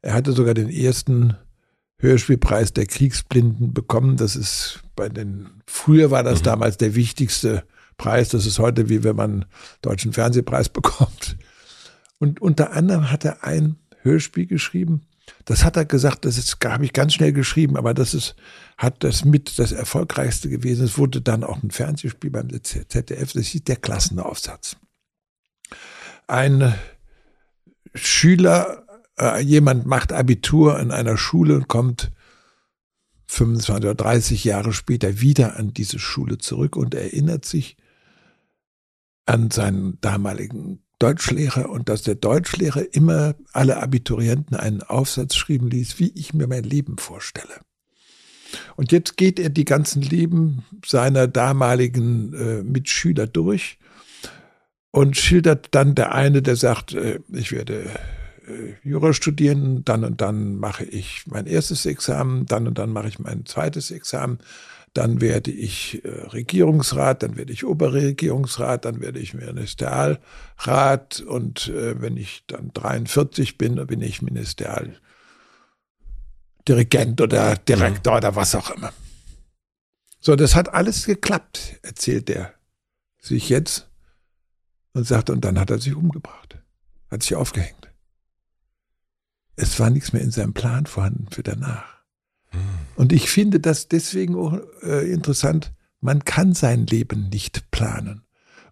Er 0.00 0.14
hatte 0.14 0.32
sogar 0.32 0.54
den 0.54 0.68
ersten 0.68 1.36
Hörspielpreis 1.98 2.72
der 2.72 2.86
Kriegsblinden 2.86 3.72
bekommen. 3.72 4.16
Das 4.16 4.34
ist 4.34 4.80
bei 4.96 5.08
den, 5.08 5.62
früher 5.68 6.10
war 6.10 6.24
das 6.24 6.40
mhm. 6.40 6.44
damals 6.44 6.78
der 6.78 6.96
wichtigste 6.96 7.62
Preis. 7.96 8.30
Das 8.30 8.44
ist 8.44 8.58
heute 8.58 8.88
wie 8.88 9.04
wenn 9.04 9.14
man 9.14 9.30
einen 9.30 9.44
deutschen 9.82 10.12
Fernsehpreis 10.12 10.68
bekommt. 10.70 11.36
Und 12.18 12.42
unter 12.42 12.72
anderem 12.72 13.12
hat 13.12 13.24
er 13.24 13.44
ein 13.44 13.76
Hörspiel 14.00 14.46
geschrieben, 14.46 15.02
das 15.44 15.64
hat 15.64 15.76
er 15.76 15.84
gesagt, 15.84 16.24
das 16.24 16.38
ist, 16.38 16.56
habe 16.64 16.84
ich 16.84 16.92
ganz 16.92 17.14
schnell 17.14 17.32
geschrieben, 17.32 17.76
aber 17.76 17.94
das 17.94 18.14
ist, 18.14 18.34
hat 18.78 19.04
das 19.04 19.24
mit 19.24 19.58
das 19.58 19.72
erfolgreichste 19.72 20.48
gewesen. 20.48 20.84
Es 20.84 20.98
wurde 20.98 21.20
dann 21.20 21.44
auch 21.44 21.62
ein 21.62 21.70
Fernsehspiel 21.70 22.30
beim 22.30 22.48
ZDF, 22.62 23.32
das 23.32 23.46
hieß 23.46 23.64
der 23.64 23.76
Klassenaufsatz. 23.76 24.76
Ein 26.26 26.74
Schüler, 27.94 28.86
äh, 29.18 29.40
jemand 29.42 29.86
macht 29.86 30.12
Abitur 30.12 30.80
in 30.80 30.90
einer 30.90 31.16
Schule 31.16 31.56
und 31.56 31.68
kommt 31.68 32.10
25 33.26 33.76
oder 33.76 33.94
30 33.94 34.44
Jahre 34.44 34.72
später 34.72 35.20
wieder 35.20 35.56
an 35.56 35.72
diese 35.72 35.98
Schule 35.98 36.38
zurück 36.38 36.76
und 36.76 36.94
erinnert 36.94 37.44
sich 37.44 37.76
an 39.26 39.50
seinen 39.50 40.00
damaligen 40.00 40.82
Deutschlehrer 40.98 41.68
und 41.70 41.88
dass 41.88 42.02
der 42.02 42.14
Deutschlehrer 42.14 42.94
immer 42.94 43.34
alle 43.52 43.82
Abiturienten 43.82 44.56
einen 44.56 44.82
Aufsatz 44.82 45.34
schreiben 45.34 45.68
ließ, 45.68 45.98
wie 45.98 46.12
ich 46.14 46.34
mir 46.34 46.46
mein 46.46 46.64
Leben 46.64 46.98
vorstelle. 46.98 47.60
Und 48.76 48.92
jetzt 48.92 49.16
geht 49.16 49.38
er 49.38 49.50
die 49.50 49.64
ganzen 49.64 50.02
Leben 50.02 50.64
seiner 50.84 51.26
damaligen 51.26 52.34
äh, 52.34 52.62
Mitschüler 52.62 53.26
durch 53.26 53.78
und 54.90 55.16
schildert 55.16 55.68
dann 55.70 55.94
der 55.94 56.14
eine, 56.14 56.42
der 56.42 56.56
sagt, 56.56 56.94
äh, 56.94 57.20
ich 57.32 57.52
werde 57.52 57.84
äh, 58.46 58.88
Jura 58.88 59.12
studieren, 59.12 59.84
dann 59.84 60.04
und 60.04 60.20
dann 60.20 60.56
mache 60.56 60.84
ich 60.84 61.24
mein 61.26 61.46
erstes 61.46 61.86
Examen, 61.86 62.46
dann 62.46 62.66
und 62.66 62.78
dann 62.78 62.90
mache 62.90 63.08
ich 63.08 63.18
mein 63.18 63.46
zweites 63.46 63.90
Examen 63.90 64.38
dann 64.94 65.20
werde 65.20 65.50
ich 65.50 66.04
äh, 66.04 66.08
Regierungsrat, 66.08 67.22
dann 67.22 67.36
werde 67.36 67.52
ich 67.52 67.64
Oberregierungsrat, 67.64 68.84
dann 68.84 69.00
werde 69.00 69.20
ich 69.20 69.34
Ministerialrat 69.34 71.20
und 71.20 71.68
äh, 71.68 72.00
wenn 72.00 72.16
ich 72.16 72.44
dann 72.46 72.70
43 72.74 73.58
bin, 73.58 73.76
dann 73.76 73.86
bin 73.86 74.02
ich 74.02 74.20
Ministerialdirigent 76.68 77.20
oder 77.20 77.56
Direktor 77.56 78.12
ja. 78.14 78.18
oder 78.18 78.36
was 78.36 78.54
auch 78.54 78.70
immer. 78.70 78.92
So, 80.20 80.36
das 80.36 80.54
hat 80.54 80.72
alles 80.72 81.06
geklappt, 81.06 81.78
erzählt 81.82 82.30
er 82.30 82.54
sich 83.20 83.48
jetzt 83.48 83.88
und 84.94 85.06
sagt, 85.06 85.30
und 85.30 85.44
dann 85.44 85.58
hat 85.58 85.70
er 85.70 85.78
sich 85.78 85.94
umgebracht, 85.94 86.58
hat 87.10 87.22
sich 87.22 87.34
aufgehängt. 87.34 87.90
Es 89.56 89.78
war 89.78 89.90
nichts 89.90 90.12
mehr 90.12 90.22
in 90.22 90.30
seinem 90.30 90.54
Plan 90.54 90.86
vorhanden 90.86 91.26
für 91.30 91.42
danach. 91.42 92.02
Und 92.96 93.12
ich 93.12 93.30
finde 93.30 93.60
das 93.60 93.88
deswegen 93.88 94.34
auch 94.36 94.58
äh, 94.82 95.10
interessant. 95.10 95.72
Man 96.00 96.24
kann 96.24 96.52
sein 96.52 96.86
Leben 96.86 97.28
nicht 97.28 97.70
planen. 97.70 98.22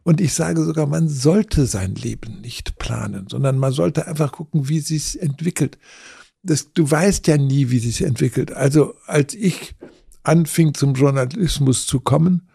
Und 0.03 0.21
ich 0.21 0.35
sage 0.35 0.65
sogar, 0.65 0.87
man 0.87 1.09
sollte 1.09 1.67
sein 1.67 1.95
Leben 1.95 2.41
nicht 2.41 2.79
planen, 2.79 3.29
sondern 3.29 3.59
man 3.59 3.73
sollte 3.73 4.07
einfach 4.07 4.33
gucken, 4.33 4.69
wie 4.69 4.81
sich 4.81 5.21
entwickelt. 5.21 5.79
Das, 6.43 6.73
du 6.73 6.91
weißt 6.91 7.27
ja 7.27 7.37
nie, 7.37 7.71
wie 7.71 7.79
sich 7.79 8.03
entwickelt. 8.03 8.53
Also 8.53 8.95
als 9.07 9.35
ich 9.35 9.75
anfing 10.23 10.75
zum 10.75 10.95
Journalismus 10.95 11.87
zu 11.87 12.01
kommen, 12.01 12.49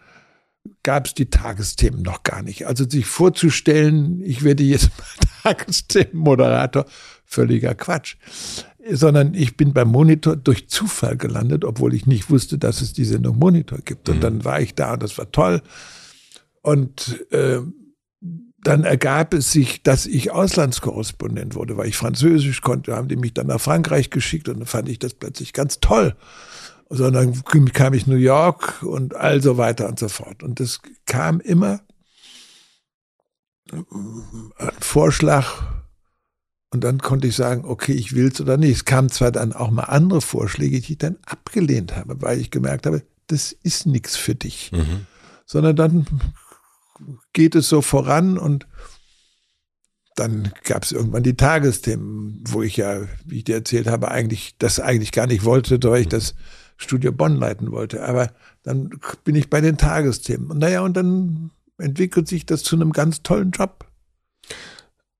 gab 0.82 1.06
es 1.06 1.14
die 1.14 1.30
Tagesthemen 1.30 2.02
noch 2.02 2.22
gar 2.24 2.42
nicht. 2.42 2.66
Also 2.66 2.88
sich 2.88 3.06
vorzustellen, 3.06 4.20
ich 4.22 4.42
werde 4.42 4.64
jetzt 4.64 4.90
mal 4.98 5.54
Tagesthemenmoderator, 5.54 6.86
völliger 7.24 7.74
Quatsch 7.74 8.16
sondern 8.90 9.34
ich 9.34 9.56
bin 9.56 9.72
beim 9.72 9.88
Monitor 9.88 10.36
durch 10.36 10.68
Zufall 10.68 11.16
gelandet, 11.16 11.64
obwohl 11.64 11.94
ich 11.94 12.06
nicht 12.06 12.30
wusste, 12.30 12.58
dass 12.58 12.80
es 12.80 12.92
die 12.92 13.04
Sendung 13.04 13.38
Monitor 13.38 13.78
gibt. 13.84 14.08
Und 14.08 14.16
mhm. 14.16 14.20
dann 14.20 14.44
war 14.44 14.60
ich 14.60 14.74
da 14.74 14.94
und 14.94 15.02
das 15.02 15.18
war 15.18 15.30
toll. 15.32 15.62
Und 16.62 17.24
äh, 17.30 17.58
dann 18.62 18.84
ergab 18.84 19.34
es 19.34 19.52
sich, 19.52 19.82
dass 19.82 20.06
ich 20.06 20.32
Auslandskorrespondent 20.32 21.54
wurde, 21.54 21.76
weil 21.76 21.88
ich 21.88 21.96
Französisch 21.96 22.62
konnte, 22.62 22.96
haben 22.96 23.08
die 23.08 23.16
mich 23.16 23.34
dann 23.34 23.46
nach 23.46 23.60
Frankreich 23.60 24.10
geschickt 24.10 24.48
und 24.48 24.58
dann 24.58 24.66
fand 24.66 24.88
ich 24.88 24.98
das 24.98 25.14
plötzlich 25.14 25.52
ganz 25.52 25.80
toll. 25.80 26.16
Sondern 26.88 27.42
dann 27.44 27.72
kam 27.72 27.94
ich 27.94 28.06
New 28.06 28.16
York 28.16 28.82
und 28.82 29.14
all 29.14 29.42
so 29.42 29.56
weiter 29.56 29.88
und 29.88 29.98
so 29.98 30.08
fort. 30.08 30.42
Und 30.42 30.60
das 30.60 30.80
kam 31.04 31.40
immer 31.40 31.80
ein 33.72 33.84
Vorschlag 34.80 35.46
und 36.70 36.84
dann 36.84 36.98
konnte 36.98 37.26
ich 37.26 37.36
sagen, 37.36 37.64
okay, 37.64 37.92
ich 37.92 38.14
will 38.14 38.28
es 38.28 38.40
oder 38.40 38.56
nicht. 38.56 38.76
Es 38.76 38.84
kamen 38.84 39.10
zwar 39.10 39.32
dann 39.32 39.52
auch 39.52 39.70
mal 39.70 39.84
andere 39.84 40.20
Vorschläge, 40.20 40.80
die 40.80 40.92
ich 40.92 40.98
dann 40.98 41.18
abgelehnt 41.26 41.96
habe, 41.96 42.20
weil 42.22 42.40
ich 42.40 42.50
gemerkt 42.50 42.86
habe, 42.86 43.02
das 43.26 43.52
ist 43.52 43.86
nichts 43.86 44.16
für 44.16 44.34
dich. 44.34 44.70
Mhm. 44.72 45.06
Sondern 45.44 45.76
dann 45.76 46.06
geht 47.36 47.54
es 47.54 47.68
so 47.68 47.82
voran 47.82 48.38
und 48.38 48.66
dann 50.14 50.54
gab 50.64 50.84
es 50.84 50.92
irgendwann 50.92 51.22
die 51.22 51.36
Tagesthemen, 51.36 52.42
wo 52.48 52.62
ich 52.62 52.78
ja, 52.78 53.02
wie 53.26 53.38
ich 53.38 53.44
dir 53.44 53.56
erzählt 53.56 53.88
habe, 53.88 54.10
eigentlich 54.10 54.56
das 54.58 54.80
eigentlich 54.80 55.12
gar 55.12 55.26
nicht 55.26 55.44
wollte, 55.44 55.78
weil 55.82 56.00
ich 56.00 56.08
das 56.08 56.34
Studio 56.78 57.12
Bonn 57.12 57.36
leiten 57.36 57.72
wollte. 57.72 58.02
Aber 58.02 58.32
dann 58.62 58.88
bin 59.24 59.34
ich 59.34 59.50
bei 59.50 59.60
den 59.60 59.76
Tagesthemen. 59.76 60.50
Und 60.50 60.58
naja, 60.60 60.80
und 60.80 60.96
dann 60.96 61.50
entwickelt 61.76 62.26
sich 62.26 62.46
das 62.46 62.62
zu 62.62 62.74
einem 62.74 62.92
ganz 62.92 63.22
tollen 63.22 63.50
Job. 63.50 63.86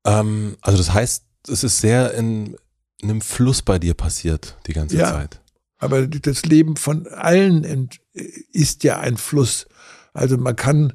Ähm, 0.06 0.56
also 0.62 0.78
das 0.78 0.94
heißt, 0.94 1.24
es 1.48 1.64
ist 1.64 1.80
sehr 1.80 2.14
in, 2.14 2.56
in 3.02 3.10
einem 3.10 3.20
Fluss 3.20 3.60
bei 3.60 3.78
dir 3.78 3.93
passiert 3.93 4.56
die 4.66 4.72
ganze 4.72 4.97
ja, 4.97 5.12
Zeit. 5.12 5.43
Aber 5.76 6.06
das 6.06 6.47
Leben 6.47 6.76
von 6.76 7.06
allen 7.09 7.90
ist 8.14 8.84
ja 8.84 9.01
ein 9.01 9.18
Fluss. 9.18 9.66
Also 10.14 10.38
man 10.38 10.56
kann 10.56 10.94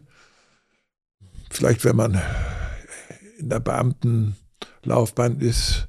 vielleicht, 1.52 1.86
wenn 1.86 1.96
man 1.96 2.22
in 3.38 3.50
der 3.50 3.60
Beamtenlaufbahn 3.60 5.40
ist, 5.40 5.88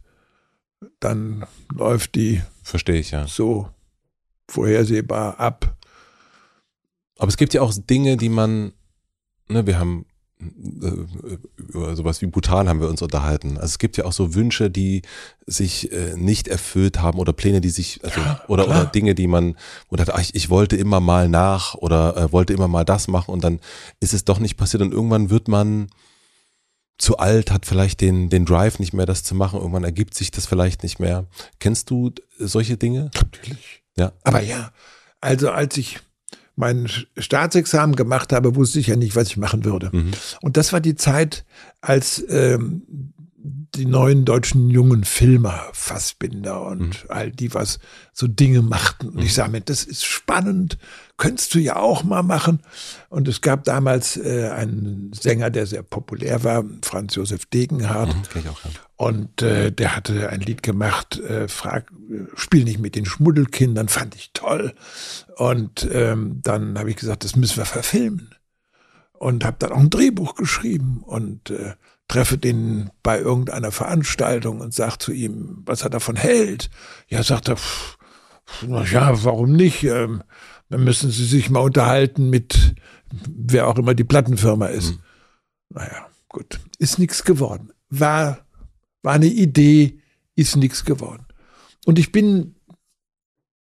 dann 1.00 1.44
läuft 1.72 2.14
die 2.14 2.42
verstehe 2.62 3.00
ich 3.00 3.10
ja 3.10 3.26
so 3.26 3.68
vorhersehbar 4.48 5.38
ab. 5.38 5.76
Aber 7.18 7.28
es 7.28 7.36
gibt 7.36 7.54
ja 7.54 7.62
auch 7.62 7.72
Dinge, 7.74 8.16
die 8.16 8.28
man, 8.28 8.72
ne, 9.48 9.66
wir 9.66 9.78
haben 9.78 10.06
über 11.56 11.96
sowas 11.96 12.20
wie 12.20 12.26
Bhutan 12.26 12.68
haben 12.68 12.80
wir 12.80 12.88
uns 12.88 13.02
unterhalten. 13.02 13.56
Also 13.56 13.66
es 13.66 13.78
gibt 13.78 13.96
ja 13.96 14.04
auch 14.04 14.12
so 14.12 14.34
Wünsche, 14.34 14.70
die 14.70 15.02
sich 15.46 15.92
äh, 15.92 16.14
nicht 16.16 16.48
erfüllt 16.48 17.00
haben 17.00 17.18
oder 17.18 17.32
Pläne, 17.32 17.60
die 17.60 17.70
sich 17.70 18.00
also, 18.02 18.20
ja, 18.20 18.42
oder 18.48 18.66
oder 18.66 18.84
Dinge, 18.86 19.14
die 19.14 19.26
man 19.26 19.56
oder 19.88 20.04
ach, 20.14 20.20
ich, 20.20 20.34
ich 20.34 20.50
wollte 20.50 20.76
immer 20.76 21.00
mal 21.00 21.28
nach 21.28 21.74
oder 21.74 22.16
äh, 22.16 22.32
wollte 22.32 22.52
immer 22.52 22.68
mal 22.68 22.84
das 22.84 23.08
machen 23.08 23.32
und 23.32 23.44
dann 23.44 23.60
ist 24.00 24.14
es 24.14 24.24
doch 24.24 24.38
nicht 24.38 24.56
passiert 24.56 24.82
und 24.82 24.92
irgendwann 24.92 25.30
wird 25.30 25.48
man 25.48 25.88
zu 26.98 27.18
alt, 27.18 27.50
hat 27.50 27.66
vielleicht 27.66 28.00
den 28.00 28.28
den 28.28 28.44
Drive 28.44 28.78
nicht 28.78 28.92
mehr, 28.92 29.06
das 29.06 29.24
zu 29.24 29.34
machen. 29.34 29.58
Irgendwann 29.58 29.84
ergibt 29.84 30.14
sich 30.14 30.30
das 30.30 30.46
vielleicht 30.46 30.82
nicht 30.82 31.00
mehr. 31.00 31.26
Kennst 31.58 31.90
du 31.90 32.12
solche 32.38 32.76
Dinge? 32.76 33.10
Natürlich. 33.14 33.82
Ja. 33.96 34.12
Aber 34.22 34.42
ja, 34.42 34.72
also 35.20 35.50
als 35.50 35.76
ich 35.76 36.00
mein 36.56 36.88
Staatsexamen 37.16 37.96
gemacht 37.96 38.32
habe, 38.32 38.56
wusste 38.56 38.78
ich 38.78 38.88
ja 38.88 38.96
nicht, 38.96 39.16
was 39.16 39.28
ich 39.28 39.36
machen 39.36 39.64
würde. 39.64 39.90
Mhm. 39.92 40.10
Und 40.42 40.56
das 40.56 40.72
war 40.72 40.80
die 40.80 40.96
Zeit, 40.96 41.44
als 41.80 42.24
ähm, 42.28 42.82
die 43.74 43.86
neuen 43.86 44.24
deutschen 44.26 44.68
jungen 44.68 45.04
Filmer, 45.04 45.68
Fassbinder 45.72 46.62
und 46.62 47.04
mhm. 47.04 47.10
all 47.10 47.30
die, 47.30 47.54
was 47.54 47.78
so 48.12 48.26
Dinge 48.26 48.60
machten. 48.60 49.08
Und 49.08 49.16
mhm. 49.16 49.22
ich 49.22 49.34
sage 49.34 49.50
mir, 49.50 49.62
das 49.62 49.84
ist 49.84 50.04
spannend, 50.04 50.76
könntest 51.16 51.54
du 51.54 51.58
ja 51.58 51.76
auch 51.76 52.04
mal 52.04 52.22
machen. 52.22 52.60
Und 53.08 53.28
es 53.28 53.40
gab 53.40 53.64
damals 53.64 54.18
äh, 54.18 54.50
einen 54.50 55.12
Sänger, 55.14 55.50
der 55.50 55.66
sehr 55.66 55.82
populär 55.82 56.44
war, 56.44 56.64
Franz 56.82 57.14
Josef 57.14 57.46
Degenhardt. 57.46 58.14
Mhm, 58.14 58.40
ich 58.40 58.48
auch, 58.48 58.64
ja. 58.64 58.70
Und 58.96 59.42
äh, 59.42 59.72
der 59.72 59.96
hatte 59.96 60.28
ein 60.28 60.40
Lied 60.40 60.62
gemacht, 60.62 61.18
äh, 61.18 61.48
frag, 61.48 61.90
spiel 62.34 62.64
nicht 62.64 62.78
mit 62.78 62.94
den 62.94 63.06
Schmuddelkindern, 63.06 63.88
fand 63.88 64.14
ich 64.14 64.30
toll. 64.32 64.74
Und 65.36 65.88
ähm, 65.90 66.40
dann 66.42 66.78
habe 66.78 66.90
ich 66.90 66.96
gesagt, 66.96 67.24
das 67.24 67.34
müssen 67.36 67.56
wir 67.56 67.64
verfilmen. 67.64 68.34
Und 69.14 69.44
habe 69.44 69.56
dann 69.58 69.72
auch 69.72 69.78
ein 69.78 69.90
Drehbuch 69.90 70.34
geschrieben 70.34 71.02
und 71.04 71.50
äh, 71.50 71.74
treffe 72.12 72.36
den 72.36 72.90
bei 73.02 73.18
irgendeiner 73.18 73.72
Veranstaltung 73.72 74.60
und 74.60 74.74
sage 74.74 74.98
zu 74.98 75.12
ihm, 75.12 75.62
was 75.64 75.82
er 75.82 75.88
davon 75.88 76.16
hält. 76.16 76.68
Ja, 77.08 77.22
sagt 77.22 77.48
er, 77.48 77.56
pff, 77.56 77.96
ja, 78.92 79.24
warum 79.24 79.52
nicht? 79.52 79.82
Ähm, 79.84 80.22
dann 80.68 80.84
müssen 80.84 81.10
Sie 81.10 81.24
sich 81.24 81.48
mal 81.48 81.60
unterhalten 81.60 82.28
mit 82.28 82.74
wer 83.26 83.66
auch 83.66 83.78
immer 83.78 83.94
die 83.94 84.04
Plattenfirma 84.04 84.66
ist. 84.66 84.92
Mhm. 84.92 84.98
Naja, 85.70 86.06
gut. 86.28 86.60
Ist 86.78 86.98
nichts 86.98 87.24
geworden. 87.24 87.72
War, 87.88 88.44
war 89.02 89.14
eine 89.14 89.26
Idee, 89.26 89.98
ist 90.34 90.56
nichts 90.56 90.84
geworden. 90.84 91.26
Und 91.86 91.98
ich 91.98 92.12
bin 92.12 92.56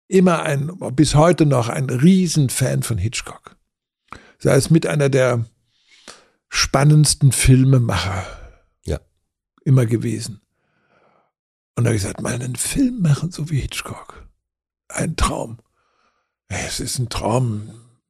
immer 0.08 0.44
ein, 0.44 0.72
bis 0.94 1.16
heute 1.16 1.46
noch 1.46 1.68
ein 1.68 1.90
Riesenfan 1.90 2.84
von 2.84 2.98
Hitchcock. 2.98 3.58
Sei 4.40 4.56
es 4.56 4.70
mit 4.70 4.88
einer 4.88 5.10
der 5.10 5.46
spannendsten 6.50 7.32
Filmemacher. 7.32 8.37
Immer 9.68 9.86
gewesen. 9.86 10.40
Und 11.76 11.84
da 11.84 11.90
habe 11.90 11.98
ich 11.98 12.02
gesagt, 12.02 12.22
mal 12.22 12.34
einen 12.34 12.56
Film 12.56 13.02
machen, 13.02 13.32
so 13.32 13.50
wie 13.50 13.60
Hitchcock. 13.60 14.26
Ein 14.88 15.18
Traum. 15.18 15.58
Es 16.48 16.80
ist 16.80 16.98
ein 16.98 17.10
Traum. 17.10 17.70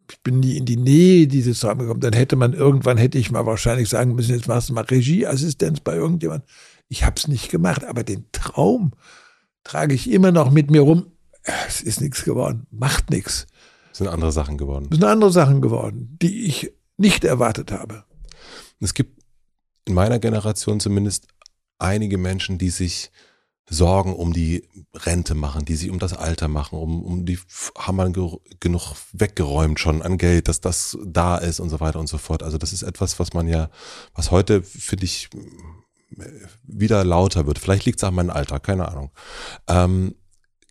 Ich 0.09 0.21
bin 0.21 0.39
nie 0.39 0.55
in 0.55 0.65
die 0.65 0.77
Nähe 0.77 1.27
dieses 1.27 1.59
Traums 1.59 1.81
gekommen. 1.81 1.99
Dann 1.99 2.13
hätte 2.13 2.35
man 2.35 2.53
irgendwann, 2.53 2.97
hätte 2.97 3.17
ich 3.17 3.31
mal 3.31 3.47
wahrscheinlich 3.47 3.89
sagen 3.89 4.13
müssen, 4.13 4.35
jetzt 4.35 4.47
machst 4.47 4.69
du 4.69 4.73
mal 4.73 4.85
Regieassistenz 4.85 5.79
bei 5.79 5.95
irgendjemand. 5.95 6.45
Ich 6.89 7.03
habe 7.03 7.15
es 7.17 7.27
nicht 7.27 7.49
gemacht, 7.49 7.83
aber 7.83 8.03
den 8.03 8.25
Traum 8.31 8.91
trage 9.63 9.95
ich 9.95 10.11
immer 10.11 10.31
noch 10.31 10.51
mit 10.51 10.69
mir 10.69 10.81
rum. 10.81 11.11
Es 11.67 11.81
ist 11.81 12.01
nichts 12.01 12.23
geworden, 12.23 12.67
macht 12.69 13.09
nichts. 13.09 13.47
Es 13.91 13.97
sind 13.97 14.07
andere 14.07 14.31
Sachen 14.31 14.59
geworden. 14.59 14.87
Es 14.91 14.97
sind 14.97 15.03
andere 15.03 15.31
Sachen 15.31 15.61
geworden, 15.61 16.17
die 16.21 16.45
ich 16.45 16.71
nicht 16.97 17.25
erwartet 17.25 17.71
habe. 17.71 18.03
Es 18.79 18.93
gibt 18.93 19.23
in 19.85 19.95
meiner 19.95 20.19
Generation 20.19 20.79
zumindest 20.79 21.27
einige 21.79 22.17
Menschen, 22.17 22.57
die 22.57 22.69
sich 22.69 23.11
Sorgen 23.69 24.15
um 24.15 24.31
die 24.31 24.67
Rente 24.93 25.35
machen, 25.35 25.65
die 25.65 25.75
sich 25.75 25.89
um 25.89 25.99
das 25.99 26.13
Alter 26.13 26.47
machen, 26.47 26.79
um, 26.79 27.03
um 27.03 27.25
die 27.25 27.37
haben 27.77 27.97
wir 27.97 28.39
genug 28.59 28.93
weggeräumt 29.11 29.79
schon 29.79 30.01
an 30.01 30.17
Geld, 30.17 30.47
dass 30.47 30.61
das 30.61 30.97
da 31.05 31.37
ist 31.37 31.59
und 31.59 31.69
so 31.69 31.81
weiter 31.81 31.99
und 31.99 32.07
so 32.07 32.17
fort. 32.17 32.43
Also 32.43 32.57
das 32.57 32.71
ist 32.71 32.83
etwas, 32.83 33.19
was 33.19 33.33
man 33.33 33.47
ja, 33.47 33.69
was 34.13 34.31
heute 34.31 34.63
finde 34.63 35.03
ich 35.03 35.29
wieder 36.63 37.03
lauter 37.03 37.45
wird. 37.45 37.59
Vielleicht 37.59 37.85
liegt 37.85 37.99
es 37.99 38.03
an 38.05 38.15
meinem 38.15 38.29
Alter, 38.29 38.59
keine 38.61 38.87
Ahnung. 38.87 39.11
Ähm, 39.67 40.15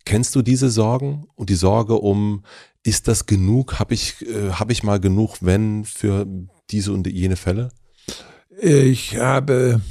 kennst 0.03 0.35
du 0.35 0.41
diese 0.41 0.69
Sorgen 0.71 1.27
und 1.35 1.49
die 1.49 1.55
Sorge 1.55 1.95
um, 1.95 2.43
ist 2.83 3.07
das 3.07 3.25
genug? 3.25 3.79
Habe 3.79 3.93
ich, 3.93 4.25
äh, 4.25 4.51
hab 4.53 4.71
ich 4.71 4.81
mal 4.81 4.99
genug, 4.99 5.37
wenn 5.41 5.85
für 5.85 6.25
diese 6.71 6.93
und 6.93 7.05
jene 7.05 7.35
Fälle? 7.35 7.69
Ich 8.59 9.17
habe, 9.17 9.81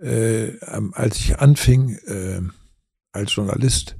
äh, 0.00 0.58
als 0.92 1.16
ich 1.16 1.38
anfing 1.38 1.98
äh, 2.06 2.40
als 3.12 3.34
Journalist, 3.34 3.96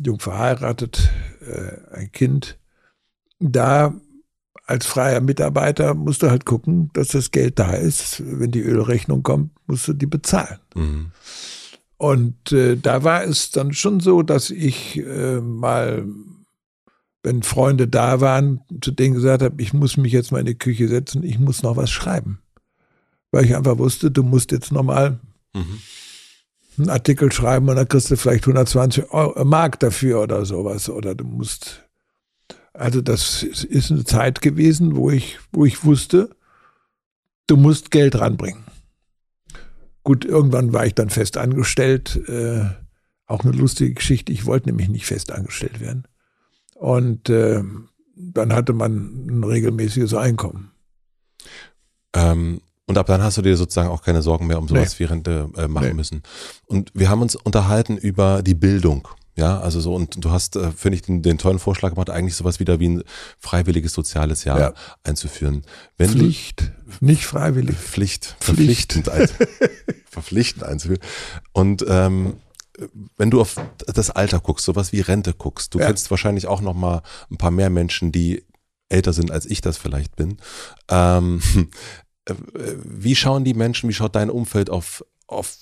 jung 0.00 0.20
verheiratet, 0.20 1.10
äh, 1.40 1.94
ein 1.94 2.12
Kind, 2.12 2.58
da 3.38 3.94
als 4.66 4.86
freier 4.86 5.20
Mitarbeiter 5.20 5.94
musst 5.94 6.22
du 6.22 6.30
halt 6.30 6.44
gucken, 6.44 6.90
dass 6.92 7.08
das 7.08 7.30
Geld 7.30 7.58
da 7.58 7.72
ist. 7.72 8.22
Wenn 8.24 8.50
die 8.50 8.60
Ölrechnung 8.60 9.22
kommt, 9.22 9.52
musst 9.66 9.88
du 9.88 9.94
die 9.94 10.06
bezahlen. 10.06 10.58
Mhm. 10.74 11.12
Und 11.96 12.52
äh, 12.52 12.76
da 12.76 13.02
war 13.02 13.24
es 13.24 13.50
dann 13.50 13.72
schon 13.72 14.00
so, 14.00 14.22
dass 14.22 14.50
ich 14.50 14.98
äh, 14.98 15.40
mal 15.40 16.06
wenn 17.22 17.42
Freunde 17.42 17.88
da 17.88 18.20
waren, 18.20 18.60
zu 18.80 18.90
denen 18.90 19.14
gesagt 19.14 19.42
habe, 19.42 19.60
ich 19.60 19.72
muss 19.72 19.96
mich 19.96 20.12
jetzt 20.12 20.32
mal 20.32 20.40
in 20.40 20.46
die 20.46 20.58
Küche 20.58 20.88
setzen, 20.88 21.22
ich 21.22 21.38
muss 21.38 21.62
noch 21.62 21.76
was 21.76 21.90
schreiben. 21.90 22.40
Weil 23.30 23.44
ich 23.44 23.56
einfach 23.56 23.78
wusste, 23.78 24.10
du 24.10 24.22
musst 24.22 24.52
jetzt 24.52 24.72
nochmal 24.72 25.20
mhm. 25.54 25.80
einen 26.78 26.90
Artikel 26.90 27.30
schreiben 27.30 27.68
und 27.68 27.76
dann 27.76 27.88
kriegst 27.88 28.10
du 28.10 28.16
vielleicht 28.16 28.44
120 28.44 29.10
Euro, 29.10 29.44
Mark 29.44 29.78
dafür 29.80 30.22
oder 30.22 30.44
sowas. 30.44 30.88
Oder 30.88 31.14
du 31.14 31.24
musst, 31.24 31.84
also 32.72 33.00
das 33.00 33.42
ist 33.42 33.90
eine 33.90 34.04
Zeit 34.04 34.40
gewesen, 34.40 34.96
wo 34.96 35.10
ich, 35.10 35.38
wo 35.52 35.64
ich 35.64 35.84
wusste, 35.84 36.30
du 37.46 37.56
musst 37.56 37.90
Geld 37.90 38.18
ranbringen. 38.18 38.64
Gut, 40.04 40.24
irgendwann 40.24 40.72
war 40.72 40.86
ich 40.86 40.94
dann 40.94 41.10
fest 41.10 41.36
angestellt. 41.36 42.16
Äh, 42.28 42.64
auch 43.26 43.44
eine 43.44 43.52
lustige 43.52 43.92
Geschichte. 43.92 44.32
Ich 44.32 44.46
wollte 44.46 44.68
nämlich 44.68 44.88
nicht 44.88 45.04
fest 45.04 45.30
angestellt 45.30 45.80
werden. 45.80 46.04
Und 46.74 47.28
äh, 47.28 47.62
dann 48.16 48.54
hatte 48.54 48.72
man 48.72 49.26
ein 49.28 49.44
regelmäßiges 49.44 50.14
Einkommen. 50.14 50.70
Ähm, 52.14 52.62
und 52.88 52.96
ab 52.96 53.06
dann 53.06 53.22
hast 53.22 53.36
du 53.36 53.42
dir 53.42 53.56
sozusagen 53.56 53.90
auch 53.90 54.02
keine 54.02 54.22
Sorgen 54.22 54.46
mehr 54.46 54.58
um 54.58 54.66
sowas 54.66 54.94
nee. 54.94 54.98
wie 54.98 55.04
Rente 55.04 55.50
äh, 55.56 55.68
machen 55.68 55.88
nee. 55.88 55.94
müssen. 55.94 56.22
Und 56.66 56.90
wir 56.94 57.10
haben 57.10 57.20
uns 57.20 57.36
unterhalten 57.36 57.96
über 57.98 58.42
die 58.42 58.54
Bildung. 58.54 59.06
Ja, 59.36 59.60
also 59.60 59.78
so, 59.78 59.94
und 59.94 60.24
du 60.24 60.32
hast, 60.32 60.56
äh, 60.56 60.72
finde 60.72 60.96
ich, 60.96 61.02
den, 61.02 61.22
den, 61.22 61.38
tollen 61.38 61.60
Vorschlag 61.60 61.90
gemacht, 61.90 62.10
eigentlich 62.10 62.34
sowas 62.34 62.58
wieder 62.58 62.80
wie 62.80 62.88
ein 62.88 63.04
freiwilliges 63.38 63.92
soziales 63.92 64.42
Jahr 64.44 64.58
ja. 64.58 64.74
einzuführen. 65.04 65.62
Wenn 65.96 66.10
Pflicht, 66.10 66.60
du, 66.60 67.04
nicht 67.04 67.24
freiwillig. 67.24 67.76
Pflicht, 67.76 68.34
verpflichtend, 68.40 69.06
Pflicht. 69.06 69.40
Ein, 69.40 69.46
verpflichtend 70.10 70.64
einzuführen. 70.64 71.02
Und 71.52 71.84
ähm, 71.88 72.38
wenn 73.16 73.30
du 73.30 73.40
auf 73.40 73.56
das 73.86 74.10
Alter 74.10 74.40
guckst, 74.40 74.64
sowas 74.64 74.92
wie 74.92 75.00
Rente 75.00 75.34
guckst, 75.34 75.74
du 75.74 75.78
ja. 75.78 75.86
kennst 75.86 76.10
wahrscheinlich 76.10 76.46
auch 76.46 76.60
noch 76.60 76.74
mal 76.74 77.02
ein 77.30 77.36
paar 77.36 77.50
mehr 77.50 77.70
Menschen, 77.70 78.12
die 78.12 78.44
älter 78.88 79.12
sind, 79.12 79.30
als 79.30 79.46
ich 79.46 79.60
das 79.60 79.76
vielleicht 79.76 80.16
bin. 80.16 80.38
Ähm, 80.88 81.40
wie 82.36 83.16
schauen 83.16 83.44
die 83.44 83.54
Menschen, 83.54 83.88
wie 83.88 83.94
schaut 83.94 84.16
dein 84.16 84.30
Umfeld 84.30 84.70
auf, 84.70 85.04
auf 85.26 85.58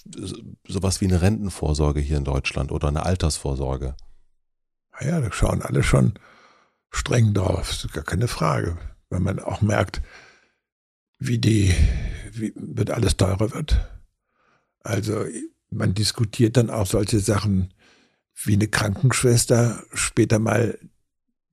sowas 0.67 1.01
wie 1.01 1.07
eine 1.07 1.23
Rentenvorsorge 1.23 2.01
hier 2.01 2.17
in 2.17 2.25
Deutschland 2.25 2.73
oder 2.73 2.89
eine 2.89 3.05
Altersvorsorge? 3.05 3.97
Ja, 5.01 5.21
da 5.21 5.31
schauen 5.33 5.63
alle 5.63 5.83
schon 5.83 6.15
streng 6.91 7.35
drauf, 7.35 7.69
das 7.69 7.85
ist 7.85 7.93
gar 7.93 8.05
keine 8.05 8.29
Frage. 8.29 8.79
Wenn 9.11 9.23
man 9.23 9.39
auch 9.39 9.61
merkt, 9.61 10.03
wie 11.19 11.39
die, 11.39 11.75
wie 12.33 12.53
wird 12.57 12.91
alles 12.91 13.17
teurer 13.17 13.53
wird. 13.53 13.89
Also 14.81 15.25
man 15.71 15.95
diskutiert 15.95 16.57
dann 16.57 16.71
auch 16.71 16.87
solche 16.87 17.21
Sachen 17.21 17.73
wie 18.45 18.55
eine 18.55 18.69
Krankenschwester 18.69 19.83
später 19.95 20.39
mal 20.39 20.79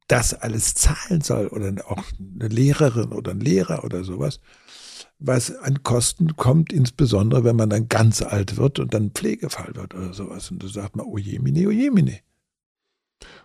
das 0.07 0.33
alles 0.33 0.73
zahlen 0.75 1.21
soll 1.21 1.47
oder 1.47 1.73
auch 1.89 2.03
eine 2.19 2.49
Lehrerin 2.49 3.13
oder 3.13 3.31
ein 3.31 3.39
Lehrer 3.39 3.83
oder 3.83 4.03
sowas, 4.03 4.39
was 5.19 5.55
an 5.55 5.83
Kosten 5.83 6.35
kommt, 6.35 6.73
insbesondere 6.73 7.43
wenn 7.43 7.55
man 7.55 7.69
dann 7.69 7.87
ganz 7.87 8.21
alt 8.21 8.57
wird 8.57 8.79
und 8.79 8.93
dann 8.93 9.11
Pflegefall 9.11 9.75
wird 9.75 9.93
oder 9.93 10.13
sowas. 10.13 10.51
Und 10.51 10.63
da 10.63 10.67
sagt 10.67 10.95
man, 10.95 11.05
ojemine, 11.05 11.67
ojemine. 11.67 12.19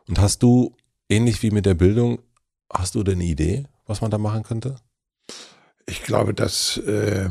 Und 0.08 0.18
hast 0.18 0.42
du, 0.42 0.76
ähnlich 1.08 1.42
wie 1.42 1.50
mit 1.50 1.66
der 1.66 1.74
Bildung, 1.74 2.20
hast 2.72 2.94
du 2.94 3.02
denn 3.02 3.14
eine 3.14 3.24
Idee, 3.24 3.66
was 3.86 4.00
man 4.00 4.10
da 4.10 4.18
machen 4.18 4.42
könnte? 4.42 4.76
Ich 5.86 6.02
glaube, 6.02 6.34
dass 6.34 6.76
äh, 6.78 7.30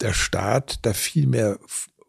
der 0.00 0.12
Staat 0.12 0.80
da 0.82 0.92
viel 0.92 1.26
mehr 1.26 1.58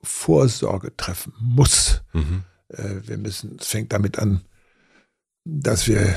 Vorsorge 0.04 0.96
treffen 0.96 1.34
muss. 1.40 2.02
Mhm. 2.14 2.44
Äh, 2.70 3.02
wir 3.04 3.18
müssen, 3.18 3.58
es 3.60 3.68
fängt 3.68 3.94
damit 3.94 4.20
an, 4.20 4.42
dass 5.46 5.88
wir 5.88 6.16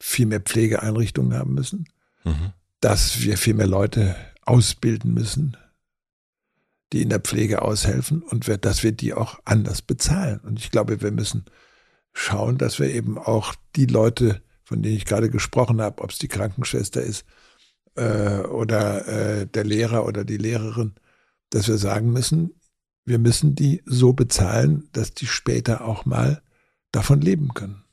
viel 0.00 0.26
mehr 0.26 0.40
Pflegeeinrichtungen 0.40 1.36
haben 1.36 1.54
müssen, 1.54 1.88
mhm. 2.24 2.52
Dass 2.80 3.20
wir 3.22 3.36
viel 3.36 3.54
mehr 3.54 3.66
Leute 3.66 4.16
ausbilden 4.42 5.12
müssen, 5.14 5.56
die 6.92 7.02
in 7.02 7.10
der 7.10 7.20
Pflege 7.20 7.62
aushelfen 7.62 8.22
und 8.22 8.46
wir, 8.46 8.56
dass 8.56 8.82
wir 8.82 8.92
die 8.92 9.12
auch 9.14 9.38
anders 9.44 9.82
bezahlen. 9.82 10.40
Und 10.40 10.58
ich 10.58 10.70
glaube, 10.70 11.02
wir 11.02 11.10
müssen 11.10 11.44
schauen, 12.12 12.58
dass 12.58 12.78
wir 12.78 12.90
eben 12.90 13.18
auch 13.18 13.54
die 13.76 13.86
Leute, 13.86 14.42
von 14.64 14.82
denen 14.82 14.96
ich 14.96 15.04
gerade 15.04 15.30
gesprochen 15.30 15.80
habe, 15.82 16.02
ob 16.02 16.10
es 16.10 16.18
die 16.18 16.28
Krankenschwester 16.28 17.02
ist 17.02 17.24
äh, 17.94 18.40
oder 18.40 19.06
äh, 19.06 19.46
der 19.46 19.64
Lehrer 19.64 20.06
oder 20.06 20.24
die 20.24 20.38
Lehrerin, 20.38 20.94
dass 21.50 21.68
wir 21.68 21.78
sagen 21.78 22.12
müssen, 22.12 22.54
wir 23.04 23.18
müssen 23.18 23.54
die 23.54 23.82
so 23.86 24.12
bezahlen, 24.12 24.88
dass 24.92 25.14
die 25.14 25.26
später 25.26 25.84
auch 25.84 26.04
mal 26.04 26.42
davon 26.92 27.20
leben 27.20 27.54
können. 27.54 27.84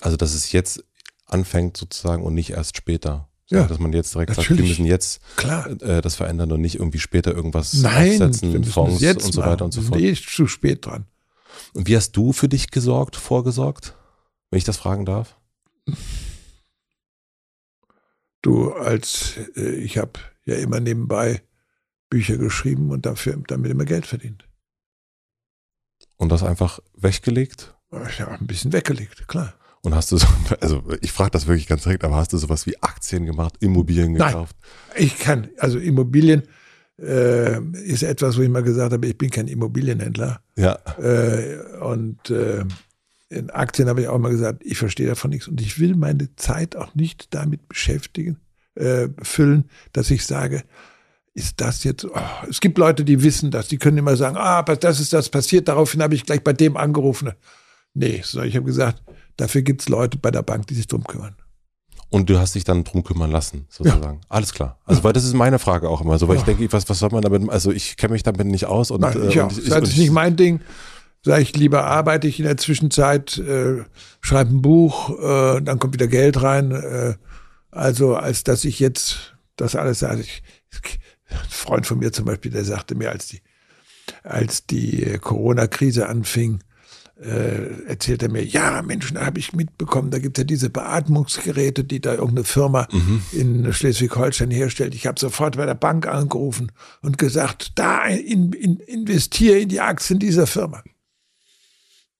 Also, 0.00 0.16
dass 0.16 0.34
es 0.34 0.52
jetzt 0.52 0.84
anfängt 1.26 1.76
sozusagen 1.76 2.22
und 2.24 2.34
nicht 2.34 2.50
erst 2.50 2.76
später. 2.76 3.28
Ja, 3.50 3.66
dass 3.66 3.78
man 3.78 3.92
jetzt 3.92 4.14
direkt 4.14 4.30
natürlich. 4.30 4.48
sagt, 4.48 4.58
wir 4.58 4.68
müssen 4.68 4.86
jetzt 4.86 5.20
äh, 5.82 6.00
das 6.00 6.14
verändern 6.16 6.50
und 6.52 6.60
nicht 6.62 6.76
irgendwie 6.76 6.98
später 6.98 7.34
irgendwas 7.34 7.74
Nein, 7.74 8.12
aufsetzen, 8.22 8.64
Fonds 8.64 9.02
und 9.02 9.32
so 9.34 9.40
machen. 9.40 9.52
weiter 9.52 9.64
und 9.66 9.72
so 9.72 9.82
fort. 9.82 10.00
sind 10.00 10.08
eh 10.08 10.14
zu 10.14 10.46
spät 10.46 10.86
dran. 10.86 11.04
Und 11.74 11.86
wie 11.86 11.96
hast 11.96 12.12
du 12.12 12.32
für 12.32 12.48
dich 12.48 12.70
gesorgt, 12.70 13.16
vorgesorgt? 13.16 13.94
Wenn 14.50 14.58
ich 14.58 14.64
das 14.64 14.78
fragen 14.78 15.04
darf? 15.04 15.36
Du, 18.40 18.72
als 18.72 19.34
äh, 19.56 19.74
ich 19.76 19.98
habe 19.98 20.12
ja 20.44 20.56
immer 20.56 20.80
nebenbei 20.80 21.42
Bücher 22.08 22.36
geschrieben 22.36 22.90
und 22.90 23.06
dafür 23.06 23.36
damit 23.46 23.70
immer 23.70 23.84
Geld 23.84 24.06
verdient. 24.06 24.48
Und 26.16 26.30
das 26.30 26.42
einfach 26.42 26.80
weggelegt? 26.94 27.74
Habe 27.90 28.30
ein 28.30 28.46
bisschen 28.46 28.72
weggelegt, 28.72 29.28
klar. 29.28 29.54
Und 29.84 29.94
hast 29.94 30.10
du 30.10 30.16
so, 30.16 30.26
also 30.60 30.82
ich 31.00 31.12
frage 31.12 31.30
das 31.30 31.46
wirklich 31.46 31.68
ganz 31.68 31.82
direkt, 31.82 32.04
aber 32.04 32.16
hast 32.16 32.32
du 32.32 32.38
sowas 32.38 32.66
wie 32.66 32.82
Aktien 32.82 33.26
gemacht, 33.26 33.54
Immobilien 33.60 34.12
Nein. 34.14 34.28
gekauft? 34.28 34.56
Ich 34.96 35.18
kann, 35.18 35.48
also 35.58 35.78
Immobilien 35.78 36.42
äh, 36.98 37.60
ist 37.84 38.02
etwas, 38.02 38.36
wo 38.36 38.42
ich 38.42 38.48
mal 38.48 38.62
gesagt 38.62 38.92
habe, 38.92 39.06
ich 39.06 39.18
bin 39.18 39.30
kein 39.30 39.46
Immobilienhändler. 39.46 40.40
Ja. 40.56 40.78
Äh, 40.98 41.58
und 41.80 42.30
äh, 42.30 42.64
in 43.28 43.50
Aktien 43.50 43.88
habe 43.88 44.00
ich 44.00 44.08
auch 44.08 44.18
mal 44.18 44.30
gesagt, 44.30 44.62
ich 44.64 44.78
verstehe 44.78 45.08
davon 45.08 45.30
nichts 45.30 45.48
und 45.48 45.60
ich 45.60 45.78
will 45.78 45.96
meine 45.96 46.34
Zeit 46.36 46.76
auch 46.76 46.94
nicht 46.94 47.34
damit 47.34 47.68
beschäftigen, 47.68 48.38
äh, 48.76 49.08
füllen, 49.22 49.68
dass 49.92 50.10
ich 50.10 50.24
sage, 50.24 50.64
ist 51.34 51.60
das 51.60 51.84
jetzt, 51.84 52.04
oh, 52.04 52.20
es 52.48 52.60
gibt 52.60 52.78
Leute, 52.78 53.04
die 53.04 53.22
wissen 53.22 53.50
das, 53.50 53.68
die 53.68 53.76
können 53.76 53.98
immer 53.98 54.16
sagen, 54.16 54.36
ah, 54.38 54.62
das 54.62 55.00
ist 55.00 55.12
das 55.12 55.28
passiert, 55.28 55.68
daraufhin 55.68 56.00
habe 56.00 56.14
ich 56.14 56.24
gleich 56.24 56.42
bei 56.42 56.52
dem 56.52 56.76
angerufen. 56.76 57.32
Nee, 57.92 58.22
sondern 58.24 58.48
ich 58.48 58.56
habe 58.56 58.66
gesagt, 58.66 59.02
dafür 59.36 59.62
gibt 59.62 59.82
es 59.82 59.88
Leute 59.88 60.18
bei 60.18 60.30
der 60.30 60.42
Bank, 60.42 60.66
die 60.66 60.74
sich 60.74 60.86
drum 60.86 61.04
kümmern. 61.04 61.36
Und 62.10 62.30
du 62.30 62.38
hast 62.38 62.54
dich 62.54 62.62
dann 62.64 62.84
drum 62.84 63.02
kümmern 63.02 63.30
lassen, 63.30 63.66
sozusagen. 63.68 64.20
Alles 64.28 64.52
klar. 64.54 64.78
Also, 64.84 65.02
weil 65.02 65.12
das 65.12 65.24
ist 65.24 65.34
meine 65.34 65.58
Frage 65.58 65.88
auch 65.88 66.00
immer 66.00 66.16
so, 66.18 66.28
weil 66.28 66.36
ich 66.36 66.42
Ja. 66.42 66.54
denke, 66.54 66.72
was, 66.72 66.88
was 66.88 66.98
soll 67.00 67.10
man 67.10 67.22
damit, 67.22 67.48
also 67.50 67.72
ich 67.72 67.96
kenne 67.96 68.12
mich 68.12 68.22
damit 68.22 68.46
nicht 68.46 68.66
aus 68.66 68.90
und, 68.92 69.00
Nein, 69.00 69.28
ich 69.28 69.36
äh, 69.36 69.40
auch. 69.40 69.50
und 69.50 69.68
das 69.70 69.88
ist 69.88 69.96
nicht 69.98 70.12
mein 70.12 70.36
Ding. 70.36 70.60
Sag 71.24 71.40
ich, 71.40 71.56
lieber 71.56 71.84
arbeite 71.84 72.28
ich 72.28 72.38
in 72.38 72.44
der 72.44 72.56
Zwischenzeit, 72.58 73.38
äh, 73.38 73.82
schreibe 74.20 74.50
ein 74.54 74.62
Buch, 74.62 75.10
äh, 75.18 75.60
dann 75.62 75.78
kommt 75.78 75.94
wieder 75.94 76.06
Geld 76.06 76.40
rein. 76.42 76.70
Äh, 76.70 77.14
also 77.70 78.14
als 78.14 78.44
dass 78.44 78.64
ich 78.64 78.78
jetzt 78.78 79.34
das 79.56 79.74
alles 79.74 79.98
sage. 80.00 80.20
Ich, 80.20 80.42
ein 81.30 81.38
Freund 81.48 81.86
von 81.86 81.98
mir 81.98 82.12
zum 82.12 82.26
Beispiel, 82.26 82.52
der 82.52 82.64
sagte 82.64 82.94
mir, 82.94 83.10
als 83.10 83.26
die, 83.26 83.40
als 84.22 84.66
die 84.66 85.18
Corona-Krise 85.20 86.08
anfing, 86.08 86.62
äh, 87.20 87.86
erzählt 87.86 88.22
er 88.22 88.30
mir, 88.30 88.44
ja, 88.44 88.82
Mensch, 88.82 89.12
da 89.12 89.24
habe 89.24 89.38
ich 89.38 89.52
mitbekommen, 89.52 90.10
da 90.10 90.18
gibt 90.18 90.36
es 90.36 90.42
ja 90.42 90.44
diese 90.44 90.70
Beatmungsgeräte, 90.70 91.84
die 91.84 92.00
da 92.00 92.14
irgendeine 92.14 92.44
Firma 92.44 92.88
in 93.32 93.72
Schleswig-Holstein 93.72 94.50
herstellt. 94.50 94.94
Ich 94.94 95.06
habe 95.06 95.20
sofort 95.20 95.56
bei 95.56 95.66
der 95.66 95.74
Bank 95.74 96.06
angerufen 96.06 96.72
und 97.02 97.18
gesagt, 97.18 97.72
da 97.76 98.04
in, 98.04 98.52
in, 98.52 98.78
investiere 98.78 99.58
in 99.58 99.68
die 99.68 99.80
Aktien 99.80 100.18
dieser 100.18 100.46
Firma. 100.46 100.82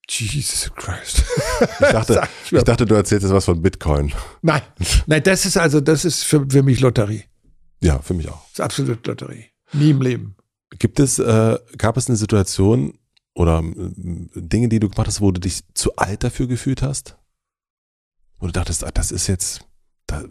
Jesus 0.09 0.71
Christ. 0.77 1.25
Ich 1.61 1.79
dachte, 1.79 2.23
ich 2.45 2.53
ich 2.53 2.63
dachte, 2.63 2.85
du 2.85 2.95
erzählst 2.95 3.25
jetzt 3.25 3.33
was 3.33 3.47
von 3.47 3.61
Bitcoin. 3.61 4.13
Nein, 4.43 4.63
nein, 5.07 5.23
das 5.23 5.47
ist 5.47 5.57
also, 5.57 5.81
das 5.81 6.05
ist 6.05 6.25
für, 6.25 6.47
für 6.49 6.63
mich 6.63 6.81
Lotterie. 6.81 7.25
Ja, 7.81 7.99
für 8.01 8.15
mich 8.15 8.29
auch. 8.29 8.43
Das 8.45 8.53
ist 8.53 8.61
absolut 8.61 9.07
Lotterie. 9.07 9.47
Nie 9.73 9.91
im 9.91 10.03
Leben. 10.03 10.37
Gibt 10.79 11.01
es, 11.01 11.19
äh, 11.19 11.59
gab 11.79 11.97
es 11.97 12.09
eine 12.09 12.17
Situation 12.17 12.99
oder 13.35 13.59
äh, 13.61 13.93
Dinge, 14.35 14.69
die 14.69 14.81
du 14.81 14.89
gemacht 14.89 15.07
hast, 15.07 15.21
wo 15.21 15.31
du 15.33 15.41
dich 15.41 15.63
zu 15.75 15.97
alt 15.97 16.25
dafür 16.25 16.47
gefühlt 16.47 16.83
hast? 16.83 17.17
Wo 18.39 18.47
du 18.47 18.53
dachtest, 18.53 18.85
ah, 18.85 18.91
das 18.91 19.11
ist 19.13 19.27
jetzt, 19.27 19.67
da, 20.07 20.25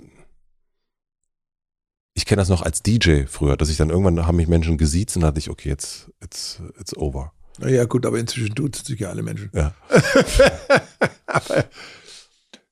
ich 2.13 2.25
kenne 2.25 2.41
das 2.41 2.49
noch 2.49 2.61
als 2.61 2.83
DJ 2.83 3.25
früher, 3.25 3.57
dass 3.57 3.69
ich 3.69 3.77
dann 3.77 3.89
irgendwann 3.89 4.25
haben 4.25 4.37
mich 4.37 4.47
Menschen 4.47 4.77
gesiezt 4.77 5.15
und 5.15 5.21
da 5.21 5.27
dachte 5.27 5.39
ich, 5.39 5.49
okay, 5.49 5.69
jetzt, 5.69 6.11
it's, 6.21 6.61
it's 6.79 6.95
over. 6.95 7.33
Naja, 7.59 7.85
gut, 7.85 8.05
aber 8.05 8.17
inzwischen 8.19 8.55
tut 8.55 8.75
sich 8.75 8.99
ja 8.99 9.09
alle 9.09 9.23
Menschen. 9.23 9.51
Ja. 9.53 9.75
aber, 11.27 11.65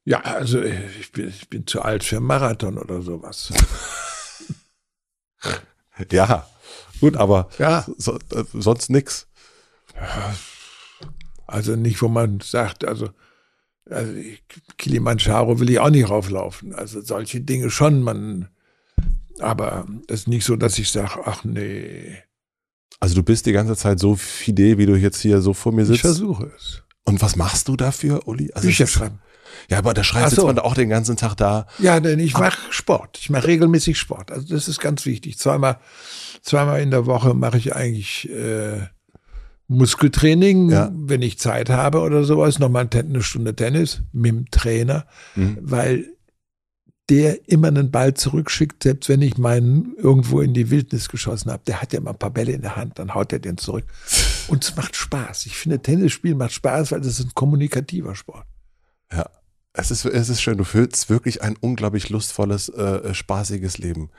ja, 0.06 0.22
also 0.22 0.62
ich 0.62 1.12
bin, 1.12 1.30
ich 1.30 1.50
bin 1.50 1.68
zu 1.68 1.82
alt 1.82 2.04
für 2.04 2.20
Marathon 2.20 2.78
oder 2.78 3.02
sowas. 3.02 3.52
Ja, 6.12 6.48
gut, 7.00 7.18
aber 7.18 7.50
Ja, 7.60 7.86
so, 7.98 8.16
äh, 8.16 8.44
sonst 8.54 8.90
nix. 8.90 9.28
Also 11.48 11.76
nicht, 11.76 12.02
wo 12.02 12.08
man 12.08 12.40
sagt, 12.42 12.86
also, 12.86 13.10
also 13.90 14.14
ich, 14.14 14.44
Kilimanjaro 14.78 15.60
will 15.60 15.70
ich 15.70 15.80
auch 15.80 15.90
nicht 15.90 16.10
rauflaufen. 16.10 16.74
Also 16.74 17.02
solche 17.02 17.42
Dinge 17.42 17.70
schon, 17.70 18.02
man, 18.02 18.50
aber 19.40 19.88
es 20.08 20.22
ist 20.22 20.28
nicht 20.28 20.46
so, 20.46 20.56
dass 20.56 20.78
ich 20.80 20.90
sage, 20.92 21.20
ach 21.26 21.44
nee, 21.44 22.18
Also 23.00 23.16
du 23.16 23.24
bist 23.24 23.46
die 23.46 23.52
ganze 23.52 23.76
Zeit 23.76 24.00
so 24.00 24.16
fidel, 24.16 24.78
wie 24.78 24.86
du 24.86 24.96
jetzt 24.96 25.22
hier 25.22 25.42
so 25.42 25.54
vor 25.54 25.72
mir 25.72 25.82
ich 25.84 25.88
sitzt. 25.88 26.02
versuche 26.02 26.52
es. 26.56 26.84
Und 27.04 27.22
was 27.22 27.36
machst 27.36 27.68
du 27.68 27.76
dafür, 27.76 28.28
Uli? 28.28 28.52
Also 28.54 28.68
Bücher 28.68 28.86
schreiben. 28.88 29.20
Ja, 29.70 29.80
aber 29.80 29.94
da 29.94 30.04
schreibst 30.04 30.34
Ach 30.34 30.42
so. 30.42 30.48
man 30.48 30.60
auch 30.60 30.76
den 30.76 30.90
ganzen 30.90 31.18
Tag 31.18 31.36
da. 31.36 31.68
Ja, 31.80 32.00
denn 32.00 32.20
ich 32.20 32.34
mache 32.38 32.58
Sport. 32.72 33.18
Ich 33.20 33.30
mache 33.30 33.48
regelmäßig 33.48 33.98
Sport. 33.98 34.32
Also 34.32 34.48
das 34.54 34.68
ist 34.68 34.80
ganz 34.80 35.06
wichtig. 35.06 35.38
Zweimal, 35.38 35.80
zweimal 36.42 36.80
in 36.82 36.92
der 36.92 37.06
Woche 37.08 37.34
mache 37.34 37.58
ich 37.58 37.76
eigentlich 37.76 38.30
äh, 38.30 38.88
Muskeltraining, 39.72 40.70
Ja. 40.70 40.92
wenn 40.94 41.22
ich 41.22 41.40
Zeit 41.40 41.70
habe 41.70 42.00
oder 42.02 42.24
sowas. 42.24 42.60
Nochmal 42.60 42.88
eine 42.94 43.24
Stunde 43.24 43.56
Tennis 43.56 44.02
mit 44.12 44.32
dem 44.32 44.52
Trainer, 44.52 45.06
Mhm. 45.36 45.58
weil 45.62 46.06
der 47.10 47.50
immer 47.50 47.68
einen 47.68 47.92
Ball 47.92 48.14
zurückschickt, 48.14 48.84
selbst 48.84 49.10
wenn 49.10 49.22
ich 49.22 49.38
meinen 49.38 49.96
irgendwo 49.98 50.40
in 50.40 50.54
die 50.54 50.70
Wildnis 50.70 51.10
geschossen 51.10 51.52
habe. 51.52 51.64
Der 51.68 51.82
hat 51.82 51.92
ja 51.94 52.00
immer 52.00 52.12
ein 52.12 52.18
paar 52.20 52.30
Bälle 52.30 52.54
in 52.54 52.62
der 52.62 52.76
Hand, 52.78 53.00
dann 53.00 53.14
haut 53.14 53.34
er 53.34 53.40
den 53.40 53.58
zurück. 53.58 53.84
Und 54.48 54.64
es 54.64 54.76
macht 54.78 54.96
Spaß. 54.96 55.46
Ich 55.46 55.58
finde, 55.58 55.80
Tennisspielen 55.82 56.38
macht 56.38 56.54
Spaß, 56.54 56.92
weil 56.92 57.02
das 57.02 57.20
ist 57.20 57.26
ein 57.26 57.32
kommunikativer 57.34 58.16
Sport. 58.16 58.46
Ja. 59.12 59.30
Es 59.74 59.90
ist, 59.90 60.04
es 60.06 60.28
ist 60.30 60.42
schön. 60.42 60.58
Du 60.58 60.66
fühlst 60.66 61.10
wirklich 61.10 61.42
ein 61.42 61.56
unglaublich 61.60 62.10
lustvolles, 62.10 62.68
äh, 62.70 63.14
spaßiges 63.14 63.78
Leben. 63.78 64.10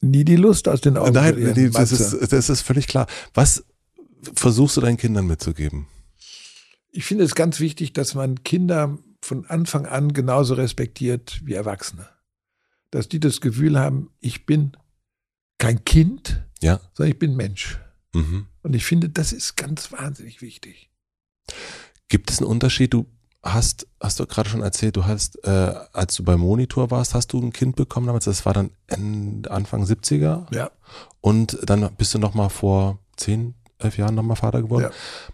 Nie 0.00 0.24
die 0.24 0.34
Lust 0.36 0.68
aus 0.68 0.80
den 0.80 0.96
Augen. 0.96 1.12
Nein, 1.14 1.54
die, 1.54 1.70
das, 1.70 1.92
ist, 1.92 2.32
das 2.32 2.50
ist 2.50 2.60
völlig 2.60 2.88
klar. 2.88 3.06
Was 3.34 3.64
versuchst 4.34 4.76
du 4.76 4.80
deinen 4.80 4.96
Kindern 4.96 5.26
mitzugeben? 5.26 5.86
Ich 6.90 7.04
finde 7.04 7.24
es 7.24 7.34
ganz 7.34 7.60
wichtig, 7.60 7.92
dass 7.92 8.14
man 8.14 8.42
Kinder 8.44 8.98
von 9.20 9.46
Anfang 9.46 9.86
an 9.86 10.12
genauso 10.12 10.54
respektiert 10.54 11.40
wie 11.44 11.54
Erwachsene. 11.54 12.08
Dass 12.90 13.08
die 13.08 13.20
das 13.20 13.40
Gefühl 13.40 13.78
haben, 13.78 14.10
ich 14.20 14.46
bin 14.46 14.76
kein 15.58 15.84
Kind, 15.84 16.42
Ja. 16.62 16.80
sondern 16.92 17.12
ich 17.12 17.18
bin 17.18 17.34
Mensch. 17.36 17.80
Mhm. 18.12 18.46
Und 18.62 18.74
ich 18.76 18.84
finde, 18.84 19.08
das 19.08 19.32
ist 19.32 19.56
ganz 19.56 19.90
wahnsinnig 19.92 20.40
wichtig. 20.40 20.90
Gibt 22.08 22.30
es 22.30 22.38
einen 22.38 22.46
Unterschied? 22.48 22.92
Du 22.94 23.06
hast, 23.42 23.86
hast 24.00 24.20
du 24.20 24.26
gerade 24.26 24.48
schon 24.48 24.62
erzählt, 24.62 24.96
du 24.96 25.04
hast, 25.04 25.42
äh, 25.44 25.74
als 25.92 26.14
du 26.14 26.22
beim 26.22 26.40
Monitor 26.40 26.90
warst, 26.90 27.14
hast 27.14 27.32
du 27.32 27.40
ein 27.42 27.52
Kind 27.52 27.76
bekommen 27.76 28.06
damals. 28.06 28.24
Das 28.26 28.46
war 28.46 28.52
dann 28.52 28.70
Anfang 29.48 29.84
70er. 29.84 30.54
Ja. 30.54 30.70
Und 31.20 31.58
dann 31.64 31.92
bist 31.96 32.14
du 32.14 32.18
nochmal 32.18 32.50
vor 32.50 33.00
zehn, 33.16 33.54
elf 33.78 33.98
Jahren 33.98 34.14
nochmal 34.14 34.36
Vater 34.36 34.62
geworden. 34.62 34.84
Ja. 34.84 34.90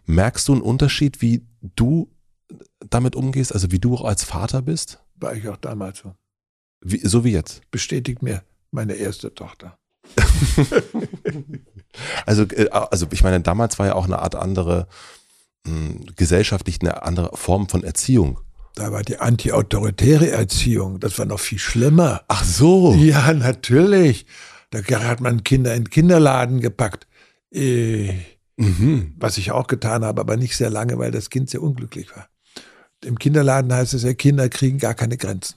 Merkst 0.06 0.48
du 0.48 0.52
einen 0.52 0.62
Unterschied, 0.62 1.20
wie 1.22 1.46
du 1.62 2.10
damit 2.88 3.14
umgehst, 3.16 3.52
also 3.52 3.70
wie 3.70 3.78
du 3.78 3.94
auch 3.94 4.04
als 4.04 4.24
Vater 4.24 4.62
bist? 4.62 5.00
War 5.16 5.34
ich 5.34 5.48
auch 5.48 5.56
damals 5.56 5.98
so. 5.98 6.14
Wie, 6.80 7.06
so 7.06 7.24
wie 7.24 7.32
jetzt. 7.32 7.62
Bestätigt 7.70 8.22
mir 8.22 8.42
meine 8.70 8.94
erste 8.94 9.34
Tochter. 9.34 9.78
Also, 12.24 12.44
äh, 12.44 12.68
also 12.70 13.06
ich 13.10 13.24
meine, 13.24 13.40
damals 13.40 13.78
war 13.80 13.86
ja 13.86 13.94
auch 13.94 14.04
eine 14.04 14.20
Art 14.20 14.36
andere, 14.36 14.86
mh, 15.66 16.12
gesellschaftlich 16.14 16.80
eine 16.80 17.02
andere 17.02 17.36
Form 17.36 17.68
von 17.68 17.82
Erziehung. 17.82 18.38
Da 18.76 18.92
war 18.92 19.02
die 19.02 19.18
antiautoritäre 19.18 20.30
Erziehung. 20.30 21.00
Das 21.00 21.18
war 21.18 21.26
noch 21.26 21.40
viel 21.40 21.58
schlimmer. 21.58 22.22
Ach 22.28 22.44
so. 22.44 22.94
Ja, 22.94 23.32
natürlich. 23.32 24.26
Da 24.70 24.80
hat 25.02 25.20
man 25.20 25.42
Kinder 25.42 25.74
in 25.74 25.84
den 25.84 25.90
Kinderladen 25.90 26.60
gepackt. 26.60 27.08
Äh, 27.52 28.14
Mhm. 28.56 29.14
was 29.16 29.38
ich 29.38 29.52
auch 29.52 29.66
getan 29.68 30.04
habe, 30.04 30.20
aber 30.20 30.36
nicht 30.36 30.54
sehr 30.54 30.68
lange, 30.68 30.98
weil 30.98 31.10
das 31.10 31.30
Kind 31.30 31.48
sehr 31.48 31.62
unglücklich 31.62 32.14
war. 32.14 32.28
Im 33.02 33.18
Kinderladen 33.18 33.72
heißt 33.72 33.94
es 33.94 34.02
ja, 34.02 34.12
Kinder 34.12 34.50
kriegen 34.50 34.76
gar 34.76 34.92
keine 34.92 35.16
Grenzen. 35.16 35.56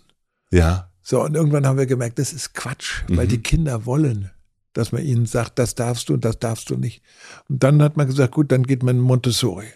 Ja. 0.52 0.90
So, 1.02 1.22
und 1.22 1.36
irgendwann 1.36 1.68
haben 1.68 1.78
wir 1.78 1.86
gemerkt, 1.86 2.18
das 2.18 2.32
ist 2.32 2.54
Quatsch, 2.54 3.04
weil 3.10 3.26
Mhm. 3.26 3.30
die 3.30 3.42
Kinder 3.44 3.86
wollen, 3.86 4.32
dass 4.72 4.94
man 4.94 5.04
ihnen 5.04 5.26
sagt, 5.26 5.60
das 5.60 5.76
darfst 5.76 6.08
du 6.08 6.14
und 6.14 6.24
das 6.24 6.40
darfst 6.40 6.70
du 6.70 6.78
nicht. 6.78 7.04
Und 7.50 7.62
dann 7.62 7.82
hat 7.84 7.98
man 7.98 8.08
gesagt, 8.08 8.34
gut, 8.34 8.54
dann 8.54 8.64
geht 8.64 8.84
man 8.84 8.96
in 8.96 9.02
Montessori. 9.02 9.68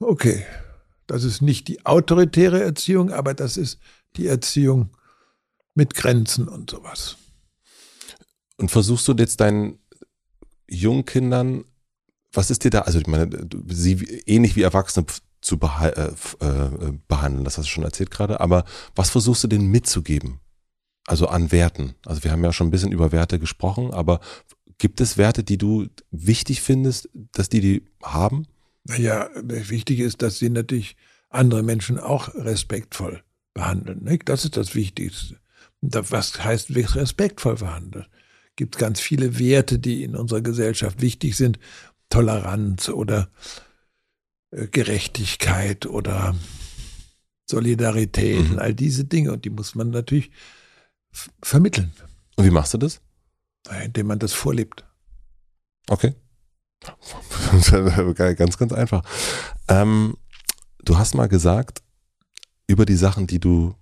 Okay, 0.00 0.44
das 1.06 1.22
ist 1.22 1.42
nicht 1.42 1.68
die 1.68 1.86
autoritäre 1.86 2.60
Erziehung, 2.60 3.12
aber 3.12 3.34
das 3.34 3.56
ist 3.56 3.78
die 4.16 4.26
Erziehung 4.26 4.90
mit 5.74 5.94
Grenzen 5.94 6.48
und 6.48 6.70
sowas. 6.70 7.16
Und 8.56 8.70
versuchst 8.72 9.06
du 9.06 9.12
jetzt 9.14 9.40
deinen 9.40 9.78
jungen 10.68 11.04
Kindern, 11.04 11.64
was 12.32 12.50
ist 12.50 12.64
dir 12.64 12.70
da, 12.70 12.80
also 12.80 12.98
ich 12.98 13.06
meine, 13.06 13.28
sie 13.68 14.22
ähnlich 14.26 14.56
wie 14.56 14.62
Erwachsene 14.62 15.06
zu 15.42 15.58
beha 15.58 15.88
äh, 15.88 16.12
äh, 16.40 16.92
behandeln. 17.08 17.44
Das 17.44 17.58
hast 17.58 17.66
du 17.66 17.70
schon 17.70 17.84
erzählt 17.84 18.10
gerade. 18.10 18.40
Aber 18.40 18.64
was 18.94 19.10
versuchst 19.10 19.44
du 19.44 19.48
denen 19.48 19.70
mitzugeben? 19.70 20.40
Also 21.06 21.26
an 21.26 21.50
Werten. 21.52 21.94
Also 22.06 22.24
wir 22.24 22.30
haben 22.30 22.44
ja 22.44 22.52
schon 22.52 22.68
ein 22.68 22.70
bisschen 22.70 22.92
über 22.92 23.12
Werte 23.12 23.38
gesprochen, 23.38 23.92
aber 23.92 24.20
gibt 24.78 25.00
es 25.00 25.18
Werte, 25.18 25.42
die 25.42 25.58
du 25.58 25.88
wichtig 26.10 26.62
findest, 26.62 27.08
dass 27.32 27.48
die 27.48 27.60
die 27.60 27.84
haben? 28.02 28.46
Naja, 28.84 29.28
wichtig 29.34 30.00
ist, 30.00 30.22
dass 30.22 30.38
sie 30.38 30.48
natürlich 30.48 30.96
andere 31.28 31.62
Menschen 31.62 31.98
auch 31.98 32.34
respektvoll 32.34 33.22
behandeln. 33.52 34.04
Nicht? 34.04 34.28
Das 34.28 34.44
ist 34.44 34.56
das 34.56 34.74
Wichtigste. 34.74 35.38
Was 35.80 36.42
heißt 36.42 36.70
respektvoll 36.74 37.56
behandeln? 37.56 38.06
Es 38.62 38.66
gibt 38.68 38.78
ganz 38.78 39.00
viele 39.00 39.40
Werte, 39.40 39.80
die 39.80 40.04
in 40.04 40.14
unserer 40.14 40.40
Gesellschaft 40.40 41.02
wichtig 41.02 41.36
sind. 41.36 41.58
Toleranz 42.10 42.90
oder 42.90 43.28
äh, 44.52 44.68
Gerechtigkeit 44.68 45.86
oder 45.86 46.36
Solidarität 47.50 48.44
mhm. 48.44 48.50
und 48.52 48.58
all 48.60 48.72
diese 48.72 49.04
Dinge. 49.04 49.32
Und 49.32 49.44
die 49.44 49.50
muss 49.50 49.74
man 49.74 49.90
natürlich 49.90 50.30
vermitteln. 51.42 51.92
Und 52.36 52.44
wie 52.44 52.50
machst 52.50 52.72
du 52.72 52.78
das? 52.78 53.00
Indem 53.82 54.06
man 54.06 54.20
das 54.20 54.32
vorlebt. 54.32 54.84
Okay. 55.88 56.14
ganz, 58.36 58.58
ganz 58.58 58.72
einfach. 58.72 59.02
Ähm, 59.66 60.16
du 60.84 60.98
hast 60.98 61.16
mal 61.16 61.26
gesagt, 61.26 61.82
über 62.68 62.86
die 62.86 62.94
Sachen, 62.94 63.26
die 63.26 63.40
du 63.40 63.74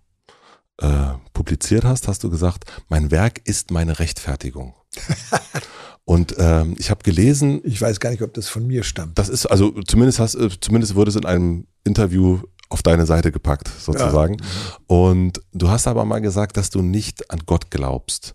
äh, 0.81 1.15
publiziert 1.33 1.85
hast, 1.85 2.09
hast 2.09 2.25
du 2.25 2.31
gesagt, 2.31 2.65
mein 2.89 3.11
Werk 3.11 3.41
ist 3.45 3.71
meine 3.71 3.99
Rechtfertigung. 3.99 4.75
Und 6.05 6.35
ähm, 6.39 6.75
ich 6.79 6.91
habe 6.91 7.03
gelesen. 7.05 7.61
Ich 7.63 7.81
weiß 7.81 8.01
gar 8.01 8.11
nicht, 8.11 8.23
ob 8.23 8.35
das 8.35 8.49
von 8.49 8.67
mir 8.67 8.83
stammt. 8.83 9.19
Das 9.19 9.29
ist, 9.29 9.47
also 9.47 9.71
zumindest 9.83 10.19
hast, 10.19 10.35
äh, 10.35 10.49
zumindest 10.61 10.95
wurde 10.95 11.11
es 11.11 11.17
in 11.17 11.25
einem 11.25 11.67
Interview 11.85 12.41
auf 12.69 12.83
deine 12.83 13.07
Seite 13.07 13.31
gepackt, 13.31 13.69
sozusagen. 13.69 14.39
Ja. 14.39 14.45
Und 14.87 15.41
du 15.53 15.69
hast 15.69 15.87
aber 15.87 16.05
mal 16.05 16.21
gesagt, 16.21 16.57
dass 16.57 16.71
du 16.71 16.83
nicht 16.83 17.31
an 17.31 17.41
Gott 17.47 17.71
glaubst. 17.71 18.35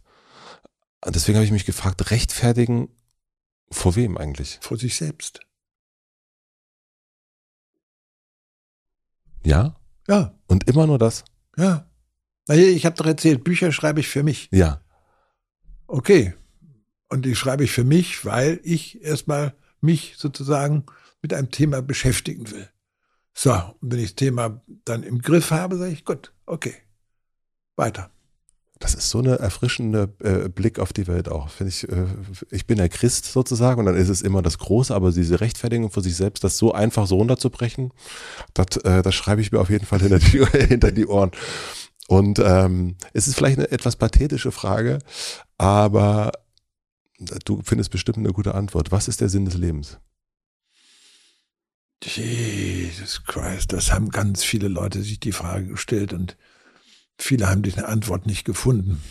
Deswegen 1.06 1.38
habe 1.38 1.46
ich 1.46 1.52
mich 1.52 1.66
gefragt, 1.66 2.12
rechtfertigen 2.12 2.90
vor 3.72 3.96
wem 3.96 4.18
eigentlich? 4.18 4.60
Vor 4.62 4.78
sich 4.78 4.96
selbst. 4.96 5.40
Ja? 9.44 9.76
Ja. 10.08 10.34
Und 10.48 10.68
immer 10.68 10.88
nur 10.88 10.98
das? 10.98 11.24
Ja. 11.58 11.88
Naja, 12.48 12.68
ich 12.68 12.86
habe 12.86 12.96
doch 12.96 13.06
erzählt, 13.06 13.44
Bücher 13.44 13.72
schreibe 13.72 14.00
ich 14.00 14.08
für 14.08 14.24
mich. 14.24 14.50
Ja. 14.52 14.82
Okay. 15.88 16.34
Und 17.10 17.26
die 17.26 17.36
schreibe 17.36 17.64
ich 17.64 17.72
für 17.72 17.84
mich, 17.84 18.26
weil 18.26 18.60
ich 18.64 19.04
erstmal 19.04 19.56
mich 19.82 20.16
sozusagen 20.18 20.86
mit 21.22 21.34
einem 21.34 21.52
Thema 21.52 21.82
beschäftigen 21.82 22.52
will. 22.52 22.70
So, 23.34 23.52
und 23.54 23.92
wenn 23.92 24.00
ich 24.00 24.12
das 24.12 24.16
Thema 24.16 24.62
dann 24.86 25.04
im 25.04 25.22
Griff 25.22 25.52
habe, 25.52 25.78
sage 25.78 25.92
ich, 25.92 26.06
gut, 26.06 26.34
okay, 26.46 26.76
weiter. 27.76 28.10
Das 28.80 28.94
ist 28.94 29.10
so 29.10 29.20
eine 29.20 29.40
erfrischende 29.40 30.14
äh, 30.20 30.50
Blick 30.50 30.80
auf 30.80 30.92
die 30.92 31.08
Welt 31.08 31.30
auch. 31.30 31.50
Finde 31.50 31.70
ich, 31.70 31.88
äh, 31.88 32.06
ich 32.52 32.68
bin 32.68 32.78
der 32.78 32.90
Christ 32.90 33.26
sozusagen 33.26 33.80
und 33.80 33.86
dann 33.86 33.96
ist 33.96 34.10
es 34.10 34.22
immer 34.22 34.42
das 34.42 34.58
Große, 34.58 34.94
aber 34.94 35.12
diese 35.12 35.40
Rechtfertigung 35.40 35.92
für 35.92 36.02
sich 36.02 36.16
selbst, 36.16 36.44
das 36.44 36.58
so 36.58 36.74
einfach 36.74 37.08
so 37.08 37.16
runterzubrechen, 37.16 37.92
das, 38.54 38.78
äh, 38.84 39.02
das 39.02 39.16
schreibe 39.16 39.42
ich 39.42 39.52
mir 39.52 39.60
auf 39.60 39.70
jeden 39.70 39.86
Fall 39.86 40.00
hinter 40.00 40.20
die, 40.20 40.46
hinter 40.68 40.92
die 40.92 41.08
Ohren. 41.08 41.32
Und 42.08 42.40
ähm, 42.40 42.98
es 43.14 43.28
ist 43.28 43.36
vielleicht 43.36 43.58
eine 43.58 43.72
etwas 43.72 43.96
pathetische 43.96 44.52
Frage, 44.52 45.00
aber 45.58 46.32
du 47.46 47.62
findest 47.64 47.92
bestimmt 47.92 48.18
eine 48.18 48.34
gute 48.34 48.54
Antwort. 48.54 48.92
Was 48.92 49.08
ist 49.08 49.22
der 49.22 49.30
Sinn 49.30 49.46
des 49.46 49.56
Lebens? 49.56 49.98
Jesus 52.04 53.24
Christ, 53.24 53.74
das 53.74 53.92
haben 53.92 54.10
ganz 54.10 54.44
viele 54.44 54.68
Leute 54.68 55.02
sich 55.02 55.20
die 55.20 55.32
Frage 55.32 55.68
gestellt 55.68 56.14
und 56.14 56.38
viele 57.18 57.50
haben 57.50 57.64
die 57.64 57.74
Antwort 57.80 58.28
nicht 58.28 58.46
gefunden. 58.46 59.02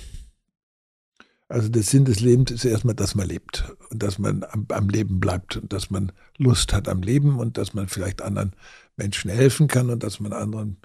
Also 1.48 1.68
der 1.68 1.82
Sinn 1.82 2.04
des 2.04 2.20
Lebens 2.20 2.50
ist 2.50 2.64
erstmal, 2.64 2.94
dass 2.94 3.14
man 3.14 3.28
lebt 3.28 3.64
und 3.90 4.02
dass 4.02 4.18
man 4.18 4.44
am, 4.44 4.66
am, 4.70 4.88
Leben 4.88 5.20
bleibt 5.20 5.56
und 5.56 5.72
dass 5.72 5.90
man 5.90 6.12
Lust 6.38 6.72
hat 6.72 6.88
am 6.88 7.02
Leben 7.02 7.38
und 7.38 7.58
dass 7.58 7.74
man 7.74 7.88
vielleicht 7.88 8.22
anderen 8.22 8.54
Menschen 8.96 9.30
helfen 9.30 9.68
kann 9.68 9.90
und 9.90 10.02
dass 10.02 10.20
man 10.20 10.32
anderen 10.32 10.78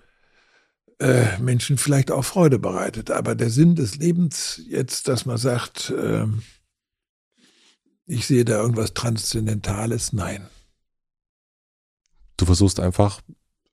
äh, 1.00 1.38
Menschen 1.40 1.78
vielleicht 1.78 2.12
auch 2.12 2.24
Freude 2.24 2.60
bereitet. 2.60 3.12
Aber 3.12 3.36
der 3.36 3.50
Sinn 3.50 3.76
des 3.76 3.98
Lebens 3.98 4.62
jetzt, 4.68 5.08
dass 5.08 5.26
man 5.26 5.38
sagt, 5.38 5.92
äh, 5.92 6.26
ich 8.06 8.28
sehe 8.28 8.46
da 8.46 8.60
irgendwas 8.60 8.94
Transzendentales, 8.94 10.14
nein. 10.14 10.48
Du 12.38 12.46
versuchst 12.46 12.80
einfach 12.80 13.22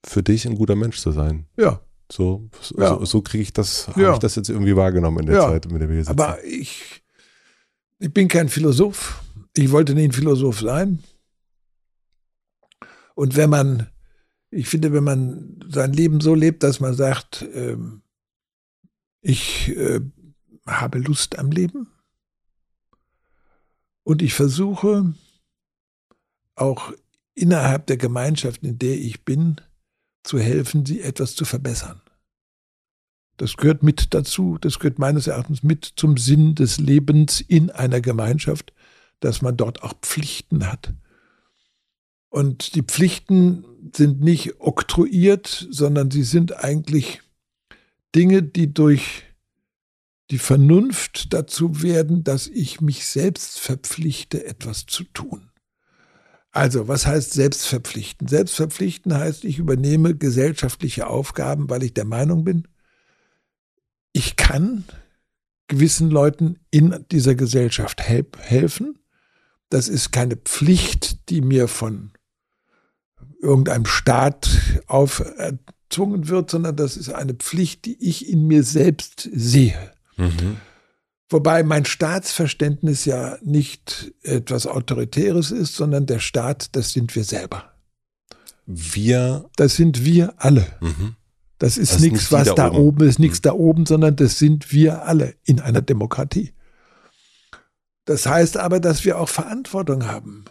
für 0.04 0.22
dich 0.22 0.46
ein 0.46 0.56
guter 0.56 0.76
Mensch 0.76 0.98
zu 0.98 1.12
sein. 1.12 1.46
Ja. 1.56 1.80
So, 2.10 2.48
so, 2.60 2.78
ja. 2.78 3.04
so, 3.04 3.20
kriege 3.20 3.42
ich 3.42 3.52
das, 3.52 3.86
ja. 3.96 4.04
habe 4.04 4.12
ich 4.12 4.18
das 4.18 4.36
jetzt 4.36 4.48
irgendwie 4.48 4.76
wahrgenommen 4.76 5.20
in 5.20 5.26
der 5.26 5.36
ja. 5.36 5.48
Zeit, 5.48 5.70
mit 5.70 5.80
der 5.80 5.88
wir 5.88 5.96
hier 5.96 6.04
sitzen. 6.04 6.20
Aber 6.20 6.42
ich, 6.44 7.02
ich 7.98 8.12
bin 8.12 8.28
kein 8.28 8.48
Philosoph. 8.48 9.22
Ich 9.56 9.72
wollte 9.72 9.94
nie 9.94 10.04
ein 10.04 10.12
Philosoph 10.12 10.60
sein. 10.60 11.02
Und 13.14 13.34
wenn 13.34 13.50
man 13.50 13.88
ich 14.50 14.68
finde, 14.68 14.92
wenn 14.92 15.04
man 15.04 15.60
sein 15.68 15.92
Leben 15.92 16.20
so 16.20 16.34
lebt, 16.34 16.62
dass 16.62 16.80
man 16.80 16.94
sagt, 16.94 17.42
äh, 17.42 17.76
ich 19.20 19.76
äh, 19.76 20.00
habe 20.66 20.98
Lust 20.98 21.38
am 21.38 21.50
Leben 21.50 21.88
und 24.04 24.22
ich 24.22 24.34
versuche 24.34 25.14
auch 26.54 26.92
innerhalb 27.34 27.86
der 27.86 27.96
Gemeinschaft, 27.96 28.62
in 28.62 28.78
der 28.78 28.96
ich 28.96 29.24
bin, 29.24 29.60
zu 30.22 30.38
helfen, 30.38 30.86
sie 30.86 31.02
etwas 31.02 31.34
zu 31.34 31.44
verbessern. 31.44 32.00
Das 33.36 33.56
gehört 33.56 33.82
mit 33.82 34.14
dazu, 34.14 34.58
das 34.58 34.78
gehört 34.78 34.98
meines 34.98 35.26
Erachtens 35.26 35.62
mit 35.62 35.84
zum 35.96 36.16
Sinn 36.16 36.54
des 36.54 36.78
Lebens 36.78 37.40
in 37.40 37.70
einer 37.70 38.00
Gemeinschaft, 38.00 38.72
dass 39.20 39.42
man 39.42 39.56
dort 39.56 39.82
auch 39.82 39.94
Pflichten 40.00 40.66
hat. 40.70 40.94
Und 42.36 42.74
die 42.74 42.82
Pflichten 42.82 43.64
sind 43.96 44.20
nicht 44.20 44.60
oktroyiert, 44.60 45.68
sondern 45.70 46.10
sie 46.10 46.22
sind 46.22 46.62
eigentlich 46.62 47.22
Dinge, 48.14 48.42
die 48.42 48.74
durch 48.74 49.22
die 50.30 50.36
Vernunft 50.36 51.32
dazu 51.32 51.80
werden, 51.80 52.24
dass 52.24 52.46
ich 52.46 52.82
mich 52.82 53.06
selbst 53.06 53.58
verpflichte, 53.58 54.44
etwas 54.44 54.84
zu 54.84 55.04
tun. 55.04 55.48
Also, 56.50 56.88
was 56.88 57.06
heißt 57.06 57.32
selbstverpflichten? 57.32 58.28
Selbstverpflichten 58.28 59.14
heißt, 59.14 59.44
ich 59.44 59.56
übernehme 59.56 60.14
gesellschaftliche 60.14 61.06
Aufgaben, 61.06 61.70
weil 61.70 61.84
ich 61.84 61.94
der 61.94 62.04
Meinung 62.04 62.44
bin, 62.44 62.68
ich 64.12 64.36
kann 64.36 64.84
gewissen 65.68 66.10
Leuten 66.10 66.58
in 66.70 67.06
dieser 67.10 67.34
Gesellschaft 67.34 68.02
helfen. 68.02 68.98
Das 69.70 69.88
ist 69.88 70.12
keine 70.12 70.36
Pflicht, 70.36 71.30
die 71.30 71.40
mir 71.40 71.66
von 71.66 72.12
irgendeinem 73.46 73.86
Staat 73.86 74.48
aufzwungen 74.86 76.28
wird, 76.28 76.50
sondern 76.50 76.76
das 76.76 76.96
ist 76.96 77.10
eine 77.10 77.34
Pflicht, 77.34 77.84
die 77.84 77.96
ich 78.00 78.28
in 78.28 78.46
mir 78.46 78.62
selbst 78.62 79.28
sehe. 79.32 79.92
Mhm. 80.16 80.58
Wobei 81.28 81.62
mein 81.62 81.84
Staatsverständnis 81.84 83.04
ja 83.04 83.38
nicht 83.42 84.14
etwas 84.22 84.66
Autoritäres 84.66 85.50
ist, 85.50 85.74
sondern 85.74 86.06
der 86.06 86.20
Staat, 86.20 86.76
das 86.76 86.92
sind 86.92 87.16
wir 87.16 87.24
selber. 87.24 87.72
Wir? 88.66 89.48
Das 89.56 89.76
sind 89.76 90.04
wir 90.04 90.34
alle. 90.36 90.66
Mhm. 90.80 91.16
Das 91.58 91.78
ist 91.78 92.00
nichts, 92.00 92.30
was 92.30 92.54
da 92.54 92.68
oben, 92.68 92.76
oben 92.76 93.08
ist, 93.08 93.18
nichts 93.18 93.38
mhm. 93.38 93.42
da 93.42 93.52
oben, 93.54 93.86
sondern 93.86 94.14
das 94.14 94.38
sind 94.38 94.72
wir 94.72 95.04
alle 95.04 95.34
in 95.44 95.60
einer 95.60 95.82
Demokratie. 95.82 96.52
Das 98.04 98.26
heißt 98.26 98.56
aber, 98.56 98.78
dass 98.78 99.04
wir 99.04 99.18
auch 99.18 99.28
Verantwortung 99.28 100.06
haben 100.06 100.44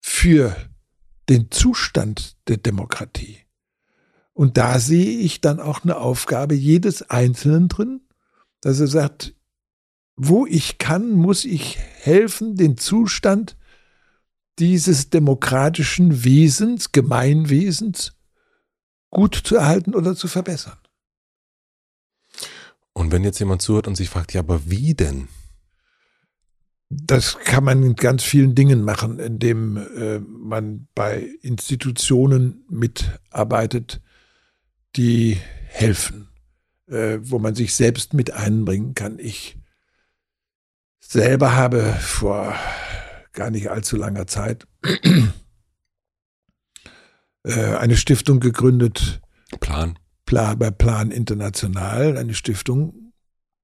für 0.00 0.56
den 1.28 1.50
Zustand 1.50 2.36
der 2.48 2.56
Demokratie. 2.56 3.38
Und 4.32 4.56
da 4.56 4.78
sehe 4.78 5.18
ich 5.18 5.40
dann 5.40 5.60
auch 5.60 5.82
eine 5.82 5.96
Aufgabe 5.96 6.54
jedes 6.54 7.02
Einzelnen 7.10 7.68
drin, 7.68 8.00
dass 8.60 8.80
er 8.80 8.86
sagt, 8.86 9.34
wo 10.16 10.46
ich 10.46 10.78
kann, 10.78 11.10
muss 11.12 11.44
ich 11.44 11.78
helfen, 11.78 12.56
den 12.56 12.76
Zustand 12.76 13.56
dieses 14.58 15.10
demokratischen 15.10 16.24
Wesens, 16.24 16.92
Gemeinwesens 16.92 18.14
gut 19.10 19.34
zu 19.34 19.56
erhalten 19.56 19.94
oder 19.94 20.16
zu 20.16 20.28
verbessern. 20.28 20.78
Und 22.92 23.12
wenn 23.12 23.22
jetzt 23.22 23.38
jemand 23.38 23.62
zuhört 23.62 23.86
und 23.86 23.94
sich 23.94 24.08
fragt, 24.08 24.34
ja, 24.34 24.40
aber 24.40 24.68
wie 24.68 24.94
denn? 24.94 25.28
Das 26.90 27.38
kann 27.38 27.64
man 27.64 27.82
in 27.82 27.96
ganz 27.96 28.22
vielen 28.24 28.54
Dingen 28.54 28.82
machen, 28.82 29.18
indem 29.18 29.76
äh, 29.76 30.20
man 30.20 30.88
bei 30.94 31.28
Institutionen 31.42 32.64
mitarbeitet, 32.70 34.00
die 34.96 35.38
helfen, 35.66 36.28
äh, 36.86 37.18
wo 37.20 37.38
man 37.38 37.54
sich 37.54 37.74
selbst 37.74 38.14
mit 38.14 38.32
einbringen 38.32 38.94
kann. 38.94 39.18
Ich 39.18 39.58
selber 40.98 41.54
habe 41.54 41.82
vor 42.00 42.54
gar 43.32 43.50
nicht 43.50 43.70
allzu 43.70 43.96
langer 43.96 44.26
Zeit 44.26 44.66
äh, 47.44 47.76
eine 47.76 47.96
Stiftung 47.96 48.40
gegründet. 48.40 49.20
Plan. 49.60 49.98
Plan, 50.24 50.58
bei 50.58 50.70
Plan 50.70 51.10
International, 51.10 52.16
eine 52.16 52.34
Stiftung 52.34 53.12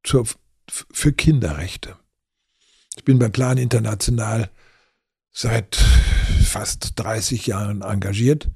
zur, 0.02 0.26
für 0.68 1.12
Kinderrechte. 1.12 1.96
Ich 2.96 3.04
bin 3.04 3.18
bei 3.18 3.28
Plan 3.28 3.58
International 3.58 4.50
seit 5.32 5.76
fast 6.44 6.92
30 6.96 7.46
Jahren 7.46 7.82
engagiert. 7.82 8.50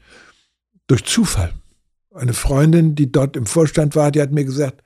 Durch 0.86 1.04
Zufall. 1.04 1.52
Eine 2.14 2.32
Freundin, 2.32 2.94
die 2.94 3.12
dort 3.12 3.36
im 3.36 3.46
Vorstand 3.46 3.94
war, 3.94 4.10
die 4.10 4.22
hat 4.22 4.32
mir 4.32 4.44
gesagt, 4.44 4.82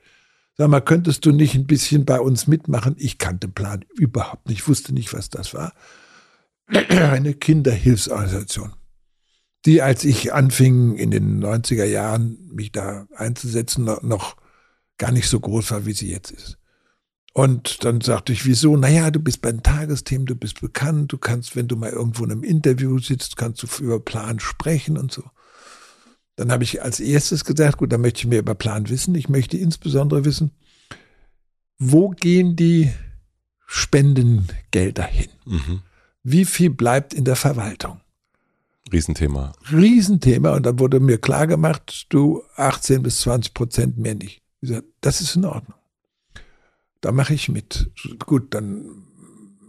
sag 0.57 0.69
mal, 0.69 0.81
könntest 0.81 1.25
du 1.25 1.31
nicht 1.31 1.55
ein 1.55 1.67
bisschen 1.67 2.05
bei 2.05 2.19
uns 2.19 2.47
mitmachen? 2.47 2.95
Ich 2.97 3.17
kannte 3.17 3.47
Plan 3.47 3.85
überhaupt 3.95 4.49
nicht, 4.49 4.67
wusste 4.67 4.93
nicht, 4.93 5.13
was 5.13 5.29
das 5.29 5.53
war. 5.53 5.73
Eine 6.67 7.33
Kinderhilfsorganisation, 7.33 8.73
die, 9.65 9.81
als 9.81 10.03
ich 10.03 10.33
anfing, 10.33 10.95
in 10.95 11.11
den 11.11 11.43
90er 11.43 11.85
Jahren 11.85 12.37
mich 12.53 12.71
da 12.71 13.07
einzusetzen, 13.15 13.85
noch 13.85 14.35
gar 14.97 15.11
nicht 15.11 15.27
so 15.27 15.39
groß 15.39 15.71
war, 15.71 15.85
wie 15.85 15.93
sie 15.93 16.11
jetzt 16.11 16.31
ist. 16.31 16.57
Und 17.33 17.83
dann 17.83 17.99
sagte 18.01 18.31
ich, 18.31 18.45
wieso? 18.45 18.77
Naja, 18.77 19.09
du 19.09 19.19
bist 19.19 19.41
beim 19.41 19.63
Tagesthemen, 19.63 20.27
du 20.27 20.35
bist 20.35 20.61
bekannt, 20.61 21.11
du 21.11 21.17
kannst, 21.17 21.55
wenn 21.55 21.67
du 21.67 21.75
mal 21.75 21.89
irgendwo 21.89 22.23
in 22.23 22.31
einem 22.31 22.43
Interview 22.43 22.99
sitzt, 22.99 23.37
kannst 23.37 23.63
du 23.63 23.83
über 23.83 23.99
Plan 23.99 24.39
sprechen 24.39 24.97
und 24.99 25.11
so. 25.11 25.23
Dann 26.35 26.51
habe 26.51 26.63
ich 26.63 26.83
als 26.83 26.99
erstes 26.99 27.43
gesagt, 27.43 27.77
gut, 27.77 27.91
dann 27.91 28.01
möchte 28.01 28.19
ich 28.19 28.27
mehr 28.27 28.39
über 28.39 28.53
Plan 28.53 28.87
wissen. 28.87 29.15
Ich 29.15 29.29
möchte 29.29 29.57
insbesondere 29.57 30.25
wissen, 30.25 30.51
wo 31.79 32.09
gehen 32.09 32.55
die 32.55 32.91
Spendengelder 33.65 35.03
hin? 35.03 35.29
Mhm. 35.45 35.81
Wie 36.21 36.45
viel 36.45 36.69
bleibt 36.69 37.15
in 37.15 37.25
der 37.25 37.35
Verwaltung? 37.35 37.99
Riesenthema. 38.91 39.53
Riesenthema. 39.71 40.53
Und 40.53 40.67
dann 40.67 40.77
wurde 40.77 40.99
mir 40.99 41.17
klar 41.17 41.47
gemacht, 41.47 42.05
du 42.09 42.43
18 42.57 43.01
bis 43.01 43.21
20 43.21 43.55
Prozent 43.55 43.97
mehr 43.97 44.13
nicht. 44.13 44.43
Ich 44.61 44.69
gesagt, 44.69 44.85
das 45.01 45.19
ist 45.19 45.35
in 45.35 45.45
Ordnung 45.45 45.77
da 47.03 47.11
mache 47.11 47.33
ich 47.33 47.49
mit. 47.49 47.91
Gut, 48.25 48.53
dann 48.53 49.03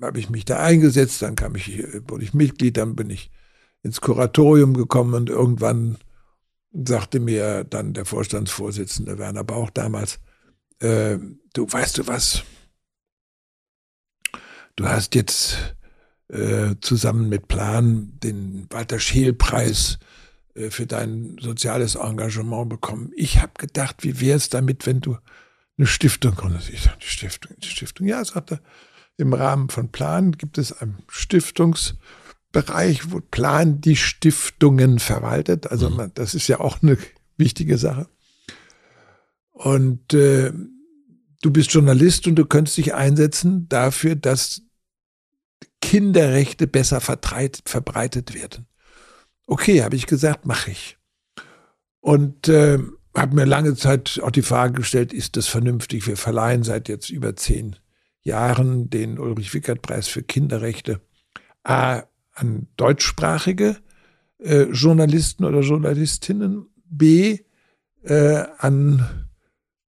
habe 0.01 0.21
ich 0.21 0.31
mich 0.31 0.45
da 0.45 0.61
eingesetzt, 0.61 1.21
dann 1.21 1.35
kam 1.35 1.57
ich, 1.57 1.83
wurde 2.09 2.23
ich 2.23 2.33
Mitglied, 2.33 2.77
dann 2.77 2.95
bin 2.95 3.11
ich 3.11 3.31
ins 3.83 4.01
Kuratorium 4.01 4.75
gekommen 4.75 5.15
und 5.15 5.31
irgendwann 5.31 5.99
sagte 6.73 7.19
mir 7.19 7.65
dann 7.65 7.93
der 7.93 8.05
Vorstandsvorsitzende 8.05 9.19
Werner 9.19 9.43
Bauch 9.43 9.71
damals, 9.71 10.21
äh, 10.79 11.19
du 11.55 11.67
weißt 11.71 11.99
du 11.99 12.07
was, 12.07 12.45
du 14.77 14.85
hast 14.85 15.17
jetzt 15.17 15.75
äh, 16.29 16.77
zusammen 16.81 17.29
mit 17.29 17.49
Plan 17.49 18.13
den 18.23 18.69
Walter 18.71 19.01
Scheel-Preis 19.01 19.99
äh, 20.55 20.71
für 20.71 20.87
dein 20.87 21.37
soziales 21.41 21.97
Engagement 21.97 22.69
bekommen. 22.69 23.11
Ich 23.17 23.43
habe 23.43 23.53
gedacht, 23.59 24.05
wie 24.05 24.21
wäre 24.21 24.37
es 24.37 24.51
damit, 24.51 24.87
wenn 24.87 25.01
du 25.01 25.17
eine 25.77 25.87
Stiftung 25.87 26.35
gründet. 26.35 26.71
Ich 26.71 26.83
sage, 26.83 26.99
die 27.03 27.07
Stiftung, 27.07 27.57
die 27.59 27.69
Stiftung. 27.69 28.07
Ja, 28.07 28.25
sagt 28.25 28.53
er, 28.53 28.61
im 29.17 29.33
Rahmen 29.33 29.69
von 29.69 29.91
Plan 29.91 30.33
gibt 30.33 30.59
es 30.59 30.73
einen 30.73 31.03
Stiftungsbereich, 31.09 33.11
wo 33.11 33.21
Plan 33.21 33.81
die 33.81 33.97
Stiftungen 33.97 34.99
verwaltet. 34.99 35.69
Also 35.69 35.91
mhm. 35.91 35.97
man, 35.97 36.13
das 36.15 36.35
ist 36.35 36.49
ja 36.49 36.61
auch 36.61 36.83
eine 36.83 36.99
wichtige 37.37 37.79
Sache. 37.79 38.09
Und 39.53 40.13
äh, 40.15 40.53
du 41.43 41.51
bist 41.51 41.73
Journalist 41.73 42.27
und 42.27 42.37
du 42.37 42.45
könntest 42.45 42.77
dich 42.77 42.95
einsetzen 42.95 43.69
dafür, 43.69 44.17
dass 44.17 44.63
Kinderrechte 45.81 46.67
besser 46.67 47.01
verbreitet 47.01 48.35
werden. 48.35 48.67
Okay, 49.47 49.83
habe 49.83 49.97
ich 49.97 50.07
gesagt, 50.07 50.47
mache 50.47 50.71
ich. 50.71 50.97
Und 52.01 52.49
äh, 52.49 52.79
habe 53.15 53.37
mir 53.37 53.45
lange 53.45 53.75
Zeit 53.75 54.21
auch 54.23 54.31
die 54.31 54.43
Frage 54.43 54.75
gestellt, 54.75 55.13
ist 55.13 55.37
das 55.37 55.47
vernünftig? 55.47 56.07
Wir 56.07 56.17
verleihen 56.17 56.63
seit 56.63 56.89
jetzt 56.89 57.11
über 57.11 57.37
zehn 57.37 57.77
Jahren 58.23 58.91
den 58.91 59.19
Ulrich-Wickert-Preis 59.19 60.09
für 60.09 60.23
Kinderrechte 60.23 61.01
A, 61.63 62.03
an 62.33 62.67
deutschsprachige 62.77 63.77
äh, 64.39 64.65
Journalisten 64.65 65.45
oder 65.45 65.61
Journalistinnen, 65.61 66.67
B, 66.85 67.39
äh, 68.03 68.45
an 68.59 69.29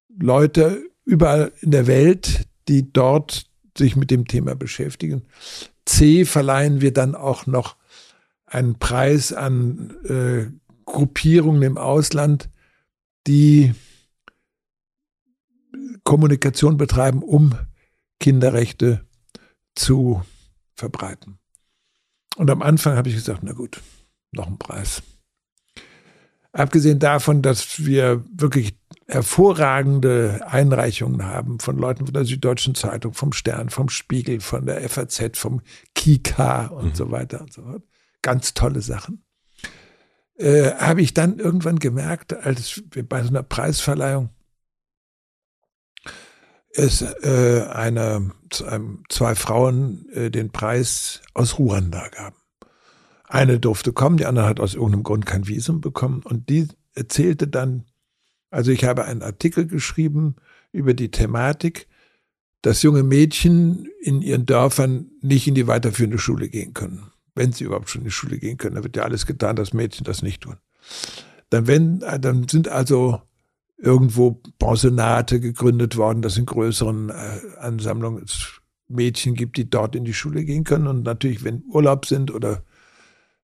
Leute 0.10 0.84
überall 1.06 1.52
in 1.62 1.72
der 1.72 1.88
Welt, 1.88 2.48
die 2.68 2.92
dort 2.92 3.46
sich 3.78 3.96
mit 3.96 4.12
dem 4.12 4.28
Thema 4.28 4.56
beschäftigen. 4.56 5.24
C, 5.86 6.26
verleihen 6.26 6.82
wir 6.82 6.94
dann 6.94 7.16
auch 7.16 7.48
noch 7.48 7.76
einen 8.46 8.78
Preis 8.78 9.34
an 9.34 9.96
äh, 10.06 10.52
Gruppierungen 10.86 11.64
im 11.64 11.78
Ausland, 11.78 12.50
die 13.28 13.74
Kommunikation 16.04 16.78
betreiben, 16.78 17.24
um 17.24 17.58
Kinderrechte 18.20 19.06
zu 19.76 20.24
verbreiten. 20.76 21.40
Und 22.36 22.50
am 22.50 22.62
Anfang 22.62 22.96
habe 22.96 23.10
ich 23.10 23.16
gesagt, 23.16 23.42
na 23.44 23.54
gut, 23.54 23.82
noch 24.32 24.48
ein 24.48 24.58
Preis. 24.58 25.04
Abgesehen 26.52 27.00
davon, 27.00 27.42
dass 27.42 27.84
wir 27.86 28.24
wirklich 28.32 28.78
hervorragende 29.08 30.46
Einreichungen 30.48 31.26
haben 31.26 31.60
von 31.60 31.78
Leuten 31.78 32.06
von 32.06 32.14
der 32.14 32.26
Süddeutschen 32.26 32.76
Zeitung, 32.76 33.14
vom 33.14 33.34
Stern, 33.34 33.70
vom 33.70 33.90
Spiegel, 33.90 34.40
von 34.40 34.66
der 34.66 34.88
FAZ, 34.88 35.38
vom 35.38 35.62
Kika 35.96 36.68
und 36.68 36.90
mhm. 36.90 36.96
so 36.96 37.12
weiter 37.12 37.42
und 37.42 37.54
so 37.54 37.64
fort. 37.64 37.84
Ganz 38.22 38.54
tolle 38.54 38.82
Sachen 38.82 39.24
äh, 40.38 40.72
habe 40.72 41.02
ich 41.02 41.14
dann 41.14 41.40
irgendwann 41.40 41.80
gemerkt, 41.80 42.34
als 42.34 42.82
wir 42.92 43.08
bei 43.08 43.22
so 43.22 43.30
einer 43.30 43.44
Preisverleihung 43.44 44.30
es 46.76 47.04
äh, 47.04 47.68
eine, 47.72 48.32
zwei 49.10 49.36
Frauen 49.36 50.10
äh, 50.10 50.32
den 50.32 50.52
Preis 50.52 51.22
aus 51.36 51.60
Ruanda 51.60 52.08
gaben. 52.10 52.36
Eine 53.26 53.60
durfte 53.60 53.94
kommen, 53.94 54.18
die 54.18 54.26
andere 54.26 54.48
hat 54.48 54.60
aus 54.60 54.74
irgendeinem 54.74 55.04
Grund 55.04 55.26
kein 55.26 55.48
Visum 55.48 55.82
bekommen 55.82 56.22
und 56.24 56.50
die 56.50 56.68
erzählte 56.96 57.48
dann, 57.48 57.86
also 58.50 58.72
ich 58.72 58.86
habe 58.86 59.06
einen 59.06 59.22
Artikel 59.22 59.68
geschrieben 59.68 60.36
über 60.72 60.96
die 60.96 61.12
Thematik, 61.12 61.88
dass 62.64 62.82
junge 62.82 63.04
Mädchen 63.04 63.88
in 64.02 64.22
ihren 64.22 64.46
Dörfern 64.48 65.12
nicht 65.22 65.48
in 65.48 65.56
die 65.56 65.68
weiterführende 65.68 66.18
Schule 66.18 66.50
gehen 66.50 66.74
können 66.74 67.13
wenn 67.36 67.52
sie 67.52 67.64
überhaupt 67.66 67.90
schon 67.90 68.02
in 68.02 68.06
die 68.06 68.12
Schule 68.12 68.38
gehen 68.38 68.58
können. 68.58 68.76
Da 68.76 68.84
wird 68.84 68.96
ja 68.96 69.04
alles 69.04 69.26
getan, 69.26 69.56
dass 69.56 69.74
Mädchen 69.74 70.04
das 70.04 70.22
nicht 70.22 70.42
tun. 70.42 70.58
Dann, 71.50 71.68
wenn, 71.68 72.00
dann 72.00 72.48
sind 72.48 72.68
also 72.68 73.22
irgendwo 73.78 74.42
Pensionate 74.60 75.40
gegründet 75.40 75.98
worden, 75.98 76.22
dass 76.22 76.38
in 76.38 76.46
größeren 76.46 77.10
äh, 77.10 77.40
Ansammlungen 77.60 78.24
es 78.24 78.62
Mädchen 78.88 79.36
gibt, 79.36 79.58
die 79.58 79.70
dort 79.70 79.96
in 79.96 80.06
die 80.06 80.14
Schule 80.14 80.46
gehen 80.46 80.64
können. 80.64 80.88
Und 80.88 81.04
natürlich, 81.04 81.44
wenn 81.44 81.64
Urlaub 81.68 82.06
sind 82.06 82.32
oder 82.32 82.64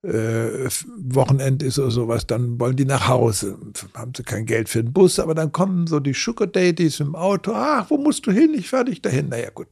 äh, 0.01 0.69
Wochenend 0.97 1.61
ist 1.61 1.77
oder 1.77 1.91
sowas, 1.91 2.25
dann 2.25 2.59
wollen 2.59 2.77
die 2.77 2.85
nach 2.85 3.07
Hause. 3.07 3.57
Haben 3.93 4.13
sie 4.15 4.23
kein 4.23 4.45
Geld 4.45 4.69
für 4.69 4.83
den 4.83 4.93
Bus, 4.93 5.19
aber 5.19 5.35
dann 5.35 5.51
kommen 5.51 5.87
so 5.87 5.99
die 5.99 6.13
Sugar 6.13 6.47
Daddies 6.47 6.99
im 6.99 7.15
Auto. 7.15 7.51
Ach, 7.53 7.89
wo 7.89 7.97
musst 7.97 8.25
du 8.25 8.31
hin? 8.31 8.53
Ich 8.55 8.69
fahre 8.69 8.85
dich 8.85 9.01
dahin. 9.01 9.29
Naja, 9.29 9.49
gut. 9.49 9.67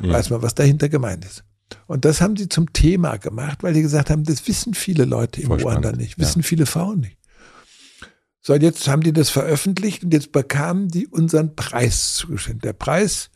Ja. 0.00 0.14
Weiß 0.14 0.30
man, 0.30 0.42
was 0.42 0.54
dahinter 0.54 0.88
gemeint 0.88 1.24
ist. 1.24 1.44
Und 1.86 2.04
das 2.04 2.20
haben 2.20 2.36
sie 2.36 2.48
zum 2.48 2.72
Thema 2.72 3.16
gemacht, 3.16 3.62
weil 3.62 3.74
die 3.74 3.82
gesagt 3.82 4.10
haben, 4.10 4.24
das 4.24 4.46
wissen 4.48 4.74
viele 4.74 5.04
Leute 5.04 5.40
im 5.40 5.52
Ruanda 5.52 5.92
nicht, 5.92 6.18
wissen 6.18 6.40
ja. 6.40 6.46
viele 6.46 6.66
Frauen 6.66 7.00
nicht. 7.00 7.18
So, 8.40 8.54
und 8.54 8.62
jetzt 8.62 8.88
haben 8.88 9.02
die 9.02 9.12
das 9.12 9.30
veröffentlicht 9.30 10.02
und 10.02 10.12
jetzt 10.12 10.32
bekamen 10.32 10.88
die 10.88 11.06
unseren 11.06 11.54
Preis 11.54 12.14
zugeschickt. 12.14 12.64
Der 12.64 12.72
Preis, 12.72 13.30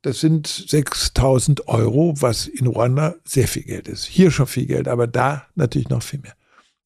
das 0.00 0.20
sind 0.20 0.46
6000 0.46 1.68
Euro, 1.68 2.14
was 2.18 2.46
in 2.46 2.66
Ruanda 2.66 3.16
sehr 3.24 3.46
viel 3.46 3.64
Geld 3.64 3.88
ist. 3.88 4.06
Hier 4.06 4.30
schon 4.30 4.46
viel 4.46 4.64
Geld, 4.64 4.88
aber 4.88 5.06
da 5.06 5.46
natürlich 5.54 5.90
noch 5.90 6.02
viel 6.02 6.20
mehr. 6.20 6.34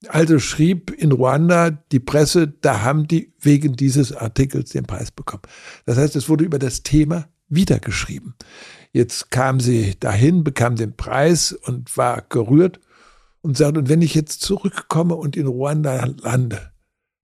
Also 0.09 0.41
schrieb 0.41 0.91
in 0.91 1.13
Ruanda 1.13 1.71
die 1.71 2.01
Presse, 2.01 2.49
da 2.49 2.81
haben 2.81 3.07
die 3.07 3.33
wegen 3.39 3.77
dieses 3.77 4.13
Artikels 4.13 4.71
den 4.71 4.85
Preis 4.85 5.13
bekommen. 5.13 5.43
Das 5.87 5.97
heißt, 5.97 6.17
es 6.17 6.29
wurde 6.29 6.45
über 6.45 6.59
das 6.59 6.83
Thema 6.83 7.29
wiedergeschrieben. 7.49 8.35
Jetzt 8.93 9.31
kam 9.31 9.59
sie 9.59 9.99
dahin, 9.99 10.45
bekam 10.45 10.77
den 10.77 10.95
Preis 10.97 11.53
und 11.53 11.97
war 11.97 12.23
gerührt 12.29 12.81
und 13.41 13.57
sagte, 13.57 13.81
und 13.81 13.89
wenn 13.89 14.03
ich 14.03 14.15
jetzt 14.15 14.43
zurückkomme 14.43 15.15
und 15.15 15.37
in 15.37 15.47
Ruanda 15.47 16.05
lande, 16.21 16.73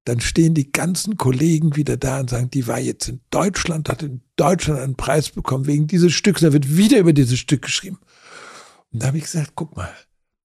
dann 0.04 0.20
stehen 0.20 0.54
die 0.54 0.72
ganzen 0.72 1.18
Kollegen 1.18 1.76
wieder 1.76 1.98
da 1.98 2.20
und 2.20 2.30
sagen, 2.30 2.50
die 2.50 2.66
war 2.66 2.78
jetzt 2.78 3.08
in 3.08 3.20
Deutschland, 3.30 3.90
hat 3.90 4.02
in 4.02 4.22
Deutschland 4.36 4.80
einen 4.80 4.96
Preis 4.96 5.28
bekommen 5.28 5.66
wegen 5.66 5.86
dieses 5.86 6.14
Stücks. 6.14 6.40
Da 6.40 6.54
wird 6.54 6.76
wieder 6.76 6.98
über 6.98 7.12
dieses 7.12 7.38
Stück 7.38 7.62
geschrieben. 7.62 7.98
Und 8.90 9.02
da 9.02 9.08
habe 9.08 9.18
ich 9.18 9.24
gesagt, 9.24 9.52
guck 9.54 9.76
mal, 9.76 9.92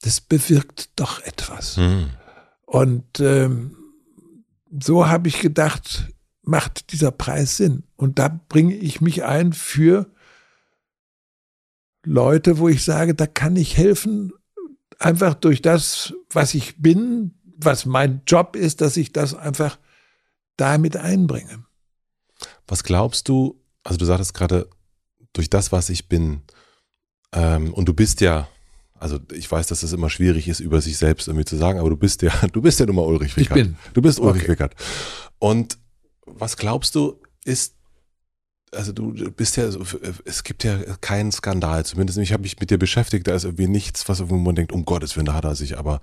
das 0.01 0.19
bewirkt 0.19 0.89
doch 0.97 1.21
etwas. 1.21 1.77
Mhm. 1.77 2.09
Und 2.65 3.21
ähm, 3.21 3.77
so 4.81 5.07
habe 5.07 5.29
ich 5.29 5.39
gedacht, 5.39 6.09
macht 6.41 6.91
dieser 6.91 7.11
Preis 7.11 7.55
Sinn. 7.55 7.83
Und 7.95 8.19
da 8.19 8.41
bringe 8.49 8.75
ich 8.75 8.99
mich 8.99 9.23
ein 9.23 9.53
für 9.53 10.12
Leute, 12.05 12.57
wo 12.57 12.69
ich 12.69 12.83
sage, 12.83 13.15
da 13.15 13.27
kann 13.27 13.55
ich 13.55 13.77
helfen, 13.77 14.33
einfach 14.99 15.33
durch 15.33 15.61
das, 15.61 16.13
was 16.29 16.53
ich 16.53 16.81
bin, 16.81 17.33
was 17.57 17.85
mein 17.85 18.21
Job 18.27 18.55
ist, 18.55 18.81
dass 18.81 18.97
ich 18.97 19.13
das 19.13 19.33
einfach 19.33 19.79
damit 20.57 20.97
einbringe. 20.97 21.65
Was 22.67 22.83
glaubst 22.83 23.29
du, 23.29 23.59
also 23.83 23.97
du 23.97 24.05
sagtest 24.05 24.33
gerade, 24.33 24.69
durch 25.33 25.49
das, 25.49 25.71
was 25.71 25.89
ich 25.89 26.07
bin, 26.07 26.41
ähm, 27.31 27.73
und 27.73 27.87
du 27.89 27.93
bist 27.93 28.21
ja, 28.21 28.47
also 28.99 29.19
ich 29.31 29.51
weiß, 29.51 29.67
dass 29.67 29.83
es 29.83 29.93
immer 29.93 30.09
schwierig 30.09 30.47
ist, 30.47 30.59
über 30.59 30.79
sich 30.79 30.97
selbst 30.97 31.27
irgendwie 31.27 31.45
zu 31.45 31.57
sagen, 31.57 31.79
aber 31.79 31.89
du 31.89 31.97
bist 31.97 32.21
ja, 32.21 32.31
du 32.53 32.61
bist 32.61 32.79
ja 32.79 32.85
nun 32.85 32.95
mal 32.95 33.01
Ulrich 33.01 33.35
Wickert. 33.35 33.57
Ich 33.57 33.63
bin. 33.63 33.77
Du 33.93 34.01
bist 34.01 34.19
Ulrich 34.19 34.43
Okay. 34.43 34.51
Wickert. 34.51 34.75
Und 35.39 35.77
was 36.25 36.55
glaubst 36.55 36.95
du, 36.95 37.19
ist, 37.43 37.75
also 38.75 38.91
du 38.91 39.13
bist 39.31 39.57
ja, 39.57 39.69
es 40.25 40.43
gibt 40.43 40.63
ja 40.63 40.77
keinen 41.01 41.31
Skandal, 41.31 41.85
zumindest 41.85 42.17
ich 42.19 42.33
habe 42.33 42.43
mich 42.43 42.59
mit 42.59 42.69
dir 42.69 42.77
beschäftigt, 42.77 43.27
da 43.27 43.35
ist 43.35 43.43
irgendwie 43.45 43.67
nichts, 43.67 44.07
was 44.09 44.19
irgendwo 44.19 44.37
man 44.37 44.55
denkt, 44.55 44.71
um 44.71 44.85
Gottes 44.85 45.15
Willen, 45.15 45.25
da 45.25 45.33
hat 45.33 45.45
er 45.45 45.55
sich 45.55 45.77
aber, 45.77 46.01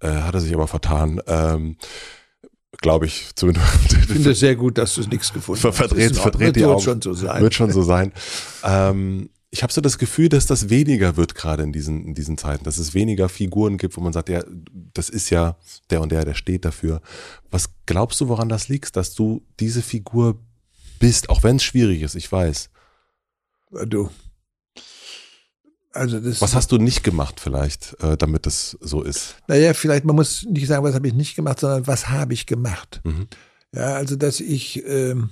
äh, 0.00 0.08
hat 0.08 0.34
er 0.34 0.40
sich 0.40 0.52
aber 0.54 0.66
vertan. 0.68 1.20
Ähm, 1.26 1.76
Glaube 2.82 3.06
ich, 3.06 3.30
zumindest. 3.36 3.64
Ich 3.90 4.06
finde 4.06 4.30
es 4.32 4.40
sehr 4.40 4.54
gut, 4.54 4.76
dass 4.76 4.94
du 4.96 5.00
nichts 5.08 5.32
gefunden 5.32 5.62
hast. 5.64 5.80
verdreht- 5.80 6.14
verdreht 6.14 6.56
die 6.56 6.60
Wird 6.60 6.70
Augen. 6.72 6.82
schon 6.82 7.00
so 7.02 7.14
sein. 7.14 7.40
Wird 7.42 7.54
schon 7.54 7.72
so 7.72 7.82
sein. 7.82 8.12
ähm, 8.64 9.30
ich 9.50 9.62
habe 9.62 9.72
so 9.72 9.80
das 9.80 9.96
Gefühl, 9.96 10.28
dass 10.28 10.44
das 10.44 10.68
weniger 10.68 11.16
wird 11.16 11.34
gerade 11.34 11.62
in 11.62 11.72
diesen, 11.72 12.04
in 12.04 12.14
diesen 12.14 12.36
Zeiten, 12.36 12.64
dass 12.64 12.76
es 12.76 12.92
weniger 12.92 13.30
Figuren 13.30 13.78
gibt, 13.78 13.96
wo 13.96 14.02
man 14.02 14.12
sagt, 14.12 14.28
ja, 14.28 14.44
das 14.92 15.08
ist 15.08 15.30
ja 15.30 15.56
der 15.88 16.02
und 16.02 16.12
der, 16.12 16.26
der 16.26 16.34
steht 16.34 16.66
dafür. 16.66 17.00
Was 17.50 17.70
glaubst 17.86 18.20
du, 18.20 18.28
woran 18.28 18.50
das 18.50 18.68
liegt, 18.68 18.96
dass 18.96 19.14
du 19.14 19.42
diese 19.58 19.80
Figur 19.80 20.40
bist, 20.98 21.30
auch 21.30 21.42
wenn 21.42 21.56
es 21.56 21.64
schwierig 21.64 22.02
ist, 22.02 22.14
ich 22.14 22.30
weiß. 22.30 22.70
Du. 23.86 24.10
Also 25.92 26.20
das 26.20 26.42
Was 26.42 26.54
hast 26.54 26.72
du 26.72 26.78
nicht 26.78 27.02
gemacht 27.02 27.40
vielleicht, 27.40 27.96
äh, 28.02 28.16
damit 28.18 28.44
das 28.44 28.76
so 28.80 29.02
ist? 29.02 29.36
Naja, 29.48 29.72
vielleicht, 29.72 30.04
man 30.04 30.14
muss 30.14 30.44
nicht 30.44 30.66
sagen, 30.66 30.84
was 30.84 30.94
habe 30.94 31.08
ich 31.08 31.14
nicht 31.14 31.36
gemacht, 31.36 31.60
sondern 31.60 31.86
was 31.86 32.08
habe 32.08 32.34
ich 32.34 32.46
gemacht. 32.46 33.00
Mhm. 33.04 33.28
Ja, 33.72 33.94
also 33.94 34.16
dass 34.16 34.40
ich 34.40 34.84
ähm, 34.86 35.30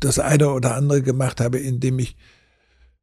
das 0.00 0.18
eine 0.18 0.50
oder 0.50 0.74
andere 0.74 1.02
gemacht 1.02 1.40
habe, 1.40 1.58
indem 1.58 1.98
ich 1.98 2.16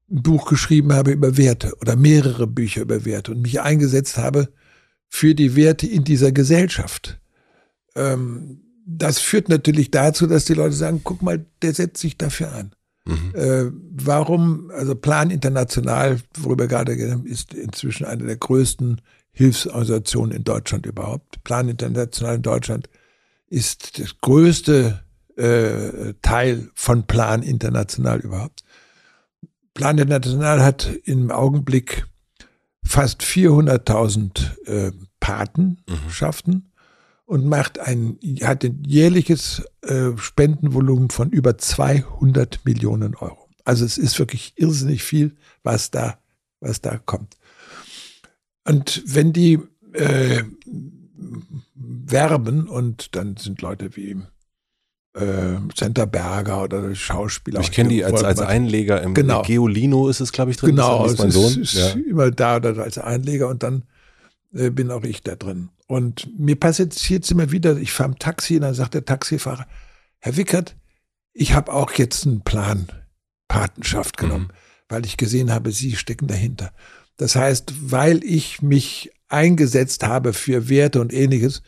ein 0.10 0.22
Buch 0.24 0.48
geschrieben 0.48 0.94
habe 0.94 1.12
über 1.12 1.38
Werte 1.38 1.76
oder 1.82 1.96
mehrere 1.96 2.48
Bücher 2.48 2.82
über 2.82 3.06
Werte 3.06 3.32
und 3.32 3.42
mich 3.42 3.62
eingesetzt 3.62 4.18
habe 4.18 4.50
für 5.08 5.36
die 5.36 5.56
Werte 5.56 5.88
in 5.88 6.04
dieser 6.04 6.32
Gesellschaft. 6.32 7.20
Ähm, 7.96 8.62
das 8.92 9.20
führt 9.20 9.50
natürlich 9.50 9.92
dazu, 9.92 10.26
dass 10.26 10.46
die 10.46 10.56
Leute 10.56 10.76
sagen, 10.76 11.02
guck 11.04 11.22
mal, 11.22 11.46
der 11.62 11.74
setzt 11.74 12.02
sich 12.02 12.18
dafür 12.18 12.54
ein. 12.54 12.72
Mhm. 13.06 13.36
Äh, 13.36 13.72
warum, 13.92 14.72
also 14.72 14.96
Plan 14.96 15.30
International, 15.30 16.20
worüber 16.38 16.68
gerade 16.68 16.96
geredet 16.96 17.14
haben, 17.14 17.26
ist 17.26 17.54
inzwischen 17.54 18.06
eine 18.06 18.26
der 18.26 18.38
größten 18.38 19.02
Hilfsorganisationen 19.32 20.36
in 20.36 20.44
Deutschland 20.44 20.86
überhaupt. 20.88 21.44
Plan 21.44 21.70
International 21.70 22.36
in 22.36 22.42
Deutschland 22.42 22.90
ist 23.48 24.00
das 24.00 24.20
größte 24.22 25.04
äh, 25.36 26.14
Teil 26.22 26.70
von 26.74 27.06
Plan 27.06 27.44
International 27.44 28.20
überhaupt. 28.20 28.64
Plan 29.76 29.98
International 30.00 30.64
hat 30.64 30.92
im 31.06 31.32
Augenblick 31.32 32.06
fast 32.84 33.22
400.000 33.22 34.66
äh, 34.66 34.92
Patenschaften 35.20 36.69
und 37.30 37.46
macht 37.46 37.78
ein, 37.78 38.18
hat 38.42 38.66
ein 38.66 38.84
jährliches 38.88 39.62
äh, 39.84 40.18
Spendenvolumen 40.18 41.12
von 41.12 41.30
über 41.30 41.60
200 41.60 42.62
Millionen 42.66 43.14
Euro. 43.14 43.48
Also 43.64 43.86
es 43.86 44.00
ist 44.00 44.18
wirklich 44.18 44.54
irrsinnig 44.56 45.04
viel, 45.04 45.36
was 45.62 45.92
da, 45.92 46.18
was 46.60 46.82
da 46.82 46.98
kommt. 46.98 47.38
Und 48.68 49.04
wenn 49.06 49.32
die 49.32 49.60
äh, 49.94 50.42
werben 51.76 52.68
und 52.68 53.16
dann 53.16 53.38
sind 53.38 53.62
Leute 53.62 53.96
wie 53.96 54.24
äh, 55.14 55.58
Senta 55.76 56.06
Berger 56.06 56.64
oder 56.64 56.96
Schauspieler. 56.96 57.60
Ich 57.60 57.72
kenne 57.72 57.90
die 57.90 58.04
als, 58.04 58.24
als 58.24 58.40
Einleger 58.40 59.04
im 59.04 59.14
Genau. 59.14 59.44
Geolino 59.44 60.10
ist 60.10 60.20
es, 60.20 60.32
glaube 60.32 60.50
ich, 60.50 60.58
drin. 60.58 60.72
Genau, 60.72 61.06
ist 61.06 61.20
mein 61.20 61.30
Sohn. 61.30 61.62
ist, 61.62 61.74
ja. 61.74 61.90
immer 61.90 62.32
da 62.32 62.56
oder 62.56 62.74
da 62.74 62.82
als 62.82 62.98
Einleger 62.98 63.50
und 63.50 63.62
dann 63.62 63.84
äh, 64.52 64.72
bin 64.72 64.90
auch 64.90 65.04
ich 65.04 65.22
da 65.22 65.36
drin. 65.36 65.70
Und 65.90 66.30
mir 66.40 66.56
passiert 66.56 66.94
jetzt 67.10 67.32
immer 67.32 67.50
wieder, 67.50 67.76
ich 67.78 67.92
fahre 67.92 68.12
im 68.12 68.20
Taxi 68.20 68.58
und 68.58 68.62
dann 68.62 68.76
sagt 68.76 68.94
der 68.94 69.06
Taxifahrer, 69.06 69.66
Herr 70.20 70.38
Wickert, 70.38 70.76
ich 71.34 71.54
habe 71.54 71.74
auch 71.74 71.92
jetzt 71.94 72.28
einen 72.28 72.42
Plan 72.42 72.88
Patenschaft 73.48 74.16
genommen, 74.18 74.50
Mhm. 74.52 74.54
weil 74.88 75.06
ich 75.08 75.18
gesehen 75.18 75.52
habe, 75.52 75.72
Sie 75.72 75.96
stecken 75.96 76.28
dahinter. 76.28 76.72
Das 77.18 77.36
heißt, 77.36 77.74
weil 77.92 78.24
ich 78.24 78.62
mich 78.62 79.12
eingesetzt 79.30 80.04
habe 80.06 80.34
für 80.34 80.70
Werte 80.70 81.02
und 81.02 81.12
ähnliches, 81.12 81.64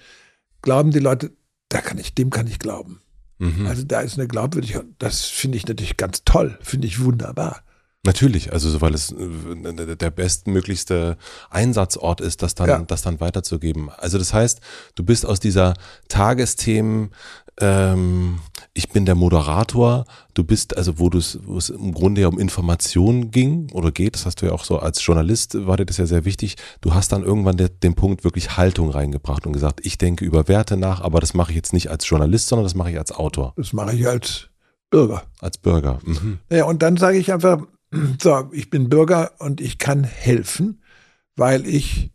glauben 0.61 0.91
die 0.91 0.99
Leute, 0.99 1.31
da 1.69 1.81
kann 1.81 1.97
ich, 1.97 2.13
dem 2.13 2.29
kann 2.29 2.45
ich 2.45 2.59
glauben. 2.59 3.01
Mhm. 3.39 3.65
Also 3.65 3.83
da 3.83 4.01
ist 4.01 4.19
eine 4.19 4.27
Glaubwürdigkeit. 4.27 4.85
Das 4.99 5.25
finde 5.25 5.57
ich 5.57 5.65
natürlich 5.65 5.97
ganz 5.97 6.23
toll, 6.25 6.59
finde 6.61 6.85
ich 6.85 7.03
wunderbar. 7.03 7.63
Natürlich, 8.03 8.51
also 8.51 8.67
so, 8.69 8.81
weil 8.81 8.95
es 8.95 9.11
äh, 9.11 9.95
der 9.95 10.09
bestmöglichste 10.09 11.17
Einsatzort 11.51 12.19
ist, 12.19 12.41
das 12.41 12.55
dann, 12.55 12.67
Ja. 12.69 12.79
das 12.79 13.03
dann 13.03 13.19
weiterzugeben. 13.19 13.89
Also 13.95 14.17
das 14.17 14.33
heißt, 14.33 14.59
du 14.95 15.03
bist 15.03 15.23
aus 15.25 15.39
dieser 15.39 15.75
Tagesthemen, 16.07 17.11
ähm, 17.59 18.39
ich 18.73 18.89
bin 18.89 19.05
der 19.05 19.13
Moderator, 19.13 20.05
du 20.33 20.43
bist, 20.43 20.75
also 20.77 20.97
wo 20.97 21.09
du 21.09 21.19
es, 21.19 21.37
wo 21.45 21.57
es 21.59 21.69
im 21.69 21.93
Grunde 21.93 22.21
ja 22.21 22.27
um 22.27 22.39
Informationen 22.39 23.29
ging 23.29 23.69
oder 23.71 23.91
geht, 23.91 24.15
das 24.15 24.25
hast 24.25 24.41
du 24.41 24.47
ja 24.47 24.51
auch 24.53 24.63
so 24.63 24.79
als 24.79 25.05
Journalist, 25.05 25.67
war 25.67 25.77
dir 25.77 25.85
das 25.85 25.97
ja 25.97 26.07
sehr 26.07 26.25
wichtig, 26.25 26.55
du 26.81 26.95
hast 26.95 27.11
dann 27.11 27.23
irgendwann 27.23 27.57
der, 27.57 27.69
den 27.69 27.93
Punkt 27.93 28.23
wirklich 28.23 28.57
Haltung 28.57 28.89
reingebracht 28.89 29.45
und 29.45 29.53
gesagt, 29.53 29.81
ich 29.85 29.99
denke 29.99 30.25
über 30.25 30.47
Werte 30.47 30.75
nach, 30.77 31.01
aber 31.01 31.19
das 31.19 31.33
mache 31.35 31.51
ich 31.51 31.55
jetzt 31.57 31.73
nicht 31.73 31.91
als 31.91 32.07
Journalist, 32.09 32.47
sondern 32.47 32.63
das 32.65 32.73
mache 32.73 32.89
ich 32.91 32.97
als 32.97 33.11
Autor, 33.11 33.53
Das 33.57 33.73
mache 33.73 33.93
ich 33.95 34.07
als 34.07 34.47
Bürger. 34.89 35.23
als 35.39 35.57
Bürger. 35.59 35.99
Mhm. 36.03 36.39
Ja, 36.49 36.65
und 36.65 36.81
dann 36.81 36.97
sage 36.97 37.17
ich 37.17 37.31
einfach, 37.31 37.61
so, 38.21 38.49
ich 38.53 38.69
bin 38.69 38.89
Bürger 38.89 39.31
und 39.39 39.61
ich 39.61 39.77
kann 39.77 40.03
helfen, 40.03 40.81
weil 41.35 41.65
ich 41.65 42.11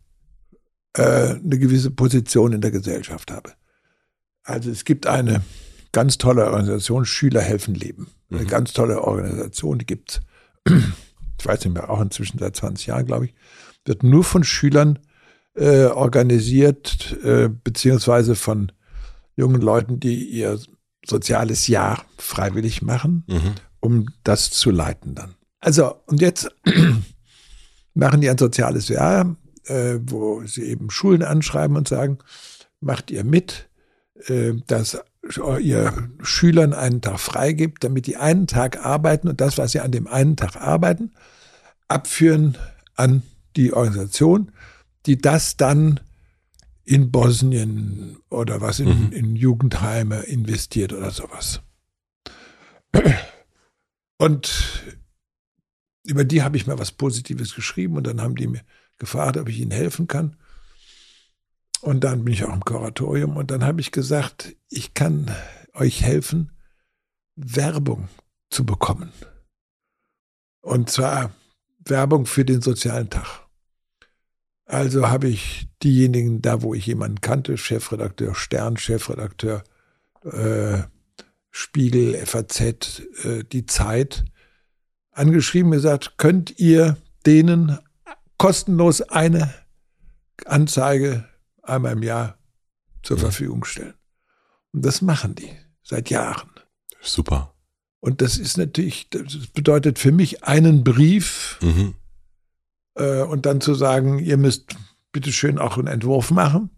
äh, 0.93 1.01
eine 1.35 1.59
gewisse 1.59 1.91
Position 1.91 2.53
in 2.53 2.61
der 2.61 2.71
Gesellschaft 2.71 3.31
habe. 3.31 3.53
Also 4.43 4.71
es 4.71 4.85
gibt 4.85 5.07
eine 5.07 5.43
ganz 5.91 6.17
tolle 6.17 6.45
Organisation, 6.45 7.05
Schüler 7.05 7.41
helfen 7.41 7.75
Leben. 7.75 8.07
Eine 8.29 8.43
Mhm. 8.43 8.47
ganz 8.47 8.73
tolle 8.73 9.01
Organisation, 9.03 9.77
die 9.79 9.85
gibt's, 9.85 10.19
ich 10.67 11.45
weiß 11.45 11.63
nicht 11.65 11.73
mehr, 11.73 11.89
auch 11.89 12.01
inzwischen 12.01 12.39
seit 12.39 12.55
20 12.55 12.87
Jahren, 12.87 13.05
glaube 13.05 13.25
ich, 13.25 13.33
wird 13.85 14.03
nur 14.03 14.23
von 14.23 14.43
Schülern 14.43 14.99
äh, 15.55 15.85
organisiert, 15.85 17.17
äh, 17.23 17.49
beziehungsweise 17.49 18.35
von 18.35 18.71
jungen 19.35 19.61
Leuten, 19.61 19.99
die 19.99 20.25
ihr 20.25 20.59
soziales 21.05 21.67
Jahr 21.67 22.05
freiwillig 22.17 22.81
machen 22.81 23.23
Mhm. 23.27 23.55
um 23.79 24.05
das 24.23 24.51
zu 24.51 24.71
leiten 24.71 25.15
dann. 25.15 25.35
Also, 25.67 26.01
und 26.05 26.21
jetzt 26.21 26.49
machen 27.93 28.21
die 28.21 28.29
ein 28.29 28.37
soziales 28.37 28.87
Jahr, 28.87 29.35
äh, 29.65 29.95
wo 29.99 30.41
sie 30.45 30.63
eben 30.63 30.89
Schulen 30.89 31.23
anschreiben 31.23 31.75
und 31.75 31.89
sagen, 31.89 32.19
macht 32.79 33.11
ihr 33.11 33.25
mit, 33.25 33.67
äh, 34.27 34.53
dass 34.67 34.97
ihr 35.59 36.09
Schülern 36.21 36.71
einen 36.73 37.01
Tag 37.01 37.19
freigibt, 37.19 37.83
damit 37.83 38.07
die 38.07 38.15
einen 38.15 38.47
Tag 38.47 38.85
arbeiten 38.85 39.27
und 39.27 39.41
das, 39.41 39.57
was 39.57 39.73
sie 39.73 39.81
an 39.81 39.91
dem 39.91 40.07
einen 40.07 40.37
Tag 40.37 40.55
arbeiten, 40.55 41.11
abführen 41.89 42.57
an 42.95 43.23
die 43.57 43.73
Organisation, 43.73 44.53
die 45.05 45.17
das 45.17 45.57
dann 45.57 45.99
in 46.85 47.11
Bosnien 47.11 48.15
oder 48.29 48.61
was 48.61 48.79
in, 48.79 48.87
Mhm. 48.87 49.11
in 49.11 49.35
Jugendheime 49.35 50.21
investiert 50.21 50.93
oder 50.93 51.11
sowas. 51.11 51.59
Und 54.17 54.97
über 56.07 56.23
die 56.23 56.41
habe 56.41 56.55
ich 56.55 56.67
mal 56.67 56.79
was 56.79 56.93
Positives 56.93 57.53
geschrieben 57.53 57.97
und 57.97 58.07
dann 58.07 58.21
haben 58.21 58.35
die 58.35 58.47
mir 58.47 58.61
gefragt, 58.97 59.37
ob 59.37 59.49
ich 59.49 59.59
ihnen 59.59 59.71
helfen 59.71 60.07
kann. 60.07 60.37
Und 61.81 62.03
dann 62.03 62.23
bin 62.23 62.33
ich 62.33 62.45
auch 62.45 62.53
im 62.53 62.63
Kuratorium 62.63 63.35
und 63.35 63.51
dann 63.51 63.63
habe 63.63 63.81
ich 63.81 63.91
gesagt, 63.91 64.55
ich 64.69 64.93
kann 64.93 65.29
euch 65.73 66.01
helfen, 66.01 66.51
Werbung 67.35 68.07
zu 68.49 68.65
bekommen. 68.65 69.11
Und 70.61 70.89
zwar 70.89 71.31
Werbung 71.79 72.25
für 72.25 72.45
den 72.45 72.61
sozialen 72.61 73.09
Tag. 73.09 73.45
Also 74.65 75.09
habe 75.09 75.27
ich 75.27 75.67
diejenigen, 75.83 76.41
da 76.41 76.61
wo 76.61 76.73
ich 76.73 76.85
jemanden 76.85 77.21
kannte, 77.21 77.57
Chefredakteur 77.57 78.33
Stern, 78.33 78.77
Chefredakteur 78.77 79.63
äh, 80.23 80.83
Spiegel, 81.51 82.15
FAZ, 82.25 82.61
äh, 83.23 83.43
die 83.43 83.65
Zeit, 83.65 84.25
angeschrieben, 85.17 85.71
gesagt, 85.71 86.17
könnt 86.17 86.59
ihr 86.59 86.97
denen 87.25 87.77
kostenlos 88.37 89.01
eine 89.01 89.53
Anzeige 90.45 91.27
einmal 91.63 91.93
im 91.93 92.03
Jahr 92.03 92.37
zur 93.03 93.17
Mhm. 93.17 93.21
Verfügung 93.21 93.65
stellen. 93.65 93.93
Und 94.73 94.85
das 94.85 95.01
machen 95.01 95.35
die 95.35 95.49
seit 95.83 96.09
Jahren. 96.09 96.49
Super. 97.01 97.53
Und 97.99 98.21
das 98.21 98.37
ist 98.37 98.57
natürlich, 98.57 99.09
das 99.09 99.47
bedeutet 99.53 99.97
für 99.99 100.11
mich 100.11 100.43
einen 100.43 100.83
Brief 100.83 101.57
Mhm. 101.61 101.95
äh, 102.95 103.21
und 103.23 103.45
dann 103.45 103.59
zu 103.61 103.73
sagen, 103.73 104.19
ihr 104.19 104.37
müsst 104.37 104.75
bitteschön 105.11 105.57
auch 105.57 105.77
einen 105.77 105.87
Entwurf 105.87 106.31
machen. 106.31 106.69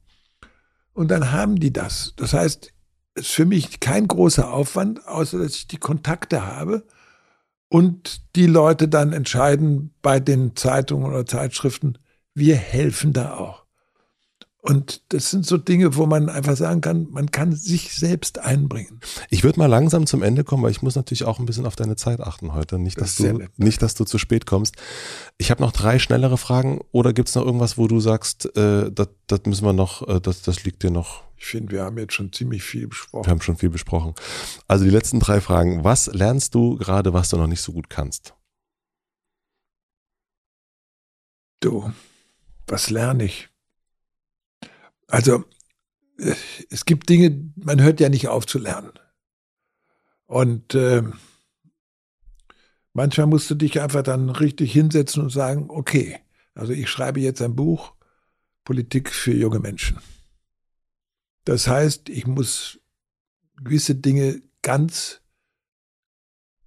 Und 0.94 1.10
dann 1.10 1.32
haben 1.32 1.58
die 1.58 1.72
das. 1.74 2.14
Das 2.16 2.34
heißt, 2.34 2.74
es 3.16 3.22
ist 3.26 3.32
für 3.34 3.46
mich 3.46 3.80
kein 3.80 4.08
großer 4.08 4.52
Aufwand, 4.52 5.06
außer 5.08 5.40
dass 5.40 5.56
ich 5.56 5.68
die 5.68 5.78
Kontakte 5.78 6.46
habe 6.46 6.86
und 7.70 8.36
die 8.36 8.48
Leute 8.48 8.88
dann 8.88 9.14
entscheiden 9.14 9.94
bei 10.02 10.20
den 10.20 10.56
Zeitungen 10.56 11.06
oder 11.06 11.26
Zeitschriften, 11.26 11.98
wir 12.34 12.56
helfen 12.56 13.14
da 13.14 13.38
auch. 13.38 13.66
Und 14.62 15.04
das 15.14 15.32
sind 15.32 15.46
so 15.46 15.58
Dinge, 15.58 15.96
wo 15.96 16.06
man 16.06 16.28
einfach 16.28 16.58
sagen 16.58 16.82
kann, 16.82 17.08
man 17.12 17.32
kann 17.32 17.54
sich 17.54 17.94
selbst 17.96 18.40
einbringen. 18.40 19.00
Ich 19.30 19.46
würde 19.46 19.58
mal 19.58 19.68
langsam 19.68 20.06
zum 20.06 20.22
Ende 20.22 20.44
kommen, 20.44 20.64
weil 20.64 20.72
ich 20.72 20.82
muss 20.82 20.96
natürlich 20.96 21.24
auch 21.24 21.40
ein 21.40 21.46
bisschen 21.46 21.66
auf 21.66 21.78
deine 21.78 21.96
Zeit 21.96 22.20
achten 22.20 22.54
heute. 22.54 22.78
Nicht, 22.78 23.00
dass, 23.00 23.16
das 23.16 23.28
du, 23.28 23.48
nicht, 23.56 23.82
dass 23.82 23.96
du 23.96 24.04
zu 24.04 24.18
spät 24.18 24.46
kommst. 24.46 24.76
Ich 25.38 25.50
habe 25.50 25.62
noch 25.62 25.72
drei 25.72 25.98
schnellere 25.98 26.38
Fragen 26.38 26.82
oder 26.92 27.14
gibt 27.14 27.30
es 27.30 27.36
noch 27.36 27.46
irgendwas, 27.46 27.78
wo 27.78 27.88
du 27.88 28.02
sagst, 28.02 28.54
äh, 28.58 28.92
das, 28.92 29.08
das 29.28 29.42
müssen 29.46 29.64
wir 29.64 29.72
noch, 29.72 30.06
äh, 30.10 30.20
das, 30.20 30.42
das 30.42 30.66
liegt 30.66 30.84
dir 30.84 30.92
noch? 30.92 31.24
Ich 31.38 31.46
finde, 31.46 31.72
wir 31.72 31.84
haben 31.84 31.98
jetzt 31.98 32.14
schon 32.14 32.34
ziemlich 32.34 32.64
viel 32.64 32.90
besprochen. 32.90 33.28
Wir 33.28 33.32
haben 33.32 33.42
schon 33.42 33.56
viel 33.56 33.70
besprochen. 33.70 34.14
Also 34.68 34.84
die 34.84 34.92
letzten 34.92 35.22
drei 35.22 35.40
Fragen. 35.40 35.86
Was 35.86 36.08
lernst 36.08 36.54
du 36.54 36.76
gerade, 36.76 37.14
was 37.14 37.30
du 37.30 37.38
noch 37.38 37.48
nicht 37.48 37.62
so 37.62 37.72
gut 37.72 37.90
kannst? 37.90 38.34
Du, 41.62 41.94
was 42.68 42.90
lerne 42.90 43.24
ich? 43.24 43.50
Also 45.10 45.44
äh, 46.18 46.36
es 46.70 46.86
gibt 46.86 47.10
Dinge, 47.10 47.52
man 47.56 47.82
hört 47.82 48.00
ja 48.00 48.10
nicht 48.10 48.30
auf 48.30 48.46
zu 48.46 48.60
lernen. 48.60 48.94
Und 50.26 50.76
äh, 50.76 51.04
manchmal 52.94 53.28
musst 53.28 53.50
du 53.50 53.56
dich 53.56 53.82
einfach 53.82 54.04
dann 54.04 54.30
richtig 54.30 54.72
hinsetzen 54.72 55.24
und 55.24 55.32
sagen, 55.32 55.66
okay, 55.70 56.20
also 56.54 56.72
ich 56.72 56.90
schreibe 56.90 57.20
jetzt 57.20 57.42
ein 57.42 57.56
Buch, 57.56 57.94
Politik 58.64 59.12
für 59.12 59.34
junge 59.34 59.60
Menschen. 59.60 60.00
Das 61.46 61.68
heißt, 61.68 62.10
ich 62.10 62.28
muss 62.28 62.80
gewisse 63.58 63.96
Dinge 63.96 64.44
ganz 64.62 65.22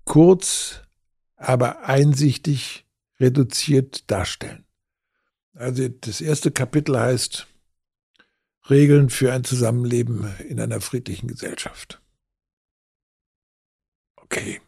kurz, 0.04 0.80
aber 1.36 1.84
einsichtig 1.84 2.86
reduziert 3.20 4.10
darstellen. 4.10 4.64
Also 5.54 5.88
das 5.88 6.20
erste 6.20 6.50
Kapitel 6.50 6.98
heißt 6.98 7.46
Regeln 8.70 9.10
für 9.10 9.32
ein 9.32 9.44
Zusammenleben 9.44 10.34
in 10.48 10.60
einer 10.60 10.80
friedlichen 10.80 11.28
Gesellschaft. 11.28 12.00
Okay, 14.16 14.60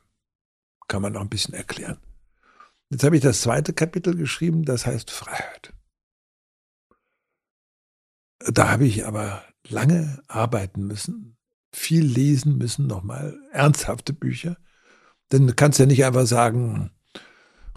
kann 0.88 1.02
man 1.02 1.12
noch 1.12 1.20
ein 1.20 1.28
bisschen 1.28 1.54
erklären. 1.54 1.98
Jetzt 2.90 3.04
habe 3.04 3.16
ich 3.16 3.22
das 3.22 3.40
zweite 3.40 3.72
Kapitel 3.72 4.16
geschrieben, 4.16 4.64
das 4.64 4.86
heißt 4.86 5.10
Freiheit. 5.10 5.72
Da 8.38 8.70
habe 8.70 8.84
ich 8.84 9.06
aber 9.06 9.42
lange 9.66 10.22
arbeiten 10.28 10.86
müssen, 10.86 11.36
viel 11.72 12.04
lesen 12.04 12.58
müssen, 12.58 12.86
nochmal 12.86 13.38
ernsthafte 13.52 14.12
Bücher. 14.12 14.58
Denn 15.32 15.46
du 15.46 15.54
kannst 15.54 15.78
ja 15.78 15.86
nicht 15.86 16.04
einfach 16.04 16.26
sagen, 16.26 16.90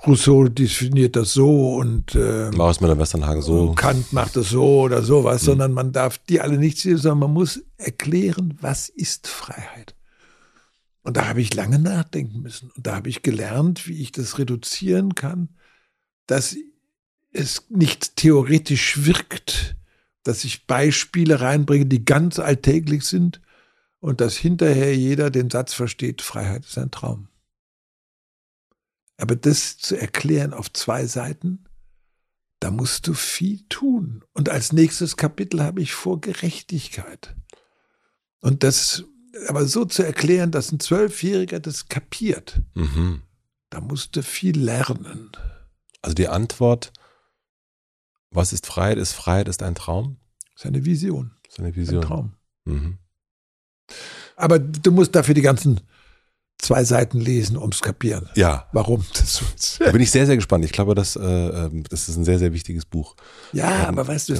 Rousseau 0.05 0.47
definiert 0.47 1.15
das 1.15 1.33
so 1.33 1.75
und 1.75 2.13
äh, 2.13 2.51
Maus 2.51 2.81
mit 2.81 2.89
der 2.89 2.99
Westernhagen 2.99 3.41
so. 3.41 3.73
Kant 3.73 4.13
macht 4.13 4.35
das 4.35 4.49
so 4.49 4.81
oder 4.81 5.01
sowas, 5.01 5.41
mhm. 5.41 5.45
sondern 5.45 5.73
man 5.73 5.91
darf 5.91 6.19
die 6.19 6.39
alle 6.39 6.57
nicht 6.57 6.77
sehen, 6.77 6.97
sondern 6.97 7.19
man 7.19 7.33
muss 7.33 7.61
erklären, 7.77 8.57
was 8.61 8.89
ist 8.89 9.27
Freiheit. 9.27 9.95
Und 11.01 11.17
da 11.17 11.27
habe 11.27 11.41
ich 11.41 11.53
lange 11.53 11.79
nachdenken 11.79 12.41
müssen. 12.41 12.69
Und 12.75 12.85
da 12.85 12.95
habe 12.95 13.09
ich 13.09 13.23
gelernt, 13.23 13.87
wie 13.87 14.01
ich 14.01 14.11
das 14.11 14.37
reduzieren 14.37 15.15
kann, 15.15 15.49
dass 16.27 16.55
es 17.31 17.65
nicht 17.69 18.17
theoretisch 18.17 19.05
wirkt, 19.05 19.77
dass 20.23 20.43
ich 20.43 20.67
Beispiele 20.67 21.39
reinbringe, 21.39 21.85
die 21.85 22.03
ganz 22.03 22.39
alltäglich 22.39 23.05
sind 23.05 23.41
und 23.99 24.21
dass 24.21 24.35
hinterher 24.35 24.95
jeder 24.95 25.29
den 25.29 25.49
Satz 25.49 25.73
versteht, 25.73 26.21
Freiheit 26.21 26.65
ist 26.65 26.77
ein 26.77 26.91
Traum. 26.91 27.29
Aber 29.17 29.35
das 29.35 29.77
zu 29.77 29.95
erklären 29.95 30.53
auf 30.53 30.71
zwei 30.71 31.05
Seiten, 31.05 31.65
da 32.59 32.71
musst 32.71 33.07
du 33.07 33.13
viel 33.13 33.65
tun. 33.69 34.23
Und 34.33 34.49
als 34.49 34.73
nächstes 34.73 35.17
Kapitel 35.17 35.61
habe 35.61 35.81
ich 35.81 35.93
vor 35.93 36.21
Gerechtigkeit. 36.21 37.35
Und 38.39 38.63
das 38.63 39.05
aber 39.47 39.65
so 39.65 39.85
zu 39.85 40.03
erklären, 40.03 40.51
dass 40.51 40.71
ein 40.71 40.79
Zwölfjähriger 40.79 41.59
das 41.59 41.89
kapiert, 41.89 42.61
mhm. 42.73 43.21
da 43.69 43.81
musst 43.81 44.15
du 44.15 44.23
viel 44.23 44.59
lernen. 44.59 45.31
Also 46.01 46.15
die 46.15 46.27
Antwort, 46.27 46.91
was 48.31 48.53
ist 48.53 48.65
Freiheit? 48.65 48.97
Ist 48.97 49.13
Freiheit 49.13 49.47
ist 49.47 49.63
ein 49.63 49.75
Traum? 49.75 50.17
Das 50.53 50.63
ist 50.63 50.65
eine 50.65 50.85
Vision. 50.85 51.31
Das 51.43 51.53
ist 51.53 51.59
eine 51.59 51.75
Vision. 51.75 52.01
Ein 52.01 52.07
Traum. 52.07 52.33
Mhm. 52.65 52.97
Aber 54.35 54.59
du 54.59 54.91
musst 54.91 55.15
dafür 55.15 55.33
die 55.33 55.41
ganzen 55.41 55.81
zwei 56.59 56.83
Seiten 56.83 57.19
lesen, 57.19 57.57
um 57.57 57.69
es 57.69 57.81
kapieren. 57.81 58.29
Ja. 58.35 58.67
Warum? 58.73 59.05
Das 59.13 59.79
da 59.79 59.91
bin 59.91 60.01
ich 60.01 60.11
sehr, 60.11 60.25
sehr 60.25 60.35
gespannt. 60.35 60.65
Ich 60.65 60.71
glaube, 60.71 60.95
das, 60.95 61.15
äh, 61.15 61.21
ähm, 61.21 61.83
das 61.89 62.09
ist 62.09 62.17
ein 62.17 62.25
sehr, 62.25 62.39
sehr 62.39 62.53
wichtiges 62.53 62.85
Buch. 62.85 63.15
Ja, 63.53 63.83
ähm, 63.83 63.85
aber 63.85 64.07
weißt 64.07 64.29
du, 64.29 64.35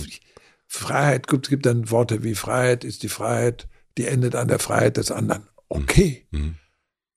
Freiheit 0.68 1.28
gibt, 1.28 1.50
gibt 1.50 1.66
dann 1.66 1.90
Worte 1.92 2.24
wie 2.24 2.36
Freiheit 2.36 2.84
ist 2.84 3.04
die 3.04 3.10
Freiheit, 3.10 3.68
die 3.98 4.06
endet 4.06 4.36
an 4.36 4.48
der 4.48 4.60
Freiheit 4.60 4.98
des 4.98 5.12
anderen. 5.12 5.48
Okay. 5.70 6.28
Mhm. 6.32 6.40
mhm. 6.40 6.56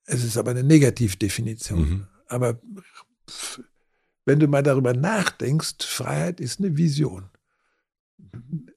Es 0.05 0.25
ist 0.25 0.37
aber 0.37 0.51
eine 0.51 0.65
Negativdefinition. 0.65 1.81
Mhm. 1.81 2.07
Aber 2.27 2.59
wenn 4.25 4.41
du 4.41 4.49
mal 4.49 4.62
darüber 4.62 4.93
nachdenkst, 4.93 5.85
Freiheit 5.85 6.41
ist 6.41 6.59
eine 6.59 6.77
Vision. 6.77 7.31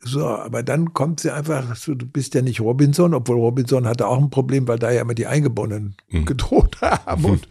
So, 0.01 0.27
aber 0.27 0.63
dann 0.63 0.93
kommt 0.93 1.19
sie 1.19 1.31
einfach, 1.31 1.75
so, 1.75 1.95
du 1.95 2.05
bist 2.05 2.33
ja 2.33 2.41
nicht 2.41 2.59
Robinson, 2.59 3.13
obwohl 3.13 3.37
Robinson 3.37 3.87
hatte 3.87 4.07
auch 4.07 4.17
ein 4.17 4.29
Problem, 4.29 4.67
weil 4.67 4.79
da 4.79 4.91
ja 4.91 5.01
immer 5.01 5.13
die 5.13 5.27
Eingeborenen 5.27 5.95
mhm. 6.09 6.25
gedroht 6.25 6.81
haben. 6.81 7.25
Und 7.25 7.47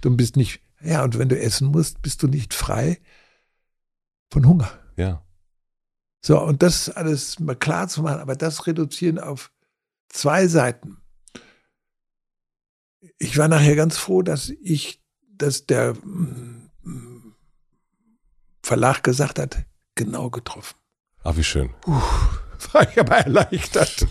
du 0.00 0.16
bist 0.16 0.36
nicht, 0.36 0.60
ja, 0.82 1.02
und 1.04 1.18
wenn 1.18 1.28
du 1.28 1.38
essen 1.38 1.68
musst, 1.68 2.02
bist 2.02 2.22
du 2.22 2.28
nicht 2.28 2.54
frei 2.54 3.00
von 4.30 4.46
Hunger. 4.46 4.70
Ja. 4.96 5.22
So, 6.22 6.40
und 6.40 6.62
das 6.62 6.90
alles 6.90 7.40
mal 7.40 7.56
klar 7.56 7.88
zu 7.88 8.02
machen, 8.02 8.20
aber 8.20 8.36
das 8.36 8.66
reduzieren 8.66 9.18
auf 9.18 9.50
zwei 10.08 10.46
Seiten. 10.46 10.98
Ich 13.18 13.38
war 13.38 13.48
nachher 13.48 13.76
ganz 13.76 13.96
froh, 13.96 14.22
dass 14.22 14.50
ich, 14.50 15.02
dass 15.28 15.66
der 15.66 15.94
mm, 15.94 16.70
Verlag 18.62 19.02
gesagt 19.02 19.38
hat, 19.38 19.64
genau 19.94 20.30
getroffen. 20.30 20.79
Ach, 21.22 21.36
wie 21.36 21.44
schön. 21.44 21.70
Uh, 21.86 21.92
war 22.72 22.88
ich 22.90 22.98
aber 22.98 23.18
erleichtert. 23.18 24.06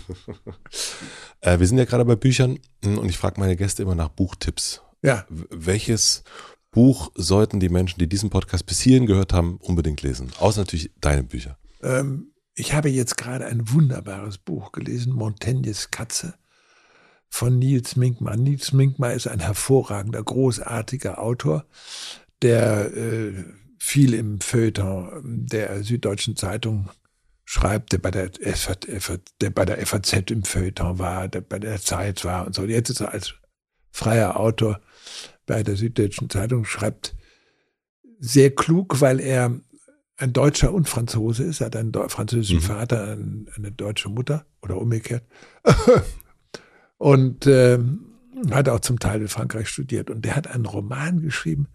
äh, 1.40 1.58
wir 1.58 1.66
sind 1.66 1.78
ja 1.78 1.84
gerade 1.84 2.04
bei 2.04 2.16
Büchern 2.16 2.58
hm, 2.84 2.98
und 2.98 3.08
ich 3.08 3.18
frage 3.18 3.40
meine 3.40 3.56
Gäste 3.56 3.82
immer 3.82 3.94
nach 3.94 4.08
Buchtipps. 4.08 4.82
Ja. 5.02 5.26
Welches 5.28 6.22
Buch 6.70 7.10
sollten 7.14 7.58
die 7.58 7.68
Menschen, 7.68 7.98
die 7.98 8.08
diesen 8.08 8.30
Podcast 8.30 8.66
bis 8.66 8.80
hierhin 8.80 9.06
gehört 9.06 9.32
haben, 9.32 9.56
unbedingt 9.60 10.02
lesen? 10.02 10.30
Außer 10.38 10.60
natürlich 10.60 10.92
deine 11.00 11.24
Bücher. 11.24 11.58
Ähm, 11.82 12.32
ich 12.54 12.74
habe 12.74 12.90
jetzt 12.90 13.16
gerade 13.16 13.46
ein 13.46 13.72
wunderbares 13.72 14.38
Buch 14.38 14.70
gelesen, 14.70 15.12
Montaignes 15.12 15.90
Katze 15.90 16.34
von 17.28 17.58
Nils 17.58 17.96
Minkmar. 17.96 18.36
Nils 18.36 18.72
Minkmar 18.72 19.14
ist 19.14 19.26
ein 19.26 19.40
hervorragender, 19.40 20.22
großartiger 20.22 21.20
Autor, 21.20 21.64
der 22.42 22.94
äh, 22.96 23.44
viel 23.82 24.14
im 24.14 24.40
Feuilleton 24.40 25.46
der 25.46 25.82
Süddeutschen 25.82 26.36
Zeitung 26.36 26.90
schreibt, 27.44 27.92
der 27.92 27.98
bei 27.98 28.10
der, 28.10 28.28
der 28.28 29.50
bei 29.50 29.64
der 29.64 29.84
FAZ 29.86 30.30
im 30.30 30.44
Feuilleton 30.44 30.98
war, 30.98 31.26
der 31.28 31.40
bei 31.40 31.58
der 31.58 31.80
Zeit 31.80 32.24
war 32.24 32.46
und 32.46 32.54
so. 32.54 32.64
Jetzt 32.64 32.90
ist 32.90 33.00
er 33.00 33.12
als 33.12 33.34
freier 33.90 34.38
Autor 34.38 34.80
bei 35.46 35.62
der 35.62 35.76
Süddeutschen 35.76 36.30
Zeitung, 36.30 36.64
schreibt 36.64 37.16
sehr 38.20 38.54
klug, 38.54 39.00
weil 39.00 39.18
er 39.18 39.58
ein 40.18 40.32
Deutscher 40.34 40.72
und 40.74 40.88
Franzose 40.88 41.44
ist. 41.44 41.60
Er 41.60 41.66
hat 41.66 41.76
einen 41.76 41.92
französischen 41.92 42.58
mhm. 42.58 42.62
Vater, 42.62 43.16
eine 43.56 43.72
deutsche 43.72 44.10
Mutter 44.10 44.44
oder 44.60 44.76
umgekehrt. 44.76 45.24
und 46.98 47.46
äh, 47.46 47.78
hat 48.50 48.68
auch 48.68 48.80
zum 48.80 48.98
Teil 48.98 49.22
in 49.22 49.28
Frankreich 49.28 49.68
studiert. 49.68 50.10
Und 50.10 50.26
der 50.26 50.36
hat 50.36 50.46
einen 50.48 50.66
Roman 50.66 51.22
geschrieben, 51.22 51.68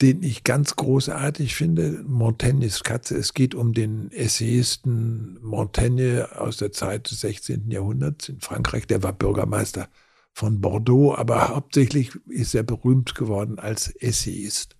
den 0.00 0.22
ich 0.22 0.44
ganz 0.44 0.76
großartig 0.76 1.54
finde, 1.54 2.02
Montaignes 2.06 2.82
Katze. 2.82 3.16
Es 3.16 3.34
geht 3.34 3.54
um 3.54 3.74
den 3.74 4.10
Essayisten 4.12 5.38
Montaigne 5.42 6.28
aus 6.36 6.56
der 6.56 6.72
Zeit 6.72 7.10
des 7.10 7.20
16. 7.20 7.70
Jahrhunderts 7.70 8.30
in 8.30 8.40
Frankreich. 8.40 8.86
Der 8.86 9.02
war 9.02 9.12
Bürgermeister 9.12 9.88
von 10.32 10.60
Bordeaux, 10.60 11.14
aber 11.14 11.48
hauptsächlich 11.48 12.12
ist 12.28 12.54
er 12.54 12.62
berühmt 12.62 13.14
geworden 13.14 13.58
als 13.58 13.88
Essayist. 13.88 14.76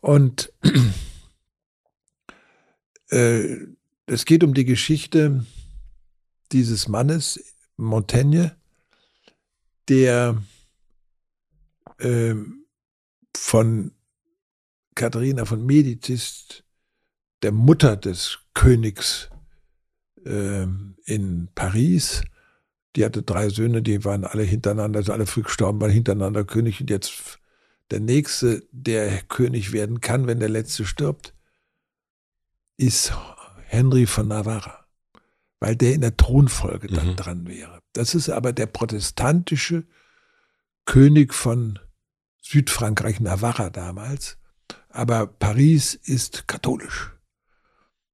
Und 0.00 0.52
äh, 3.10 3.56
es 4.06 4.24
geht 4.26 4.44
um 4.44 4.54
die 4.54 4.64
Geschichte 4.64 5.44
dieses 6.52 6.86
Mannes, 6.86 7.42
Montaigne, 7.76 8.54
der 9.88 10.40
äh, 11.98 12.34
von 13.36 13.92
Katharina 14.94 15.44
von 15.44 15.64
Medicis 15.64 16.64
der 17.42 17.52
Mutter 17.52 17.96
des 17.96 18.38
Königs 18.54 19.28
äh, 20.24 20.66
in 21.04 21.48
Paris. 21.54 22.22
Die 22.96 23.04
hatte 23.04 23.22
drei 23.22 23.50
Söhne, 23.50 23.82
die 23.82 24.04
waren 24.04 24.24
alle 24.24 24.42
hintereinander, 24.42 24.98
also 24.98 25.12
alle 25.12 25.26
früh 25.26 25.42
gestorben, 25.42 25.80
waren 25.80 25.90
hintereinander 25.90 26.44
König. 26.44 26.80
Und 26.80 26.90
jetzt 26.90 27.38
der 27.90 28.00
nächste, 28.00 28.66
der 28.72 29.22
König 29.22 29.72
werden 29.72 30.00
kann, 30.00 30.26
wenn 30.26 30.40
der 30.40 30.48
letzte 30.48 30.86
stirbt, 30.86 31.34
ist 32.78 33.12
Henry 33.64 34.06
von 34.06 34.28
Navarra, 34.28 34.86
weil 35.60 35.76
der 35.76 35.94
in 35.94 36.00
der 36.00 36.16
Thronfolge 36.16 36.88
dann 36.88 37.10
mhm. 37.10 37.16
dran 37.16 37.46
wäre. 37.46 37.80
Das 37.92 38.14
ist 38.14 38.30
aber 38.30 38.52
der 38.52 38.66
protestantische 38.66 39.84
König 40.84 41.34
von 41.34 41.78
Südfrankreich, 42.48 43.20
Navarra 43.20 43.70
damals. 43.70 44.38
Aber 44.88 45.26
Paris 45.26 45.94
ist 45.94 46.46
katholisch. 46.48 47.12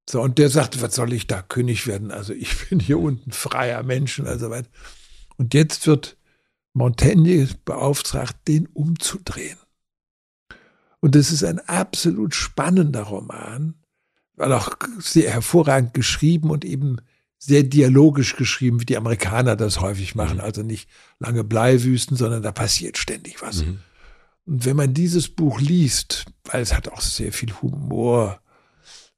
So, 0.09 0.21
und 0.21 0.37
der 0.37 0.49
sagte, 0.49 0.81
was 0.81 0.95
soll 0.95 1.13
ich 1.13 1.27
da 1.27 1.41
König 1.41 1.87
werden? 1.87 2.11
Also 2.11 2.33
ich 2.45 2.69
bin 2.69 2.79
hier 2.79 2.99
unten 2.99 3.31
freier 3.31 3.83
Mensch 3.83 4.19
und 4.19 4.39
so 4.39 4.49
weiter. 4.49 4.69
Und 5.37 5.53
jetzt 5.53 5.87
wird 5.87 6.17
Montaigne 6.73 7.47
beauftragt, 7.65 8.35
den 8.47 8.67
umzudrehen. 8.67 9.57
Und 10.99 11.15
das 11.15 11.31
ist 11.31 11.43
ein 11.43 11.59
absolut 11.59 12.33
spannender 12.33 13.03
Roman, 13.03 13.75
weil 14.35 14.53
auch 14.53 14.71
sehr 14.99 15.31
hervorragend 15.31 15.93
geschrieben 15.93 16.49
und 16.49 16.65
eben 16.65 16.97
sehr 17.37 17.63
dialogisch 17.63 18.37
geschrieben, 18.37 18.79
wie 18.79 18.85
die 18.85 18.97
Amerikaner 18.97 19.55
das 19.55 19.81
häufig 19.81 20.15
machen. 20.15 20.37
Mhm. 20.37 20.43
Also 20.43 20.63
nicht 20.63 20.89
lange 21.19 21.43
Bleiwüsten, 21.43 22.15
sondern 22.15 22.41
da 22.41 22.51
passiert 22.51 22.97
ständig 22.97 23.41
was. 23.41 23.65
Mhm. 23.65 23.79
Und 24.45 24.65
wenn 24.65 24.75
man 24.75 24.93
dieses 24.93 25.29
Buch 25.29 25.59
liest, 25.59 26.25
weil 26.45 26.61
es 26.61 26.73
hat 26.73 26.89
auch 26.89 27.01
sehr 27.01 27.31
viel 27.31 27.53
Humor, 27.61 28.41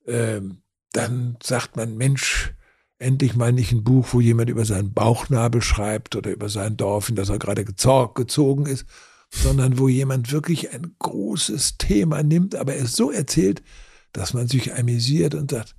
ähm, 0.06 0.62
dann 0.92 1.38
sagt 1.42 1.76
man, 1.76 1.98
Mensch, 1.98 2.54
endlich 3.00 3.36
mal 3.36 3.52
nicht 3.52 3.72
ein 3.72 3.84
Buch, 3.84 4.08
wo 4.12 4.22
jemand 4.22 4.50
über 4.50 4.66
seinen 4.66 4.94
Bauchnabel 4.94 5.62
schreibt 5.62 6.16
oder 6.16 6.32
über 6.32 6.50
sein 6.50 6.78
Dorf, 6.78 7.10
in 7.10 7.16
das 7.16 7.30
er 7.30 7.40
gerade 7.40 7.66
gezogen 7.66 8.66
ist, 8.66 8.86
sondern 9.30 9.80
wo 9.80 9.88
jemand 9.88 10.32
wirklich 10.32 10.72
ein 10.72 10.96
großes 11.00 11.78
Thema 11.78 12.24
nimmt, 12.24 12.56
aber 12.56 12.76
es 12.76 12.96
so 12.96 13.12
erzählt, 13.12 13.64
dass 14.14 14.34
man 14.34 14.48
sich 14.48 14.74
amüsiert 14.74 15.36
und 15.36 15.52
sagt, 15.52 15.76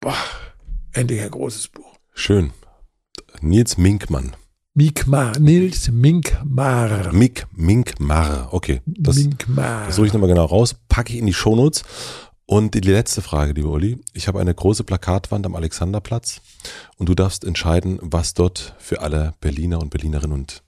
boah, 0.00 0.16
endlich 0.92 1.22
ein 1.22 1.30
großes 1.30 1.68
Buch. 1.68 1.98
Schön. 2.14 2.52
Nils 3.40 3.78
Minkmann. 3.78 4.36
Minkmar, 4.78 5.38
Nils 5.38 5.90
Minkmar. 5.90 7.10
Mik, 7.10 7.46
Minkmar, 7.52 8.52
okay. 8.52 8.82
Das, 8.84 9.16
Minkmar. 9.16 9.86
das 9.86 9.96
suche 9.96 10.08
ich 10.08 10.12
nochmal 10.12 10.28
genau 10.28 10.44
raus, 10.44 10.74
packe 10.90 11.14
ich 11.14 11.18
in 11.18 11.24
die 11.24 11.32
Shownotes. 11.32 11.82
Und 12.44 12.74
die 12.74 12.80
letzte 12.80 13.22
Frage, 13.22 13.54
liebe 13.54 13.68
Uli. 13.68 13.98
Ich 14.12 14.28
habe 14.28 14.38
eine 14.38 14.54
große 14.54 14.84
Plakatwand 14.84 15.46
am 15.46 15.54
Alexanderplatz 15.54 16.42
und 16.98 17.08
du 17.08 17.14
darfst 17.14 17.44
entscheiden, 17.46 17.98
was 18.02 18.34
dort 18.34 18.74
für 18.78 19.00
alle 19.00 19.32
Berliner 19.40 19.80
und 19.80 19.88
Berlinerinnen 19.88 20.32
und 20.32 20.62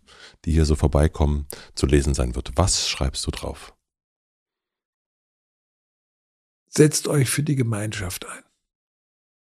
die 0.47 0.53
hier 0.53 0.65
so 0.65 0.75
vorbeikommen, 0.75 1.47
zu 1.75 1.85
lesen 1.85 2.15
sein 2.15 2.35
wird. 2.35 2.53
Was 2.57 2.89
schreibst 2.89 3.27
du 3.27 3.31
drauf? 3.31 3.75
Setzt 6.71 7.09
euch 7.09 7.29
für 7.29 7.43
die 7.43 7.57
Gemeinschaft 7.57 8.27
ein. 8.27 8.43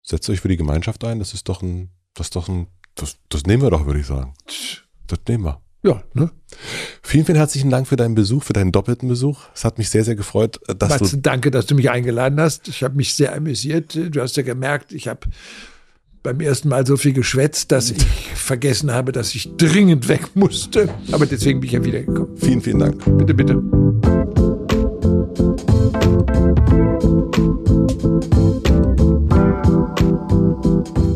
Setzt 0.04 0.30
euch 0.30 0.40
für 0.40 0.48
die 0.48 0.56
Gemeinschaft 0.56 1.02
ein? 1.02 1.18
Das 1.18 1.34
ist 1.34 1.48
doch 1.48 1.62
ein, 1.62 1.90
das 2.14 2.26
ist 2.28 2.36
doch 2.36 2.48
ein, 2.48 2.68
das, 2.94 3.16
das 3.28 3.44
nehmen 3.44 3.62
wir 3.62 3.70
doch, 3.70 3.86
würde 3.86 4.00
ich 4.00 4.06
sagen. 4.06 4.34
Das 5.06 5.18
nehmen 5.28 5.44
wir. 5.44 5.60
Ja, 5.84 6.02
ne? 6.14 6.30
Vielen, 7.02 7.24
vielen 7.24 7.36
herzlichen 7.36 7.70
Dank 7.70 7.88
für 7.88 7.96
deinen 7.96 8.14
Besuch, 8.14 8.44
für 8.44 8.52
deinen 8.52 8.70
doppelten 8.70 9.08
Besuch. 9.08 9.40
Es 9.52 9.64
hat 9.64 9.78
mich 9.78 9.90
sehr, 9.90 10.04
sehr 10.04 10.14
gefreut, 10.14 10.60
dass 10.78 10.90
Matzen, 10.90 11.22
du. 11.22 11.22
Danke, 11.22 11.50
dass 11.50 11.66
du 11.66 11.74
mich 11.74 11.90
eingeladen 11.90 12.40
hast. 12.40 12.68
Ich 12.68 12.84
habe 12.84 12.94
mich 12.94 13.14
sehr 13.14 13.34
amüsiert. 13.34 13.94
Du 13.94 14.20
hast 14.20 14.36
ja 14.36 14.44
gemerkt, 14.44 14.92
ich 14.92 15.08
habe 15.08 15.26
beim 16.22 16.40
ersten 16.40 16.68
Mal 16.68 16.86
so 16.86 16.96
viel 16.96 17.12
geschwätzt, 17.12 17.72
dass 17.72 17.90
ich 17.90 18.04
vergessen 18.34 18.92
habe, 18.92 19.10
dass 19.10 19.34
ich 19.34 19.56
dringend 19.56 20.08
weg 20.08 20.36
musste. 20.36 20.88
Aber 21.10 21.26
deswegen 21.26 21.58
bin 21.58 21.66
ich 21.66 21.74
ja 21.74 21.84
wiedergekommen. 21.84 22.36
Vielen, 22.36 22.60
vielen 22.60 22.78
Dank. 22.78 23.18
Bitte, 23.18 23.34
bitte. 23.34 23.60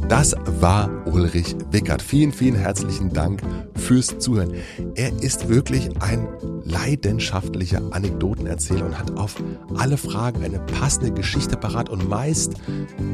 Das 0.09 0.35
war 0.61 0.96
Ulrich 1.07 1.57
Wickert. 1.71 2.03
Vielen, 2.03 2.33
vielen 2.33 2.57
herzlichen 2.57 3.13
Dank 3.13 3.43
fürs 3.75 4.19
Zuhören. 4.19 4.53
Er 4.95 5.11
ist 5.23 5.49
wirklich 5.49 5.89
ein 6.03 6.27
leidenschaftlicher 6.65 7.81
Anekdotenerzähler 7.93 8.87
und 8.87 8.99
hat 8.99 9.17
auf 9.17 9.37
alle 9.77 9.97
Fragen 9.97 10.43
eine 10.43 10.59
passende 10.59 11.13
Geschichte 11.13 11.57
parat 11.57 11.89
und 11.89 12.09
meist 12.09 12.55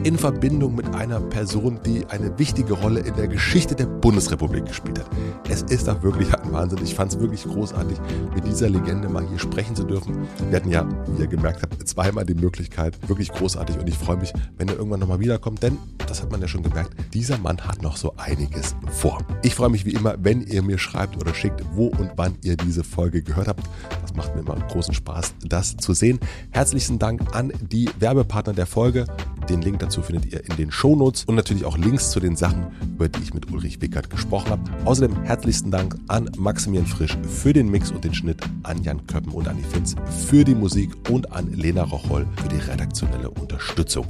in 0.04 0.16
Verbindung 0.16 0.74
mit 0.74 0.94
einer 0.94 1.20
Person, 1.20 1.80
die 1.84 2.06
eine 2.06 2.38
wichtige 2.38 2.72
Rolle 2.72 3.00
in 3.00 3.14
der 3.14 3.28
Geschichte 3.28 3.74
der 3.74 3.86
Bundesrepublik 3.86 4.66
gespielt 4.66 4.98
hat. 4.98 5.10
Es 5.50 5.62
ist 5.62 5.86
doch 5.86 6.02
wirklich 6.02 6.32
ein 6.34 6.52
Wahnsinn. 6.52 6.78
Ich 6.82 6.94
fand 6.94 7.12
es 7.12 7.20
wirklich 7.20 7.44
großartig, 7.44 7.98
mit 8.34 8.46
dieser 8.46 8.70
Legende 8.70 9.08
mal 9.08 9.26
hier 9.28 9.38
sprechen 9.38 9.76
zu 9.76 9.84
dürfen. 9.84 10.26
Wir 10.48 10.56
hatten 10.56 10.70
ja, 10.70 10.88
wie 11.08 11.22
ihr 11.22 11.28
gemerkt 11.28 11.62
habt, 11.62 11.86
zweimal 11.86 12.24
die 12.24 12.34
Möglichkeit. 12.34 12.96
Wirklich 13.08 13.30
großartig 13.30 13.78
und 13.78 13.88
ich 13.88 13.98
freue 13.98 14.16
mich, 14.16 14.32
wenn 14.56 14.68
er 14.68 14.76
irgendwann 14.76 15.00
nochmal 15.00 15.20
wiederkommt, 15.20 15.62
denn, 15.62 15.76
das 16.06 16.22
hat 16.22 16.30
man 16.30 16.40
ja 16.40 16.48
schon 16.48 16.62
gemerkt, 16.62 16.94
dieser 17.12 17.36
Mann 17.38 17.60
hat 17.60 17.82
noch 17.83 17.97
so 17.97 18.15
einiges 18.17 18.75
vor. 18.91 19.19
Ich 19.43 19.55
freue 19.55 19.69
mich 19.69 19.85
wie 19.85 19.93
immer, 19.93 20.15
wenn 20.19 20.41
ihr 20.41 20.62
mir 20.62 20.78
schreibt 20.78 21.17
oder 21.17 21.35
schickt, 21.35 21.62
wo 21.73 21.89
und 21.89 22.12
wann 22.17 22.36
ihr 22.43 22.57
diese 22.57 22.85
Folge 22.85 23.23
gehört 23.23 23.49
habt. 23.49 23.69
Das 24.01 24.15
macht 24.15 24.35
mir 24.35 24.41
immer 24.41 24.57
großen 24.69 24.94
Spaß, 24.94 25.35
das 25.44 25.77
zu 25.77 25.93
sehen. 25.93 26.19
Herzlichen 26.51 26.99
Dank 26.99 27.35
an 27.35 27.52
die 27.61 27.91
Werbepartner 27.99 28.55
der 28.55 28.67
Folge. 28.67 29.05
Den 29.49 29.61
Link 29.61 29.81
dazu 29.81 30.02
findet 30.02 30.33
ihr 30.33 30.44
in 30.49 30.57
den 30.57 30.70
Shownotes 30.70 31.25
und 31.25 31.35
natürlich 31.35 31.65
auch 31.65 31.77
Links 31.77 32.11
zu 32.11 32.20
den 32.20 32.36
Sachen, 32.36 32.69
über 32.94 33.09
die 33.09 33.20
ich 33.23 33.35
mit 33.35 33.51
Ulrich 33.51 33.81
Wickert 33.81 34.09
gesprochen 34.09 34.51
habe. 34.51 34.62
Außerdem 34.85 35.25
herzlichsten 35.25 35.70
Dank 35.70 35.97
an 36.07 36.31
Maximilian 36.39 36.86
Frisch 36.86 37.19
für 37.28 37.52
den 37.52 37.69
Mix 37.69 37.91
und 37.91 38.05
den 38.05 38.15
Schnitt, 38.15 38.41
an 38.62 38.83
Jan 38.85 39.05
Köppen 39.09 39.33
und 39.33 39.49
an 39.49 39.57
die 39.57 39.65
Finz 39.65 39.97
für 40.28 40.44
die 40.44 40.55
Musik 40.55 40.91
und 41.11 41.33
an 41.33 41.52
Lena 41.52 41.83
Rocholl 41.83 42.27
für 42.41 42.49
die 42.49 42.57
redaktionelle 42.57 43.31
Unterstützung. 43.31 44.07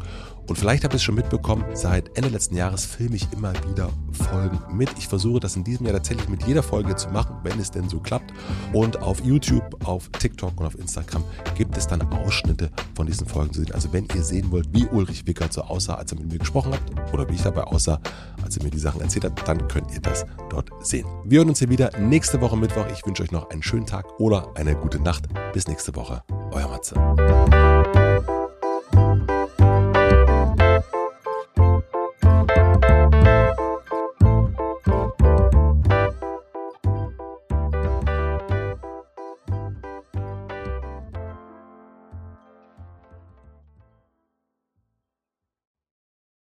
Und 0.49 0.59
vielleicht 0.59 0.85
habt 0.85 0.95
ihr 0.95 0.97
es 0.97 1.03
schon 1.03 1.15
mitbekommen, 1.15 1.65
seit 1.75 2.17
Ende 2.17 2.29
letzten 2.29 2.57
Jahres 2.57 2.85
filme 2.85 3.17
ich 3.17 3.27
immer 3.33 3.53
wieder 3.71 3.91
Folgen 4.13 4.59
mit. 4.77 4.91
Ich 4.99 5.09
versuche 5.09 5.41
das 5.41 5.57
in 5.57 5.65
diesem 5.65 5.87
Jahr 5.87 5.95
tatsächlich 5.95 6.29
mit 6.29 6.47
jeder 6.47 6.63
Folge 6.63 6.97
zu 6.97 7.09
machen, 7.11 7.37
wenn 7.43 7.59
es 7.59 7.71
denn 7.71 7.89
so 7.89 8.01
klappt. 8.01 8.33
Und 8.73 9.01
auf 9.01 9.25
YouTube, 9.25 9.87
auf 9.87 10.09
TikTok 10.11 10.59
und 10.61 10.67
auf 10.67 10.79
Instagram 10.79 11.25
gibt 11.55 11.77
es 11.77 11.87
dann 11.87 12.03
Ausschnitte 12.13 12.71
von 12.95 13.07
diesen 13.07 13.27
Folgen 13.27 13.53
zu 13.53 13.61
sehen. 13.61 13.73
Also 13.73 13.93
wenn 13.93 14.07
ihr 14.15 14.23
sehen 14.23 14.51
wollt, 14.51 14.69
wie 14.73 14.87
Ulrich 14.87 15.27
Wickert 15.27 15.53
so 15.53 15.63
aussah, 15.63 15.95
als 15.95 16.13
er 16.13 16.19
mit 16.19 16.33
mir 16.33 16.39
gesprochen 16.39 16.73
hat, 16.73 17.13
oder 17.13 17.29
wie 17.29 17.35
ich 17.35 17.43
dabei 17.43 17.65
aussah, 17.65 18.01
als 18.43 18.57
er 18.57 18.65
mir 18.65 18.71
die 18.71 18.79
Sachen 18.79 19.01
erzählt 19.01 19.25
hat, 19.25 19.49
dann 19.49 19.69
könnt 19.69 19.93
ihr 19.93 20.01
das 20.01 20.27
dort 20.51 20.71
sehen. 20.81 21.07
Wir 21.25 21.39
hören 21.39 21.49
uns 21.49 21.61
hier 21.61 21.71
wieder 21.71 21.97
nächste 21.99 22.41
Woche 22.41 22.57
Mittwoch. 22.57 22.87
Ich 22.93 23.07
wünsche 23.07 23.23
euch 23.23 23.33
noch 23.33 23.51
einen 23.51 23.63
schönen 23.63 23.87
Tag 23.87 24.07
oder 24.19 24.53
eine 24.57 24.75
gute 24.75 25.01
Nacht. 25.01 25.25
Bis 25.53 25.69
nächste 25.69 25.95
Woche. 25.95 26.23
Euer 26.51 26.69
Matze. 26.69 28.02